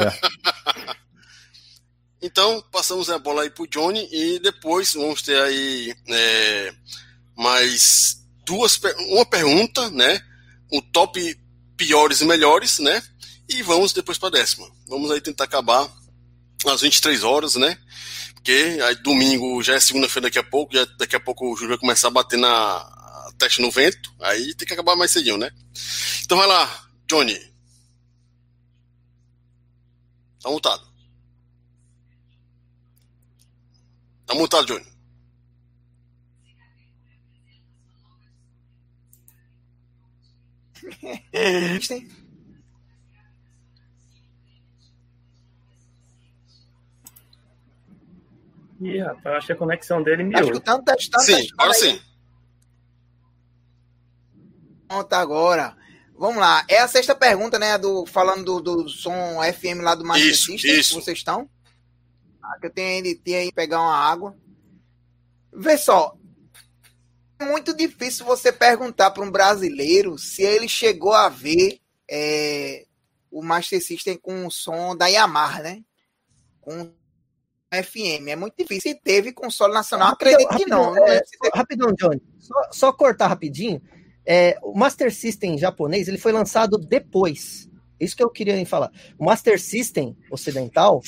É. 0.00 0.96
então, 2.22 2.62
passamos 2.70 3.10
a 3.10 3.18
bola 3.18 3.42
aí 3.42 3.50
pro 3.50 3.66
Johnny 3.66 4.08
e 4.12 4.38
depois 4.38 4.94
vamos 4.94 5.22
ter 5.22 5.40
aí 5.42 5.92
é, 6.08 6.72
mais 7.36 8.24
duas, 8.46 8.80
uma 9.08 9.26
pergunta, 9.26 9.90
né? 9.90 10.20
O 10.72 10.80
top 10.80 11.20
piores 11.76 12.20
e 12.20 12.24
melhores, 12.24 12.78
né? 12.78 13.02
E 13.48 13.62
vamos 13.62 13.92
depois 13.92 14.18
para 14.18 14.28
a 14.28 14.38
décima. 14.40 14.66
Vamos 14.88 15.10
aí 15.10 15.20
tentar 15.20 15.44
acabar 15.44 15.88
às 16.66 16.80
23 16.80 17.24
horas, 17.24 17.56
né? 17.56 17.76
Porque 18.46 18.80
aí 18.80 18.94
domingo 19.02 19.60
já 19.60 19.74
é 19.74 19.80
segunda-feira 19.80 20.28
daqui 20.28 20.38
a 20.38 20.44
pouco, 20.44 20.72
já, 20.72 20.84
daqui 20.96 21.16
a 21.16 21.20
pouco 21.20 21.52
o 21.52 21.56
Júlio 21.56 21.70
vai 21.70 21.78
começar 21.78 22.06
a 22.06 22.12
bater 22.12 22.38
na 22.38 23.32
teste 23.36 23.60
no 23.60 23.72
vento, 23.72 24.14
aí 24.20 24.54
tem 24.54 24.68
que 24.68 24.72
acabar 24.72 24.94
mais 24.94 25.10
cedinho, 25.10 25.36
né? 25.36 25.50
Então 26.24 26.38
vai 26.38 26.46
lá, 26.46 26.88
Johnny. 27.08 27.36
Tá 30.40 30.48
mutado. 30.48 30.86
Tá 34.24 34.34
mutado, 34.36 34.66
Johnny. 34.68 34.86
Ih, 48.80 49.00
rapaz, 49.00 49.24
eu 49.24 49.32
acho 49.32 49.46
que 49.46 49.52
a 49.52 49.56
conexão 49.56 50.02
dele 50.02 50.24
me 50.24 50.32
Tá 50.32 50.40
escutando, 50.40 50.84
tá 50.84 50.96
sim, 51.20 51.48
agora 51.56 51.74
sim. 51.74 52.00
Pronto, 54.86 55.12
agora. 55.12 55.76
Vamos 56.18 56.38
lá. 56.38 56.64
É 56.68 56.78
a 56.78 56.88
sexta 56.88 57.14
pergunta, 57.14 57.58
né? 57.58 57.76
Do, 57.76 58.06
falando 58.06 58.60
do, 58.60 58.82
do 58.84 58.88
som 58.88 59.40
FM 59.42 59.82
lá 59.82 59.94
do 59.94 60.04
Master 60.04 60.30
isso, 60.30 60.52
System, 60.52 60.78
isso. 60.78 60.94
vocês 60.94 61.18
estão. 61.18 61.48
Ah, 62.42 62.58
que 62.60 62.66
eu 62.66 62.70
tenho 62.72 63.04
aí, 63.04 63.14
tenho 63.16 63.38
aí 63.38 63.52
pegar 63.52 63.80
uma 63.80 63.96
água. 63.96 64.36
Vê 65.52 65.76
só, 65.76 66.16
é 67.38 67.44
muito 67.44 67.74
difícil 67.74 68.24
você 68.24 68.52
perguntar 68.52 69.10
para 69.10 69.22
um 69.22 69.30
brasileiro 69.30 70.16
se 70.18 70.42
ele 70.42 70.68
chegou 70.68 71.12
a 71.12 71.28
ver 71.28 71.80
é, 72.08 72.86
o 73.30 73.42
Master 73.42 73.82
System 73.82 74.16
com 74.16 74.46
o 74.46 74.50
som 74.50 74.96
da 74.96 75.06
Yamaha, 75.06 75.62
né? 75.62 75.82
Com 76.60 76.92
FM. 77.72 78.28
É 78.28 78.36
muito 78.36 78.54
difícil. 78.58 78.92
E 78.92 78.94
teve 78.94 79.32
console 79.32 79.74
nacional, 79.74 80.12
acredito 80.12 80.56
que 80.56 80.66
não. 80.66 80.96
É, 80.96 81.22
rapidão, 81.54 81.92
Johnny. 81.92 82.22
Só, 82.38 82.54
só, 82.70 82.92
cortar 82.92 83.28
rapidinho. 83.28 83.80
É, 84.24 84.58
o 84.62 84.76
Master 84.76 85.14
System 85.14 85.56
japonês 85.58 86.08
ele 86.08 86.18
foi 86.18 86.32
lançado 86.32 86.78
depois. 86.78 87.68
Isso 87.98 88.16
que 88.16 88.22
eu 88.22 88.30
queria 88.30 88.64
falar. 88.66 88.90
O 89.18 89.24
Master 89.24 89.60
System 89.60 90.16
ocidental 90.30 91.00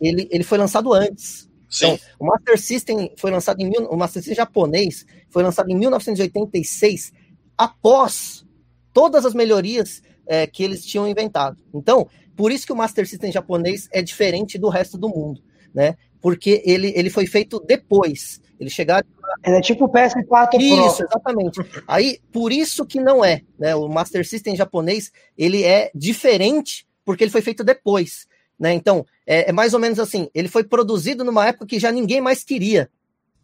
ele, 0.00 0.28
ele 0.30 0.44
foi 0.44 0.58
lançado 0.58 0.92
antes. 0.92 1.48
Sim. 1.68 1.86
Então, 1.86 1.98
o 2.18 2.26
Master 2.26 2.60
System 2.60 3.12
foi 3.16 3.30
lançado 3.30 3.60
em 3.60 3.70
o 3.88 3.96
Master 3.96 4.22
System 4.22 4.36
japonês 4.36 5.06
foi 5.28 5.42
lançado 5.42 5.70
em 5.70 5.76
1986, 5.76 7.12
após 7.58 8.46
todas 8.92 9.26
as 9.26 9.34
melhorias 9.34 10.02
é, 10.26 10.46
que 10.46 10.62
eles 10.62 10.84
tinham 10.84 11.06
inventado. 11.06 11.62
Então, 11.74 12.08
por 12.36 12.52
isso 12.52 12.66
que 12.66 12.72
o 12.72 12.76
Master 12.76 13.06
System 13.06 13.32
japonês 13.32 13.88
é 13.92 14.00
diferente 14.00 14.58
do 14.58 14.68
resto 14.68 14.96
do 14.96 15.08
mundo, 15.08 15.42
né? 15.74 15.96
Porque 16.20 16.62
ele, 16.64 16.92
ele 16.96 17.10
foi 17.10 17.26
feito 17.26 17.60
depois. 17.60 18.40
Ele 18.58 18.70
chegaram. 18.70 19.06
É 19.42 19.60
tipo 19.60 19.84
o 19.84 19.88
PS4 19.88 20.50
Pro. 20.50 20.60
Isso, 20.60 21.02
exatamente. 21.02 21.60
Aí, 21.86 22.18
por 22.32 22.52
isso 22.52 22.86
que 22.86 23.00
não 23.00 23.24
é, 23.24 23.42
né? 23.58 23.74
O 23.74 23.88
Master 23.88 24.26
System 24.26 24.56
japonês, 24.56 25.12
ele 25.36 25.62
é 25.62 25.90
diferente 25.94 26.86
porque 27.04 27.22
ele 27.24 27.30
foi 27.30 27.42
feito 27.42 27.62
depois. 27.62 28.26
Né? 28.58 28.72
Então, 28.72 29.04
é, 29.26 29.50
é, 29.50 29.52
mais 29.52 29.74
ou 29.74 29.80
menos 29.80 29.98
assim, 29.98 30.28
ele 30.34 30.48
foi 30.48 30.64
produzido 30.64 31.22
numa 31.22 31.46
época 31.46 31.66
que 31.66 31.78
já 31.78 31.92
ninguém 31.92 32.20
mais 32.20 32.42
queria, 32.42 32.90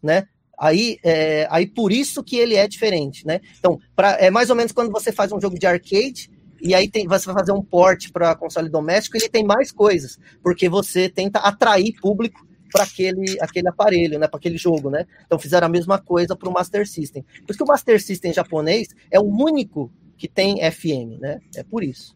né? 0.01 0.27
Aí, 0.59 0.97
é, 1.03 1.47
aí 1.49 1.67
por 1.67 1.91
isso 1.91 2.23
que 2.23 2.37
ele 2.37 2.55
é 2.55 2.67
diferente, 2.67 3.25
né? 3.25 3.39
Então, 3.59 3.79
pra, 3.95 4.17
é 4.19 4.29
mais 4.31 4.49
ou 4.49 4.55
menos 4.55 4.71
quando 4.71 4.91
você 4.91 5.11
faz 5.11 5.31
um 5.31 5.39
jogo 5.39 5.57
de 5.57 5.65
arcade 5.65 6.31
e 6.63 6.73
aí 6.73 6.89
tem, 6.89 7.05
você 7.05 7.25
vai 7.25 7.35
fazer 7.35 7.51
um 7.51 7.61
port 7.61 8.09
para 8.11 8.35
console 8.35 8.69
doméstico, 8.69 9.17
ele 9.17 9.27
tem 9.27 9.43
mais 9.43 9.69
coisas, 9.69 10.17
porque 10.41 10.69
você 10.69 11.09
tenta 11.09 11.39
atrair 11.39 11.93
público 11.99 12.47
para 12.71 12.85
aquele, 12.85 13.37
aquele 13.41 13.67
aparelho, 13.67 14.17
né, 14.17 14.27
para 14.27 14.37
aquele 14.37 14.57
jogo, 14.57 14.89
né? 14.89 15.05
Então 15.25 15.37
fizeram 15.37 15.67
a 15.67 15.69
mesma 15.69 15.99
coisa 15.99 16.35
para 16.35 16.49
o 16.49 16.53
Master 16.53 16.87
System. 16.87 17.21
Por 17.21 17.51
isso 17.51 17.57
que 17.57 17.63
o 17.63 17.67
Master 17.67 18.01
System 18.01 18.33
japonês 18.33 18.87
é 19.11 19.19
o 19.19 19.23
único 19.23 19.91
que 20.17 20.27
tem 20.27 20.59
FM, 20.71 21.19
né? 21.19 21.39
É 21.55 21.63
por 21.63 21.83
isso. 21.83 22.15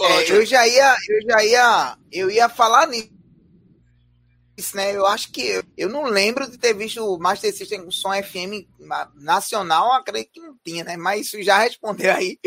É, 0.00 0.32
eu 0.32 0.46
já 0.46 0.66
ia, 0.66 0.96
eu 1.08 1.22
já 1.28 1.44
ia, 1.44 1.98
eu 2.10 2.30
ia 2.30 2.48
falar 2.48 2.86
nisso, 2.86 3.10
né? 4.74 4.94
Eu 4.94 5.06
acho 5.06 5.30
que 5.30 5.62
eu, 5.76 5.88
não 5.88 6.04
lembro 6.04 6.50
de 6.50 6.58
ter 6.58 6.74
visto 6.74 7.04
o 7.04 7.18
Master 7.18 7.54
System 7.54 7.84
com 7.84 7.90
som 7.90 8.10
FM 8.10 8.66
nacional, 9.14 9.92
acredito 9.92 10.32
que 10.32 10.40
não 10.40 10.56
tinha, 10.64 10.84
né? 10.84 10.96
Mas 10.96 11.26
isso 11.26 11.42
já 11.42 11.58
respondeu 11.64 12.12
aí. 12.12 12.38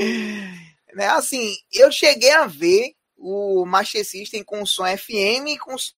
Né? 0.93 1.07
Assim, 1.07 1.55
eu 1.71 1.91
cheguei 1.91 2.31
a 2.31 2.45
ver 2.45 2.95
o 3.17 3.65
Master 3.65 4.05
System 4.05 4.43
com 4.43 4.65
som 4.65 4.85
FM 4.85 5.47
e 5.47 5.57
com 5.57 5.77
som 5.77 5.93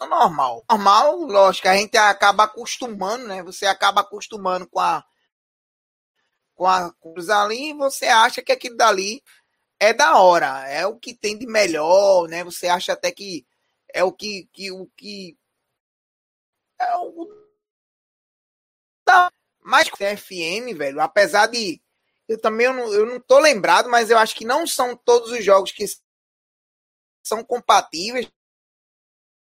normal. 0.00 0.64
Normal, 0.68 1.20
lógico, 1.22 1.68
a 1.68 1.76
gente 1.76 1.96
acaba 1.96 2.44
acostumando, 2.44 3.26
né? 3.26 3.42
Você 3.42 3.66
acaba 3.66 4.00
acostumando 4.00 4.68
com 4.68 4.80
a 4.80 5.04
com 6.54 6.66
a 6.66 6.92
cruz 6.92 7.28
ali 7.28 7.70
e 7.70 7.74
você 7.74 8.06
acha 8.06 8.42
que 8.42 8.52
aquilo 8.52 8.76
dali 8.76 9.22
é 9.80 9.92
da 9.92 10.18
hora, 10.18 10.68
é 10.68 10.86
o 10.86 10.96
que 10.96 11.12
tem 11.12 11.36
de 11.36 11.46
melhor, 11.46 12.28
né? 12.28 12.44
Você 12.44 12.68
acha 12.68 12.92
até 12.92 13.10
que 13.10 13.44
é 13.94 14.04
o 14.04 14.12
que, 14.12 14.48
que 14.52 14.70
o 14.70 14.86
que 14.96 15.36
é 16.80 16.96
o 16.96 17.42
mas 19.64 19.88
FM, 19.88 20.76
velho, 20.76 21.00
apesar 21.00 21.46
de 21.46 21.80
eu 22.28 22.40
também 22.40 22.66
eu 22.66 22.72
não, 22.72 22.92
eu 22.92 23.06
não 23.06 23.20
tô 23.20 23.38
lembrado, 23.38 23.88
mas 23.88 24.10
eu 24.10 24.18
acho 24.18 24.34
que 24.34 24.44
não 24.44 24.66
são 24.66 24.96
todos 24.96 25.30
os 25.30 25.44
jogos 25.44 25.70
que 25.70 25.84
são 27.22 27.44
compatíveis. 27.44 28.30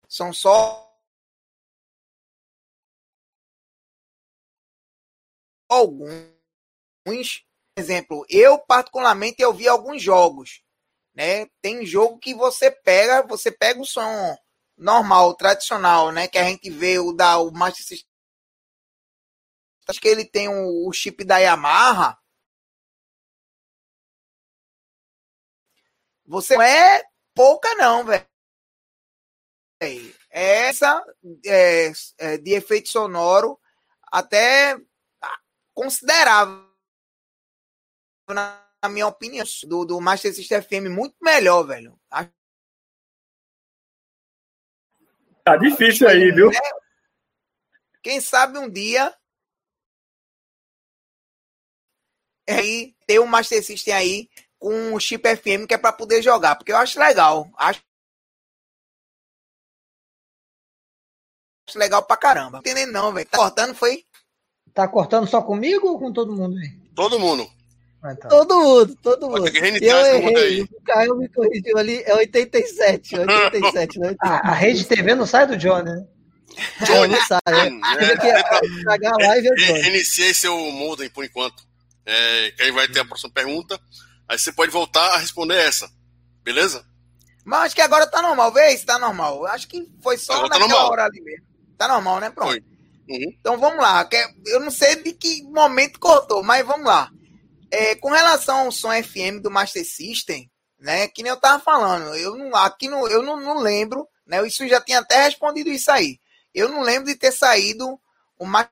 São 0.07 0.32
só 0.34 0.94
alguns. 5.70 6.36
Exemplo, 7.78 8.26
eu 8.30 8.57
particularmente 8.60 9.41
eu 9.41 9.53
vi 9.53 9.68
alguns 9.68 10.02
jogos, 10.02 10.64
né? 11.16 11.46
Tem 11.62 11.86
jogo 11.86 12.20
que 12.20 12.36
você 12.36 12.70
pega, 12.70 13.26
você 13.26 13.52
pega 13.52 13.82
o 13.82 13.86
som 13.86 14.38
normal, 14.78 15.34
tradicional, 15.36 16.12
né? 16.12 16.28
Que 16.28 16.38
a 16.38 16.44
gente 16.44 16.70
vê 16.70 17.00
o 17.00 17.14
da 17.14 17.40
o 17.40 17.52
Master 17.52 17.86
System. 17.86 18.10
Acho 19.88 20.02
que 20.02 20.08
ele 20.08 20.26
tem 20.26 20.50
o, 20.50 20.88
o 20.88 20.92
chip 20.92 21.24
da 21.24 21.38
Yamaha. 21.38 22.18
Você 26.26 26.56
não 26.56 26.64
é 26.64 27.04
pouca 27.34 27.74
não, 27.76 28.04
velho. 28.04 28.28
Essa 30.30 31.04
é, 31.46 31.92
é, 32.18 32.38
de 32.38 32.54
efeito 32.54 32.90
sonoro 32.90 33.60
até 34.12 34.76
considerável 35.74 36.66
minha 38.90 39.07
opinião, 39.07 39.45
do, 39.64 39.86
do 39.86 40.02
Master 40.02 40.34
System 40.34 40.62
FM 40.62 40.90
muito 40.90 41.16
melhor, 41.22 41.64
velho. 41.64 41.99
Tá 45.44 45.57
difícil 45.57 46.07
aí, 46.07 46.32
viu? 46.32 46.49
É, 46.52 46.60
quem 48.02 48.20
sabe 48.20 48.57
um 48.57 48.70
dia 48.70 49.16
aí 52.49 52.95
ter 53.06 53.20
um 53.20 53.28
Master 53.28 53.64
System 53.64 53.94
aí 53.94 54.30
com 54.57 54.94
um 54.94 54.99
chip 54.99 55.24
FM 55.24 55.68
que 55.68 55.74
é 55.74 55.78
para 55.78 55.94
poder 55.94 56.22
jogar, 56.22 56.56
porque 56.56 56.72
eu 56.72 56.78
acho 56.78 56.99
legal. 56.99 57.48
Acho 57.56 57.82
legal 61.76 62.03
pra 62.03 62.18
caramba. 62.18 62.60
Entendendo 62.60 62.91
não, 62.91 63.14
velho. 63.14 63.28
Tá 63.28 63.38
cortando, 63.38 63.76
foi? 63.76 64.06
Tá 64.74 64.88
cortando 64.88 65.28
só 65.28 65.41
comigo 65.41 65.88
ou 65.88 65.99
com 65.99 66.12
todo 66.12 66.36
mundo 66.36 66.57
aí? 66.57 66.70
Todo 66.95 67.20
mundo. 67.20 67.49
Ah, 68.06 68.15
tá. 68.15 68.30
Todo 68.30 68.60
mundo, 68.60 68.95
todo 69.02 69.30
mundo. 69.30 69.48
Eu 69.48 70.06
errei. 70.06 70.61
O 70.61 70.82
Caio 70.84 71.15
me 71.15 71.27
corrigiu 71.27 71.76
ali. 71.76 72.03
É 72.06 72.14
87, 72.14 73.18
87, 73.18 73.98
né? 73.99 74.15
a 74.22 74.53
rede 74.53 74.86
TV 74.86 75.15
não 75.15 75.26
sai 75.26 75.48
do 75.48 75.57
Johnny, 75.57 75.90
né? 75.90 76.06
Johnny, 76.86 77.14
não 77.14 77.26
sai. 77.26 77.41
É, 77.48 78.06
é, 78.06 78.30
é, 78.30 79.07
a 79.07 79.27
live 79.27 79.49
é 79.60 79.88
Iniciei 79.88 80.36
seu 80.36 80.56
modem 80.72 81.10
por 81.10 81.26
enquanto. 81.26 81.64
É, 82.06 82.52
que 82.52 82.61
aí 82.61 82.72
vai 82.72 82.88
ter 82.88 82.99
a 82.99 83.06
próxima 83.06 83.34
pergunta. 83.34 83.80
Aí 84.30 84.38
você 84.38 84.52
pode 84.52 84.72
voltar 84.72 85.15
a 85.15 85.18
responder 85.18 85.56
essa. 85.56 85.90
Beleza? 86.44 86.86
Mas 87.44 87.64
acho 87.64 87.76
que 87.76 87.82
agora 87.82 88.06
tá 88.06 88.22
normal, 88.22 88.52
vê 88.52 88.77
se 88.77 88.86
tá 88.86 88.99
normal. 88.99 89.48
Acho 89.48 89.68
que 89.68 89.91
foi 90.03 90.18
só 90.19 90.34
agora 90.34 90.49
tá 90.49 90.60
naquela 90.60 90.80
tá 90.80 90.90
hora 90.90 91.06
ali 91.06 91.22
mesmo. 91.22 91.45
Tá 91.76 91.88
normal, 91.88 92.19
né? 92.19 92.30
Pronto. 92.30 92.64
Uhum. 93.10 93.34
Então 93.40 93.57
vamos 93.57 93.80
lá. 93.80 94.07
Eu 94.45 94.60
não 94.60 94.69
sei 94.69 94.95
de 95.02 95.11
que 95.14 95.41
momento 95.44 95.99
cortou, 95.99 96.44
mas 96.44 96.65
vamos 96.65 96.86
lá. 96.86 97.11
É, 97.72 97.96
com 97.96 98.10
relação 98.10 98.66
ao 98.66 98.72
som 98.72 98.92
FM 98.92 99.42
do 99.42 99.52
Master 99.52 99.86
System, 99.86 100.50
né? 100.80 101.08
Que 101.08 101.24
nem 101.24 101.32
eu 101.32 101.40
tava 101.40 101.62
falando, 101.64 102.16
eu 102.16 102.36
não, 102.36 102.56
aqui 102.56 102.88
no, 102.88 103.08
eu 103.08 103.24
não, 103.24 103.40
não 103.40 103.60
lembro, 103.60 104.08
né? 104.26 104.46
Isso 104.46 104.68
já 104.68 104.82
tinha 104.82 105.00
até 105.00 105.24
respondido 105.24 105.70
isso 105.70 105.92
aí. 105.92 106.20
Eu 106.54 106.70
não 106.70 106.82
lembro 106.82 107.08
de 107.08 107.16
ter 107.16 107.32
saído 107.32 108.00
o 108.38 108.46
Master 108.46 108.72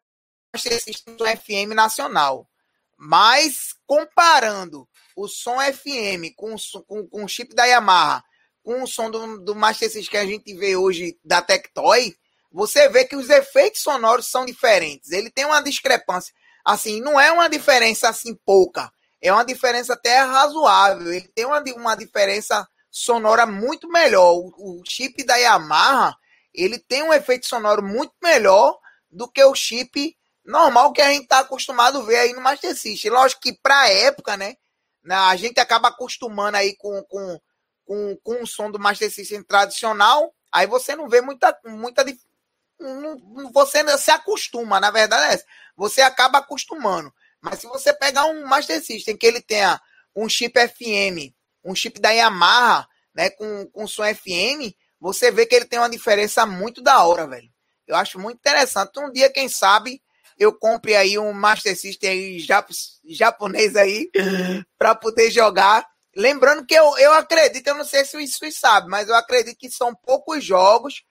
System 0.57 1.15
do 1.15 1.25
FM 1.25 1.73
nacional. 1.75 2.47
Mas 2.97 3.73
comparando 3.85 4.87
o 5.15 5.27
som 5.27 5.57
FM 5.59 6.33
com, 6.35 6.55
com, 6.87 7.07
com 7.07 7.23
o 7.23 7.27
chip 7.27 7.53
da 7.53 7.65
Yamaha, 7.65 8.23
com 8.63 8.81
o 8.81 8.87
som 8.87 9.11
do, 9.11 9.39
do 9.39 9.55
Master 9.55 9.91
System 9.91 10.11
que 10.11 10.17
a 10.17 10.25
gente 10.25 10.53
vê 10.55 10.75
hoje 10.77 11.19
da 11.23 11.41
Tectoy, 11.41 12.15
você 12.51 12.87
vê 12.87 13.03
que 13.03 13.15
os 13.15 13.29
efeitos 13.29 13.81
sonoros 13.81 14.27
são 14.27 14.45
diferentes. 14.45 15.11
Ele 15.11 15.29
tem 15.29 15.43
uma 15.43 15.59
discrepância. 15.59 16.33
Assim, 16.63 17.01
não 17.01 17.19
é 17.19 17.31
uma 17.31 17.49
diferença 17.49 18.09
assim 18.09 18.35
pouca. 18.45 18.91
É 19.21 19.31
uma 19.31 19.45
diferença 19.45 19.93
até 19.93 20.19
razoável. 20.19 21.13
Ele 21.13 21.27
tem 21.29 21.45
uma, 21.45 21.61
uma 21.75 21.95
diferença 21.95 22.67
sonora 22.89 23.45
muito 23.45 23.87
melhor. 23.89 24.33
O, 24.33 24.79
o 24.79 24.83
chip 24.85 25.23
da 25.23 25.35
Yamaha, 25.35 26.15
ele 26.53 26.77
tem 26.77 27.03
um 27.03 27.13
efeito 27.13 27.47
sonoro 27.47 27.83
muito 27.83 28.13
melhor 28.21 28.77
do 29.09 29.29
que 29.29 29.43
o 29.43 29.55
chip 29.55 30.15
normal 30.45 30.91
que 30.91 31.01
a 31.01 31.09
gente 31.11 31.23
está 31.23 31.39
acostumado 31.39 31.99
a 31.99 32.03
ver 32.03 32.17
aí 32.17 32.33
no 32.33 32.41
Master 32.41 32.75
System. 32.75 33.11
Lógico 33.11 33.41
que 33.41 33.53
para 33.53 33.81
a 33.81 33.89
época, 33.89 34.35
né, 34.37 34.55
a 35.09 35.35
gente 35.35 35.59
acaba 35.59 35.89
acostumando 35.89 36.57
aí 36.57 36.75
com, 36.77 37.01
com, 37.03 37.39
com, 37.85 38.17
com 38.23 38.43
o 38.43 38.47
som 38.47 38.69
do 38.69 38.79
Master 38.79 39.11
System 39.11 39.43
tradicional, 39.43 40.33
aí 40.51 40.67
você 40.67 40.95
não 40.95 41.07
vê 41.07 41.21
muita, 41.21 41.57
muita 41.65 42.03
você 43.51 43.97
se 43.97 44.11
acostuma, 44.11 44.79
na 44.79 44.91
verdade 44.91 45.31
é 45.31 45.33
essa. 45.35 45.45
Você 45.75 46.01
acaba 46.01 46.39
acostumando. 46.39 47.13
Mas 47.41 47.59
se 47.59 47.67
você 47.67 47.93
pegar 47.93 48.25
um 48.25 48.45
Master 48.45 48.83
System 48.83 49.17
que 49.17 49.25
ele 49.25 49.41
tenha 49.41 49.79
um 50.15 50.29
chip 50.29 50.57
FM, 50.59 51.33
um 51.63 51.75
chip 51.75 51.99
da 51.99 52.11
Yamaha, 52.11 52.87
né, 53.13 53.29
com, 53.29 53.65
com 53.67 53.87
som 53.87 54.03
FM, 54.03 54.73
você 54.99 55.31
vê 55.31 55.45
que 55.45 55.55
ele 55.55 55.65
tem 55.65 55.79
uma 55.79 55.89
diferença 55.89 56.45
muito 56.45 56.81
da 56.81 57.03
hora, 57.03 57.27
velho. 57.27 57.49
Eu 57.87 57.95
acho 57.95 58.19
muito 58.19 58.37
interessante. 58.37 58.97
Um 58.97 59.11
dia, 59.11 59.29
quem 59.29 59.49
sabe, 59.49 60.01
eu 60.37 60.57
compre 60.57 60.95
aí 60.95 61.19
um 61.19 61.33
Master 61.33 61.77
System 61.77 62.09
aí, 62.09 62.39
jap 62.39 62.71
japonês 63.05 63.75
aí 63.75 64.09
para 64.77 64.95
poder 64.95 65.29
jogar. 65.29 65.85
Lembrando 66.15 66.65
que 66.65 66.73
eu, 66.73 66.97
eu 66.97 67.13
acredito, 67.13 67.67
eu 67.67 67.75
não 67.75 67.83
sei 67.83 68.05
se 68.05 68.15
o 68.15 68.21
Isui 68.21 68.51
sabe, 68.51 68.87
mas 68.87 69.09
eu 69.09 69.15
acredito 69.15 69.57
que 69.57 69.69
são 69.69 69.95
poucos 69.95 70.43
jogos 70.43 71.03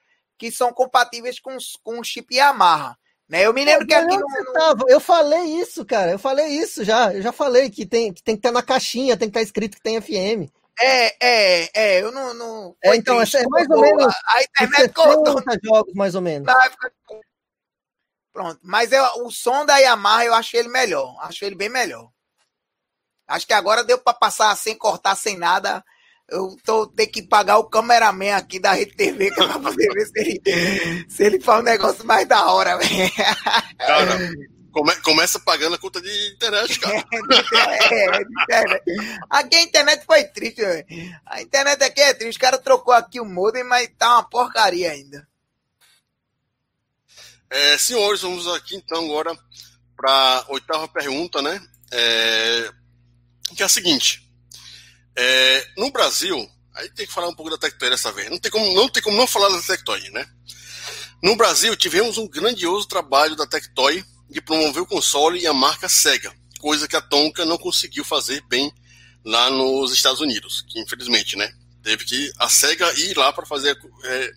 que 0.43 0.51
são 0.51 0.73
compatíveis 0.73 1.39
com, 1.39 1.57
com 1.85 2.01
o 2.01 2.03
chip 2.03 2.35
Yamaha. 2.35 2.99
Né? 3.29 3.47
Eu 3.47 3.55
me 3.55 3.65
lembro 3.65 3.87
que 3.87 3.95
aqui 3.95 4.17
no... 4.17 4.89
Eu 4.89 4.99
falei 4.99 5.45
isso, 5.45 5.87
cara. 5.87 6.11
Eu 6.11 6.19
falei 6.19 6.49
isso 6.49 6.83
já. 6.83 7.15
Eu 7.15 7.23
já 7.23 7.31
falei 7.31 7.71
que 7.71 7.87
tem 7.87 8.13
que, 8.13 8.21
tem 8.25 8.35
que 8.35 8.41
estar 8.41 8.51
na 8.51 8.61
caixinha, 8.61 9.17
tem 9.17 9.31
que 9.31 9.39
estar 9.39 9.43
escrito 9.43 9.77
que 9.77 9.83
tem 9.83 10.01
FM. 10.01 10.51
É, 10.81 11.15
é, 11.25 11.71
é, 11.75 12.03
eu 12.03 12.11
não. 12.11 12.35
não... 12.35 12.77
É, 12.83 12.97
então, 12.97 13.19
triste, 13.19 13.37
é 13.37 13.47
mais 13.47 13.71
ou 13.71 13.81
menos. 13.81 14.13
A 14.27 14.43
internet 14.43 14.93
conta. 14.93 15.59
jogos, 15.63 15.95
mais 15.95 16.17
ou 16.17 16.21
menos. 16.21 16.53
Pronto, 18.33 18.59
mas 18.65 18.91
eu, 18.91 19.05
o 19.25 19.31
som 19.31 19.65
da 19.65 19.77
Yamaha 19.77 20.25
eu 20.25 20.35
achei 20.35 20.59
ele 20.59 20.71
melhor. 20.71 21.17
Acho 21.21 21.45
ele 21.45 21.55
bem 21.55 21.69
melhor. 21.69 22.11
Acho 23.29 23.47
que 23.47 23.53
agora 23.53 23.85
deu 23.85 23.99
para 23.99 24.13
passar 24.13 24.57
sem 24.57 24.77
cortar, 24.77 25.15
sem 25.15 25.39
nada. 25.39 25.85
Eu 26.33 26.57
tô 26.65 26.87
ter 26.87 27.09
que 27.09 27.23
pagar 27.23 27.59
o 27.59 27.65
cameraman 27.65 28.33
aqui 28.33 28.59
da 28.59 28.73
Rede 28.73 28.97
TV 28.97 29.31
para 29.35 29.59
poder 29.59 29.93
ver 29.93 30.07
se 30.07 30.19
ele, 30.19 31.07
se 31.07 31.25
ele 31.25 31.39
faz 31.39 31.61
um 31.61 31.65
negócio 31.65 32.07
mais 32.07 32.27
da 32.27 32.51
hora, 32.51 32.79
velho. 32.79 33.13
Cara, 33.77 34.19
come, 34.73 34.97
começa 35.03 35.39
pagando 35.39 35.75
a 35.75 35.79
conta 35.79 36.01
de 36.01 36.33
internet, 36.33 36.81
cara. 36.81 37.05
é, 37.93 38.25
de 38.25 38.43
internet. 38.43 38.83
Aqui 39.29 39.57
a 39.57 39.63
internet 39.63 40.07
foi 40.07 40.25
triste, 40.25 40.63
velho. 40.63 40.87
A 41.27 41.43
internet 41.43 41.85
aqui 41.85 42.01
é 42.01 42.15
triste. 42.15 42.39
O 42.39 42.41
cara 42.41 42.57
trocou 42.57 42.95
aqui 42.95 43.21
o 43.21 43.27
modem, 43.27 43.63
mas 43.63 43.91
tá 43.99 44.15
uma 44.15 44.23
porcaria 44.23 44.91
ainda. 44.91 45.29
É, 47.51 47.77
senhores, 47.77 48.23
vamos 48.23 48.49
aqui 48.49 48.75
então 48.75 49.05
agora 49.05 49.37
para 49.95 50.47
oitava 50.49 50.89
pergunta, 50.89 51.43
né? 51.43 51.61
É, 51.93 52.71
que 53.55 53.63
é 53.63 53.67
a 53.67 53.69
seguinte: 53.69 54.27
é, 55.17 55.67
no 55.77 55.91
Brasil, 55.91 56.49
aí 56.75 56.89
tem 56.91 57.07
que 57.07 57.13
falar 57.13 57.29
um 57.29 57.35
pouco 57.35 57.51
da 57.51 57.59
Tectoy 57.59 57.91
dessa 57.91 58.13
vez. 58.13 58.31
Não 58.31 58.39
tem 58.39 58.51
como 58.51 58.73
não, 58.75 58.89
tem 58.89 59.03
como 59.03 59.17
não 59.17 59.27
falar 59.27 59.49
da 59.49 59.63
Tectoy, 59.63 60.11
né? 60.11 60.27
No 61.23 61.37
Brasil, 61.37 61.77
tivemos 61.77 62.19
um 62.19 62.29
grandioso 62.29 62.89
trabalho 62.89 63.37
da 63.37 63.47
Tectoy 63.47 64.05
de 64.29 64.41
promover 64.41 64.83
o 64.83 64.87
console 64.87 65.41
e 65.41 65.47
a 65.47 65.53
marca 65.53 65.89
Sega, 65.89 66.33
coisa 66.59 66.89
que 66.89 66.97
a 66.97 67.01
Tonka 67.01 67.45
não 67.45 67.59
conseguiu 67.59 68.05
fazer 68.05 68.43
bem 68.49 68.73
lá 69.25 69.51
nos 69.51 69.93
Estados 69.93 70.21
Unidos, 70.21 70.65
que 70.69 70.81
infelizmente, 70.81 71.37
né? 71.37 71.53
Teve 71.83 72.05
que 72.05 72.33
a 72.39 72.49
Sega 72.49 72.93
ir 73.01 73.17
lá 73.17 73.33
para 73.33 73.47
fazer 73.47 73.77
é, 74.05 74.33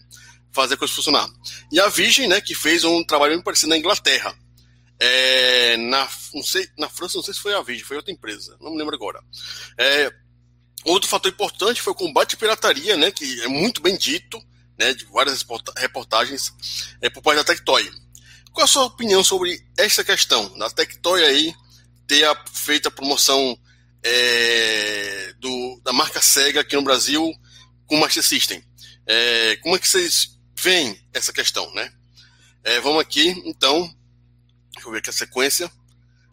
fazer 0.52 0.76
a 0.76 0.78
coisa 0.78 0.94
funcionar. 0.94 1.28
E 1.72 1.80
a 1.80 1.90
Virgin, 1.90 2.28
né, 2.28 2.40
que 2.40 2.56
fez 2.56 2.84
um 2.86 3.04
trabalho 3.04 3.34
muito 3.34 3.44
parecido 3.44 3.70
na 3.70 3.78
Inglaterra. 3.78 4.34
É, 4.98 5.76
na, 5.76 6.08
não 6.34 6.42
sei, 6.42 6.70
na 6.78 6.88
França, 6.88 7.18
não 7.18 7.24
sei 7.24 7.34
se 7.34 7.42
foi 7.42 7.54
a 7.54 7.62
Virgin, 7.62 7.84
foi 7.84 7.98
outra 7.98 8.14
empresa, 8.14 8.56
não 8.62 8.72
me 8.72 8.78
lembro 8.78 8.96
agora. 8.96 9.20
É, 9.78 10.10
outro 10.86 11.10
fator 11.10 11.32
importante 11.32 11.82
foi 11.82 11.94
o 11.94 11.96
combate 11.96 12.36
à 12.36 12.38
pirataria, 12.38 12.96
né, 12.96 13.12
que 13.12 13.42
é 13.42 13.48
muito 13.48 13.82
bem 13.82 13.98
dito, 13.98 14.42
né, 14.78 14.94
de 14.94 15.06
várias 15.06 15.46
reportagens 15.78 16.54
é, 17.02 17.10
por 17.10 17.22
parte 17.22 17.38
da 17.38 17.44
Tectoy. 17.44 17.92
Qual 18.52 18.64
a 18.64 18.68
sua 18.68 18.86
opinião 18.86 19.24
sobre 19.24 19.62
essa 19.78 20.04
questão 20.04 20.58
da 20.58 20.70
Tectoy 20.70 21.24
aí 21.24 21.54
ter 22.08 22.26
feito 22.54 22.88
a 22.88 22.92
promoção 22.92 23.58
é, 24.04 25.34
do, 25.40 25.82
da 25.84 25.92
marca 25.92 26.22
Sega 26.22 26.62
aqui 26.62 26.76
no 26.76 26.84
Brasil 26.84 27.34
com 27.86 27.98
o 27.98 28.00
Master 28.00 28.24
System? 28.24 28.64
É, 29.06 29.58
como 29.58 29.76
é 29.76 29.80
que 29.80 29.88
vocês 29.88 30.38
vem 30.58 31.00
essa 31.14 31.34
questão, 31.34 31.72
né? 31.74 31.92
É, 32.64 32.80
vamos 32.80 33.02
aqui, 33.02 33.30
então, 33.46 33.94
deixa 34.74 34.88
eu 34.88 34.92
ver 34.92 35.00
aqui 35.00 35.10
a 35.10 35.14
sequência. 35.14 35.72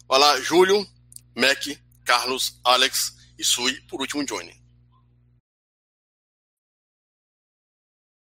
Vai 0.09 0.19
lá, 0.19 0.41
Júlio, 0.41 0.87
Mac, 1.35 1.66
Carlos, 2.05 2.59
Alex 2.65 3.22
e 3.43 3.44
Sui, 3.44 3.73
por 3.90 4.01
último, 4.01 4.24
Johnny. 4.24 4.55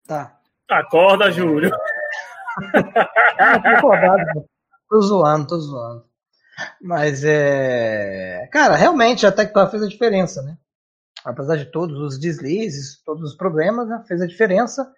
Tá. 0.07 0.39
Acorda, 0.67 1.31
Júlio. 1.31 1.69
tô 4.89 5.01
zoando, 5.01 5.47
tô 5.47 5.59
zoando. 5.59 6.05
Mas 6.81 7.23
é. 7.23 8.49
Cara, 8.51 8.75
realmente 8.75 9.25
a 9.25 9.31
Tectoy 9.31 9.69
fez 9.69 9.83
a 9.83 9.87
diferença, 9.87 10.41
né? 10.41 10.57
Apesar 11.23 11.57
de 11.57 11.65
todos 11.65 11.99
os 11.99 12.19
deslizes, 12.19 13.01
todos 13.03 13.31
os 13.31 13.37
problemas, 13.37 13.87
né? 13.87 14.03
fez 14.07 14.19
a 14.19 14.27
diferença. 14.27 14.91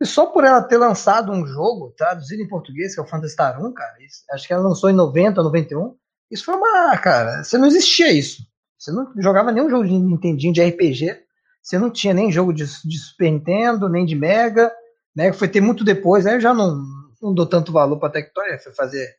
E 0.00 0.06
só 0.06 0.26
por 0.26 0.44
ela 0.44 0.62
ter 0.62 0.78
lançado 0.78 1.30
um 1.30 1.46
jogo 1.46 1.92
traduzido 1.96 2.42
em 2.42 2.48
português, 2.48 2.94
que 2.94 3.00
é 3.00 3.02
o 3.02 3.06
Phantasy 3.06 3.34
Star 3.34 3.62
1, 3.62 3.74
cara, 3.74 4.02
isso, 4.02 4.24
acho 4.30 4.46
que 4.46 4.52
ela 4.52 4.62
lançou 4.62 4.88
em 4.88 4.94
90, 4.94 5.42
91. 5.42 5.94
Isso 6.30 6.44
foi 6.44 6.54
uma. 6.54 6.96
Cara, 6.98 7.44
você 7.44 7.58
não 7.58 7.66
existia 7.66 8.10
isso. 8.12 8.48
Você 8.78 8.92
não 8.92 9.12
jogava 9.16 9.52
nenhum 9.52 9.68
jogo 9.68 9.84
de 9.84 9.92
Nintendinho 9.92 10.52
de 10.52 10.62
RPG. 10.62 11.24
Você 11.62 11.78
não 11.78 11.90
tinha 11.90 12.14
nem 12.14 12.30
jogo 12.30 12.52
de, 12.52 12.64
de 12.64 12.98
Super 12.98 13.30
Nintendo, 13.30 13.88
nem 13.88 14.06
de 14.06 14.14
Mega. 14.14 14.72
Né, 15.14 15.32
foi 15.32 15.48
ter 15.48 15.60
muito 15.60 15.84
depois. 15.84 16.26
Aí 16.26 16.34
eu 16.34 16.40
já 16.40 16.54
não, 16.54 16.82
não 17.20 17.34
dou 17.34 17.46
tanto 17.46 17.72
valor 17.72 17.98
pra 17.98 18.10
Tectoy. 18.10 18.58
Foi 18.58 18.72
fazer. 18.72 19.16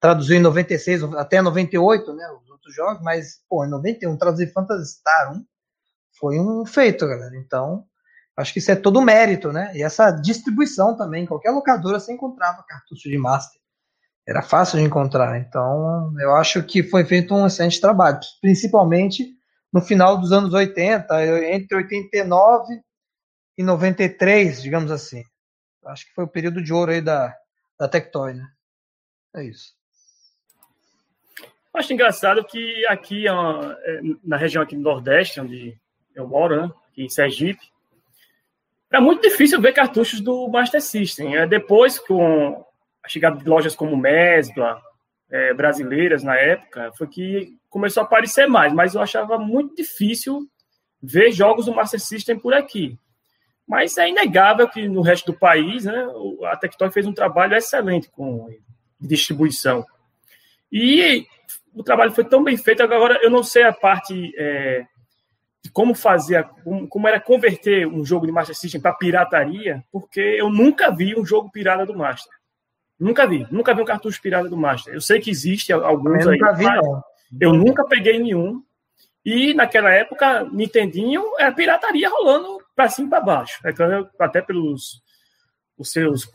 Traduziu 0.00 0.36
em 0.36 0.40
96 0.40 1.04
até 1.14 1.40
98, 1.40 2.12
né? 2.14 2.24
Os 2.42 2.50
outros 2.50 2.74
jogos, 2.74 3.02
mas, 3.02 3.40
pô, 3.48 3.64
em 3.64 3.70
91, 3.70 4.16
traduzir 4.16 4.52
Phantasy 4.52 4.98
Star 4.98 5.32
1 5.32 5.44
foi 6.18 6.38
um 6.38 6.64
feito, 6.66 7.06
galera. 7.06 7.36
Então, 7.36 7.86
Acho 8.36 8.52
que 8.52 8.58
isso 8.58 8.70
é 8.70 8.76
todo 8.76 9.00
mérito, 9.00 9.52
né? 9.52 9.70
E 9.76 9.82
essa 9.82 10.10
distribuição 10.10 10.96
também. 10.96 11.24
Qualquer 11.24 11.50
locadora 11.50 12.00
você 12.00 12.12
encontrava 12.12 12.64
cartucho 12.66 13.08
de 13.08 13.16
Master. 13.16 13.60
Era 14.26 14.42
fácil 14.42 14.78
de 14.78 14.84
encontrar. 14.84 15.38
Então, 15.38 16.14
eu 16.18 16.34
acho 16.34 16.62
que 16.62 16.82
foi 16.82 17.04
feito 17.04 17.34
um 17.34 17.46
excelente 17.46 17.80
trabalho, 17.80 18.18
principalmente 18.40 19.36
no 19.72 19.80
final 19.80 20.18
dos 20.18 20.32
anos 20.32 20.54
80, 20.54 21.52
entre 21.52 21.76
89 21.76 22.80
e 23.58 23.62
93, 23.62 24.62
digamos 24.62 24.90
assim. 24.90 25.22
Acho 25.86 26.06
que 26.06 26.14
foi 26.14 26.24
o 26.24 26.28
período 26.28 26.62
de 26.62 26.72
ouro 26.72 26.92
aí 26.92 27.00
da, 27.00 27.34
da 27.78 27.88
Tectoy, 27.88 28.34
né? 28.34 28.46
É 29.36 29.44
isso. 29.44 29.74
Acho 31.74 31.92
engraçado 31.92 32.44
que 32.44 32.86
aqui, 32.86 33.26
é, 33.26 34.00
na 34.22 34.36
região 34.36 34.62
aqui 34.62 34.76
do 34.76 34.82
Nordeste, 34.82 35.40
onde 35.40 35.76
eu 36.14 36.26
moro, 36.26 36.62
né? 36.62 36.72
Aqui 36.88 37.02
em 37.02 37.08
Sergipe, 37.08 37.72
é 38.92 39.00
muito 39.00 39.22
difícil 39.22 39.60
ver 39.60 39.72
cartuchos 39.72 40.20
do 40.20 40.48
Master 40.48 40.80
System. 40.80 41.36
É 41.36 41.48
depois, 41.48 41.98
com 41.98 42.64
a 43.04 43.08
chegada 43.08 43.36
de 43.36 43.48
lojas 43.48 43.76
como 43.76 43.96
Mesbla, 43.96 44.80
é, 45.30 45.52
brasileiras 45.52 46.22
na 46.22 46.36
época, 46.36 46.92
foi 46.96 47.06
que 47.06 47.58
começou 47.68 48.02
a 48.02 48.06
aparecer 48.06 48.46
mais. 48.46 48.72
Mas 48.72 48.94
eu 48.94 49.00
achava 49.00 49.38
muito 49.38 49.76
difícil 49.76 50.48
ver 51.02 51.32
jogos 51.32 51.66
do 51.66 51.74
Master 51.74 52.00
System 52.00 52.38
por 52.38 52.54
aqui. 52.54 52.98
Mas 53.66 53.96
é 53.98 54.08
inegável 54.08 54.68
que 54.68 54.88
no 54.88 55.02
resto 55.02 55.32
do 55.32 55.38
país, 55.38 55.84
né, 55.84 56.06
a 56.44 56.56
Tectoy 56.56 56.90
fez 56.90 57.06
um 57.06 57.12
trabalho 57.12 57.54
excelente 57.54 58.10
com 58.10 58.48
distribuição. 59.00 59.84
E 60.70 61.26
o 61.74 61.82
trabalho 61.82 62.12
foi 62.12 62.24
tão 62.24 62.42
bem 62.42 62.56
feito, 62.56 62.82
agora 62.82 63.18
eu 63.22 63.30
não 63.30 63.42
sei 63.42 63.64
a 63.64 63.72
parte 63.72 64.32
é, 64.36 64.84
de 65.62 65.70
como 65.70 65.94
fazer, 65.94 66.44
como, 66.62 66.86
como, 66.88 67.08
era 67.08 67.20
converter 67.20 67.86
um 67.86 68.04
jogo 68.04 68.26
de 68.26 68.32
Master 68.32 68.54
System 68.54 68.80
para 68.80 68.94
pirataria, 68.94 69.82
porque 69.90 70.20
eu 70.20 70.50
nunca 70.50 70.90
vi 70.90 71.18
um 71.18 71.24
jogo 71.24 71.50
pirata 71.50 71.86
do 71.86 71.96
Master. 71.96 72.32
Nunca 72.98 73.26
vi, 73.26 73.46
nunca 73.50 73.74
vi 73.74 73.82
um 73.82 73.84
cartucho 73.84 74.20
pirata 74.22 74.48
do 74.48 74.56
Master. 74.56 74.94
Eu 74.94 75.00
sei 75.00 75.20
que 75.20 75.30
existe 75.30 75.72
alguns 75.72 76.24
eu 76.24 76.30
aí, 76.30 76.38
vi, 76.56 76.66
eu 77.40 77.52
nunca 77.52 77.84
peguei 77.84 78.18
nenhum. 78.18 78.62
E 79.24 79.54
naquela 79.54 79.90
época, 79.90 80.44
Nintendinho 80.52 81.24
era 81.38 81.50
pirataria 81.50 82.08
rolando 82.08 82.58
para 82.76 82.88
cima 82.88 83.06
e 83.06 83.10
para 83.10 83.20
baixo. 83.20 83.60
É 83.64 83.72
até 84.24 84.42
pelos 84.42 85.02
os 85.76 85.90
seus 85.90 86.28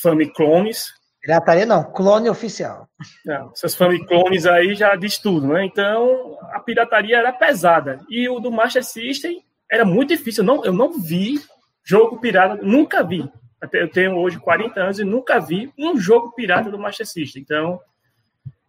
Famiclones. 0.00 0.92
Pirataria 1.20 1.66
não, 1.66 1.82
clone 1.92 2.28
oficial. 2.28 2.88
Não, 3.24 3.54
seus 3.54 3.74
Famiclones 3.74 4.46
aí 4.46 4.74
já 4.74 4.94
diz 4.94 5.18
tudo, 5.18 5.48
né? 5.48 5.64
Então, 5.64 6.38
a 6.52 6.60
pirataria 6.60 7.18
era 7.18 7.32
pesada. 7.32 8.00
E 8.08 8.28
o 8.28 8.38
do 8.38 8.52
Master 8.52 8.84
System 8.84 9.44
era 9.70 9.84
muito 9.84 10.10
difícil. 10.10 10.42
Eu 10.42 10.46
não, 10.46 10.64
eu 10.64 10.72
não 10.72 10.98
vi 10.98 11.40
jogo 11.84 12.20
pirata, 12.20 12.62
nunca 12.62 13.02
vi. 13.02 13.28
Eu 13.72 13.90
tenho 13.90 14.16
hoje 14.16 14.38
40 14.38 14.80
anos 14.80 14.98
e 14.98 15.04
nunca 15.04 15.40
vi 15.40 15.72
um 15.78 15.98
jogo 15.98 16.32
pirata 16.32 16.70
do 16.70 16.78
Master 16.78 17.06
System. 17.06 17.42
Então, 17.42 17.80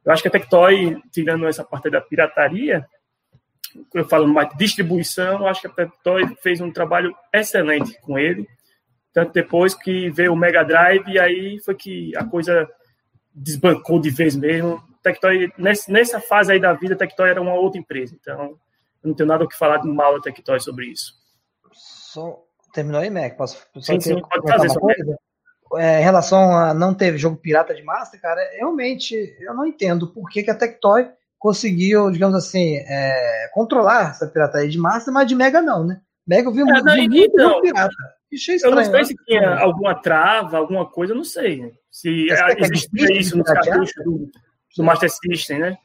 eu 0.05 0.11
acho 0.11 0.22
que 0.22 0.30
a 0.30 0.31
Tectoy, 0.31 1.01
tirando 1.11 1.45
essa 1.45 1.64
parte 1.64 1.89
da 1.89 1.99
pirataria, 1.99 2.88
eu 3.93 4.07
falo 4.07 4.27
mais 4.27 4.49
distribuição, 4.57 5.39
eu 5.41 5.47
acho 5.47 5.61
que 5.61 5.68
a 5.68 5.72
Tectoy 5.72 6.35
fez 6.41 6.61
um 6.61 6.72
trabalho 6.72 7.14
excelente 7.34 7.99
com 8.01 8.18
ele. 8.18 8.47
Tanto 9.11 9.34
depois 9.34 9.73
que 9.73 10.09
veio 10.09 10.31
o 10.31 10.38
Mega 10.38 10.64
Drive, 10.64 11.09
e 11.09 11.19
aí 11.19 11.59
foi 11.59 11.76
que 11.76 12.15
a 12.15 12.23
coisa 12.23 12.68
desbancou 13.34 13.99
de 13.99 14.09
vez 14.09 14.35
mesmo. 14.35 14.81
Tectoy, 15.03 15.51
nessa 15.57 16.22
fase 16.22 16.53
aí 16.53 16.59
da 16.59 16.73
vida, 16.73 16.93
a 16.93 16.97
Tectoy 16.97 17.30
era 17.30 17.41
uma 17.41 17.53
outra 17.53 17.80
empresa. 17.80 18.15
Então, 18.19 18.57
eu 19.03 19.09
não 19.09 19.14
tenho 19.14 19.27
nada 19.27 19.43
o 19.43 19.47
que 19.47 19.57
falar 19.57 19.77
de 19.77 19.88
mal 19.88 20.15
da 20.15 20.22
Tectoy 20.22 20.59
sobre 20.59 20.85
isso. 20.85 21.14
Só 21.73 22.46
terminou 22.73 23.02
aí, 23.02 23.10
Mac? 23.10 23.35
Posso 23.35 23.57
sim, 23.81 23.99
sim, 23.99 24.22
pode 24.22 24.48
fazer 24.48 24.69
uma 24.69 24.80
coisa? 24.80 25.18
É, 25.76 25.99
em 25.99 26.03
relação 26.03 26.56
a 26.56 26.73
não 26.73 26.94
ter 26.94 27.18
jogo 27.18 27.35
pirata 27.35 27.76
de 27.76 27.84
Master, 27.84 28.22
cara, 28.22 28.41
realmente 28.53 29.35
eu 29.41 29.53
não 29.53 29.65
entendo 29.65 30.07
por 30.07 30.30
que, 30.30 30.41
que 30.41 30.52
a 30.52 30.56
Tectoy 30.56 31.10
conseguiu, 31.38 32.10
digamos 32.10 32.35
assim, 32.35 32.77
é, 32.77 33.49
controlar 33.53 34.11
essa 34.11 34.27
pirataria 34.27 34.69
de 34.69 34.77
Master, 34.77 35.14
mas 35.14 35.27
de 35.27 35.35
Mega 35.35 35.61
não, 35.61 35.85
né? 35.85 35.99
Mega 36.26 36.48
eu 36.48 36.53
vi, 36.53 36.61
é, 36.61 36.65
vi 36.95 37.10
muito 37.10 37.34
então, 37.34 37.61
pirata. 37.61 37.94
Estranho, 38.31 38.60
eu 38.64 38.76
não 38.76 38.84
sei 38.84 38.94
né? 38.94 39.03
se 39.06 39.15
tinha 39.26 39.60
alguma 39.60 39.95
trava, 39.95 40.57
alguma 40.57 40.85
coisa, 40.85 41.14
eu 41.14 41.18
não 41.18 41.23
sei. 41.23 41.73
Se 41.89 42.27
existia 42.60 43.18
isso 43.18 43.38
nos 43.38 43.48
cartuchos 43.48 43.94
do, 44.03 44.30
do 44.76 44.84
Master 44.84 45.10
System, 45.10 45.60
né? 45.60 45.77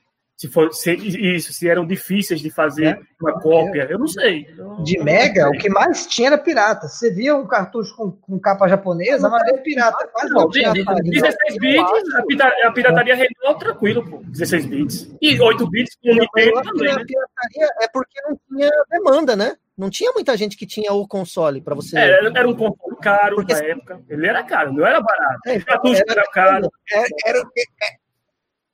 Se 0.42 0.48
for 0.48 0.74
se, 0.74 0.92
isso, 0.92 1.52
se 1.52 1.68
eram 1.68 1.86
difíceis 1.86 2.40
de 2.40 2.50
fazer 2.50 2.86
é. 2.86 3.00
uma 3.20 3.40
cópia, 3.40 3.86
eu 3.88 3.96
não 3.96 4.08
sei. 4.08 4.44
Eu, 4.58 4.82
de 4.82 4.98
Mega, 4.98 5.48
o 5.48 5.52
que 5.52 5.68
mais 5.68 6.04
tinha 6.04 6.30
era 6.30 6.38
pirata. 6.38 6.88
Você 6.88 7.12
via 7.12 7.36
um 7.36 7.46
cartucho 7.46 7.94
com, 7.94 8.10
com 8.10 8.40
capa 8.40 8.66
japonesa, 8.66 9.28
mas 9.28 9.40
era 9.46 9.58
pirata. 9.58 10.04
Quase 10.08 10.30
não, 10.30 10.42
não 10.42 10.50
tinha 10.50 10.72
16 10.72 11.58
bits, 11.58 12.40
a, 12.40 12.68
a 12.68 12.72
pirataria 12.72 13.14
rendeu 13.14 13.54
tranquilo, 13.56 14.04
pô. 14.04 14.20
16 14.24 14.66
bits. 14.66 15.14
E 15.22 15.40
8 15.40 15.70
bits 15.70 15.96
com 16.02 16.08
Nintendo 16.08 16.62
também. 16.62 16.90
A 16.90 16.96
né? 16.96 17.04
pirataria 17.06 17.74
é 17.80 17.88
porque 17.92 18.20
não 18.22 18.40
tinha 18.48 18.70
demanda, 18.90 19.36
né? 19.36 19.56
Não 19.78 19.90
tinha 19.90 20.10
muita 20.10 20.36
gente 20.36 20.56
que 20.56 20.66
tinha 20.66 20.92
o 20.92 21.06
console 21.06 21.60
para 21.60 21.76
você. 21.76 21.96
É, 21.98 22.26
era 22.34 22.48
um 22.48 22.56
console 22.56 22.96
caro 23.00 23.36
porque... 23.36 23.52
na 23.52 23.60
época. 23.60 24.02
Ele 24.08 24.26
era 24.26 24.42
caro, 24.42 24.72
não 24.72 24.84
era 24.84 25.00
barato. 25.00 25.40
É, 25.46 25.54
era, 25.54 26.04
era 26.08 26.30
caro. 26.32 26.68
Era, 26.90 27.06
era, 27.26 27.42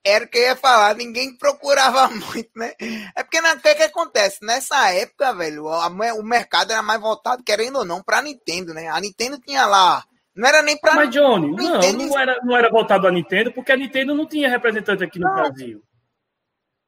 era 0.09 0.25
o 0.25 0.29
que 0.29 0.39
eu 0.39 0.43
ia 0.43 0.57
falar, 0.57 0.95
ninguém 0.95 1.37
procurava 1.37 2.09
muito, 2.11 2.51
né? 2.57 2.73
É 3.15 3.23
porque 3.23 3.39
o 3.39 3.61
que, 3.61 3.75
que 3.75 3.83
acontece? 3.83 4.39
Nessa 4.43 4.91
época, 4.93 5.35
velho, 5.35 5.69
a, 5.69 5.89
o 6.15 6.23
mercado 6.23 6.73
era 6.73 6.83
mais 6.83 7.01
voltado, 7.01 7.43
querendo 7.45 7.79
ou 7.79 7.85
não, 7.85 8.03
pra 8.03 8.23
Nintendo, 8.23 8.73
né? 8.73 8.89
A 8.89 9.01
Nintendo 9.01 9.39
tinha 9.39 9.67
lá. 9.67 10.05
Não 10.35 10.49
era 10.49 10.63
nem 10.63 10.79
pra. 10.79 10.95
Mas, 10.95 11.11
Johnny, 11.11 11.51
Nintendo, 11.51 11.99
não, 11.99 12.07
não, 12.07 12.19
era, 12.19 12.41
não 12.45 12.57
era 12.57 12.71
voltado 12.71 13.07
à 13.07 13.11
Nintendo, 13.11 13.53
porque 13.53 13.73
a 13.73 13.77
Nintendo 13.77 14.15
não 14.15 14.27
tinha 14.27 14.49
representante 14.49 15.03
aqui 15.03 15.19
no 15.19 15.27
não. 15.27 15.35
Brasil. 15.35 15.83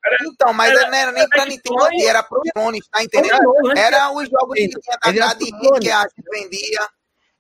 Era, 0.05 0.17
então, 0.23 0.53
mas 0.53 0.71
era, 0.71 0.89
não 0.89 0.97
era 0.97 1.13
nem 1.13 1.29
pra 1.29 1.45
Nintendo, 1.45 1.79
foi... 1.79 2.03
era 2.03 2.23
pro 2.23 2.41
Sony, 2.57 2.81
tá 2.91 3.03
entendendo? 3.03 3.53
Né? 3.65 3.81
Era 3.81 4.11
os 4.13 4.29
jogos 4.31 4.55
que 4.55 4.69
tinha 4.69 4.99
da 4.99 5.35
KDI, 5.35 5.81
que 5.81 5.91
a 5.91 6.03
gente 6.03 6.31
vendia. 6.31 6.89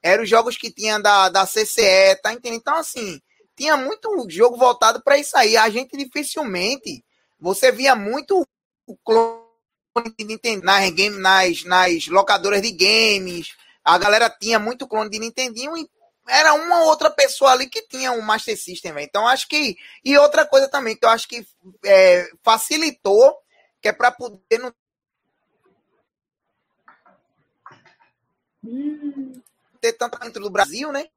Eram 0.02 0.23
os 0.24 0.28
jogos 0.28 0.57
que 0.57 0.70
tinha 0.73 0.98
da, 0.98 1.28
da 1.28 1.47
CCE, 1.47 2.16
tá 2.23 2.32
entendendo? 2.32 2.61
Então, 2.61 2.77
assim, 2.77 3.20
tinha 3.60 3.76
muito 3.76 4.26
jogo 4.30 4.56
voltado 4.56 5.02
para 5.02 5.18
isso 5.18 5.36
aí. 5.36 5.54
A 5.54 5.68
gente 5.68 5.94
dificilmente 5.94 7.04
você 7.38 7.70
via 7.70 7.94
muito 7.94 8.42
o 8.86 8.96
clone 8.96 9.44
de 10.18 10.24
Nintendo 10.24 10.64
nas, 10.64 10.88
game, 10.90 11.18
nas, 11.18 11.62
nas 11.64 12.06
locadoras 12.06 12.62
de 12.62 12.72
games. 12.72 13.54
A 13.84 13.98
galera 13.98 14.30
tinha 14.30 14.58
muito 14.58 14.88
clone 14.88 15.10
de 15.10 15.18
Nintendinho 15.18 15.76
e 15.76 15.86
era 16.26 16.54
uma 16.54 16.84
outra 16.84 17.10
pessoa 17.10 17.52
ali 17.52 17.68
que 17.68 17.82
tinha 17.82 18.12
um 18.12 18.22
Master 18.22 18.56
System, 18.56 18.94
véio. 18.94 19.04
Então 19.04 19.28
acho 19.28 19.46
que 19.46 19.76
e 20.02 20.16
outra 20.16 20.46
coisa 20.46 20.66
também 20.66 20.96
que 20.96 21.04
eu 21.04 21.10
acho 21.10 21.28
que 21.28 21.46
é, 21.84 22.30
facilitou 22.42 23.36
que 23.82 23.88
é 23.88 23.92
para 23.92 24.10
poder 24.10 24.58
não 24.58 24.72
ter 29.82 29.92
tanto 29.94 30.18
dentro 30.18 30.42
do 30.42 30.50
Brasil, 30.50 30.90
né? 30.92 31.08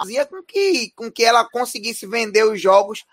Fazia 0.00 0.24
com 0.24 0.42
que, 0.42 0.90
com 0.92 1.12
que 1.12 1.22
ela 1.22 1.46
conseguisse 1.48 2.06
vender 2.06 2.44
os 2.44 2.58
jogos 2.58 3.04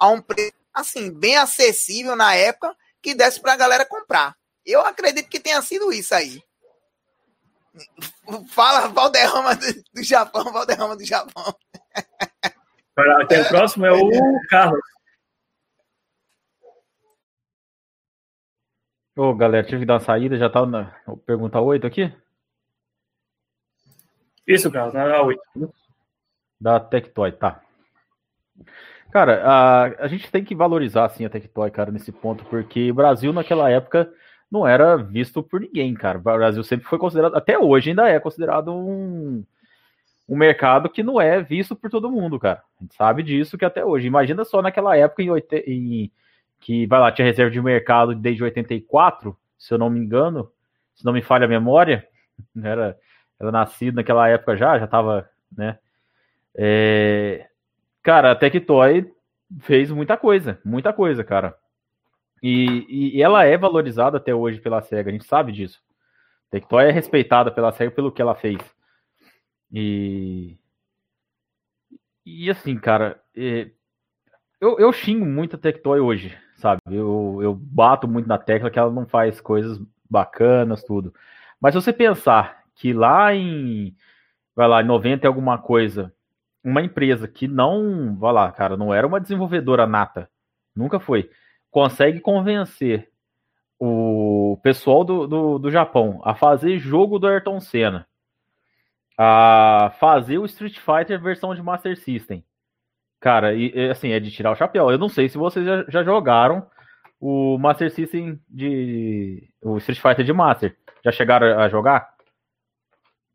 a 0.00 0.08
um 0.08 0.20
preço 0.20 0.54
assim, 0.72 1.10
bem 1.10 1.36
acessível 1.36 2.16
na 2.16 2.34
época, 2.34 2.74
que 3.02 3.14
desse 3.14 3.40
para 3.40 3.52
a 3.52 3.56
galera 3.56 3.84
comprar. 3.84 4.34
Eu 4.64 4.80
acredito 4.80 5.28
que 5.28 5.40
tenha 5.40 5.60
sido 5.60 5.92
isso 5.92 6.14
aí. 6.14 6.42
Fala 8.50 8.88
Valderrama 8.88 9.54
do, 9.54 9.66
do 9.92 10.02
Japão, 10.02 10.44
Valderrama 10.44 10.96
do 10.96 11.04
Japão. 11.04 11.54
Até 13.20 13.42
o 13.42 13.48
próximo 13.48 13.86
é 13.86 13.92
o 13.92 14.10
Carlos. 14.48 14.80
Ô, 19.16 19.34
galera, 19.34 19.66
tive 19.66 19.80
que 19.80 19.86
dar 19.86 19.94
uma 19.94 20.00
saída, 20.00 20.38
já 20.38 20.48
tá 20.48 20.64
na 20.64 20.94
pergunta 21.26 21.60
8 21.60 21.86
aqui? 21.86 22.12
Isso, 24.48 24.70
Carlos, 24.70 24.94
na 24.94 25.20
8. 25.20 25.42
Da 26.58 26.80
Tectoy, 26.80 27.30
tá. 27.32 27.60
Cara, 29.12 29.42
a, 29.44 29.84
a 30.04 30.08
gente 30.08 30.30
tem 30.30 30.42
que 30.42 30.54
valorizar 30.54 31.04
assim 31.04 31.26
a 31.26 31.28
Tectoy, 31.28 31.70
cara, 31.70 31.92
nesse 31.92 32.10
ponto, 32.10 32.46
porque 32.46 32.90
o 32.90 32.94
Brasil 32.94 33.30
naquela 33.30 33.70
época 33.70 34.10
não 34.50 34.66
era 34.66 34.96
visto 34.96 35.42
por 35.42 35.60
ninguém, 35.60 35.92
cara. 35.92 36.16
O 36.16 36.22
Brasil 36.22 36.64
sempre 36.64 36.88
foi 36.88 36.98
considerado, 36.98 37.36
até 37.36 37.58
hoje 37.58 37.90
ainda 37.90 38.08
é 38.08 38.18
considerado 38.18 38.74
um, 38.74 39.44
um 40.26 40.36
mercado 40.36 40.88
que 40.88 41.02
não 41.02 41.20
é 41.20 41.42
visto 41.42 41.76
por 41.76 41.90
todo 41.90 42.10
mundo, 42.10 42.40
cara. 42.40 42.62
A 42.80 42.82
gente 42.82 42.94
sabe 42.94 43.22
disso 43.22 43.58
que 43.58 43.66
até 43.66 43.84
hoje. 43.84 44.06
Imagina 44.06 44.46
só 44.46 44.62
naquela 44.62 44.96
época 44.96 45.22
em, 45.22 45.30
em 45.66 46.10
que, 46.58 46.86
vai 46.86 47.00
lá, 47.00 47.12
tinha 47.12 47.26
reserva 47.26 47.50
de 47.50 47.60
mercado 47.60 48.14
desde 48.14 48.42
84, 48.42 49.36
se 49.58 49.74
eu 49.74 49.78
não 49.78 49.90
me 49.90 50.00
engano, 50.00 50.50
se 50.94 51.04
não 51.04 51.12
me 51.12 51.20
falha 51.20 51.44
a 51.44 51.48
memória, 51.48 52.08
era 52.62 52.96
era 53.40 53.52
nascido 53.52 53.96
naquela 53.96 54.28
época 54.28 54.56
já, 54.56 54.78
já 54.78 54.86
tava, 54.86 55.28
né? 55.56 55.78
É... 56.54 57.48
Cara, 58.02 58.32
a 58.32 58.36
Tectoy 58.36 59.12
fez 59.60 59.90
muita 59.90 60.16
coisa, 60.16 60.60
muita 60.64 60.92
coisa, 60.92 61.22
cara. 61.22 61.56
E, 62.42 63.14
e, 63.16 63.22
ela 63.22 63.44
é 63.44 63.56
valorizada 63.56 64.16
até 64.16 64.34
hoje 64.34 64.60
pela 64.60 64.82
SEGA, 64.82 65.10
a 65.10 65.12
gente 65.12 65.24
sabe 65.24 65.52
disso. 65.52 65.82
A 66.48 66.50
Tectoy 66.52 66.84
é 66.84 66.90
respeitada 66.90 67.50
pela 67.50 67.72
SEGA 67.72 67.90
pelo 67.90 68.12
que 68.12 68.22
ela 68.22 68.34
fez. 68.34 68.58
E. 69.72 70.56
E 72.24 72.50
assim, 72.50 72.76
cara, 72.76 73.20
eu, 74.60 74.78
eu 74.78 74.92
xingo 74.92 75.24
muito 75.24 75.56
a 75.56 75.58
Tectoy 75.58 76.00
hoje, 76.00 76.36
sabe? 76.56 76.80
Eu, 76.86 77.38
eu 77.40 77.54
bato 77.54 78.06
muito 78.06 78.28
na 78.28 78.36
tecla 78.36 78.70
que 78.70 78.78
ela 78.78 78.90
não 78.90 79.06
faz 79.06 79.40
coisas 79.40 79.80
bacanas, 80.08 80.84
tudo. 80.84 81.14
Mas 81.60 81.74
se 81.74 81.80
você 81.80 81.92
pensar 81.92 82.64
que 82.78 82.92
lá 82.92 83.34
em, 83.34 83.94
vai 84.54 84.68
lá, 84.68 84.80
em 84.80 84.86
90 84.86 85.26
e 85.26 85.28
alguma 85.28 85.58
coisa, 85.58 86.14
uma 86.62 86.80
empresa 86.80 87.26
que 87.28 87.48
não, 87.48 88.16
vai 88.16 88.32
lá, 88.32 88.50
cara, 88.52 88.76
não 88.76 88.94
era 88.94 89.06
uma 89.06 89.20
desenvolvedora 89.20 89.86
nata, 89.86 90.30
nunca 90.74 91.00
foi, 91.00 91.28
consegue 91.70 92.20
convencer 92.20 93.10
o 93.80 94.58
pessoal 94.62 95.04
do, 95.04 95.26
do, 95.26 95.58
do 95.58 95.70
Japão 95.70 96.20
a 96.24 96.34
fazer 96.34 96.78
jogo 96.78 97.18
do 97.18 97.26
Ayrton 97.26 97.60
Senna, 97.60 98.06
a 99.16 99.92
fazer 99.98 100.38
o 100.38 100.44
Street 100.46 100.78
Fighter 100.78 101.20
versão 101.20 101.54
de 101.54 101.62
Master 101.62 101.98
System. 101.98 102.44
Cara, 103.20 103.54
e, 103.54 103.90
assim, 103.90 104.10
é 104.12 104.20
de 104.20 104.30
tirar 104.30 104.52
o 104.52 104.56
chapéu. 104.56 104.90
Eu 104.90 104.98
não 104.98 105.08
sei 105.08 105.28
se 105.28 105.36
vocês 105.36 105.66
já, 105.66 105.84
já 105.88 106.04
jogaram 106.04 106.64
o 107.20 107.58
Master 107.58 107.90
System 107.90 108.38
de. 108.48 109.50
o 109.60 109.78
Street 109.78 110.00
Fighter 110.00 110.24
de 110.24 110.32
Master. 110.32 110.76
Já 111.04 111.10
chegaram 111.10 111.58
a 111.58 111.68
jogar? 111.68 112.17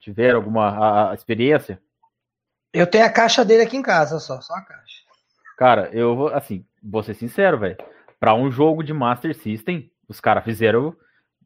Tiveram 0.04 0.36
alguma 0.40 0.68
a, 0.68 1.12
a 1.12 1.14
experiência? 1.14 1.80
Eu 2.74 2.86
tenho 2.86 3.06
a 3.06 3.10
caixa 3.10 3.46
dele 3.46 3.64
aqui 3.64 3.78
em 3.78 3.82
casa 3.82 4.20
só, 4.20 4.42
só 4.42 4.54
a 4.54 4.62
caixa. 4.62 4.98
Cara, 5.58 5.90
eu 5.94 6.14
vou, 6.14 6.28
assim, 6.28 6.66
vou 6.84 7.02
ser 7.02 7.14
sincero, 7.14 7.58
velho. 7.58 7.78
Pra 8.20 8.34
um 8.34 8.52
jogo 8.52 8.84
de 8.84 8.92
Master 8.92 9.34
System, 9.34 9.90
os 10.06 10.20
caras 10.20 10.44
fizeram 10.44 10.94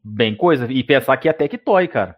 bem 0.02 0.34
coisa. 0.34 0.66
E 0.68 0.82
pensar 0.82 1.16
que 1.18 1.28
é 1.28 1.32
Tectoy, 1.32 1.86
cara. 1.86 2.16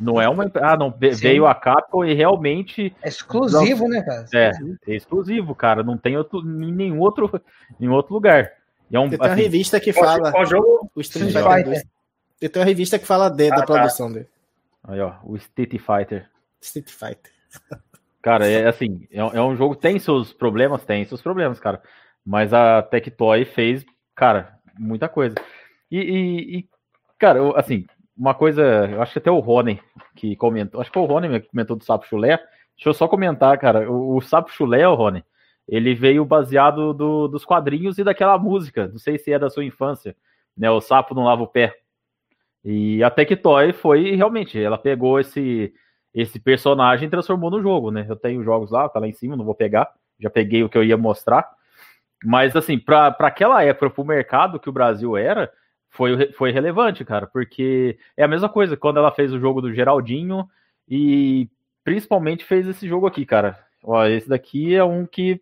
Não 0.00 0.18
é 0.18 0.26
uma. 0.30 0.50
Ah, 0.62 0.78
não, 0.78 0.90
Sim. 0.90 1.10
veio 1.12 1.46
a 1.46 1.54
Capcom 1.54 2.06
e 2.06 2.14
realmente. 2.14 2.96
É 3.02 3.08
exclusivo, 3.08 3.86
né, 3.86 4.00
cara? 4.00 4.24
É, 4.34 4.50
é 4.88 4.94
exclusivo, 4.94 5.54
cara. 5.54 5.82
Não 5.82 5.98
tem 5.98 6.16
outro, 6.16 6.40
em 6.40 6.72
nenhum 6.72 7.00
outro, 7.00 7.30
em 7.78 7.88
outro 7.88 8.14
lugar. 8.14 8.50
É 8.90 8.98
um, 8.98 9.10
tem 9.10 9.18
assim, 9.20 9.28
uma 9.28 9.34
revista 9.34 9.78
que 9.78 9.92
fala. 9.92 10.32
Qual 10.32 10.46
jogo? 10.46 10.90
O 10.94 11.00
Street 11.02 11.32
Fighter. 11.32 11.82
Tem 12.40 12.62
uma 12.62 12.64
revista 12.64 12.98
que 12.98 13.06
fala 13.06 13.28
de, 13.28 13.48
ah, 13.48 13.56
da 13.56 13.56
tá. 13.56 13.66
produção 13.66 14.10
dele. 14.10 14.31
Aí, 14.84 15.00
ó, 15.00 15.14
o 15.24 15.36
Street 15.36 15.78
Fighter. 15.78 16.28
Street 16.60 16.90
Fighter. 16.90 17.32
Cara, 18.22 18.46
é 18.48 18.68
assim, 18.68 19.06
é, 19.10 19.18
é 19.18 19.42
um 19.42 19.56
jogo 19.56 19.74
tem 19.74 19.98
seus 19.98 20.32
problemas, 20.32 20.84
tem 20.84 21.04
seus 21.04 21.20
problemas, 21.20 21.58
cara. 21.58 21.82
Mas 22.24 22.54
a 22.54 22.80
Tectoy 22.82 23.44
fez, 23.44 23.84
cara, 24.14 24.58
muita 24.78 25.08
coisa. 25.08 25.34
E, 25.90 25.98
e, 25.98 26.58
e 26.58 26.68
cara, 27.18 27.38
eu, 27.38 27.56
assim, 27.56 27.84
uma 28.16 28.34
coisa, 28.34 28.62
eu 28.88 29.02
acho 29.02 29.12
que 29.12 29.18
até 29.18 29.30
o 29.30 29.40
Rony 29.40 29.80
que 30.14 30.36
comentou, 30.36 30.80
acho 30.80 30.90
que 30.90 30.94
foi 30.94 31.02
o 31.02 31.06
Rony 31.06 31.40
que 31.40 31.48
comentou 31.48 31.76
do 31.76 31.84
Sapo 31.84 32.06
Chulé. 32.06 32.36
Deixa 32.76 32.88
eu 32.88 32.94
só 32.94 33.08
comentar, 33.08 33.58
cara, 33.58 33.90
o, 33.90 34.16
o 34.16 34.20
Sapo 34.20 34.52
Chulé, 34.52 34.86
o 34.86 34.94
Rony, 34.94 35.24
ele 35.68 35.94
veio 35.94 36.24
baseado 36.24 36.94
do, 36.94 37.28
dos 37.28 37.44
quadrinhos 37.44 37.98
e 37.98 38.04
daquela 38.04 38.38
música, 38.38 38.88
não 38.88 38.98
sei 38.98 39.18
se 39.18 39.32
é 39.32 39.38
da 39.38 39.50
sua 39.50 39.64
infância, 39.64 40.16
né, 40.56 40.70
o 40.70 40.80
Sapo 40.80 41.14
não 41.14 41.24
lava 41.24 41.42
o 41.42 41.48
pé. 41.48 41.74
E 42.64 43.02
a 43.02 43.10
Tectoy 43.10 43.72
foi 43.72 44.14
realmente, 44.14 44.60
ela 44.62 44.78
pegou 44.78 45.18
esse 45.18 45.72
esse 46.14 46.38
personagem 46.38 47.08
e 47.08 47.10
transformou 47.10 47.50
no 47.50 47.62
jogo, 47.62 47.90
né? 47.90 48.04
Eu 48.06 48.16
tenho 48.16 48.44
jogos 48.44 48.70
lá, 48.70 48.86
tá 48.88 49.00
lá 49.00 49.08
em 49.08 49.12
cima, 49.12 49.34
não 49.34 49.46
vou 49.46 49.54
pegar, 49.54 49.90
já 50.20 50.28
peguei 50.28 50.62
o 50.62 50.68
que 50.68 50.76
eu 50.76 50.84
ia 50.84 50.96
mostrar. 50.96 51.48
Mas 52.22 52.54
assim, 52.54 52.78
para 52.78 53.08
aquela 53.20 53.64
época, 53.64 53.88
para 53.90 54.02
o 54.02 54.06
mercado 54.06 54.60
que 54.60 54.68
o 54.68 54.72
Brasil 54.72 55.16
era, 55.16 55.50
foi, 55.88 56.30
foi 56.32 56.52
relevante, 56.52 57.04
cara, 57.04 57.26
porque 57.26 57.98
é 58.16 58.24
a 58.24 58.28
mesma 58.28 58.48
coisa 58.48 58.76
quando 58.76 58.98
ela 58.98 59.10
fez 59.10 59.32
o 59.32 59.40
jogo 59.40 59.62
do 59.62 59.72
Geraldinho 59.72 60.46
e 60.88 61.48
principalmente 61.82 62.44
fez 62.44 62.66
esse 62.66 62.86
jogo 62.86 63.06
aqui, 63.06 63.24
cara. 63.24 63.58
Ó, 63.82 64.04
esse 64.04 64.28
daqui 64.28 64.74
é 64.74 64.84
um 64.84 65.06
que 65.06 65.40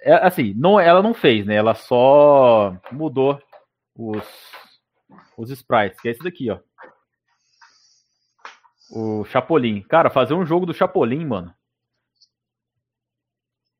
é, 0.00 0.14
assim, 0.14 0.52
não, 0.56 0.78
ela 0.78 1.02
não 1.02 1.14
fez, 1.14 1.46
né? 1.46 1.54
Ela 1.54 1.74
só 1.74 2.76
mudou 2.92 3.40
os 3.96 4.22
os 5.36 5.50
sprites, 5.50 6.00
que 6.00 6.08
é 6.08 6.12
esse 6.12 6.22
daqui, 6.22 6.50
ó. 6.50 6.58
O 8.90 9.24
Chapolin. 9.24 9.82
Cara, 9.82 10.10
fazer 10.10 10.34
um 10.34 10.46
jogo 10.46 10.66
do 10.66 10.74
Chapolin, 10.74 11.24
mano. 11.24 11.52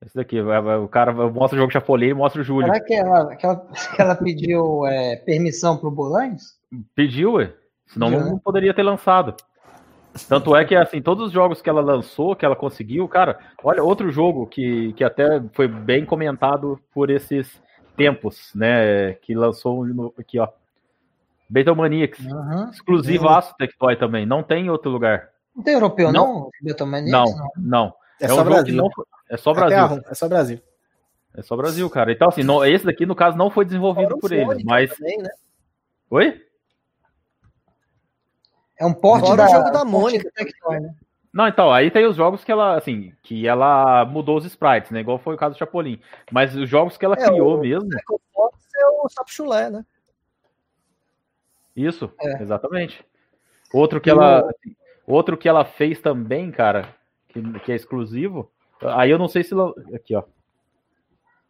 Esse 0.05 0.15
daqui, 0.15 0.39
o 0.41 0.89
cara 0.89 1.13
mostra 1.13 1.57
o 1.57 1.61
jogo 1.61 1.73
Chapolin 1.73 2.09
e 2.09 2.15
mostra 2.15 2.43
o 2.43 2.45
Júlio. 2.45 2.67
Será 2.67 2.85
que 2.85 2.95
ela, 2.95 3.37
que 3.37 3.47
ela, 3.47 3.57
que 3.97 4.03
ela 4.03 4.15
pediu 4.15 4.87
é, 4.87 5.17
permissão 5.17 5.77
pro 5.77 5.91
Bolanes? 5.91 6.59
Pediu, 6.95 7.35
ué. 7.35 7.55
Senão 7.87 8.11
Pediu, 8.11 8.25
não 8.25 8.35
né? 8.35 8.41
poderia 8.43 8.75
ter 8.75 8.83
lançado. 8.83 9.35
Tanto 10.29 10.55
é 10.55 10.65
que, 10.65 10.77
assim, 10.77 11.03
todos 11.03 11.27
os 11.27 11.33
jogos 11.33 11.61
que 11.61 11.69
ela 11.69 11.81
lançou, 11.81 12.37
que 12.37 12.45
ela 12.45 12.55
conseguiu, 12.55 13.09
cara, 13.09 13.39
olha, 13.63 13.83
outro 13.83 14.11
jogo 14.11 14.47
que, 14.47 14.93
que 14.93 15.03
até 15.03 15.43
foi 15.53 15.67
bem 15.67 16.05
comentado 16.05 16.79
por 16.93 17.11
esses 17.11 17.61
tempos, 17.97 18.53
né, 18.55 19.15
que 19.15 19.35
lançou 19.35 19.85
aqui, 20.19 20.39
ó, 20.39 20.49
Betomaniacs, 21.49 22.25
uhum. 22.25 22.71
exclusivo 22.71 23.25
uhum. 23.25 23.31
Aço 23.31 23.55
Tectoy 23.57 23.97
também, 23.97 24.25
não 24.27 24.43
tem 24.43 24.67
em 24.67 24.71
outro 24.71 24.91
lugar. 24.91 25.31
Não 25.55 25.63
tem 25.63 25.75
europeu 25.75 26.11
não? 26.13 26.51
Não, 26.63 27.25
não, 27.25 27.51
não. 27.57 27.95
É, 28.21 28.25
é 28.25 28.29
só 28.29 28.41
um 28.41 28.45
Brasil. 28.45 28.75
Não, 28.75 28.91
é 29.31 29.37
só 29.37 29.53
Brasil. 29.53 30.03
É 30.09 30.15
só 30.15 30.29
Brasil. 30.29 30.61
É 31.37 31.43
só 31.43 31.57
Brasil, 31.57 31.91
cara. 31.91 32.13
Então, 32.13 32.29
assim, 32.29 32.43
não, 32.43 32.65
esse 32.65 32.85
daqui, 32.85 33.05
no 33.05 33.15
caso, 33.15 33.37
não 33.37 33.51
foi 33.51 33.65
desenvolvido 33.65 34.17
por 34.19 34.33
eles, 34.33 34.63
mas. 34.65 34.97
Também, 34.97 35.19
né? 35.19 35.31
Oi? 36.11 36.41
É 38.79 38.87
um 38.87 38.95
porte 38.95 39.27
Fora 39.27 39.37
da, 39.37 39.49
jogo 39.49 39.71
da 39.71 39.85
Mônica. 39.85 40.31
Né? 40.71 40.95
Não, 41.33 41.49
então, 41.49 41.73
aí 41.73 41.91
tem 41.91 42.07
os 42.07 42.17
jogos 42.17 42.45
que 42.45 42.53
ela, 42.53 42.77
assim, 42.77 43.13
que 43.23 43.47
ela 43.47 44.05
mudou 44.05 44.37
os 44.37 44.45
sprites, 44.45 44.91
né? 44.91 45.01
Igual 45.01 45.19
foi 45.19 45.35
o 45.35 45.39
caso 45.39 45.55
do 45.55 45.59
Chapolin. 45.59 46.01
Mas 46.31 46.55
os 46.55 46.69
jogos 46.69 46.97
que 46.97 47.05
ela 47.05 47.17
é, 47.19 47.25
criou 47.25 47.57
o, 47.57 47.61
mesmo. 47.61 47.89
É 47.93 48.87
o 49.03 49.09
Sapo 49.09 49.33
Chulé, 49.33 49.71
né? 49.71 49.85
Isso, 51.77 52.13
é. 52.21 52.43
exatamente. 52.43 53.05
Outro 53.73 54.01
que 54.01 54.11
ela. 54.11 54.49
Outro 55.07 55.37
que 55.37 55.49
ela 55.49 55.65
fez 55.65 56.01
também, 56.01 56.51
cara, 56.51 56.95
que, 57.29 57.43
que 57.61 57.73
é 57.73 57.75
exclusivo. 57.75 58.51
Aí 58.83 59.11
eu 59.11 59.19
não 59.19 59.29
sei 59.29 59.43
se. 59.43 59.55
Aqui, 59.95 60.15
ó. 60.15 60.23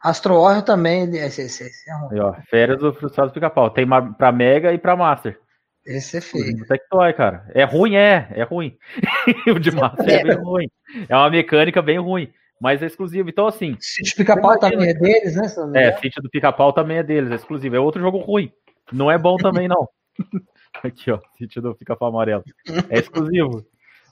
Astro 0.00 0.40
Warrior 0.40 0.62
também. 0.62 1.04
Esse, 1.16 1.42
esse, 1.42 1.64
esse 1.64 1.90
é 1.90 1.94
Aí, 2.12 2.20
ó, 2.20 2.34
Férias 2.48 2.78
do 2.78 2.92
Frustrado 2.92 3.32
Pica-Pau. 3.32 3.70
Tem 3.70 3.86
pra 4.18 4.32
Mega 4.32 4.72
e 4.72 4.78
pra 4.78 4.96
Master. 4.96 5.38
Esse 5.86 6.16
é 6.16 6.20
feio. 6.20 6.66
Tectoy, 6.66 7.12
cara. 7.12 7.46
É 7.54 7.64
ruim, 7.64 7.94
é. 7.94 8.28
É 8.32 8.42
ruim. 8.42 8.76
o 9.54 9.58
de 9.58 9.70
Master 9.70 10.08
é. 10.08 10.20
é 10.20 10.24
bem 10.24 10.36
ruim. 10.36 10.70
É 11.08 11.16
uma 11.16 11.30
mecânica 11.30 11.82
bem 11.82 11.98
ruim. 11.98 12.32
Mas 12.60 12.82
é 12.82 12.86
exclusivo. 12.86 13.28
Então, 13.28 13.46
assim. 13.46 13.76
Sítio 13.80 14.16
Pica-Pau 14.16 14.58
também 14.58 14.88
é 14.88 14.94
deles, 14.94 15.36
né? 15.36 15.88
É, 15.88 15.92
Sítio 15.98 16.22
do 16.22 16.30
Pica-Pau 16.30 16.72
também 16.72 16.98
é 16.98 17.02
deles, 17.02 17.30
é 17.30 17.34
exclusivo. 17.34 17.76
É 17.76 17.80
outro 17.80 18.00
jogo 18.00 18.18
ruim. 18.18 18.50
Não 18.92 19.10
é 19.10 19.18
bom 19.18 19.36
também, 19.36 19.68
não. 19.68 19.88
Aqui, 20.82 21.10
ó. 21.10 21.20
Sítio 21.36 21.62
do 21.62 21.74
Pica-Pau 21.74 22.08
Amarelo. 22.08 22.44
É 22.88 22.98
exclusivo. 22.98 23.64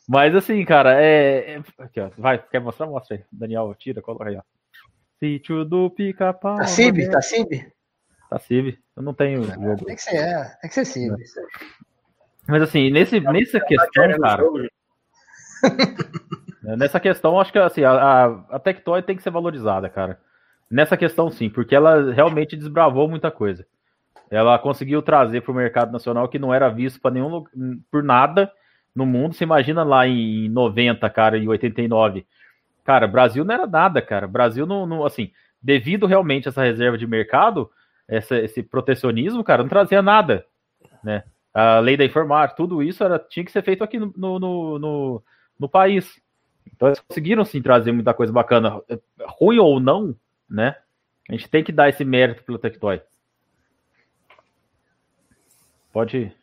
Mas 0.09 0.35
assim, 0.35 0.65
cara, 0.65 1.01
é. 1.01 1.55
é 1.57 1.63
aqui, 1.79 2.01
ó. 2.01 2.11
Vai, 2.19 2.39
quer 2.39 2.61
mostrar? 2.61 2.87
Mostra 2.87 3.17
aí. 3.17 3.25
Daniel, 3.31 3.75
tira, 3.79 4.03
coloca 4.03 4.29
aí, 4.29 4.37
ó. 4.37 4.43
Sítio 5.19 5.65
do 5.65 5.91
Pica-Pau. 5.91 6.57
Tá 6.57 6.67
Cib? 6.67 7.09
Tá 7.11 7.23
Cib? 7.23 7.73
Tá 8.29 8.39
Cib. 8.39 8.79
Eu 8.97 9.03
não 9.03 9.15
tenho 9.15 9.43
ah, 9.43 9.55
jogo. 9.55 9.85
Tem 9.85 9.95
que 9.95 10.03
ser, 10.03 10.17
é. 10.17 10.45
Tem 10.61 10.69
que 10.69 10.75
ser 10.75 10.85
Cib. 10.85 11.15
Mas 12.49 12.63
assim, 12.63 12.91
nesse, 12.91 13.21
nessa 13.21 13.61
questão, 13.61 14.19
cara. 14.21 14.43
nessa 16.77 16.99
questão, 16.99 17.41
acho 17.41 17.53
que 17.53 17.59
assim, 17.59 17.85
a, 17.85 17.93
a, 17.93 18.25
a 18.57 18.59
Tectoy 18.59 19.03
tem 19.03 19.17
que 19.17 19.23
ser 19.23 19.31
valorizada, 19.31 19.89
cara. 19.89 20.21
Nessa 20.69 20.97
questão, 20.97 21.31
sim, 21.31 21.49
porque 21.49 21.75
ela 21.75 22.13
realmente 22.13 22.57
desbravou 22.57 23.07
muita 23.07 23.31
coisa. 23.31 23.65
Ela 24.33 24.59
conseguiu 24.59 25.03
trazer 25.03 25.43
para 25.43 25.53
o 25.53 25.55
mercado 25.55 25.93
nacional 25.93 26.27
que 26.27 26.39
não 26.39 26.55
era 26.55 26.71
visto 26.71 26.99
para 26.99 27.11
nenhum 27.11 27.45
por 27.91 28.03
nada 28.03 28.51
no 28.95 29.05
mundo. 29.05 29.35
Você 29.35 29.45
imagina 29.45 29.83
lá 29.83 30.07
em 30.07 30.49
90, 30.49 31.09
cara, 31.11 31.37
em 31.37 31.47
89. 31.47 32.27
Cara, 32.83 33.07
Brasil 33.07 33.45
não 33.45 33.55
era 33.55 33.67
nada, 33.67 34.01
cara. 34.01 34.27
Brasil 34.27 34.65
não, 34.65 34.87
não 34.87 35.05
assim, 35.05 35.31
devido 35.61 36.07
realmente 36.07 36.49
a 36.49 36.51
essa 36.51 36.63
reserva 36.63 36.97
de 36.97 37.07
mercado, 37.07 37.71
essa, 38.09 38.39
esse 38.39 38.63
protecionismo, 38.63 39.45
cara, 39.45 39.63
não 39.63 39.69
trazia 39.69 40.01
nada, 40.01 40.47
né? 41.05 41.25
A 41.53 41.81
lei 41.81 41.99
da 41.99 42.05
informática, 42.05 42.57
tudo 42.57 42.83
isso 42.83 43.05
era, 43.05 43.19
tinha 43.19 43.45
que 43.45 43.53
ser 43.53 43.63
feito 43.63 43.85
aqui 43.85 43.99
no, 43.99 44.15
no, 44.17 44.79
no, 44.79 45.23
no 45.61 45.69
país. 45.69 46.19
Então 46.75 46.89
eles 46.89 47.01
conseguiram 47.01 47.45
sim 47.45 47.61
trazer 47.61 47.93
muita 47.93 48.15
coisa 48.15 48.33
bacana, 48.33 48.81
ruim 49.39 49.59
ou 49.59 49.79
não, 49.79 50.17
né? 50.49 50.75
A 51.29 51.33
gente 51.33 51.51
tem 51.51 51.63
que 51.63 51.71
dar 51.71 51.91
esse 51.91 52.03
mérito 52.03 52.43
pelo 52.45 52.59
Tectoy. 52.59 53.03
Pode 55.93 56.35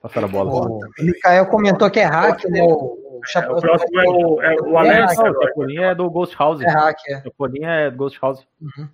passar 0.00 0.24
a 0.24 0.28
bola. 0.28 0.52
O 0.52 0.80
Mikael 0.98 1.46
comentou 1.46 1.90
que 1.90 2.00
é 2.00 2.04
hack, 2.04 2.44
né? 2.44 2.62
O, 2.62 2.68
o, 2.68 3.20
é, 3.34 3.50
o 3.50 3.60
próximo 3.60 4.00
é 4.00 4.04
o, 4.04 4.42
é 4.42 4.54
o 4.62 4.78
Alex. 4.78 5.18
É, 5.18 5.30
o 5.30 5.42
Chapolin 5.42 5.78
é 5.78 5.94
do 5.94 6.10
Ghost 6.10 6.36
House. 6.38 6.60
É 6.60 6.70
hack, 6.70 6.98
é. 7.08 7.18
O 7.18 7.22
Chapolin 7.22 7.64
é 7.64 7.90
do 7.90 7.96
Ghost 7.96 8.18
House. 8.20 8.46
Uhum. 8.60 8.88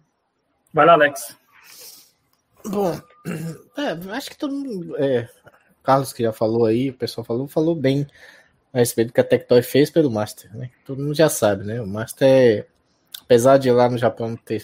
Vai 0.72 0.86
lá, 0.86 0.94
Alex. 0.94 1.36
Bom, 2.64 2.98
é, 3.76 4.14
acho 4.14 4.31
que 4.31 4.39
todo 4.39 4.55
mundo. 4.55 4.97
É, 4.97 5.28
Carlos 5.82 6.12
que 6.12 6.22
já 6.22 6.32
falou 6.32 6.66
aí, 6.66 6.90
o 6.90 6.94
pessoal 6.94 7.24
falou, 7.24 7.47
falou 7.47 7.74
bem 7.74 8.06
a 8.72 8.78
respeito 8.78 9.08
do 9.08 9.12
que 9.12 9.20
a 9.20 9.24
Tectoy 9.24 9.62
fez 9.62 9.90
pelo 9.90 10.10
Master, 10.10 10.55
né? 10.56 10.70
Todo 10.84 11.02
mundo 11.02 11.14
já 11.14 11.28
sabe, 11.28 11.64
né? 11.64 11.81
O 11.81 11.86
Master 11.86 12.28
é 12.28 12.66
apesar 13.32 13.56
de 13.56 13.70
lá 13.70 13.89
no 13.89 13.97
Japão 13.97 14.31
não 14.31 14.36
ter, 14.36 14.62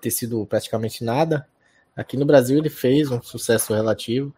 ter 0.00 0.10
sido 0.10 0.46
praticamente 0.46 1.02
nada, 1.02 1.48
aqui 2.00 2.16
no 2.16 2.24
Brasil 2.24 2.58
ele 2.58 2.70
fez 2.70 3.10
um 3.10 3.20
sucesso 3.20 3.74
relativo. 3.74 4.34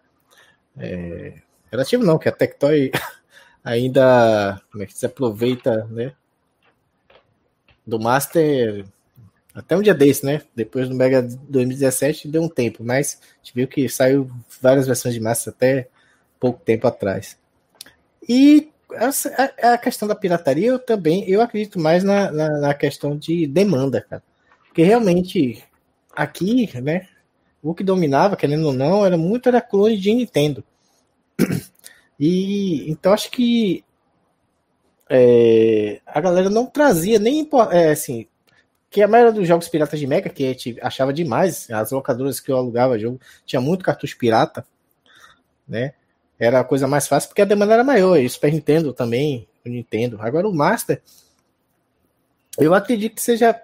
É, 0.76 1.34
relativo 1.70 2.04
não, 2.04 2.18
que 2.18 2.28
a 2.28 2.32
Tectoy 2.32 2.90
ainda 3.62 4.60
como 4.70 4.82
é 4.82 4.86
que 4.86 4.98
se 4.98 5.06
aproveita, 5.06 5.86
né? 5.90 6.12
Do 7.86 8.00
Master 8.00 8.84
até 9.54 9.76
um 9.76 9.82
dia 9.82 9.94
desse, 9.94 10.26
né? 10.26 10.42
Depois 10.56 10.88
do 10.88 10.94
Mega 10.94 11.22
2017 11.22 12.26
deu 12.26 12.42
um 12.42 12.48
tempo, 12.48 12.82
mas 12.82 13.20
a 13.22 13.36
gente 13.44 13.54
viu 13.54 13.68
que 13.68 13.88
saiu 13.88 14.28
várias 14.60 14.86
versões 14.86 15.14
de 15.14 15.20
Master 15.20 15.52
até 15.52 15.88
pouco 16.40 16.60
tempo 16.64 16.86
atrás. 16.88 17.38
E 18.28 18.72
a, 18.96 19.74
a 19.74 19.78
questão 19.78 20.08
da 20.08 20.16
pirataria, 20.16 20.68
eu 20.68 20.78
também 20.78 21.28
eu 21.28 21.40
acredito 21.40 21.78
mais 21.78 22.02
na, 22.02 22.32
na, 22.32 22.60
na, 22.60 22.74
questão 22.74 23.16
de 23.16 23.46
demanda, 23.46 24.00
cara. 24.00 24.22
Porque 24.66 24.82
realmente 24.82 25.62
aqui, 26.16 26.68
né? 26.80 27.08
O 27.62 27.74
que 27.74 27.84
dominava, 27.84 28.36
querendo 28.36 28.66
ou 28.66 28.72
não, 28.72 29.06
era 29.06 29.16
muito 29.16 29.48
era 29.48 29.60
clone 29.60 29.96
de 29.96 30.12
Nintendo. 30.12 30.64
E 32.20 32.88
então 32.88 33.12
acho 33.12 33.32
que 33.32 33.82
é, 35.10 36.00
a 36.06 36.20
galera 36.20 36.48
não 36.48 36.66
trazia 36.66 37.18
nem 37.18 37.48
é, 37.72 37.90
assim 37.90 38.28
que 38.92 39.02
a 39.02 39.08
maioria 39.08 39.32
dos 39.32 39.48
jogos 39.48 39.68
piratas 39.70 39.98
de 39.98 40.06
Mega 40.06 40.28
que 40.28 40.44
a 40.44 40.48
gente 40.48 40.76
achava 40.82 41.14
demais, 41.14 41.68
as 41.70 41.90
locadoras 41.90 42.38
que 42.38 42.52
eu 42.52 42.58
alugava 42.58 42.98
jogo 42.98 43.18
tinha 43.46 43.58
muito 43.58 43.82
cartucho 43.82 44.18
pirata, 44.18 44.66
né? 45.66 45.94
Era 46.38 46.60
a 46.60 46.64
coisa 46.64 46.86
mais 46.86 47.08
fácil 47.08 47.30
porque 47.30 47.40
a 47.40 47.46
demanda 47.46 47.72
era 47.72 47.82
maior. 47.82 48.18
E 48.18 48.26
o 48.26 48.30
Super 48.30 48.52
Nintendo 48.52 48.92
também, 48.92 49.48
o 49.64 49.68
Nintendo. 49.70 50.18
Agora 50.20 50.46
o 50.46 50.54
Master, 50.54 51.00
eu 52.58 52.74
acredito 52.74 53.14
que 53.14 53.22
seja 53.22 53.58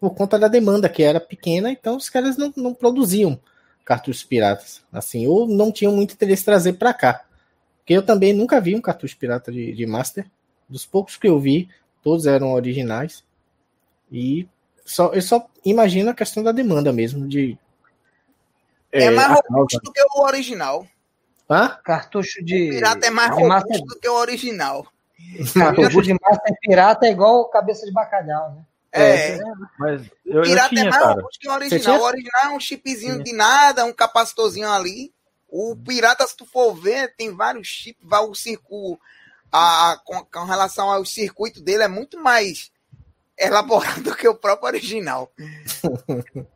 por 0.00 0.14
conta 0.14 0.38
da 0.38 0.48
demanda 0.48 0.88
que 0.88 1.02
era 1.02 1.20
pequena, 1.20 1.70
então 1.70 1.96
os 1.96 2.08
caras 2.08 2.36
não, 2.36 2.52
não 2.56 2.74
produziam 2.74 3.38
cartuchos 3.84 4.22
piratas, 4.22 4.82
assim, 4.92 5.26
ou 5.26 5.48
não 5.48 5.72
tinham 5.72 5.94
muito 5.94 6.12
interesse 6.12 6.42
em 6.42 6.44
trazer 6.44 6.72
para 6.74 6.92
cá. 6.92 7.24
Porque 7.78 7.94
eu 7.94 8.02
também 8.02 8.34
nunca 8.34 8.60
vi 8.60 8.74
um 8.74 8.82
cartucho 8.82 9.16
pirata 9.16 9.50
de, 9.50 9.72
de 9.72 9.86
Master. 9.86 10.26
Dos 10.68 10.84
poucos 10.84 11.16
que 11.16 11.26
eu 11.26 11.40
vi, 11.40 11.70
todos 12.02 12.26
eram 12.26 12.52
originais. 12.52 13.24
E 14.12 14.46
só, 14.84 15.12
eu 15.14 15.22
só 15.22 15.48
imagino 15.64 16.10
a 16.10 16.14
questão 16.14 16.42
da 16.42 16.52
demanda 16.52 16.92
mesmo. 16.92 17.26
de 17.26 17.56
É, 18.92 19.04
é 19.04 19.10
mais 19.10 19.40
robusto 19.40 19.80
do 19.82 19.90
que 19.90 20.02
o 20.02 20.20
original. 20.20 20.86
Hã? 21.48 21.78
Cartucho 21.82 22.44
de. 22.44 22.68
O 22.68 22.70
pirata 22.74 23.06
é 23.06 23.10
mais 23.10 23.30
robusto 23.30 23.86
do 23.86 23.98
que 23.98 24.08
o 24.08 24.14
original. 24.14 24.86
Cartucho 25.54 26.02
de 26.02 26.12
Master 26.12 26.58
pirata 26.60 27.06
é 27.06 27.10
igual 27.10 27.48
cabeça 27.48 27.86
de 27.86 27.92
bacalhau, 27.92 28.52
né? 28.52 28.62
É, 28.92 29.32
é, 29.32 29.40
mas 29.78 30.02
eu, 30.24 30.42
pirata 30.42 30.66
eu 30.66 30.68
tinha, 30.70 30.80
é 30.80 30.90
mais 30.90 31.02
cara. 31.02 31.14
robusto 31.14 31.38
que 31.38 31.48
o 31.48 31.52
original. 31.52 32.00
O 32.00 32.04
original 32.04 32.44
é 32.44 32.56
um 32.56 32.60
chipzinho 32.60 33.22
de 33.22 33.32
nada, 33.32 33.84
um 33.84 33.92
capacitorzinho 33.92 34.70
ali. 34.70 35.12
O 35.48 35.76
pirata, 35.76 36.26
se 36.26 36.36
tu 36.36 36.46
for 36.46 36.74
ver, 36.74 37.14
tem 37.16 37.34
vários 37.34 37.66
chips, 37.66 38.06
vai 38.06 38.20
o 38.20 38.34
circuito. 38.34 38.98
A, 39.50 39.98
com, 40.04 40.22
com, 40.24 40.44
relação 40.44 40.90
ao 40.90 41.06
circuito 41.06 41.62
dele, 41.62 41.82
é 41.82 41.88
muito 41.88 42.22
mais 42.22 42.70
elaborado 43.38 44.02
do 44.04 44.14
que 44.14 44.28
o 44.28 44.34
próprio 44.34 44.68
original. 44.68 45.32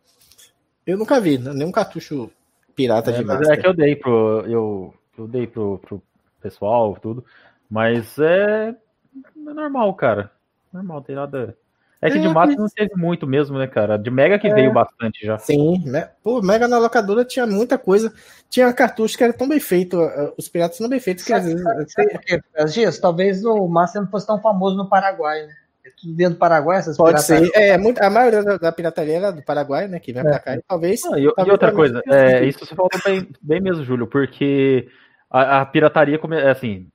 eu 0.86 0.98
nunca 0.98 1.18
vi 1.20 1.38
né? 1.38 1.52
nenhum 1.54 1.72
cartucho 1.72 2.30
pirata 2.74 3.10
é, 3.10 3.14
de 3.14 3.24
Master. 3.24 3.50
É 3.50 3.56
que 3.56 3.66
eu 3.66 3.74
dei 3.74 3.96
pro. 3.96 4.44
Eu, 4.46 4.94
eu 5.16 5.26
dei 5.26 5.46
pro, 5.46 5.78
pro 5.78 6.02
pessoal, 6.40 6.98
tudo. 7.00 7.24
Mas 7.70 8.18
é, 8.18 8.68
é 8.68 9.54
normal, 9.54 9.94
cara. 9.94 10.30
Normal, 10.72 11.02
tem 11.02 11.16
nada. 11.16 11.56
É 12.02 12.10
que 12.10 12.18
é, 12.18 12.20
de 12.20 12.28
Master 12.28 12.58
não 12.58 12.66
teve 12.66 12.96
muito 12.96 13.28
mesmo, 13.28 13.56
né, 13.56 13.68
cara? 13.68 13.96
De 13.96 14.10
Mega 14.10 14.36
que 14.36 14.48
é, 14.48 14.52
veio 14.52 14.72
bastante 14.72 15.24
já. 15.24 15.38
Sim, 15.38 15.84
né? 15.86 16.10
Pô, 16.20 16.42
Mega 16.42 16.66
na 16.66 16.76
locadora 16.76 17.24
tinha 17.24 17.46
muita 17.46 17.78
coisa. 17.78 18.12
Tinha 18.50 18.72
cartucho 18.72 19.16
que 19.16 19.22
era 19.22 19.32
tão 19.32 19.48
bem 19.48 19.60
feito, 19.60 19.96
os 20.36 20.48
piratas 20.48 20.76
são 20.76 20.88
bem 20.88 20.98
feitos 20.98 21.22
que 21.22 21.32
às 21.32 21.44
vezes. 21.44 21.64
Às 22.56 22.74
vezes, 22.74 22.98
talvez 22.98 23.44
o 23.44 23.68
Master 23.68 24.02
não 24.02 24.10
fosse 24.10 24.26
tão 24.26 24.42
famoso 24.42 24.76
no 24.76 24.88
Paraguai, 24.88 25.46
né? 25.46 25.54
É 25.86 25.90
tudo 25.96 26.14
dentro 26.14 26.34
do 26.34 26.38
Paraguai, 26.40 26.78
essas 26.78 26.96
Pode 26.96 27.22
ser. 27.22 27.48
É, 27.54 27.78
muito, 27.78 28.02
a 28.02 28.10
maioria 28.10 28.42
da, 28.42 28.56
da, 28.56 28.72
pirataria 28.72 29.16
era 29.18 29.30
do 29.30 29.42
Paraguai, 29.42 29.86
né? 29.86 30.00
Que 30.00 30.12
vem 30.12 30.22
é. 30.22 30.24
pra 30.24 30.40
cá. 30.40 30.56
E 30.56 30.62
talvez. 30.66 31.04
Ah, 31.04 31.20
e, 31.20 31.32
talvez 31.32 31.48
e, 31.48 31.50
outra 31.52 31.72
coisa, 31.72 32.02
é, 32.08 32.44
isso 32.44 32.66
você 32.66 32.74
falou 32.74 32.90
bem, 33.04 33.28
bem 33.40 33.60
mesmo, 33.60 33.84
Júlio, 33.84 34.08
porque 34.08 34.88
a, 35.30 35.60
a 35.60 35.66
pirataria, 35.66 36.18
assim, 36.50 36.88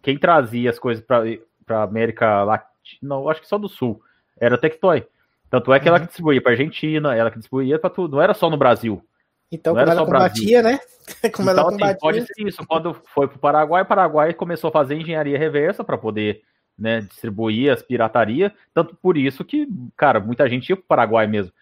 quem 0.00 0.18
trazia 0.18 0.70
as 0.70 0.78
coisas 0.78 1.04
pra, 1.04 1.22
pra 1.66 1.82
América 1.82 2.42
Latina, 2.42 2.70
não, 3.02 3.28
acho 3.28 3.42
que 3.42 3.48
só 3.48 3.58
do 3.58 3.68
Sul 3.68 4.00
era 4.38 4.54
a 4.54 4.58
Tectoy. 4.58 5.04
Tanto 5.50 5.72
é 5.72 5.80
que 5.80 5.88
ela 5.88 5.96
uhum. 5.96 6.02
que 6.02 6.08
distribuía 6.08 6.42
para 6.42 6.52
Argentina, 6.52 7.14
ela 7.14 7.30
que 7.30 7.38
distribuía 7.38 7.78
para 7.78 7.90
tudo. 7.90 8.16
Não 8.16 8.22
era 8.22 8.34
só 8.34 8.50
no 8.50 8.56
Brasil. 8.56 9.02
Então, 9.50 9.74
não 9.74 9.80
como 9.80 9.92
ela 9.92 10.04
combatia, 10.04 10.62
Brasil. 10.62 10.80
né? 11.22 11.30
como 11.30 11.50
então, 11.50 11.62
ela 11.62 11.70
combatia. 11.70 11.86
Assim, 11.86 11.98
pode 12.00 12.26
ser 12.26 12.42
isso. 12.42 12.66
Quando 12.66 12.94
foi 13.14 13.28
para 13.28 13.36
o 13.36 13.40
Paraguai, 13.40 13.82
o 13.82 13.86
Paraguai 13.86 14.34
começou 14.34 14.68
a 14.68 14.72
fazer 14.72 14.96
engenharia 14.96 15.38
reversa 15.38 15.84
para 15.84 15.96
poder 15.96 16.42
né, 16.76 17.00
distribuir 17.00 17.72
as 17.72 17.82
piratarias. 17.82 18.52
Tanto 18.74 18.96
por 18.96 19.16
isso 19.16 19.44
que, 19.44 19.68
cara, 19.96 20.18
muita 20.18 20.48
gente 20.48 20.68
ia 20.68 20.76
para 20.76 20.82
o 20.82 20.86
Paraguai 20.86 21.26
mesmo. 21.26 21.52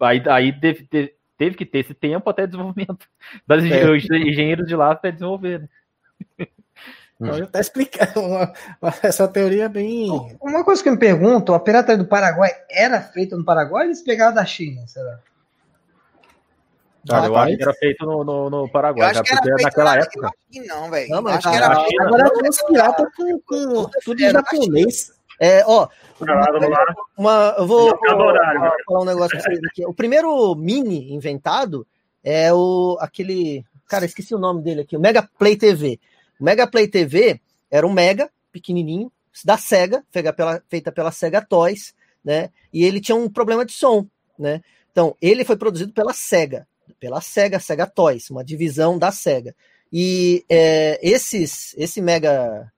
Aí, 0.00 0.22
aí 0.26 0.52
teve, 0.52 0.84
teve, 0.84 1.14
teve, 1.36 1.56
que 1.56 1.66
ter 1.66 1.80
esse 1.80 1.94
tempo 1.94 2.30
até 2.30 2.46
desenvolvimento 2.46 3.08
das 3.46 3.64
é. 3.64 3.96
engenheiros 3.96 4.66
de 4.66 4.76
lá 4.76 4.92
até 4.92 5.10
desenvolver. 5.10 5.68
Né? 6.38 6.46
Então 7.22 7.38
já 7.38 7.44
está 7.44 7.60
explicando 7.60 8.20
uma, 8.20 8.52
essa 9.02 9.28
teoria 9.28 9.68
bem. 9.68 10.10
Uma 10.40 10.64
coisa 10.64 10.82
que 10.82 10.88
eu 10.88 10.92
me 10.92 10.98
pergunto: 10.98 11.54
a 11.54 11.60
pirataria 11.60 12.02
do 12.02 12.08
Paraguai 12.08 12.50
era 12.68 13.00
feita 13.00 13.36
no 13.36 13.44
Paraguai 13.44 13.84
ou 13.84 13.88
eles 13.88 14.02
pegaram 14.02 14.34
da 14.34 14.44
China? 14.44 14.86
Será? 14.86 15.18
Ah, 17.10 17.26
eu 17.26 17.36
acho 17.36 17.56
que 17.56 17.62
era 17.62 17.74
feito 17.74 18.06
no, 18.06 18.22
no, 18.22 18.48
no 18.48 18.68
Paraguai, 18.68 19.12
já, 19.12 19.24
porque 19.24 19.62
naquela 19.62 19.96
época. 19.96 20.30
Não, 20.66 20.90
velho. 20.90 21.08
Não, 21.10 21.26
acho 21.28 21.50
que 21.50 21.56
era 21.56 21.84
China, 21.84 22.04
agora 22.06 22.30
tem 22.30 22.48
uns 22.48 22.62
piratas 22.62 23.08
com, 23.16 23.40
com 23.40 23.90
tudo 24.04 24.20
em 24.20 24.30
japonês. 24.30 25.12
É, 25.40 25.64
ó, 25.66 25.88
uma, 26.20 26.46
uma, 27.18 27.54
eu 27.58 27.66
vou, 27.66 27.88
vou 27.88 28.38
falar 28.86 29.00
um 29.00 29.04
negócio 29.04 29.30
pra 29.30 29.40
vocês 29.40 29.58
aqui. 29.68 29.84
O 29.84 29.92
primeiro 29.92 30.54
mini 30.54 31.12
inventado 31.12 31.84
é 32.22 32.52
o 32.52 32.96
aquele. 33.00 33.64
Cara, 33.88 34.04
esqueci 34.04 34.32
o 34.34 34.38
nome 34.38 34.62
dele 34.62 34.82
aqui, 34.82 34.96
o 34.96 35.00
Mega 35.00 35.28
Play 35.38 35.56
TV. 35.56 35.98
O 36.42 36.44
Mega 36.44 36.66
Play 36.66 36.88
TV 36.88 37.40
era 37.70 37.86
um 37.86 37.92
Mega 37.92 38.28
pequenininho 38.50 39.12
da 39.44 39.56
Sega, 39.56 40.04
feita 40.10 40.32
pela, 40.32 40.60
feita 40.68 40.90
pela 40.90 41.12
Sega 41.12 41.40
Toys, 41.40 41.94
né? 42.24 42.50
E 42.72 42.84
ele 42.84 43.00
tinha 43.00 43.14
um 43.14 43.30
problema 43.30 43.64
de 43.64 43.72
som, 43.72 44.08
né? 44.36 44.60
Então, 44.90 45.16
ele 45.22 45.44
foi 45.44 45.56
produzido 45.56 45.92
pela 45.92 46.12
Sega, 46.12 46.66
pela 46.98 47.20
Sega, 47.20 47.60
Sega 47.60 47.86
Toys, 47.86 48.28
uma 48.28 48.44
divisão 48.44 48.98
da 48.98 49.12
Sega. 49.12 49.54
E 49.92 50.44
é, 50.48 50.98
esses, 51.00 51.76
esse 51.78 52.02
Mega, 52.02 52.72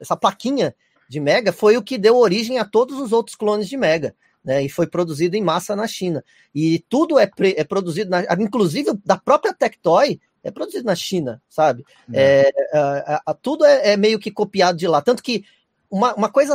essa 0.00 0.16
plaquinha 0.16 0.74
de 1.08 1.20
Mega 1.20 1.52
foi 1.52 1.76
o 1.76 1.84
que 1.84 1.96
deu 1.96 2.16
origem 2.16 2.58
a 2.58 2.64
todos 2.64 2.98
os 2.98 3.12
outros 3.12 3.36
clones 3.36 3.68
de 3.68 3.76
Mega. 3.76 4.12
Né, 4.44 4.64
e 4.64 4.68
foi 4.68 4.88
produzido 4.88 5.36
em 5.36 5.40
massa 5.40 5.76
na 5.76 5.86
China. 5.86 6.22
E 6.52 6.84
tudo 6.88 7.16
é, 7.16 7.30
é 7.56 7.62
produzido, 7.62 8.10
na, 8.10 8.24
inclusive 8.40 8.90
da 9.04 9.16
própria 9.16 9.54
Tectoy, 9.54 10.20
é 10.44 10.50
produzido 10.50 10.84
na 10.84 10.94
China, 10.94 11.42
sabe? 11.48 11.84
É. 12.12 12.52
É, 12.72 12.78
a, 12.78 13.22
a, 13.26 13.34
tudo 13.34 13.64
é, 13.64 13.92
é, 13.92 13.96
meio 13.96 14.18
que 14.18 14.30
copiado 14.30 14.78
de 14.78 14.86
lá. 14.86 15.00
Tanto 15.00 15.22
que 15.22 15.44
uma, 15.90 16.14
uma 16.14 16.28
coisa 16.28 16.54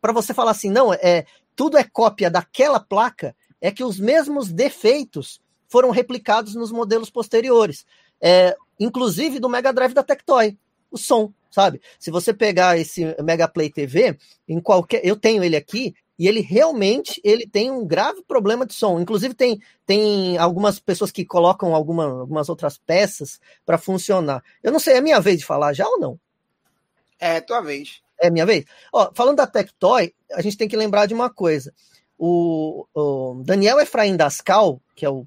para 0.00 0.12
você 0.12 0.34
falar 0.34 0.50
assim, 0.50 0.70
não, 0.70 0.92
é 0.92 1.24
tudo 1.56 1.78
é 1.78 1.84
cópia 1.84 2.30
daquela 2.30 2.78
placa, 2.78 3.34
é 3.60 3.70
que 3.70 3.82
os 3.82 3.98
mesmos 3.98 4.52
defeitos 4.52 5.40
foram 5.68 5.90
replicados 5.90 6.54
nos 6.54 6.70
modelos 6.70 7.10
posteriores. 7.10 7.86
É, 8.20 8.54
inclusive 8.78 9.38
do 9.38 9.48
Mega 9.48 9.72
Drive 9.72 9.94
da 9.94 10.02
Tectoy, 10.02 10.58
o 10.90 10.98
som, 10.98 11.32
sabe? 11.50 11.80
Se 11.98 12.10
você 12.10 12.34
pegar 12.34 12.78
esse 12.78 13.16
Mega 13.22 13.48
Play 13.48 13.70
TV, 13.70 14.18
em 14.46 14.60
qualquer, 14.60 15.04
eu 15.04 15.16
tenho 15.16 15.42
ele 15.42 15.56
aqui, 15.56 15.94
e 16.20 16.28
ele 16.28 16.42
realmente 16.42 17.18
ele 17.24 17.46
tem 17.46 17.70
um 17.70 17.86
grave 17.86 18.22
problema 18.22 18.66
de 18.66 18.74
som. 18.74 19.00
Inclusive 19.00 19.32
tem, 19.32 19.58
tem 19.86 20.36
algumas 20.36 20.78
pessoas 20.78 21.10
que 21.10 21.24
colocam 21.24 21.74
alguma, 21.74 22.04
algumas 22.04 22.50
outras 22.50 22.76
peças 22.76 23.40
para 23.64 23.78
funcionar. 23.78 24.44
Eu 24.62 24.70
não 24.70 24.78
sei, 24.78 24.96
é 24.96 25.00
minha 25.00 25.18
vez 25.18 25.38
de 25.38 25.46
falar 25.46 25.72
já 25.72 25.88
ou 25.88 25.98
não? 25.98 26.20
É 27.18 27.40
tua 27.40 27.62
vez. 27.62 28.02
É 28.18 28.28
minha 28.28 28.44
vez. 28.44 28.66
Ó, 28.92 29.10
falando 29.14 29.38
da 29.38 29.46
Tectoy, 29.46 30.12
a 30.30 30.42
gente 30.42 30.58
tem 30.58 30.68
que 30.68 30.76
lembrar 30.76 31.06
de 31.06 31.14
uma 31.14 31.30
coisa. 31.30 31.72
O, 32.18 32.86
o 32.94 33.42
Daniel 33.42 33.80
Efraim 33.80 34.14
Dascal, 34.14 34.78
que 34.94 35.06
é 35.06 35.08
o 35.08 35.26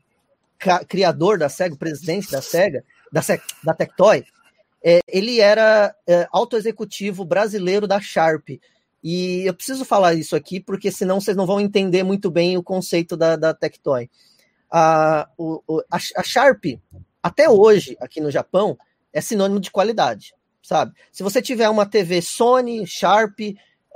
criador 0.88 1.40
da 1.40 1.50
SEGA, 1.50 1.74
o 1.74 1.80
presidente 1.80 2.30
da 2.30 2.40
SEGA, 2.40 2.84
da, 3.12 3.22
da 3.64 3.74
Tectoy, 3.74 4.24
é, 4.84 5.00
ele 5.08 5.42
era 5.42 5.96
é, 6.06 6.28
auto-executivo 6.32 7.26
brasileiro 7.26 7.88
da 7.88 8.00
Sharp. 8.00 8.48
E 9.04 9.46
eu 9.46 9.54
preciso 9.54 9.84
falar 9.84 10.14
isso 10.14 10.36
aqui, 10.36 10.62
porque 10.62 10.90
senão 10.90 11.20
vocês 11.20 11.36
não 11.36 11.46
vão 11.46 11.60
entender 11.60 12.04
muito 12.04 12.32
bem 12.32 12.58
o 12.58 12.64
conceito 12.64 13.18
da, 13.18 13.36
da 13.36 13.54
Tectoy. 13.54 14.10
A, 14.72 15.28
o, 15.38 15.62
a, 15.92 15.98
a 15.98 16.24
Sharp, 16.24 16.64
até 17.22 17.50
hoje, 17.50 17.98
aqui 18.00 18.22
no 18.22 18.32
Japão, 18.32 18.78
é 19.12 19.20
sinônimo 19.20 19.60
de 19.60 19.70
qualidade, 19.70 20.34
sabe? 20.62 20.94
Se 21.12 21.22
você 21.22 21.42
tiver 21.42 21.68
uma 21.68 21.86
TV 21.86 22.22
Sony, 22.22 22.88
Sharp, 22.88 23.40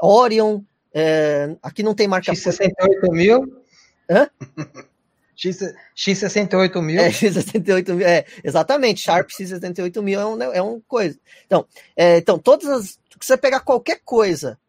Orion, 0.02 0.62
É, 0.94 1.56
aqui 1.64 1.84
não 1.84 1.96
tem 1.96 2.08
marca. 2.08 2.32
X68 2.34 3.12
mil? 3.12 3.64
Hã? 4.10 4.30
X, 5.38 5.60
X68 5.96 6.82
mil. 6.82 7.00
É, 7.00 7.10
X68 7.10 7.94
mil, 7.94 8.06
é, 8.08 8.26
exatamente. 8.44 9.02
Sharp 9.02 9.30
X68 9.30 10.02
mil 10.02 10.20
é 10.20 10.26
um, 10.26 10.42
é 10.42 10.62
um 10.62 10.82
coisa. 10.82 11.18
Então, 11.46 11.66
é, 11.96 12.18
então 12.18 12.38
todas 12.38 12.68
as. 12.68 12.86
Se 12.88 13.00
você 13.22 13.38
pegar 13.38 13.62
qualquer 13.62 14.02
coisa 14.04 14.60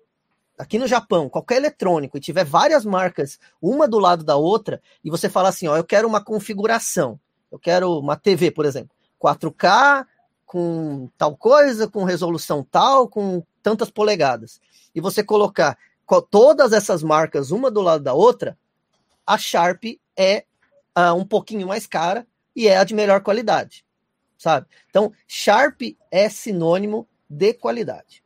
aqui 0.58 0.78
no 0.78 0.86
Japão, 0.86 1.28
qualquer 1.28 1.56
eletrônico, 1.56 2.16
e 2.16 2.20
tiver 2.20 2.44
várias 2.44 2.84
marcas, 2.84 3.38
uma 3.62 3.86
do 3.86 3.98
lado 3.98 4.24
da 4.24 4.36
outra, 4.36 4.82
e 5.04 5.10
você 5.10 5.28
fala 5.28 5.48
assim: 5.48 5.68
ó, 5.68 5.76
eu 5.76 5.84
quero 5.84 6.08
uma 6.08 6.22
configuração. 6.22 7.18
Eu 7.50 7.58
quero 7.58 7.98
uma 7.98 8.16
TV, 8.16 8.50
por 8.50 8.66
exemplo, 8.66 8.94
4K, 9.22 10.04
com 10.44 11.08
tal 11.16 11.36
coisa, 11.36 11.88
com 11.88 12.04
resolução 12.04 12.62
tal, 12.62 13.08
com 13.08 13.42
tantas 13.62 13.90
polegadas. 13.90 14.60
E 14.94 15.00
você 15.00 15.22
colocar 15.22 15.78
todas 16.30 16.72
essas 16.72 17.02
marcas 17.02 17.50
uma 17.50 17.70
do 17.70 17.80
lado 17.80 18.02
da 18.02 18.12
outra, 18.12 18.58
a 19.26 19.38
Sharp 19.38 19.84
é 20.16 20.44
uh, 20.96 21.14
um 21.14 21.24
pouquinho 21.24 21.66
mais 21.66 21.86
cara 21.86 22.26
e 22.56 22.66
é 22.66 22.76
a 22.78 22.84
de 22.84 22.94
melhor 22.94 23.22
qualidade, 23.22 23.84
sabe? 24.36 24.66
Então, 24.88 25.12
Sharp 25.26 25.80
é 26.10 26.28
sinônimo 26.28 27.06
de 27.28 27.52
qualidade. 27.54 28.22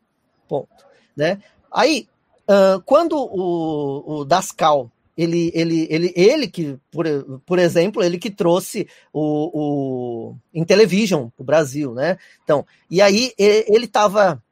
Ponto. 0.49 0.86
Né? 1.17 1.43
Aí, 1.70 2.09
uh, 2.48 2.80
quando 2.84 3.16
o, 3.16 4.20
o 4.20 4.24
Dascal 4.24 4.90
ele, 5.16 5.52
ele, 5.54 5.86
ele, 5.90 6.12
ele 6.16 6.48
que, 6.48 6.78
por, 6.90 7.06
por 7.44 7.58
exemplo, 7.58 8.02
ele 8.02 8.18
que 8.18 8.30
trouxe 8.30 8.88
o, 9.12 10.30
o 10.32 10.36
Intellivision 10.54 11.28
para 11.28 11.42
o 11.42 11.44
Brasil, 11.44 11.92
né? 11.92 12.16
Então, 12.42 12.66
e 12.90 13.02
aí 13.02 13.32
ele 13.36 13.84
estava, 13.84 14.42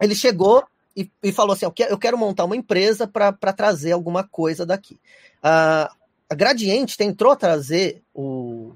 ele 0.00 0.14
chegou 0.14 0.64
e, 0.96 1.10
e 1.22 1.32
falou 1.32 1.54
assim: 1.54 1.66
eu 1.66 1.98
quero, 1.98 2.16
montar 2.16 2.44
uma 2.44 2.56
empresa 2.56 3.08
para 3.08 3.52
trazer 3.52 3.92
alguma 3.92 4.22
coisa 4.22 4.64
daqui. 4.64 4.94
Uh, 5.38 5.90
a 6.30 6.34
Gradiente 6.34 6.96
tentou 6.96 7.34
trazer 7.36 8.02
o, 8.14 8.72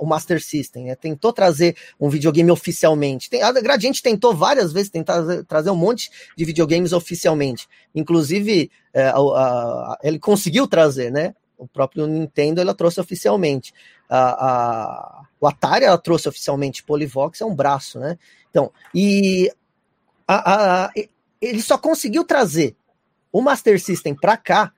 o 0.00 0.06
Master 0.06 0.42
System, 0.42 0.86
né? 0.86 0.94
tentou 0.94 1.32
trazer 1.32 1.76
um 2.00 2.08
videogame 2.08 2.50
oficialmente. 2.50 3.30
Tem, 3.30 3.42
a 3.42 3.52
Gradiente 3.52 4.02
tentou 4.02 4.34
várias 4.34 4.72
vezes 4.72 4.90
tentar 4.90 5.22
trazer 5.44 5.70
um 5.70 5.76
monte 5.76 6.10
de 6.36 6.44
videogames 6.44 6.92
oficialmente. 6.92 7.68
Inclusive, 7.94 8.70
a, 8.94 9.18
a, 9.18 9.98
ele 10.02 10.18
conseguiu 10.18 10.66
trazer, 10.66 11.12
né? 11.12 11.34
O 11.56 11.66
próprio 11.66 12.06
Nintendo 12.06 12.60
ela 12.60 12.74
trouxe 12.74 13.00
oficialmente. 13.00 13.72
A, 14.08 15.22
o 15.40 15.46
Atari 15.46 15.84
ela 15.84 15.98
trouxe 15.98 16.28
oficialmente. 16.28 16.84
Polyvox 16.84 17.40
é 17.40 17.44
um 17.44 17.54
braço, 17.54 17.98
né? 17.98 18.18
Então, 18.50 18.72
e 18.94 19.50
ele 21.40 21.62
só 21.62 21.78
conseguiu 21.78 22.24
trazer 22.24 22.76
o 23.32 23.40
Master 23.40 23.80
System 23.80 24.14
para 24.14 24.36
cá 24.36 24.72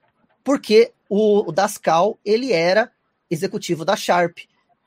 porque 0.44 0.92
o, 1.08 1.48
o 1.48 1.52
Dascal 1.52 2.18
ele 2.24 2.52
era 2.52 2.90
executivo 3.30 3.84
da 3.84 3.96
Sharp. 3.96 4.38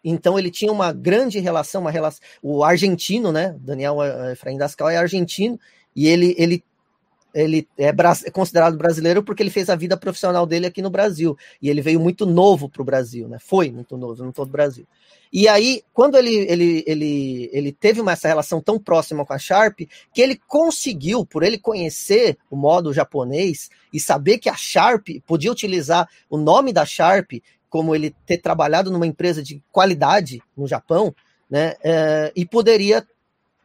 Então 0.03 0.37
ele 0.37 0.51
tinha 0.51 0.71
uma 0.71 0.91
grande 0.91 1.39
relação, 1.39 1.81
uma 1.81 1.91
relação. 1.91 2.21
O 2.41 2.63
argentino, 2.63 3.31
né? 3.31 3.55
Daniel 3.59 3.97
Efraim 4.31 4.57
Dascal 4.57 4.89
é 4.89 4.97
argentino 4.97 5.59
e 5.95 6.07
ele, 6.07 6.35
ele, 6.37 6.63
ele 7.33 7.67
é, 7.77 7.87
é, 7.87 8.31
considerado 8.31 8.77
brasileiro 8.77 9.23
porque 9.23 9.41
ele 9.41 9.49
fez 9.49 9.69
a 9.69 9.75
vida 9.75 9.95
profissional 9.95 10.45
dele 10.45 10.67
aqui 10.67 10.81
no 10.81 10.89
Brasil. 10.89 11.37
E 11.61 11.69
ele 11.69 11.81
veio 11.81 11.99
muito 11.99 12.25
novo 12.25 12.67
para 12.67 12.81
o 12.81 12.85
Brasil, 12.85 13.27
né? 13.27 13.37
Foi 13.39 13.71
muito 13.71 13.95
novo, 13.95 14.23
no 14.23 14.33
todo 14.33 14.49
o 14.49 14.51
Brasil. 14.51 14.85
E 15.31 15.47
aí, 15.47 15.81
quando 15.91 16.15
ele, 16.15 16.35
ele, 16.47 16.83
ele, 16.85 17.49
ele 17.51 17.71
teve 17.71 17.99
uma, 17.99 18.11
essa 18.11 18.27
relação 18.27 18.61
tão 18.61 18.77
próxima 18.77 19.25
com 19.25 19.33
a 19.33 19.39
Sharp, 19.39 19.79
que 20.13 20.21
ele 20.21 20.39
conseguiu, 20.47 21.25
por 21.25 21.41
ele 21.41 21.57
conhecer 21.57 22.37
o 22.51 22.55
modo 22.55 22.93
japonês 22.93 23.71
e 23.91 23.99
saber 23.99 24.37
que 24.37 24.47
a 24.47 24.55
Sharp 24.55 25.07
podia 25.25 25.51
utilizar 25.51 26.07
o 26.29 26.37
nome 26.37 26.71
da 26.71 26.85
Sharp 26.85 27.31
como 27.73 27.95
ele 27.95 28.15
ter 28.27 28.37
trabalhado 28.37 28.91
numa 28.91 29.07
empresa 29.07 29.41
de 29.41 29.59
qualidade 29.71 30.43
no 30.55 30.67
Japão, 30.67 31.11
né, 31.49 31.73
é, 31.83 32.31
e 32.35 32.45
poderia 32.45 33.03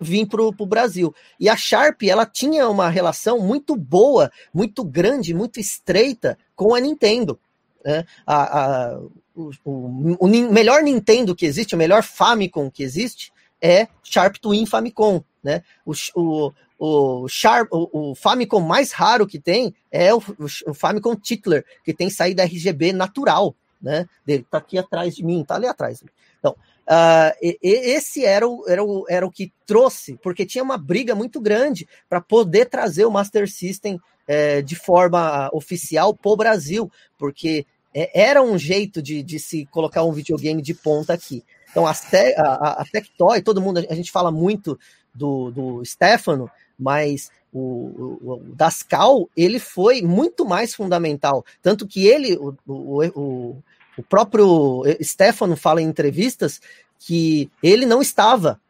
vir 0.01 0.27
para 0.27 0.43
o 0.43 0.67
Brasil. 0.67 1.15
E 1.39 1.47
a 1.47 1.55
Sharp, 1.55 2.05
ela 2.05 2.25
tinha 2.25 2.70
uma 2.70 2.89
relação 2.89 3.39
muito 3.39 3.77
boa, 3.77 4.33
muito 4.55 4.83
grande, 4.83 5.35
muito 5.35 5.61
estreita 5.61 6.39
com 6.57 6.75
a 6.75 6.81
Nintendo. 6.81 7.39
Né? 7.85 8.07
A, 8.27 8.61
a, 8.61 8.99
o, 9.37 9.51
o, 9.62 10.17
o, 10.20 10.27
melhor 10.27 10.83
Nintendo 10.83 11.37
que 11.37 11.45
existe, 11.45 11.75
o 11.75 11.78
melhor 11.78 12.03
Famicom 12.03 12.70
que 12.70 12.83
existe, 12.83 13.31
é 13.61 13.89
Sharp 14.03 14.37
Twin 14.37 14.65
Famicom. 14.65 15.23
Né? 15.45 15.62
O, 15.85 15.93
o, 16.15 16.53
o, 16.78 17.28
Sharp, 17.28 17.69
o, 17.70 18.12
o 18.12 18.15
Famicom 18.15 18.61
mais 18.61 18.91
raro 18.91 19.27
que 19.27 19.39
tem 19.39 19.75
é 19.93 20.15
o, 20.15 20.23
o 20.67 20.73
Famicom 20.73 21.15
Titler, 21.15 21.62
que 21.85 21.93
tem 21.93 22.09
saída 22.09 22.45
RGB 22.45 22.95
natural 22.95 23.55
né? 23.81 24.07
Dele 24.24 24.47
tá 24.50 24.58
aqui 24.58 24.78
atrás 24.78 25.15
de 25.15 25.24
mim, 25.24 25.44
tá 25.44 25.55
ali 25.55 25.66
atrás. 25.66 26.02
Então, 26.39 26.52
uh, 26.52 27.32
e, 27.40 27.58
esse 27.62 28.24
era 28.24 28.47
o, 28.47 28.65
era, 28.68 28.84
o, 28.84 29.05
era 29.08 29.26
o 29.26 29.31
que 29.31 29.52
trouxe, 29.66 30.18
porque 30.23 30.47
tinha 30.47 30.65
uma 30.65 30.78
briga 30.78 31.15
muito 31.15 31.40
grande 31.40 31.89
para 32.08 32.20
poder 32.20 32.66
trazer 32.66 33.05
o 33.05 33.10
Master 33.10 33.50
System 33.50 34.00
é, 34.26 34.60
de 34.60 34.76
forma 34.76 35.48
oficial 35.52 36.15
para 36.15 36.31
o 36.31 36.36
Brasil, 36.36 36.90
porque 37.16 37.66
é, 37.94 38.28
era 38.28 38.42
um 38.42 38.58
jeito 38.58 39.00
de, 39.00 39.23
de 39.23 39.39
se 39.39 39.66
colocar 39.66 40.05
um 40.05 40.12
videogame 40.12 40.60
de 40.60 40.74
ponta 40.74 41.15
aqui. 41.15 41.42
Então, 41.70 41.86
a, 41.86 41.92
a, 41.92 42.82
a 42.82 42.84
Tectoy, 42.90 43.42
todo 43.42 43.60
mundo, 43.60 43.84
a 43.89 43.94
gente 43.94 44.10
fala 44.10 44.31
muito 44.31 44.78
do, 45.15 45.50
do 45.50 45.84
Stefano, 45.84 46.50
mas 46.78 47.31
o, 47.52 47.59
o, 47.60 48.33
o, 48.33 48.55
Dascal, 48.55 49.28
ele 49.36 49.59
foi 49.59 50.02
muito 50.02 50.44
mais 50.44 50.75
fundamental. 50.75 51.44
Tanto 51.62 51.86
que 51.86 52.07
ele, 52.07 52.36
o, 52.36 52.55
o, 52.67 53.57
o 53.97 54.02
próprio 54.02 54.83
Stefano 55.02 55.57
fala 55.57 55.83
em 55.83 55.86
entrevistas 55.86 56.60
que 56.99 57.51
ele 57.62 57.86
não 57.86 58.02
estava 58.02 58.60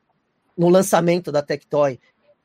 no 0.57 0.69
lançamento 0.69 1.31
da 1.31 1.43
Tectoy. 1.43 1.99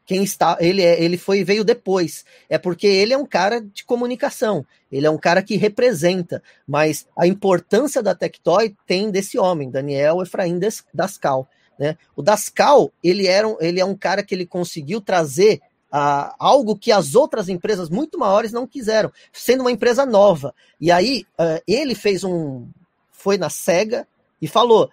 Quem 0.06 0.24
está, 0.24 0.58
ele 0.60 0.82
é, 0.82 1.02
ele 1.02 1.18
foi 1.18 1.44
veio 1.44 1.64
depois. 1.64 2.26
É 2.50 2.58
porque 2.58 2.88
ele 2.88 3.14
é 3.14 3.18
um 3.18 3.26
cara 3.26 3.62
de 3.62 3.86
comunicação. 3.86 4.66
Ele 4.92 5.08
é 5.08 5.10
um 5.10 5.18
cara 5.18 5.42
que 5.42 5.56
representa, 5.56 6.44
mas 6.68 7.08
a 7.18 7.26
importância 7.26 8.04
da 8.04 8.14
Tectoy 8.14 8.76
tem 8.86 9.10
desse 9.10 9.40
homem, 9.40 9.72
Daniel 9.72 10.22
Efraim 10.22 10.60
Dascal, 10.94 11.48
né? 11.80 11.98
O 12.16 12.22
Dascal, 12.22 12.92
ele 13.04 13.28
era 13.28 13.48
ele 13.60 13.80
é 13.80 13.86
um 13.86 13.96
cara 13.96 14.22
que 14.24 14.36
ele 14.36 14.46
conseguiu 14.46 15.02
trazer 15.02 15.62
uh, 15.94 16.34
algo 16.40 16.76
que 16.76 16.92
as 16.92 17.14
outras 17.14 17.48
empresas 17.48 17.90
muito 17.90 18.18
maiores 18.18 18.52
não 18.52 18.66
quiseram, 18.66 19.12
sendo 19.32 19.62
uma 19.62 19.72
empresa 19.72 20.06
nova. 20.06 20.54
E 20.82 20.92
aí 20.92 21.26
uh, 21.40 21.62
ele 21.68 21.94
fez 21.94 22.24
um. 22.24 22.68
Foi 23.12 23.38
na 23.38 23.50
SEGA 23.50 24.08
e 24.42 24.48
falou. 24.48 24.90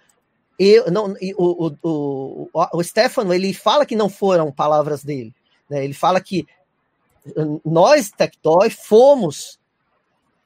Eu, 0.59 0.91
não, 0.91 1.15
o, 1.37 1.67
o, 1.67 1.77
o, 1.81 2.49
o 2.73 2.83
Stefano 2.83 3.33
ele 3.33 3.51
fala 3.51 3.83
que 3.83 3.95
não 3.95 4.07
foram 4.07 4.51
palavras 4.51 5.03
dele. 5.03 5.33
Né? 5.67 5.83
Ele 5.83 5.93
fala 5.93 6.21
que 6.21 6.45
nós, 7.65 8.11
Tectoy, 8.11 8.69
fomos 8.69 9.59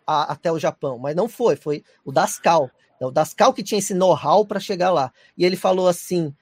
a, 0.08 0.32
até 0.32 0.50
o 0.51 0.59
Japão, 0.59 0.98
mas 0.98 1.16
não 1.16 1.27
foi, 1.27 1.58
foi 1.58 1.84
o 2.06 2.14
Dascal. 2.14 2.72
O 3.01 3.11
Dascal 3.11 3.53
que 3.53 3.64
tinha 3.64 3.80
esse 3.80 3.93
know-how 3.93 4.45
para 4.45 4.59
chegar 4.59 4.90
lá. 4.90 5.11
E 5.38 5.43
ele 5.43 5.58
falou 5.58 5.88
assim: 5.88 6.34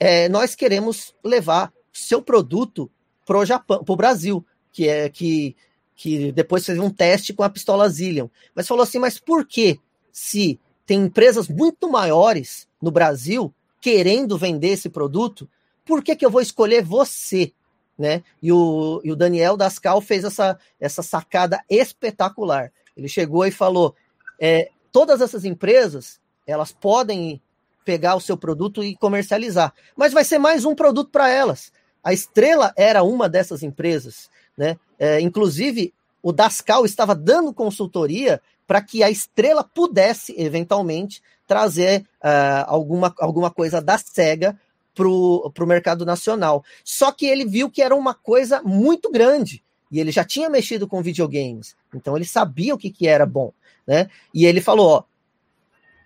é, 0.00 0.26
nós 0.28 0.54
queremos 0.54 1.14
levar 1.22 1.70
seu 1.92 2.22
produto 2.22 2.90
pro 3.28 3.44
Japão, 3.44 3.84
pro 3.84 3.94
Brasil, 3.94 4.44
que 4.72 4.88
é 4.88 5.10
que 5.10 5.54
que 5.94 6.30
depois 6.30 6.64
fez 6.64 6.78
um 6.78 6.90
teste 6.90 7.34
com 7.34 7.42
a 7.42 7.50
pistola 7.50 7.88
Zillion. 7.88 8.28
Mas 8.54 8.68
falou 8.68 8.84
assim, 8.84 9.00
mas 9.00 9.18
por 9.18 9.44
que 9.44 9.80
se 10.12 10.58
tem 10.86 11.02
empresas 11.02 11.48
muito 11.48 11.90
maiores 11.90 12.68
no 12.80 12.90
Brasil 12.92 13.52
querendo 13.80 14.38
vender 14.38 14.68
esse 14.68 14.88
produto, 14.88 15.50
por 15.84 16.02
que, 16.02 16.14
que 16.14 16.24
eu 16.24 16.30
vou 16.30 16.40
escolher 16.40 16.84
você? 16.84 17.52
Né? 17.98 18.22
E, 18.40 18.52
o, 18.52 19.00
e 19.02 19.10
o 19.10 19.16
Daniel 19.16 19.56
Dascal 19.56 20.00
fez 20.00 20.22
essa, 20.22 20.56
essa 20.78 21.02
sacada 21.02 21.60
espetacular. 21.68 22.72
Ele 22.96 23.08
chegou 23.08 23.44
e 23.44 23.50
falou: 23.50 23.94
é, 24.40 24.70
todas 24.92 25.20
essas 25.20 25.44
empresas 25.44 26.20
elas 26.46 26.70
podem 26.70 27.42
pegar 27.84 28.14
o 28.14 28.20
seu 28.20 28.36
produto 28.36 28.84
e 28.84 28.94
comercializar, 28.96 29.74
mas 29.96 30.12
vai 30.12 30.24
ser 30.24 30.38
mais 30.38 30.64
um 30.64 30.76
produto 30.76 31.10
para 31.10 31.28
elas. 31.28 31.72
A 32.08 32.12
Estrela 32.14 32.72
era 32.74 33.02
uma 33.02 33.28
dessas 33.28 33.62
empresas, 33.62 34.30
né? 34.56 34.78
É, 34.98 35.20
inclusive, 35.20 35.92
o 36.22 36.32
Dascal 36.32 36.86
estava 36.86 37.14
dando 37.14 37.52
consultoria 37.52 38.40
para 38.66 38.80
que 38.80 39.02
a 39.02 39.10
Estrela 39.10 39.62
pudesse, 39.62 40.34
eventualmente, 40.40 41.22
trazer 41.46 42.06
uh, 42.24 42.64
alguma, 42.66 43.14
alguma 43.18 43.50
coisa 43.50 43.82
da 43.82 43.98
SEGA 43.98 44.58
para 44.94 45.06
o 45.06 45.66
mercado 45.66 46.06
nacional. 46.06 46.64
Só 46.82 47.12
que 47.12 47.26
ele 47.26 47.44
viu 47.44 47.70
que 47.70 47.82
era 47.82 47.94
uma 47.94 48.14
coisa 48.14 48.62
muito 48.62 49.12
grande. 49.12 49.62
E 49.92 50.00
ele 50.00 50.10
já 50.10 50.24
tinha 50.24 50.48
mexido 50.48 50.88
com 50.88 51.02
videogames. 51.02 51.76
Então 51.94 52.16
ele 52.16 52.24
sabia 52.24 52.74
o 52.74 52.78
que, 52.78 52.90
que 52.90 53.06
era 53.06 53.26
bom. 53.26 53.52
Né? 53.86 54.08
E 54.32 54.46
ele 54.46 54.62
falou: 54.62 55.04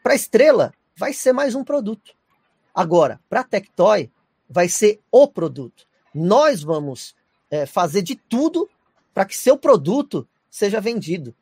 para 0.03 0.15
a 0.15 0.17
Estrela 0.17 0.75
vai 0.97 1.13
ser 1.13 1.33
mais 1.33 1.55
um 1.55 1.63
produto. 1.63 2.13
Agora, 2.75 3.21
para 3.31 3.43
a 3.43 3.45
Tectoy, 3.45 4.11
vai 4.51 4.69
ser 4.69 5.01
o 5.09 5.29
produto. 5.29 5.92
Nós 6.15 6.63
vamos 6.63 7.15
é, 7.51 7.67
fazer 7.67 8.03
de 8.03 8.17
tudo 8.17 8.69
para 9.15 9.25
que 9.25 9.37
seu 9.37 9.57
produto 9.57 10.27
seja 10.51 10.81
vendido. 10.81 11.35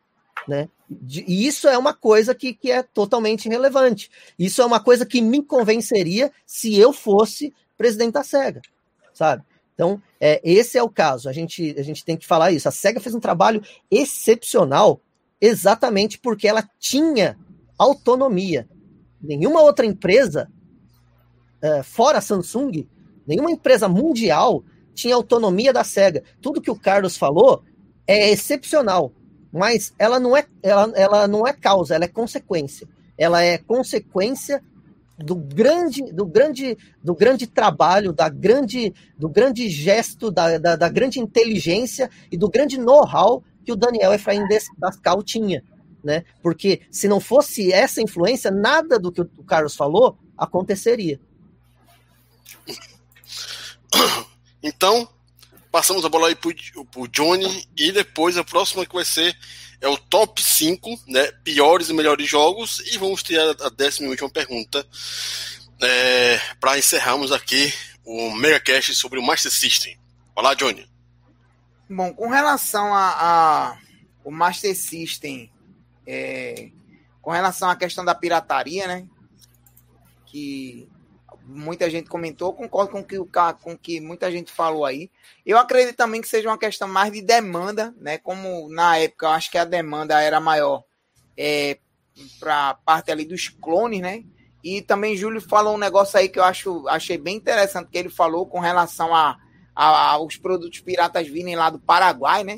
Né? 0.47 0.69
E 0.89 1.47
isso 1.47 1.69
é 1.69 1.77
uma 1.77 1.95
coisa 1.95 2.35
que, 2.35 2.55
que 2.55 2.71
é 2.71 2.83
totalmente 2.83 3.49
relevante. 3.49 4.11
Isso 4.39 4.63
é 4.63 4.65
uma 4.65 4.81
coisa 4.81 5.07
que 5.07 5.21
me 5.21 5.43
convenceria 5.43 6.33
se 6.47 6.77
eu 6.77 6.93
fosse 6.93 7.55
presidente 7.77 8.15
da 8.15 8.25
SEGA, 8.25 8.61
sabe? 9.15 9.43
Então, 9.75 10.03
é, 10.21 10.41
esse 10.45 10.77
é 10.77 10.83
o 10.83 10.91
caso. 10.91 11.29
A 11.29 11.33
gente, 11.33 11.75
a 11.79 11.83
gente 11.83 12.05
tem 12.05 12.17
que 12.17 12.27
falar 12.27 12.53
isso. 12.53 12.69
A 12.69 12.73
SEGA 12.73 13.01
fez 13.01 13.15
um 13.15 13.21
trabalho 13.21 13.63
excepcional 13.91 15.01
exatamente 15.41 16.19
porque 16.19 16.47
ela 16.47 16.69
tinha 16.79 17.39
autonomia. 17.79 18.69
Nenhuma 19.23 19.63
outra 19.63 19.87
empresa, 19.87 20.51
é, 21.63 21.83
fora 21.83 22.19
a 22.19 22.21
Samsung, 22.21 22.87
nenhuma 23.31 23.53
empresa 23.53 23.89
mundial 23.89 24.65
tinha 24.93 25.15
autonomia 25.15 25.73
da 25.73 25.85
SEGA. 25.85 26.25
Tudo 26.43 26.61
que 26.61 26.71
o 26.71 26.79
Carlos 26.79 27.17
falou 27.17 27.63
é 28.07 28.31
excepcional, 28.31 29.13
mas 29.53 29.95
ela 29.99 30.19
não 30.19 30.37
é, 30.37 30.45
ela, 30.63 30.93
ela 30.97 31.29
não 31.29 31.47
é 31.47 31.53
causa, 31.53 31.95
ela 31.95 32.05
é 32.05 32.09
consequência. 32.09 32.89
Ela 33.17 33.43
é 33.43 33.57
consequência 33.57 34.61
do 35.17 35.37
grande, 35.37 36.03
do 36.13 36.27
grande, 36.27 36.77
do 37.05 37.15
grande 37.15 37.47
trabalho, 37.47 38.13
da 38.13 38.29
grande, 38.29 38.93
do 39.17 39.29
grande 39.29 39.69
gesto, 39.69 40.31
da, 40.31 40.59
da, 40.59 40.75
da 40.75 40.89
grande 40.89 41.21
inteligência 41.21 42.11
e 42.33 42.37
do 42.37 42.49
grande 42.49 42.79
know-how 42.79 43.45
que 43.65 43.71
o 43.71 43.77
Daniel 43.77 44.13
Efraim 44.13 44.43
Dascal 44.77 45.23
tinha, 45.23 45.63
né? 46.03 46.25
Porque 46.43 46.81
se 46.91 47.07
não 47.07 47.21
fosse 47.21 47.73
essa 47.73 48.03
influência, 48.03 48.51
nada 48.51 48.99
do 48.99 49.13
que 49.13 49.21
o 49.21 49.45
Carlos 49.45 49.77
falou 49.77 50.19
aconteceria. 50.37 51.21
Então, 54.63 55.09
passamos 55.73 56.05
a 56.05 56.09
bola 56.11 56.29
aí 56.29 56.35
pro, 56.35 56.55
pro 56.93 57.09
Johnny 57.09 57.67
e 57.75 57.91
depois 57.93 58.37
a 58.37 58.45
próxima 58.45 58.85
que 58.85 58.95
vai 58.95 59.07
ser 59.07 59.35
é 59.81 59.89
o 59.89 59.97
top 59.97 60.43
5 60.43 61.01
né, 61.09 61.33
piores 61.43 61.89
e 61.89 61.95
melhores 61.95 62.29
jogos 62.29 62.81
e 62.93 62.99
vamos 62.99 63.23
ter 63.23 63.41
a, 63.41 63.67
a 63.67 63.71
décima 63.71 64.07
e 64.07 64.11
última 64.11 64.29
pergunta 64.29 64.87
é, 65.81 66.39
para 66.61 66.79
encerrarmos 66.79 67.33
aqui 67.33 67.73
o 68.05 68.33
MegaCast 68.33 68.95
sobre 68.95 69.19
o 69.19 69.23
Master 69.23 69.51
System. 69.51 69.99
Olá, 70.35 70.55
Johnny. 70.55 70.89
Bom, 71.89 72.13
com 72.13 72.29
relação 72.29 72.95
a, 72.95 73.09
a 73.19 73.79
o 74.23 74.31
Master 74.31 74.77
System, 74.77 75.51
é, 76.07 76.71
com 77.23 77.31
relação 77.31 77.71
à 77.71 77.77
questão 77.77 78.05
da 78.05 78.15
pirataria, 78.15 78.87
né? 78.87 79.07
Que 80.27 80.89
muita 81.51 81.91
gente 81.91 82.09
comentou, 82.09 82.53
concordo 82.53 82.93
com 82.93 83.03
que 83.03 83.19
o 83.19 83.29
com 83.61 83.77
que 83.77 84.01
muita 84.01 84.31
gente 84.31 84.53
falou 84.53 84.85
aí. 84.85 85.11
Eu 85.45 85.59
acredito 85.59 85.97
também 85.97 86.21
que 86.21 86.29
seja 86.29 86.49
uma 86.49 86.59
questão 86.59 86.87
mais 86.87 87.13
de 87.13 87.21
demanda, 87.21 87.95
né? 87.99 88.19
Como 88.19 88.69
na 88.71 88.99
época 88.99 89.27
eu 89.27 89.31
acho 89.31 89.51
que 89.51 89.59
a 89.59 89.65
demanda 89.65 90.21
era 90.21 90.41
maior 90.41 90.85
é, 91.37 91.79
para 92.39 92.75
parte 92.75 93.11
ali 93.11 93.25
dos 93.25 93.49
clones, 93.49 94.01
né? 94.01 94.25
E 94.63 94.83
também 94.83 95.17
Júlio 95.17 95.41
falou 95.41 95.75
um 95.75 95.79
negócio 95.79 96.19
aí 96.19 96.29
que 96.29 96.39
eu 96.39 96.45
acho 96.45 96.87
achei 96.89 97.19
bem 97.19 97.37
interessante 97.37 97.91
que 97.91 97.99
ele 97.99 98.11
falou 98.11 98.47
com 98.47 98.61
relação 98.61 99.15
a, 99.15 99.37
a, 99.75 100.13
a 100.13 100.23
os 100.23 100.37
produtos 100.37 100.81
piratas 100.81 101.27
virem 101.27 101.57
lá 101.57 101.71
do 101.71 101.79
Paraguai, 101.79 102.45
né? 102.45 102.57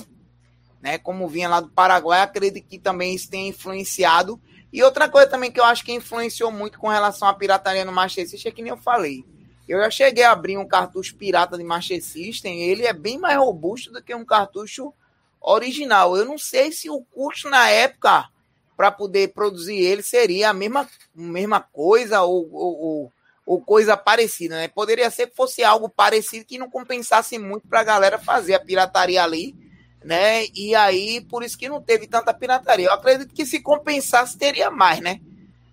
né? 0.83 0.99
Como 0.99 1.29
vinha 1.29 1.49
lá 1.49 1.61
do 1.61 1.69
Paraguai, 1.69 2.21
acredito 2.21 2.67
que 2.67 2.79
também 2.79 3.15
isso 3.15 3.31
tenha 3.31 3.49
influenciado 3.49 4.41
e 4.73 4.83
outra 4.83 5.09
coisa 5.09 5.29
também 5.29 5.53
que 5.53 5.61
eu 5.61 5.65
acho 5.65 5.85
que 5.85 5.93
influenciou 5.93 6.51
muito 6.51 6.79
com 6.79 6.89
relação 6.89 7.29
à 7.29 7.35
pirataria 7.35 7.85
no 7.85 7.93
Master 7.93 8.27
System 8.27 8.51
é 8.51 8.55
que 8.55 8.63
nem 8.63 8.71
eu 8.71 8.77
falei. 8.77 9.25
Eu 9.69 9.79
já 9.81 9.91
cheguei 9.91 10.25
a 10.25 10.33
abrir 10.33 10.57
um 10.57 10.67
cartucho 10.67 11.15
pirata 11.17 11.59
de 11.59 11.65
Master 11.65 12.03
System, 12.03 12.63
ele 12.63 12.87
é 12.87 12.93
bem 12.93 13.19
mais 13.19 13.37
robusto 13.37 13.93
do 13.93 14.03
que 14.03 14.15
um 14.15 14.25
cartucho 14.25 14.93
original. 15.41 16.17
Eu 16.17 16.25
não 16.25 16.39
sei 16.39 16.73
se 16.73 16.89
o 16.89 17.03
custo 17.03 17.51
na 17.51 17.69
época 17.69 18.29
para 18.77 18.91
poder 18.91 19.33
produzir 19.33 19.77
ele 19.77 20.03
seria 20.03 20.51
a 20.51 20.55
mesma, 20.55 20.89
mesma 21.15 21.61
coisa 21.61 22.23
ou, 22.23 22.49
ou, 22.51 23.13
ou, 23.45 23.61
coisa 23.61 23.97
parecida, 23.97 24.57
né? 24.57 24.69
Poderia 24.69 25.11
ser 25.11 25.29
que 25.29 25.37
fosse 25.37 25.63
algo 25.63 25.89
parecido 25.89 26.47
que 26.47 26.59
não 26.59 26.71
compensasse 26.71 27.39
muito 27.39 27.69
para 27.69 27.81
a 27.81 27.85
galera 27.85 28.19
fazer 28.19 28.55
a 28.55 28.61
pirataria 28.61 29.23
ali 29.23 29.55
né? 30.05 30.47
E 30.55 30.75
aí, 30.75 31.21
por 31.21 31.43
isso 31.43 31.59
que 31.59 31.69
não 31.69 31.81
teve 31.81 32.07
tanta 32.07 32.35
pirataria. 32.35 32.87
Eu 32.87 32.93
acredito 32.93 33.35
que 33.35 33.47
se 33.47 33.61
compensasse, 33.61 34.39
teria 34.39 34.71
mais, 34.71 35.01
né? 35.01 35.21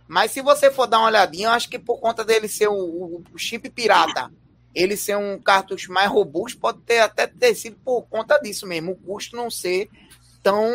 Mas 0.07 0.31
se 0.31 0.41
você 0.41 0.71
for 0.71 0.87
dar 0.87 0.99
uma 0.99 1.07
olhadinha, 1.07 1.47
eu 1.47 1.51
acho 1.51 1.69
que 1.69 1.77
por 1.77 1.99
conta 1.99 2.25
dele 2.25 2.47
ser 2.47 2.67
o, 2.67 3.21
o 3.31 3.37
chip 3.37 3.69
pirata, 3.69 4.31
ele 4.73 4.97
ser 4.97 5.17
um 5.17 5.39
cartucho 5.39 5.91
mais 5.91 6.09
robusto, 6.09 6.59
pode 6.59 6.79
ter 6.81 6.99
até 6.99 7.27
ter 7.27 7.53
sido 7.53 7.77
por 7.83 8.03
conta 8.03 8.39
disso 8.39 8.65
mesmo, 8.65 8.93
o 8.93 8.95
custo 8.95 9.35
não 9.35 9.51
ser 9.51 9.89
tão, 10.41 10.71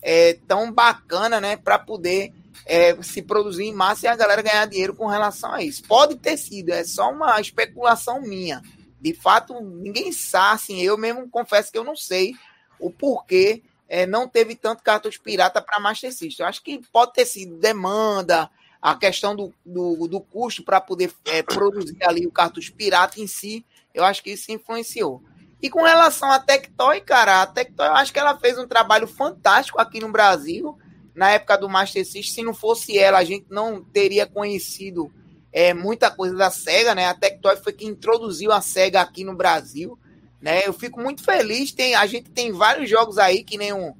é, 0.00 0.38
tão 0.48 0.72
bacana, 0.72 1.40
né? 1.40 1.56
Para 1.56 1.78
poder 1.78 2.32
é, 2.64 3.00
se 3.02 3.20
produzir 3.20 3.64
em 3.64 3.74
massa 3.74 4.06
e 4.06 4.08
a 4.08 4.16
galera 4.16 4.42
ganhar 4.42 4.66
dinheiro 4.66 4.94
com 4.94 5.06
relação 5.06 5.52
a 5.52 5.62
isso. 5.62 5.82
Pode 5.84 6.16
ter 6.16 6.36
sido, 6.36 6.70
é 6.70 6.84
só 6.84 7.10
uma 7.10 7.40
especulação 7.40 8.22
minha. 8.22 8.62
De 9.00 9.14
fato, 9.14 9.60
ninguém 9.60 10.12
sabe, 10.12 10.54
assim, 10.54 10.80
eu 10.82 10.96
mesmo 10.96 11.28
confesso 11.28 11.72
que 11.72 11.78
eu 11.78 11.84
não 11.84 11.96
sei 11.96 12.34
o 12.80 12.90
porquê 12.90 13.62
é, 13.88 14.06
não 14.06 14.28
teve 14.28 14.54
tanto 14.54 14.82
cartucho 14.82 15.20
pirata 15.22 15.60
para 15.60 15.80
Master 15.80 16.12
System. 16.12 16.44
Eu 16.44 16.48
acho 16.48 16.62
que 16.62 16.80
pode 16.92 17.12
ter 17.12 17.26
sido 17.26 17.56
demanda, 17.56 18.50
a 18.80 18.94
questão 18.94 19.36
do, 19.36 19.52
do, 19.64 20.08
do 20.08 20.20
custo 20.20 20.62
para 20.62 20.80
poder 20.80 21.12
é, 21.26 21.42
produzir 21.42 21.98
ali 22.02 22.26
o 22.26 22.32
cartucho 22.32 22.72
pirata 22.72 23.20
em 23.20 23.26
si, 23.26 23.64
eu 23.92 24.04
acho 24.04 24.22
que 24.22 24.30
isso 24.30 24.50
influenciou. 24.50 25.22
E 25.60 25.68
com 25.68 25.82
relação 25.82 26.30
à 26.30 26.38
Tectoy, 26.38 27.02
cara, 27.02 27.42
a 27.42 27.46
Tectoy 27.46 27.86
eu 27.86 27.94
acho 27.94 28.12
que 28.12 28.18
ela 28.18 28.38
fez 28.38 28.58
um 28.58 28.66
trabalho 28.66 29.06
fantástico 29.06 29.78
aqui 29.78 30.00
no 30.00 30.10
Brasil, 30.10 30.78
na 31.14 31.30
época 31.30 31.58
do 31.58 31.68
Master 31.68 32.04
System. 32.04 32.22
Se 32.22 32.42
não 32.42 32.54
fosse 32.54 32.98
ela, 32.98 33.18
a 33.18 33.24
gente 33.24 33.46
não 33.50 33.82
teria 33.82 34.26
conhecido 34.26 35.12
é, 35.52 35.74
muita 35.74 36.10
coisa 36.10 36.34
da 36.34 36.50
SEGA, 36.50 36.94
né? 36.94 37.06
A 37.08 37.14
Tectoy 37.14 37.56
foi 37.56 37.74
quem 37.74 37.88
introduziu 37.88 38.52
a 38.52 38.62
SEGA 38.62 39.02
aqui 39.02 39.22
no 39.22 39.36
Brasil. 39.36 39.98
Né? 40.40 40.66
Eu 40.66 40.72
fico 40.72 41.00
muito 41.00 41.22
feliz. 41.22 41.72
Tem, 41.72 41.94
a 41.94 42.06
gente 42.06 42.30
tem 42.30 42.52
vários 42.52 42.88
jogos 42.88 43.18
aí 43.18 43.44
que 43.44 43.58
nem, 43.58 43.72
um, 43.72 43.94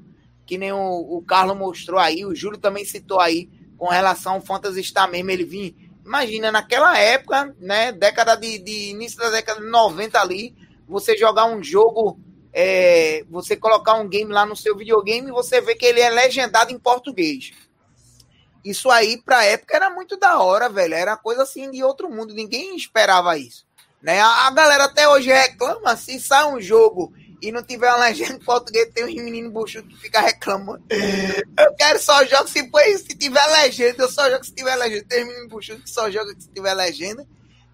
que 0.46 0.56
nem 0.56 0.72
o, 0.72 1.22
Carlos 1.26 1.56
mostrou 1.56 2.00
aí, 2.00 2.24
o 2.24 2.34
Júlio 2.34 2.58
também 2.58 2.84
citou 2.84 3.20
aí, 3.20 3.48
com 3.76 3.88
relação 3.88 4.34
ao 4.34 4.40
Phantasy 4.40 4.82
Star 4.84 5.10
mesmo. 5.10 5.30
Ele 5.30 5.44
vinha. 5.44 5.74
Imagina, 6.04 6.50
naquela 6.50 6.98
época, 6.98 7.54
né? 7.60 7.92
Década 7.92 8.34
de, 8.36 8.58
de 8.58 8.90
início 8.90 9.18
da 9.18 9.30
década 9.30 9.60
de 9.60 9.68
90 9.68 10.18
ali, 10.18 10.54
você 10.88 11.16
jogar 11.16 11.44
um 11.44 11.62
jogo. 11.62 12.18
É, 12.52 13.24
você 13.30 13.56
colocar 13.56 13.94
um 13.94 14.08
game 14.08 14.32
lá 14.32 14.44
no 14.44 14.56
seu 14.56 14.76
videogame 14.76 15.28
e 15.28 15.32
você 15.32 15.60
vê 15.60 15.76
que 15.76 15.86
ele 15.86 16.00
é 16.00 16.10
legendado 16.10 16.72
em 16.72 16.78
português. 16.80 17.52
Isso 18.64 18.90
aí, 18.90 19.22
pra 19.22 19.44
época, 19.44 19.76
era 19.76 19.88
muito 19.88 20.16
da 20.16 20.38
hora, 20.40 20.68
velho. 20.68 20.94
Era 20.94 21.16
coisa 21.16 21.44
assim 21.44 21.70
de 21.70 21.84
outro 21.84 22.10
mundo. 22.10 22.34
Ninguém 22.34 22.76
esperava 22.76 23.38
isso. 23.38 23.64
Né? 24.02 24.20
A, 24.20 24.46
a 24.46 24.50
galera 24.50 24.84
até 24.84 25.08
hoje 25.08 25.30
reclama, 25.30 25.96
se 25.96 26.18
sai 26.20 26.46
um 26.46 26.60
jogo 26.60 27.12
e 27.42 27.50
não 27.50 27.62
tiver 27.62 27.88
uma 27.88 28.04
legenda 28.04 28.34
em 28.34 28.38
português, 28.38 28.90
tem 28.94 29.04
uns 29.04 29.14
meninos 29.14 29.52
buchudos 29.52 29.94
que 29.94 30.02
ficam 30.02 30.22
reclamando. 30.22 30.82
Eu 30.90 31.74
quero 31.74 31.98
só 31.98 32.24
jogo 32.24 32.48
se, 32.48 32.62
se 32.98 33.16
tiver 33.16 33.46
legenda, 33.62 34.02
eu 34.02 34.08
só 34.10 34.30
jogo 34.30 34.44
se 34.44 34.54
tiver 34.54 34.76
legenda. 34.76 35.06
Tem 35.08 35.24
meninos 35.24 35.48
buchudos 35.48 35.84
que 35.84 35.90
só 35.90 36.10
jogam 36.10 36.34
se 36.38 36.48
tiver 36.48 36.74
legenda. 36.74 37.26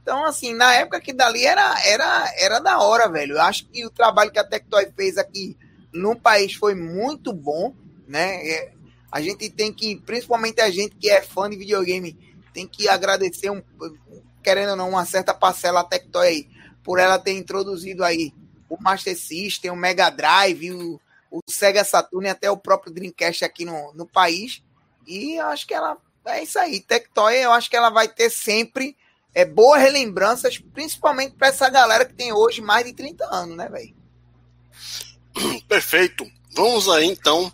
Então, 0.03 0.25
assim, 0.25 0.55
na 0.55 0.73
época 0.73 1.01
que 1.01 1.13
dali 1.13 1.45
era, 1.45 1.75
era, 1.85 2.33
era 2.39 2.59
da 2.61 2.79
hora, 2.79 3.09
velho. 3.09 3.35
Eu 3.35 3.43
acho 3.43 3.67
que 3.67 3.85
o 3.85 3.91
trabalho 3.91 4.31
que 4.31 4.39
a 4.39 4.45
Tectoy 4.45 4.87
fez 4.97 5.19
aqui 5.19 5.57
no 5.93 6.15
país 6.15 6.55
foi 6.55 6.77
muito 6.77 7.33
bom, 7.33 7.75
né? 8.07 8.37
É, 8.49 8.73
a 9.11 9.21
gente 9.21 9.51
tem 9.51 9.73
que, 9.73 9.97
principalmente 9.97 10.61
a 10.61 10.71
gente 10.71 10.95
que 10.95 11.11
é 11.11 11.23
fã 11.23 11.51
de 11.51 11.57
videogame, 11.57 12.17
tem 12.55 12.69
que 12.69 12.89
agradecer 12.89 13.51
um, 13.51 13.61
querendo 14.47 14.71
ou 14.71 14.77
não, 14.77 14.91
uma 14.91 15.05
certa 15.05 15.35
parcela 15.35 15.83
Tectoy 15.83 16.49
por 16.85 17.01
ela 17.01 17.19
ter 17.19 17.33
introduzido 17.33 18.05
aí 18.05 18.33
o 18.69 18.81
Master 18.81 19.19
System, 19.19 19.73
o 19.73 19.77
Mega 19.77 20.09
Drive, 20.09 20.71
o, 20.71 21.01
o 21.33 21.41
Sega 21.49 21.83
Saturn 21.83 22.29
e 22.29 22.31
até 22.31 22.49
o 22.49 22.57
próprio 22.57 22.93
Dreamcast 22.93 23.45
aqui 23.45 23.65
no, 23.65 23.93
no 23.93 24.07
país. 24.07 24.63
E 25.05 25.35
eu 25.41 25.47
acho 25.47 25.67
que 25.67 25.75
ela 25.75 25.97
é 26.27 26.45
isso 26.45 26.61
aí. 26.61 26.79
Tectoy, 26.79 27.35
eu 27.35 27.51
acho 27.51 27.69
que 27.69 27.75
ela 27.75 27.91
vai 27.91 28.07
ter 28.07 28.31
sempre 28.31 28.97
é, 29.35 29.45
boas 29.45 29.83
relembranças, 29.83 30.59
principalmente 30.59 31.35
para 31.35 31.49
essa 31.49 31.69
galera 31.69 32.05
que 32.05 32.15
tem 32.15 32.33
hoje 32.33 32.61
mais 32.61 32.87
de 32.87 32.93
30 32.93 33.25
anos, 33.25 33.57
né, 33.57 33.69
velho? 33.69 33.97
Perfeito. 35.67 36.25
Vamos 36.55 36.89
aí 36.89 37.07
então 37.07 37.53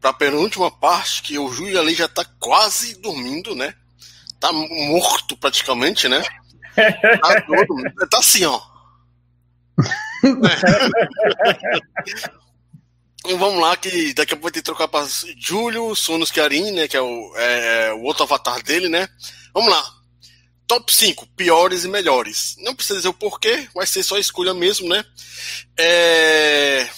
para 0.00 0.10
a 0.10 0.12
penúltima 0.12 0.72
parte, 0.72 1.22
que 1.22 1.38
o 1.38 1.48
Júlio 1.52 1.78
ali 1.78 1.94
já 1.94 2.06
está 2.06 2.24
quase 2.40 2.96
dormindo, 2.96 3.54
né? 3.54 3.76
Tá 4.40 4.52
morto 4.52 5.36
praticamente, 5.36 6.08
né? 6.08 6.22
Tá, 6.74 7.40
todo, 7.42 8.08
tá 8.10 8.18
assim, 8.18 8.44
ó. 8.44 8.60
então 13.24 13.38
vamos 13.38 13.60
lá, 13.60 13.76
que 13.76 14.12
daqui 14.14 14.34
a 14.34 14.36
pouco 14.36 14.50
ter 14.52 14.60
que 14.60 14.64
trocar 14.64 14.88
para 14.88 15.06
Júlio 15.38 15.94
Sonos 15.94 16.28
Chiarin, 16.30 16.72
né? 16.72 16.86
Que 16.86 16.96
é 16.96 17.00
o, 17.00 17.32
é 17.36 17.92
o 17.94 18.02
outro 18.02 18.24
avatar 18.24 18.62
dele, 18.62 18.88
né? 18.88 19.08
Vamos 19.54 19.70
lá. 19.70 19.82
Top 20.66 20.92
5 20.92 21.26
piores 21.28 21.84
e 21.84 21.88
melhores. 21.88 22.56
Não 22.58 22.74
precisa 22.74 22.98
dizer 22.98 23.08
o 23.08 23.14
porquê, 23.14 23.68
vai 23.74 23.86
ser 23.86 24.02
só 24.02 24.18
escolha 24.18 24.52
mesmo, 24.52 24.88
né? 24.88 25.04
É... 25.78 26.88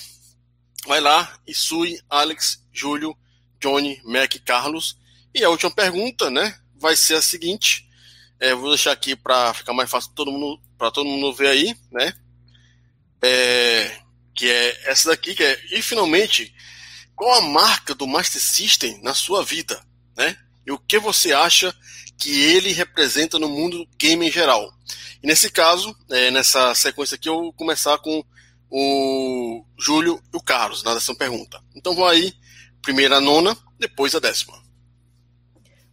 Vai 0.87 1.01
lá, 1.01 1.39
Isui, 1.47 2.01
Alex, 2.09 2.65
Júlio, 2.73 3.15
Johnny, 3.61 4.01
Mac, 4.05 4.35
Carlos. 4.45 4.97
E 5.35 5.45
a 5.45 5.51
última 5.51 5.71
pergunta, 5.71 6.31
né, 6.31 6.59
vai 6.79 6.97
ser 6.97 7.15
a 7.15 7.23
seguinte. 7.23 7.89
É, 8.41 8.55
vou 8.55 8.69
deixar 8.71 8.93
aqui 8.93 9.17
para 9.17 9.53
ficar 9.53 9.73
mais 9.73 9.91
fácil 9.91 10.13
todo 10.15 10.33
mundo, 10.33 10.61
para 10.77 10.91
todo 10.91 11.09
mundo 11.09 11.35
ver 11.35 11.49
aí, 11.49 11.77
né? 11.91 12.15
É, 13.21 14.01
que 14.35 14.49
é 14.49 14.91
essa 14.91 15.09
daqui, 15.09 15.35
que 15.35 15.43
é 15.43 15.61
e 15.73 15.83
finalmente 15.83 16.55
qual 17.17 17.39
a 17.39 17.41
marca 17.41 17.97
do 17.97 18.07
Master 18.07 18.41
System 18.41 19.01
na 19.03 19.13
sua 19.13 19.45
vida, 19.45 19.85
né? 20.17 20.37
E 20.65 20.71
o 20.71 20.79
que 20.79 20.99
você 20.99 21.33
acha 21.33 21.75
que 22.17 22.31
ele 22.31 22.73
representa 22.73 23.39
no 23.39 23.49
mundo 23.49 23.79
do 23.79 23.89
game 23.99 24.27
em 24.27 24.31
geral? 24.31 24.73
E 25.21 25.27
nesse 25.27 25.51
caso, 25.51 25.97
é, 26.11 26.31
nessa 26.31 26.75
sequência 26.75 27.17
aqui, 27.17 27.29
eu 27.29 27.35
vou 27.35 27.53
começar 27.53 27.99
com 27.99 28.25
o 28.71 29.65
Júlio 29.77 30.23
e 30.33 30.37
o 30.37 30.41
Carlos 30.41 30.85
na 30.85 30.95
décima 30.95 31.17
pergunta. 31.17 31.61
Então 31.75 31.95
vou 31.95 32.07
aí, 32.07 32.33
primeira 32.83 33.17
a 33.17 33.21
nona, 33.21 33.57
depois 33.79 34.15
a 34.15 34.21
décima. 34.21 34.68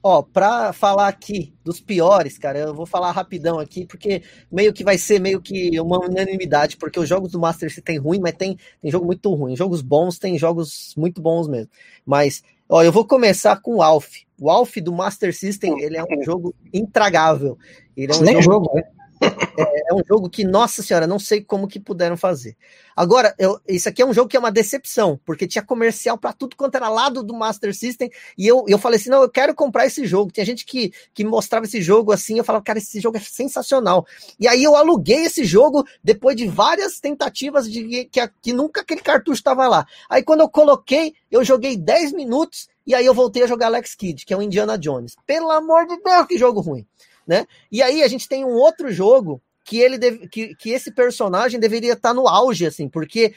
Ó, 0.07 0.21
pra 0.21 0.71
falar 0.71 1.07
aqui 1.07 1.51
dos 1.63 1.81
piores, 1.81 2.37
cara, 2.37 2.59
eu 2.59 2.75
vou 2.75 2.85
falar 2.85 3.11
rapidão 3.11 3.57
aqui, 3.57 3.87
porque 3.87 4.21
meio 4.51 4.71
que 4.71 4.83
vai 4.83 4.99
ser 4.99 5.19
meio 5.19 5.41
que 5.41 5.79
uma 5.79 5.97
unanimidade, 5.97 6.77
porque 6.77 6.99
os 6.99 7.09
jogos 7.09 7.31
do 7.31 7.39
Master 7.39 7.69
System 7.69 7.95
tem 7.95 7.97
ruim, 7.97 8.19
mas 8.19 8.35
tem, 8.35 8.55
tem 8.79 8.91
jogo 8.91 9.03
muito 9.03 9.33
ruim. 9.33 9.55
Jogos 9.55 9.81
bons 9.81 10.19
tem 10.19 10.37
jogos 10.37 10.93
muito 10.95 11.19
bons 11.19 11.47
mesmo. 11.47 11.71
Mas, 12.05 12.43
ó, 12.69 12.83
eu 12.83 12.91
vou 12.91 13.03
começar 13.03 13.59
com 13.59 13.77
o 13.77 13.81
Alf. 13.81 14.17
O 14.39 14.47
Alf 14.47 14.77
do 14.77 14.93
Master 14.93 15.35
System, 15.35 15.81
ele 15.81 15.97
é 15.97 16.03
um 16.03 16.23
jogo 16.23 16.53
intragável. 16.71 17.57
Ele 17.97 18.13
é 18.13 18.15
um 18.15 18.25
jogo, 18.25 18.41
jogo, 18.43 18.75
né? 18.75 18.83
É, 19.21 19.91
é 19.91 19.93
um 19.93 20.03
jogo 20.05 20.29
que, 20.29 20.43
nossa 20.43 20.83
senhora, 20.83 21.07
não 21.07 21.19
sei 21.19 21.41
como 21.41 21.67
que 21.67 21.79
puderam 21.79 22.17
fazer. 22.17 22.55
Agora, 22.95 23.35
eu, 23.37 23.59
isso 23.67 23.89
aqui 23.89 24.01
é 24.01 24.05
um 24.05 24.13
jogo 24.13 24.29
que 24.29 24.37
é 24.37 24.39
uma 24.39 24.51
decepção, 24.51 25.19
porque 25.25 25.47
tinha 25.47 25.63
comercial 25.63 26.17
para 26.17 26.33
tudo 26.33 26.55
quanto 26.55 26.75
era 26.75 26.89
lado 26.89 27.23
do 27.23 27.33
Master 27.33 27.75
System, 27.75 28.09
e 28.37 28.47
eu, 28.47 28.65
eu 28.67 28.77
falei 28.77 28.99
assim, 28.99 29.09
não, 29.09 29.21
eu 29.21 29.29
quero 29.29 29.53
comprar 29.53 29.85
esse 29.85 30.05
jogo. 30.05 30.31
Tinha 30.31 30.45
gente 30.45 30.65
que, 30.65 30.93
que 31.13 31.23
mostrava 31.23 31.65
esse 31.65 31.81
jogo 31.81 32.11
assim, 32.11 32.37
eu 32.37 32.43
falava, 32.43 32.63
cara, 32.63 32.79
esse 32.79 32.99
jogo 32.99 33.17
é 33.17 33.19
sensacional. 33.19 34.05
E 34.39 34.47
aí 34.47 34.63
eu 34.63 34.75
aluguei 34.75 35.25
esse 35.25 35.43
jogo 35.43 35.85
depois 36.03 36.35
de 36.35 36.47
várias 36.47 36.99
tentativas 36.99 37.69
de 37.69 38.05
que, 38.05 38.27
que 38.41 38.53
nunca 38.53 38.81
aquele 38.81 39.01
cartucho 39.01 39.39
estava 39.39 39.67
lá. 39.67 39.85
Aí 40.09 40.23
quando 40.23 40.41
eu 40.41 40.49
coloquei, 40.49 41.13
eu 41.29 41.43
joguei 41.43 41.75
10 41.75 42.13
minutos, 42.13 42.69
e 42.87 42.93
aí 42.93 43.05
eu 43.05 43.13
voltei 43.13 43.43
a 43.43 43.47
jogar 43.47 43.67
Alex 43.67 43.95
Kidd, 43.95 44.25
que 44.25 44.33
é 44.33 44.37
o 44.37 44.41
Indiana 44.41 44.77
Jones. 44.77 45.15
Pelo 45.25 45.49
amor 45.51 45.87
de 45.87 45.97
Deus, 46.01 46.27
que 46.27 46.37
jogo 46.37 46.61
ruim 46.61 46.85
né? 47.25 47.45
E 47.71 47.81
aí 47.81 48.03
a 48.03 48.07
gente 48.07 48.27
tem 48.27 48.45
um 48.45 48.53
outro 48.53 48.91
jogo 48.91 49.41
que 49.63 49.79
ele 49.79 49.97
deve, 49.97 50.27
que, 50.27 50.55
que 50.55 50.69
esse 50.69 50.91
personagem 50.91 51.59
deveria 51.59 51.93
estar 51.93 52.13
no 52.13 52.27
auge, 52.27 52.67
assim, 52.67 52.87
porque 52.87 53.33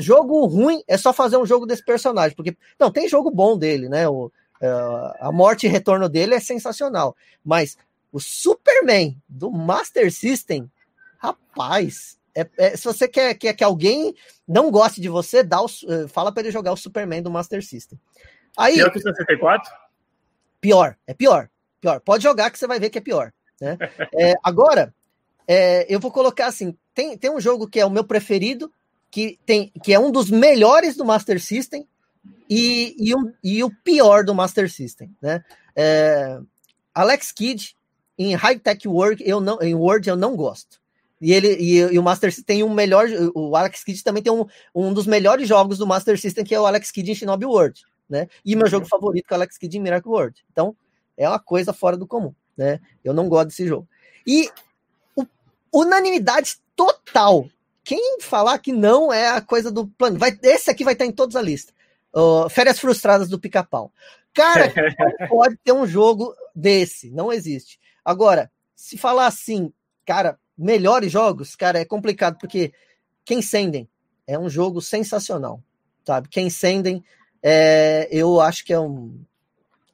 jogo 0.00 0.44
ruim 0.46 0.82
é 0.88 0.98
só 0.98 1.12
fazer 1.12 1.36
um 1.36 1.46
jogo 1.46 1.66
desse 1.66 1.84
personagem, 1.84 2.34
porque 2.36 2.56
não 2.78 2.90
tem 2.90 3.08
jogo 3.08 3.30
bom 3.30 3.56
dele, 3.56 3.88
né? 3.88 4.08
O, 4.08 4.26
uh, 4.26 5.12
a 5.20 5.30
morte 5.32 5.66
e 5.66 5.70
retorno 5.70 6.08
dele 6.08 6.34
é 6.34 6.40
sensacional, 6.40 7.16
mas 7.44 7.76
o 8.10 8.18
Superman 8.18 9.16
do 9.28 9.52
Master 9.52 10.12
System, 10.12 10.68
rapaz, 11.16 12.18
é, 12.34 12.48
é, 12.58 12.76
se 12.76 12.84
você 12.84 13.06
quer, 13.06 13.34
quer 13.34 13.54
que 13.54 13.62
alguém 13.62 14.14
não 14.46 14.68
goste 14.68 15.00
de 15.00 15.08
você, 15.08 15.44
dá 15.44 15.60
o, 15.60 15.66
uh, 15.66 16.08
fala 16.08 16.32
para 16.32 16.42
ele 16.42 16.50
jogar 16.50 16.72
o 16.72 16.76
Superman 16.76 17.22
do 17.22 17.30
Master 17.30 17.64
System. 17.64 18.00
Aí, 18.56 18.74
pior 18.74 18.90
que 18.90 18.98
o 18.98 19.02
64? 19.02 19.70
Pior, 20.60 20.96
é 21.06 21.14
pior. 21.14 21.48
Pior. 21.82 22.00
Pode 22.00 22.22
jogar 22.22 22.50
que 22.50 22.58
você 22.58 22.66
vai 22.66 22.78
ver 22.78 22.88
que 22.88 22.98
é 22.98 23.02
pior. 23.02 23.32
Né? 23.60 23.76
É, 24.14 24.34
agora, 24.42 24.94
é, 25.46 25.84
eu 25.92 25.98
vou 26.00 26.12
colocar 26.12 26.46
assim: 26.46 26.74
tem, 26.94 27.18
tem 27.18 27.30
um 27.30 27.40
jogo 27.40 27.68
que 27.68 27.80
é 27.80 27.84
o 27.84 27.90
meu 27.90 28.04
preferido, 28.04 28.72
que, 29.10 29.38
tem, 29.44 29.72
que 29.82 29.92
é 29.92 29.98
um 29.98 30.10
dos 30.10 30.30
melhores 30.30 30.96
do 30.96 31.04
Master 31.04 31.40
System, 31.40 31.86
e, 32.48 32.94
e, 32.98 33.14
um, 33.14 33.32
e 33.42 33.64
o 33.64 33.70
pior 33.82 34.24
do 34.24 34.34
Master 34.34 34.70
System. 34.70 35.10
Né? 35.20 35.44
É, 35.74 36.38
Alex 36.94 37.32
Kidd, 37.32 37.76
em 38.16 38.34
High 38.34 38.60
Tech 38.60 38.86
World, 38.86 39.22
eu 39.26 39.40
não, 39.40 39.60
em 39.60 39.74
Word 39.74 40.08
eu 40.08 40.16
não 40.16 40.36
gosto. 40.36 40.80
E 41.20 41.32
ele 41.32 41.54
e, 41.54 41.78
e, 41.78 41.98
o 41.98 42.02
Master 42.02 42.30
System 42.30 42.56
tem 42.56 42.64
um 42.64 42.72
melhor. 42.72 43.08
O 43.34 43.56
Alex 43.56 43.82
Kidd 43.82 44.02
também 44.04 44.22
tem 44.22 44.32
um, 44.32 44.44
um 44.74 44.92
dos 44.92 45.06
melhores 45.06 45.48
jogos 45.48 45.78
do 45.78 45.86
Master 45.86 46.20
System, 46.20 46.44
que 46.44 46.54
é 46.54 46.60
o 46.60 46.66
Alex 46.66 46.90
Kidd 46.90 47.10
em 47.10 47.14
Shinobi 47.14 47.46
World. 47.46 47.82
Né? 48.08 48.28
E 48.44 48.54
meu 48.54 48.66
jogo 48.66 48.86
favorito 48.86 49.26
é 49.30 49.32
o 49.32 49.36
Alex 49.36 49.56
Kidd 49.56 49.78
em 49.78 49.80
Miracle 49.80 50.10
World. 50.10 50.44
Então, 50.52 50.76
é 51.22 51.28
uma 51.28 51.38
coisa 51.38 51.72
fora 51.72 51.96
do 51.96 52.06
comum, 52.06 52.34
né? 52.56 52.80
Eu 53.04 53.14
não 53.14 53.28
gosto 53.28 53.48
desse 53.48 53.66
jogo. 53.66 53.88
E 54.26 54.50
o, 55.14 55.24
unanimidade 55.72 56.56
total. 56.74 57.48
Quem 57.84 58.20
falar 58.20 58.58
que 58.58 58.72
não 58.72 59.12
é 59.12 59.28
a 59.28 59.40
coisa 59.40 59.70
do 59.70 59.86
plano, 59.86 60.18
vai, 60.18 60.36
esse 60.42 60.70
aqui 60.70 60.84
vai 60.84 60.94
estar 60.94 61.06
em 61.06 61.12
todas 61.12 61.36
a 61.36 61.42
lista. 61.42 61.72
Uh, 62.14 62.48
Férias 62.48 62.78
frustradas 62.78 63.28
do 63.28 63.38
Pica-Pau. 63.38 63.92
Cara, 64.34 64.72
não 65.20 65.28
pode 65.28 65.56
ter 65.56 65.72
um 65.72 65.86
jogo 65.86 66.34
desse, 66.54 67.10
não 67.10 67.32
existe. 67.32 67.78
Agora, 68.04 68.50
se 68.74 68.98
falar 68.98 69.26
assim, 69.26 69.72
cara, 70.04 70.38
melhores 70.58 71.12
jogos, 71.12 71.54
cara, 71.54 71.78
é 71.78 71.84
complicado 71.84 72.36
porque 72.38 72.72
quem 73.24 73.40
Sendem 73.40 73.88
é 74.26 74.38
um 74.38 74.50
jogo 74.50 74.80
sensacional, 74.80 75.62
sabe? 76.04 76.28
Quem 76.28 76.50
Sendem, 76.50 77.04
é, 77.42 78.08
eu 78.10 78.40
acho 78.40 78.64
que 78.64 78.72
é 78.72 78.80
um 78.80 79.24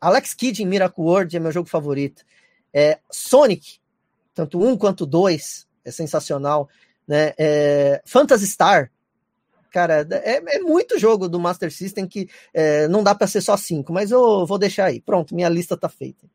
Alex 0.01 0.35
Kidd 0.35 0.63
em 0.63 0.67
Miracle 0.67 1.03
World 1.03 1.37
é 1.37 1.41
meu 1.41 1.53
jogo 1.53 1.69
favorito. 1.69 2.25
É, 2.73 2.99
Sonic, 3.11 3.79
tanto 4.35 4.63
um 4.63 4.77
quanto 4.77 5.05
dois, 5.05 5.67
é 5.85 5.91
sensacional. 5.91 6.69
Né? 7.07 7.33
É, 7.39 8.03
Phantasy 8.05 8.47
Star, 8.47 8.91
cara, 9.71 10.07
é, 10.11 10.57
é, 10.57 10.59
muito 10.61 10.99
jogo 10.99 11.29
do 11.29 11.41
Master 11.41 11.73
System 11.73 12.07
que 12.07 12.29
é, 12.53 12.87
não 12.89 13.03
dá 13.03 13.15
para 13.15 13.27
ser 13.27 13.41
só 13.41 13.57
cinco, 13.57 13.93
mas 13.93 14.11
eu 14.11 14.47
vou 14.47 14.59
deixar 14.59 14.87
aí. 14.87 15.01
Pronto, 15.01 15.35
minha 15.35 15.49
lista 15.49 15.77
tá 15.77 15.89
feita. 15.89 16.27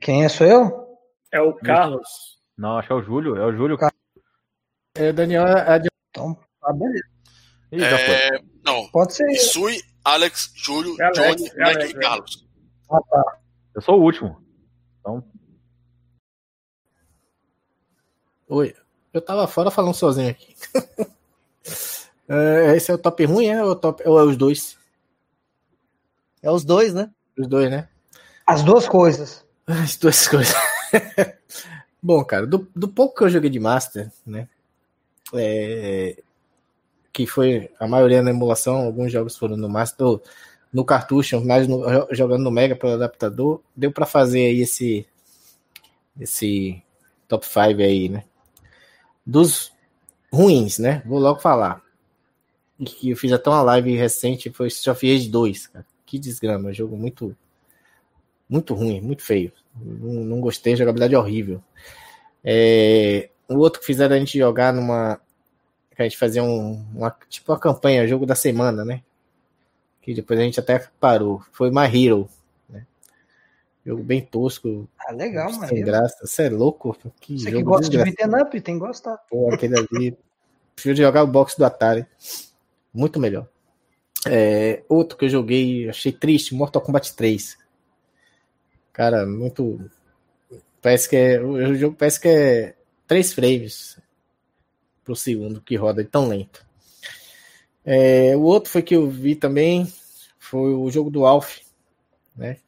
Quem 0.00 0.24
é? 0.24 0.28
Sou 0.28 0.46
eu? 0.46 0.98
É 1.30 1.40
o 1.40 1.54
Carlos. 1.54 2.40
Não, 2.58 2.76
acho 2.76 2.88
que 2.88 2.92
é 2.92 2.96
o 2.96 3.02
Júlio. 3.02 3.36
É 3.36 3.46
o 3.46 3.52
Júlio. 3.52 3.78
É, 4.96 5.12
Daniel, 5.12 5.46
é 5.46 5.78
de... 5.78 5.88
Então, 6.10 6.36
tá 6.62 6.72
beleza. 6.72 7.04
Ih, 7.72 7.82
é, 7.82 8.30
não. 8.64 8.88
Pode 8.88 9.14
ser. 9.14 9.34
Sui, 9.36 9.80
Alex, 10.04 10.52
Júlio, 10.54 10.94
Alex, 11.00 11.18
Johnny, 11.18 11.50
Alex, 11.60 11.78
Mac 11.78 11.90
e 11.90 11.94
Carlos. 11.94 12.48
Ah, 12.90 13.00
tá. 13.08 13.38
Eu 13.74 13.82
sou 13.82 13.98
o 13.98 14.02
último. 14.02 14.42
Então, 15.00 15.24
Oi. 18.48 18.74
Eu 19.12 19.20
tava 19.20 19.46
fora 19.46 19.70
falando 19.70 19.94
sozinho 19.94 20.30
aqui. 20.30 20.54
É, 22.28 22.76
esse 22.76 22.90
é 22.90 22.94
o 22.94 22.98
top 22.98 23.22
ruim, 23.26 23.48
é? 23.48 23.62
Ou, 23.62 23.76
top, 23.76 24.02
ou 24.08 24.18
é 24.18 24.22
os 24.22 24.38
dois? 24.38 24.78
É 26.40 26.50
os 26.50 26.64
dois, 26.64 26.94
né? 26.94 27.10
Os 27.36 27.46
dois, 27.46 27.70
né? 27.70 27.88
As 28.46 28.62
duas 28.62 28.88
coisas. 28.88 29.44
As 29.66 29.96
duas 29.96 30.26
coisas. 30.26 30.54
Bom, 32.02 32.24
cara, 32.24 32.46
do, 32.46 32.66
do 32.74 32.88
pouco 32.88 33.16
que 33.16 33.24
eu 33.24 33.28
joguei 33.28 33.50
de 33.50 33.60
Master, 33.60 34.10
né? 34.24 34.48
É, 35.34 36.22
que 37.12 37.26
foi 37.26 37.70
a 37.78 37.86
maioria 37.86 38.22
na 38.22 38.30
emulação, 38.30 38.76
alguns 38.86 39.12
jogos 39.12 39.36
foram 39.36 39.56
no 39.56 39.68
Master, 39.68 40.18
no 40.72 40.84
cartucho, 40.84 41.44
mas 41.44 41.68
no, 41.68 41.84
jogando 42.10 42.42
no 42.42 42.50
Mega 42.50 42.74
pelo 42.74 42.94
adaptador, 42.94 43.60
deu 43.76 43.92
para 43.92 44.06
fazer 44.06 44.46
aí 44.46 44.60
esse 44.60 45.06
esse 46.18 46.82
top 47.28 47.46
5 47.46 47.60
aí, 47.80 48.08
né? 48.08 48.24
Dos 49.24 49.72
ruins, 50.32 50.78
né? 50.78 51.02
Vou 51.06 51.18
logo 51.18 51.40
falar. 51.40 51.82
Que 52.84 53.10
eu 53.10 53.16
fiz 53.16 53.32
até 53.32 53.48
uma 53.48 53.62
live 53.62 53.94
recente, 53.96 54.50
foi 54.50 54.68
Street 54.68 54.96
of 54.96 55.12
Rage 55.12 55.28
2, 55.28 55.66
cara. 55.68 55.86
Que 56.06 56.18
desgrama, 56.18 56.72
jogo 56.72 56.96
muito 56.96 57.36
muito 58.48 58.74
ruim, 58.74 59.00
muito 59.00 59.22
feio. 59.22 59.52
Não, 59.74 60.24
não 60.24 60.40
gostei, 60.40 60.76
jogabilidade 60.76 61.16
horrível. 61.16 61.62
É, 62.44 63.30
o 63.48 63.58
outro 63.58 63.80
que 63.80 63.86
fizeram 63.86 64.16
a 64.16 64.18
gente 64.18 64.38
jogar 64.38 64.72
numa 64.72 65.20
a 65.98 66.02
gente 66.04 66.16
fazia 66.16 66.42
um, 66.42 66.84
uma, 66.94 67.14
tipo 67.28 67.52
uma 67.52 67.58
campanha, 67.58 68.06
jogo 68.06 68.24
da 68.24 68.34
semana, 68.34 68.84
né? 68.84 69.02
Que 70.00 70.14
depois 70.14 70.38
a 70.38 70.42
gente 70.42 70.58
até 70.58 70.78
parou. 70.98 71.42
Foi 71.52 71.70
My 71.70 71.86
Hero. 71.86 72.28
Né? 72.68 72.86
Jogo 73.84 74.02
bem 74.02 74.20
tosco. 74.20 74.88
Ah, 74.98 75.12
legal, 75.12 75.52
mano. 75.52 75.68
Sem 75.68 75.84
graça. 75.84 76.26
Você 76.26 76.44
é 76.44 76.50
louco? 76.50 76.96
Que 77.20 77.38
Você 77.38 77.52
que 77.52 77.62
gosta 77.62 77.90
de 77.90 77.98
beat'em 77.98 78.40
up, 78.40 78.60
tem 78.60 78.74
que 78.74 78.86
gostar. 78.86 79.16
Pô, 79.30 79.52
aquele 79.52 79.78
ali. 79.78 80.16
Prefiro 80.74 80.96
jogar 80.96 81.22
o 81.22 81.26
box 81.26 81.56
do 81.56 81.64
Atari. 81.64 82.06
Muito 82.92 83.20
melhor. 83.20 83.46
É, 84.26 84.82
outro 84.88 85.18
que 85.18 85.26
eu 85.26 85.28
joguei, 85.28 85.88
achei 85.88 86.12
triste, 86.12 86.54
Mortal 86.54 86.82
Kombat 86.82 87.14
3. 87.14 87.58
Cara, 88.92 89.26
muito. 89.26 89.90
Parece 90.80 91.08
que 91.08 91.16
é. 91.16 91.40
O 91.40 91.74
jogo 91.74 91.96
parece 91.96 92.20
que 92.20 92.28
é 92.28 92.74
3 93.06 93.32
frames 93.32 94.01
pro 95.04 95.16
segundo 95.16 95.60
que 95.60 95.76
roda 95.76 96.04
tão 96.04 96.28
lento. 96.28 96.64
É, 97.84 98.36
o 98.36 98.42
outro 98.42 98.70
foi 98.70 98.82
que 98.82 98.94
eu 98.94 99.08
vi 99.08 99.34
também 99.34 99.92
foi 100.38 100.74
o 100.74 100.90
jogo 100.90 101.10
do 101.10 101.24
Alf, 101.24 101.60
né? 102.36 102.58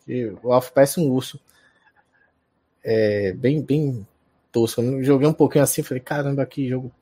O 0.42 0.52
Alf 0.52 0.70
parece 0.70 1.00
um 1.00 1.10
urso. 1.10 1.40
É, 2.82 3.32
bem, 3.32 3.62
bem 3.62 4.06
tosco. 4.52 4.82
Eu 4.82 5.02
joguei 5.02 5.26
um 5.26 5.32
pouquinho 5.32 5.64
assim, 5.64 5.82
falei, 5.82 6.02
caramba, 6.02 6.44
que 6.46 6.68
jogo 6.68 6.92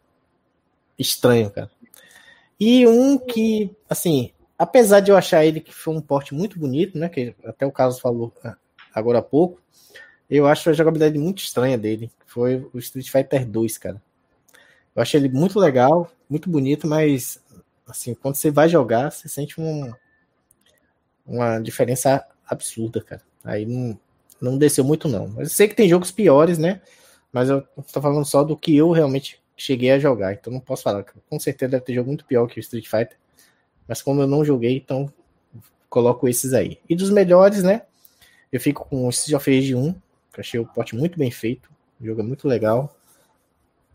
estranho, 0.99 1.51
cara. 1.51 1.71
E 2.59 2.87
um 2.87 3.19
que, 3.19 3.75
assim, 3.89 4.33
apesar 4.59 5.01
de 5.01 5.11
eu 5.11 5.17
achar 5.17 5.45
ele 5.45 5.61
que 5.61 5.73
foi 5.73 5.95
um 5.95 6.01
porte 6.01 6.35
muito 6.35 6.59
bonito, 6.59 6.97
né? 6.97 7.09
Que 7.09 7.35
até 7.45 7.67
o 7.67 7.73
Carlos 7.73 7.99
falou 7.99 8.33
ah, 8.45 8.57
agora 8.95 9.19
há 9.19 9.23
pouco, 9.23 9.61
eu 10.31 10.47
acho 10.47 10.71
a 10.71 10.73
jogabilidade 10.73 11.19
muito 11.19 11.43
estranha 11.43 11.77
dele. 11.77 12.11
Foi 12.27 12.67
o 12.73 12.79
Street 12.79 13.11
Fighter 13.11 13.47
2, 13.47 13.79
cara. 13.79 14.01
Eu 14.95 15.03
achei 15.03 15.19
ele 15.21 15.29
muito 15.29 15.59
legal, 15.59 16.11
muito 16.29 16.51
bonito, 16.51 16.87
mas 16.87 17.43
assim, 17.87 18.15
quando 18.15 18.35
você 18.35 18.51
vai 18.51 18.69
jogar, 18.69 19.11
você 19.11 19.29
sente 19.29 19.61
um, 19.61 19.93
uma 21.27 21.59
diferença 21.59 22.25
absurda, 22.47 23.03
cara. 23.03 23.23
Aí 23.45 23.67
não, 23.67 23.99
não 24.41 24.59
desceu 24.59 24.85
muito, 24.85 25.09
não. 25.09 25.35
Eu 25.39 25.47
sei 25.47 25.69
que 25.69 25.75
tem 25.75 25.89
jogos 25.89 26.11
piores, 26.11 26.59
né? 26.59 26.81
Mas 27.33 27.49
eu 27.49 27.63
tô 27.93 28.01
falando 28.01 28.25
só 28.25 28.45
do 28.45 28.57
que 28.57 28.77
eu 28.77 28.91
realmente 28.91 29.41
cheguei 29.57 29.91
a 29.91 29.99
jogar. 29.99 30.35
Então 30.35 30.53
não 30.53 30.61
posso 30.61 30.83
falar. 30.83 31.05
Com 31.29 31.41
certeza 31.41 31.73
deve 31.73 31.85
ter 31.85 31.95
jogo 31.95 32.09
muito 32.09 32.25
pior 32.25 32.47
que 32.47 32.59
o 32.59 32.61
Street 32.61 32.87
Fighter. 32.87 33.17
Mas 33.89 34.03
como 34.03 34.21
eu 34.21 34.27
não 34.27 34.45
joguei, 34.45 34.77
então 34.77 35.13
coloco 35.89 36.29
esses 36.29 36.53
aí. 36.53 36.79
E 36.89 36.95
dos 36.95 37.11
melhores, 37.11 37.63
né? 37.63 37.83
Eu 38.51 38.61
fico 38.61 38.87
com 38.87 39.07
o 39.07 39.11
Street 39.11 39.37
of 39.37 39.55
Rage 39.55 39.75
1, 39.75 39.93
que 40.33 40.41
achei 40.41 40.61
o 40.61 40.67
porte 40.67 40.95
muito 40.95 41.19
bem 41.19 41.31
feito. 41.31 41.71
O 42.01 42.05
jogo 42.05 42.21
é 42.21 42.25
muito 42.25 42.47
legal. 42.47 42.95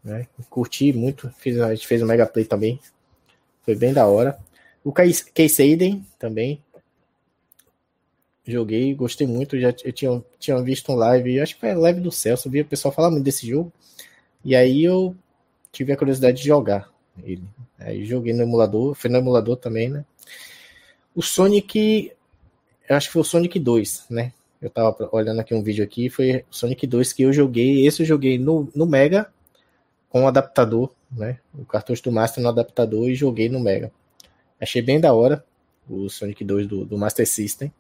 Né? 0.08 0.26
Curti 0.50 0.94
muito. 0.94 1.30
Fiz, 1.38 1.60
a 1.60 1.76
gente 1.76 1.86
fez 1.86 2.02
um 2.02 2.06
Mega 2.06 2.26
Play 2.26 2.46
também. 2.46 2.80
Foi 3.64 3.76
bem 3.76 3.92
da 3.92 4.08
hora. 4.08 4.40
O 4.82 4.94
Case 4.94 5.62
Aiden 5.62 6.06
também. 6.18 6.64
Joguei, 8.46 8.94
gostei 8.96 9.28
muito. 9.28 9.60
Já 9.60 9.74
eu 9.84 9.92
tinha, 9.92 10.24
tinha 10.40 10.62
visto 10.62 10.90
um 10.94 10.96
live, 10.96 11.42
acho 11.42 11.56
que 11.56 11.60
foi 11.60 11.76
live 11.76 12.00
do 12.00 12.10
Celso. 12.10 12.50
Vi 12.50 12.62
o 12.62 12.66
pessoal 12.66 12.94
falar 12.94 13.12
muito 13.12 13.26
desse 13.26 13.46
jogo. 13.46 13.72
E 14.46 14.56
aí 14.56 14.82
eu 14.82 15.14
tive 15.74 15.92
a 15.92 15.98
curiosidade 15.98 16.38
de 16.38 16.48
jogar 16.48 16.90
ele. 17.22 17.44
Aí 17.78 18.06
joguei 18.06 18.32
no 18.32 18.44
emulador, 18.44 18.96
foi 18.96 19.10
no 19.10 19.18
emulador 19.18 19.58
também, 19.58 19.90
né? 19.90 20.06
O 21.14 21.22
Sonic, 21.22 22.14
acho 22.90 23.08
que 23.08 23.14
foi 23.14 23.22
o 23.24 23.26
Sonic 23.26 23.60
2, 23.60 24.06
né? 24.10 24.32
Eu 24.62 24.70
tava 24.70 25.10
olhando 25.12 25.42
aqui 25.42 25.54
um 25.54 25.62
vídeo 25.62 25.84
aqui, 25.84 26.10
foi 26.10 26.46
o 26.50 26.56
Sonic 26.56 26.88
2 26.88 27.12
que 27.12 27.24
eu 27.24 27.34
joguei. 27.34 27.86
Esse 27.86 28.04
eu 28.04 28.06
joguei 28.06 28.40
no, 28.40 28.70
no 28.74 28.86
Mega 28.86 29.30
com 30.10 30.24
o 30.24 30.28
adaptador, 30.28 30.92
né? 31.12 31.40
O 31.54 31.66
cartucho 31.66 32.04
do 32.04 32.12
Master 32.12 32.42
no 32.42 32.50
adaptador 32.50 33.10
e 33.10 33.16
joguei 33.16 33.50
no 33.50 33.60
Mega. 33.60 33.92
Achei 34.60 34.82
bem 34.82 35.00
da 35.00 35.14
hora 35.14 35.44
o 35.90 36.10
Sonic 36.10 36.44
2 36.44 36.68
do, 36.68 36.86
do 36.86 36.98
Master 36.98 37.28
System. 37.28 37.72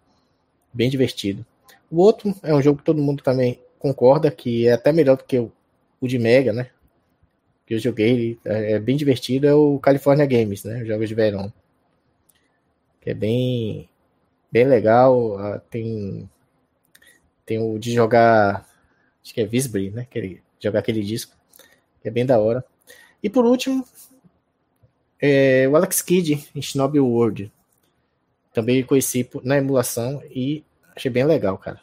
Bem 0.73 0.89
divertido. 0.89 1.45
O 1.89 2.01
outro 2.01 2.35
é 2.43 2.53
um 2.53 2.61
jogo 2.61 2.79
que 2.79 2.85
todo 2.85 3.01
mundo 3.01 3.23
também 3.23 3.59
concorda 3.79 4.29
que 4.31 4.67
é 4.67 4.73
até 4.73 4.91
melhor 4.91 5.17
do 5.17 5.23
que 5.23 5.37
o, 5.39 5.51
o 6.01 6.07
de 6.07 6.19
Mega, 6.19 6.51
né? 6.51 6.69
Que 7.65 7.73
eu 7.73 7.79
joguei, 7.79 8.39
é, 8.45 8.73
é 8.73 8.79
bem 8.79 8.95
divertido, 8.95 9.47
é 9.47 9.53
o 9.53 9.79
California 9.79 10.25
Games, 10.25 10.63
né? 10.63 10.85
Jogos 10.85 11.09
de 11.09 11.15
verão. 11.15 11.51
Que 13.01 13.11
é 13.11 13.13
bem, 13.13 13.89
bem 14.51 14.65
legal. 14.65 15.37
Ah, 15.37 15.59
tem, 15.69 16.29
tem 17.45 17.59
o 17.59 17.77
de 17.77 17.93
jogar, 17.93 18.67
acho 19.23 19.33
que 19.33 19.41
é 19.41 19.45
Visbury, 19.45 19.91
né? 19.91 20.01
Aquele, 20.01 20.41
jogar 20.59 20.79
aquele 20.79 21.01
disco 21.01 21.36
que 22.01 22.07
é 22.07 22.11
bem 22.11 22.25
da 22.25 22.39
hora. 22.39 22.63
E 23.21 23.29
por 23.29 23.45
último, 23.45 23.85
é, 25.21 25.67
o 25.67 25.75
Alex 25.75 26.01
Kidd 26.01 26.49
em 26.55 26.61
Shinobi 26.61 26.99
World. 26.99 27.51
Também 28.53 28.83
conheci 28.83 29.29
na 29.43 29.57
emulação 29.57 30.21
e 30.31 30.63
achei 30.95 31.11
bem 31.11 31.23
legal, 31.23 31.57
cara. 31.57 31.79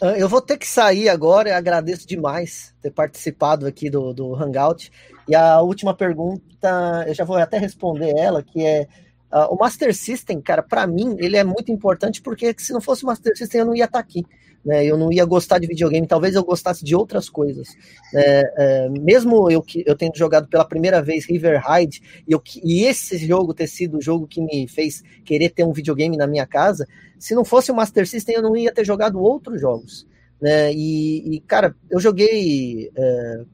Ah, 0.00 0.16
eu 0.18 0.28
vou 0.28 0.40
ter 0.40 0.56
que 0.56 0.66
sair 0.66 1.10
agora, 1.10 1.54
agradeço 1.54 2.08
demais 2.08 2.74
ter 2.80 2.90
participado 2.90 3.66
aqui 3.66 3.90
do, 3.90 4.14
do 4.14 4.34
Hangout. 4.34 4.90
E 5.28 5.34
a 5.34 5.60
última 5.60 5.94
pergunta, 5.94 7.04
eu 7.06 7.14
já 7.14 7.24
vou 7.24 7.36
até 7.36 7.58
responder 7.58 8.16
ela, 8.16 8.42
que 8.42 8.64
é 8.64 8.88
uh, 9.30 9.54
o 9.54 9.56
Master 9.56 9.94
System, 9.94 10.40
cara, 10.40 10.62
para 10.62 10.86
mim, 10.86 11.16
ele 11.18 11.36
é 11.36 11.44
muito 11.44 11.70
importante 11.70 12.22
porque 12.22 12.54
se 12.56 12.72
não 12.72 12.80
fosse 12.80 13.04
o 13.04 13.06
Master 13.06 13.36
System 13.36 13.60
eu 13.60 13.66
não 13.66 13.74
ia 13.74 13.84
estar 13.84 13.98
tá 13.98 14.00
aqui 14.00 14.24
né? 14.64 14.84
Eu 14.84 14.96
não 14.96 15.12
ia 15.12 15.24
gostar 15.24 15.58
de 15.58 15.66
videogame, 15.66 16.06
talvez 16.06 16.34
eu 16.34 16.44
gostasse 16.44 16.84
de 16.84 16.94
outras 16.94 17.28
coisas. 17.28 17.68
É, 18.14 18.52
é, 18.56 18.88
mesmo 18.88 19.50
eu 19.50 19.62
que 19.62 19.82
eu 19.86 19.96
tendo 19.96 20.16
jogado 20.16 20.48
pela 20.48 20.64
primeira 20.64 21.02
vez 21.02 21.24
River 21.24 21.62
Ride 21.66 22.02
e, 22.26 22.32
eu, 22.32 22.42
e 22.62 22.84
esse 22.84 23.18
jogo 23.18 23.54
ter 23.54 23.66
sido 23.66 23.98
o 23.98 24.02
jogo 24.02 24.26
que 24.26 24.40
me 24.40 24.68
fez 24.68 25.02
querer 25.24 25.50
ter 25.50 25.64
um 25.64 25.72
videogame 25.72 26.16
na 26.16 26.26
minha 26.26 26.46
casa, 26.46 26.86
se 27.18 27.34
não 27.34 27.44
fosse 27.44 27.70
o 27.70 27.74
Master 27.74 28.06
System 28.06 28.36
eu 28.36 28.42
não 28.42 28.56
ia 28.56 28.72
ter 28.72 28.84
jogado 28.84 29.20
outros 29.20 29.60
jogos. 29.60 30.06
Né? 30.40 30.72
E, 30.72 31.36
e 31.36 31.40
cara, 31.40 31.74
eu 31.90 32.00
joguei 32.00 32.90
é, 32.94 33.44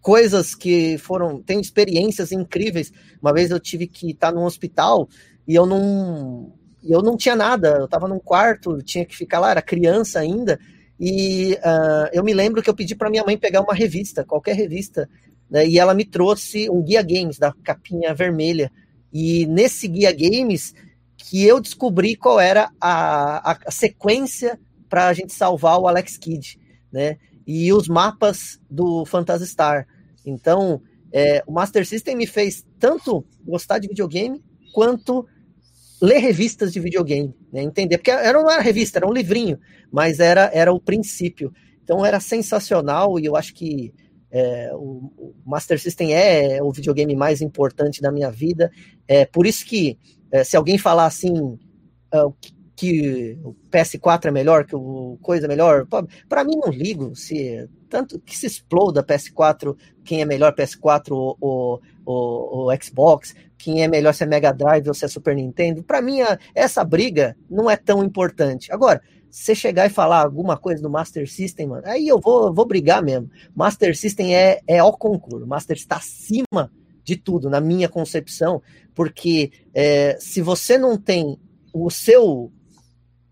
coisas 0.00 0.54
que 0.54 0.98
foram. 0.98 1.42
Tenho 1.42 1.60
experiências 1.60 2.32
incríveis. 2.32 2.92
Uma 3.20 3.32
vez 3.32 3.50
eu 3.50 3.58
tive 3.58 3.86
que 3.86 4.10
estar 4.10 4.32
num 4.32 4.44
hospital 4.44 5.08
e 5.48 5.54
eu 5.54 5.66
não 5.66 6.52
e 6.84 6.92
eu 6.92 7.02
não 7.02 7.16
tinha 7.16 7.34
nada, 7.34 7.78
eu 7.78 7.86
estava 7.86 8.06
num 8.06 8.18
quarto, 8.18 8.82
tinha 8.82 9.04
que 9.04 9.16
ficar 9.16 9.40
lá, 9.40 9.50
era 9.50 9.62
criança 9.62 10.20
ainda, 10.20 10.60
e 11.00 11.54
uh, 11.54 12.08
eu 12.12 12.22
me 12.22 12.34
lembro 12.34 12.62
que 12.62 12.68
eu 12.68 12.74
pedi 12.74 12.94
para 12.94 13.10
minha 13.10 13.24
mãe 13.24 13.36
pegar 13.38 13.62
uma 13.62 13.74
revista, 13.74 14.24
qualquer 14.24 14.54
revista, 14.54 15.08
né, 15.50 15.66
e 15.66 15.78
ela 15.78 15.94
me 15.94 16.04
trouxe 16.04 16.68
um 16.68 16.82
guia 16.82 17.02
games 17.02 17.38
da 17.38 17.52
capinha 17.64 18.14
vermelha. 18.14 18.70
E 19.12 19.46
nesse 19.46 19.88
guia 19.88 20.12
games 20.12 20.74
que 21.16 21.44
eu 21.44 21.60
descobri 21.60 22.16
qual 22.16 22.38
era 22.38 22.70
a, 22.80 23.52
a, 23.52 23.58
a 23.66 23.70
sequência 23.70 24.58
para 24.88 25.08
a 25.08 25.12
gente 25.12 25.32
salvar 25.32 25.78
o 25.78 25.88
Alex 25.88 26.18
Kidd, 26.18 26.58
né? 26.92 27.16
E 27.46 27.72
os 27.72 27.88
mapas 27.88 28.60
do 28.70 29.04
Phantasy 29.04 29.46
Star. 29.46 29.86
Então, 30.24 30.82
é, 31.12 31.42
o 31.46 31.52
Master 31.52 31.86
System 31.86 32.16
me 32.16 32.26
fez 32.26 32.64
tanto 32.78 33.24
gostar 33.44 33.78
de 33.78 33.88
videogame 33.88 34.42
quanto 34.72 35.26
ler 36.04 36.18
revistas 36.18 36.72
de 36.72 36.80
videogame, 36.80 37.34
né? 37.52 37.62
entender, 37.62 37.98
porque 37.98 38.10
era, 38.10 38.40
não 38.40 38.50
era 38.50 38.62
revista, 38.62 38.98
era 38.98 39.08
um 39.08 39.12
livrinho, 39.12 39.58
mas 39.90 40.20
era, 40.20 40.50
era 40.52 40.72
o 40.72 40.80
princípio. 40.80 41.52
Então 41.82 42.04
era 42.04 42.20
sensacional 42.20 43.18
e 43.18 43.24
eu 43.24 43.36
acho 43.36 43.54
que 43.54 43.92
é, 44.30 44.70
o, 44.74 45.10
o, 45.16 45.34
Master 45.46 45.80
System 45.80 46.12
é 46.14 46.62
o 46.62 46.72
videogame 46.72 47.14
mais 47.14 47.40
importante 47.40 48.02
da 48.02 48.10
minha 48.10 48.30
vida. 48.30 48.70
É 49.06 49.24
por 49.24 49.46
isso 49.46 49.64
que 49.64 49.98
é, 50.30 50.42
se 50.42 50.56
alguém 50.56 50.76
falar 50.76 51.06
assim 51.06 51.32
uh, 51.32 52.34
que 52.76 53.38
o 53.44 53.54
PS4 53.70 54.26
é 54.26 54.30
melhor, 54.30 54.64
que 54.64 54.74
o 54.74 55.18
coisa 55.22 55.46
é 55.46 55.48
melhor, 55.48 55.86
para 56.28 56.44
mim 56.44 56.56
não 56.56 56.70
ligo 56.70 57.14
se 57.14 57.68
tanto 57.88 58.18
que 58.18 58.36
se 58.36 58.46
exploda 58.46 59.04
PS4, 59.04 59.76
quem 60.04 60.20
é 60.20 60.24
melhor 60.24 60.52
PS4 60.52 61.12
ou, 61.12 61.36
ou, 61.40 61.80
ou, 62.04 62.82
Xbox, 62.82 63.36
quem 63.56 63.84
é 63.84 63.88
melhor 63.88 64.12
se 64.12 64.24
é 64.24 64.26
Mega 64.26 64.52
Drive 64.52 64.88
ou 64.88 64.94
se 64.94 65.04
é 65.04 65.08
Super 65.08 65.36
Nintendo. 65.36 65.80
Para 65.80 66.02
mim, 66.02 66.18
essa 66.52 66.82
briga 66.82 67.36
não 67.48 67.70
é 67.70 67.76
tão 67.76 68.02
importante. 68.02 68.72
Agora, 68.72 69.00
se 69.30 69.54
chegar 69.54 69.86
e 69.86 69.90
falar 69.90 70.24
alguma 70.24 70.56
coisa 70.56 70.82
do 70.82 70.90
Master 70.90 71.30
System, 71.30 71.68
mano, 71.68 71.84
aí 71.86 72.08
eu 72.08 72.18
vou, 72.18 72.52
vou 72.52 72.66
brigar 72.66 73.00
mesmo. 73.00 73.30
Master 73.54 73.96
System 73.96 74.34
é, 74.34 74.60
é 74.66 74.78
ao 74.78 74.96
concurso. 74.96 75.46
Master 75.46 75.76
está 75.76 75.96
acima 75.96 76.72
de 77.04 77.16
tudo, 77.16 77.48
na 77.48 77.60
minha 77.60 77.88
concepção, 77.88 78.60
porque 78.92 79.52
é, 79.72 80.16
se 80.18 80.40
você 80.40 80.76
não 80.76 80.96
tem 80.96 81.38
o 81.72 81.90
seu 81.90 82.50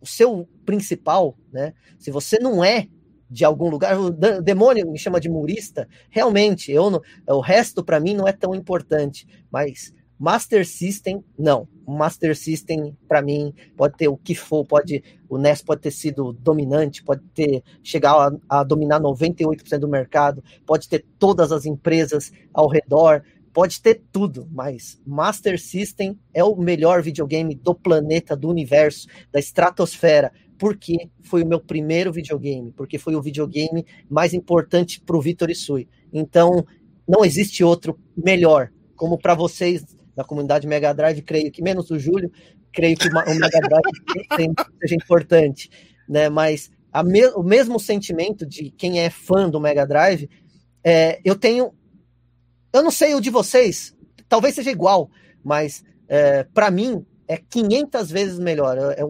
o 0.03 0.07
seu 0.07 0.49
principal, 0.67 1.37
né? 1.53 1.73
Se 1.99 2.11
você 2.11 2.39
não 2.39 2.65
é 2.65 2.89
de 3.31 3.45
algum 3.45 3.71
lugar, 3.71 3.99
o 3.99 4.11
demônio 4.11 4.91
me 4.91 4.99
chama 4.99 5.19
de 5.19 5.31
murista, 5.31 5.89
realmente, 6.11 6.71
eu 6.71 6.91
não, 6.91 7.01
o 7.27 7.41
resto 7.41 7.83
para 7.83 7.99
mim 7.99 8.15
não 8.15 8.29
é 8.29 8.33
tão 8.33 8.55
importante, 8.55 9.27
mas 9.51 9.95
Master 10.19 10.65
System, 10.65 11.25
não. 11.37 11.67
Master 11.85 12.37
System, 12.37 12.97
para 13.09 13.21
mim, 13.21 13.53
pode 13.77 13.97
ter 13.97 14.07
o 14.07 14.17
que 14.17 14.37
for, 14.37 14.65
pode 14.65 15.03
o 15.29 15.37
NES 15.39 15.63
pode 15.63 15.81
ter 15.81 15.91
sido 15.91 16.33
dominante, 16.33 17.03
pode 17.03 17.23
ter 17.35 17.63
chegado 17.83 18.39
a, 18.49 18.61
a 18.61 18.63
dominar 18.63 19.01
98% 19.01 19.79
do 19.79 19.89
mercado, 19.89 20.45
pode 20.67 20.89
ter 20.89 21.05
todas 21.19 21.51
as 21.51 21.65
empresas 21.65 22.31
ao 22.53 22.69
redor, 22.69 23.25
pode 23.53 23.81
ter 23.81 24.03
tudo, 24.11 24.49
mas 24.51 25.01
Master 25.07 25.61
System 25.61 26.19
é 26.33 26.43
o 26.43 26.57
melhor 26.57 27.03
videogame 27.03 27.55
do 27.55 27.75
planeta, 27.75 28.37
do 28.37 28.49
universo, 28.49 29.07
da 29.31 29.39
estratosfera, 29.39 30.33
porque 30.59 31.11
foi 31.23 31.43
o 31.43 31.47
meu 31.47 31.61
primeiro 31.61 32.13
videogame, 32.13 32.73
porque 32.73 32.99
foi 32.99 33.15
o 33.15 33.23
videogame 33.23 33.85
mais 34.09 34.33
importante 34.33 35.01
para 35.01 35.17
o 35.17 35.21
Vitor 35.21 35.51
Isui. 35.51 35.89
Então, 36.13 36.65
não 37.07 37.25
existe 37.25 37.65
outro 37.65 37.99
melhor, 38.17 38.71
como 38.95 39.19
para 39.19 39.35
vocês 39.35 39.85
da 40.15 40.25
comunidade 40.25 40.67
Mega 40.67 40.93
Drive, 40.93 41.23
creio 41.23 41.51
que 41.51 41.63
menos 41.63 41.91
o 41.91 41.99
Júlio, 41.99 42.31
creio 42.73 42.97
que 42.97 43.09
o 43.09 43.13
Mega 43.13 43.61
Drive 43.61 44.57
seja 44.81 44.95
importante, 44.95 45.71
né? 46.09 46.29
Mas 46.29 46.71
me, 47.05 47.27
o 47.29 47.43
mesmo 47.43 47.81
sentimento 47.81 48.47
de 48.47 48.71
quem 48.71 49.01
é 49.01 49.11
fã 49.11 49.49
do 49.49 49.61
Mega 49.61 49.87
Drive, 49.87 50.29
é, 50.85 51.21
eu 51.25 51.35
tenho, 51.35 51.73
eu 52.73 52.83
não 52.83 52.91
sei 52.91 53.15
o 53.15 53.21
de 53.21 53.31
vocês, 53.31 53.95
talvez 54.29 54.55
seja 54.55 54.71
igual, 54.71 55.11
mas 55.45 55.85
é, 56.09 56.45
para 56.45 56.71
mim 56.71 57.05
é 57.29 57.37
500 57.37 58.11
vezes 58.11 58.39
melhor. 58.39 58.77
É, 58.77 59.01
é, 59.01 59.05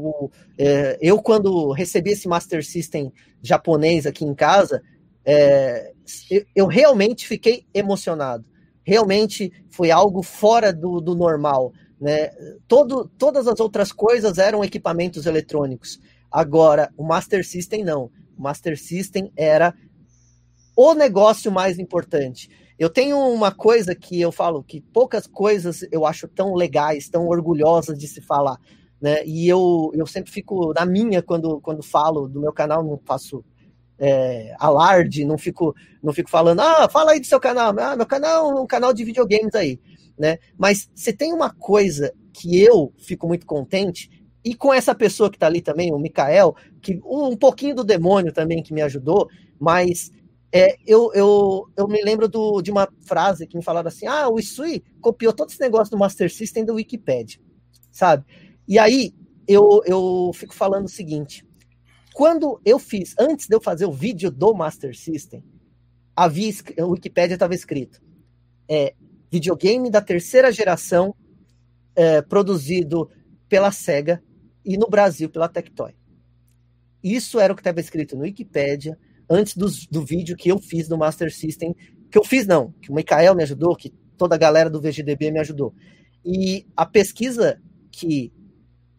é, 0.59 0.99
eu, 1.01 1.21
quando 1.21 1.73
recebi 1.73 2.11
esse 2.11 2.29
Master 2.29 2.65
System 2.65 3.13
japonês 3.43 4.07
aqui 4.07 4.25
em 4.25 4.35
casa, 4.35 4.83
é, 5.25 5.93
eu, 6.31 6.45
eu, 6.55 6.67
realmente 6.67 7.27
fiquei 7.27 7.67
emocionado. 7.75 8.45
Realmente 8.85 9.53
foi 9.71 9.91
algo 9.91 10.23
fora 10.23 10.73
do, 10.73 11.01
do 11.01 11.15
normal. 11.15 11.73
Né? 12.01 12.31
Todo, 12.67 13.11
todas 13.17 13.47
as 13.47 13.61
outras 13.61 13.93
coisas 13.93 14.39
eram 14.39 14.65
equipamentos 14.65 15.27
eletrônicos. 15.27 16.01
Agora, 16.31 16.93
o 16.97 17.05
Master 17.05 17.47
System 17.47 17.85
não. 17.85 18.11
O 18.37 18.43
Master 18.43 18.79
System 18.79 19.33
era 19.37 19.75
o 20.77 20.95
negócio 20.95 21.53
mais 21.53 21.79
importante. 21.79 22.49
Eu 22.79 22.91
tenho 22.91 23.19
uma 23.19 23.53
coisa 23.53 23.95
que 23.95 24.21
eu 24.21 24.33
falo 24.33 24.63
que 24.63 24.81
poucas 24.81 25.27
coisas 25.27 25.87
eu 25.91 26.07
acho 26.07 26.27
tão 26.29 26.55
legais, 26.55 27.09
tão 27.09 27.27
orgulhosas 27.27 27.99
de 27.99 28.09
se 28.09 28.21
falar. 28.21 28.59
Né? 29.01 29.25
E 29.27 29.49
eu, 29.49 29.91
eu 29.95 30.07
sempre 30.07 30.31
fico 30.31 30.73
na 30.73 30.87
minha 30.87 31.23
quando, 31.23 31.61
quando 31.61 31.83
falo 31.83 32.29
do 32.29 32.41
meu 32.41 32.53
canal, 32.53 32.85
não 32.85 33.01
faço 33.05 33.45
é, 33.99 34.55
alarde, 34.59 35.25
não 35.25 35.39
fico, 35.39 35.75
não 36.03 36.13
fico 36.13 36.31
falando, 36.31 36.61
ah, 36.61 36.89
fala 36.89 37.13
aí 37.13 37.21
do 37.21 37.27
seu 37.27 37.39
canal, 37.39 37.73
ah, 37.79 37.97
meu 37.97 38.07
canal 38.07 38.51
é 38.51 38.61
um 38.61 38.67
canal 38.67 38.93
de 38.93 39.05
videogames 39.05 39.55
aí, 39.55 39.79
né? 40.19 40.39
Mas 40.59 40.91
se 40.95 41.13
tem 41.13 41.33
uma 41.33 41.51
coisa 41.51 42.13
que 42.33 42.61
eu 42.61 42.93
fico 42.99 43.29
muito 43.29 43.47
contente, 43.47 44.11
e 44.45 44.55
com 44.55 44.75
essa 44.75 44.95
pessoa 44.95 45.31
que 45.31 45.37
está 45.37 45.47
ali 45.47 45.61
também, 45.61 45.93
o 45.93 45.99
Mikael, 45.99 46.57
que 46.81 47.01
um 47.05 47.37
pouquinho 47.37 47.77
do 47.77 47.85
demônio 47.85 48.33
também 48.33 48.61
que 48.63 48.75
me 48.75 48.83
ajudou, 48.83 49.29
mas 49.59 50.11
é, 50.53 50.77
eu, 50.87 51.11
eu, 51.15 51.73
eu 51.75 51.89
me 51.89 52.03
lembro 52.03 52.29
do, 52.29 52.61
de 52.61 52.71
uma 52.71 52.87
frase 53.07 53.47
que 53.47 53.57
me 53.57 53.65
falaram 53.65 53.89
assim: 53.89 54.07
ah, 54.07 54.29
o 54.29 54.39
Isui 54.39 54.85
copiou 55.01 55.33
todo 55.33 55.49
esse 55.49 55.61
negócio 55.61 55.91
do 55.91 55.99
Master 55.99 56.31
System 56.31 56.67
do 56.67 56.75
Wikipedia, 56.75 57.41
sabe? 57.91 58.27
E 58.69 58.79
aí 58.79 59.15
eu, 59.49 59.83
eu 59.87 60.31
fico 60.35 60.55
falando 60.55 60.85
o 60.85 60.91
seguinte: 60.91 61.43
quando 62.13 62.61
eu 62.67 62.79
fiz, 62.79 63.15
antes 63.19 63.49
de 63.49 63.57
eu 63.57 63.63
fazer 63.63 63.87
o 63.87 63.93
vídeo 63.93 64.31
do 64.31 64.53
Master 64.53 64.95
System, 64.95 65.43
havia, 66.15 66.53
o 66.81 66.91
Wikipedia 66.91 67.35
estava 67.35 67.55
escrito: 67.55 68.03
é, 68.69 68.95
videogame 69.31 69.91
da 69.91 70.03
terceira 70.03 70.53
geração 70.53 71.15
é, 71.97 72.21
produzido 72.21 73.11
pela 73.49 73.73
SEGA 73.73 74.23
e 74.63 74.77
no 74.77 74.87
Brasil 74.87 75.31
pela 75.31 75.49
Tectoy. 75.49 75.95
Isso 77.03 77.41
era 77.41 77.55
o 77.55 77.57
que 77.57 77.63
estava 77.63 77.81
escrito 77.81 78.17
no 78.17 78.23
Wikipedia 78.23 78.99
antes 79.33 79.57
do, 79.57 79.67
do 79.91 80.05
vídeo 80.05 80.37
que 80.37 80.51
eu 80.51 80.59
fiz 80.59 80.87
do 80.87 80.99
Master 80.99 81.35
System. 81.35 81.75
Que 82.11 82.19
eu 82.19 82.25
fiz, 82.25 82.47
não, 82.47 82.73
que 82.83 82.91
o 82.91 82.95
Mikael 82.95 83.35
me 83.35 83.43
ajudou, 83.43 83.75
que 83.75 83.91
toda 84.19 84.35
a 84.35 84.39
galera 84.39 84.69
do 84.69 84.81
VGDB 84.81 85.31
me 85.31 85.41
ajudou. 85.41 85.75
E 86.25 86.67
a 86.77 86.85
pesquisa 86.85 87.61
que 87.91 88.33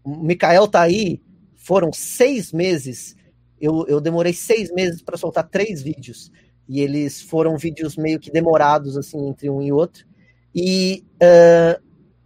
o 0.03 0.17
Mikael 0.17 0.67
tá 0.67 0.81
aí 0.81 1.21
foram 1.55 1.93
seis 1.93 2.51
meses. 2.51 3.15
Eu, 3.61 3.85
eu 3.87 4.01
demorei 4.01 4.33
seis 4.33 4.71
meses 4.71 5.01
para 5.01 5.17
soltar 5.17 5.47
três 5.47 5.81
vídeos. 5.81 6.31
E 6.67 6.81
eles 6.81 7.21
foram 7.21 7.57
vídeos 7.57 7.95
meio 7.95 8.19
que 8.19 8.31
demorados, 8.31 8.97
assim, 8.97 9.29
entre 9.29 9.49
um 9.49 9.61
e 9.61 9.71
outro. 9.71 10.05
E 10.55 11.05
uh, 11.15 11.81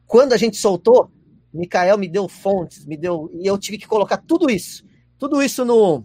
quando 0.06 0.34
a 0.34 0.38
gente 0.38 0.58
soltou, 0.58 1.12
Mikael 1.54 1.98
me 1.98 2.08
deu 2.08 2.28
fontes, 2.28 2.86
me 2.86 2.96
deu. 2.96 3.30
E 3.34 3.46
eu 3.46 3.58
tive 3.58 3.78
que 3.78 3.88
colocar 3.88 4.18
tudo 4.18 4.50
isso. 4.50 4.86
Tudo 5.20 5.42
isso 5.42 5.66
no, 5.66 6.04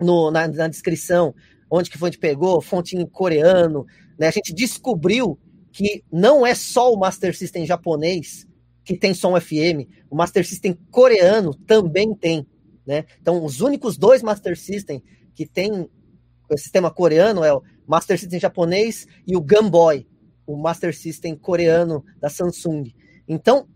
no 0.00 0.30
na, 0.30 0.48
na, 0.48 0.68
descrição, 0.68 1.34
onde 1.70 1.90
que 1.90 1.98
foi 1.98 2.08
onde 2.08 2.18
pegou, 2.18 2.60
fonte 2.60 2.96
em 2.96 3.06
coreano. 3.06 3.86
Né? 4.18 4.28
A 4.28 4.30
gente 4.30 4.52
descobriu 4.52 5.38
que 5.72 6.02
não 6.12 6.44
é 6.46 6.54
só 6.54 6.92
o 6.92 6.98
Master 6.98 7.36
System 7.36 7.66
japonês 7.66 8.46
que 8.84 8.96
tem 8.96 9.14
som 9.14 9.38
FM, 9.38 9.86
o 10.10 10.16
Master 10.16 10.46
System 10.46 10.76
coreano 10.90 11.54
também 11.54 12.14
tem. 12.14 12.46
Né? 12.86 13.04
Então, 13.20 13.44
os 13.44 13.60
únicos 13.60 13.96
dois 13.96 14.22
Master 14.22 14.58
System 14.58 15.02
que 15.34 15.46
tem 15.46 15.88
o 16.50 16.58
sistema 16.58 16.90
coreano 16.90 17.44
é 17.44 17.54
o 17.54 17.62
Master 17.86 18.18
System 18.18 18.40
japonês 18.40 19.06
e 19.26 19.36
o 19.36 19.40
Game 19.40 19.70
Boy, 19.70 20.06
o 20.46 20.56
Master 20.56 20.96
System 20.96 21.36
coreano 21.36 22.04
da 22.20 22.28
Samsung. 22.28 22.92
Então, 23.28 23.68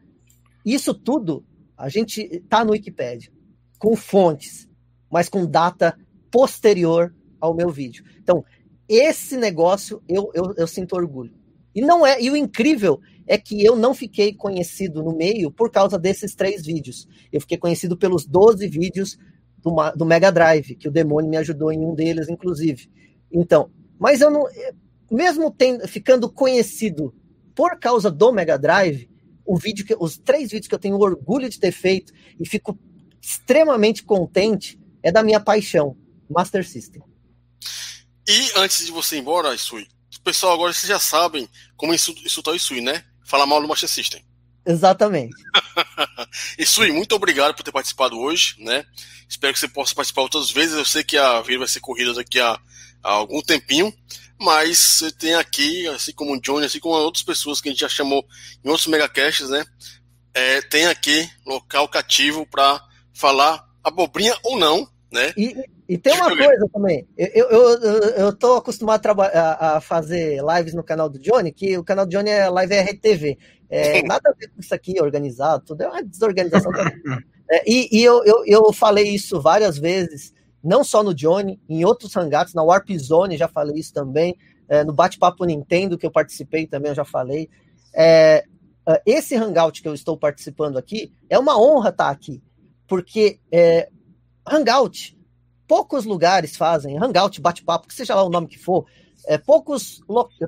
isso 0.65 0.93
tudo 0.93 1.45
a 1.77 1.89
gente 1.89 2.41
tá 2.49 2.65
no 2.65 2.73
Wikipedia, 2.73 3.31
com 3.79 3.95
fontes, 3.97 4.69
mas 5.11 5.29
com 5.29 5.47
data 5.47 5.97
posterior 6.35 7.15
ao 7.41 7.55
meu 7.55 7.71
vídeo. 7.71 8.05
Então, 8.21 8.45
esse 8.89 9.37
negócio 9.37 10.03
eu, 10.09 10.33
eu, 10.35 10.53
eu 10.57 10.67
sinto 10.67 10.97
orgulho. 10.97 11.33
E 11.73 11.81
não 11.81 12.05
é, 12.05 12.21
e 12.21 12.29
o 12.29 12.37
incrível 12.37 13.01
é 13.25 13.39
que 13.39 13.65
eu 13.65 13.77
não 13.77 13.95
fiquei 13.95 14.35
conhecido 14.35 15.01
no 15.01 15.17
meio 15.17 15.53
por 15.53 15.71
causa 15.71 15.97
desses 15.97 16.35
três 16.35 16.67
vídeos. 16.67 17.07
Eu 17.31 17.41
fiquei 17.41 17.57
conhecido 17.57 17.97
pelos 17.97 18.27
12 18.27 18.67
vídeos 18.67 19.17
do, 19.59 19.73
do 19.95 20.05
Mega 20.05 20.33
Drive, 20.33 20.75
que 20.75 20.89
o 20.89 20.91
Demônio 20.91 21.31
me 21.31 21.37
ajudou 21.37 21.71
em 21.71 21.79
um 21.79 21.95
deles, 21.95 22.29
inclusive. 22.29 22.91
Então, 23.31 23.71
mas 23.97 24.21
eu 24.21 24.29
não. 24.29 24.45
Mesmo 25.09 25.53
tendo, 25.53 25.87
ficando 25.87 26.29
conhecido 26.29 27.15
por 27.55 27.79
causa 27.79 28.11
do 28.11 28.33
Mega 28.33 28.59
Drive, 28.59 29.09
o 29.47 29.57
vídeo 29.57 29.87
que, 29.87 29.95
os 29.97 30.19
três 30.19 30.51
vídeos 30.51 30.67
que 30.67 30.75
eu 30.75 30.81
tenho 30.81 30.99
orgulho 30.99 31.49
de 31.49 31.61
ter 31.61 31.71
feito 31.71 32.13
e 32.41 32.49
fico 32.49 32.77
extremamente 33.23 34.03
contente 34.03 34.81
é 35.01 35.13
da 35.13 35.23
minha 35.23 35.39
paixão, 35.39 35.97
Master 36.29 36.67
System. 36.67 37.03
E 38.27 38.53
antes 38.57 38.87
de 38.87 38.93
você 38.93 39.17
ir 39.17 39.21
embora, 39.21 39.55
Isui, 39.55 39.87
pessoal 40.25 40.55
agora 40.55 40.73
vocês 40.73 40.89
já 40.89 40.99
sabem 40.99 41.49
como 41.77 41.95
insultar 41.95 42.55
o 42.55 42.57
Isui, 42.57 42.81
né? 42.81 43.05
Falar 43.25 43.47
mal 43.47 43.61
do 43.61 43.69
Master 43.69 43.89
System. 43.89 44.25
Exatamente. 44.67 45.37
Isui, 46.59 46.91
muito 46.91 47.15
obrigado 47.15 47.55
por 47.55 47.63
ter 47.63 47.71
participado 47.71 48.19
hoje, 48.19 48.57
né? 48.59 48.85
Espero 49.29 49.53
que 49.53 49.61
você 49.61 49.69
possa 49.69 49.95
participar 49.95 50.23
outras 50.23 50.51
vezes. 50.51 50.75
Eu 50.75 50.85
sei 50.85 51.05
que 51.05 51.19
a 51.19 51.43
vida 51.43 51.59
vai 51.59 51.69
ser 51.69 51.81
corrida 51.81 52.15
daqui 52.15 52.41
a, 52.41 52.59
a 53.03 53.11
algum 53.11 53.43
tempinho, 53.43 53.93
mas 54.41 54.79
você 54.79 55.13
tem 55.13 55.35
aqui, 55.35 55.87
assim 55.89 56.13
como 56.13 56.35
o 56.35 56.41
Johnny, 56.41 56.65
assim 56.65 56.81
como 56.81 56.95
outras 56.95 57.23
pessoas 57.23 57.61
que 57.61 57.69
a 57.69 57.73
gente 57.73 57.83
já 57.83 57.89
chamou 57.89 58.27
em 58.65 58.69
outros 58.71 58.87
megacasts, 58.87 59.51
né? 59.51 59.65
É, 60.33 60.63
tem 60.63 60.87
aqui 60.87 61.29
local 61.47 61.87
cativo 61.87 62.47
para 62.47 62.83
falar 63.13 63.65
abobrinha 63.85 64.37
ou 64.43 64.59
não, 64.59 64.89
né? 65.13 65.33
E, 65.37 65.55
e 65.89 65.99
tem 65.99 66.15
uma 66.15 66.35
coisa 66.35 66.69
também, 66.73 67.07
eu, 67.17 67.49
eu, 67.51 67.63
eu, 67.81 68.01
eu 68.17 68.33
tô 68.33 68.57
acostumado 68.57 69.07
a, 69.07 69.77
a, 69.77 69.81
fazer 69.81 70.41
lives 70.43 70.73
no 70.73 70.83
canal 70.83 71.11
do 71.11 71.19
Johnny, 71.19 71.53
que 71.53 71.77
o 71.77 71.85
canal 71.85 72.07
do 72.07 72.11
Johnny 72.11 72.31
é 72.31 72.49
live 72.49 72.75
RTV. 72.75 73.39
É, 73.69 74.03
nada 74.03 74.31
a 74.31 74.33
ver 74.33 74.49
com 74.49 74.61
isso 74.61 74.75
aqui 74.75 75.01
organizado, 75.01 75.65
tudo 75.67 75.83
é 75.83 75.89
uma 75.89 76.03
desorganização. 76.03 76.73
é, 77.51 77.71
e 77.71 77.89
e 77.93 78.03
eu, 78.03 78.25
eu, 78.25 78.45
eu 78.47 78.73
falei 78.73 79.09
isso 79.09 79.41
várias 79.41 79.77
vezes, 79.77 80.33
não 80.63 80.83
só 80.83 81.03
no 81.03 81.15
Johnny, 81.15 81.61
em 81.69 81.85
outros 81.85 82.17
hangouts, 82.17 82.55
na 82.55 82.63
Warp 82.63 82.89
Zone 82.93 83.37
já 83.37 83.49
falei 83.49 83.79
isso 83.79 83.93
também, 83.93 84.35
é, 84.69 84.83
no 84.83 84.93
Bate-Papo 84.93 85.45
Nintendo, 85.45 85.99
que 85.99 86.07
eu 86.07 86.11
participei 86.11 86.67
também, 86.67 86.91
eu 86.91 86.95
já 86.95 87.05
falei. 87.05 87.51
É, 87.95 88.45
é 88.89 89.03
esse 89.05 89.37
hangout 89.37 89.83
que 89.83 89.89
eu 89.89 89.95
estou 89.95 90.17
participando 90.17 90.79
aqui, 90.79 91.13
é 91.29 91.39
uma 91.39 91.61
honra 91.61 91.91
estar 91.91 92.09
aqui, 92.09 92.43
porque 92.87 93.39
é, 93.53 93.89
hangout, 94.47 95.17
poucos 95.67 96.05
lugares 96.05 96.57
fazem, 96.57 96.99
hangout, 96.99 97.41
bate-papo, 97.41 97.89
que 97.89 97.95
seja 97.95 98.15
lá 98.15 98.23
o 98.23 98.31
nome 98.31 98.47
que 98.47 98.59
for, 98.59 98.87
é, 99.27 99.39
poucos, 99.39 100.01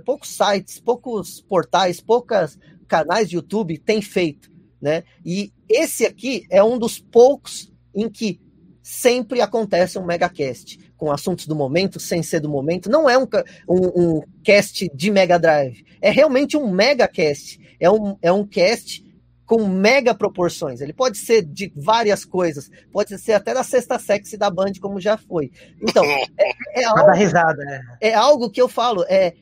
poucos 0.04 0.28
sites, 0.28 0.78
poucos 0.78 1.40
portais, 1.40 2.00
poucos 2.00 2.58
canais 2.86 3.28
de 3.28 3.36
YouTube 3.36 3.78
têm 3.78 4.02
feito, 4.02 4.50
né? 4.80 5.02
E 5.24 5.52
esse 5.68 6.04
aqui 6.04 6.46
é 6.50 6.62
um 6.62 6.78
dos 6.78 6.98
poucos 6.98 7.72
em 7.94 8.08
que 8.08 8.40
sempre 8.82 9.40
acontece 9.40 9.98
um 9.98 10.04
megacast, 10.04 10.78
com 10.96 11.10
assuntos 11.10 11.46
do 11.46 11.56
momento, 11.56 11.98
sem 11.98 12.22
ser 12.22 12.40
do 12.40 12.48
momento. 12.48 12.88
Não 12.88 13.08
é 13.08 13.18
um, 13.18 13.26
um, 13.68 13.86
um 14.18 14.22
cast 14.44 14.88
de 14.94 15.10
Mega 15.10 15.38
Drive, 15.38 15.84
é 16.00 16.10
realmente 16.10 16.56
um 16.56 16.70
megacast. 16.70 17.58
É 17.78 17.90
um, 17.90 18.16
é 18.22 18.32
um 18.32 18.46
cast 18.46 19.04
com 19.46 19.66
mega 19.66 20.12
proporções. 20.12 20.80
Ele 20.80 20.92
pode 20.92 21.18
ser 21.18 21.42
de 21.42 21.72
várias 21.76 22.24
coisas, 22.24 22.68
pode 22.92 23.16
ser 23.18 23.32
até 23.32 23.54
da 23.54 23.62
sexta 23.62 23.98
sexy 23.98 24.36
da 24.36 24.50
Band, 24.50 24.72
como 24.80 25.00
já 25.00 25.16
foi. 25.16 25.52
Então, 25.80 26.04
é, 26.36 26.82
é 26.82 26.84
algo, 26.84 27.12
risada, 27.12 27.64
né? 27.64 27.80
é 28.00 28.12
algo 28.12 28.50
que 28.50 28.60
eu 28.60 28.68
falo, 28.68 29.04
é, 29.08 29.34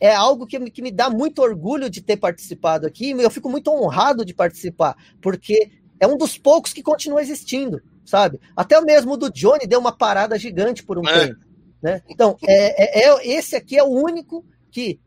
é 0.00 0.12
algo 0.12 0.46
que, 0.46 0.58
que 0.70 0.82
me 0.82 0.90
dá 0.90 1.08
muito 1.08 1.40
orgulho 1.40 1.88
de 1.88 2.02
ter 2.02 2.16
participado 2.16 2.86
aqui, 2.86 3.12
eu 3.12 3.30
fico 3.30 3.48
muito 3.48 3.70
honrado 3.70 4.24
de 4.24 4.34
participar, 4.34 4.96
porque 5.20 5.70
é 6.00 6.06
um 6.06 6.16
dos 6.16 6.36
poucos 6.36 6.72
que 6.72 6.82
continua 6.82 7.22
existindo, 7.22 7.80
sabe? 8.04 8.40
Até 8.56 8.80
mesmo 8.80 9.16
do 9.16 9.30
Johnny 9.30 9.66
deu 9.66 9.78
uma 9.78 9.96
parada 9.96 10.36
gigante 10.36 10.82
por 10.82 10.98
um 10.98 11.08
é. 11.08 11.26
tempo. 11.26 11.40
Né? 11.80 12.02
Então, 12.08 12.36
é, 12.44 13.00
é, 13.00 13.08
é, 13.08 13.28
esse 13.28 13.54
aqui 13.54 13.78
é 13.78 13.82
o 13.84 13.90
único 13.90 14.44
que 14.70 15.00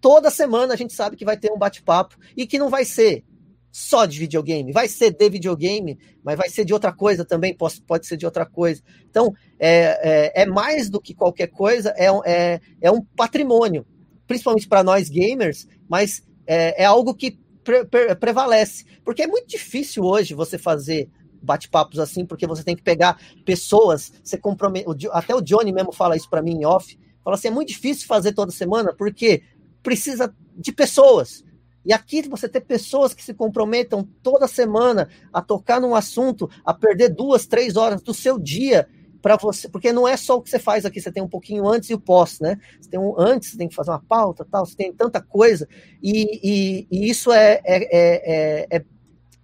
toda 0.00 0.30
semana 0.30 0.72
a 0.72 0.76
gente 0.76 0.94
sabe 0.94 1.16
que 1.16 1.24
vai 1.24 1.36
ter 1.36 1.52
um 1.52 1.58
bate-papo 1.58 2.16
e 2.34 2.46
que 2.46 2.58
não 2.58 2.70
vai 2.70 2.84
ser 2.86 3.24
só 3.70 4.04
de 4.04 4.18
videogame. 4.18 4.72
Vai 4.72 4.88
ser 4.88 5.12
de 5.12 5.28
videogame, 5.28 5.98
mas 6.22 6.36
vai 6.36 6.48
ser 6.48 6.64
de 6.64 6.72
outra 6.72 6.92
coisa 6.92 7.24
também, 7.24 7.54
pode, 7.56 7.80
pode 7.82 8.06
ser 8.06 8.16
de 8.16 8.26
outra 8.26 8.44
coisa. 8.44 8.82
Então, 9.08 9.32
é, 9.58 10.32
é, 10.34 10.42
é 10.42 10.46
mais 10.46 10.90
do 10.90 11.00
que 11.00 11.14
qualquer 11.14 11.48
coisa, 11.48 11.94
é, 11.96 12.06
é, 12.26 12.60
é 12.80 12.90
um 12.90 13.02
patrimônio, 13.02 13.86
principalmente 14.26 14.68
para 14.68 14.82
nós 14.82 15.08
gamers, 15.08 15.66
mas 15.88 16.22
é, 16.46 16.82
é 16.82 16.84
algo 16.84 17.14
que 17.14 17.38
pre 17.62 17.84
pre 17.84 18.14
prevalece. 18.14 18.84
Porque 19.04 19.22
é 19.22 19.26
muito 19.26 19.48
difícil 19.48 20.04
hoje 20.04 20.34
você 20.34 20.58
fazer 20.58 21.08
bate-papos 21.42 21.98
assim, 21.98 22.26
porque 22.26 22.46
você 22.46 22.62
tem 22.62 22.76
que 22.76 22.82
pegar 22.82 23.18
pessoas, 23.44 24.12
você 24.22 24.36
compromete. 24.36 24.86
Até 25.10 25.34
o 25.34 25.40
Johnny 25.40 25.72
mesmo 25.72 25.92
fala 25.92 26.16
isso 26.16 26.28
para 26.28 26.42
mim 26.42 26.58
em 26.58 26.66
off. 26.66 26.98
Fala 27.24 27.36
assim: 27.36 27.48
é 27.48 27.52
muito 27.52 27.68
difícil 27.68 28.06
fazer 28.06 28.32
toda 28.32 28.50
semana, 28.50 28.94
porque 28.96 29.42
precisa 29.82 30.34
de 30.56 30.72
pessoas. 30.72 31.44
E 31.90 31.92
aqui 31.92 32.22
você 32.22 32.48
ter 32.48 32.60
pessoas 32.60 33.12
que 33.12 33.20
se 33.20 33.34
comprometam 33.34 34.08
toda 34.22 34.46
semana 34.46 35.08
a 35.32 35.42
tocar 35.42 35.80
num 35.80 35.92
assunto, 35.92 36.48
a 36.64 36.72
perder 36.72 37.08
duas, 37.08 37.48
três 37.48 37.74
horas 37.74 38.00
do 38.00 38.14
seu 38.14 38.38
dia 38.38 38.86
para 39.20 39.36
você, 39.36 39.68
porque 39.68 39.92
não 39.92 40.06
é 40.06 40.16
só 40.16 40.36
o 40.36 40.40
que 40.40 40.48
você 40.48 40.60
faz 40.60 40.86
aqui, 40.86 41.00
você 41.00 41.10
tem 41.10 41.20
um 41.20 41.28
pouquinho 41.28 41.66
antes 41.66 41.90
e 41.90 41.94
o 41.94 41.98
pós, 41.98 42.38
né? 42.38 42.60
Você 42.80 42.90
tem 42.90 43.00
um 43.00 43.18
antes, 43.18 43.50
você 43.50 43.58
tem 43.58 43.66
que 43.66 43.74
fazer 43.74 43.90
uma 43.90 44.04
pauta, 44.04 44.46
tal, 44.48 44.64
você 44.64 44.76
tem 44.76 44.92
tanta 44.92 45.20
coisa, 45.20 45.68
e, 46.00 46.38
e, 46.44 46.86
e 46.92 47.10
isso 47.10 47.32
é, 47.32 47.60
é, 47.64 48.68
é, 48.70 48.84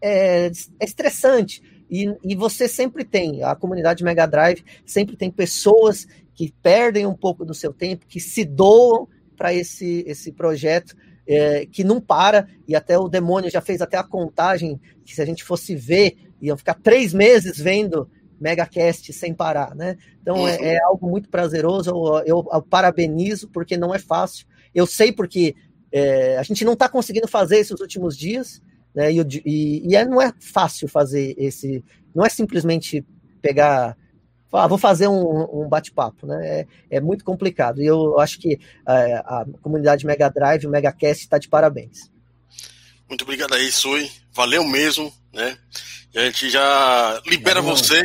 é, 0.00 0.52
estressante. 0.81 1.60
E, 1.91 2.15
e 2.23 2.36
você 2.36 2.68
sempre 2.68 3.05
tem, 3.05 3.42
a 3.42 3.57
comunidade 3.57 4.05
Mega 4.05 4.25
Drive 4.25 4.65
sempre 4.84 5.16
tem 5.16 5.33
pessoas 5.33 6.07
que 6.33 6.55
perdem 6.62 7.07
um 7.07 7.15
pouco 7.15 7.44
do 7.44 7.55
seu 7.55 7.73
tempo, 7.73 8.07
que 8.07 8.20
se 8.20 8.44
doam 8.44 9.08
para 9.36 9.52
esse, 9.52 10.05
esse 10.07 10.31
projeto 10.31 10.94
é, 11.27 11.67
que 11.67 11.83
não 11.83 12.01
para, 12.01 12.49
e 12.67 12.75
até 12.75 12.99
o 12.99 13.09
demônio 13.09 13.51
já 13.51 13.61
fez 13.61 13.81
até 13.81 13.97
a 13.97 14.05
contagem, 14.05 14.81
que 15.05 15.15
se 15.15 15.23
a 15.23 15.25
gente 15.25 15.43
fosse 15.43 15.75
ver, 15.75 16.17
iam 16.41 16.57
ficar 16.57 16.75
três 16.75 17.13
meses 17.13 17.59
vendo 17.59 18.09
megacast 18.41 19.13
sem 19.13 19.35
parar, 19.35 19.75
né? 19.75 19.97
Então 20.21 20.47
é, 20.47 20.75
é 20.75 20.83
algo 20.85 21.09
muito 21.09 21.29
prazeroso, 21.29 21.91
eu, 21.91 22.23
eu, 22.27 22.49
eu, 22.53 22.63
parabenizo, 22.63 23.49
porque 23.49 23.77
não 23.77 23.95
é 23.95 23.99
fácil. 23.99 24.47
Eu 24.75 24.87
sei 24.87 25.11
porque 25.11 25.55
é, 25.91 26.37
a 26.37 26.43
gente 26.43 26.65
não 26.65 26.75
está 26.75 26.89
conseguindo 26.89 27.27
fazer 27.27 27.57
esses 27.59 27.81
últimos 27.81 28.17
dias, 28.17 28.63
né? 28.95 29.13
E, 29.13 29.21
e, 29.45 29.89
e 29.89 29.97
é, 29.97 30.05
não 30.05 30.21
é 30.21 30.33
fácil 30.39 30.87
fazer 30.89 31.35
esse, 31.39 31.83
não 32.15 32.25
é 32.25 32.29
simplesmente 32.29 33.05
pegar 33.41 33.97
ah, 34.52 34.66
vou 34.66 34.78
fazer 34.78 35.08
um, 35.08 35.65
um 35.65 35.68
bate-papo, 35.68 36.26
né? 36.26 36.47
É, 36.47 36.66
é, 36.97 37.00
muito 37.00 37.25
complicado. 37.25 37.83
E 37.83 37.86
eu 37.86 38.18
acho 38.18 38.39
que 38.39 38.58
é, 38.89 39.15
a 39.16 39.44
comunidade 39.60 40.07
Mega 40.07 40.28
Drive, 40.31 40.66
o 40.66 40.70
Megacast, 40.70 41.25
está 41.25 41.39
de 41.39 41.49
parabéns. 41.49 42.10
Muito 43.08 43.23
obrigado 43.23 43.55
aí, 43.55 43.70
Sui. 43.70 44.10
Valeu 44.33 44.65
mesmo, 44.65 45.12
né? 45.33 45.57
E 46.15 46.18
a 46.18 46.25
gente 46.25 46.50
já 46.50 47.20
libera 47.26 47.60
Valeu. 47.60 47.76
você 47.76 48.02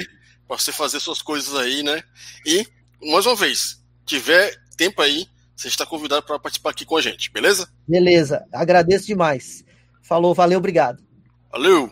para 0.47 0.57
você 0.57 0.71
fazer 0.71 0.99
suas 0.99 1.21
coisas 1.21 1.55
aí, 1.55 1.81
né? 1.81 2.03
E, 2.45 2.67
mais 3.01 3.25
uma 3.25 3.35
vez, 3.35 3.81
tiver 4.05 4.53
tempo 4.75 5.01
aí, 5.01 5.25
você 5.55 5.67
está 5.67 5.85
convidado 5.85 6.25
para 6.25 6.39
participar 6.39 6.71
aqui 6.71 6.85
com 6.85 6.97
a 6.97 7.01
gente, 7.01 7.31
beleza? 7.31 7.69
Beleza, 7.87 8.45
agradeço 8.51 9.07
demais. 9.07 9.63
Falou, 10.01 10.33
valeu, 10.33 10.57
obrigado. 10.57 11.01
Valeu. 11.51 11.91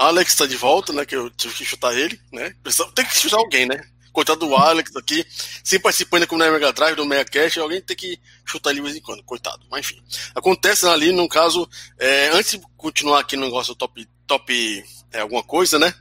Alex 0.00 0.32
está 0.32 0.46
de 0.46 0.56
volta, 0.56 0.92
né? 0.92 1.04
Que 1.04 1.14
eu 1.14 1.28
tive 1.30 1.54
que 1.54 1.64
chutar 1.64 1.96
ele, 1.96 2.18
né? 2.32 2.54
Tem 2.94 3.04
que 3.04 3.16
chutar 3.16 3.36
alguém, 3.36 3.66
né? 3.66 3.82
Coitado 4.12 4.40
do 4.40 4.56
Alex 4.56 4.96
aqui, 4.96 5.24
sem 5.62 5.78
participando 5.78 6.26
como 6.26 6.42
na 6.42 6.50
Mega 6.50 6.72
Drive, 6.72 6.96
do 6.96 7.04
Mega 7.04 7.24
Cash, 7.24 7.58
alguém 7.58 7.80
tem 7.80 7.96
que 7.96 8.18
chutar 8.44 8.70
ele 8.70 8.80
de 8.80 8.84
vez 8.86 8.96
em 8.96 9.00
quando, 9.00 9.22
coitado. 9.22 9.64
Mas 9.70 9.86
enfim. 9.86 10.02
Acontece 10.34 10.86
ali, 10.86 11.12
no 11.12 11.28
caso, 11.28 11.68
é, 11.98 12.30
antes 12.30 12.52
de 12.52 12.60
continuar 12.76 13.20
aqui 13.20 13.36
no 13.36 13.44
negócio 13.44 13.74
top, 13.74 14.08
top 14.26 14.84
é, 15.12 15.20
alguma 15.20 15.44
coisa, 15.44 15.78
né? 15.78 15.94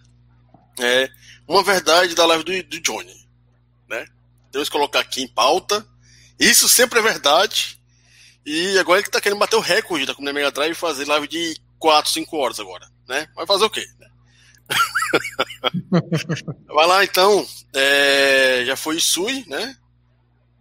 é 0.79 1.09
uma 1.47 1.61
verdade 1.63 2.15
da 2.15 2.25
live 2.25 2.43
do, 2.43 2.63
do 2.63 2.79
Johnny. 2.79 3.15
Né? 3.87 4.07
Que 4.51 4.69
colocar 4.69 4.99
aqui 4.99 5.21
em 5.21 5.27
pauta. 5.27 5.85
Isso 6.39 6.69
sempre 6.69 6.99
é 6.99 7.03
verdade. 7.03 7.79
E 8.45 8.77
agora 8.79 8.99
ele 8.99 9.07
está 9.07 9.19
querendo 9.19 9.39
bater 9.39 9.57
o 9.57 9.61
recorde 9.61 10.05
da 10.05 10.15
Comunidade 10.15 10.35
Mega 10.35 10.51
Drive 10.51 10.71
e 10.71 10.75
fazer 10.75 11.05
live 11.05 11.27
de 11.27 11.57
4, 11.77 12.11
5 12.11 12.37
horas 12.37 12.59
agora. 12.59 12.87
Né? 13.09 13.27
Vai 13.35 13.47
fazer 13.47 13.65
o 13.65 13.69
quê? 13.69 13.83
Vai 16.67 16.87
lá 16.87 17.03
então. 17.03 17.43
É, 17.75 18.63
já 18.65 18.75
foi 18.75 18.99
Sui, 18.99 19.43
né? 19.47 19.75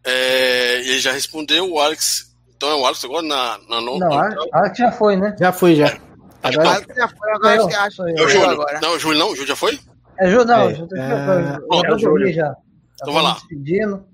É, 0.02 0.80
ele 0.80 0.98
já 0.98 1.12
respondeu 1.12 1.70
o 1.70 1.78
Alex. 1.78 2.34
Então 2.56 2.70
é 2.70 2.74
o 2.74 2.86
Alex 2.86 3.04
agora 3.04 3.22
na, 3.22 3.58
na 3.68 3.80
Não, 3.82 4.12
Alex, 4.12 4.36
Alex 4.52 4.78
já 4.78 4.90
foi, 4.90 5.16
né? 5.16 5.36
Já 5.38 5.52
foi, 5.52 5.74
já. 5.74 5.88
É. 5.88 6.00
Agora, 6.42 6.70
Alex 6.70 6.96
já 6.96 7.08
foi, 7.08 7.32
agora 7.32 7.56
eu, 7.56 7.66
acho 7.66 7.96
que 8.04 8.20
é 8.20 8.24
o 8.24 8.28
Júlio. 8.28 8.50
Agora. 8.50 8.80
Não, 8.80 8.94
o 8.94 8.98
Júlio 8.98 9.18
não, 9.18 9.26
o 9.26 9.34
Júlio 9.34 9.48
já 9.48 9.56
foi? 9.56 9.78
É, 10.18 10.30
Ju, 10.30 10.44
não, 10.44 10.70
é, 10.70 10.74
Ju, 10.74 10.88
é... 10.96 11.58
Bom, 11.68 11.82
eu 11.84 11.96
dormi 11.98 12.32
já. 12.32 12.56
Então 12.94 13.12
vai 13.12 13.22
lá. 13.22 13.34
Despedindo. 13.34 14.04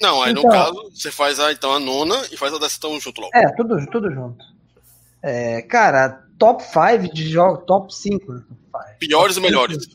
Não, 0.00 0.22
aí 0.22 0.30
então, 0.30 0.44
no 0.44 0.48
caso, 0.48 0.90
você 0.94 1.10
faz 1.10 1.38
a, 1.40 1.52
então, 1.52 1.74
a 1.74 1.80
nona 1.80 2.14
e 2.32 2.36
faz 2.36 2.54
a 2.54 2.58
dessa 2.58 2.80
tão 2.80 2.98
junto 3.00 3.20
logo. 3.20 3.36
É, 3.36 3.52
tudo, 3.54 3.84
tudo 3.86 4.10
junto. 4.10 4.42
É, 5.22 5.60
cara, 5.62 6.24
top 6.40 6.64
5 6.64 7.14
de 7.14 7.28
jogos, 7.28 7.64
top 7.66 7.94
5. 7.94 8.32
Né? 8.32 8.42
Piores 8.98 9.36
ou 9.36 9.42
melhores? 9.42 9.86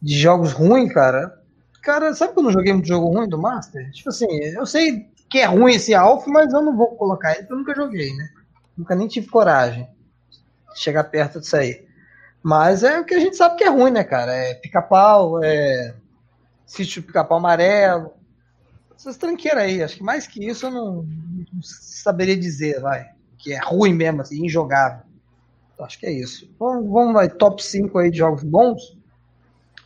De 0.00 0.18
jogos 0.18 0.52
ruins, 0.52 0.92
cara. 0.92 1.42
Cara, 1.82 2.14
sabe 2.14 2.34
quando 2.34 2.50
eu 2.50 2.52
joguei 2.52 2.72
muito 2.74 2.86
jogo 2.86 3.08
ruim 3.08 3.28
do 3.28 3.38
Master? 3.38 3.90
Tipo 3.92 4.10
assim, 4.10 4.26
eu 4.28 4.66
sei 4.66 5.08
que 5.30 5.38
é 5.38 5.46
ruim 5.46 5.74
esse 5.74 5.94
Alpha, 5.94 6.30
mas 6.30 6.52
eu 6.52 6.62
não 6.62 6.76
vou 6.76 6.88
colocar 6.88 7.32
ele 7.32 7.40
porque 7.40 7.52
eu 7.54 7.58
nunca 7.58 7.74
joguei, 7.74 8.14
né? 8.14 8.28
Nunca 8.76 8.94
nem 8.94 9.08
tive 9.08 9.28
coragem 9.28 9.88
de 10.30 10.80
chegar 10.80 11.04
perto 11.04 11.40
disso 11.40 11.56
aí. 11.56 11.86
Mas 12.42 12.84
é 12.84 13.00
o 13.00 13.04
que 13.04 13.14
a 13.14 13.18
gente 13.18 13.36
sabe 13.36 13.56
que 13.56 13.64
é 13.64 13.70
ruim, 13.70 13.90
né, 13.90 14.04
cara? 14.04 14.32
É 14.32 14.54
pica-pau, 14.54 15.42
é 15.42 15.94
sítio 16.66 17.02
pica-pau 17.02 17.38
amarelo. 17.38 18.12
Essas 18.94 19.16
tranqueiras 19.16 19.62
aí. 19.62 19.82
Acho 19.82 19.96
que 19.96 20.02
mais 20.02 20.26
que 20.26 20.46
isso 20.46 20.66
eu 20.66 20.70
não, 20.70 20.94
não, 21.02 21.62
saberia 21.62 22.36
dizer, 22.36 22.80
vai. 22.80 23.08
Que 23.38 23.54
é 23.54 23.60
ruim 23.64 23.94
mesmo, 23.94 24.20
assim, 24.20 24.44
injogável. 24.44 25.07
Acho 25.80 25.98
que 25.98 26.06
é 26.06 26.12
isso. 26.12 26.50
Vamos, 26.58 26.90
vamos 26.90 27.14
vai, 27.14 27.28
top 27.28 27.62
5 27.62 27.98
aí 27.98 28.10
de 28.10 28.18
jogos 28.18 28.42
bons 28.42 28.96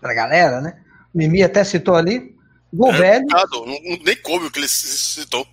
pra 0.00 0.14
galera, 0.14 0.60
né? 0.60 0.82
O 1.14 1.18
Mimi 1.18 1.42
até 1.42 1.62
citou 1.64 1.94
ali. 1.94 2.36
Gol 2.72 2.92
é, 2.94 2.98
velho. 2.98 3.26
Não, 3.26 3.66
nem 4.04 4.16
coube 4.22 4.46
o 4.46 4.50
que 4.50 4.58
ele 4.58 4.68
citou. 4.68 5.46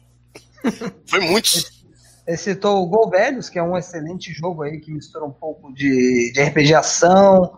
Foi 1.05 1.19
muitos. 1.19 1.79
Ele 2.25 2.37
citou 2.37 2.83
o 2.83 2.87
Gol 2.87 3.09
Velhos, 3.09 3.49
que 3.49 3.57
é 3.57 3.63
um 3.63 3.75
excelente 3.75 4.31
jogo 4.31 4.61
aí 4.61 4.79
que 4.79 4.91
mistura 4.91 5.25
um 5.25 5.31
pouco 5.31 5.73
de, 5.73 6.31
de 6.31 6.43
RPG 6.43 6.75
ação, 6.75 7.57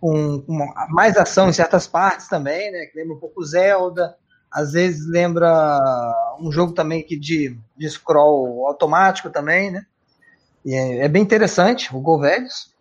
com, 0.00 0.44
mais 0.90 1.16
ação 1.16 1.48
em 1.48 1.52
certas 1.52 1.88
partes 1.88 2.28
também, 2.28 2.70
né? 2.70 2.86
Que 2.86 2.98
lembra 2.98 3.16
um 3.16 3.18
pouco 3.18 3.44
Zelda. 3.44 4.16
Às 4.48 4.72
vezes 4.72 5.08
lembra 5.08 6.36
um 6.38 6.52
jogo 6.52 6.72
também 6.72 7.02
que 7.02 7.16
de, 7.18 7.58
de 7.76 7.90
scroll 7.90 8.64
automático 8.66 9.28
também, 9.28 9.72
né? 9.72 9.84
E 10.64 10.74
é, 10.74 11.04
é 11.04 11.08
bem 11.08 11.22
interessante, 11.22 11.94
o 11.94 12.00
Gol 12.00 12.20
Velhos. 12.20 12.72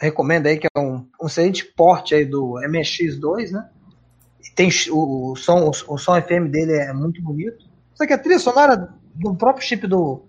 Recomendo 0.00 0.46
aí 0.46 0.58
que 0.58 0.66
é 0.66 0.80
um, 0.80 1.06
um 1.20 1.26
excelente 1.26 1.64
porte 1.64 2.14
aí 2.14 2.24
do 2.24 2.54
MX2, 2.54 3.50
né? 3.50 3.68
E 4.44 4.50
tem 4.54 4.70
o, 4.90 5.32
o 5.32 5.36
som, 5.36 5.64
o, 5.64 5.70
o 5.70 5.98
som 5.98 6.20
FM 6.20 6.50
dele 6.50 6.72
é 6.72 6.92
muito 6.92 7.20
bonito. 7.20 7.66
Só 7.94 8.06
que 8.06 8.12
a 8.12 8.18
trilha 8.18 8.38
sonora 8.38 8.94
do 9.14 9.34
próprio 9.34 9.66
chip 9.66 9.86
do, 9.86 10.22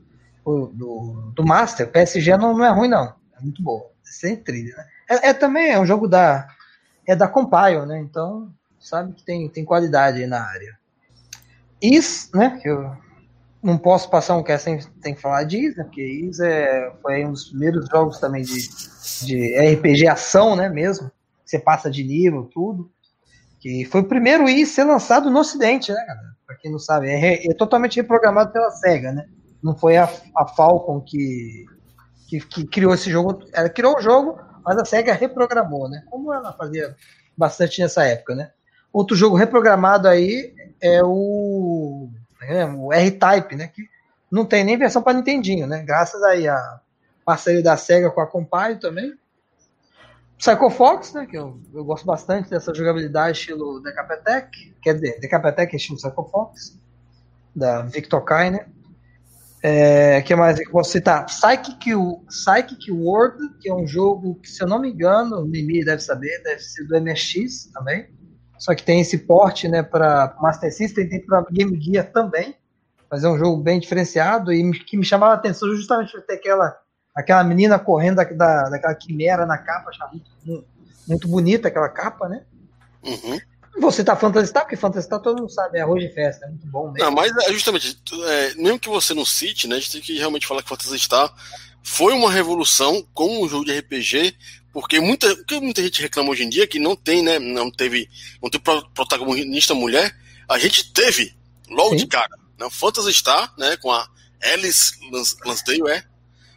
do, 0.43 1.31
do 1.35 1.45
Master, 1.45 1.91
PSG 1.91 2.35
não, 2.35 2.57
não 2.57 2.65
é 2.65 2.71
ruim, 2.71 2.87
não. 2.87 3.13
É 3.37 3.41
muito 3.41 3.61
boa. 3.61 3.89
Sem 4.03 4.35
trilha, 4.35 4.75
né? 4.75 4.85
É, 5.09 5.29
é, 5.29 5.33
também 5.33 5.69
é 5.71 5.79
um 5.79 5.85
jogo 5.85 6.07
da. 6.07 6.47
É 7.07 7.15
da 7.15 7.27
Compile, 7.27 7.85
né? 7.87 7.99
Então, 7.99 8.51
sabe 8.79 9.13
que 9.13 9.23
tem, 9.23 9.49
tem 9.49 9.65
qualidade 9.65 10.21
aí 10.21 10.27
na 10.27 10.43
área. 10.43 10.77
Is, 11.81 12.29
né? 12.33 12.59
Que 12.61 12.69
eu 12.69 12.95
não 13.61 13.77
posso 13.77 14.09
passar 14.09 14.37
um 14.37 14.43
cast 14.43 14.63
sem, 14.63 14.79
sem 15.01 15.15
falar 15.15 15.43
de 15.43 15.57
Is, 15.57 15.75
né? 15.75 15.83
Porque 15.83 16.01
Is 16.01 16.39
é, 16.39 16.91
foi 17.01 17.25
um 17.25 17.31
dos 17.31 17.49
primeiros 17.49 17.87
jogos 17.89 18.19
também 18.19 18.43
de, 18.43 18.67
de 19.25 19.73
RPG 19.73 20.07
ação, 20.07 20.55
né? 20.55 20.69
Mesmo. 20.69 21.11
Você 21.45 21.59
passa 21.59 21.89
de 21.89 22.03
nível, 22.03 22.49
tudo. 22.53 22.91
Que 23.59 23.83
foi 23.85 24.01
o 24.01 24.07
primeiro 24.07 24.47
Is 24.47 24.69
ser 24.69 24.85
lançado 24.85 25.29
no 25.29 25.39
Ocidente, 25.39 25.91
né, 25.91 26.05
galera? 26.07 26.35
Pra 26.45 26.55
quem 26.55 26.71
não 26.71 26.79
sabe. 26.79 27.09
É, 27.09 27.47
é 27.49 27.53
totalmente 27.53 27.97
reprogramado 27.97 28.51
pela 28.51 28.71
SEGA, 28.71 29.11
né? 29.11 29.25
não 29.61 29.75
foi 29.75 29.97
a, 29.97 30.09
a 30.35 30.47
Falcon 30.47 31.01
que, 31.01 31.65
que, 32.27 32.39
que, 32.39 32.65
criou 32.65 32.93
esse 32.93 33.09
jogo. 33.09 33.43
Ela 33.53 33.69
criou 33.69 33.97
o 33.97 34.01
jogo, 34.01 34.39
mas 34.63 34.77
a 34.77 34.85
SEGA 34.85 35.13
reprogramou, 35.13 35.89
né? 35.89 36.03
Como 36.09 36.33
ela 36.33 36.53
fazia 36.53 36.95
bastante 37.37 37.81
nessa 37.81 38.03
época, 38.03 38.35
né? 38.35 38.51
Outro 38.91 39.15
jogo 39.15 39.35
reprogramado 39.35 40.07
aí 40.07 40.53
é 40.81 41.03
o, 41.03 42.09
o 42.77 42.93
R-Type, 42.93 43.55
né? 43.55 43.67
Que 43.67 43.87
não 44.31 44.45
tem 44.45 44.63
nem 44.63 44.77
versão 44.77 45.01
para 45.01 45.17
Nintendinho, 45.17 45.67
né? 45.67 45.83
Graças 45.83 46.21
aí 46.23 46.47
a 46.47 46.79
parceria 47.25 47.63
da 47.63 47.77
SEGA 47.77 48.11
com 48.11 48.21
a 48.21 48.27
Compile 48.27 48.79
também. 48.79 49.13
Psycho 50.37 50.69
Fox, 50.69 51.13
né? 51.13 51.25
Que 51.25 51.37
eu, 51.37 51.59
eu 51.73 51.83
gosto 51.83 52.05
bastante 52.05 52.49
dessa 52.49 52.73
jogabilidade 52.73 53.37
estilo 53.37 53.81
Decapetec. 53.81 54.73
Quer 54.81 54.93
dizer, 54.95 55.19
Decapetec 55.19 55.73
é 55.73 55.77
estilo 55.77 55.97
Psycho 55.97 56.23
Fox. 56.31 56.79
Da 57.53 57.81
Victor 57.81 58.23
Kai, 58.23 58.51
né? 58.51 58.65
É, 59.61 60.21
que 60.21 60.33
mais 60.35 60.57
que 60.57 60.69
posso 60.69 60.91
citar? 60.91 61.25
Psychic, 61.25 61.91
Psychic 62.27 62.91
World, 62.91 63.37
que 63.59 63.69
é 63.69 63.73
um 63.73 63.85
jogo 63.85 64.35
que, 64.35 64.49
se 64.49 64.63
eu 64.63 64.67
não 64.67 64.79
me 64.79 64.89
engano, 64.89 65.41
o 65.41 65.45
Mimi 65.45 65.83
deve 65.83 66.01
saber, 66.01 66.41
deve 66.43 66.61
ser 66.61 66.85
do 66.85 67.01
MSX 67.01 67.69
também. 67.73 68.07
Só 68.59 68.75
que 68.75 68.83
tem 68.83 68.99
esse 68.99 69.17
porte 69.19 69.67
né, 69.67 69.81
para 69.81 70.35
Master 70.41 70.71
System, 70.71 71.09
tem 71.09 71.25
para 71.25 71.43
Game 71.49 71.81
Gear 71.81 72.11
também. 72.11 72.53
Mas 73.09 73.23
é 73.23 73.29
um 73.29 73.37
jogo 73.37 73.63
bem 73.63 73.79
diferenciado 73.79 74.53
e 74.53 74.71
que 74.83 74.97
me 74.97 75.05
chamava 75.05 75.31
a 75.31 75.35
atenção 75.35 75.73
justamente 75.75 76.11
por 76.11 76.21
ter 76.21 76.33
aquela 76.33 76.77
aquela 77.15 77.43
menina 77.43 77.79
correndo 77.79 78.17
da, 78.17 78.23
da, 78.23 78.69
daquela 78.69 78.95
quimera 78.95 79.45
na 79.45 79.57
capa, 79.57 79.89
achava 79.89 80.11
muito, 80.11 80.65
muito 81.07 81.27
bonita 81.27 81.67
aquela 81.67 81.89
capa, 81.89 82.29
né? 82.29 82.43
Uhum. 83.03 83.39
Você 83.79 84.03
tá 84.03 84.15
Phantasy 84.15 84.47
Star, 84.47 84.63
porque 84.63 84.75
Phantasy 84.75 85.05
Star 85.05 85.19
todo 85.19 85.39
mundo 85.39 85.51
sabe, 85.51 85.77
é 85.77 85.81
arroz 85.81 86.03
de 86.03 86.13
festa, 86.13 86.45
é 86.45 86.49
muito 86.49 86.67
bom 86.67 86.91
mesmo. 86.91 86.99
Não, 86.99 87.11
mas 87.11 87.31
é 87.47 87.53
justamente, 87.53 88.01
é, 88.25 88.55
mesmo 88.55 88.79
que 88.79 88.89
você 88.89 89.13
não 89.13 89.25
cite, 89.25 89.67
né, 89.67 89.75
a 89.75 89.79
gente 89.79 89.91
tem 89.91 90.01
que 90.01 90.17
realmente 90.17 90.47
falar 90.47 90.61
que 90.61 90.69
Phantasy 90.69 90.99
Star 90.99 91.33
foi 91.83 92.13
uma 92.13 92.31
revolução 92.31 93.05
como 93.13 93.43
um 93.43 93.47
jogo 93.47 93.65
de 93.65 93.77
RPG, 93.77 94.35
porque 94.71 94.99
muita, 94.99 95.35
porque 95.35 95.59
muita 95.59 95.81
gente 95.81 96.01
reclama 96.01 96.29
hoje 96.29 96.43
em 96.43 96.49
dia 96.49 96.67
que 96.67 96.79
não 96.79 96.95
tem, 96.95 97.23
né, 97.23 97.39
não 97.39 97.71
teve, 97.71 98.09
não 98.41 98.49
tem 98.49 98.61
protagonista 98.93 99.73
mulher, 99.73 100.15
a 100.47 100.57
gente 100.57 100.93
teve, 100.93 101.35
logo 101.69 101.91
Sim. 101.91 101.97
de 101.97 102.07
cara, 102.07 102.37
né, 102.59 102.67
Phantasy 102.71 103.13
Star, 103.13 103.53
né, 103.57 103.77
com 103.77 103.91
a 103.91 104.07
Alice 104.53 104.93
Lansdale, 105.45 105.89
é, 105.89 106.03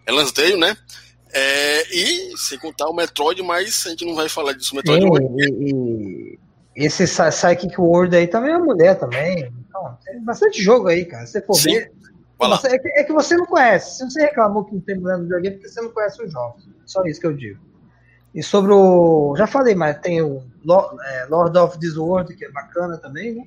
é 0.07 0.13
Lansdale, 0.13 0.57
né, 0.57 0.77
é, 1.33 1.95
e 1.95 2.37
sem 2.37 2.59
contar 2.59 2.89
o 2.89 2.95
Metroid, 2.95 3.43
mas 3.43 3.87
a 3.87 3.91
gente 3.91 4.05
não 4.05 4.15
vai 4.15 4.29
falar 4.29 4.53
disso, 4.53 4.73
o 4.73 4.77
Metroid 4.77 5.07
e, 5.39 5.71
e, 5.71 6.39
esse 6.75 7.05
Psychic 7.05 7.79
World 7.79 8.17
aí 8.17 8.27
também 8.27 8.53
é 8.53 8.59
mulher 8.59 8.99
também. 8.99 9.53
Então, 9.69 9.99
tem 10.05 10.23
bastante 10.25 10.63
jogo 10.63 10.89
aí, 10.89 11.05
cara. 11.05 11.27
Se 11.27 11.33
você 11.33 11.43
for 11.43 11.55
Sim. 11.55 11.75
ver. 11.75 11.93
É 12.65 12.79
que, 12.79 12.89
é 12.89 13.05
que, 13.05 13.13
você 13.13 13.37
não 13.37 13.47
conhece. 13.47 13.99
Se 13.99 14.05
você 14.05 14.23
reclamou 14.23 14.65
que 14.65 14.75
não 14.75 14.81
tem 14.81 14.99
mulher 14.99 15.17
no 15.17 15.25
videogame, 15.25 15.55
é 15.55 15.59
porque 15.59 15.69
você 15.69 15.81
não 15.81 15.91
conhece 15.91 16.23
os 16.25 16.33
jogos. 16.33 16.69
Só 16.85 17.05
isso 17.05 17.21
que 17.21 17.27
eu 17.27 17.37
digo. 17.37 17.61
E 18.35 18.43
sobre 18.43 18.73
o. 18.73 19.35
Já 19.37 19.47
falei, 19.47 19.75
mas 19.75 19.99
tem 20.01 20.23
o 20.23 20.43
é, 21.05 21.27
Lord 21.29 21.59
of 21.59 21.79
this 21.79 21.97
World, 21.97 22.35
que 22.35 22.45
é 22.45 22.51
bacana 22.51 22.97
também, 22.97 23.35
né? 23.35 23.47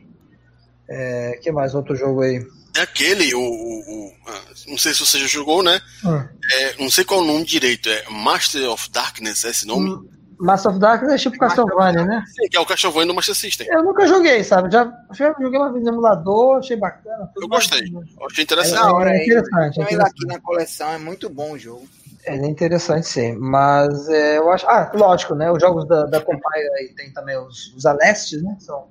É, 0.87 1.39
que 1.41 1.51
mais 1.51 1.73
outro 1.73 1.95
jogo 1.95 2.21
aí? 2.21 2.45
É 2.77 2.81
aquele, 2.81 3.33
o, 3.33 3.39
o, 3.39 3.79
o, 3.79 4.13
ah, 4.27 4.41
Não 4.67 4.77
sei 4.77 4.93
se 4.93 4.99
você 4.99 5.17
já 5.17 5.27
jogou, 5.27 5.63
né? 5.63 5.81
Hum. 6.03 6.27
É, 6.51 6.75
não 6.77 6.91
sei 6.91 7.03
qual 7.05 7.21
o 7.21 7.25
nome 7.25 7.45
direito. 7.45 7.89
É 7.89 8.03
Master 8.09 8.69
of 8.69 8.91
Darkness, 8.91 9.45
é 9.45 9.49
esse 9.49 9.65
nome? 9.65 9.89
Hum. 9.89 10.09
Master 10.37 10.71
of 10.71 10.79
Darkness 10.79 11.13
é 11.13 11.17
tipo 11.17 11.37
Castlevania, 11.37 12.05
né? 12.05 12.23
Sim, 12.27 12.49
que 12.49 12.57
é 12.57 12.59
o 12.59 12.65
Castlevania 12.65 13.07
do 13.07 13.13
Master 13.13 13.35
System. 13.35 13.67
Eu 13.69 13.83
nunca 13.83 14.05
joguei, 14.05 14.43
sabe? 14.43 14.71
Já, 14.71 14.91
já 15.13 15.33
joguei 15.39 15.57
uma 15.57 15.71
vez 15.71 15.83
no 15.83 15.91
emulador, 15.91 16.57
achei 16.57 16.75
bacana. 16.75 17.31
Eu 17.35 17.47
gostei, 17.47 17.81
achei 18.29 18.43
interessante. 18.43 18.77
É, 18.77 18.91
hora, 18.91 19.11
é 19.11 19.23
interessante. 19.23 19.79
É 19.79 19.83
interessante. 19.83 20.11
aqui 20.11 20.25
na 20.27 20.39
coleção, 20.41 20.91
é 20.91 20.97
muito 20.97 21.29
bom 21.29 21.53
o 21.53 21.57
jogo. 21.57 21.87
É 22.25 22.35
interessante, 22.35 23.07
sim. 23.07 23.33
Mas 23.37 24.09
é, 24.09 24.37
eu 24.37 24.51
acho. 24.51 24.67
Ah, 24.67 24.91
lógico, 24.93 25.35
né? 25.35 25.51
Os 25.51 25.61
jogos 25.61 25.87
da, 25.87 26.05
da 26.05 26.21
Compile 26.21 26.69
aí 26.79 26.89
tem 26.95 27.11
também 27.11 27.37
os, 27.37 27.73
os 27.75 27.85
Alestes, 27.85 28.41
né? 28.41 28.57
São 28.59 28.87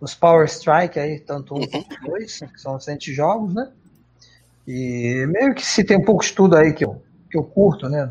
os 0.00 0.14
Power 0.14 0.46
Strike 0.46 0.98
aí, 0.98 1.20
tanto 1.20 1.54
um 1.54 1.60
uhum. 1.60 1.66
quanto 1.66 2.00
dois, 2.04 2.38
que 2.38 2.60
são 2.60 2.74
recentes 2.74 3.14
jogos, 3.14 3.54
né? 3.54 3.70
E 4.66 5.26
meio 5.28 5.54
que 5.54 5.64
se 5.64 5.84
tem 5.84 5.96
um 5.96 6.04
pouco 6.04 6.24
de 6.24 6.32
tudo 6.32 6.56
aí 6.56 6.72
que 6.72 6.84
eu, 6.84 7.02
que 7.30 7.38
eu 7.38 7.44
curto, 7.44 7.88
né? 7.88 8.06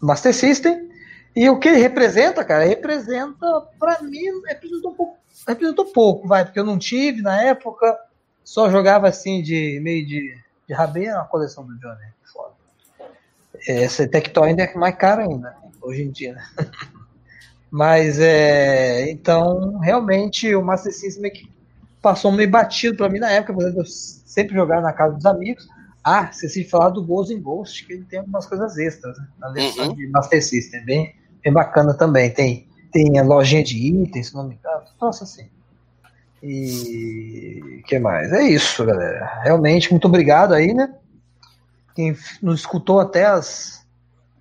No 0.00 0.08
Master 0.08 0.34
System. 0.34 0.90
E 1.34 1.48
o 1.48 1.58
que 1.58 1.68
ele 1.68 1.78
representa, 1.78 2.44
cara, 2.44 2.64
representa, 2.64 3.46
para 3.78 4.02
mim, 4.02 4.24
representou 4.46 4.90
um 4.90 4.94
pouco, 4.94 5.16
representou 5.46 5.84
pouco, 5.86 6.26
vai, 6.26 6.44
porque 6.44 6.58
eu 6.58 6.64
não 6.64 6.78
tive 6.78 7.22
na 7.22 7.40
época, 7.40 7.96
só 8.42 8.68
jogava 8.68 9.08
assim 9.08 9.40
de 9.40 9.78
meio 9.80 10.04
de, 10.04 10.36
de 10.66 10.74
rabeira 10.74 11.20
a 11.20 11.24
coleção 11.24 11.64
do 11.64 11.78
Johnny. 11.78 12.04
Essa 13.66 14.06
Tectoy 14.06 14.48
ainda 14.48 14.62
é 14.62 14.74
mais 14.74 14.94
cara 14.96 15.22
ainda, 15.22 15.54
hoje 15.82 16.02
em 16.02 16.10
dia, 16.10 16.34
né? 16.34 16.42
Mas 17.70 18.18
é. 18.18 19.10
Então, 19.10 19.78
realmente, 19.78 20.52
o 20.54 20.62
Master 20.62 20.92
System 20.92 21.26
é 21.26 21.30
que 21.30 21.48
passou 22.02 22.32
meio 22.32 22.50
batido 22.50 22.96
para 22.96 23.08
mim 23.08 23.18
na 23.18 23.30
época, 23.30 23.54
por 23.54 23.62
exemplo, 23.62 23.82
eu 23.82 23.86
sempre 23.86 24.54
jogava 24.54 24.82
na 24.82 24.92
casa 24.92 25.14
dos 25.14 25.26
amigos. 25.26 25.68
Ah, 26.02 26.32
você 26.32 26.48
se 26.48 26.64
falar 26.64 26.88
do 26.88 27.04
Ghost 27.04 27.32
in 27.32 27.40
Ghost, 27.40 27.86
que 27.86 27.92
ele 27.92 28.04
tem 28.04 28.20
algumas 28.20 28.46
coisas 28.46 28.76
extras 28.78 29.16
né, 29.18 29.26
na 29.38 29.50
versão 29.50 29.88
uhum. 29.88 29.94
de 29.94 30.08
Master 30.08 30.42
System, 30.42 30.84
bem, 30.84 31.14
bem 31.44 31.52
bacana 31.52 31.92
também. 31.94 32.30
Tem, 32.30 32.66
tem 32.90 33.18
a 33.18 33.22
lojinha 33.22 33.62
de 33.62 33.76
itens, 33.76 34.28
se 34.28 34.34
não 34.34 34.48
me 34.48 34.54
engano, 34.54 34.84
nossa 35.00 35.24
assim. 35.24 35.46
E 36.42 37.82
que 37.86 37.98
mais? 37.98 38.32
É 38.32 38.42
isso, 38.42 38.84
galera. 38.84 39.40
Realmente, 39.42 39.90
muito 39.90 40.06
obrigado 40.06 40.54
aí, 40.54 40.72
né? 40.72 40.90
Quem 41.94 42.16
nos 42.42 42.60
escutou 42.60 43.00
até 43.00 43.26
as, 43.26 43.86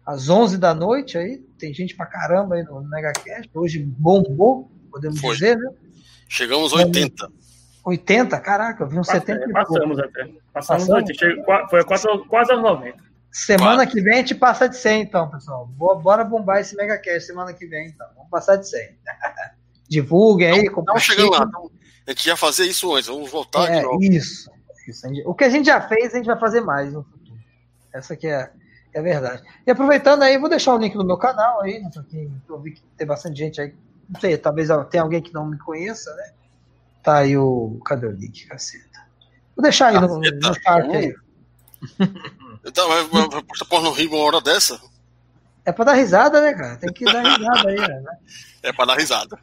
as 0.06 0.30
11 0.30 0.58
da 0.58 0.74
noite 0.74 1.18
aí, 1.18 1.38
tem 1.58 1.74
gente 1.74 1.96
pra 1.96 2.06
caramba 2.06 2.56
aí 2.56 2.64
no 2.64 2.82
MegaCast. 2.82 3.50
Hoje 3.54 3.80
bombou, 3.80 4.72
podemos 4.92 5.20
Foi. 5.20 5.34
dizer, 5.34 5.58
né? 5.58 5.72
Chegamos 6.28 6.72
aos 6.74 6.84
80. 6.84 7.32
80? 7.84 8.40
Caraca, 8.40 8.84
eu 8.84 8.88
vi 8.88 9.00
uns 9.00 9.08
Passei, 9.08 9.22
70 9.22 9.52
Passamos 9.52 10.00
até. 10.00 10.30
Passamos, 10.54 10.88
Passamos? 10.88 11.70
foi 11.70 11.84
quase, 11.84 12.08
quase 12.28 12.52
aos 12.52 12.62
90. 12.62 13.10
Semana 13.32 13.86
que 13.86 14.02
vem 14.02 14.14
a 14.14 14.18
gente 14.18 14.36
passa 14.36 14.68
de 14.68 14.76
100, 14.78 15.02
então, 15.02 15.30
pessoal. 15.30 15.68
Bora 15.68 16.24
bombar 16.24 16.60
esse 16.60 16.76
MegaCast 16.76 17.28
semana 17.28 17.54
que 17.54 17.66
vem, 17.68 17.88
então. 17.88 18.08
Vamos 18.16 18.30
passar 18.30 18.56
de 18.56 18.68
100. 18.68 18.98
Divulguem 19.88 20.52
aí. 20.52 20.66
Estamos 20.66 21.04
chegando 21.04 21.32
lá. 21.32 21.46
Então, 21.48 21.72
a 22.08 22.12
gente 22.12 22.26
ia 22.26 22.36
fazer 22.36 22.66
isso 22.66 22.94
antes, 22.96 23.08
vamos 23.08 23.30
voltar 23.30 23.72
é, 23.72 23.78
de 23.78 23.82
novo. 23.84 24.04
Isso. 24.04 24.50
isso. 24.88 25.08
O 25.26 25.36
que 25.36 25.44
a 25.44 25.50
gente 25.50 25.68
já 25.68 25.80
fez, 25.80 26.14
a 26.14 26.18
gente 26.18 26.26
vai 26.26 26.40
fazer 26.40 26.62
mais 26.62 26.92
no 26.92 27.04
futuro. 27.04 27.19
Essa 27.94 28.14
aqui 28.14 28.28
é, 28.28 28.52
é 28.94 29.02
verdade. 29.02 29.44
E 29.66 29.72
aproveitando 29.72 30.24
aí, 30.24 30.38
vou 30.38 30.50
deixar 30.50 30.74
o 30.74 30.78
link 30.78 30.96
no 30.96 31.06
meu 31.06 31.18
canal 31.18 31.62
aí, 31.62 31.80
né, 31.80 31.90
quem 32.10 32.32
eu 32.48 32.60
vi 32.60 32.72
que 32.72 32.82
tem 32.98 33.08
bastante 33.08 33.38
gente 33.38 33.62
aí. 33.62 33.74
Não 34.10 34.20
sei, 34.20 34.38
talvez 34.38 34.70
tenha 34.90 35.04
alguém 35.04 35.22
que 35.22 35.34
não 35.34 35.46
me 35.46 35.58
conheça, 35.58 36.14
né? 36.16 36.32
Tá 37.04 37.18
aí 37.18 37.38
o. 37.38 37.80
Cadê 37.86 38.08
o 38.08 38.12
link, 38.12 38.48
caceta? 38.48 39.00
Vou 39.56 39.64
deixar 39.64 39.88
aí 39.88 40.00
no, 40.00 40.20
no 40.20 40.54
chat 40.54 40.96
aí. 40.96 41.16
Então, 42.66 42.90
vai, 42.90 43.28
vai 43.30 43.42
postar 43.44 43.66
porno 43.66 43.92
rir 43.94 44.08
uma 44.08 44.18
hora 44.18 44.42
dessa? 44.42 44.78
É 45.64 45.72
pra 45.72 45.86
dar 45.86 45.94
risada, 45.94 46.42
né, 46.42 46.54
cara? 46.54 46.76
Tem 46.76 46.92
que 46.92 47.06
dar 47.06 47.24
risada 47.24 47.70
aí, 47.70 47.78
né? 47.78 48.04
É 48.62 48.74
pra 48.74 48.84
dar 48.84 48.98
risada. 48.98 49.40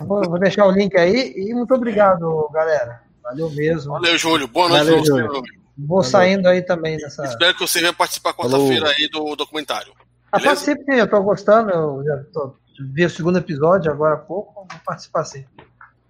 Vou, 0.00 0.22
vou, 0.22 0.38
deixar 0.38 0.64
o 0.66 0.70
link 0.70 0.96
aí 0.96 1.34
e 1.36 1.52
muito 1.52 1.74
obrigado, 1.74 2.48
galera. 2.50 3.02
Valeu 3.22 3.50
mesmo. 3.50 3.92
Valeu, 3.92 4.16
Júlio. 4.16 4.48
Boa 4.48 4.68
noite, 4.70 4.84
Valeu, 4.84 5.04
Júlio. 5.04 5.42
Vou 5.76 5.98
Valeu. 5.98 6.10
saindo 6.10 6.48
aí 6.48 6.62
também 6.62 6.96
nessa. 6.96 7.24
Espero 7.24 7.54
que 7.54 7.60
você 7.60 7.80
venha 7.80 7.92
participar 7.92 8.32
quarta-feira 8.32 8.88
aí 8.90 9.08
do 9.08 9.34
documentário. 9.34 9.92
Ah, 10.30 10.40
participe 10.40 10.84
sim, 10.84 10.98
eu 10.98 11.08
tô 11.08 11.22
gostando. 11.22 11.70
Eu 11.70 12.04
já 12.04 12.24
tô, 12.32 12.54
vi 12.92 13.04
o 13.04 13.10
segundo 13.10 13.38
episódio 13.38 13.90
agora 13.90 14.14
há 14.14 14.18
pouco. 14.18 14.54
Vou 14.54 14.80
participar 14.84 15.24
sim. 15.24 15.44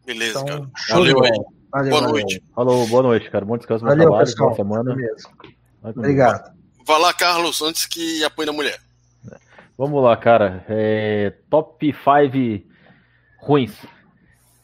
Beleza, 0.05 0.41
então, 0.41 0.47
cara. 0.47 0.71
Valeu 0.91 1.25
aí. 1.25 1.31
Valeu, 1.71 1.91
boa 1.91 2.03
valeu. 2.03 2.11
noite. 2.11 2.43
Falou, 2.55 2.87
boa 2.87 3.03
noite, 3.03 3.31
cara. 3.31 3.45
Bom 3.45 3.57
descanso 3.57 3.85
no 3.85 3.91
valeu, 3.91 4.07
trabalho, 4.07 4.27
pessoal. 4.27 4.49
boa 4.51 4.57
semana. 4.57 4.97
Obrigado. 5.83 6.55
Vai 6.87 7.01
lá, 7.01 7.13
Carlos, 7.13 7.63
antes 7.63 7.87
que 7.87 8.23
apoie 8.23 8.47
na 8.47 8.53
mulher. 8.53 8.79
Vamos 9.77 10.03
lá, 10.03 10.17
cara. 10.17 10.65
É, 10.69 11.33
top 11.51 11.93
5 11.93 12.67
ruins. 13.41 13.73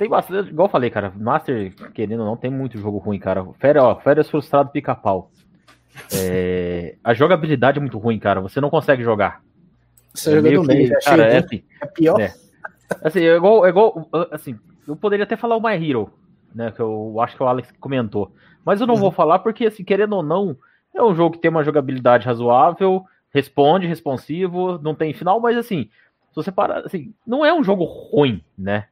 Tem 0.01 0.09
bastante, 0.09 0.49
igual 0.49 0.67
eu 0.67 0.73
falei, 0.73 0.89
cara. 0.89 1.13
Master, 1.15 1.75
querendo 1.93 2.21
ou 2.21 2.27
não, 2.27 2.35
tem 2.35 2.51
muito 2.51 2.79
jogo 2.79 2.97
ruim, 2.97 3.19
cara. 3.19 3.45
Férias, 3.59 3.85
ó, 3.85 3.97
férias 3.97 4.31
frustrado 4.31 4.71
pica-pau. 4.71 5.31
É, 6.15 6.97
a 7.05 7.13
jogabilidade 7.13 7.77
é 7.77 7.83
muito 7.83 7.99
ruim, 7.99 8.19
cara. 8.19 8.41
Você 8.41 8.63
não 8.63 8.71
consegue 8.71 9.03
jogar. 9.03 9.43
Você 10.15 10.31
é 10.31 10.37
jogando 10.37 10.69
meio, 10.69 10.91
cara, 11.05 11.27
é, 11.27 11.37
assim, 11.37 11.63
é 11.83 11.87
pior. 11.87 12.19
É. 12.19 12.33
Assim, 13.05 13.21
é 13.21 13.37
igual, 13.37 13.67
é 13.67 13.69
igual, 13.69 14.09
assim, 14.31 14.59
eu 14.89 14.97
poderia 14.97 15.25
até 15.25 15.37
falar 15.37 15.57
o 15.57 15.61
My 15.61 15.75
Hero, 15.75 16.11
né? 16.55 16.73
Que 16.73 16.81
eu 16.81 17.21
acho 17.21 17.37
que 17.37 17.43
o 17.43 17.47
Alex 17.47 17.71
comentou. 17.79 18.33
Mas 18.65 18.81
eu 18.81 18.87
não 18.87 18.95
uhum. 18.95 19.01
vou 19.01 19.11
falar 19.11 19.41
porque, 19.41 19.67
assim, 19.67 19.85
querendo 19.85 20.17
ou 20.17 20.23
não, 20.23 20.57
é 20.95 21.03
um 21.03 21.15
jogo 21.15 21.35
que 21.35 21.43
tem 21.43 21.51
uma 21.51 21.63
jogabilidade 21.63 22.25
razoável, 22.25 23.05
responde, 23.35 23.87
responsivo, 23.87 24.79
não 24.79 24.95
tem 24.95 25.13
final, 25.13 25.39
mas 25.41 25.59
assim, 25.59 25.91
se 26.31 26.37
você 26.37 26.51
parar, 26.51 26.87
assim, 26.87 27.13
não 27.27 27.45
é 27.45 27.53
um 27.53 27.63
jogo 27.63 27.85
ruim, 27.85 28.43
né? 28.57 28.87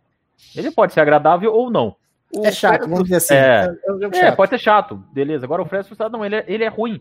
Ele 0.57 0.71
pode 0.71 0.93
ser 0.93 1.01
agradável 1.01 1.53
ou 1.53 1.71
não. 1.71 1.97
O 2.35 2.45
é 2.45 2.53
chato, 2.53 2.83
vamos 2.83 3.05
dizer 3.05 3.17
assim. 3.17 3.35
É, 3.35 3.75
é, 4.13 4.27
é 4.27 4.33
pode 4.33 4.51
ser 4.51 4.59
chato, 4.59 5.03
beleza. 5.13 5.47
Agora 5.47 5.63
o 5.63 5.67
Fred 5.67 5.87
Frustrado, 5.87 6.17
não, 6.17 6.25
ele 6.25 6.37
é, 6.37 6.45
ele 6.47 6.65
é 6.65 6.69
ruim. 6.69 7.01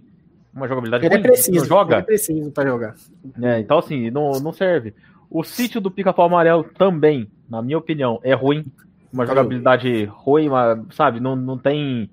Uma 0.53 0.67
jogabilidade 0.67 1.05
ele 1.05 1.13
é 1.13 1.17
ruim. 1.17 1.25
É 1.25 1.27
preciso, 1.27 1.59
não 1.59 1.65
joga. 1.65 1.95
Ele 1.95 2.01
é 2.01 2.05
preciso 2.05 2.51
para 2.51 2.69
jogar. 2.69 2.95
É, 3.41 3.59
então, 3.59 3.77
assim, 3.77 4.09
não, 4.09 4.31
não 4.39 4.53
serve. 4.53 4.93
O 5.29 5.43
sítio 5.43 5.81
do 5.81 5.91
Pica-Pau 5.91 6.25
Amarelo 6.25 6.63
também, 6.63 7.29
na 7.49 7.61
minha 7.61 7.77
opinião, 7.77 8.19
é 8.23 8.33
ruim. 8.33 8.65
Uma 9.11 9.25
jogabilidade 9.25 10.05
ruim, 10.05 10.47
uma, 10.47 10.85
sabe? 10.91 11.19
Não, 11.19 11.35
não 11.35 11.57
tem 11.57 12.09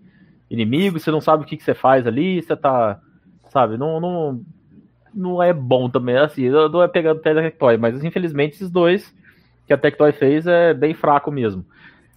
inimigo, 0.51 0.99
você 0.99 1.11
não 1.11 1.21
sabe 1.21 1.45
o 1.45 1.47
que, 1.47 1.57
que 1.57 1.65
você 1.65 1.75
faz 1.75 2.07
ali, 2.07 2.43
você 2.43 2.57
tá. 2.57 3.01
Sabe? 3.51 3.77
Não, 3.77 4.01
não, 4.01 4.41
não 5.15 5.43
é 5.43 5.53
bom 5.53 5.89
também, 5.89 6.17
assim. 6.17 6.49
Não 6.51 6.83
é 6.83 6.89
pegando 6.89 7.21
pé 7.21 7.35
da 7.35 7.43
Tectoy, 7.43 7.77
mas 7.77 8.03
infelizmente 8.03 8.55
esses 8.55 8.71
dois 8.71 9.15
que 9.67 9.73
a 9.73 9.79
Tectoy 9.79 10.13
fez 10.13 10.47
é 10.47 10.75
bem 10.75 10.95
fraco 10.95 11.31
mesmo. 11.31 11.65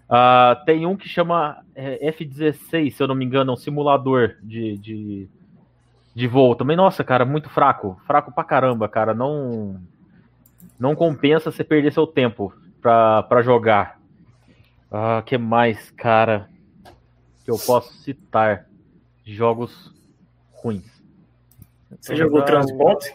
Uh, 0.09 0.63
tem 0.65 0.85
um 0.85 0.95
que 0.95 1.09
chama 1.09 1.63
é, 1.75 2.07
F-16, 2.07 2.91
se 2.91 3.03
eu 3.03 3.07
não 3.07 3.15
me 3.15 3.25
engano, 3.25 3.51
é 3.51 3.53
um 3.53 3.57
simulador 3.57 4.35
de, 4.41 4.77
de, 4.77 5.29
de 6.15 6.27
voo. 6.27 6.55
Também, 6.55 6.77
nossa, 6.77 7.03
cara, 7.03 7.25
muito 7.25 7.49
fraco. 7.49 7.99
Fraco 8.05 8.31
pra 8.31 8.43
caramba, 8.43 8.87
cara. 8.87 9.13
Não, 9.13 9.79
não 10.79 10.95
compensa 10.95 11.51
você 11.51 11.63
perder 11.63 11.91
seu 11.91 12.07
tempo 12.07 12.53
pra, 12.81 13.23
pra 13.23 13.41
jogar. 13.41 13.99
Ah, 14.89 15.21
que 15.25 15.37
mais, 15.37 15.91
cara, 15.91 16.49
que 17.43 17.51
eu 17.51 17.57
posso 17.59 17.93
citar? 17.97 18.65
Jogos 19.25 19.93
ruins. 20.53 20.85
Você 21.99 22.15
jogou 22.15 22.41
Transport? 22.43 23.11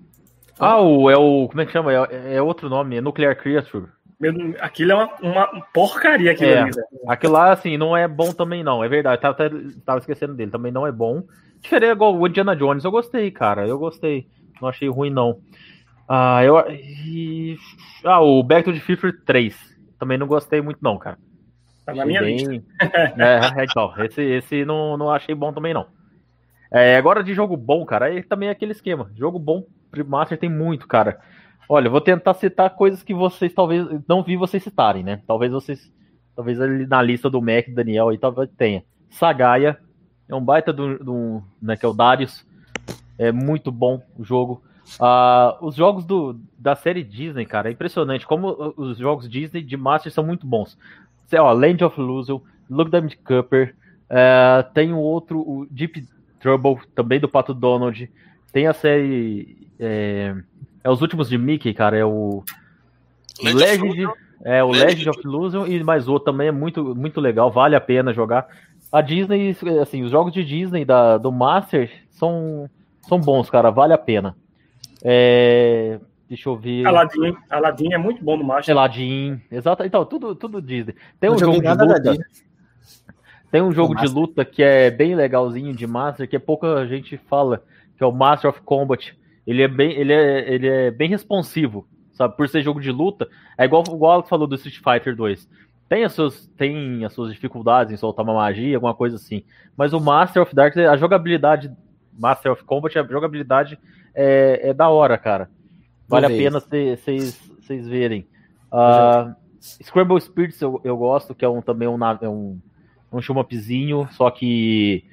Ah, 0.58 0.81
o, 0.81 1.10
é 1.10 1.16
o. 1.16 1.49
Como 1.49 1.60
é 1.60 1.66
que 1.66 1.73
chama? 1.73 1.92
É, 1.92 2.36
é 2.36 2.42
outro 2.42 2.68
nome, 2.68 2.97
é 2.97 3.00
Nuclear 3.00 3.36
Creature. 3.36 3.86
Meu, 4.20 4.33
aquilo 4.60 4.92
é 4.92 4.94
uma, 4.94 5.10
uma 5.20 5.60
porcaria 5.73 6.31
aquilo 6.33 6.50
É. 6.50 6.58
ali, 6.62 6.70
velho. 6.70 6.86
Aquilo 7.08 7.33
lá, 7.33 7.52
assim, 7.52 7.76
não 7.76 7.97
é 7.97 8.07
bom 8.07 8.33
também, 8.33 8.62
não. 8.62 8.83
É 8.83 8.89
verdade, 8.89 9.20
tava, 9.20 9.34
tava- 9.34 9.60
tava 9.84 9.99
esquecendo 9.99 10.34
dele. 10.34 10.50
Também 10.52 10.70
não 10.73 10.86
é 10.86 10.92
bom. 10.92 11.23
Diferente 11.60 11.91
igual 11.92 12.15
o 12.16 12.26
Indiana 12.26 12.55
Jones, 12.55 12.84
eu 12.84 12.91
gostei, 12.91 13.31
cara. 13.31 13.66
Eu 13.66 13.78
gostei. 13.78 14.28
Não 14.62 14.68
achei 14.68 14.89
ruim, 14.89 15.10
não. 15.10 15.41
Ah, 16.08 16.44
eu. 16.44 16.58
e- 16.70 17.57
Ah, 18.05 18.20
o 18.20 18.42
Back 18.42 18.65
to 18.65 18.73
the 18.73 18.81
Future 18.81 19.12
3. 19.24 19.57
Também 19.99 20.16
não 20.18 20.26
gostei 20.26 20.60
muito, 20.60 20.78
não, 20.81 20.97
cara. 20.99 21.18
Tá 21.84 21.92
na 21.94 22.07
minha 22.07 22.20
Bem- 22.20 22.36
lista. 22.36 22.65
É, 23.58 23.65
então, 23.65 23.92
esse, 24.05 24.23
esse 24.23 24.65
não, 24.65 24.97
não 24.97 25.10
achei 25.10 25.34
bom 25.34 25.52
também, 25.52 25.74
não. 25.74 25.86
É, 26.73 26.97
agora 26.97 27.23
de 27.23 27.34
jogo 27.34 27.57
bom, 27.57 27.84
cara, 27.84 28.07
aí 28.07 28.23
também 28.23 28.49
é 28.49 28.52
aquele 28.52 28.73
esquema. 28.73 29.10
Jogo 29.16 29.39
bom, 29.39 29.65
Master 30.02 30.39
tem 30.39 30.48
muito, 30.48 30.86
cara. 30.86 31.20
Olha, 31.68 31.89
vou 31.89 32.00
tentar 32.00 32.34
citar 32.34 32.70
coisas 32.70 33.02
que 33.02 33.14
vocês 33.14 33.52
talvez 33.52 33.86
não 34.06 34.23
vi 34.23 34.36
vocês 34.36 34.62
citarem, 34.62 35.02
né? 35.02 35.23
Talvez 35.26 35.52
vocês, 35.52 35.92
talvez 36.34 36.60
ali 36.60 36.86
na 36.86 37.00
lista 37.00 37.31
do 37.31 37.40
Mac, 37.40 37.68
Daniel, 37.68 38.08
aí 38.08 38.18
talvez 38.18 38.50
tenha. 38.56 38.84
Sagaia, 39.10 39.78
é 40.28 40.34
um 40.34 40.44
baita 40.44 40.73
do, 40.73 40.98
do 40.98 41.42
né, 41.60 41.76
que 41.76 41.86
é 41.86 41.89
o 41.89 41.94
Darius. 41.94 42.47
É 43.16 43.31
muito 43.31 43.70
bom 43.70 44.02
o 44.18 44.24
jogo. 44.24 44.62
Ah, 45.00 45.56
os 45.60 45.74
jogos 45.74 46.05
do, 46.05 46.39
da 46.58 46.74
série 46.74 47.02
Disney, 47.02 47.47
cara, 47.47 47.68
é 47.68 47.73
impressionante 47.73 48.26
como 48.26 48.74
os 48.76 48.98
jogos 48.98 49.28
Disney 49.28 49.62
de 49.62 49.76
Master 49.76 50.12
são 50.12 50.24
muito 50.24 50.47
bons. 50.47 50.76
Sei, 51.26 51.39
ó, 51.39 51.52
Land 51.52 51.84
of 51.84 51.98
Illusion, 51.98 52.40
Look 52.68 52.90
Diamond 52.90 53.16
Cooper, 53.18 53.74
é, 54.10 54.64
tem 54.74 54.92
o 54.92 54.98
outro, 54.98 55.39
o 55.40 55.66
Deep 55.70 56.06
Trouble, 56.40 56.78
também 56.94 57.18
do 57.18 57.28
Pato 57.28 57.55
Donald. 57.55 58.10
Tem 58.55 58.68
a 58.68 58.73
série. 58.73 59.68
É, 59.81 60.33
é 60.84 60.89
os 60.89 61.02
últimos 61.02 61.28
de 61.28 61.36
Mickey, 61.36 61.74
cara. 61.74 61.99
É 61.99 62.05
o. 62.05 62.44
Legend, 63.42 64.08
é 64.44 64.62
o 64.62 64.68
Legend 64.68 64.86
Legend 64.86 65.10
of 65.10 65.20
Illusion 65.24 65.66
e 65.66 65.83
mais 65.83 66.07
outro 66.07 66.26
também 66.26 66.47
é 66.47 66.52
muito, 66.52 66.94
muito 66.94 67.20
legal, 67.20 67.50
vale 67.50 67.74
a 67.74 67.81
pena 67.81 68.12
jogar. 68.12 68.47
A 68.92 69.00
Disney, 69.00 69.57
assim, 69.83 70.05
os 70.05 70.12
jogos 70.12 70.33
de 70.33 70.44
Disney 70.44 70.84
da, 70.84 71.18
do 71.18 71.33
Master 71.33 71.91
são, 72.10 72.70
são 73.08 73.18
bons, 73.18 73.50
cara, 73.50 73.70
vale 73.70 73.92
a 73.92 73.99
pena. 73.99 74.36
É, 75.02 75.99
deixa 76.28 76.49
eu 76.49 76.57
ver. 76.57 76.86
Aladdin, 76.86 77.36
Aladdin 77.50 77.92
é 77.92 77.99
muito 77.99 78.24
bom 78.24 78.36
no 78.36 78.44
Master. 78.44 78.73
Aladdin, 78.73 79.42
exato. 79.50 79.83
Então, 79.83 80.05
tudo, 80.05 80.36
tudo 80.36 80.62
Disney. 80.62 80.94
Tem 81.18 81.28
Não 81.28 81.34
um 81.34 81.41
jogo 81.41 81.60
de 81.60 81.68
luta. 81.68 82.16
Tem 83.50 83.62
um 83.62 83.73
jogo 83.73 83.97
de 83.97 84.07
luta 84.07 84.44
que 84.44 84.62
é 84.62 84.92
bem 84.92 85.16
legalzinho 85.16 85.74
de 85.74 85.89
Master, 85.89 86.28
que 86.28 86.36
é 86.36 86.41
pouca 86.41 86.86
gente 86.86 87.16
fala, 87.16 87.65
que 87.97 88.05
é 88.05 88.06
o 88.06 88.12
Master 88.12 88.50
of 88.50 88.60
Combat. 88.62 89.16
Ele 89.47 89.62
é 89.62 89.68
bem, 89.68 89.92
ele 89.92 90.12
é, 90.12 90.52
ele 90.52 90.68
é 90.68 90.90
bem 90.90 91.08
responsivo, 91.08 91.86
sabe? 92.12 92.36
Por 92.36 92.48
ser 92.48 92.62
jogo 92.62 92.81
de 92.81 92.90
luta, 92.90 93.28
é 93.58 93.64
igual, 93.64 93.82
igual 93.86 94.12
o 94.12 94.14
Alex 94.14 94.28
falou 94.28 94.47
do 94.47 94.55
Street 94.55 94.78
Fighter 94.78 95.14
2. 95.14 95.48
Tem 95.89 96.05
as, 96.05 96.12
suas, 96.12 96.47
tem 96.56 97.05
as 97.05 97.12
suas 97.12 97.32
dificuldades 97.32 97.92
em 97.92 97.97
soltar 97.97 98.24
uma 98.24 98.34
magia, 98.34 98.76
alguma 98.76 98.94
coisa 98.94 99.16
assim. 99.16 99.44
Mas 99.76 99.92
o 99.92 100.00
Master 100.00 100.42
of 100.42 100.55
Darkness, 100.55 100.89
a 100.89 100.97
jogabilidade, 100.97 101.70
Master 102.18 102.52
of 102.52 102.64
Combat, 102.64 102.98
a 102.98 103.05
jogabilidade 103.05 103.78
é, 104.14 104.70
é 104.70 104.74
da 104.74 104.89
hora, 104.89 105.18
cara. 105.18 105.50
Vale 106.08 106.26
a 106.26 106.28
ver 106.28 106.39
pena 106.39 106.60
vocês 106.60 107.89
verem. 107.89 108.26
Ah, 108.73 109.34
Scramble 109.60 110.20
Spirits 110.20 110.60
eu, 110.60 110.81
eu 110.84 110.97
gosto, 110.97 111.34
que 111.34 111.44
é 111.44 111.48
um 111.48 111.62
também 111.62 111.89
um, 111.89 111.98
é 112.20 112.28
um, 112.28 112.60
um 113.12 113.40
upzinho, 113.40 114.08
só 114.12 114.31
que 114.31 115.05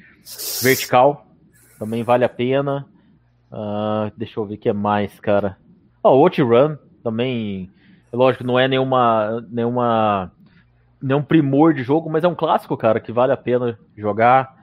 vertical. 0.61 1.25
Também 1.81 2.03
vale 2.03 2.23
a 2.23 2.29
pena. 2.29 2.85
Ah, 3.51 4.11
deixa 4.15 4.39
eu 4.39 4.45
ver 4.45 4.53
o 4.53 4.57
que 4.59 4.69
é 4.69 4.73
mais, 4.73 5.19
cara. 5.19 5.57
Ó, 6.03 6.15
o 6.15 6.19
Outrun 6.19 6.77
também. 7.03 7.71
Lógico, 8.13 8.43
não 8.43 8.59
é 8.59 8.67
nenhuma, 8.67 9.43
nenhuma, 9.49 10.31
nenhum 11.01 11.23
primor 11.23 11.73
de 11.73 11.81
jogo, 11.81 12.07
mas 12.07 12.23
é 12.23 12.27
um 12.27 12.35
clássico, 12.35 12.77
cara, 12.77 12.99
que 12.99 13.11
vale 13.11 13.33
a 13.33 13.37
pena 13.37 13.79
jogar. 13.97 14.55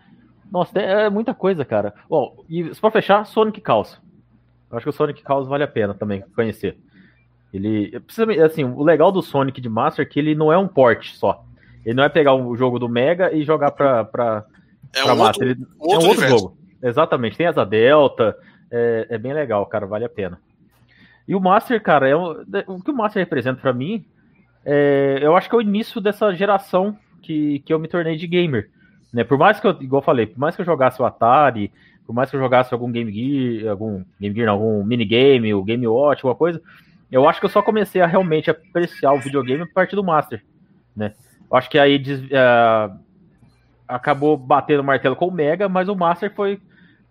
Nossa, 0.48 0.72
tem- 0.74 0.84
é 0.84 1.10
muita 1.10 1.34
coisa, 1.34 1.64
cara. 1.64 1.92
Ó, 2.08 2.34
e 2.48 2.62
pra 2.80 2.90
fechar, 2.92 3.26
Sonic 3.26 3.60
Chaos. 3.66 4.00
Eu 4.70 4.76
acho 4.76 4.84
que 4.84 4.90
o 4.90 4.92
Sonic 4.92 5.20
Chaos 5.26 5.48
vale 5.48 5.64
a 5.64 5.68
pena 5.68 5.94
também 5.94 6.22
conhecer. 6.36 6.78
Ele, 7.52 8.00
assim, 8.46 8.62
o 8.62 8.84
legal 8.84 9.10
do 9.10 9.22
Sonic 9.22 9.60
de 9.60 9.68
Master 9.68 10.06
é 10.06 10.08
que 10.08 10.20
ele 10.20 10.36
não 10.36 10.52
é 10.52 10.56
um 10.58 10.68
port 10.68 11.08
só. 11.14 11.42
Ele 11.84 11.94
não 11.96 12.04
é 12.04 12.08
pegar 12.08 12.34
o 12.34 12.54
jogo 12.54 12.78
do 12.78 12.88
Mega 12.88 13.32
e 13.34 13.42
jogar 13.42 13.72
pra, 13.72 14.04
pra, 14.04 14.44
É 14.94 15.02
pra 15.02 15.14
um 15.14 15.16
Master. 15.16 15.48
outro, 15.48 15.50
Ele- 15.50 15.60
um 15.60 15.64
é 15.64 15.66
outro 15.80 15.88
um 15.90 15.94
outro 15.94 16.08
universo. 16.22 16.38
jogo. 16.38 16.57
Exatamente. 16.82 17.36
Tem 17.36 17.46
asa 17.46 17.64
Delta. 17.64 18.36
É, 18.70 19.06
é 19.10 19.18
bem 19.18 19.32
legal, 19.32 19.64
cara. 19.66 19.86
Vale 19.86 20.04
a 20.04 20.08
pena. 20.08 20.38
E 21.26 21.34
o 21.34 21.40
Master, 21.40 21.82
cara, 21.82 22.08
é 22.08 22.16
um- 22.16 22.42
o 22.66 22.82
que 22.82 22.90
o 22.90 22.94
Master 22.96 23.20
representa 23.22 23.60
pra 23.60 23.72
mim, 23.72 24.04
é, 24.64 25.18
eu 25.20 25.36
acho 25.36 25.48
que 25.48 25.54
é 25.54 25.58
o 25.58 25.62
início 25.62 26.00
dessa 26.00 26.34
geração 26.34 26.96
que, 27.22 27.58
que 27.60 27.72
eu 27.72 27.78
me 27.78 27.88
tornei 27.88 28.16
de 28.16 28.26
gamer. 28.26 28.70
Né? 29.12 29.24
Por 29.24 29.36
mais 29.36 29.60
que 29.60 29.66
eu, 29.66 29.76
igual 29.80 30.00
eu 30.00 30.04
falei, 30.04 30.26
por 30.26 30.38
mais 30.38 30.54
que 30.56 30.62
eu 30.62 30.66
jogasse 30.66 31.00
o 31.00 31.04
Atari, 31.04 31.70
por 32.06 32.14
mais 32.14 32.30
que 32.30 32.36
eu 32.36 32.40
jogasse 32.40 32.72
algum 32.72 32.90
Game 32.90 33.12
Gear, 33.12 33.70
algum 33.70 34.02
Game 34.18 34.34
Gear, 34.34 34.46
não, 34.46 34.54
algum 34.54 34.84
minigame, 34.84 35.52
o 35.52 35.62
Game 35.62 35.86
Watch, 35.86 36.20
alguma 36.20 36.34
coisa, 36.34 36.60
eu 37.12 37.28
acho 37.28 37.40
que 37.40 37.46
eu 37.46 37.50
só 37.50 37.60
comecei 37.62 38.00
a 38.00 38.06
realmente 38.06 38.50
apreciar 38.50 39.12
o 39.12 39.20
videogame 39.20 39.62
a 39.62 39.66
partir 39.66 39.96
do 39.96 40.04
Master, 40.04 40.42
né? 40.96 41.14
Eu 41.50 41.56
acho 41.56 41.68
que 41.68 41.78
aí 41.78 42.02
ah, 42.34 42.96
acabou 43.86 44.36
batendo 44.36 44.80
o 44.80 44.84
martelo 44.84 45.16
com 45.16 45.28
o 45.28 45.32
Mega, 45.32 45.68
mas 45.68 45.88
o 45.88 45.94
Master 45.94 46.34
foi, 46.34 46.60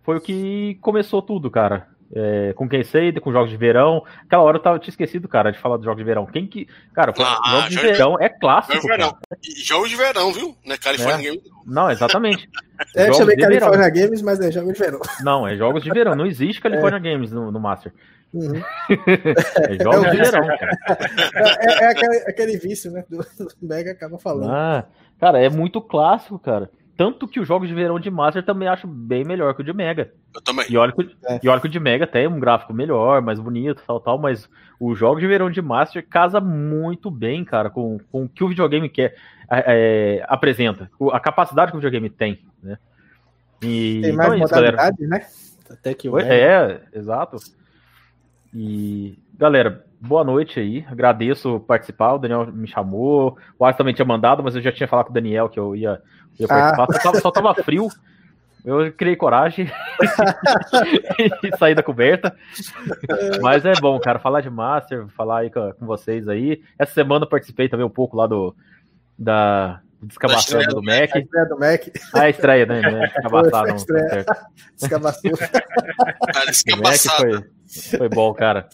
foi 0.07 0.15
o 0.17 0.21
que 0.21 0.75
começou 0.81 1.21
tudo, 1.21 1.51
cara. 1.51 1.85
É, 2.15 2.53
com 2.53 2.69
quem 2.69 2.85
sei, 2.85 3.11
com 3.19 3.33
jogos 3.33 3.49
de 3.49 3.57
verão. 3.57 4.01
Aquela 4.25 4.41
hora 4.43 4.55
eu 4.55 4.61
tava, 4.61 4.79
tinha 4.79 4.91
esquecido, 4.91 5.27
cara, 5.27 5.51
de 5.51 5.59
falar 5.59 5.75
dos 5.75 5.83
jogos 5.83 5.97
de 5.97 6.05
verão. 6.05 6.25
Quem 6.25 6.47
que. 6.47 6.65
Cara, 6.93 7.11
Ah, 7.19 7.49
jogos 7.51 7.65
de 7.67 7.73
jogo 7.75 7.85
de- 7.87 7.91
verão 7.91 8.17
é 8.17 8.29
clássico. 8.29 8.79
de 8.79 8.87
verão. 8.87 9.17
jogos 9.65 9.89
de 9.89 9.95
verão, 9.97 10.31
viu? 10.31 10.55
Não 10.65 10.73
é 10.73 10.77
California 10.77 11.17
Game. 11.17 11.41
Não, 11.65 11.91
exatamente. 11.91 12.49
É, 12.95 13.05
Jogos 13.05 13.17
chamei 13.17 13.35
de 13.35 13.41
verão. 13.47 13.71
California 13.71 13.89
Games, 14.05 14.21
mas 14.21 14.39
é 14.39 14.51
jogos 14.51 14.73
de 14.73 14.79
verão. 14.79 14.99
Não, 15.25 15.47
é 15.47 15.55
jogos 15.57 15.81
de 15.83 15.89
verão. 15.89 16.15
Não 16.15 16.27
existe 16.27 16.61
California 16.61 16.99
Games 16.99 17.31
no, 17.31 17.51
no 17.51 17.59
Master. 17.59 17.91
Uhum. 18.31 18.61
É 19.67 19.83
jogos 19.83 20.03
É 20.05 20.11
de 20.11 20.17
vício. 20.17 20.31
verão, 20.31 20.47
cara. 20.47 20.77
É, 21.59 21.83
é 21.83 21.87
aquele, 21.91 22.15
aquele 22.27 22.57
vício, 22.57 22.91
né? 22.91 23.03
Do, 23.09 23.17
do 23.17 23.49
Mega 23.67 23.91
acaba 23.91 24.17
falando. 24.19 24.49
Ah, 24.51 24.85
cara, 25.19 25.43
é 25.43 25.49
muito 25.49 25.81
clássico, 25.81 26.37
cara. 26.39 26.69
Tanto 26.97 27.27
que 27.27 27.39
os 27.39 27.47
jogos 27.47 27.69
de 27.69 27.75
verão 27.75 27.99
de 27.99 28.09
Master 28.09 28.43
também 28.43 28.67
acho 28.67 28.87
bem 28.87 29.23
melhor 29.23 29.53
que 29.53 29.61
o 29.61 29.63
de 29.63 29.71
Mega. 29.71 30.11
Eu 30.33 30.41
também. 30.41 30.65
E 30.67 30.75
olha 30.75 30.91
que, 30.91 31.01
o- 31.03 31.11
É. 31.27 31.39
e 31.43 31.47
olha 31.47 31.61
que 31.61 31.67
o 31.67 31.69
de 31.69 31.79
Mega 31.79 32.07
tem 32.07 32.27
um 32.27 32.39
gráfico 32.39 32.73
melhor, 32.73 33.21
mais 33.21 33.39
bonito, 33.39 33.83
tal, 33.85 33.99
tal, 33.99 34.17
mas 34.17 34.49
o 34.79 34.95
jogo 34.95 35.19
de 35.19 35.27
verão 35.27 35.49
de 35.51 35.61
Master 35.61 36.03
casa 36.07 36.41
muito 36.41 37.11
bem, 37.11 37.45
cara, 37.45 37.69
com, 37.69 37.99
com 38.11 38.23
o 38.23 38.29
que 38.29 38.43
o 38.43 38.49
videogame 38.49 38.89
quer, 38.89 39.15
é, 39.49 40.17
é, 40.19 40.25
apresenta, 40.27 40.89
a 41.11 41.19
capacidade 41.19 41.71
que 41.71 41.77
o 41.77 41.79
videogame 41.79 42.09
tem, 42.09 42.41
né? 42.63 42.77
E, 43.61 44.01
Tem 44.01 44.11
mais 44.13 44.29
então 44.29 44.33
é 44.33 44.43
isso, 44.43 44.53
galera. 44.53 44.71
modalidades, 44.77 45.09
né? 45.09 45.27
Até 45.69 45.93
que 45.93 46.09
o 46.09 46.13
Mega. 46.13 46.33
É, 46.33 46.81
exato. 46.93 47.37
E, 48.53 49.19
galera, 49.37 49.85
boa 49.99 50.23
noite 50.23 50.59
aí. 50.59 50.85
Agradeço 50.89 51.59
participar. 51.61 52.13
O 52.13 52.17
Daniel 52.19 52.47
me 52.51 52.67
chamou. 52.67 53.37
O 53.57 53.65
Alex 53.65 53.77
também 53.77 53.93
tinha 53.93 54.05
mandado, 54.05 54.43
mas 54.43 54.55
eu 54.55 54.61
já 54.61 54.71
tinha 54.71 54.87
falado 54.87 55.05
com 55.05 55.11
o 55.11 55.13
Daniel 55.13 55.49
que 55.49 55.59
eu 55.59 55.75
ia, 55.75 56.01
ia 56.39 56.47
participar. 56.47 56.87
Só, 56.93 56.99
tava, 56.99 57.19
só 57.21 57.31
tava 57.31 57.55
frio. 57.63 57.87
Eu 58.65 58.91
criei 58.91 59.15
coragem 59.15 59.71
e 61.43 61.57
saí 61.57 61.73
da 61.73 61.81
coberta. 61.81 62.35
Mas 63.41 63.63
é 63.65 63.73
bom, 63.79 63.97
cara, 63.97 64.19
falar 64.19 64.41
de 64.41 64.49
Master, 64.49 65.07
falar 65.15 65.39
aí 65.39 65.49
com, 65.49 65.71
com 65.73 65.85
vocês 65.85 66.27
aí. 66.27 66.61
Essa 66.77 66.93
semana 66.93 67.23
eu 67.23 67.29
participei 67.29 67.69
também 67.69 67.85
um 67.85 67.89
pouco 67.89 68.17
lá 68.17 68.27
do 68.27 68.53
da 69.17 69.79
descavação 70.01 70.59
estreia 70.59 70.67
do 70.67 70.75
do 70.75 70.83
Mac. 70.83 71.15
A 71.15 71.19
estreia 71.19 71.45
do 71.45 71.59
Mac, 71.59 71.81
Ah, 72.13 72.29
estreia, 72.29 72.65
né? 72.65 72.81
Não 72.81 73.03
é 73.03 73.07
descavaçar, 73.07 73.51
Foi, 73.51 73.59
foi 73.61 73.69
não. 73.69 73.75
estreia. 73.77 74.23
Tá 74.25 74.35
certo. 74.35 74.47
escavação. 74.83 75.31
Cara, 76.33 76.51
isso 76.51 76.63
que 76.63 76.71
é 76.71 76.75
O 76.75 76.77
Mac 76.77 76.85
passado. 76.91 77.17
foi, 77.21 77.97
foi 77.97 78.09
bom, 78.09 78.33
cara. 78.33 78.67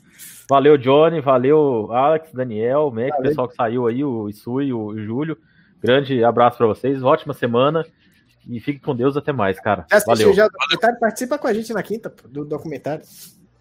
Valeu, 0.50 0.78
Johnny. 0.78 1.22
Valeu, 1.22 1.92
Alex, 1.92 2.32
Daniel, 2.34 2.88
o 2.88 2.92
Mac, 2.92 3.08
o 3.08 3.10
Valeu. 3.10 3.22
pessoal 3.24 3.48
que 3.48 3.56
saiu 3.56 3.88
aí, 3.88 4.04
o 4.04 4.30
Isui, 4.30 4.74
o 4.74 4.98
Júlio. 4.98 5.38
Grande 5.82 6.24
abraço 6.24 6.58
pra 6.58 6.68
vocês. 6.68 7.02
Ótima 7.04 7.34
semana. 7.34 7.86
E 8.48 8.60
fique 8.60 8.80
com 8.80 8.94
Deus 8.96 9.16
até 9.16 9.32
mais, 9.32 9.60
cara. 9.60 9.86
Já 9.90 10.00
Valeu. 10.06 10.34
já 10.34 10.46
o 10.46 10.50
documentário? 10.50 11.00
Participa 11.00 11.38
com 11.38 11.48
a 11.48 11.54
gente 11.54 11.72
na 11.74 11.82
quinta, 11.82 12.14
do 12.30 12.44
documentário. 12.44 13.04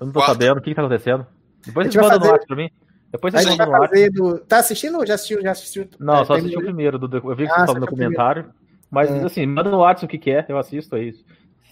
Eu 0.01 0.07
não 0.07 0.13
tô 0.13 0.19
Quarta. 0.21 0.33
sabendo 0.33 0.59
o 0.59 0.61
que, 0.61 0.71
que 0.71 0.75
tá 0.75 0.83
acontecendo. 0.83 1.25
Depois 1.65 1.87
A 1.87 1.91
gente 1.91 1.95
vocês 2.01 2.03
mandam 2.05 2.19
no 2.19 2.21
fazer- 2.25 2.33
WhatsApp 2.33 2.47
pra 2.49 2.57
mim. 2.57 2.71
Depois 3.13 3.35
A 3.35 3.39
vocês 3.39 3.49
gente 3.51 3.59
mandam 3.59 3.71
vai 3.79 3.81
no 3.81 3.95
WhatsApp. 3.95 4.11
do. 4.39 4.39
Tá 4.47 4.59
assistindo 4.59 4.99
ou 4.99 5.07
já 5.07 5.15
assistiu? 5.15 5.41
Já 5.41 5.51
assistiu? 5.53 5.89
Não, 6.01 6.15
É, 6.21 6.25
só 6.25 6.33
assisti 6.35 6.57
o 6.57 6.61
primeiro. 6.63 6.99
Do, 6.99 7.17
eu 7.17 7.37
vi 7.37 7.47
que 7.47 7.53
Ah, 7.53 7.61
você 7.61 7.67
tava 7.67 7.79
no 7.79 7.87
primeiro. 7.87 8.13
documentário. 8.13 8.51
Mas, 8.91 9.09
É. 9.11 9.25
assim, 9.25 9.47
manda 9.47 9.71
no 9.71 9.79
WhatsApp 9.79 10.07
o 10.07 10.09
que, 10.09 10.19
que 10.19 10.31
é. 10.33 10.45
Eu 10.49 10.59
assisto 10.59 10.97
aí 10.97 11.15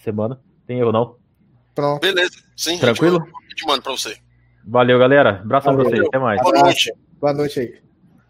semana. 0.05 0.41
Tem 0.67 0.79
erro 0.79 0.93
não. 0.93 1.17
Pronto. 1.75 2.01
Beleza. 2.01 2.39
Sim. 2.57 2.79
Tranquilo? 2.79 3.17
A 3.19 3.51
gente 3.51 3.67
manda 3.67 3.83
pra 3.83 3.93
você. 3.93 4.17
Valeu, 4.70 4.99
galera. 4.99 5.40
Abração 5.40 5.74
pra 5.74 5.82
Valeu. 5.84 5.99
vocês. 5.99 6.08
Até 6.08 6.18
mais. 6.18 6.40
Boa 6.40 6.60
noite. 6.60 6.92
Boa 7.20 7.32
noite 7.34 7.60
aí. 7.60 7.82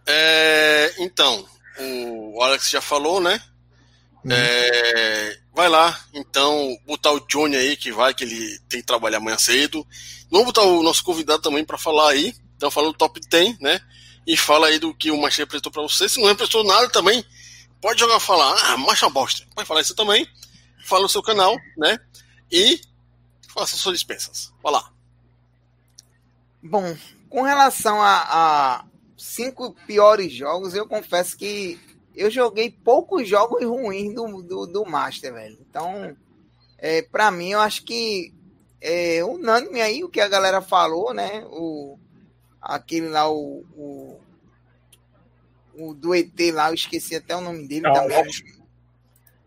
É, 0.06 0.94
então, 0.98 1.44
o 1.78 2.42
Alex 2.42 2.70
já 2.70 2.80
falou, 2.80 3.20
né? 3.20 3.40
Uhum. 4.24 4.32
É, 4.32 5.40
Vai 5.52 5.68
lá, 5.68 5.98
então, 6.14 6.74
botar 6.86 7.12
o 7.12 7.20
Johnny 7.26 7.56
aí, 7.56 7.76
que 7.76 7.92
vai, 7.92 8.14
que 8.14 8.24
ele 8.24 8.58
tem 8.68 8.80
que 8.80 8.86
trabalhar 8.86 9.18
amanhã 9.18 9.36
cedo. 9.36 9.86
Vamos 10.30 10.46
botar 10.46 10.62
o 10.62 10.82
nosso 10.82 11.04
convidado 11.04 11.42
também 11.42 11.64
para 11.64 11.76
falar 11.76 12.12
aí. 12.12 12.34
Então, 12.56 12.70
fala 12.70 12.86
do 12.86 12.94
top 12.96 13.20
10, 13.20 13.58
né? 13.58 13.80
E 14.26 14.36
fala 14.36 14.68
aí 14.68 14.78
do 14.78 14.94
que 14.94 15.10
o 15.10 15.20
Machê 15.20 15.42
apresentou 15.42 15.70
para 15.70 15.82
você. 15.82 16.08
Se 16.08 16.20
não 16.20 16.28
apresentou 16.28 16.64
nada 16.64 16.88
também, 16.88 17.22
pode 17.80 18.00
jogar 18.00 18.20
falar. 18.20 18.54
Ah, 18.72 18.76
macha 18.78 19.10
bosta. 19.10 19.44
Pode 19.54 19.66
falar 19.66 19.80
isso 19.80 19.94
também. 19.94 20.26
Fala 20.86 21.02
no 21.02 21.08
seu 21.08 21.22
canal, 21.22 21.54
né? 21.76 21.98
E 22.50 22.80
faça 23.52 23.76
suas 23.76 23.96
dispensas. 23.96 24.52
Vai 24.62 24.72
lá. 24.72 24.90
Bom, 26.62 26.96
com 27.28 27.42
relação 27.42 28.00
a, 28.02 28.22
a 28.28 28.84
cinco 29.16 29.74
piores 29.86 30.32
jogos, 30.32 30.74
eu 30.74 30.86
confesso 30.86 31.36
que 31.36 31.78
eu 32.14 32.30
joguei 32.30 32.70
poucos 32.70 33.28
jogos 33.28 33.64
ruins 33.64 34.14
do, 34.14 34.42
do, 34.42 34.66
do 34.66 34.84
Master, 34.84 35.32
velho. 35.32 35.58
Então, 35.60 36.16
é, 36.78 37.02
para 37.02 37.30
mim, 37.30 37.50
eu 37.52 37.60
acho 37.60 37.84
que 37.84 38.34
é 38.80 39.24
unânime 39.24 39.80
aí 39.80 40.02
o 40.02 40.08
que 40.08 40.20
a 40.20 40.28
galera 40.28 40.60
falou, 40.60 41.14
né? 41.14 41.44
O, 41.50 41.98
aquele 42.60 43.08
lá, 43.08 43.30
o, 43.30 43.64
o, 43.76 44.20
o 45.74 45.94
do 45.94 46.14
ET 46.14 46.38
lá, 46.52 46.70
eu 46.70 46.74
esqueci 46.74 47.14
até 47.14 47.36
o 47.36 47.40
nome 47.40 47.66
dele 47.66 47.90
também. 47.92 48.24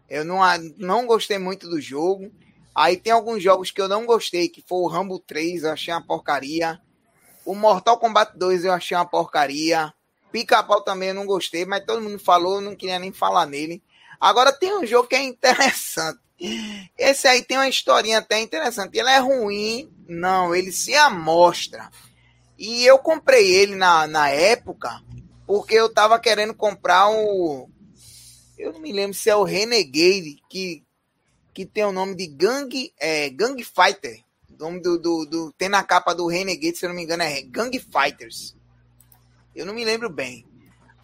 Eu 0.10 0.24
não, 0.24 0.40
não 0.78 1.06
gostei 1.06 1.38
muito 1.38 1.68
do 1.68 1.82
jogo. 1.82 2.32
Aí 2.76 2.98
tem 2.98 3.14
alguns 3.14 3.42
jogos 3.42 3.72
que 3.72 3.82
eu 3.82 3.88
não 3.88 4.06
gostei, 4.06 4.50
que 4.50 4.62
foi 4.62 4.80
o 4.80 4.88
Rambo 4.88 5.20
3, 5.20 5.64
eu 5.64 5.72
achei 5.72 5.94
uma 5.94 6.06
porcaria. 6.06 6.80
O 7.46 7.56
Mortal 7.56 7.98
Kombat 7.98 8.38
2 8.38 8.66
eu 8.66 8.74
achei 8.74 8.96
uma 8.96 9.06
porcaria. 9.06 9.94
Pica-pau 10.32 10.82
também 10.82 11.10
eu 11.10 11.16
não 11.16 11.26
gostei, 11.26 11.66
mas 11.66 11.86
todo 11.86 12.02
mundo 12.02 12.18
falou, 12.18 12.56
eu 12.56 12.62
não 12.62 12.76
queria 12.76 13.00
nem 13.00 13.12
falar 13.12 13.46
nele. 13.46 13.84
Agora 14.20 14.52
tem 14.52 14.78
um 14.78 14.86
jogo 14.86 15.08
que 15.08 15.16
é 15.16 15.22
interessante. 15.24 16.20
Esse 16.98 17.28
aí 17.28 17.44
tem 17.44 17.58
uma 17.58 17.68
historinha 17.68 18.20
até 18.20 18.40
interessante. 18.40 18.98
Ele 18.98 19.10
é 19.10 19.20
ruim, 19.20 19.92
não, 20.08 20.56
ele 20.56 20.72
se 20.72 20.96
amostra. 20.96 21.90
E 22.58 22.86
eu 22.86 22.98
comprei 22.98 23.54
ele 23.56 23.76
na, 23.76 24.08
na 24.08 24.30
época 24.30 25.02
porque 25.46 25.76
eu 25.76 25.94
tava 25.94 26.20
querendo 26.20 26.54
comprar 26.54 27.10
o. 27.10 27.70
Eu 28.58 28.74
não 28.74 28.80
me 28.80 28.92
lembro 28.92 29.14
se 29.14 29.30
é 29.30 29.36
o 29.36 29.44
Renegade, 29.44 30.38
que, 30.50 30.84
que 31.54 31.66
tem 31.66 31.84
o 31.84 31.92
nome 31.92 32.16
de 32.16 32.28
Gang, 32.28 32.94
é, 33.00 33.30
Gang 33.30 33.62
Fighter. 33.64 34.23
O 34.64 34.68
nome 34.68 34.80
do, 34.80 34.98
do, 34.98 35.26
do, 35.26 35.52
Tem 35.58 35.68
na 35.68 35.84
capa 35.84 36.16
do 36.16 36.26
Renegade, 36.26 36.78
se 36.78 36.86
eu 36.86 36.90
não 36.90 36.96
me 36.96 37.04
engano, 37.04 37.22
é 37.22 37.42
Gang 37.42 37.78
Fighters. 37.78 38.56
Eu 39.54 39.66
não 39.66 39.74
me 39.74 39.84
lembro 39.84 40.10
bem. 40.10 40.48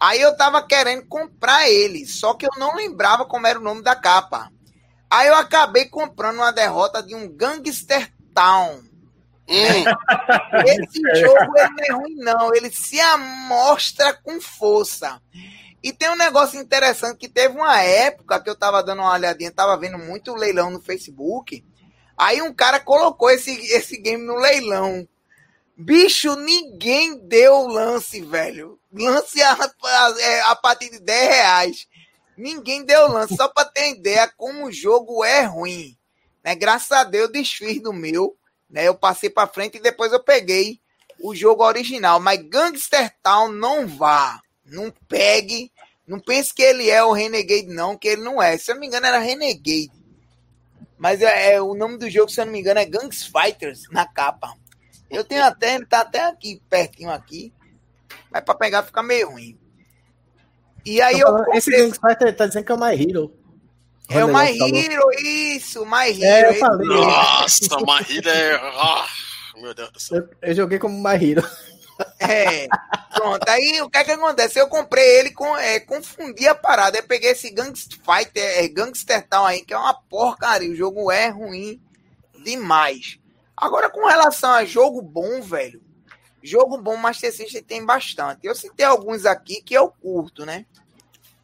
Aí 0.00 0.18
eu 0.18 0.34
tava 0.34 0.66
querendo 0.66 1.06
comprar 1.06 1.68
ele, 1.68 2.06
só 2.06 2.32
que 2.32 2.46
eu 2.46 2.50
não 2.56 2.74
lembrava 2.74 3.26
como 3.26 3.46
era 3.46 3.58
o 3.58 3.62
nome 3.62 3.82
da 3.82 3.94
capa. 3.94 4.50
Aí 5.10 5.28
eu 5.28 5.34
acabei 5.34 5.84
comprando 5.84 6.36
uma 6.36 6.50
derrota 6.50 7.02
de 7.02 7.14
um 7.14 7.28
Gangster 7.28 8.10
Town. 8.34 8.82
Hum. 9.46 9.84
Esse 10.66 11.20
jogo 11.20 11.58
ele 11.58 11.68
não 11.68 11.84
é 11.84 11.92
ruim, 11.92 12.14
não. 12.14 12.54
Ele 12.54 12.70
se 12.70 12.98
amostra 12.98 14.14
com 14.14 14.40
força. 14.40 15.20
E 15.82 15.92
tem 15.92 16.08
um 16.08 16.16
negócio 16.16 16.58
interessante 16.58 17.18
que 17.18 17.28
teve 17.28 17.54
uma 17.54 17.78
época 17.82 18.40
que 18.40 18.48
eu 18.48 18.56
tava 18.56 18.82
dando 18.82 19.00
uma 19.00 19.12
olhadinha, 19.12 19.52
tava 19.52 19.76
vendo 19.76 19.98
muito 19.98 20.34
leilão 20.34 20.70
no 20.70 20.80
Facebook. 20.80 21.62
Aí 22.20 22.42
um 22.42 22.52
cara 22.52 22.78
colocou 22.78 23.30
esse, 23.30 23.50
esse 23.72 23.96
game 23.96 24.22
no 24.22 24.36
leilão. 24.36 25.08
Bicho, 25.74 26.36
ninguém 26.36 27.18
deu 27.26 27.66
lance, 27.66 28.20
velho. 28.20 28.78
Lance 28.92 29.40
a, 29.40 29.52
a, 29.54 30.50
a 30.50 30.56
partir 30.56 30.90
de 30.90 31.00
10 31.00 31.28
reais. 31.28 31.88
Ninguém 32.36 32.84
deu 32.84 33.08
lance, 33.08 33.34
só 33.34 33.48
para 33.48 33.64
ter 33.64 33.92
ideia 33.92 34.30
como 34.36 34.66
o 34.66 34.72
jogo 34.72 35.24
é 35.24 35.44
ruim. 35.44 35.96
Né? 36.44 36.54
Graças 36.54 36.92
a 36.92 37.04
Deus, 37.04 37.32
desfiz 37.32 37.80
do 37.80 37.90
meu. 37.90 38.36
Né? 38.68 38.86
Eu 38.86 38.94
passei 38.94 39.30
para 39.30 39.48
frente 39.48 39.78
e 39.78 39.82
depois 39.82 40.12
eu 40.12 40.22
peguei 40.22 40.78
o 41.22 41.34
jogo 41.34 41.64
original. 41.64 42.20
Mas 42.20 42.46
Gangster 42.50 43.14
Town 43.22 43.50
não 43.50 43.88
vá. 43.88 44.42
Não 44.62 44.92
pegue. 45.08 45.72
Não 46.06 46.20
pense 46.20 46.52
que 46.52 46.62
ele 46.62 46.90
é 46.90 47.02
o 47.02 47.12
Renegade, 47.12 47.68
não, 47.68 47.96
que 47.96 48.08
ele 48.08 48.22
não 48.22 48.42
é. 48.42 48.58
Se 48.58 48.70
eu 48.70 48.74
não 48.74 48.80
me 48.80 48.88
engano, 48.88 49.06
era 49.06 49.18
Renegade. 49.18 49.99
Mas 51.00 51.22
é, 51.22 51.54
é 51.54 51.62
o 51.62 51.74
nome 51.74 51.96
do 51.96 52.10
jogo, 52.10 52.30
se 52.30 52.38
eu 52.38 52.44
não 52.44 52.52
me 52.52 52.60
engano, 52.60 52.78
é 52.78 52.84
Gangs 52.84 53.24
Fighters 53.24 53.84
na 53.90 54.06
capa. 54.06 54.52
Eu 55.10 55.24
tenho 55.24 55.42
até, 55.42 55.76
ele 55.76 55.86
tá 55.86 56.00
até 56.02 56.26
aqui, 56.26 56.60
pertinho 56.68 57.10
aqui. 57.10 57.54
Mas 58.30 58.44
pra 58.44 58.54
pegar 58.54 58.82
fica 58.82 59.02
meio 59.02 59.30
ruim. 59.30 59.58
E 60.84 61.00
aí 61.00 61.18
falando, 61.18 61.46
eu. 61.46 61.54
Esse 61.54 61.70
Gang 61.70 61.90
Fighter 61.90 62.36
tá 62.36 62.46
dizendo 62.46 62.66
que 62.66 62.72
é 62.72 62.74
o 62.74 62.78
My 62.78 62.94
Hero. 62.94 63.34
É 64.10 64.22
o 64.22 64.28
My 64.28 64.50
Hero, 64.50 65.10
isso, 65.24 65.86
My 65.86 66.10
Hero. 66.10 66.22
É, 66.22 66.50
eu 66.50 66.54
falei. 66.56 66.86
Nossa, 66.86 67.76
My 67.78 68.16
Hero 68.16 68.28
é. 68.28 68.60
Oh, 69.56 69.60
meu 69.62 69.72
Deus 69.72 69.90
do 69.92 70.00
céu. 70.00 70.18
Eu, 70.18 70.28
eu, 70.42 70.54
joguei 70.54 70.78
como 70.78 71.02
My 71.02 71.14
Hero. 71.14 71.42
É, 72.20 72.68
pronto. 73.14 73.48
Aí 73.48 73.80
o 73.80 73.88
que 73.88 73.96
é 73.96 74.04
que 74.04 74.10
acontece? 74.10 74.58
Eu 74.58 74.68
comprei 74.68 75.18
ele, 75.18 75.30
com, 75.32 75.56
é, 75.56 75.80
confundi 75.80 76.46
a 76.46 76.54
parada. 76.54 76.98
Eu 76.98 77.02
peguei 77.02 77.30
esse 77.30 77.48
Gangster 77.50 77.98
Fighter, 77.98 78.44
é, 78.58 78.68
Gangster 78.68 79.26
Town 79.26 79.46
aí, 79.46 79.64
que 79.64 79.72
é 79.72 79.78
uma 79.78 79.94
porcaria. 79.94 80.70
O 80.70 80.76
jogo 80.76 81.10
é 81.10 81.28
ruim 81.28 81.80
demais. 82.44 83.18
Agora, 83.56 83.88
com 83.88 84.06
relação 84.06 84.50
a 84.50 84.64
jogo 84.66 85.00
bom, 85.00 85.40
velho, 85.40 85.82
jogo 86.42 86.76
bom 86.76 86.96
Master 86.96 87.34
System 87.34 87.62
tem 87.62 87.84
bastante. 87.84 88.46
Eu 88.46 88.54
citei 88.54 88.84
alguns 88.84 89.24
aqui 89.24 89.62
que 89.62 89.74
eu 89.74 89.88
curto, 89.88 90.44
né? 90.44 90.66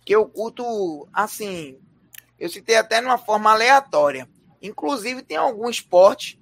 Que 0.04 0.14
eu 0.14 0.26
curto, 0.28 1.08
assim, 1.12 1.78
eu 2.38 2.48
citei 2.48 2.76
até 2.76 3.00
numa 3.00 3.18
forma 3.18 3.50
aleatória. 3.50 4.28
Inclusive, 4.60 5.22
tem 5.22 5.36
algum 5.36 5.70
esporte 5.70 6.38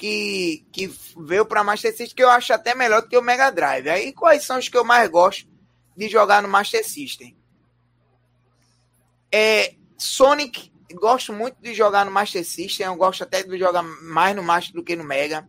que, 0.00 0.64
que 0.72 0.90
veio 1.18 1.44
para 1.44 1.62
Master 1.62 1.94
System 1.94 2.16
que 2.16 2.22
eu 2.22 2.30
acho 2.30 2.54
até 2.54 2.74
melhor 2.74 3.02
do 3.02 3.08
que 3.08 3.18
o 3.18 3.22
Mega 3.22 3.50
Drive. 3.50 3.86
Aí, 3.86 4.14
quais 4.14 4.44
são 4.44 4.58
os 4.58 4.66
que 4.66 4.76
eu 4.78 4.82
mais 4.82 5.06
gosto 5.10 5.46
de 5.94 6.08
jogar 6.08 6.42
no 6.42 6.48
Master 6.48 6.82
System? 6.82 7.36
É 9.30 9.74
Sonic 9.98 10.72
gosto 10.94 11.34
muito 11.34 11.60
de 11.60 11.74
jogar 11.74 12.06
no 12.06 12.10
Master 12.10 12.44
System, 12.44 12.86
eu 12.86 12.96
gosto 12.96 13.24
até 13.24 13.42
de 13.42 13.58
jogar 13.58 13.82
mais 13.82 14.34
no 14.34 14.42
Master 14.42 14.74
do 14.74 14.82
que 14.82 14.96
no 14.96 15.04
Mega. 15.04 15.46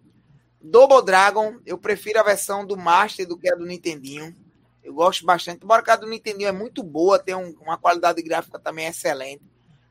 Double 0.61 1.03
Dragon, 1.03 1.55
eu 1.65 1.77
prefiro 1.77 2.19
a 2.19 2.23
versão 2.23 2.65
do 2.65 2.75
Master 2.75 3.25
do 3.25 3.37
que 3.37 3.49
a 3.49 3.55
do 3.55 3.65
Nintendinho. 3.65 4.35
Eu 4.83 4.93
gosto 4.93 5.25
bastante. 5.25 5.63
Embora 5.63 5.81
a 5.87 5.95
do 5.95 6.07
Nintendinho 6.07 6.49
é 6.49 6.51
muito 6.51 6.83
boa, 6.83 7.17
tem 7.17 7.35
um, 7.35 7.55
uma 7.61 7.77
qualidade 7.77 8.21
gráfica 8.21 8.59
também 8.59 8.85
excelente. 8.85 9.41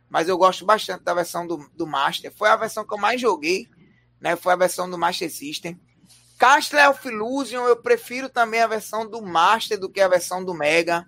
Mas 0.09 0.29
eu 0.29 0.37
gosto 0.37 0.67
bastante 0.67 1.03
da 1.03 1.15
versão 1.15 1.47
do, 1.47 1.69
do 1.75 1.87
Master. 1.87 2.33
Foi 2.33 2.51
a 2.51 2.57
versão 2.57 2.87
que 2.87 2.93
eu 2.93 2.99
mais 2.99 3.21
joguei, 3.21 3.67
né? 4.21 4.37
Foi 4.37 4.53
a 4.53 4.57
versão 4.57 4.89
do 4.89 4.99
Master 4.99 5.31
System. 5.31 5.81
Castle 6.39 6.89
of 6.89 7.07
Illusion, 7.07 7.67
eu 7.67 7.77
prefiro 7.77 8.29
também 8.29 8.61
a 8.61 8.67
versão 8.67 9.09
do 9.09 9.21
Master 9.21 9.79
do 9.79 9.91
que 9.91 10.01
a 10.01 10.09
versão 10.09 10.45
do 10.45 10.55
Mega. 10.55 11.07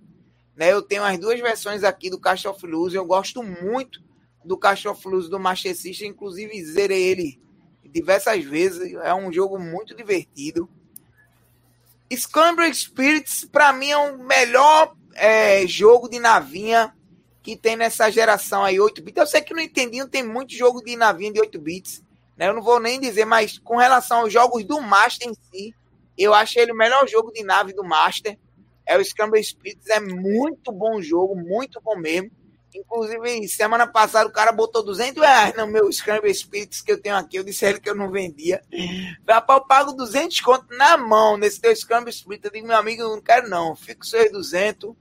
Né? 0.56 0.72
Eu 0.72 0.82
tenho 0.82 1.02
as 1.02 1.18
duas 1.18 1.40
versões 1.40 1.84
aqui 1.84 2.10
do 2.10 2.20
Castle 2.20 2.50
of 2.50 2.66
Illusion. 2.66 3.00
Eu 3.00 3.06
gosto 3.06 3.42
muito 3.42 4.02
do 4.44 4.58
Caixa 4.58 4.94
Luz 5.04 5.28
do 5.28 5.38
Master 5.38 5.74
System, 5.76 6.10
inclusive 6.10 6.64
zerei 6.64 7.02
ele 7.02 7.42
diversas 7.92 8.42
vezes, 8.42 8.94
é 8.94 9.14
um 9.14 9.32
jogo 9.32 9.58
muito 9.58 9.94
divertido. 9.94 10.68
Scramble 12.14 12.72
Spirits, 12.74 13.44
para 13.44 13.72
mim, 13.72 13.90
é 13.90 13.96
o 13.96 14.18
melhor 14.18 14.94
é, 15.14 15.66
jogo 15.66 16.08
de 16.08 16.18
navinha 16.18 16.94
que 17.42 17.56
tem 17.56 17.76
nessa 17.76 18.10
geração 18.10 18.64
aí, 18.64 18.78
8 18.78 19.02
bits. 19.02 19.20
Eu 19.20 19.26
sei 19.26 19.40
que 19.40 19.52
no 19.52 19.60
Nintendinho 19.60 20.08
tem 20.08 20.22
muito 20.22 20.54
jogo 20.54 20.82
de 20.82 20.96
navinha 20.96 21.32
de 21.32 21.40
8 21.40 21.58
bits, 21.58 22.02
né? 22.36 22.48
Eu 22.48 22.54
não 22.54 22.62
vou 22.62 22.80
nem 22.80 23.00
dizer, 23.00 23.24
mas 23.24 23.58
com 23.58 23.76
relação 23.76 24.20
aos 24.20 24.32
jogos 24.32 24.64
do 24.64 24.80
Master 24.80 25.28
em 25.28 25.34
si, 25.34 25.74
eu 26.16 26.34
acho 26.34 26.58
ele 26.58 26.72
o 26.72 26.76
melhor 26.76 27.06
jogo 27.08 27.32
de 27.32 27.42
nave 27.42 27.72
do 27.72 27.84
Master. 27.84 28.38
É 28.84 28.98
o 28.98 29.04
Scramble 29.04 29.42
Spirits, 29.42 29.88
é 29.88 30.00
muito 30.00 30.72
bom 30.72 31.00
jogo, 31.00 31.36
muito 31.36 31.80
bom 31.80 31.96
mesmo. 31.96 32.30
Inclusive, 32.74 33.48
semana 33.48 33.86
passada 33.86 34.28
o 34.28 34.32
cara 34.32 34.50
botou 34.50 34.82
200 34.82 35.22
reais 35.22 35.54
no 35.54 35.66
meu 35.66 35.92
Scramble 35.92 36.34
Spirits 36.34 36.80
que 36.80 36.90
eu 36.90 37.00
tenho 37.00 37.16
aqui. 37.16 37.36
Eu 37.36 37.44
disse 37.44 37.66
a 37.66 37.70
ele 37.70 37.80
que 37.80 37.88
eu 37.88 37.94
não 37.94 38.10
vendia. 38.10 38.62
Rapaz, 39.28 39.60
eu 39.60 39.66
pago 39.66 39.92
200 39.92 40.40
conto 40.40 40.74
na 40.74 40.96
mão 40.96 41.36
nesse 41.36 41.60
teu 41.60 41.74
Scramble 41.76 42.12
Spirits. 42.12 42.44
Eu 42.46 42.50
digo, 42.50 42.66
meu 42.66 42.76
amigo, 42.76 43.02
eu 43.02 43.10
não 43.10 43.20
quero 43.20 43.48
não. 43.48 43.76
Fico 43.76 44.06
seus 44.06 44.32
200. 44.32 44.94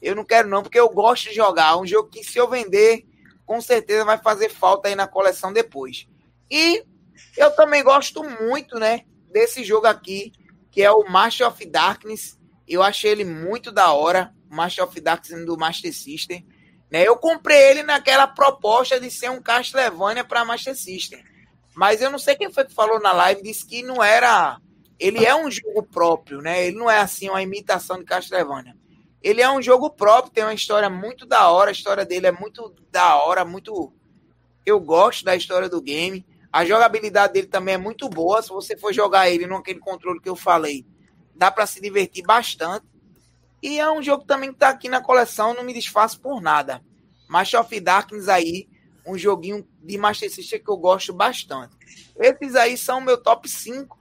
Eu 0.00 0.16
não 0.16 0.24
quero 0.24 0.48
não, 0.48 0.62
porque 0.62 0.80
eu 0.80 0.88
gosto 0.88 1.28
de 1.28 1.34
jogar. 1.34 1.76
Um 1.76 1.86
jogo 1.86 2.08
que 2.08 2.24
se 2.24 2.38
eu 2.38 2.48
vender, 2.48 3.06
com 3.44 3.60
certeza 3.60 4.02
vai 4.02 4.16
fazer 4.16 4.48
falta 4.48 4.88
aí 4.88 4.94
na 4.94 5.06
coleção 5.06 5.52
depois. 5.52 6.08
E 6.50 6.84
eu 7.36 7.50
também 7.52 7.82
gosto 7.82 8.22
muito, 8.22 8.78
né, 8.78 9.02
desse 9.30 9.64
jogo 9.64 9.86
aqui, 9.86 10.32
que 10.70 10.82
é 10.82 10.90
o 10.90 11.08
Master 11.08 11.48
of 11.48 11.64
Darkness. 11.66 12.38
Eu 12.66 12.82
achei 12.82 13.10
ele 13.10 13.24
muito 13.24 13.72
da 13.72 13.92
hora. 13.92 14.32
Master 14.48 14.84
of 14.84 15.00
Darkness 15.00 15.46
do 15.46 15.56
Master 15.56 15.94
System. 15.94 16.46
Né? 16.90 17.06
Eu 17.06 17.16
comprei 17.16 17.70
ele 17.70 17.82
naquela 17.82 18.26
proposta 18.26 18.98
de 18.98 19.10
ser 19.10 19.30
um 19.30 19.40
Castlevania 19.40 20.24
para 20.24 20.44
Master 20.44 20.76
System. 20.76 21.22
Mas 21.74 22.02
eu 22.02 22.10
não 22.10 22.18
sei 22.18 22.34
quem 22.34 22.52
foi 22.52 22.64
que 22.64 22.74
falou 22.74 23.00
na 23.00 23.12
live, 23.12 23.42
disse 23.42 23.64
que 23.64 23.82
não 23.82 24.02
era. 24.02 24.60
Ele 24.98 25.24
é 25.24 25.34
um 25.34 25.50
jogo 25.50 25.82
próprio, 25.84 26.42
né? 26.42 26.66
Ele 26.66 26.76
não 26.76 26.90
é 26.90 26.98
assim 26.98 27.28
uma 27.28 27.42
imitação 27.42 27.98
de 27.98 28.04
Castlevania. 28.04 28.76
Ele 29.22 29.40
é 29.40 29.50
um 29.50 29.62
jogo 29.62 29.90
próprio, 29.90 30.32
tem 30.32 30.44
uma 30.44 30.54
história 30.54 30.90
muito 30.90 31.24
da 31.24 31.48
hora, 31.50 31.70
a 31.70 31.72
história 31.72 32.04
dele 32.04 32.26
é 32.26 32.32
muito 32.32 32.74
da 32.90 33.16
hora, 33.16 33.44
muito 33.44 33.92
Eu 34.66 34.80
gosto 34.80 35.24
da 35.24 35.36
história 35.36 35.68
do 35.68 35.80
game. 35.80 36.26
A 36.52 36.64
jogabilidade 36.64 37.32
dele 37.32 37.46
também 37.46 37.74
é 37.74 37.78
muito 37.78 38.08
boa. 38.08 38.42
Se 38.42 38.48
você 38.48 38.76
for 38.76 38.92
jogar 38.92 39.30
ele 39.30 39.46
naquele 39.46 39.78
controle 39.78 40.20
que 40.20 40.28
eu 40.28 40.36
falei, 40.36 40.84
dá 41.34 41.50
para 41.50 41.66
se 41.66 41.80
divertir 41.80 42.24
bastante. 42.24 42.86
E 43.62 43.78
é 43.78 43.90
um 43.90 44.02
jogo 44.02 44.24
também 44.24 44.52
que 44.52 44.58
tá 44.58 44.70
aqui 44.70 44.88
na 44.88 45.02
coleção, 45.02 45.54
não 45.54 45.62
me 45.62 45.72
desfaço 45.72 46.20
por 46.20 46.40
nada. 46.40 46.82
Master 47.28 47.60
of 47.60 47.80
Darkness 47.80 48.28
aí, 48.28 48.68
um 49.06 49.16
joguinho 49.16 49.66
de 49.82 49.96
Master 49.98 50.30
System 50.30 50.62
que 50.62 50.70
eu 50.70 50.76
gosto 50.76 51.12
bastante. 51.12 51.76
Esses 52.18 52.56
aí 52.56 52.76
são 52.76 53.00
meu 53.00 53.16
top 53.16 53.48
5. 53.48 53.98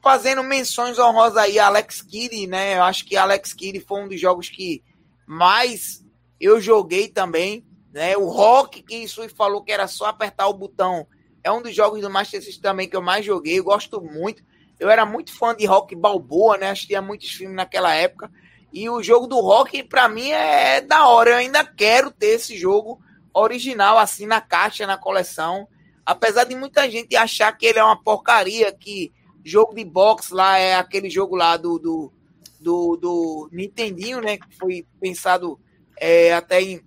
Fazendo 0.00 0.44
menções 0.44 0.98
honrosas 0.98 1.38
aí, 1.38 1.58
Alex 1.58 2.02
Kidd, 2.02 2.46
né? 2.46 2.76
Eu 2.76 2.84
acho 2.84 3.04
que 3.04 3.16
Alex 3.16 3.52
Kidd 3.52 3.80
foi 3.80 4.04
um 4.04 4.08
dos 4.08 4.20
jogos 4.20 4.48
que 4.48 4.82
mais 5.26 6.04
eu 6.40 6.60
joguei 6.60 7.08
também. 7.08 7.66
Né? 7.92 8.16
O 8.16 8.26
Rock, 8.28 8.82
que 8.82 8.94
isso 8.94 9.26
falou 9.30 9.64
que 9.64 9.72
era 9.72 9.88
só 9.88 10.06
apertar 10.06 10.46
o 10.46 10.54
botão, 10.54 11.06
é 11.48 11.52
um 11.52 11.62
dos 11.62 11.74
jogos 11.74 12.02
do 12.02 12.10
Master 12.10 12.42
System 12.42 12.62
também 12.62 12.88
que 12.88 12.94
eu 12.94 13.02
mais 13.02 13.24
joguei. 13.24 13.58
Eu 13.58 13.64
gosto 13.64 14.02
muito. 14.02 14.42
Eu 14.78 14.90
era 14.90 15.06
muito 15.06 15.32
fã 15.32 15.56
de 15.56 15.64
Rock 15.64 15.96
Balboa, 15.96 16.58
né? 16.58 16.70
Assistia 16.70 17.00
muitos 17.00 17.30
filmes 17.30 17.56
naquela 17.56 17.94
época. 17.94 18.30
E 18.70 18.88
o 18.88 19.02
jogo 19.02 19.26
do 19.26 19.40
Rock, 19.40 19.82
para 19.82 20.08
mim, 20.08 20.30
é 20.30 20.82
da 20.82 21.08
hora. 21.08 21.30
Eu 21.30 21.36
ainda 21.36 21.64
quero 21.64 22.10
ter 22.10 22.34
esse 22.34 22.56
jogo 22.56 23.00
original, 23.32 23.98
assim, 23.98 24.26
na 24.26 24.42
caixa, 24.42 24.86
na 24.86 24.98
coleção. 24.98 25.66
Apesar 26.04 26.44
de 26.44 26.54
muita 26.54 26.88
gente 26.90 27.16
achar 27.16 27.50
que 27.56 27.64
ele 27.64 27.78
é 27.78 27.84
uma 27.84 28.00
porcaria, 28.00 28.70
que 28.70 29.10
jogo 29.42 29.74
de 29.74 29.84
boxe 29.84 30.34
lá 30.34 30.58
é 30.58 30.74
aquele 30.74 31.08
jogo 31.08 31.34
lá 31.34 31.56
do, 31.56 31.78
do, 31.78 32.12
do, 32.60 32.96
do 32.96 33.48
Nintendinho, 33.50 34.20
né? 34.20 34.36
Que 34.36 34.54
foi 34.58 34.86
pensado 35.00 35.58
é, 35.96 36.34
até 36.34 36.60
em, 36.60 36.82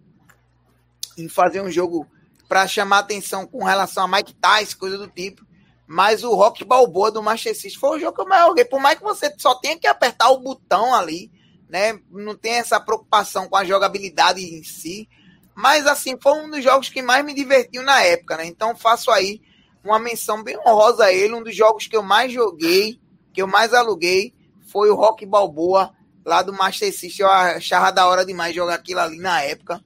em 1.18 1.28
fazer 1.28 1.62
um 1.62 1.72
jogo 1.72 2.08
para 2.52 2.68
chamar 2.68 3.00
atenção 3.00 3.48
com 3.48 3.64
relação 3.64 4.04
a 4.04 4.08
Mike 4.10 4.34
Tyson, 4.34 4.78
coisa 4.78 4.98
do 4.98 5.08
tipo. 5.08 5.48
Mas 5.88 6.22
o 6.22 6.36
Rock 6.36 6.66
Balboa 6.66 7.10
do 7.10 7.24
Master 7.24 7.56
System 7.56 7.80
foi 7.80 7.96
o 7.96 8.00
jogo 8.02 8.14
que 8.14 8.22
eu 8.22 8.28
mais 8.28 8.46
joguei. 8.46 8.66
Por 8.66 8.82
mais 8.82 8.98
que 8.98 9.04
você 9.06 9.34
só 9.38 9.56
tenha 9.56 9.80
que 9.80 9.88
apertar 9.88 10.30
o 10.32 10.40
botão 10.40 10.94
ali, 10.94 11.32
né? 11.70 11.98
Não 12.12 12.36
tem 12.36 12.56
essa 12.56 12.78
preocupação 12.78 13.48
com 13.48 13.56
a 13.56 13.64
jogabilidade 13.64 14.42
em 14.42 14.62
si. 14.66 15.08
Mas 15.56 15.88
assim, 15.88 16.18
foi 16.22 16.34
um 16.34 16.50
dos 16.50 16.62
jogos 16.62 16.90
que 16.90 17.02
mais 17.02 17.24
me 17.24 17.34
divertiu 17.34 17.84
na 17.84 18.04
época, 18.04 18.36
né? 18.36 18.46
Então 18.48 18.76
faço 18.76 19.12
aí 19.12 19.42
uma 19.82 19.98
menção 19.98 20.44
bem 20.44 20.58
honrosa 20.58 21.06
a 21.06 21.14
ele. 21.14 21.34
Um 21.34 21.44
dos 21.44 21.56
jogos 21.56 21.88
que 21.88 21.96
eu 21.96 22.04
mais 22.04 22.34
joguei, 22.34 23.00
que 23.32 23.42
eu 23.42 23.48
mais 23.48 23.74
aluguei, 23.74 24.34
foi 24.68 24.90
o 24.90 24.96
Rock 24.96 25.26
Balboa 25.26 25.94
lá 26.26 26.42
do 26.42 26.52
Master 26.52 26.92
System. 26.92 27.26
Eu 27.26 27.32
achava 27.32 27.94
da 27.94 28.06
hora 28.08 28.26
demais 28.26 28.54
jogar 28.54 28.76
aquilo 28.76 29.00
ali 29.00 29.20
na 29.20 29.42
época. 29.42 29.82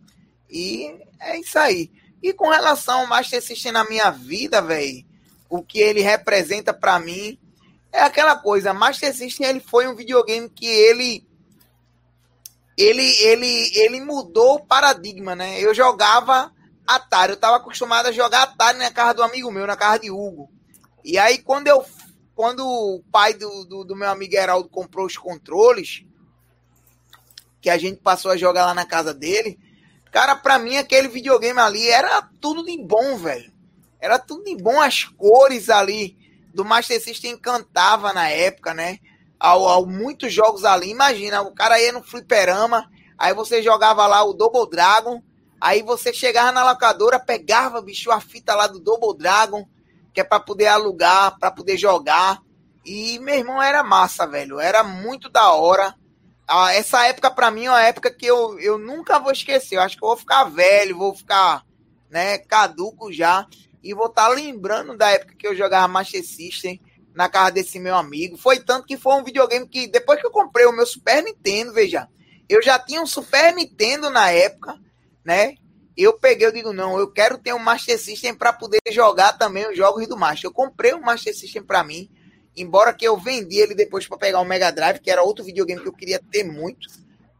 E 0.49 0.91
é 1.19 1.39
isso 1.39 1.59
aí. 1.59 1.91
E 2.25 2.33
com 2.33 2.49
relação 2.49 3.01
ao 3.01 3.07
Master 3.07 3.39
System 3.39 3.71
na 3.71 3.87
minha 3.87 4.09
vida, 4.09 4.59
velho, 4.59 5.05
o 5.47 5.61
que 5.61 5.77
ele 5.77 6.01
representa 6.01 6.73
para 6.73 6.97
mim 6.97 7.39
é 7.91 8.01
aquela 8.01 8.35
coisa. 8.35 8.73
Master 8.73 9.15
System 9.15 9.45
ele 9.45 9.59
foi 9.59 9.87
um 9.87 9.95
videogame 9.95 10.49
que 10.49 10.65
ele 10.65 11.23
ele, 12.75 13.05
ele, 13.21 13.71
ele 13.77 14.01
mudou 14.01 14.55
o 14.55 14.65
paradigma, 14.65 15.35
né? 15.35 15.61
Eu 15.61 15.71
jogava 15.75 16.51
Atari, 16.87 17.33
eu 17.33 17.35
estava 17.35 17.57
acostumado 17.57 18.07
a 18.07 18.11
jogar 18.11 18.41
Atari 18.41 18.79
na 18.79 18.89
casa 18.89 19.13
do 19.13 19.21
amigo 19.21 19.51
meu, 19.51 19.67
na 19.67 19.77
casa 19.77 19.99
de 19.99 20.09
Hugo. 20.09 20.49
E 21.03 21.19
aí, 21.19 21.37
quando 21.37 21.67
eu 21.67 21.85
quando 22.33 22.65
o 22.65 23.03
pai 23.11 23.35
do, 23.35 23.65
do, 23.65 23.83
do 23.83 23.95
meu 23.95 24.09
amigo 24.09 24.35
Heraldo 24.35 24.67
comprou 24.67 25.05
os 25.05 25.15
controles, 25.15 26.03
que 27.61 27.69
a 27.69 27.77
gente 27.77 28.01
passou 28.01 28.31
a 28.31 28.35
jogar 28.35 28.65
lá 28.65 28.73
na 28.73 28.83
casa 28.83 29.13
dele, 29.13 29.59
cara, 30.15 30.35
pra 30.35 30.57
mim 30.57 30.77
aquele 30.77 31.09
videogame 31.09 31.59
ali 31.59 31.89
era 31.89 32.21
tudo 32.39 32.63
de 32.63 32.81
bom, 32.81 33.17
velho. 33.17 33.51
Era 33.99 34.17
tudo 34.17 34.45
de 34.45 34.55
bom, 34.55 34.79
as 34.79 35.03
cores 35.03 35.69
ali 35.69 36.17
do 36.53 36.63
Master 36.63 37.01
System 37.03 37.31
encantava 37.31 38.13
na 38.13 38.29
época, 38.29 38.73
né? 38.73 38.99
ao, 39.39 39.67
ao 39.67 39.85
muitos 39.85 40.33
jogos 40.33 40.65
ali. 40.65 40.89
Imagina, 40.89 41.41
o 41.41 41.53
cara 41.53 41.79
ia 41.79 41.91
no 41.91 42.03
fliperama, 42.03 42.89
aí 43.17 43.33
você 43.33 43.61
jogava 43.61 44.07
lá 44.07 44.23
o 44.23 44.33
Double 44.33 44.69
Dragon, 44.69 45.21
aí 45.59 45.81
você 45.81 46.13
chegava 46.13 46.51
na 46.51 46.69
locadora, 46.69 47.19
pegava, 47.19 47.81
bicho, 47.81 48.11
a 48.11 48.19
fita 48.19 48.55
lá 48.55 48.67
do 48.67 48.79
Double 48.79 49.17
Dragon, 49.17 49.67
que 50.13 50.21
é 50.21 50.23
para 50.23 50.39
poder 50.39 50.67
alugar, 50.67 51.37
para 51.39 51.51
poder 51.51 51.77
jogar. 51.77 52.41
E, 52.85 53.19
meu 53.19 53.35
irmão, 53.35 53.61
era 53.61 53.83
massa, 53.83 54.25
velho. 54.27 54.59
Era 54.59 54.83
muito 54.83 55.29
da 55.29 55.51
hora. 55.51 55.95
Ah, 56.47 56.73
essa 56.73 57.05
época, 57.07 57.31
para 57.31 57.49
mim, 57.49 57.65
é 57.65 57.69
uma 57.69 57.81
época 57.81 58.11
que 58.11 58.25
eu, 58.25 58.59
eu 58.59 58.77
nunca 58.77 59.19
vou 59.19 59.31
esquecer. 59.31 59.75
Eu 59.75 59.81
acho 59.81 59.97
que 59.97 60.03
eu 60.03 60.07
vou 60.07 60.17
ficar 60.17 60.43
velho, 60.45 60.97
vou 60.97 61.15
ficar 61.15 61.63
né, 62.09 62.37
caduco 62.37 63.11
já. 63.11 63.47
E 63.83 63.93
vou 63.93 64.07
estar 64.07 64.27
tá 64.27 64.33
lembrando 64.33 64.97
da 64.97 65.09
época 65.11 65.35
que 65.37 65.47
eu 65.47 65.55
jogava 65.55 65.87
Master 65.87 66.23
System 66.25 66.81
na 67.13 67.29
casa 67.29 67.51
desse 67.51 67.79
meu 67.79 67.95
amigo. 67.95 68.37
Foi 68.37 68.59
tanto 68.59 68.85
que 68.85 68.97
foi 68.97 69.13
um 69.15 69.23
videogame 69.23 69.67
que, 69.67 69.87
depois 69.87 70.19
que 70.19 70.27
eu 70.27 70.31
comprei 70.31 70.65
o 70.65 70.71
meu 70.71 70.85
Super 70.85 71.23
Nintendo, 71.23 71.73
veja, 71.73 72.07
eu 72.49 72.61
já 72.61 72.77
tinha 72.77 73.01
um 73.01 73.07
Super 73.07 73.53
Nintendo 73.55 74.09
na 74.09 74.29
época, 74.31 74.77
né? 75.23 75.55
Eu 75.97 76.13
peguei, 76.19 76.45
eu 76.45 76.51
digo, 76.51 76.73
não, 76.73 76.99
eu 76.99 77.09
quero 77.11 77.37
ter 77.37 77.53
um 77.53 77.59
Master 77.59 77.97
System 77.97 78.35
para 78.35 78.51
poder 78.51 78.79
jogar 78.91 79.33
também 79.33 79.69
os 79.69 79.77
jogos 79.77 80.05
do 80.07 80.17
Master. 80.17 80.49
Eu 80.49 80.53
comprei 80.53 80.93
um 80.93 81.01
Master 81.01 81.33
System 81.33 81.63
para 81.63 81.83
mim, 81.83 82.09
embora 82.55 82.93
que 82.93 83.05
eu 83.05 83.17
vendi 83.17 83.57
ele 83.57 83.75
depois 83.75 84.07
para 84.07 84.17
pegar 84.17 84.39
o 84.39 84.45
Mega 84.45 84.71
Drive, 84.71 84.99
que 84.99 85.11
era 85.11 85.23
outro 85.23 85.43
videogame 85.43 85.81
que 85.81 85.87
eu 85.87 85.93
queria 85.93 86.19
ter 86.19 86.43
muito. 86.43 86.87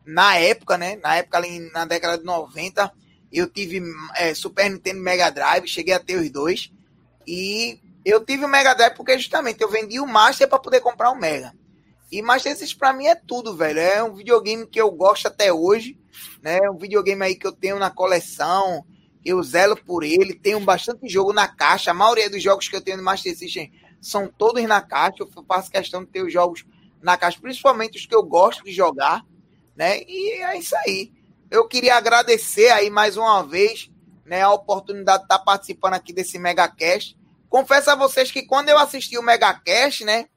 Na 0.06 0.35
época, 0.38 0.77
né? 0.77 0.98
Na 0.98 1.16
época, 1.16 1.38
ali 1.38 1.60
na 1.72 1.85
década 1.85 2.18
de 2.18 2.24
90, 2.24 2.92
eu 3.32 3.50
tive 3.50 3.82
é, 4.16 4.34
Super 4.34 4.69
Nintendo 4.69 5.00
Mega 5.00 5.30
Drive, 5.30 5.68
cheguei 5.68 5.94
a 5.94 6.00
ter 6.00 6.18
os 6.18 6.30
dois. 6.30 6.72
E 7.26 7.80
eu 8.03 8.24
tive 8.24 8.45
o 8.45 8.48
Mega 8.48 8.74
Drive 8.74 8.94
porque 8.95 9.18
justamente 9.18 9.61
eu 9.61 9.69
vendi 9.69 10.00
o 10.00 10.06
Master 10.06 10.48
para 10.48 10.60
poder 10.60 10.82
comprar 10.82 11.11
o 11.11 11.19
Mega. 11.19 11.53
E 12.11 12.22
Master 12.22 12.56
System 12.56 12.77
para 12.77 12.94
mim 12.94 13.08
é 13.08 13.16
tudo, 13.16 13.56
velho. 13.56 13.80
É 13.80 14.03
um 14.03 14.14
videogame 14.14 14.68
que 14.68 14.80
eu 14.80 14.92
gosto 14.92 15.27
até 15.27 15.52
hoje, 15.52 15.98
né? 16.42 16.60
É 16.64 16.69
um 16.69 16.77
videogame 16.77 17.24
aí 17.24 17.35
que 17.35 17.48
eu 17.48 17.52
tenho 17.52 17.80
na 17.80 17.90
coleção, 17.90 18.85
eu 19.26 19.42
zelo 19.42 19.76
por 19.76 20.03
ele, 20.03 20.35
tenho 20.35 20.60
bastante 20.60 21.10
jogo 21.10 21.34
na 21.34 21.48
caixa. 21.48 21.90
A 21.90 21.95
maioria 21.95 22.30
dos 22.30 22.44
jogos 22.44 22.69
que 22.69 22.76
eu 22.76 22.82
tenho 22.82 22.98
no 22.98 23.03
Master 23.03 23.35
System 23.35 23.72
são 24.06 24.27
todos 24.27 24.64
na 24.64 24.82
caixa. 24.82 25.17
Eu 25.19 25.30
faço 25.48 25.72
questão 25.72 26.03
de 26.03 26.11
ter 26.11 26.22
os 26.22 26.32
jogos 26.32 26.64
na 27.01 27.17
caixa, 27.17 27.40
principalmente 27.42 27.98
os 27.98 28.06
que 28.06 28.16
eu 28.16 28.24
gosto 28.24 28.64
de 28.64 28.72
jogar, 28.72 29.25
né? 29.75 30.01
E 30.08 30.43
é 30.43 30.58
isso 30.58 30.75
aí. 30.77 31.11
Eu 31.50 31.67
queria 31.67 31.95
agradecer 31.95 32.69
aí 32.69 32.90
mais 32.90 33.17
uma 33.17 33.43
vez, 33.43 33.90
né, 34.25 34.42
a 34.42 34.51
oportunidade 34.51 35.19
de 35.19 35.25
estar 35.25 35.40
participando 35.40 35.93
aqui 35.93 36.14
desse 36.14 36.38
Mega 36.38 36.67
Cast. 36.67 37.17
Confesso 37.50 37.90
a 37.90 37.95
vocês 37.95 38.32
que 38.32 38.43
quando 38.43 38.69
eu 38.69 38.77
assisti 38.77 39.17
o 39.17 39.24
Megacast, 39.24 40.03
né? 40.03 40.27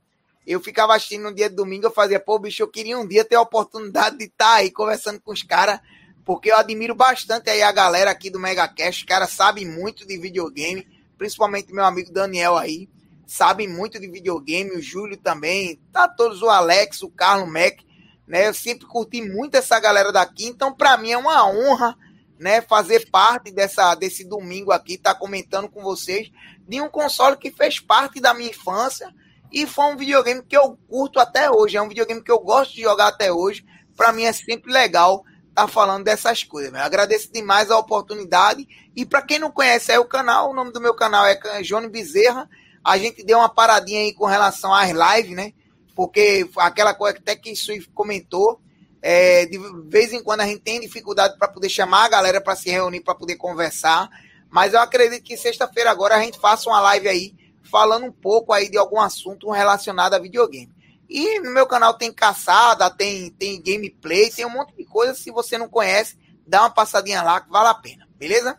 Eu 0.47 0.60
ficava 0.60 0.94
assistindo 0.94 1.24
no 1.24 1.34
dia 1.34 1.50
de 1.50 1.56
domingo, 1.56 1.86
eu 1.86 1.90
fazia, 1.90 2.18
pô, 2.18 2.38
bicho, 2.38 2.62
eu 2.62 2.68
queria 2.68 2.98
um 2.98 3.06
dia 3.06 3.24
ter 3.24 3.34
a 3.34 3.40
oportunidade 3.42 4.16
de 4.16 4.24
estar 4.24 4.55
aí 4.55 4.70
conversando 4.70 5.20
com 5.20 5.32
os 5.32 5.42
caras, 5.42 5.80
porque 6.24 6.50
eu 6.50 6.56
admiro 6.56 6.94
bastante 6.94 7.50
aí 7.50 7.60
a 7.60 7.72
galera 7.72 8.10
aqui 8.10 8.30
do 8.30 8.38
Megacast, 8.38 9.02
os 9.02 9.06
caras 9.06 9.30
sabem 9.30 9.66
muito 9.66 10.06
de 10.06 10.16
videogame, 10.16 10.86
principalmente 11.18 11.72
meu 11.72 11.84
amigo 11.84 12.12
Daniel 12.12 12.56
aí, 12.56 12.88
sabem 13.28 13.68
muito 13.68 14.00
de 14.00 14.10
videogame, 14.10 14.70
o 14.70 14.81
Júlio 14.81 15.18
também, 15.18 15.78
tá 15.92 16.08
todos, 16.08 16.40
o 16.40 16.48
Alex, 16.48 17.02
o 17.02 17.10
Carlos 17.10 17.52
Mac, 17.52 17.81
né? 18.26 18.48
Eu 18.48 18.55
sempre 18.55 18.86
curti 18.86 19.20
muito 19.20 19.55
essa 19.55 19.78
galera 19.78 20.10
daqui, 20.10 20.47
então 20.47 20.74
para 20.74 20.97
mim 20.97 21.12
é 21.12 21.18
uma 21.18 21.47
honra, 21.47 21.94
né, 22.39 22.62
fazer 22.62 23.10
parte 23.10 23.50
dessa 23.50 23.94
desse 23.97 24.24
domingo 24.24 24.73
aqui, 24.73 24.97
tá 24.97 25.12
comentando 25.15 25.68
com 25.68 25.82
vocês 25.82 26.31
de 26.66 26.81
um 26.81 26.89
console 26.89 27.36
que 27.36 27.50
fez 27.50 27.81
parte 27.81 28.20
da 28.20 28.32
minha 28.32 28.50
infância 28.50 29.12
e 29.52 29.66
foi 29.66 29.86
um 29.86 29.97
videogame 29.97 30.42
que 30.42 30.57
eu 30.57 30.78
curto 30.89 31.18
até 31.18 31.50
hoje. 31.50 31.76
É 31.76 31.82
um 31.82 31.89
videogame 31.89 32.23
que 32.23 32.31
eu 32.31 32.39
gosto 32.39 32.74
de 32.74 32.82
jogar 32.82 33.08
até 33.08 33.32
hoje. 33.32 33.65
Para 33.97 34.12
mim 34.12 34.24
é 34.24 34.32
sempre 34.32 34.73
legal 34.73 35.24
estar 35.48 35.62
tá 35.62 35.68
falando 35.68 36.05
dessas 36.05 36.44
coisas. 36.44 36.73
Eu 36.73 36.81
agradeço 36.81 37.32
demais 37.32 37.70
a 37.70 37.78
oportunidade. 37.78 38.68
E 38.94 39.05
para 39.05 39.23
quem 39.23 39.39
não 39.39 39.50
conhece 39.50 39.90
é 39.90 39.98
o 39.98 40.05
canal, 40.05 40.50
o 40.50 40.55
nome 40.55 40.73
do 40.73 40.81
meu 40.81 40.94
canal 40.94 41.26
é 41.26 41.62
Johnny 41.62 41.89
Bezerra. 41.89 42.48
A 42.89 42.97
gente 42.97 43.23
deu 43.23 43.36
uma 43.36 43.50
paradinha 43.50 44.00
aí 44.00 44.15
com 44.15 44.25
relação 44.25 44.73
às 44.73 44.91
lives, 44.91 45.36
né? 45.36 45.52
Porque 45.94 46.49
aquela 46.57 46.94
coisa 46.94 47.17
que 47.17 47.20
até 47.20 47.36
que 47.36 47.55
Swift 47.55 47.91
comentou, 47.91 48.58
é, 49.02 49.44
de 49.44 49.58
vez 49.84 50.10
em 50.12 50.23
quando 50.23 50.41
a 50.41 50.47
gente 50.47 50.60
tem 50.60 50.81
dificuldade 50.81 51.36
para 51.39 51.49
poder 51.49 51.68
chamar 51.68 52.07
a 52.07 52.08
galera 52.08 52.41
para 52.41 52.57
se 52.57 52.70
reunir, 52.70 53.02
para 53.02 53.15
poder 53.15 53.36
conversar. 53.36 54.08
Mas 54.49 54.73
eu 54.73 54.81
acredito 54.81 55.23
que 55.23 55.36
sexta-feira 55.36 55.91
agora 55.91 56.17
a 56.17 56.20
gente 56.23 56.39
faça 56.39 56.70
uma 56.70 56.81
live 56.81 57.08
aí 57.08 57.34
falando 57.62 58.07
um 58.07 58.12
pouco 58.12 58.55
aí 58.55 58.70
de 58.70 58.78
algum 58.78 58.99
assunto 58.99 59.50
relacionado 59.50 60.15
a 60.15 60.18
videogame. 60.18 60.73
E 61.10 61.41
no 61.41 61.50
meu 61.50 61.67
canal 61.67 61.92
tem 61.92 62.10
caçada, 62.10 62.89
tem, 62.89 63.31
tem 63.33 63.60
gameplay, 63.60 64.31
tem 64.31 64.47
um 64.47 64.50
monte 64.50 64.75
de 64.75 64.86
coisa. 64.86 65.15
Se 65.15 65.31
você 65.31 65.58
não 65.58 65.68
conhece, 65.68 66.18
dá 66.47 66.62
uma 66.62 66.70
passadinha 66.70 67.23
lá 67.23 67.39
que 67.41 67.50
vale 67.50 67.68
a 67.68 67.75
pena, 67.75 68.08
beleza? 68.17 68.57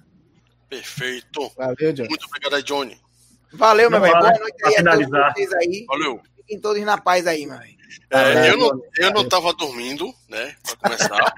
Perfeito. 0.69 1.51
Valeu, 1.57 1.93
Johnny. 1.93 2.09
Muito 2.09 2.27
obrigado, 2.27 2.61
Johnny. 2.61 3.08
Valeu, 3.53 3.89
meu 3.89 4.01
velho. 4.01 4.19
Boa 4.19 4.39
noite 4.39 4.65
aí 4.65 4.75
a 4.77 4.83
todos 4.83 5.09
vocês 5.09 5.53
aí. 5.53 5.85
Valeu. 5.87 6.21
Fiquem 6.37 6.59
todos 6.59 6.81
na 6.83 6.97
paz 6.97 7.27
aí, 7.27 7.45
meu 7.45 7.57
velho. 7.57 7.79
É, 8.11 8.49
eu, 8.49 8.57
não, 8.57 8.81
eu 8.97 9.11
não 9.11 9.27
tava 9.27 9.53
dormindo, 9.53 10.11
né? 10.27 10.55
Pra 10.63 10.75
começar. 10.77 11.33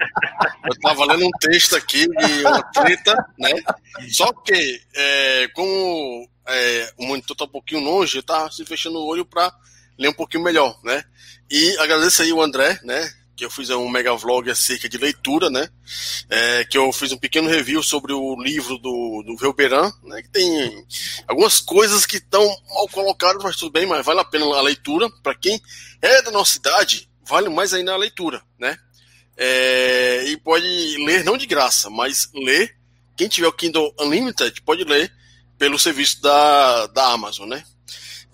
eu 0.64 0.80
tava 0.80 1.04
lendo 1.06 1.26
um 1.26 1.30
texto 1.38 1.76
aqui 1.76 2.06
de 2.06 2.40
uma 2.46 2.62
treta, 2.62 3.14
né? 3.38 3.52
Só 4.10 4.32
que, 4.32 4.80
é, 4.94 5.48
como 5.48 6.28
é, 6.46 6.92
o 6.98 7.06
monitor 7.06 7.36
tá 7.36 7.44
um 7.44 7.48
pouquinho 7.48 7.82
longe, 7.82 8.18
eu 8.18 8.22
tava 8.22 8.50
se 8.50 8.64
fechando 8.64 8.98
o 8.98 9.06
olho 9.06 9.24
pra 9.24 9.52
ler 9.98 10.08
um 10.08 10.14
pouquinho 10.14 10.42
melhor, 10.42 10.78
né? 10.82 11.04
E 11.50 11.76
agradeço 11.78 12.22
aí 12.22 12.32
o 12.32 12.40
André, 12.40 12.78
né? 12.82 13.10
Que 13.36 13.44
eu 13.44 13.50
fiz 13.50 13.70
um 13.70 13.88
mega 13.88 14.14
vlog 14.14 14.50
acerca 14.50 14.88
de 14.88 14.98
leitura, 14.98 15.48
né? 15.48 15.68
É, 16.28 16.64
que 16.64 16.76
eu 16.76 16.92
fiz 16.92 17.12
um 17.12 17.18
pequeno 17.18 17.48
review 17.48 17.82
sobre 17.82 18.12
o 18.12 18.40
livro 18.40 18.78
do, 18.78 19.22
do 19.26 19.36
Velberan, 19.36 19.90
né? 20.02 20.22
Que 20.22 20.28
tem 20.28 20.86
algumas 21.26 21.60
coisas 21.60 22.04
que 22.04 22.18
estão 22.18 22.44
mal 22.68 22.88
colocadas, 22.88 23.42
mas 23.42 23.56
tudo 23.56 23.72
bem, 23.72 23.86
mas 23.86 24.04
vale 24.04 24.20
a 24.20 24.24
pena 24.24 24.44
a 24.44 24.62
leitura. 24.62 25.08
Para 25.22 25.34
quem 25.34 25.60
é 26.00 26.22
da 26.22 26.30
nossa 26.30 26.58
idade, 26.58 27.08
vale 27.26 27.48
mais 27.48 27.72
ainda 27.72 27.92
a 27.92 27.96
leitura, 27.96 28.42
né? 28.58 28.76
É, 29.36 30.24
e 30.26 30.36
pode 30.36 30.66
ler, 31.04 31.24
não 31.24 31.36
de 31.36 31.46
graça, 31.46 31.88
mas 31.88 32.28
ler. 32.34 32.76
Quem 33.16 33.28
tiver 33.28 33.46
o 33.46 33.52
Kindle 33.52 33.94
Unlimited 34.00 34.60
pode 34.62 34.84
ler 34.84 35.12
pelo 35.58 35.78
serviço 35.78 36.20
da, 36.20 36.86
da 36.88 37.12
Amazon, 37.12 37.48
né? 37.48 37.62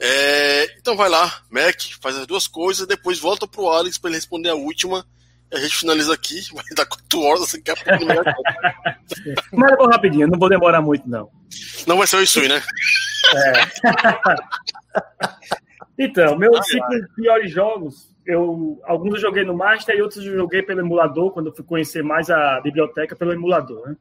É, 0.00 0.76
então 0.78 0.96
vai 0.96 1.08
lá, 1.08 1.42
Mac, 1.50 1.74
faz 2.00 2.16
as 2.16 2.26
duas 2.26 2.46
coisas, 2.46 2.86
depois 2.86 3.18
volta 3.18 3.48
pro 3.48 3.68
Alex 3.68 3.98
para 3.98 4.10
ele 4.10 4.16
responder 4.16 4.50
a 4.50 4.54
última. 4.54 5.04
E 5.50 5.56
a 5.56 5.60
gente 5.60 5.76
finaliza 5.76 6.14
aqui, 6.14 6.40
vai 6.54 6.64
dar 6.76 6.86
quatro 6.86 7.20
horas 7.22 7.42
assim, 7.42 7.60
daqui 7.62 7.70
a 7.70 7.98
pouco. 7.98 8.06
Mas 9.52 9.70
eu 9.72 9.76
vou 9.76 9.88
rapidinho, 9.88 10.28
não 10.28 10.38
vou 10.38 10.48
demorar 10.48 10.80
muito, 10.80 11.08
não. 11.08 11.30
Não 11.86 11.96
vai 11.96 12.06
ser 12.06 12.16
o 12.16 12.22
Isui, 12.22 12.48
né? 12.48 12.62
É. 13.34 13.52
então, 16.04 16.38
meus 16.38 16.64
cinco 16.66 16.86
piores 17.16 17.50
jogos, 17.50 18.14
eu, 18.24 18.80
alguns 18.84 19.14
eu 19.14 19.20
joguei 19.20 19.44
no 19.44 19.56
Master 19.56 19.96
e 19.96 20.02
outros 20.02 20.24
eu 20.24 20.36
joguei 20.36 20.62
pelo 20.62 20.80
emulador, 20.80 21.32
quando 21.32 21.46
eu 21.46 21.54
fui 21.54 21.64
conhecer 21.64 22.04
mais 22.04 22.30
a 22.30 22.60
biblioteca 22.60 23.16
pelo 23.16 23.32
emulador. 23.32 23.88
Né? 23.88 23.96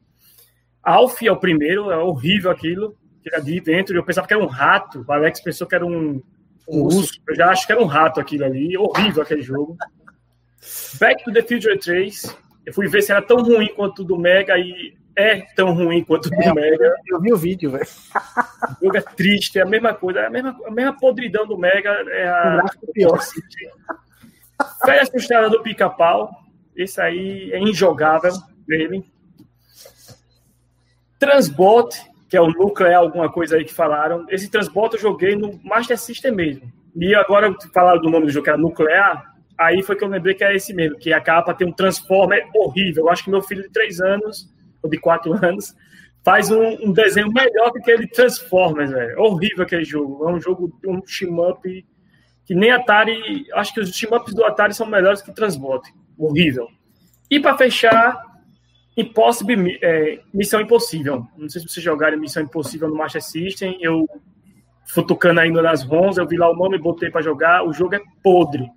Alf 0.84 1.24
é 1.24 1.32
o 1.32 1.40
primeiro, 1.40 1.90
é 1.90 1.98
horrível 1.98 2.51
aquilo 2.51 2.95
de 3.43 3.59
dentro, 3.59 3.95
eu 3.95 4.03
pensava 4.03 4.27
que 4.27 4.33
era 4.33 4.43
um 4.43 4.47
rato. 4.47 5.06
O 5.07 5.11
Alex 5.11 5.41
pensou 5.41 5.67
que 5.67 5.75
era 5.75 5.85
um, 5.85 6.22
um 6.67 6.81
urso. 6.83 7.19
Eu 7.27 7.35
já 7.35 7.49
acho 7.49 7.65
que 7.65 7.72
era 7.72 7.81
um 7.81 7.85
rato 7.85 8.19
aquilo 8.19 8.45
ali. 8.45 8.77
Horrível 8.77 9.23
aquele 9.23 9.41
jogo. 9.41 9.77
Back 10.99 11.23
to 11.23 11.31
the 11.31 11.41
Future 11.41 11.77
3. 11.77 12.35
Eu 12.65 12.73
fui 12.73 12.88
ver 12.88 13.01
se 13.01 13.11
era 13.11 13.22
tão 13.22 13.38
ruim 13.38 13.67
quanto 13.73 14.01
o 14.01 14.06
do 14.06 14.17
Mega 14.17 14.57
e 14.57 14.97
é 15.15 15.41
tão 15.56 15.73
ruim 15.73 16.03
quanto 16.03 16.27
o 16.27 16.30
do 16.30 16.41
é, 16.41 16.53
Mega. 16.53 16.95
Eu 17.07 17.19
vi 17.19 17.33
o 17.33 17.38
vídeo, 17.38 17.72
velho. 17.72 17.88
O 18.81 18.85
jogo 18.85 18.97
é 18.97 19.01
triste, 19.01 19.57
é 19.57 19.64
a 19.64 19.65
mesma 19.65 19.93
coisa. 19.93 20.19
É 20.19 20.27
a 20.27 20.30
mesma, 20.30 20.57
a 20.65 20.72
mesma 20.72 20.97
podridão 20.97 21.47
do 21.47 21.57
Mega. 21.57 21.89
É 21.89 22.27
a... 22.27 22.65
O 22.81 22.91
pior. 22.91 23.19
Férias 24.85 25.09
frustradas 25.09 25.51
do 25.51 25.61
Pica-Pau. 25.64 26.30
Esse 26.75 27.01
aí 27.01 27.51
é 27.51 27.59
injogável 27.59 28.33
dele. 28.67 29.03
Transbot, 31.17 31.99
que 32.30 32.35
é 32.35 32.41
o 32.41 32.47
núcleo, 32.47 32.88
é 32.88 32.95
alguma 32.95 33.31
coisa 33.31 33.56
aí 33.56 33.64
que 33.64 33.73
falaram. 33.73 34.25
Esse 34.30 34.49
Transbot 34.49 34.93
eu 34.93 34.99
joguei 35.01 35.35
no 35.35 35.59
Master 35.64 35.97
System 35.97 36.31
mesmo. 36.31 36.72
E 36.95 37.15
agora 37.15 37.56
falaram 37.73 38.01
do 38.01 38.09
nome 38.09 38.25
do 38.25 38.31
jogo, 38.31 38.43
que 38.43 38.49
era 38.49 38.57
Nuclear, 38.57 39.33
aí 39.57 39.81
foi 39.81 39.95
que 39.95 40.03
eu 40.03 40.07
lembrei 40.07 40.33
que 40.33 40.43
é 40.43 40.56
esse 40.56 40.73
mesmo, 40.73 40.97
que 40.97 41.14
a 41.14 41.22
capa 41.22 41.53
tem 41.53 41.67
um 41.67 41.72
Transformer 41.72 42.47
horrível. 42.56 43.06
Eu 43.06 43.09
acho 43.09 43.23
que 43.23 43.30
meu 43.30 43.41
filho 43.41 43.64
de 43.64 43.69
3 43.69 44.01
anos, 44.01 44.53
ou 44.81 44.89
de 44.89 44.97
4 44.97 45.33
anos, 45.45 45.75
faz 46.23 46.51
um, 46.51 46.88
um 46.88 46.91
desenho 46.91 47.31
melhor 47.31 47.72
que 47.72 47.80
aquele 47.80 48.07
Transformers, 48.07 48.91
velho. 48.91 49.19
Horrível 49.19 49.64
aquele 49.64 49.85
jogo. 49.85 50.27
É 50.27 50.33
um 50.33 50.41
jogo, 50.41 50.77
um 50.85 51.01
shmup 51.06 51.85
que 52.45 52.56
nem 52.56 52.72
Atari... 52.72 53.45
Acho 53.53 53.73
que 53.73 53.80
os 53.80 53.91
shmups 53.91 54.33
do 54.33 54.43
Atari 54.43 54.73
são 54.73 54.88
melhores 54.88 55.22
que 55.22 55.33
Transbot. 55.33 55.88
Horrível. 56.17 56.67
E 57.30 57.39
para 57.39 57.57
fechar, 57.57 58.22
Impossible, 58.98 59.77
é, 59.82 60.19
Missão 60.34 60.59
Impossível. 60.59 61.27
Não 61.38 61.48
sei 61.48 61.61
se 61.61 61.69
vocês 61.69 61.84
jogaram 61.84 62.19
Missão 62.19 62.42
Impossível 62.42 62.90
no 62.90 62.95
Master 62.95 63.24
System. 63.24 63.77
Eu 63.80 64.09
futucando 64.88 65.40
ainda 65.40 65.61
nas 65.61 65.84
ROMs, 65.84 66.17
eu 66.17 66.27
vi 66.27 66.35
lá 66.35 66.50
o 66.50 66.56
nome 66.56 66.80
botei 66.80 67.11
para 67.11 67.22
jogar. 67.22 67.64
O 67.64 67.72
jogo 67.72 67.93
é 67.93 68.01
podre. 68.24 68.67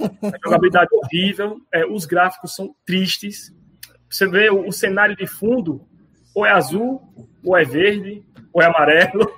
A 0.00 0.38
jogabilidade 0.44 0.88
é 0.92 0.96
horrível. 0.96 1.60
É, 1.72 1.84
os 1.84 2.06
gráficos 2.06 2.54
são 2.54 2.74
tristes. 2.86 3.52
Você 4.08 4.28
vê 4.28 4.48
o, 4.50 4.68
o, 4.68 4.72
cenário 4.72 5.16
de 5.16 5.26
fundo, 5.26 5.84
ou 6.32 6.46
é 6.46 6.52
azul, 6.52 7.02
ou 7.44 7.56
é 7.56 7.64
verde, 7.64 8.24
ou 8.52 8.62
é 8.62 8.66
amarelo. 8.66 9.28